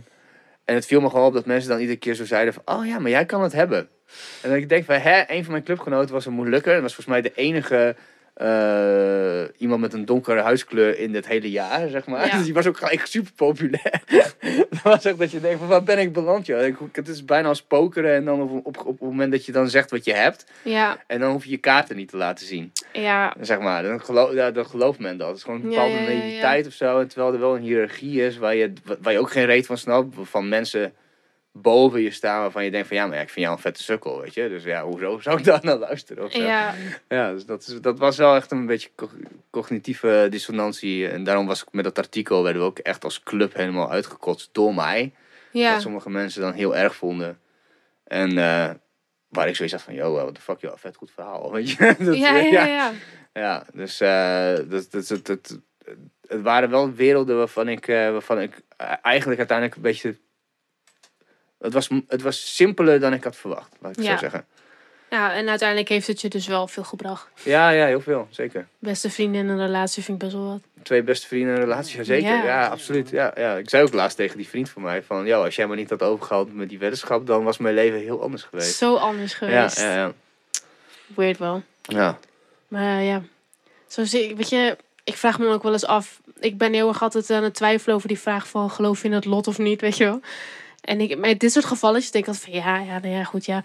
en 0.64 0.74
het 0.74 0.86
viel 0.86 1.00
me 1.00 1.10
gewoon 1.10 1.26
op 1.26 1.32
dat 1.34 1.46
mensen 1.46 1.70
dan 1.70 1.80
iedere 1.80 1.98
keer 1.98 2.14
zo 2.14 2.24
zeiden 2.24 2.54
van... 2.54 2.62
Oh 2.78 2.86
ja, 2.86 2.98
maar 2.98 3.10
jij 3.10 3.26
kan 3.26 3.42
het 3.42 3.52
hebben. 3.52 3.88
En 4.42 4.48
dan 4.48 4.58
ik 4.58 4.68
denk 4.68 4.84
van, 4.84 4.94
hè, 4.94 5.22
een 5.26 5.42
van 5.42 5.52
mijn 5.52 5.64
clubgenoten 5.64 6.14
was 6.14 6.26
een 6.26 6.32
moeilijker. 6.32 6.72
Dat 6.72 6.82
was 6.82 6.94
volgens 6.94 7.14
mij 7.16 7.22
de 7.22 7.32
enige 7.34 7.94
eh, 8.34 9.42
iemand 9.58 9.80
met 9.80 9.92
een 9.92 10.04
donkere 10.04 10.40
huidskleur 10.40 10.98
in 10.98 11.12
dit 11.12 11.26
hele 11.26 11.50
jaar, 11.50 11.88
zeg 11.88 12.06
maar. 12.06 12.26
Ja. 12.26 12.32
Dus 12.36 12.44
die 12.44 12.54
was 12.54 12.66
ook 12.66 12.76
gelijk 12.78 13.06
super 13.06 13.32
populair. 13.32 14.02
dat 14.70 14.82
was 14.82 15.06
ook 15.06 15.18
dat 15.18 15.30
je 15.30 15.40
denkt 15.40 15.58
van, 15.58 15.68
waar 15.68 15.82
ben 15.82 15.98
ik 15.98 16.12
beland, 16.12 16.46
joh? 16.46 16.62
Ik- 16.66 16.76
Het 16.92 17.08
is 17.08 17.24
bijna 17.24 17.48
als 17.48 17.62
pokeren 17.62 18.14
en 18.14 18.24
dan 18.24 18.40
op, 18.40 18.66
op, 18.66 18.78
op 18.86 18.86
het 18.86 19.00
moment 19.00 19.32
dat 19.32 19.46
je 19.46 19.52
dan 19.52 19.68
zegt 19.68 19.90
wat 19.90 20.04
je 20.04 20.12
hebt... 20.12 20.44
ja, 20.62 20.96
En 21.06 21.20
dan 21.20 21.30
hoef 21.30 21.44
je 21.44 21.50
je 21.50 21.56
kaarten 21.56 21.96
niet 21.96 22.08
te 22.08 22.16
laten 22.16 22.46
zien. 22.46 22.72
ja, 22.92 23.34
Zeg 23.40 23.58
maar, 23.60 23.82
dan, 23.82 24.00
geloof, 24.04 24.32
ja, 24.32 24.50
dan 24.50 24.66
gelooft 24.66 24.98
men 24.98 25.16
dat. 25.16 25.28
Het 25.28 25.36
is 25.36 25.42
gewoon 25.42 25.60
een 25.62 25.68
bepaalde 25.68 25.92
ja, 25.94 26.10
ja, 26.10 26.52
ja. 26.54 26.66
of 26.66 26.72
zo. 26.72 27.00
En 27.00 27.08
terwijl 27.08 27.32
er 27.32 27.40
wel 27.40 27.56
een 27.56 27.62
hiërarchie 27.62 28.22
is 28.22 28.38
waar 28.38 28.54
je, 28.54 28.72
waar 29.00 29.12
je 29.12 29.18
ook 29.18 29.30
geen 29.30 29.46
reet 29.46 29.66
van 29.66 29.78
snapt. 29.78 30.14
Van 30.22 30.48
mensen 30.48 30.92
boven 31.52 32.00
je 32.00 32.10
staan 32.10 32.40
waarvan 32.40 32.64
je 32.64 32.70
denkt 32.70 32.88
van 32.88 32.96
ja, 32.96 33.06
maar 33.06 33.16
ja, 33.16 33.22
ik 33.22 33.28
vind 33.30 33.44
jou 33.44 33.56
een 33.56 33.62
vette 33.62 33.82
sukkel, 33.82 34.20
weet 34.20 34.34
je. 34.34 34.48
Dus 34.48 34.64
ja, 34.64 34.84
hoezo 34.84 35.18
zou 35.20 35.38
ik 35.38 35.44
daar 35.50 35.60
naar 35.62 35.76
luisteren 35.76 36.24
of 36.24 36.32
zo? 36.32 36.42
Ja, 36.42 36.74
ja, 37.08 37.32
dus 37.32 37.46
dat, 37.46 37.60
is, 37.66 37.80
dat 37.80 37.98
was 37.98 38.16
wel 38.16 38.34
echt 38.36 38.50
een 38.50 38.66
beetje 38.66 38.90
co- 38.94 39.10
cognitieve 39.50 40.26
dissonantie. 40.30 41.08
En 41.08 41.24
daarom 41.24 41.46
was 41.46 41.62
ik 41.62 41.68
met 41.72 41.84
dat 41.84 41.98
artikel, 41.98 42.42
werden 42.42 42.62
we 42.62 42.68
ook 42.68 42.78
echt 42.78 43.04
als 43.04 43.22
club 43.22 43.54
helemaal 43.54 43.90
uitgekotst 43.90 44.48
door 44.52 44.74
mij. 44.74 45.12
ja. 45.50 45.72
Wat 45.72 45.82
sommige 45.82 46.10
mensen 46.10 46.40
dan 46.42 46.52
heel 46.52 46.76
erg 46.76 46.94
vonden. 46.96 47.38
En 48.04 48.38
eh, 48.38 48.70
waar 49.28 49.48
ik 49.48 49.56
zoiets 49.56 49.74
had 49.74 49.82
van, 49.84 49.94
yo, 49.94 50.12
what 50.12 50.34
the 50.34 50.40
fuck, 50.40 50.60
joh, 50.60 50.72
vet 50.76 50.96
goed 50.96 51.10
verhaal, 51.14 51.52
weet 51.52 51.70
je. 51.70 51.94
Dat, 51.98 52.16
Ja, 52.16 52.36
eh, 52.38 52.50
ja, 52.52 52.64
ja. 52.66 52.92
ja, 53.32 53.64
dus 53.74 54.00
eh, 54.00 54.54
dat, 54.70 54.90
dat, 54.90 55.06
dat, 55.08 55.26
dat, 55.26 55.58
het 56.28 56.42
waren 56.42 56.70
wel 56.70 56.92
werelden 56.92 57.36
waarvan 57.36 57.68
ik, 57.68 57.88
eh, 57.88 58.10
waarvan 58.10 58.40
ik 58.40 58.60
eh, 58.76 58.92
eigenlijk 59.02 59.38
uiteindelijk 59.38 59.76
een 59.76 59.82
beetje... 59.82 60.16
Het 61.62 61.72
was, 61.72 61.88
het 62.08 62.22
was 62.22 62.56
simpeler 62.56 63.00
dan 63.00 63.12
ik 63.12 63.24
had 63.24 63.36
verwacht, 63.36 63.68
laat 63.80 63.96
ik 63.98 64.04
Ja. 64.04 64.12
zo 64.12 64.18
zeggen. 64.18 64.44
Ja, 65.10 65.32
en 65.34 65.48
uiteindelijk 65.48 65.88
heeft 65.88 66.06
het 66.06 66.20
je 66.20 66.28
dus 66.28 66.46
wel 66.46 66.68
veel 66.68 66.84
gebracht. 66.84 67.28
Ja, 67.42 67.70
ja, 67.70 67.86
heel 67.86 68.00
veel, 68.00 68.26
zeker. 68.30 68.66
Beste 68.78 69.10
vrienden 69.10 69.40
in 69.40 69.48
een 69.48 69.58
relatie 69.58 70.02
vind 70.02 70.22
ik 70.22 70.28
best 70.28 70.36
wel 70.42 70.48
wat. 70.50 70.60
Twee 70.82 71.02
beste 71.02 71.26
vrienden 71.26 71.48
in 71.48 71.54
een 71.54 71.62
relatie, 71.62 71.96
ja, 71.98 72.04
zeker. 72.04 72.28
Ja. 72.30 72.44
Ja, 72.44 72.66
absoluut. 72.66 73.10
Ja, 73.10 73.32
ja. 73.36 73.56
Ik 73.56 73.68
zei 73.68 73.82
ook 73.82 73.92
laatst 73.92 74.16
tegen 74.16 74.36
die 74.36 74.48
vriend 74.48 74.68
van 74.70 74.82
mij 74.82 75.02
van... 75.02 75.26
Yo, 75.26 75.44
als 75.44 75.56
jij 75.56 75.66
maar 75.66 75.76
niet 75.76 75.90
had 75.90 76.02
overgehaald 76.02 76.54
met 76.54 76.68
die 76.68 76.78
weddenschap... 76.78 77.26
dan 77.26 77.44
was 77.44 77.58
mijn 77.58 77.74
leven 77.74 77.98
heel 77.98 78.22
anders 78.22 78.42
geweest. 78.42 78.76
Zo 78.76 78.94
anders 78.96 79.32
Ja, 79.32 79.36
geweest. 79.38 79.80
ja, 79.80 79.94
ja. 79.94 80.12
Weird 81.06 81.38
wel. 81.38 81.62
ja. 81.82 82.18
Maar 82.68 82.98
eh, 82.98 83.06
ja, 83.06 83.22
zo 83.86 84.04
zie 84.04 84.28
ik, 84.28 84.36
weet 84.36 84.48
je, 84.48 84.76
ik 85.04 85.16
vraag 85.16 85.38
me 85.38 85.48
ook 85.48 85.62
wel 85.62 85.72
eens 85.72 85.86
af. 85.86 86.20
Ik 86.40 86.58
ben 86.58 86.72
heel 86.72 86.88
erg 86.88 87.02
altijd 87.02 87.30
aan 87.30 87.42
het 87.44 87.54
twijfelen 87.54 87.94
over 87.96 88.08
die 88.08 88.18
vraag 88.18 88.48
van 88.48 88.70
geloof 88.70 89.02
je 89.02 89.08
in 89.08 89.14
het 89.14 89.24
lot 89.24 89.46
of 89.46 89.58
niet, 89.58 89.80
weet 89.80 89.96
je 89.96 90.04
wel. 90.04 90.20
En 90.82 91.00
ik, 91.00 91.18
met 91.18 91.40
dit 91.40 91.52
soort 91.52 91.64
gevallen 91.64 92.00
denk 92.00 92.14
ik 92.14 92.26
altijd 92.26 92.44
van 92.44 92.52
ja, 92.52 92.78
ja, 92.78 92.98
nou 92.98 93.14
ja, 93.14 93.24
goed, 93.24 93.44
ja. 93.44 93.62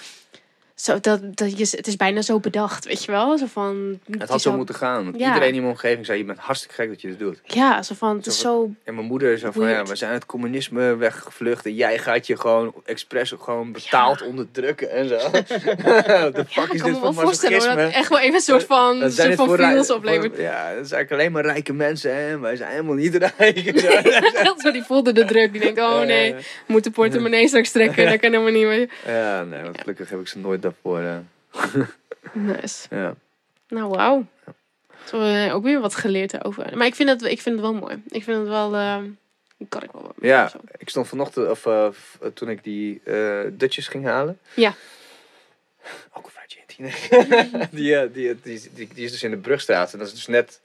Zo, 0.77 0.99
dat, 0.99 1.37
dat 1.37 1.57
je, 1.57 1.77
het 1.77 1.87
is 1.87 1.95
bijna 1.95 2.21
zo 2.21 2.39
bedacht, 2.39 2.85
weet 2.85 3.03
je 3.03 3.11
wel. 3.11 3.37
Zo 3.37 3.45
van, 3.45 3.99
Het 4.19 4.29
had 4.29 4.41
zo 4.41 4.55
moeten 4.55 4.75
gaan. 4.75 5.03
Want 5.03 5.19
Ja. 5.19 5.27
iedereen 5.27 5.53
in 5.53 5.61
mijn 5.61 5.71
omgeving 5.73 6.05
zei... 6.05 6.17
je 6.17 6.23
bent 6.25 6.37
hartstikke 6.39 6.75
gek 6.75 6.89
dat 6.89 7.01
je 7.01 7.07
dit 7.07 7.19
doet. 7.19 7.39
Ja, 7.43 7.81
zo 7.83 7.95
van, 7.97 8.15
het 8.17 8.25
is 8.25 8.39
Zo 8.39 8.41
zo... 8.47 8.71
En 8.83 8.95
mijn 8.95 9.07
moeder 9.07 9.37
zo 9.37 9.51
van, 9.51 9.69
ja, 9.69 9.83
we 9.83 9.95
zijn 9.95 10.13
het 10.13 10.25
communisme 10.25 10.95
weggevlucht 10.95 11.65
en 11.65 11.73
jij 11.73 11.97
gaat 11.97 12.27
je 12.27 12.37
gewoon 12.37 12.73
expres 12.85 13.33
ook 13.33 13.43
gewoon 13.43 13.71
betaald 13.71 14.21
onderdrukken 14.21 14.91
en 14.91 15.07
zo. 15.07 15.17
The 15.31 16.45
fuck 16.47 16.47
Ja, 16.49 16.63
is 16.63 16.81
dit 16.81 16.83
me 16.85 16.91
voor 16.91 17.01
wel 17.01 17.13
voorstellen 17.13 17.67
hoor, 17.67 17.75
dat 17.75 17.91
echt 17.93 18.09
wel 18.09 18.19
even 18.19 18.33
een 18.35 18.41
soort 18.41 18.63
van, 18.63 18.99
Dat 18.99 19.13
soort 19.13 19.35
van 19.35 19.45
voor- 19.47 19.95
oplevert. 19.95 20.37
Ja, 20.37 20.73
dat 20.75 20.87
zijn 20.87 20.99
eigenlijk 20.99 21.11
alleen 21.11 21.31
maar 21.31 21.45
rijke 21.45 21.73
mensen 21.73 22.15
hè? 22.15 22.39
wij 22.39 22.55
zijn 22.55 22.71
helemaal 22.71 22.95
niet 22.95 23.15
rijk. 23.15 23.57
en 23.65 24.53
zo. 24.57 24.71
die 24.77 24.83
voelde 24.83 25.11
de 25.11 25.25
druk. 25.25 25.51
Die 25.51 25.61
denkt, 25.61 25.79
oh 25.79 26.01
nee, 26.01 26.35
moet 26.65 26.83
de 26.83 26.91
portemonnee 26.91 27.47
straks 27.47 27.71
trekken. 27.71 28.05
Dat 28.09 28.19
kan 28.19 28.31
helemaal 28.31 28.51
niet 28.51 28.65
meer. 28.67 28.89
Ja, 29.15 29.43
nee, 29.43 29.61
want 29.63 29.79
gelukkig 29.81 30.09
heb 30.09 30.19
ik 30.19 30.27
ze 30.27 30.37
nooit 30.37 30.61
daarvoor. 30.69 30.99
eh, 30.99 31.17
Nice. 32.33 32.87
ja. 32.95 33.15
Nou, 33.67 33.89
wauw. 33.89 34.25
Zo, 35.05 35.21
eh, 35.21 35.55
ook 35.55 35.63
weer 35.63 35.79
wat 35.79 35.95
geleerd 35.95 36.31
daarover. 36.31 36.77
Maar 36.77 36.87
ik 36.87 36.95
vind 36.95 37.09
het, 37.09 37.21
ik 37.23 37.41
vind 37.41 37.55
het 37.55 37.63
wel 37.65 37.73
mooi. 37.73 38.03
Ik 38.07 38.23
vind 38.23 38.37
het 38.37 38.47
wel... 38.47 38.75
eh, 38.75 38.97
kan 39.69 39.83
ik 39.83 39.91
wel 39.91 40.01
wat 40.01 40.13
ja, 40.21 40.47
zo. 40.47 40.57
ik 40.77 40.89
stond 40.89 41.07
vanochtend, 41.07 41.49
of 41.49 42.17
toen 42.33 42.49
ik 42.49 42.63
die 42.63 43.01
eh 43.03 43.39
dutjes 43.51 43.87
ging 43.87 44.05
halen. 44.05 44.39
Ja. 44.55 44.73
Ook 46.13 46.25
een 46.25 46.31
gin, 46.67 47.69
die, 47.71 48.11
die, 48.11 48.41
die, 48.41 48.89
is 49.05 49.11
dus 49.11 49.23
in 49.23 49.31
de 49.31 49.37
Brugstraat 49.37 49.93
en 49.93 49.99
dat 49.99 50.07
is 50.07 50.13
dus 50.13 50.27
net 50.27 50.61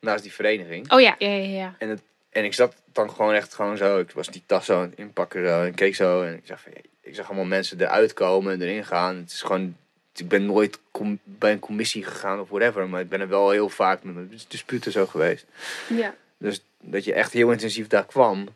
naast 0.00 0.22
die 0.22 0.32
vereniging. 0.32 0.92
Oh 0.92 1.00
ja, 1.00 1.14
ja, 1.18 1.28
ja, 1.28 1.56
ja. 1.58 1.74
En, 1.78 1.88
het, 1.88 2.02
en 2.30 2.44
ik 2.44 2.54
zat 2.54 2.74
dan 2.92 3.10
gewoon 3.10 3.34
echt 3.34 3.54
gewoon 3.54 3.76
zo. 3.76 3.98
Ik 3.98 4.10
was 4.10 4.28
die 4.28 4.42
tas 4.46 4.64
zo 4.66 4.74
aan 4.74 4.88
het 4.90 4.98
inpakken 4.98 5.46
zo, 5.46 5.62
en 5.62 5.74
keek 5.74 5.94
zo. 5.94 6.22
En 6.22 6.34
ik 6.36 6.46
zag, 6.46 6.60
van, 6.60 6.72
ik 7.06 7.14
zag 7.14 7.26
allemaal 7.26 7.44
mensen 7.44 7.80
eruit 7.80 8.12
komen 8.12 8.52
en 8.52 8.62
erin 8.62 8.84
gaan. 8.84 9.16
Het 9.16 9.30
is 9.30 9.42
gewoon... 9.42 9.76
Ik 10.16 10.28
ben 10.28 10.46
nooit 10.46 10.78
com- 10.90 11.18
bij 11.24 11.52
een 11.52 11.58
commissie 11.58 12.04
gegaan 12.04 12.40
of 12.40 12.48
whatever. 12.48 12.88
Maar 12.88 13.00
ik 13.00 13.08
ben 13.08 13.20
er 13.20 13.28
wel 13.28 13.50
heel 13.50 13.68
vaak 13.68 14.02
met 14.02 14.14
mijn 14.14 14.30
disputen 14.48 14.92
zo 14.92 15.06
geweest. 15.06 15.46
ja. 15.88 16.14
Dus 16.38 16.64
dat 16.80 17.04
je 17.04 17.12
echt 17.12 17.32
heel 17.32 17.50
intensief 17.50 17.86
daar 17.86 18.06
kwam. 18.06 18.48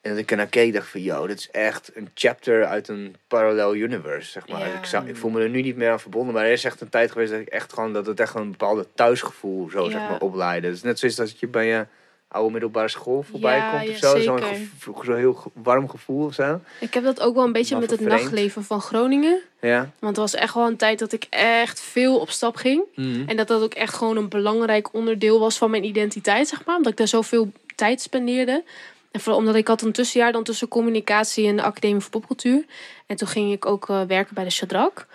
En 0.00 0.10
dat 0.10 0.18
ik 0.18 0.30
ernaar 0.30 0.46
keek, 0.46 0.72
dacht 0.72 0.88
van, 0.88 1.02
yo, 1.02 1.26
dit 1.26 1.38
is 1.38 1.50
echt 1.50 1.90
een 1.94 2.10
chapter 2.14 2.64
uit 2.64 2.88
een 2.88 3.16
parallel 3.28 3.74
universe, 3.74 4.30
zeg 4.30 4.48
maar. 4.48 4.68
Ja. 4.68 4.78
Ik, 4.78 4.84
zou, 4.84 5.08
ik 5.08 5.16
voel 5.16 5.30
me 5.30 5.42
er 5.42 5.48
nu 5.48 5.62
niet 5.62 5.76
meer 5.76 5.90
aan 5.90 6.00
verbonden, 6.00 6.34
maar 6.34 6.44
er 6.44 6.52
is 6.52 6.64
echt 6.64 6.80
een 6.80 6.88
tijd 6.88 7.10
geweest 7.10 7.30
dat 7.30 7.40
ik 7.40 7.48
echt 7.48 7.72
gewoon, 7.72 7.92
dat 7.92 8.06
het 8.06 8.20
echt 8.20 8.34
een 8.34 8.50
bepaalde 8.50 8.86
thuisgevoel 8.94 9.70
zo, 9.70 9.90
zeg 9.90 10.00
maar, 10.00 10.20
opleidde. 10.20 10.66
Het 10.66 10.76
is 10.76 10.82
net 10.82 10.98
zoals 10.98 11.14
dat 11.14 11.38
je 11.38 11.46
bij 11.46 11.66
je 11.66 11.86
oude 12.32 12.52
middelbare 12.52 12.88
school 12.88 13.22
voorbij 13.22 13.56
Ja, 13.56 13.70
komt 13.78 13.90
of 13.90 13.96
zo. 13.96 14.18
Zo'n 14.20 14.42
gevo- 14.42 15.02
zo'n 15.04 15.16
heel 15.16 15.42
warm 15.52 15.88
gevoel 15.88 16.24
of 16.26 16.34
zo. 16.34 16.60
Ik 16.80 16.94
heb 16.94 17.04
dat 17.04 17.20
ook 17.20 17.34
wel 17.34 17.44
een 17.44 17.52
beetje 17.52 17.72
Maar 17.76 17.80
met 17.82 17.90
het 17.90 18.00
nachtleven 18.08 18.64
van 18.64 18.80
Groningen. 18.80 19.40
Ja. 19.60 19.90
Want 19.98 20.16
er 20.16 20.22
was 20.22 20.34
echt 20.34 20.54
wel 20.54 20.66
een 20.66 20.76
tijd 20.76 20.98
dat 20.98 21.12
ik 21.12 21.26
echt 21.30 21.80
veel 21.80 22.18
op 22.18 22.30
stap 22.30 22.56
ging. 22.56 22.82
En 23.26 23.36
dat 23.36 23.48
dat 23.48 23.62
ook 23.62 23.74
echt 23.74 23.94
gewoon 23.94 24.16
een 24.16 24.28
belangrijk 24.28 24.94
onderdeel 24.94 25.40
was 25.40 25.58
van 25.58 25.70
mijn 25.70 25.84
identiteit, 25.84 26.48
zeg 26.48 26.64
maar. 26.64 26.76
Omdat 26.76 26.92
ik 26.92 26.98
daar 26.98 27.08
zoveel 27.08 27.52
tijd 27.76 28.00
spendeerde. 28.00 28.64
En 29.10 29.20
vooral 29.20 29.38
omdat 29.40 29.54
ik 29.54 29.68
had 29.68 29.82
een 29.82 29.92
tussenjaar 29.92 30.32
dan 30.32 30.42
tussen 30.44 30.68
communicatie 30.68 31.46
en 31.48 31.56
de 31.56 31.62
Academie 31.62 32.00
voor 32.00 32.10
Popcultuur. 32.10 32.64
En 33.06 33.16
toen 33.16 33.28
ging 33.28 33.52
ik 33.52 33.66
ook 33.66 33.88
eh, 33.88 34.02
werken 34.02 34.34
bij 34.34 34.44
de 34.44 34.50
Shadrak. 34.50 35.06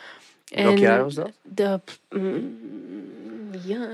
Welk 0.55 0.77
jaar 0.77 1.03
was 1.03 1.13
dat? 1.15 1.31
De, 1.41 1.79
mm, 2.09 2.57
ja, 3.65 3.87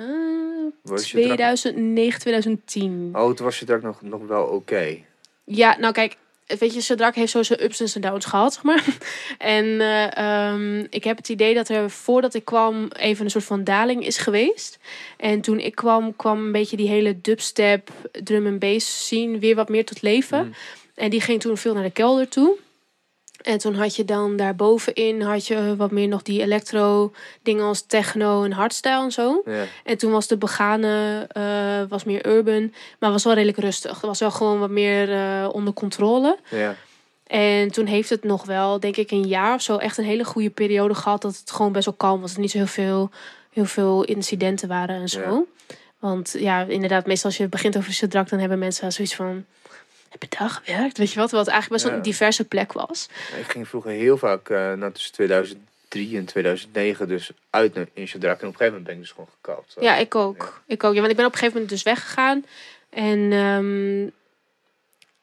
Was 0.81 1.11
je 1.11 1.21
drak- 1.21 1.37
2009, 1.37 2.19
2010. 2.19 3.09
Oh, 3.13 3.33
toen 3.33 3.45
was 3.45 3.59
je 3.59 3.65
daar 3.65 3.81
nog, 3.81 4.01
nog 4.01 4.21
wel 4.27 4.43
oké. 4.43 4.97
Ja, 5.43 5.77
nou 5.79 5.93
kijk, 5.93 6.17
weet 6.59 6.73
je, 6.73 6.81
Sadrak 6.81 7.15
heeft 7.15 7.31
zo 7.31 7.43
zijn 7.43 7.63
ups 7.63 7.79
en 7.79 7.89
zijn 7.89 8.03
downs 8.03 8.25
gehad, 8.25 8.53
zeg 8.53 8.63
maar. 8.63 8.85
En 9.37 9.81
eh, 9.81 10.17
ehm, 10.17 10.85
ik 10.89 11.03
heb 11.03 11.17
het 11.17 11.29
idee 11.29 11.53
dat 11.53 11.69
er 11.69 11.89
voordat 11.89 12.33
ik 12.33 12.45
kwam 12.45 12.87
even 12.87 13.25
een 13.25 13.31
soort 13.31 13.43
van 13.43 13.63
daling 13.63 14.05
is 14.05 14.17
geweest. 14.17 14.79
En 15.17 15.41
toen 15.41 15.59
ik 15.59 15.75
kwam, 15.75 16.15
kwam 16.15 16.45
een 16.45 16.51
beetje 16.51 16.77
die 16.77 16.87
hele 16.87 17.21
dubstep, 17.21 17.89
drum 18.11 18.45
en 18.45 18.59
bass 18.59 19.05
scene 19.05 19.39
weer 19.39 19.55
wat 19.55 19.69
meer 19.69 19.85
tot 19.85 20.01
leven. 20.01 20.45
Mm. 20.45 20.53
En 20.95 21.09
die 21.09 21.21
ging 21.21 21.41
toen 21.41 21.57
veel 21.57 21.73
naar 21.73 21.83
de 21.83 21.91
kelder 21.91 22.27
toe. 22.27 22.57
En 23.43 23.57
toen 23.57 23.75
had 23.75 23.95
je 23.95 24.05
dan 24.05 24.35
daarbovenin 24.35 25.21
had 25.21 25.47
je 25.47 25.75
wat 25.75 25.91
meer 25.91 26.07
nog 26.07 26.21
die 26.21 26.41
electro 26.41 27.11
dingen 27.41 27.63
als 27.63 27.81
techno 27.81 28.43
en 28.43 28.51
hardstyle 28.51 29.03
en 29.03 29.11
zo. 29.11 29.41
Ja. 29.45 29.63
En 29.83 29.97
toen 29.97 30.11
was 30.11 30.27
de 30.27 30.37
begane 30.37 31.25
eh, 31.31 31.89
was 31.89 32.03
meer 32.03 32.27
urban, 32.27 32.73
maar 32.99 33.11
was 33.11 33.23
wel 33.23 33.33
redelijk 33.33 33.57
rustig. 33.57 33.91
Het 33.91 34.01
was 34.01 34.19
wel 34.19 34.31
gewoon 34.31 34.59
wat 34.59 34.69
meer 34.69 35.13
eh, 35.13 35.49
onder 35.51 35.73
controle. 35.73 36.37
Ja. 36.49 36.75
En 37.27 37.71
toen 37.71 37.85
heeft 37.85 38.09
het 38.09 38.23
nog 38.23 38.45
wel, 38.45 38.79
denk 38.79 38.97
ik, 38.97 39.11
een 39.11 39.27
jaar 39.27 39.53
of 39.53 39.61
zo 39.61 39.77
echt 39.77 39.97
een 39.97 40.03
hele 40.03 40.25
goede 40.25 40.49
periode 40.49 40.95
gehad 40.95 41.21
dat 41.21 41.37
het 41.37 41.51
gewoon 41.51 41.71
best 41.71 41.85
wel 41.85 41.93
kalm 41.93 42.21
was. 42.21 42.33
Er 42.33 42.39
niet 42.39 42.51
zo 42.51 42.57
heel 42.57 42.67
veel, 42.67 43.09
heel 43.53 43.65
veel 43.65 44.03
incidenten 44.03 44.67
waren 44.67 44.95
en 44.95 45.09
zo. 45.09 45.19
Ja. 45.19 45.43
Want 45.99 46.35
ja, 46.37 46.61
inderdaad, 46.61 47.05
meestal 47.05 47.29
als 47.29 47.39
je 47.39 47.47
begint 47.47 47.77
over 47.77 47.93
Sedrak, 47.93 48.29
dan 48.29 48.39
hebben 48.39 48.59
mensen 48.59 48.91
zoiets 48.91 49.15
van. 49.15 49.45
Heb 50.13 50.21
je 50.21 50.37
daar 50.37 50.49
gewerkt? 50.49 50.97
Weet 50.97 51.11
je 51.11 51.19
wat? 51.19 51.31
Wat 51.31 51.47
eigenlijk 51.47 51.81
best 51.81 51.83
wel 51.83 51.93
een 51.93 52.09
diverse 52.09 52.45
plek 52.45 52.73
was. 52.73 53.09
Ik 53.39 53.51
ging 53.51 53.67
vroeger 53.67 53.91
heel 53.91 54.17
vaak, 54.17 54.49
nou, 54.49 54.91
tussen 54.91 55.13
2003 55.13 56.17
en 56.17 56.25
2009, 56.25 57.07
dus 57.07 57.31
uit 57.49 57.73
naar 57.73 57.87
in. 57.93 58.07
En 58.11 58.17
op 58.17 58.23
een 58.23 58.39
gegeven 58.39 58.65
moment 58.65 58.83
ben 58.83 58.93
ik 58.93 58.99
dus 58.99 59.11
gewoon 59.11 59.29
gekapt. 59.41 59.75
Ja, 59.79 59.95
ik 59.95 60.15
ook. 60.15 60.61
Ik 60.65 60.83
ook. 60.83 60.93
Ja, 60.93 60.99
want 60.99 61.11
ik 61.11 61.17
ben 61.17 61.25
op 61.25 61.31
een 61.31 61.37
gegeven 61.37 61.61
moment 61.61 61.69
dus 61.69 61.83
weggegaan. 61.83 62.45
En 62.89 63.31
ehm, 63.31 64.07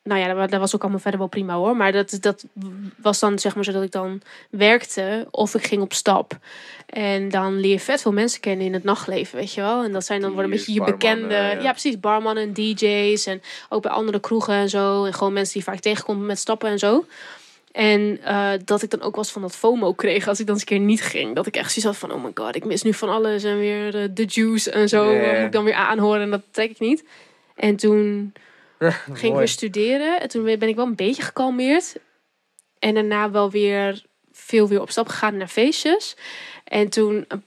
nou 0.03 0.21
ja, 0.21 0.35
dat, 0.35 0.51
dat 0.51 0.61
was 0.61 0.75
ook 0.75 0.81
allemaal 0.81 1.01
verder 1.01 1.21
wel 1.21 1.29
prima 1.29 1.55
hoor. 1.55 1.77
Maar 1.77 1.93
dat, 1.93 2.19
dat 2.21 2.45
was 2.97 3.19
dan 3.19 3.39
zeg 3.39 3.55
maar 3.55 3.65
zo 3.65 3.73
dat 3.73 3.83
ik 3.83 3.93
dan 3.93 4.23
werkte 4.51 5.27
of 5.31 5.55
ik 5.55 5.67
ging 5.67 5.83
op 5.83 5.93
stap. 5.93 6.39
En 6.87 7.29
dan 7.29 7.61
leer 7.61 7.71
je 7.71 7.81
vet 7.81 8.03
veel 8.03 8.13
mensen 8.13 8.41
kennen 8.41 8.67
in 8.67 8.73
het 8.73 8.85
nachtleven, 8.85 9.39
weet 9.39 9.55
je 9.55 9.61
wel. 9.61 9.85
En 9.85 9.93
dat 9.93 10.05
zijn 10.05 10.21
dan 10.21 10.33
worden 10.33 10.51
een 10.51 10.57
beetje 10.57 10.73
je 10.73 10.85
bekende... 10.85 11.35
Ja. 11.35 11.51
ja. 11.51 11.71
precies. 11.71 12.01
Barmannen 12.01 12.43
en 12.43 12.53
DJ's. 12.53 13.27
En 13.27 13.43
ook 13.69 13.83
bij 13.83 13.91
andere 13.91 14.21
kroegen 14.21 14.55
en 14.55 14.69
zo. 14.69 15.05
En 15.05 15.13
gewoon 15.13 15.33
mensen 15.33 15.55
die 15.55 15.63
vaak 15.63 15.79
tegenkomen 15.79 16.27
met 16.27 16.39
stappen 16.39 16.69
en 16.69 16.79
zo. 16.79 17.05
En 17.73 18.19
eh, 18.25 18.51
dat 18.65 18.83
ik 18.83 18.91
dan 18.91 19.03
ook 19.03 19.17
was 19.17 19.31
van 19.31 19.43
dat 19.43 19.57
FOMO 19.57 19.93
kreeg 19.93 20.29
als 20.29 20.41
ik 20.41 20.47
dan 20.47 20.55
eens 20.55 20.65
een 20.65 20.77
keer 20.77 20.87
niet 20.87 21.03
ging. 21.03 21.35
Dat 21.35 21.47
ik 21.47 21.57
echt 21.57 21.73
zoiets 21.73 21.85
had 21.85 21.97
van, 21.97 22.13
oh 22.13 22.25
my 22.25 22.31
god, 22.35 22.57
ik 22.57 22.65
mis 22.65 22.83
nu 22.83 22.95
van 22.95 23.09
alles. 23.09 23.45
En 23.45 23.59
weer 23.59 24.03
eh, 24.03 24.09
de 24.11 24.25
juice 24.25 24.71
en 24.71 24.89
zo. 24.89 25.15
Moet 25.15 25.45
ik 25.45 25.53
dan 25.53 25.65
weer 25.65 25.75
aanhoren 25.75 26.23
en 26.23 26.31
dat 26.31 26.43
trek 26.51 26.71
ik 26.71 26.79
niet. 26.79 27.05
En 27.55 27.77
toen 27.77 28.33
ging 29.13 29.33
ik 29.33 29.39
weer 29.39 29.49
studeren. 29.49 30.21
En 30.21 30.29
toen 30.29 30.45
ben 30.45 30.69
ik 30.69 30.77
wel 30.77 30.87
een 30.87 30.95
beetje 30.95 31.23
gekalmeerd. 31.23 31.97
En 32.79 32.95
daarna 32.95 33.31
wel 33.31 33.51
weer 33.51 34.03
veel 34.33 34.69
weer 34.69 34.81
op 34.81 34.91
stap 34.91 35.09
gegaan 35.09 35.37
naar 35.37 35.49
feestjes. 35.49 36.17
En 36.65 36.89
toen, 36.89 37.25
eh, 37.29 37.39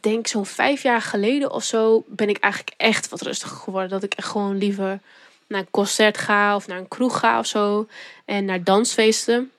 denk 0.00 0.18
ik 0.18 0.26
zo'n 0.26 0.46
vijf 0.46 0.82
jaar 0.82 1.02
geleden 1.02 1.50
of 1.50 1.64
zo, 1.64 2.04
ben 2.06 2.28
ik 2.28 2.38
eigenlijk 2.38 2.74
echt 2.76 3.08
wat 3.08 3.22
rustiger 3.22 3.56
geworden. 3.56 3.90
Dat 3.90 4.02
ik 4.02 4.14
echt 4.14 4.28
gewoon 4.28 4.58
liever 4.58 5.00
naar 5.48 5.60
een 5.60 5.70
concert 5.70 6.18
ga 6.18 6.56
of 6.56 6.66
naar 6.66 6.78
een 6.78 6.88
kroeg 6.88 7.18
ga 7.18 7.38
of 7.38 7.46
zo. 7.46 7.86
En 8.24 8.44
naar 8.44 8.64
dansfeesten. 8.64 9.50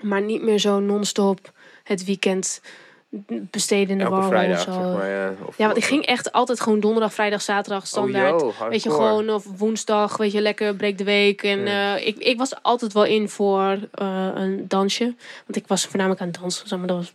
Maar 0.00 0.22
niet 0.22 0.42
meer 0.42 0.58
zo 0.58 0.80
non-stop 0.80 1.52
het 1.84 2.04
weekend 2.04 2.60
besteden 3.50 3.88
in 3.88 3.98
de 3.98 4.04
Elke 4.04 4.14
Warhol 4.14 4.30
vrijdag, 4.30 4.58
of 4.58 4.62
zeg 4.64 4.74
zo. 4.74 4.80
maar. 4.92 5.08
Ja, 5.10 5.34
Of- 5.44 5.58
Ja, 5.58 5.64
want 5.66 5.76
ik 5.76 5.84
ging 5.84 6.06
echt 6.06 6.32
altijd 6.32 6.60
gewoon 6.60 6.80
donderdag, 6.80 7.14
vrijdag, 7.14 7.42
zaterdag 7.42 7.86
standaard. 7.86 8.42
Oh, 8.42 8.54
yo, 8.60 8.68
Weet 8.68 8.82
je, 8.82 8.90
gewoon 8.90 9.30
of 9.30 9.44
woensdag, 9.56 10.16
weet 10.16 10.32
je, 10.32 10.40
lekker 10.40 10.74
break 10.74 10.98
de 10.98 11.04
week. 11.04 11.42
En 11.42 11.60
Ja. 11.66 11.96
eh, 11.98 12.06
ik, 12.06 12.18
ik 12.18 12.38
was 12.38 12.62
altijd 12.62 12.92
wel 12.92 13.04
in 13.04 13.28
voor 13.28 13.78
eh, 13.92 14.30
een 14.34 14.64
dansje. 14.68 15.04
Want 15.46 15.56
ik 15.56 15.66
was 15.66 15.84
voornamelijk 15.86 16.20
aan 16.20 16.28
het 16.28 16.40
dansen, 16.40 16.68
zeg 16.68 16.78
maar. 16.78 16.88
Dat 16.88 16.96
was 16.96 17.14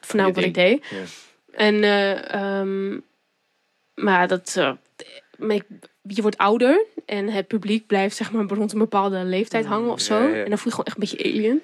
voornamelijk 0.00 0.38
wat 0.40 0.48
ik 0.48 0.54
deed. 0.54 0.84
Ja. 0.90 0.96
En, 1.52 1.82
eh, 1.82 2.34
ehm, 2.34 2.98
maar 3.94 4.28
dat... 4.28 4.56
ik- 5.48 5.64
je 6.02 6.22
wordt 6.22 6.38
ouder 6.38 6.84
en 7.06 7.28
het 7.28 7.46
publiek 7.46 7.86
blijft 7.86 8.16
zeg 8.16 8.32
maar 8.32 8.44
rond 8.46 8.72
een 8.72 8.78
bepaalde 8.78 9.24
leeftijd 9.24 9.66
hangen 9.66 9.90
of 9.90 10.00
zo. 10.00 10.20
Mm. 10.20 10.34
En 10.34 10.48
dan 10.48 10.58
voel 10.58 10.64
je 10.64 10.70
gewoon 10.70 10.84
echt 10.84 10.94
een 10.96 11.00
beetje 11.00 11.24
alien. 11.24 11.62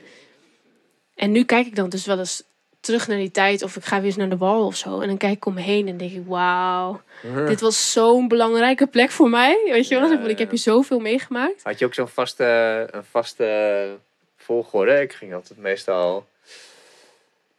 En 1.14 1.32
nu 1.32 1.44
kijk 1.44 1.66
ik 1.66 1.76
dan 1.76 1.88
dus 1.88 2.06
wel 2.06 2.18
eens 2.18 2.42
terug 2.86 3.08
naar 3.08 3.18
die 3.18 3.30
tijd 3.30 3.62
of 3.62 3.76
ik 3.76 3.84
ga 3.84 3.96
weer 3.96 4.06
eens 4.06 4.16
naar 4.16 4.28
de 4.28 4.36
wal 4.36 4.66
of 4.66 4.76
zo. 4.76 5.00
En 5.00 5.08
dan 5.08 5.16
kijk 5.16 5.32
ik 5.32 5.46
om 5.46 5.54
me 5.54 5.60
heen 5.60 5.88
en 5.88 5.96
denk 5.96 6.12
ik, 6.12 6.22
wauw, 6.26 7.00
dit 7.46 7.60
was 7.60 7.92
zo'n 7.92 8.28
belangrijke 8.28 8.86
plek 8.86 9.10
voor 9.10 9.30
mij. 9.30 9.68
Weet 9.70 9.88
je 9.88 10.00
wel? 10.00 10.10
Ja, 10.10 10.28
ik 10.28 10.38
heb 10.38 10.50
hier 10.50 10.58
zoveel 10.58 10.98
meegemaakt. 10.98 11.62
Had 11.62 11.78
je 11.78 11.84
ook 11.84 11.94
zo'n 11.94 12.08
vaste, 12.08 12.88
een 12.90 13.04
vaste 13.04 13.98
volgorde? 14.36 15.00
Ik 15.00 15.12
ging 15.12 15.34
altijd 15.34 15.58
meestal... 15.58 16.26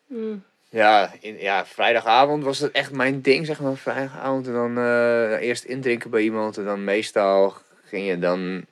Mm. 0.07 0.43
Ja, 0.69 1.11
in, 1.19 1.39
ja, 1.39 1.65
vrijdagavond 1.65 2.43
was 2.43 2.59
het 2.59 2.71
echt 2.71 2.91
mijn 2.91 3.21
ding, 3.21 3.45
zeg 3.45 3.59
maar. 3.59 3.75
Vrijdagavond 3.75 4.47
en 4.47 4.53
dan 4.53 4.77
eh, 4.77 5.41
eerst 5.41 5.63
indrinken 5.63 6.09
bij 6.09 6.21
iemand. 6.21 6.57
En 6.57 6.65
dan 6.65 6.83
meestal 6.83 7.53
ging 7.85 8.07
je 8.07 8.19
dan 8.19 8.65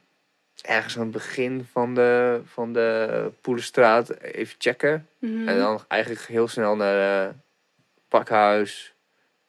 ergens 0.66 0.96
aan 0.98 1.04
het 1.04 1.12
begin 1.12 1.68
van 1.72 1.94
de, 1.94 2.42
van 2.46 2.74
de 2.74 3.32
Poelenstraat 3.42 4.20
even 4.22 4.56
checken. 4.58 5.08
Mhm. 5.20 5.48
En 5.48 5.58
dan 5.58 5.84
eigenlijk 5.88 6.22
heel 6.22 6.48
snel 6.48 6.76
naar 6.76 7.28
eh, 7.28 7.34
Pakhuis, 8.08 8.94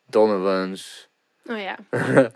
Donovan's, 0.07 1.09
Oh 1.49 1.59
ja. 1.59 1.77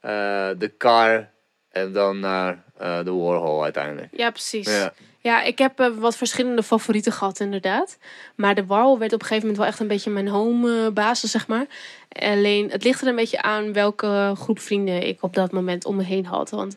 eh, 0.00 0.58
de 0.58 0.72
Car 0.78 1.30
en 1.68 1.92
dan 1.92 2.20
naar 2.20 2.62
eh, 2.76 3.04
de 3.04 3.12
Warhol 3.12 3.62
uiteindelijk. 3.62 4.08
Ja, 4.12 4.30
precies. 4.30 4.66
Ja. 4.66 4.92
Ja, 5.20 5.42
ik 5.42 5.58
heb 5.58 5.90
wat 5.98 6.16
verschillende 6.16 6.62
favorieten 6.62 7.12
gehad, 7.12 7.40
inderdaad. 7.40 7.98
Maar 8.34 8.54
de 8.54 8.66
Warhol 8.66 8.98
werd 8.98 9.12
op 9.12 9.20
een 9.20 9.26
gegeven 9.26 9.48
moment 9.48 9.58
wel 9.58 9.66
echt 9.66 9.80
een 9.80 9.88
beetje 9.88 10.10
mijn 10.10 10.28
home 10.28 10.90
basis, 10.90 11.30
zeg 11.30 11.46
maar. 11.46 11.66
Alleen, 12.08 12.70
het 12.70 12.84
ligt 12.84 13.00
er 13.00 13.08
een 13.08 13.16
beetje 13.16 13.42
aan 13.42 13.72
welke 13.72 14.32
groep 14.36 14.58
vrienden 14.58 15.06
ik 15.06 15.22
op 15.22 15.34
dat 15.34 15.52
moment 15.52 15.84
om 15.84 15.96
me 15.96 16.02
heen 16.02 16.26
had. 16.26 16.50
Want 16.50 16.76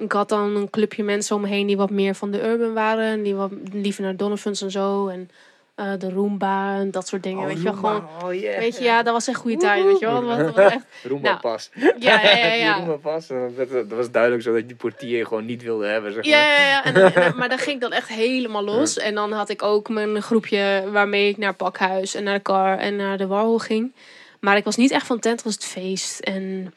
ik 0.00 0.12
had 0.12 0.28
dan 0.28 0.56
een 0.56 0.70
clubje 0.70 1.02
mensen 1.02 1.36
om 1.36 1.42
me 1.42 1.48
heen 1.48 1.66
die 1.66 1.76
wat 1.76 1.90
meer 1.90 2.14
van 2.14 2.30
de 2.30 2.42
urban 2.46 2.72
waren. 2.74 3.04
En 3.04 3.22
die 3.22 3.34
wat 3.34 3.50
liever 3.72 4.02
naar 4.02 4.16
Donovan's 4.16 4.62
en 4.62 4.70
zo. 4.70 5.08
En 5.08 5.30
eh, 5.74 5.92
de 5.98 6.10
Roomba 6.10 6.74
en 6.78 6.90
dat 6.90 7.08
soort 7.08 7.22
dingen. 7.22 7.46
weet 7.46 7.56
je 7.56 7.62
wel, 7.62 7.72
gewoon... 7.72 8.08
Oh, 8.24 8.34
yeah. 8.34 8.58
Weet 8.58 8.76
je, 8.78 8.84
ja, 8.84 9.02
dat 9.02 9.12
was 9.12 9.28
echt 9.28 9.38
goede 9.38 9.56
tijd, 9.56 9.84
weet 9.84 9.98
je 9.98 10.06
wel. 10.06 10.20
Dat 10.26 10.40
was, 10.40 10.54
was 10.54 10.72
echt... 10.72 10.84
Roomba 11.08 11.28
Nou, 11.28 11.40
pas. 11.40 11.70
Ja, 11.98 12.22
ja, 12.22 12.52
ja. 12.52 12.76
Roomba 12.78 12.96
pas. 12.96 13.30
en 13.30 13.54
Dat, 13.56 13.70
dat 13.70 13.86
was 13.88 14.10
duidelijk 14.10 14.42
zo 14.42 14.50
dat 14.52 14.60
je 14.60 14.66
die 14.66 14.76
portier 14.76 15.26
gewoon 15.26 15.44
niet 15.44 15.62
wilde 15.62 15.86
hebben. 15.86 16.12
Zeg 16.12 16.24
maar. 16.24 16.32
Ja, 16.34 16.52
ja, 16.52 16.66
ja. 16.68 16.84
En, 16.84 16.94
dan- 16.94 17.12
en 17.12 17.20
dan- 17.22 17.36
maar 17.36 17.48
dan 17.48 17.58
ging 17.66 17.74
ik 17.74 17.80
dan 17.80 17.92
echt 17.92 18.08
helemaal 18.08 18.64
los. 18.64 18.98
En 18.98 19.14
dan 19.14 19.32
had 19.32 19.48
ik 19.48 19.62
ook 19.62 19.88
mijn 19.88 20.22
groepje 20.22 20.88
waarmee 20.92 21.28
ik 21.28 21.36
naar 21.36 21.54
Pakhuis 21.54 22.14
en 22.14 22.24
naar 22.24 22.34
de 22.36 22.42
Car 22.42 22.78
en 22.78 22.96
naar 22.96 23.16
de 23.18 23.26
Warhol 23.26 23.58
ging. 23.58 23.92
Maar 24.40 24.56
ik 24.56 24.64
was 24.64 24.76
niet 24.76 24.90
echt 24.90 25.06
van 25.06 25.18
tent 25.18 25.44
als 25.44 25.54
het 25.54 25.64
feest 25.64 26.20
en 26.20 26.74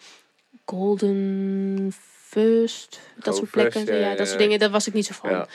Golden 0.65 1.93
First, 2.33 2.99
dat 3.15 3.35
soort 3.35 3.49
plekken. 3.51 3.85
ja, 3.85 3.93
Ja, 3.93 4.09
ja, 4.09 4.15
dat 4.15 4.27
soort 4.27 4.39
dingen, 4.39 4.59
daar 4.59 4.69
was 4.69 4.87
ik 4.87 4.93
niet 4.93 5.05
zo 5.05 5.13
van. 5.13 5.47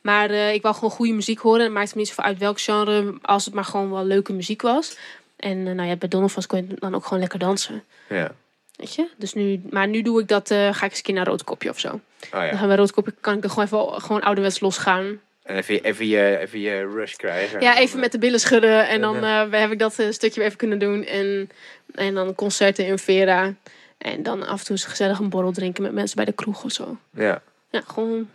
Maar 0.00 0.30
eh, 0.30 0.52
ik 0.52 0.62
wou 0.62 0.74
gewoon 0.74 0.90
goede 0.90 1.12
muziek 1.12 1.38
horen. 1.38 1.62
Het 1.62 1.72
maakte 1.72 1.92
me 1.94 1.98
niet 2.00 2.08
zoveel 2.08 2.24
uit 2.24 2.38
welk 2.38 2.60
genre, 2.60 3.14
als 3.22 3.44
het 3.44 3.54
maar 3.54 3.64
gewoon 3.64 3.90
wel 3.90 4.04
leuke 4.04 4.32
muziek 4.32 4.62
was. 4.62 4.96
En 5.36 5.66
eh, 5.66 5.74
nou 5.74 5.88
ja, 5.88 5.96
bij 5.96 6.08
Donovan's 6.08 6.46
kon 6.46 6.66
je 6.68 6.74
dan 6.78 6.94
ook 6.94 7.04
gewoon 7.04 7.20
lekker 7.20 7.38
dansen. 7.38 7.84
Ja. 8.08 8.34
Weet 8.76 8.94
je? 8.94 9.08
Dus 9.16 9.34
nu, 9.34 9.62
maar 9.70 9.88
nu 9.88 10.02
doe 10.02 10.20
ik 10.20 10.28
dat, 10.28 10.50
eh, 10.50 10.58
ga 10.58 10.84
ik 10.84 10.90
eens 10.90 10.96
een 10.96 11.02
keer 11.02 11.14
naar 11.14 11.26
Roodkopje 11.26 11.70
of 11.70 11.78
zo. 11.78 11.88
Oh, 11.88 12.00
Dan 12.30 12.46
ja. 12.46 12.56
gaan 12.56 12.68
we 12.68 12.76
Roodkopje, 12.76 13.14
kan 13.20 13.36
ik 13.36 13.44
er 13.44 13.50
gewoon 13.50 13.64
even 13.64 14.02
gewoon 14.02 14.20
ouderwets 14.20 14.60
losgaan. 14.60 15.20
En 15.42 15.56
even, 15.56 15.82
even, 15.84 16.08
je, 16.08 16.38
even 16.38 16.60
je 16.60 16.90
rush 16.94 17.14
krijgen. 17.14 17.60
Ja, 17.60 17.78
even 17.78 18.00
met 18.00 18.12
de 18.12 18.18
billen 18.18 18.40
schudden. 18.40 18.88
En 18.88 19.00
dan 19.00 19.22
heb 19.50 19.72
ik 19.72 19.78
dat 19.78 19.98
eh, 19.98 20.10
stukje 20.10 20.36
weer 20.36 20.46
even 20.46 20.58
kunnen 20.58 20.78
doen. 20.78 21.04
En, 21.04 21.50
en 21.94 22.14
dan 22.14 22.34
concerten 22.34 22.86
in 22.86 22.98
Vera. 22.98 23.54
En 24.02 24.22
dan 24.22 24.46
af 24.46 24.58
en 24.58 24.64
toe 24.66 24.76
eens 24.76 24.84
gezellig 24.84 25.18
een 25.18 25.28
borrel 25.28 25.52
drinken 25.52 25.82
met 25.82 25.92
mensen 25.92 26.16
bij 26.16 26.24
de 26.24 26.32
kroeg 26.32 26.64
of 26.64 26.72
zo. 26.72 26.96
Ja. 27.10 27.42
Ja, 27.70 27.82
gewoon... 27.86 28.30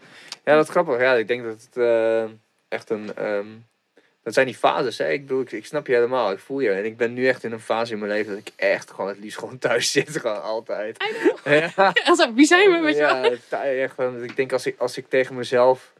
ja, 0.45 0.56
dat 0.56 0.64
is 0.64 0.69
grappig. 0.69 0.99
Ja, 0.99 1.14
ik 1.14 1.27
denk 1.27 1.44
dat 1.44 1.61
het 1.61 1.77
eh, 1.77 2.23
echt 2.68 2.89
een... 2.89 3.15
ehm, 3.15 3.48
dat 4.23 4.34
zijn 4.35 4.45
die 4.48 4.56
fases, 4.56 4.98
hè. 4.98 5.10
Ik 5.10 5.22
bedoel, 5.22 5.41
ik, 5.41 5.52
ik 5.52 5.65
snap 5.65 5.88
je 5.88 5.94
helemaal. 5.94 6.31
Ik 6.31 6.39
voel 6.39 6.60
je. 6.60 6.69
En 6.72 6.85
ik 6.85 6.98
ben 6.98 7.14
nu 7.14 7.27
echt 7.27 7.44
in 7.44 7.52
een 7.52 7.60
fase 7.60 7.94
in 7.94 7.99
mijn 7.99 8.11
leven 8.11 8.30
dat 8.30 8.39
ik 8.48 8.52
echt 8.56 8.91
gewoon 8.91 9.07
het 9.07 9.19
liefst 9.19 9.38
gewoon 9.39 9.57
thuis 9.57 9.91
zit. 9.91 10.18
Gewoon 10.19 10.41
altijd. 10.41 10.98
Ja. 11.44 11.72
Also, 12.06 12.34
wie 12.34 12.45
zijn 12.45 12.69
we, 12.69 12.88
je 12.88 12.95
wel? 12.95 13.23
ja, 13.23 13.64
echt 13.64 13.99
ik 14.22 14.35
denk 14.35 14.52
als 14.52 14.65
ik, 14.65 14.76
als 14.77 14.98
ik 14.98 15.10
tegen 15.10 15.35
mezelf 15.35 15.94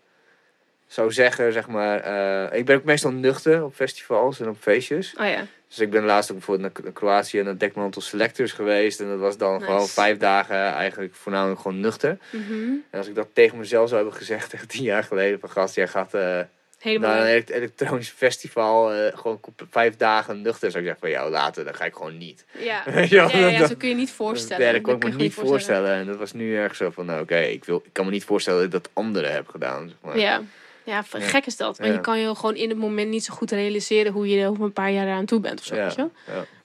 zou 0.88 1.12
zeggen, 1.12 1.54
zeg 1.54 1.68
maar... 1.68 2.00
eh, 2.00 2.58
ik 2.60 2.66
ben 2.66 2.76
ook 2.76 2.84
meestal 2.84 3.12
nuchter 3.12 3.64
op 3.64 3.76
festivals 3.76 4.40
en 4.40 4.50
op 4.50 4.58
feestjes. 4.60 5.16
Oh 5.20 5.26
ja. 5.28 5.46
Dus 5.68 5.80
ik 5.80 5.90
ben 5.90 6.04
laatst 6.04 6.32
ook 6.32 6.38
bijvoorbeeld 6.38 6.84
naar 6.84 6.94
Kroatië 6.94 7.40
en 7.40 7.46
naar 7.46 7.58
Dekmantel 7.58 8.02
Selectors 8.02 8.52
geweest. 8.52 9.00
En 9.00 9.08
dat 9.08 9.20
was 9.20 9.38
dan 9.38 9.54
Nice. 9.54 9.66
gewoon 9.66 9.88
vijf 9.88 10.18
dagen 10.18 10.56
eigenlijk 10.56 11.16
voornamelijk 11.16 11.60
gewoon 11.62 11.80
nuchter. 11.80 12.18
Mhm. 12.32 12.54
En 12.90 12.98
als 12.98 13.08
ik 13.08 13.16
dat 13.16 13.28
tegen 13.34 13.58
mezelf 13.58 13.90
zou 13.90 14.02
hebben 14.02 14.20
gezegd, 14.20 14.50
tegen 14.50 14.68
tien 14.68 14.84
jaar 14.84 15.04
geleden, 15.04 15.40
van 15.40 15.50
gast, 15.50 15.76
jij 15.76 15.88
gaat 15.88 16.14
eh, 16.14 16.40
Helemaal. 16.80 17.10
naar 17.10 17.22
een 17.22 17.28
elekt- 17.28 17.50
elektronisch 17.50 18.10
festival, 18.10 18.94
eh, 18.94 19.18
gewoon 19.18 19.40
vijf 19.70 19.96
dagen 19.96 20.42
nuchter. 20.42 20.72
Zou 20.72 20.84
ik 20.84 20.90
zeggen 20.90 21.00
van 21.00 21.10
jou 21.10 21.32
later, 21.32 21.64
dan 21.66 21.76
ga 21.76 21.86
ik 21.86 21.94
gewoon 21.94 22.18
niet. 22.18 22.46
Ja. 22.60 22.84
Ja, 23.10 23.68
zo 23.68 23.76
kun 23.78 23.90
je 23.90 23.96
niet 23.96 24.12
voorstellen. 24.12 24.66
Ja, 24.66 24.72
dat 24.72 24.82
kon 24.82 24.96
ik 24.96 25.04
me 25.04 25.10
niet 25.14 25.34
voorstellen. 25.34 25.92
En 25.94 26.06
dat 26.06 26.18
was 26.18 26.34
nu 26.34 26.56
erg 26.58 26.76
zo 26.76 26.90
van, 26.90 27.06
nou 27.06 27.22
oké, 27.22 27.38
ik 27.40 27.66
wil, 27.66 27.82
ik 27.86 27.94
kan 27.94 28.06
me 28.06 28.12
niet 28.12 28.26
voorstellen 28.26 28.60
dat 28.60 28.68
ik 28.68 28.84
dat 28.84 28.90
anderen 28.94 29.32
heb 29.34 29.48
gedaan. 29.48 29.88
Zeg 29.88 29.98
maar. 30.02 30.20
Ja. 30.20 30.42
Ja, 30.88 31.04
gek 31.10 31.46
is 31.46 31.58
dat. 31.58 31.78
Want 31.78 31.90
Ja. 31.90 31.96
je 31.96 32.02
kan 32.02 32.20
je 32.20 32.36
gewoon 32.36 32.56
in 32.56 32.70
het 32.70 32.78
moment 32.78 33.10
niet 33.10 33.24
zo 33.26 33.34
goed 33.34 33.52
realiseren 33.52 34.12
hoe 34.14 34.30
je 34.30 34.42
er 34.42 34.50
over 34.50 34.64
een 34.64 34.74
paar 34.74 34.92
jaar 34.92 35.10
aan 35.12 35.26
toe 35.26 35.40
bent 35.40 35.60
of 35.60 35.66
zo. 35.66 35.76
Weet 35.76 35.96
je. 35.96 36.08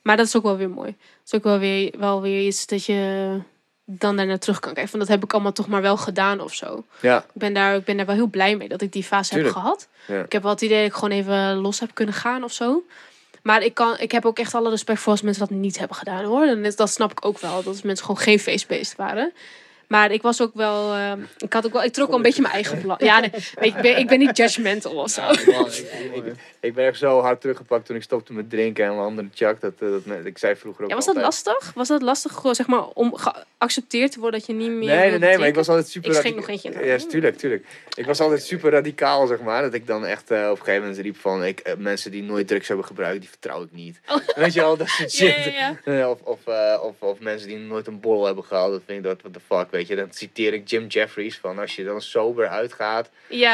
Maar 0.02 0.16
dat 0.16 0.26
is 0.26 0.36
ook 0.36 0.42
wel 0.42 0.56
weer 0.56 0.70
mooi. 0.70 0.90
Dat 0.98 1.26
is 1.26 1.34
ook 1.34 1.42
wel 1.44 1.58
weer, 1.58 1.94
wel 1.98 2.20
weer 2.22 2.46
iets 2.46 2.66
dat 2.66 2.84
je 2.84 3.38
dan 3.84 4.16
daarna 4.16 4.38
terug 4.38 4.58
kan 4.60 4.72
kijken. 4.72 4.90
Van 4.90 4.98
dat 4.98 5.08
heb 5.08 5.24
ik 5.24 5.32
allemaal 5.32 5.52
toch 5.52 5.68
maar 5.68 5.82
wel 5.82 5.96
gedaan 5.96 6.40
of 6.40 6.54
zo. 6.54 6.84
ja, 7.00 7.18
Ik 7.18 7.24
ben 7.40 7.52
daar, 7.54 7.76
ik 7.76 7.84
ben 7.84 7.96
daar 7.96 8.06
wel 8.06 8.14
heel 8.14 8.26
blij 8.26 8.56
mee 8.56 8.68
dat 8.68 8.80
ik 8.82 8.92
die 8.92 9.04
fase 9.04 9.30
Tuurlijk. 9.34 9.54
heb 9.54 9.62
gehad. 9.62 9.88
Ja. 10.06 10.22
Ik 10.24 10.32
heb 10.32 10.42
wel 10.42 10.50
het 10.50 10.60
idee 10.62 10.78
dat 10.78 10.86
ik 10.86 10.94
gewoon 10.94 11.10
even 11.18 11.54
los 11.54 11.80
heb 11.80 11.90
kunnen 11.94 12.14
gaan 12.14 12.44
of 12.44 12.52
zo. 12.52 12.82
Maar 13.42 13.62
ik, 13.62 13.74
kan, 13.74 13.98
ik 13.98 14.12
heb 14.12 14.24
ook 14.26 14.38
echt 14.38 14.54
alle 14.54 14.70
respect 14.70 15.00
voor 15.00 15.12
als 15.12 15.22
mensen 15.22 15.48
dat 15.48 15.58
niet 15.58 15.78
hebben 15.78 15.96
gedaan 15.96 16.24
hoor. 16.24 16.42
En 16.46 16.72
dat, 16.76 16.90
snap 16.90 17.10
ik 17.10 17.24
ook 17.26 17.38
wel. 17.38 17.62
Dat 17.62 17.82
mensen 17.82 18.06
gewoon 18.06 18.20
geen 18.22 18.38
feestbeest 18.38 18.96
waren. 18.96 19.32
Maar 19.92 20.10
ik 20.10 20.22
was 20.22 20.40
ook 20.40 20.54
wel. 20.54 20.94
eh, 20.94 21.12
ik 21.38 21.52
had 21.52 21.66
ook 21.66 21.72
wel. 21.72 21.82
Ik 21.84 21.92
trok 21.92 22.06
wel 22.08 22.16
een 22.16 22.22
beetje 22.22 22.42
mijn 22.42 22.54
eigen 22.54 22.80
plan. 22.80 22.96
Ja, 22.98 23.20
nee, 23.20 23.30
ik, 23.60 23.74
ben, 23.74 23.98
ik 23.98 24.06
ben 24.08 24.18
niet 24.18 24.36
judgmental 24.36 24.92
of 24.92 25.10
zo. 25.10 25.20
Ja, 25.22 25.28
man, 25.58 25.66
ik- 25.66 26.14
ik- 26.14 26.34
ik 26.62 26.74
ben 26.74 26.86
echt 26.86 26.98
zo 26.98 27.20
hard 27.20 27.40
teruggepakt 27.40 27.86
toen 27.86 27.96
ik 27.96 28.02
stopte 28.02 28.32
met 28.32 28.50
drinken 28.50 28.84
en 28.84 28.90
een 28.92 28.98
andere 28.98 29.28
Chuck. 29.34 29.60
Dat, 29.60 29.72
eh, 29.78 29.88
dat, 30.04 30.24
ik 30.24 30.38
zei 30.38 30.56
vroeger 30.56 30.82
ook 30.84 30.88
Ja, 30.90 30.94
was 30.96 31.04
dat 31.06 31.14
altijd- 31.16 31.44
lastig? 31.44 31.72
Was 31.74 31.88
dat 31.88 32.02
lastig 32.02 32.32
gewoon, 32.32 32.54
zeg 32.54 32.66
maar, 32.66 32.86
om 32.86 33.14
geaccepteerd 33.16 34.12
te 34.12 34.20
worden 34.20 34.38
dat 34.38 34.48
je 34.48 34.54
niet 34.54 34.70
meer 34.70 34.88
Nee, 34.96 35.10
nee, 35.10 35.18
nee, 35.18 35.38
maar 35.38 35.46
ik 35.48 35.54
was 35.54 35.68
altijd 35.68 35.88
super 35.88 36.10
Ik 36.10 36.16
schenk 36.16 36.34
radica- 36.34 36.52
nog 36.52 36.64
eentje 36.64 36.80
in. 36.82 36.86
Ja, 36.88 36.96
tuurlijk, 37.08 37.36
tuurlijk. 37.38 37.66
Ik 37.94 38.06
was 38.06 38.20
altijd 38.20 38.42
super 38.42 38.70
radicaal, 38.70 39.26
zeg 39.26 39.40
maar. 39.40 39.62
Dat 39.62 39.74
ik 39.74 39.86
dan 39.86 40.06
echt 40.06 40.30
eh, 40.30 40.44
op 40.50 40.58
een 40.58 40.64
gegeven 40.64 40.80
moment 40.80 40.98
riep 41.00 41.16
van... 41.16 41.44
Ik, 41.44 41.60
eh, 41.60 41.74
mensen 41.76 42.10
die 42.10 42.22
nooit 42.22 42.48
drugs 42.48 42.68
hebben 42.68 42.86
gebruikt, 42.86 43.20
die 43.20 43.28
vertrouw 43.28 43.62
ik 43.62 43.72
niet. 43.72 44.00
Oh. 44.08 44.16
Weet 44.36 44.52
je 44.52 44.60
wel, 44.60 44.76
dat 44.76 44.88
soort 44.88 45.12
shit. 45.22 45.44
ja, 45.44 45.76
ja. 45.84 46.10
Of, 46.10 46.20
of, 46.22 46.38
of, 46.82 46.94
of 46.98 47.20
mensen 47.20 47.48
die 47.48 47.58
nooit 47.58 47.86
een 47.86 48.00
borrel 48.00 48.24
hebben 48.26 48.44
gehad. 48.44 48.70
Dat 48.70 48.82
vind 48.86 48.98
ik 48.98 49.04
dat, 49.04 49.20
what 49.20 49.32
the 49.32 49.40
fuck, 49.54 49.70
weet 49.70 49.88
je. 49.88 49.96
Dan 49.96 50.08
citeer 50.10 50.52
ik 50.52 50.68
Jim 50.68 50.86
Jeffries 50.86 51.38
van... 51.38 51.58
Als 51.58 51.76
je 51.76 51.84
dan 51.84 52.00
sober 52.00 52.48
uitgaat, 52.48 53.10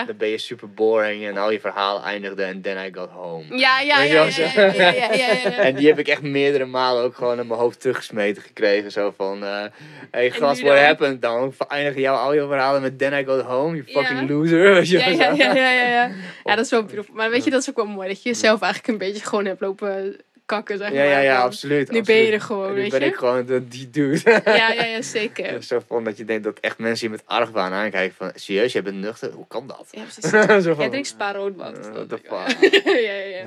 dan 0.06 0.16
ben 0.16 0.28
je 0.28 0.38
super 0.38 0.70
boring. 0.70 1.24
En 1.26 1.36
al 1.36 1.50
je 1.50 1.60
verhaal 1.60 2.02
eindigde 2.02 2.42
en 2.42 2.60
then 2.60 2.86
I 2.86 2.90
got 2.98 3.10
home. 3.10 3.58
Ja, 3.58 3.80
ja, 3.80 4.02
ja, 4.02 4.24
ja. 4.24 5.56
En 5.56 5.74
die 5.74 5.86
heb 5.86 5.98
ik 5.98 6.08
echt 6.08 6.22
meerdere 6.22 6.64
malen 6.64 7.04
ook 7.04 7.14
gewoon 7.14 7.40
in 7.40 7.46
mijn 7.46 7.60
hoofd 7.60 7.80
teruggesmeten 7.80 8.42
gekregen. 8.42 8.92
Zo 8.92 9.12
van, 9.16 9.44
eh 9.44 9.64
hey 10.10 10.30
gast, 10.30 10.60
what 10.60 10.76
dan? 10.76 10.84
happened? 10.84 11.22
Dan 11.22 11.52
eindigen 11.68 12.00
jouw 12.00 12.16
al 12.16 12.34
je 12.34 12.46
verhalen 12.46 12.82
met 12.82 12.98
then 12.98 13.12
I 13.12 13.24
got 13.24 13.40
home, 13.40 13.76
you 13.76 13.84
fucking 13.92 14.30
loser. 14.30 14.66
Ja, 14.88 15.06
ja, 15.06 15.32
ja, 15.32 15.54
ja, 15.54 15.70
ja, 15.70 15.88
ja. 15.88 16.10
Ja, 16.44 16.54
dat 16.54 16.64
is 16.64 16.70
wel 16.70 16.84
beautiful. 16.84 17.14
Maar 17.14 17.30
weet 17.30 17.44
je, 17.44 17.50
dat 17.50 17.60
is 17.60 17.68
ook 17.68 17.76
wel 17.76 17.86
mooi. 17.86 18.08
Dat 18.08 18.22
je 18.22 18.28
jezelf 18.28 18.60
eigenlijk 18.60 18.92
een 18.92 19.08
beetje 19.08 19.24
gewoon 19.24 19.44
hebt 19.44 19.60
lopen 19.60 20.16
kakken, 20.48 20.78
zeg 20.78 20.92
Ja, 20.92 21.02
ja, 21.02 21.10
maar. 21.10 21.22
ja, 21.22 21.42
absoluut. 21.42 21.90
Nu 21.90 22.02
ben 22.02 22.16
je 22.16 22.32
er 22.32 22.40
gewoon, 22.40 22.68
nu 22.74 22.80
weet 22.80 22.90
ben 22.90 23.00
je? 23.00 23.06
ik 23.06 23.14
gewoon 23.16 23.46
de, 23.46 23.68
die 23.68 23.90
dude. 23.90 24.42
Ja, 24.44 24.72
ja, 24.72 24.84
ja, 24.84 25.02
zeker. 25.18 25.62
Zo 25.62 25.82
van 25.86 26.04
dat 26.04 26.16
je 26.16 26.24
denkt 26.24 26.44
dat 26.44 26.58
echt 26.60 26.78
mensen 26.78 27.06
je 27.06 27.12
met 27.12 27.22
argwaan 27.26 27.72
aankijken 27.72 28.16
van, 28.16 28.30
serieus, 28.34 28.72
jij 28.72 28.82
bent 28.82 28.96
nuchter? 28.96 29.32
Hoe 29.32 29.46
kan 29.48 29.66
dat? 29.66 29.88
Ja, 29.90 30.02
precies. 30.02 30.30
Zo 30.64 30.74
van, 30.74 30.78
Jij 30.78 30.88
drinkt 30.88 31.08
spa 31.08 31.32
roodbad. 31.32 31.78
eh, 31.86 31.92
what 31.92 32.08
the 32.08 32.18
fuck? 32.22 32.72
ja, 32.84 32.98
ja, 32.98 33.12
ja. 33.12 33.46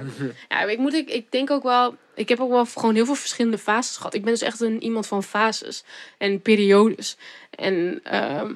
ja 0.49 0.63
ik, 0.63 0.77
moet, 0.77 0.93
ik, 0.93 1.09
ik 1.09 1.31
denk 1.31 1.51
ook 1.51 1.63
wel... 1.63 1.95
Ik 2.15 2.29
heb 2.29 2.39
ook 2.39 2.51
wel 2.51 2.65
gewoon 2.65 2.95
heel 2.95 3.05
veel 3.05 3.15
verschillende 3.15 3.57
fases 3.57 3.97
gehad. 3.97 4.13
Ik 4.13 4.23
ben 4.23 4.31
dus 4.31 4.41
echt 4.41 4.61
een, 4.61 4.83
iemand 4.83 5.07
van 5.07 5.23
fases 5.23 5.83
en 6.17 6.41
periodes. 6.41 7.17
En 7.49 7.99
ehm, 8.03 8.51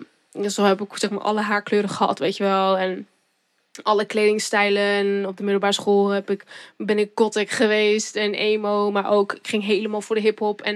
zo 0.49 0.63
heb 0.63 0.81
ik 0.81 0.97
zeg 0.97 1.09
maar 1.09 1.21
alle 1.21 1.41
haarkleuren 1.41 1.89
gehad, 1.89 2.19
weet 2.19 2.37
je 2.37 2.43
wel. 2.43 2.77
En 2.77 3.07
alle 3.83 4.05
kledingstijlen. 4.05 4.81
En 4.83 5.27
op 5.27 5.37
de 5.37 5.43
middelbare 5.43 5.73
school 5.73 6.09
heb 6.09 6.29
ik, 6.29 6.43
ben 6.77 6.99
ik 6.99 7.11
gothic 7.15 7.49
geweest 7.49 8.15
en 8.15 8.33
emo. 8.33 8.91
Maar 8.91 9.11
ook, 9.11 9.33
ik 9.33 9.47
ging 9.47 9.63
helemaal 9.63 10.01
voor 10.01 10.15
de 10.15 10.21
hip-hop. 10.21 10.61
En 10.61 10.75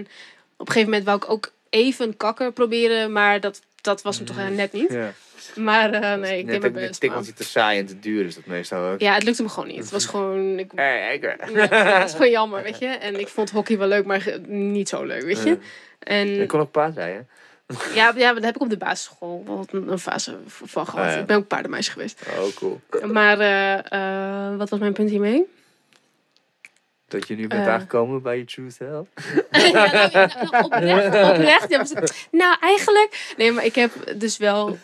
op 0.58 0.68
een 0.68 0.74
gegeven 0.74 0.90
moment 0.90 1.04
wou 1.06 1.18
ik 1.18 1.30
ook 1.30 1.52
even 1.70 2.18
kakker 2.18 2.52
proberen. 2.52 3.12
Maar 3.12 3.40
dat, 3.40 3.62
dat 3.82 4.02
was 4.02 4.18
hem 4.18 4.26
toch 4.26 4.38
eh, 4.38 4.48
net 4.48 4.74
niet. 4.74 4.92
Ja. 4.92 5.14
Maar 5.56 5.94
eh, 5.94 6.20
nee, 6.20 6.40
ik 6.40 6.48
deed 6.48 6.60
mijn 6.62 6.74
best. 6.74 7.00
tikkeltje 7.00 7.34
te 7.34 7.44
saai 7.44 7.80
en 7.80 7.86
te 7.86 8.00
duur 8.00 8.26
is 8.26 8.36
dat 8.36 8.46
meestal 8.46 8.92
ook. 8.92 9.00
Ja, 9.00 9.14
het 9.14 9.24
lukte 9.24 9.44
me 9.44 9.50
gewoon 9.50 9.68
niet. 9.70 9.78
Het 9.80 9.92
was 9.92 10.06
gewoon... 10.16 10.60
Ik, 10.60 10.72
ik- 10.74 10.80
ja, 10.80 12.00
het 12.00 12.08
is 12.10 12.12
gewoon 12.16 12.30
jammer, 12.32 12.64
weet 12.70 12.80
je. 12.80 12.86
En 12.88 13.20
ik 13.20 13.28
vond 13.28 13.50
hockey 13.50 13.78
wel 13.78 13.88
leuk, 13.88 14.06
maar 14.06 14.40
niet 14.48 14.90
zo 14.90 15.04
leuk, 15.04 15.22
weet 15.24 15.44
je. 15.44 15.58
En 16.00 16.42
Ik 16.42 16.48
kon 16.48 16.60
ook 16.60 16.72
paardrijden. 16.72 17.28
Ja, 17.94 18.14
ja, 18.16 18.34
dat 18.34 18.44
heb 18.44 18.56
ik 18.56 18.62
op 18.62 18.70
de 18.70 18.78
basisschool 18.78 19.44
wel 19.46 19.66
een, 19.72 20.00
fase 20.00 20.38
van 20.46 20.88
gehad. 20.88 21.06
Ah, 21.06 21.12
ja. 21.12 21.20
Ik 21.20 21.26
ben 21.26 21.38
ook 21.38 21.48
paardenmeisje 21.48 21.92
geweest. 21.92 22.22
Oh, 22.40 22.56
cool. 22.56 22.82
Maar 23.12 23.40
eh, 23.40 24.48
eh, 24.50 24.58
wat 24.58 24.70
was 24.70 24.80
mijn 24.80 24.94
punt 24.94 25.10
hiermee? 25.10 25.46
Dat 27.08 27.28
je 27.28 27.36
nu 27.36 27.48
bent 27.48 27.66
Eh. 27.66 27.74
aangekomen 27.74 28.22
bij 28.22 28.38
je 28.38 28.46
true 28.46 28.70
self. 28.70 29.08
ja, 29.72 29.92
nou, 29.92 30.12
nou, 30.12 30.64
oprecht, 30.64 31.06
oprecht. 31.06 31.70
Ja, 31.70 31.84
nou, 32.32 32.58
eigenlijk... 32.60 33.34
Nee, 33.38 33.52
maar 33.52 33.66
ik 33.66 33.76
heb 33.76 33.92
dus 34.16 34.38
wel 34.38 34.78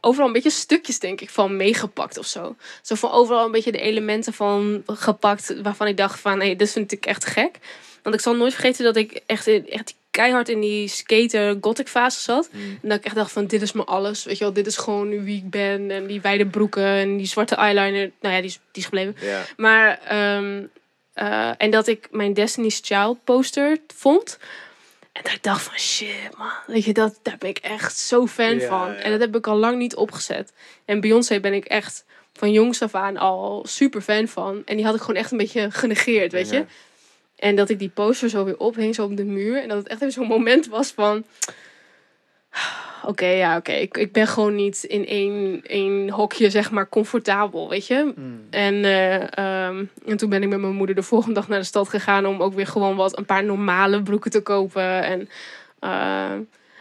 overal 0.00 0.26
een 0.26 0.32
beetje 0.32 0.50
stukjes, 0.50 0.98
denk 0.98 1.20
ik, 1.20 1.30
van 1.30 1.56
meegepakt 1.56 2.18
of 2.18 2.26
zo. 2.26 2.56
Zo 2.82 2.94
van 2.94 3.10
overal 3.10 3.44
een 3.44 3.52
beetje 3.52 3.72
de 3.72 3.80
elementen 3.80 4.32
van 4.32 4.82
gepakt... 4.86 5.62
waarvan 5.62 5.86
ik 5.86 5.96
dacht 5.96 6.20
van, 6.20 6.40
hé, 6.40 6.54
dit 6.54 6.72
vind 6.72 6.92
ik 6.92 7.06
echt 7.06 7.24
gek. 7.24 7.58
Want 8.02 8.14
ik 8.14 8.20
zal 8.20 8.36
nooit 8.36 8.52
vergeten 8.52 8.84
dat 8.84 8.96
ik 8.96 9.20
echt, 9.26 9.46
echt 9.68 9.94
keihard 10.16 10.48
in 10.48 10.60
die 10.60 10.88
skater 10.88 11.56
gothic 11.60 11.88
fase 11.88 12.20
zat. 12.20 12.48
En 12.82 12.88
dat 12.88 12.98
ik 12.98 13.04
echt 13.04 13.14
dacht 13.14 13.32
van, 13.32 13.46
dit 13.46 13.62
is 13.62 13.72
me 13.72 13.84
alles. 13.84 14.24
Weet 14.24 14.38
je 14.38 14.44
wel, 14.44 14.52
dit 14.52 14.66
is 14.66 14.76
gewoon 14.76 15.24
wie 15.24 15.36
ik 15.36 15.50
ben. 15.50 15.90
En 15.90 16.06
die 16.06 16.20
wijde 16.20 16.46
broeken 16.46 16.86
en 16.86 17.16
die 17.16 17.26
zwarte 17.26 17.54
eyeliner. 17.54 18.10
Nou 18.20 18.34
ja, 18.34 18.40
die 18.40 18.50
is, 18.50 18.60
die 18.72 18.82
is 18.82 18.84
gebleven. 18.84 19.16
Maar, 19.56 20.00
ehm, 20.08 20.64
eh, 21.12 21.50
en 21.56 21.70
dat 21.70 21.86
ik 21.86 22.08
mijn 22.10 22.32
Destiny's 22.34 22.80
Child 22.82 23.24
poster 23.24 23.78
vond. 23.94 24.38
En 25.12 25.22
dat 25.22 25.32
ik 25.32 25.42
dacht 25.42 25.62
van, 25.62 25.78
shit 25.78 26.36
man, 26.38 26.50
weet 26.66 26.84
je, 26.84 26.92
dat, 26.92 27.18
daar 27.22 27.36
ben 27.38 27.48
ik 27.48 27.58
echt 27.58 27.96
zo 27.98 28.26
fan 28.26 28.60
van. 28.60 28.94
En 28.94 29.10
dat 29.10 29.20
heb 29.20 29.36
ik 29.36 29.46
al 29.46 29.56
lang 29.56 29.78
niet 29.78 29.96
opgezet. 29.96 30.52
En 30.84 31.00
Beyoncé 31.00 31.40
ben 31.40 31.52
ik 31.52 31.64
echt 31.64 32.04
van 32.32 32.52
jongs 32.52 32.82
af 32.82 32.94
aan 32.94 33.16
al 33.16 33.64
super 33.68 34.00
fan 34.00 34.28
van. 34.28 34.62
En 34.64 34.76
die 34.76 34.84
had 34.84 34.94
ik 34.94 35.00
gewoon 35.00 35.16
echt 35.16 35.30
een 35.30 35.38
beetje 35.38 35.70
genegeerd, 35.70 36.32
weet 36.32 36.50
je. 36.50 36.64
En 37.36 37.56
dat 37.56 37.68
ik 37.68 37.78
die 37.78 37.88
poster 37.88 38.28
zo 38.28 38.44
weer 38.44 38.58
ophing, 38.58 38.94
zo 38.94 39.04
op 39.04 39.16
de 39.16 39.24
muur. 39.24 39.62
En 39.62 39.68
dat 39.68 39.78
het 39.78 39.88
echt 39.88 40.00
even 40.00 40.12
zo'n 40.12 40.26
moment 40.26 40.66
was 40.66 40.90
van... 40.90 41.24
Oké, 43.02 43.26
ja, 43.26 43.56
oké. 43.56 43.72
Ik, 43.72 43.96
ik 43.96 44.12
ben 44.12 44.26
gewoon 44.26 44.54
niet 44.54 44.82
in 44.82 45.06
één, 45.06 45.62
één 45.62 46.10
hokje, 46.10 46.50
zeg 46.50 46.70
maar, 46.70 46.88
comfortabel, 46.88 47.68
weet 47.68 47.86
je. 47.86 48.14
En, 48.50 48.84
eh, 48.84 49.38
ehm, 49.38 49.84
en 50.06 50.16
toen 50.16 50.28
ben 50.30 50.42
ik 50.42 50.48
met 50.48 50.60
mijn 50.60 50.74
moeder 50.74 50.94
de 50.94 51.02
volgende 51.02 51.34
dag 51.34 51.48
naar 51.48 51.58
de 51.58 51.64
stad 51.64 51.88
gegaan... 51.88 52.26
om 52.26 52.42
ook 52.42 52.54
weer 52.54 52.66
gewoon 52.66 52.96
wat, 52.96 53.18
een 53.18 53.24
paar 53.24 53.44
normale 53.44 54.02
broeken 54.02 54.30
te 54.30 54.40
kopen. 54.40 55.02
En 55.02 55.28
eh, 55.78 56.32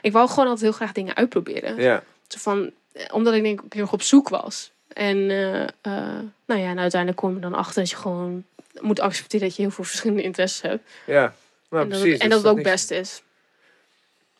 ik 0.01 0.11
wou 0.11 0.29
gewoon 0.29 0.45
altijd 0.45 0.61
heel 0.61 0.71
graag 0.71 0.91
dingen 0.91 1.15
uitproberen. 1.15 1.81
Ja. 1.81 2.03
Zo 2.27 2.37
van, 2.39 2.71
eh, 2.91 3.05
omdat 3.11 3.33
ik 3.33 3.43
denk 3.43 3.61
ik 3.61 3.73
heel 3.73 3.81
erg 3.81 3.93
op 3.93 4.01
zoek 4.01 4.29
was. 4.29 4.71
En 4.87 5.25
nou 6.45 6.61
ja, 6.61 6.69
en 6.69 6.79
uiteindelijk 6.79 7.21
kom 7.21 7.33
je 7.33 7.39
dan 7.39 7.53
achter 7.53 7.81
dat 7.81 7.89
je 7.89 7.95
gewoon 7.95 8.43
moet 8.81 8.99
accepteren 8.99 9.47
dat 9.47 9.55
je 9.55 9.61
heel 9.61 9.71
veel 9.71 9.83
verschillende 9.83 10.23
interesses 10.23 10.61
hebt. 10.61 10.89
Ja. 11.05 11.35
Maar 11.69 11.81
en 11.81 11.89
dat, 11.89 11.99
precies. 11.99 12.13
het, 12.13 12.21
en 12.21 12.29
dat 12.29 12.43
dat 12.43 12.51
het 12.51 12.57
is 12.57 12.57
ook 12.57 12.71
best 12.71 12.91
is. 12.91 13.21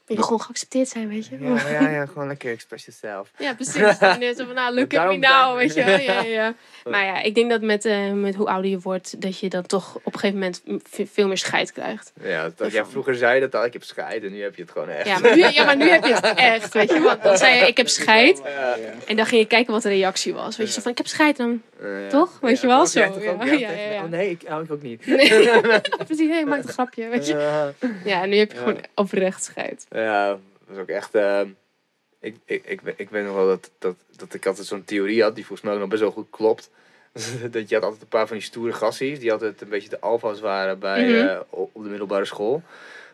Je 0.07 0.23
gewoon 0.23 0.41
geaccepteerd 0.41 0.87
zijn, 0.87 1.07
weet 1.07 1.27
je. 1.27 1.37
Ja, 1.39 1.69
ja, 1.69 1.89
ja, 1.89 2.05
gewoon 2.13 2.27
lekker 2.27 2.51
express 2.51 2.85
yourself. 2.85 3.29
Ja, 3.37 3.53
precies. 3.53 3.97
En 3.99 4.19
net 4.19 4.37
zo 4.37 4.45
van, 4.45 4.55
nou, 4.55 4.73
look 4.75 4.93
at 4.93 5.07
me 5.07 5.17
now, 5.17 5.55
weet 5.57 5.73
je. 5.73 5.79
Ja, 5.79 5.97
ja, 5.97 6.21
ja. 6.23 6.53
Maar 6.89 7.05
ja, 7.05 7.21
ik 7.21 7.35
denk 7.35 7.49
dat 7.49 7.61
met, 7.61 7.85
eh, 7.85 8.11
met 8.11 8.35
hoe 8.35 8.47
ouder 8.47 8.71
je 8.71 8.79
wordt, 8.79 9.21
dat 9.21 9.39
je 9.39 9.49
dan 9.49 9.65
toch 9.65 9.95
op 9.95 10.13
een 10.13 10.19
gegeven 10.19 10.39
moment 10.39 10.61
veel 11.09 11.27
meer 11.27 11.37
scheid 11.37 11.71
krijgt. 11.71 12.11
Ja, 12.23 12.51
dat 12.55 12.71
jij 12.71 12.85
vroeger 12.85 13.15
zei 13.15 13.39
dat 13.39 13.55
al, 13.55 13.65
ik 13.65 13.73
heb 13.73 13.83
scheid 13.83 14.23
en 14.23 14.31
nu 14.31 14.41
heb 14.41 14.55
je 14.55 14.61
het 14.61 14.71
gewoon 14.71 14.89
echt. 14.89 15.07
Ja 15.07 15.19
maar, 15.19 15.35
nu, 15.35 15.41
ja, 15.51 15.65
maar 15.65 15.77
nu 15.77 15.89
heb 15.89 16.05
je 16.05 16.13
het 16.13 16.33
echt, 16.35 16.73
weet 16.73 16.89
je. 16.89 16.99
Want 16.99 17.23
dan 17.23 17.37
zei 17.37 17.55
je, 17.55 17.67
ik 17.67 17.77
heb 17.77 17.87
scheid. 17.87 18.41
Ja. 18.43 18.75
En 19.07 19.15
dan 19.15 19.25
ging 19.25 19.41
je 19.41 19.47
kijken 19.47 19.73
wat 19.73 19.81
de 19.81 19.89
reactie 19.89 20.33
was. 20.33 20.57
Weet 20.57 20.67
je, 20.67 20.73
zo 20.73 20.81
van, 20.81 20.91
ik 20.91 20.97
heb 20.97 21.07
scheid 21.07 21.37
dan. 21.37 21.61
Ja. 21.81 22.07
Toch? 22.09 22.37
Weet 22.41 22.61
je 22.61 22.67
wel? 22.67 22.85
Zo, 22.85 22.99
ja. 22.99 23.11
Ja, 23.45 23.53
ja, 23.53 23.69
ja. 23.71 24.03
Oh 24.03 24.09
nee, 24.09 24.29
ik, 24.29 24.41
oh, 24.49 24.61
ik 24.63 24.71
ook 24.71 24.81
niet. 24.81 25.05
Nee. 25.05 25.29
Precies, 26.07 26.29
hé, 26.29 26.43
maak 26.45 26.63
een 26.63 26.69
grapje, 26.69 27.07
weet 27.07 27.27
je. 27.27 27.33
Ja. 27.37 27.73
Ja, 28.05 28.21
en 28.21 28.29
nu 28.29 28.37
heb 28.37 28.51
je 28.51 28.57
Ja. 28.57 28.63
gewoon 28.63 28.79
oprecht 28.95 29.43
scheid. 29.43 29.85
Ja, 30.03 30.27
dat 30.29 30.39
was 30.67 30.77
ook 30.77 30.87
echt. 30.89 31.15
ehm, 31.15 31.49
ik, 32.19 32.35
ik, 32.45 32.65
ik, 32.65 32.81
weet- 32.81 32.93
ik 32.99 33.09
weet 33.09 33.25
nog 33.25 33.35
wel 33.35 33.47
dat, 33.47 33.71
dat, 33.79 33.95
dat 34.17 34.33
ik 34.33 34.45
altijd 34.45 34.67
zo'n 34.67 34.83
theorie 34.83 35.21
had, 35.23 35.35
die 35.35 35.45
volgens 35.45 35.67
mij 35.67 35.73
ook 35.73 35.79
nog 35.81 35.89
best 35.89 36.01
wel 36.01 36.11
goed 36.11 36.27
klopt. 36.29 36.69
dat 37.51 37.69
je 37.69 37.75
had 37.75 37.83
altijd 37.83 38.01
een 38.01 38.07
paar 38.07 38.27
van 38.27 38.37
die 38.37 38.45
stoere 38.45 38.73
gassies, 38.73 39.19
die 39.19 39.31
altijd 39.31 39.61
een 39.61 39.69
beetje 39.69 39.89
de 39.89 39.99
alfa's 39.99 40.39
waren 40.39 40.79
bij, 40.79 41.03
Mhm. 41.05 41.27
eh, 41.27 41.39
op 41.49 41.69
op 41.73 41.83
de 41.83 41.89
middelbare 41.89 42.25
school. 42.25 42.61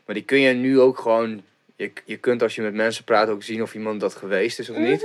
Maar 0.05 0.15
die 0.15 0.23
kun 0.23 0.39
je 0.39 0.53
nu 0.53 0.79
ook 0.79 0.99
gewoon. 0.99 1.43
Je, 1.75 1.91
je 2.05 2.17
kunt 2.17 2.41
als 2.41 2.55
je 2.55 2.61
met 2.61 2.73
mensen 2.73 3.03
praat 3.03 3.29
ook 3.29 3.43
zien 3.43 3.61
of 3.61 3.73
iemand 3.73 3.99
dat 3.99 4.15
geweest 4.15 4.59
is 4.59 4.69
of 4.69 4.77
niet. 4.77 5.01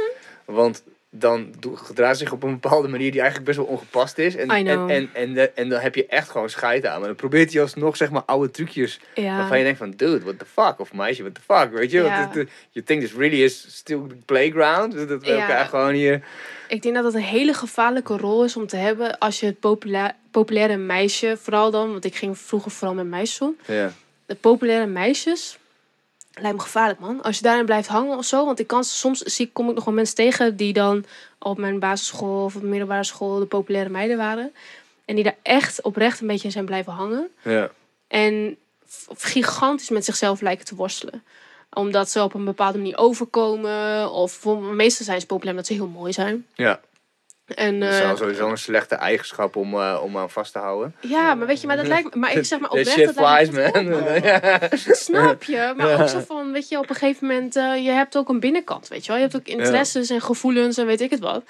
Mhm. 0.46 0.54
Want 0.56 0.82
dan 1.10 1.54
gedraagt 1.74 2.18
zich 2.18 2.32
op 2.32 2.42
een 2.42 2.58
bepaalde 2.60 2.88
manier 2.88 3.10
die 3.10 3.20
eigenlijk 3.20 3.48
best 3.50 3.58
wel 3.58 3.76
ongepast 3.76 4.18
is. 4.18 4.36
En, 4.36 4.48
en, 4.48 4.66
en, 4.88 5.10
en, 5.12 5.56
en 5.56 5.68
dan 5.68 5.80
heb 5.80 5.94
je 5.94 6.06
echt 6.06 6.28
gewoon 6.30 6.50
scheid 6.50 6.86
aan. 6.86 6.98
Maar 6.98 7.08
dan 7.08 7.16
probeert 7.16 7.52
hij 7.52 7.62
alsnog 7.62 7.96
zeg 7.96 8.10
maar 8.10 8.22
oude 8.26 8.50
trucjes 8.50 9.00
Ja. 9.14 9.36
Waarvan 9.36 9.58
je 9.58 9.64
denkt 9.64 9.78
van, 9.78 9.90
dude, 9.90 10.24
what 10.24 10.38
the 10.38 10.44
fuck? 10.44 10.80
Of 10.80 10.92
meisje, 10.92 11.22
what 11.22 11.34
the 11.34 11.40
fuck? 11.40 11.72
Weet 11.72 11.90
je? 11.90 12.02
Ja. 12.02 12.30
Eh, 12.34 12.44
you 12.70 12.84
think 12.84 13.00
this 13.00 13.12
really 13.14 13.42
is 13.42 13.76
still 13.76 14.00
the 14.08 14.16
playground? 14.24 14.92
Dat 15.08 15.08
we 15.22 15.26
Ja. 15.26 15.40
elkaar 15.40 15.64
gewoon 15.66 15.92
hier... 15.92 16.22
Ik 16.68 16.82
denk 16.82 16.94
dat 16.94 17.04
dat 17.04 17.14
een 17.14 17.20
hele 17.20 17.52
gevaarlijke 17.54 18.16
rol 18.16 18.44
is 18.44 18.56
om 18.56 18.66
te 18.66 18.76
hebben 18.76 19.18
als 19.18 19.40
je 19.40 19.46
het 19.46 19.60
popula- 19.60 20.16
populaire 20.30 20.76
meisje, 20.76 21.36
vooral 21.40 21.70
dan, 21.70 21.90
want 21.92 22.04
ik 22.04 22.14
ging 22.14 22.38
vroeger 22.38 22.70
vooral 22.70 22.94
met 22.96 23.06
meisjes 23.06 23.40
om. 23.40 23.56
Ja. 23.66 23.92
De 24.26 24.34
populaire 24.34 24.86
meisjes 24.86 25.58
lijkt 26.40 26.56
me 26.56 26.62
gevaarlijk, 26.62 27.00
man. 27.00 27.22
Als 27.22 27.36
je 27.36 27.42
daarin 27.42 27.64
blijft 27.64 27.88
hangen 27.88 28.16
of 28.16 28.24
zo. 28.24 28.44
Want 28.44 28.58
ik 28.58 28.66
kan 28.66 28.84
soms 28.84 29.20
zie, 29.20 29.50
kom 29.52 29.68
ik 29.68 29.74
nog 29.74 29.84
wel 29.84 29.94
mensen 29.94 30.14
tegen 30.14 30.56
die 30.56 30.72
dan 30.72 31.04
op 31.38 31.58
mijn 31.58 31.78
basisschool 31.78 32.44
of 32.44 32.54
op 32.54 32.60
de 32.60 32.66
middelbare 32.66 33.04
school 33.04 33.38
de 33.38 33.46
populaire 33.46 33.90
meiden 33.90 34.16
waren. 34.16 34.54
En 35.04 35.14
die 35.14 35.24
daar 35.24 35.36
echt 35.42 35.82
oprecht 35.82 36.20
een 36.20 36.26
beetje 36.26 36.46
in 36.46 36.52
zijn 36.52 36.64
blijven 36.64 36.92
hangen. 36.92 37.28
Ja. 37.42 37.70
En 38.08 38.56
gigantisch 39.16 39.88
met 39.88 40.04
zichzelf 40.04 40.40
lijken 40.40 40.64
te 40.64 40.74
worstelen. 40.74 41.22
Omdat 41.72 42.10
ze 42.10 42.22
op 42.22 42.34
een 42.34 42.44
bepaalde 42.44 42.78
manier 42.78 42.98
overkomen. 42.98 44.10
Of 44.10 44.32
voor, 44.32 44.62
meestal 44.62 45.04
zijn 45.04 45.20
ze 45.20 45.26
populair 45.26 45.52
omdat 45.52 45.66
ze 45.66 45.72
heel 45.72 45.86
mooi 45.86 46.12
zijn. 46.12 46.46
Ja. 46.54 46.80
En, 47.54 47.80
Dat 47.80 47.92
is 47.92 47.98
wel 48.00 48.16
sowieso 48.16 48.50
een 48.50 48.58
slechte 48.58 48.94
eigenschap 48.94 49.56
om, 49.56 49.74
eh, 49.74 50.00
om 50.02 50.16
aan 50.18 50.30
vast 50.30 50.52
te 50.52 50.58
houden. 50.58 50.94
ja, 51.00 51.34
maar 51.34 51.46
weet 51.46 51.60
je, 51.60 51.66
maar 51.66 51.76
dat 51.76 51.86
lijkt 51.86 52.14
me. 52.14 52.20
Maar 52.20 52.32
ik 52.32 52.44
zeg 52.44 52.58
maar 52.60 52.70
oprecht. 52.78 52.90
shit 52.90 53.14
dat 53.14 53.28
flies, 53.28 53.50
man. 53.50 54.04
Snap 54.96 55.42
je? 55.42 55.72
Maar 55.76 56.00
ook 56.00 56.08
zo 56.08 56.20
van, 56.26 56.52
weet 56.52 56.68
je, 56.68 56.78
op 56.78 56.88
een 56.88 56.94
gegeven 56.96 57.26
moment, 57.26 57.56
eh, 57.56 57.84
je 57.84 57.90
hebt 57.90 58.16
ook 58.16 58.28
een 58.28 58.40
binnenkant, 58.40 58.88
weet 58.88 59.02
je 59.02 59.06
wel. 59.12 59.16
Je 59.16 59.22
hebt 59.28 59.36
ook 59.36 59.46
interesses 59.46 60.10
en 60.10 60.20
gevoelens 60.20 60.78
en 60.78 60.86
weet 60.86 61.00
ik 61.00 61.10
het 61.10 61.20
wat. 61.20 61.42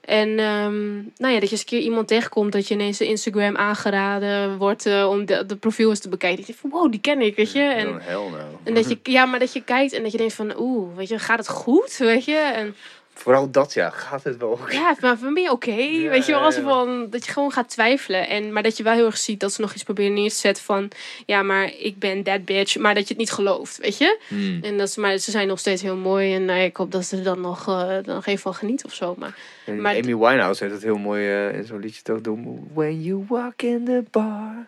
En 0.00 0.28
ehm, 0.38 0.94
nou 1.16 1.32
ja, 1.34 1.40
dat 1.40 1.42
je 1.42 1.50
eens 1.50 1.60
een 1.60 1.66
keer 1.66 1.80
iemand 1.80 2.08
tegenkomt 2.08 2.52
dat 2.52 2.68
je 2.68 2.74
ineens 2.74 3.00
een 3.00 3.06
Instagram 3.06 3.56
aangeraden 3.56 4.58
wordt 4.58 4.86
om 5.06 5.26
de, 5.26 5.46
de 5.46 5.56
profiel 5.56 5.88
eens 5.90 6.00
te 6.00 6.08
bekijken. 6.08 6.38
Dat 6.38 6.46
je 6.46 6.54
van 6.60 6.70
wow, 6.70 6.90
die 6.90 7.00
ken 7.00 7.20
ik, 7.20 7.36
weet 7.36 7.52
je. 7.52 7.60
En, 7.60 7.88
Oh, 7.88 7.94
hell 8.00 8.14
no. 8.14 8.58
en 8.64 8.74
dat 8.74 8.88
je, 8.88 8.98
ja, 9.02 9.24
maar 9.24 9.38
dat 9.38 9.52
je 9.52 9.62
kijkt 9.64 9.92
en 9.92 10.02
dat 10.02 10.12
je 10.12 10.18
denkt 10.18 10.34
van 10.34 10.58
oeh, 10.58 10.96
weet 10.96 11.08
je, 11.08 11.18
gaat 11.18 11.38
het 11.38 11.48
goed, 11.48 11.96
weet 11.96 12.24
je. 12.24 12.36
En 12.36 12.74
Vooral 13.22 13.50
dat, 13.50 13.72
ja. 13.72 13.90
Gaat 13.90 14.24
het 14.24 14.36
wel? 14.36 14.58
ja, 14.70 14.94
maar 15.00 15.16
van 15.18 15.34
ben 15.34 15.42
je 15.42 15.50
oké? 15.50 15.70
Ja, 16.02 16.08
weet 16.08 16.26
je 16.26 16.32
wel, 16.32 16.40
als 16.40 16.54
ja, 16.54 16.60
ja. 16.60 16.68
van, 16.68 17.06
dat 17.10 17.24
je 17.26 17.32
gewoon 17.32 17.52
gaat 17.52 17.68
twijfelen. 17.70 18.28
En, 18.28 18.52
maar 18.52 18.62
dat 18.62 18.76
je 18.76 18.82
wel 18.82 18.92
heel 18.92 19.06
erg 19.06 19.18
ziet 19.18 19.40
dat 19.40 19.52
ze 19.52 19.60
nog 19.60 19.74
iets 19.74 19.82
proberen 19.82 20.12
neer 20.14 20.28
te 20.28 20.34
zetten 20.34 20.64
van... 20.64 20.88
Ja, 21.26 21.42
maar 21.42 21.72
ik 21.78 21.98
ben 21.98 22.22
that 22.22 22.44
bitch. 22.44 22.76
Maar 22.76 22.94
dat 22.94 23.02
je 23.02 23.08
het 23.08 23.18
niet 23.18 23.32
gelooft, 23.32 23.78
weet 23.78 23.98
je? 23.98 24.18
Hmm. 24.28 24.58
En 24.62 24.78
dat, 24.78 24.88
is- 24.88 24.96
maar 24.96 25.18
ze 25.18 25.30
zijn 25.30 25.46
nog 25.48 25.58
steeds 25.58 25.82
heel 25.82 25.96
mooi. 25.96 26.34
En 26.34 26.44
nou, 26.44 26.60
ik 26.60 26.76
hoop 26.76 26.92
dat 26.92 27.04
ze 27.04 27.16
er 27.16 27.22
dan 27.22 27.40
nog, 27.40 27.68
eh, 27.68 27.88
dan 27.88 28.14
nog 28.14 28.26
even 28.26 28.40
van 28.40 28.54
genieten 28.54 28.86
of 28.86 28.94
zo. 28.94 29.14
Maar 29.18 29.38
Maar 29.66 29.94
Amy 29.96 30.16
Winehouse 30.16 30.62
heeft 30.62 30.74
het 30.74 30.84
heel 30.84 30.98
mooi 30.98 31.28
eh, 31.28 31.54
in 31.56 31.64
zo'n 31.64 31.80
liedje 31.80 32.02
toch 32.02 32.20
doen. 32.20 32.70
When 32.74 33.02
you 33.02 33.24
walk 33.28 33.62
in 33.62 33.84
the 33.84 34.04
bar. 34.10 34.66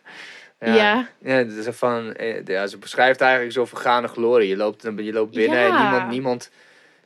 Ja. 0.61 1.09
Ja, 1.23 1.43
dat 1.43 1.57
is 1.57 1.67
van, 1.71 2.13
eh, 2.15 2.45
ja, 2.45 2.67
ze 2.67 2.79
beschrijft 2.79 3.21
eigenlijk 3.21 3.53
zo 3.53 3.65
vergane 3.65 4.09
glorie. 4.09 4.49
Je 4.49 4.57
loopt, 4.57 4.83
je 4.97 5.13
loopt 5.13 5.35
binnen 5.35 5.59
en 5.59 5.67
Ja. 5.67 5.83
niemand, 5.91 6.11
niemand, 6.11 6.51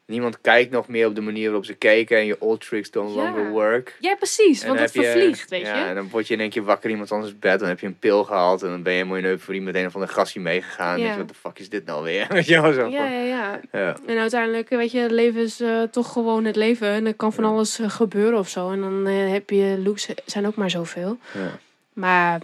niemand 0.08 0.40
kijkt 0.40 0.70
nog 0.70 0.88
meer 0.88 1.06
op 1.06 1.14
de 1.14 1.20
manier 1.20 1.44
waarop 1.44 1.64
ze 1.64 1.74
keken. 1.74 2.18
En 2.18 2.26
je 2.26 2.40
old 2.40 2.60
tricks 2.68 2.90
don't 2.90 3.14
Ja. 3.14 3.22
longer 3.22 3.50
work. 3.50 3.96
ja, 4.00 4.14
precies. 4.14 4.60
En 4.62 4.68
Want 4.68 4.80
het 4.80 4.92
je- 4.92 5.02
vervliegt, 5.02 5.50
weet 5.50 5.60
ja, 5.66 5.78
je? 5.78 5.84
en 5.84 5.94
dan 5.94 6.08
word 6.08 6.26
je 6.28 6.34
in 6.34 6.40
één 6.40 6.50
keer 6.50 6.62
wakker 6.64 6.84
in 6.84 6.90
iemand 6.90 7.12
anders 7.12 7.38
bed. 7.38 7.58
Dan 7.60 7.68
heb 7.68 7.80
je 7.80 7.86
een 7.86 7.98
pil 7.98 8.24
gehaald 8.24 8.62
en 8.62 8.68
dan 8.68 8.82
ben 8.82 8.92
je 8.92 8.98
helemaal 8.98 9.18
in 9.18 9.24
euforie 9.24 9.60
met 9.60 9.74
een 9.74 9.86
of 9.86 9.94
ander 9.94 10.08
gastje 10.10 10.40
meegegaan. 10.40 10.92
En 10.94 10.98
Ja. 10.98 11.02
denk 11.04 11.12
je, 11.14 11.20
wat 11.20 11.28
de 11.28 11.34
fuck 11.40 11.58
is 11.58 11.68
dit 11.68 11.84
nou 11.84 12.02
weer? 12.04 12.26
Weet 12.32 12.46
je 12.46 12.60
wel 12.60 12.72
zo 12.72 12.86
Ja, 12.86 13.04
ja, 13.06 13.20
ja. 13.20 13.60
ja. 13.72 13.96
En 14.06 14.18
uiteindelijk, 14.18 14.68
weet 14.68 14.90
je, 14.92 14.98
het 14.98 15.10
leven 15.10 15.40
is 15.42 15.60
eh, 15.60 15.82
toch 15.82 16.12
gewoon 16.12 16.44
het 16.44 16.56
leven. 16.56 16.88
En 16.88 17.06
er 17.06 17.14
kan 17.14 17.32
van 17.32 17.44
alles 17.44 17.78
eh, 17.78 17.90
gebeuren 17.90 18.38
of 18.38 18.48
zo. 18.48 18.70
En 18.70 18.80
dan 18.80 19.06
eh, 19.06 19.30
heb 19.30 19.50
je, 19.50 19.80
looks 19.84 20.08
zijn 20.26 20.46
ook 20.46 20.54
maar 20.56 20.70
zoveel. 20.70 21.18
Ja. 21.34 21.58
Maar, 21.92 22.40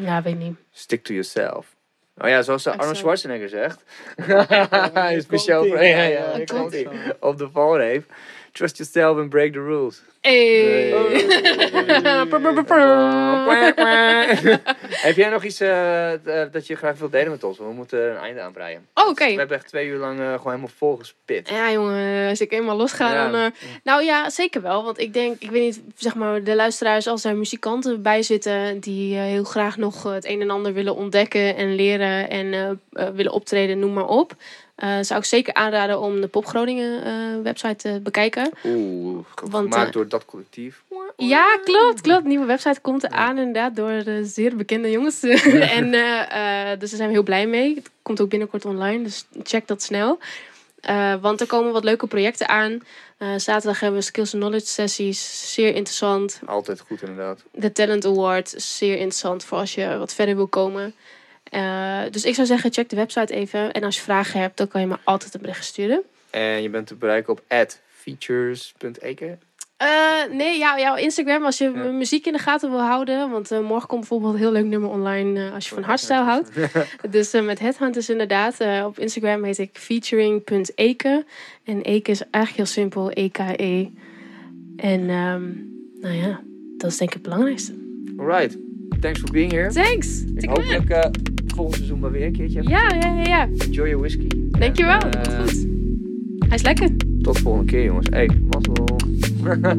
ja, 0.00 0.22
weet 0.22 0.38
niet. 0.38 0.56
Stick 0.72 1.02
to 1.04 1.12
yourself. 1.12 1.73
Oh 2.16 2.28
ja, 2.28 2.42
zoals 2.42 2.66
Arnold 2.66 2.80
Exact. 2.80 2.98
Schwarzenegger 2.98 3.48
zegt. 3.48 3.84
Hier 5.10 5.22
Speciaal 5.22 5.60
komt 5.60 5.72
voor 5.72 5.84
ja, 5.84 6.02
ja, 6.02 6.44
op 7.20 7.38
de 7.38 7.50
valreep. 7.50 8.12
Trust 8.54 8.76
yourself 8.78 9.18
and 9.18 9.30
break 9.30 9.52
the 9.52 9.60
rules. 9.60 10.02
Hey. 10.20 10.90
Heb 15.06 15.16
jij 15.16 15.28
nog 15.28 15.44
iets 15.44 15.60
eh, 15.60 16.12
d- 16.12 16.52
dat 16.52 16.66
je 16.66 16.74
graag 16.76 16.98
wilt 16.98 17.12
delen 17.12 17.30
met 17.30 17.44
ons? 17.44 17.58
We 17.58 17.64
moeten 17.64 18.10
een 18.10 18.16
einde 18.16 18.40
aanbreien. 18.40 18.86
Oh, 18.94 19.08
Oké. 19.08 19.26
We 19.26 19.32
hebben 19.38 19.56
echt 19.56 19.68
twee 19.68 19.86
uur 19.86 19.98
lang 19.98 20.18
eh, 20.20 20.26
gewoon 20.26 20.42
helemaal 20.46 20.68
volgespit. 20.76 21.48
Ja, 21.48 21.72
jongen, 21.72 22.28
als 22.28 22.40
ik 22.40 22.52
eenmaal 22.52 22.76
losga, 22.76 23.12
Ja. 23.12 23.30
dan... 23.30 23.40
eh, 23.40 23.46
nou 23.84 24.02
ja, 24.04 24.30
zeker 24.30 24.62
wel. 24.62 24.84
Want 24.84 24.98
ik 24.98 25.12
denk, 25.12 25.36
ik 25.42 25.50
weet 25.50 25.62
niet, 25.62 25.80
zeg 25.96 26.14
maar, 26.14 26.42
de 26.44 26.54
luisteraars, 26.54 27.06
als 27.06 27.24
er 27.24 27.36
muzikanten 27.36 28.02
bij 28.02 28.22
zitten... 28.22 28.80
die 28.80 29.16
eh, 29.16 29.22
heel 29.22 29.44
graag 29.44 29.76
nog 29.76 30.06
eh, 30.06 30.12
het 30.12 30.24
een 30.24 30.40
en 30.40 30.50
ander 30.50 30.72
willen 30.72 30.94
ontdekken 30.96 31.56
en 31.56 31.74
leren... 31.74 32.30
en 32.30 32.52
eh, 32.52 32.70
eh, 33.06 33.14
willen 33.14 33.32
optreden, 33.32 33.78
noem 33.78 33.92
maar 33.92 34.08
op... 34.08 34.32
eh, 34.74 34.98
zou 35.00 35.20
ik 35.20 35.26
zeker 35.26 35.54
aanraden 35.54 36.00
om 36.00 36.20
de 36.20 36.26
Pop 36.26 36.46
Groningen 36.46 37.04
eh, 37.04 37.42
website 37.42 37.76
te 37.76 38.00
bekijken. 38.02 38.50
Oeh, 38.64 39.24
Want, 39.34 39.72
gemaakt 39.72 39.86
eh, 39.86 39.92
door 39.92 40.08
dat 40.08 40.24
collectief. 40.24 40.82
Ja, 41.16 41.58
klopt, 41.64 42.00
klopt. 42.00 42.24
Nieuwe 42.24 42.46
website 42.46 42.80
komt 42.80 43.04
eraan 43.04 43.38
inderdaad 43.38 43.76
door 43.76 44.02
zeer 44.22 44.56
bekende 44.56 44.90
jongens. 44.90 45.22
en 45.78 45.90
dus 46.78 46.90
daar 46.90 46.98
zijn 46.98 47.08
we 47.08 47.14
heel 47.14 47.22
blij 47.22 47.46
mee. 47.46 47.74
Het 47.74 47.90
komt 48.02 48.20
ook 48.20 48.28
binnenkort 48.28 48.64
online, 48.64 49.02
dus 49.02 49.26
check 49.42 49.66
dat 49.66 49.82
snel. 49.82 50.18
Want 51.20 51.40
er 51.40 51.46
komen 51.46 51.72
wat 51.72 51.84
leuke 51.84 52.06
projecten 52.06 52.48
aan. 52.48 52.80
Zaterdag 53.36 53.80
hebben 53.80 54.00
we 54.00 54.06
Skills 54.06 54.32
and 54.32 54.42
Knowledge 54.42 54.66
sessies, 54.66 55.52
zeer 55.54 55.74
interessant. 55.74 56.40
Altijd 56.46 56.80
goed 56.80 57.02
inderdaad. 57.02 57.42
De 57.52 57.72
Talent 57.72 58.04
Award, 58.04 58.54
zeer 58.56 58.94
interessant 58.94 59.44
voor 59.44 59.58
als 59.58 59.74
je 59.74 59.98
wat 59.98 60.14
verder 60.14 60.36
wil 60.36 60.48
komen. 60.48 60.94
Eh, 61.54 62.00
dus 62.10 62.24
ik 62.24 62.34
zou 62.34 62.46
zeggen, 62.46 62.72
check 62.72 62.88
de 62.88 62.96
website 62.96 63.34
even. 63.34 63.72
En 63.72 63.82
als 63.84 63.96
je 63.96 64.02
vragen 64.02 64.40
hebt, 64.40 64.56
dan 64.56 64.68
kan 64.68 64.80
je 64.80 64.86
me 64.86 64.96
altijd 65.04 65.34
een 65.34 65.40
bericht 65.40 65.64
sturen. 65.64 66.02
En 66.30 66.62
je 66.62 66.68
bent 66.70 66.86
te 66.86 66.94
bereiken 66.94 67.32
op 67.32 67.42
features.eke. 67.88 69.38
Eh, 69.76 69.88
nee, 70.30 70.58
ja, 70.58 70.78
jouw 70.78 70.96
Instagram 70.96 71.44
als 71.44 71.58
je 71.58 71.64
Ja. 71.64 71.70
muziek 71.90 72.26
in 72.26 72.32
de 72.32 72.38
gaten 72.38 72.70
wil 72.70 72.80
houden. 72.80 73.30
Want 73.30 73.50
eh, 73.50 73.60
morgen 73.60 73.88
komt 73.88 74.00
bijvoorbeeld 74.00 74.32
een 74.34 74.38
heel 74.38 74.52
leuk 74.52 74.64
nummer 74.64 74.90
online 74.90 75.50
als 75.50 75.68
je 75.68 75.74
van 75.74 75.82
hardstyle 75.82 76.22
houdt. 76.22 76.50
dus 77.10 77.32
met 77.32 77.58
Headhunters 77.58 78.08
inderdaad. 78.08 78.56
op 78.84 78.98
Instagram 78.98 79.44
heet 79.44 79.58
ik 79.58 79.70
featuring.eke. 79.72 81.24
En 81.64 81.80
Eke 81.82 82.10
is 82.10 82.20
eigenlijk 82.30 82.56
heel 82.56 82.82
simpel, 82.82 83.10
E-K-E. 83.14 83.88
En 84.76 85.00
ehm, 85.10 85.42
nou 86.00 86.14
ja, 86.14 86.40
dat 86.76 86.90
is 86.90 86.96
denk 86.96 87.10
ik 87.10 87.14
het 87.14 87.22
belangrijkste. 87.22 87.74
Alright. 88.16 88.56
Thanks 89.00 89.20
for 89.20 89.30
being 89.32 89.52
here. 89.52 89.72
Thanks. 89.72 90.24
Ik 90.36 90.48
hopelijk 90.48 90.90
uh, 90.90 90.98
eh, 90.98 91.10
volgend 91.46 91.76
seizoen 91.76 91.98
maar 91.98 92.10
weer 92.10 92.26
een 92.26 92.32
keertje. 92.32 92.62
Ja, 92.62 92.94
ja, 93.00 93.14
ja, 93.14 93.22
ja. 93.22 93.48
Enjoy 93.58 93.88
your 93.88 93.98
whisky. 93.98 94.26
Dankjewel. 94.58 94.98
En, 94.98 95.30
uh, 95.30 95.38
goed. 95.38 95.66
Hij 96.38 96.56
is 96.56 96.62
lekker. 96.62 96.96
Tot 97.22 97.34
de 97.34 97.42
volgende 97.42 97.70
keer, 97.72 97.84
jongens. 97.84 98.06
Hey, 98.10 98.30
mazzel. 98.50 98.98
Magda. 99.42 99.74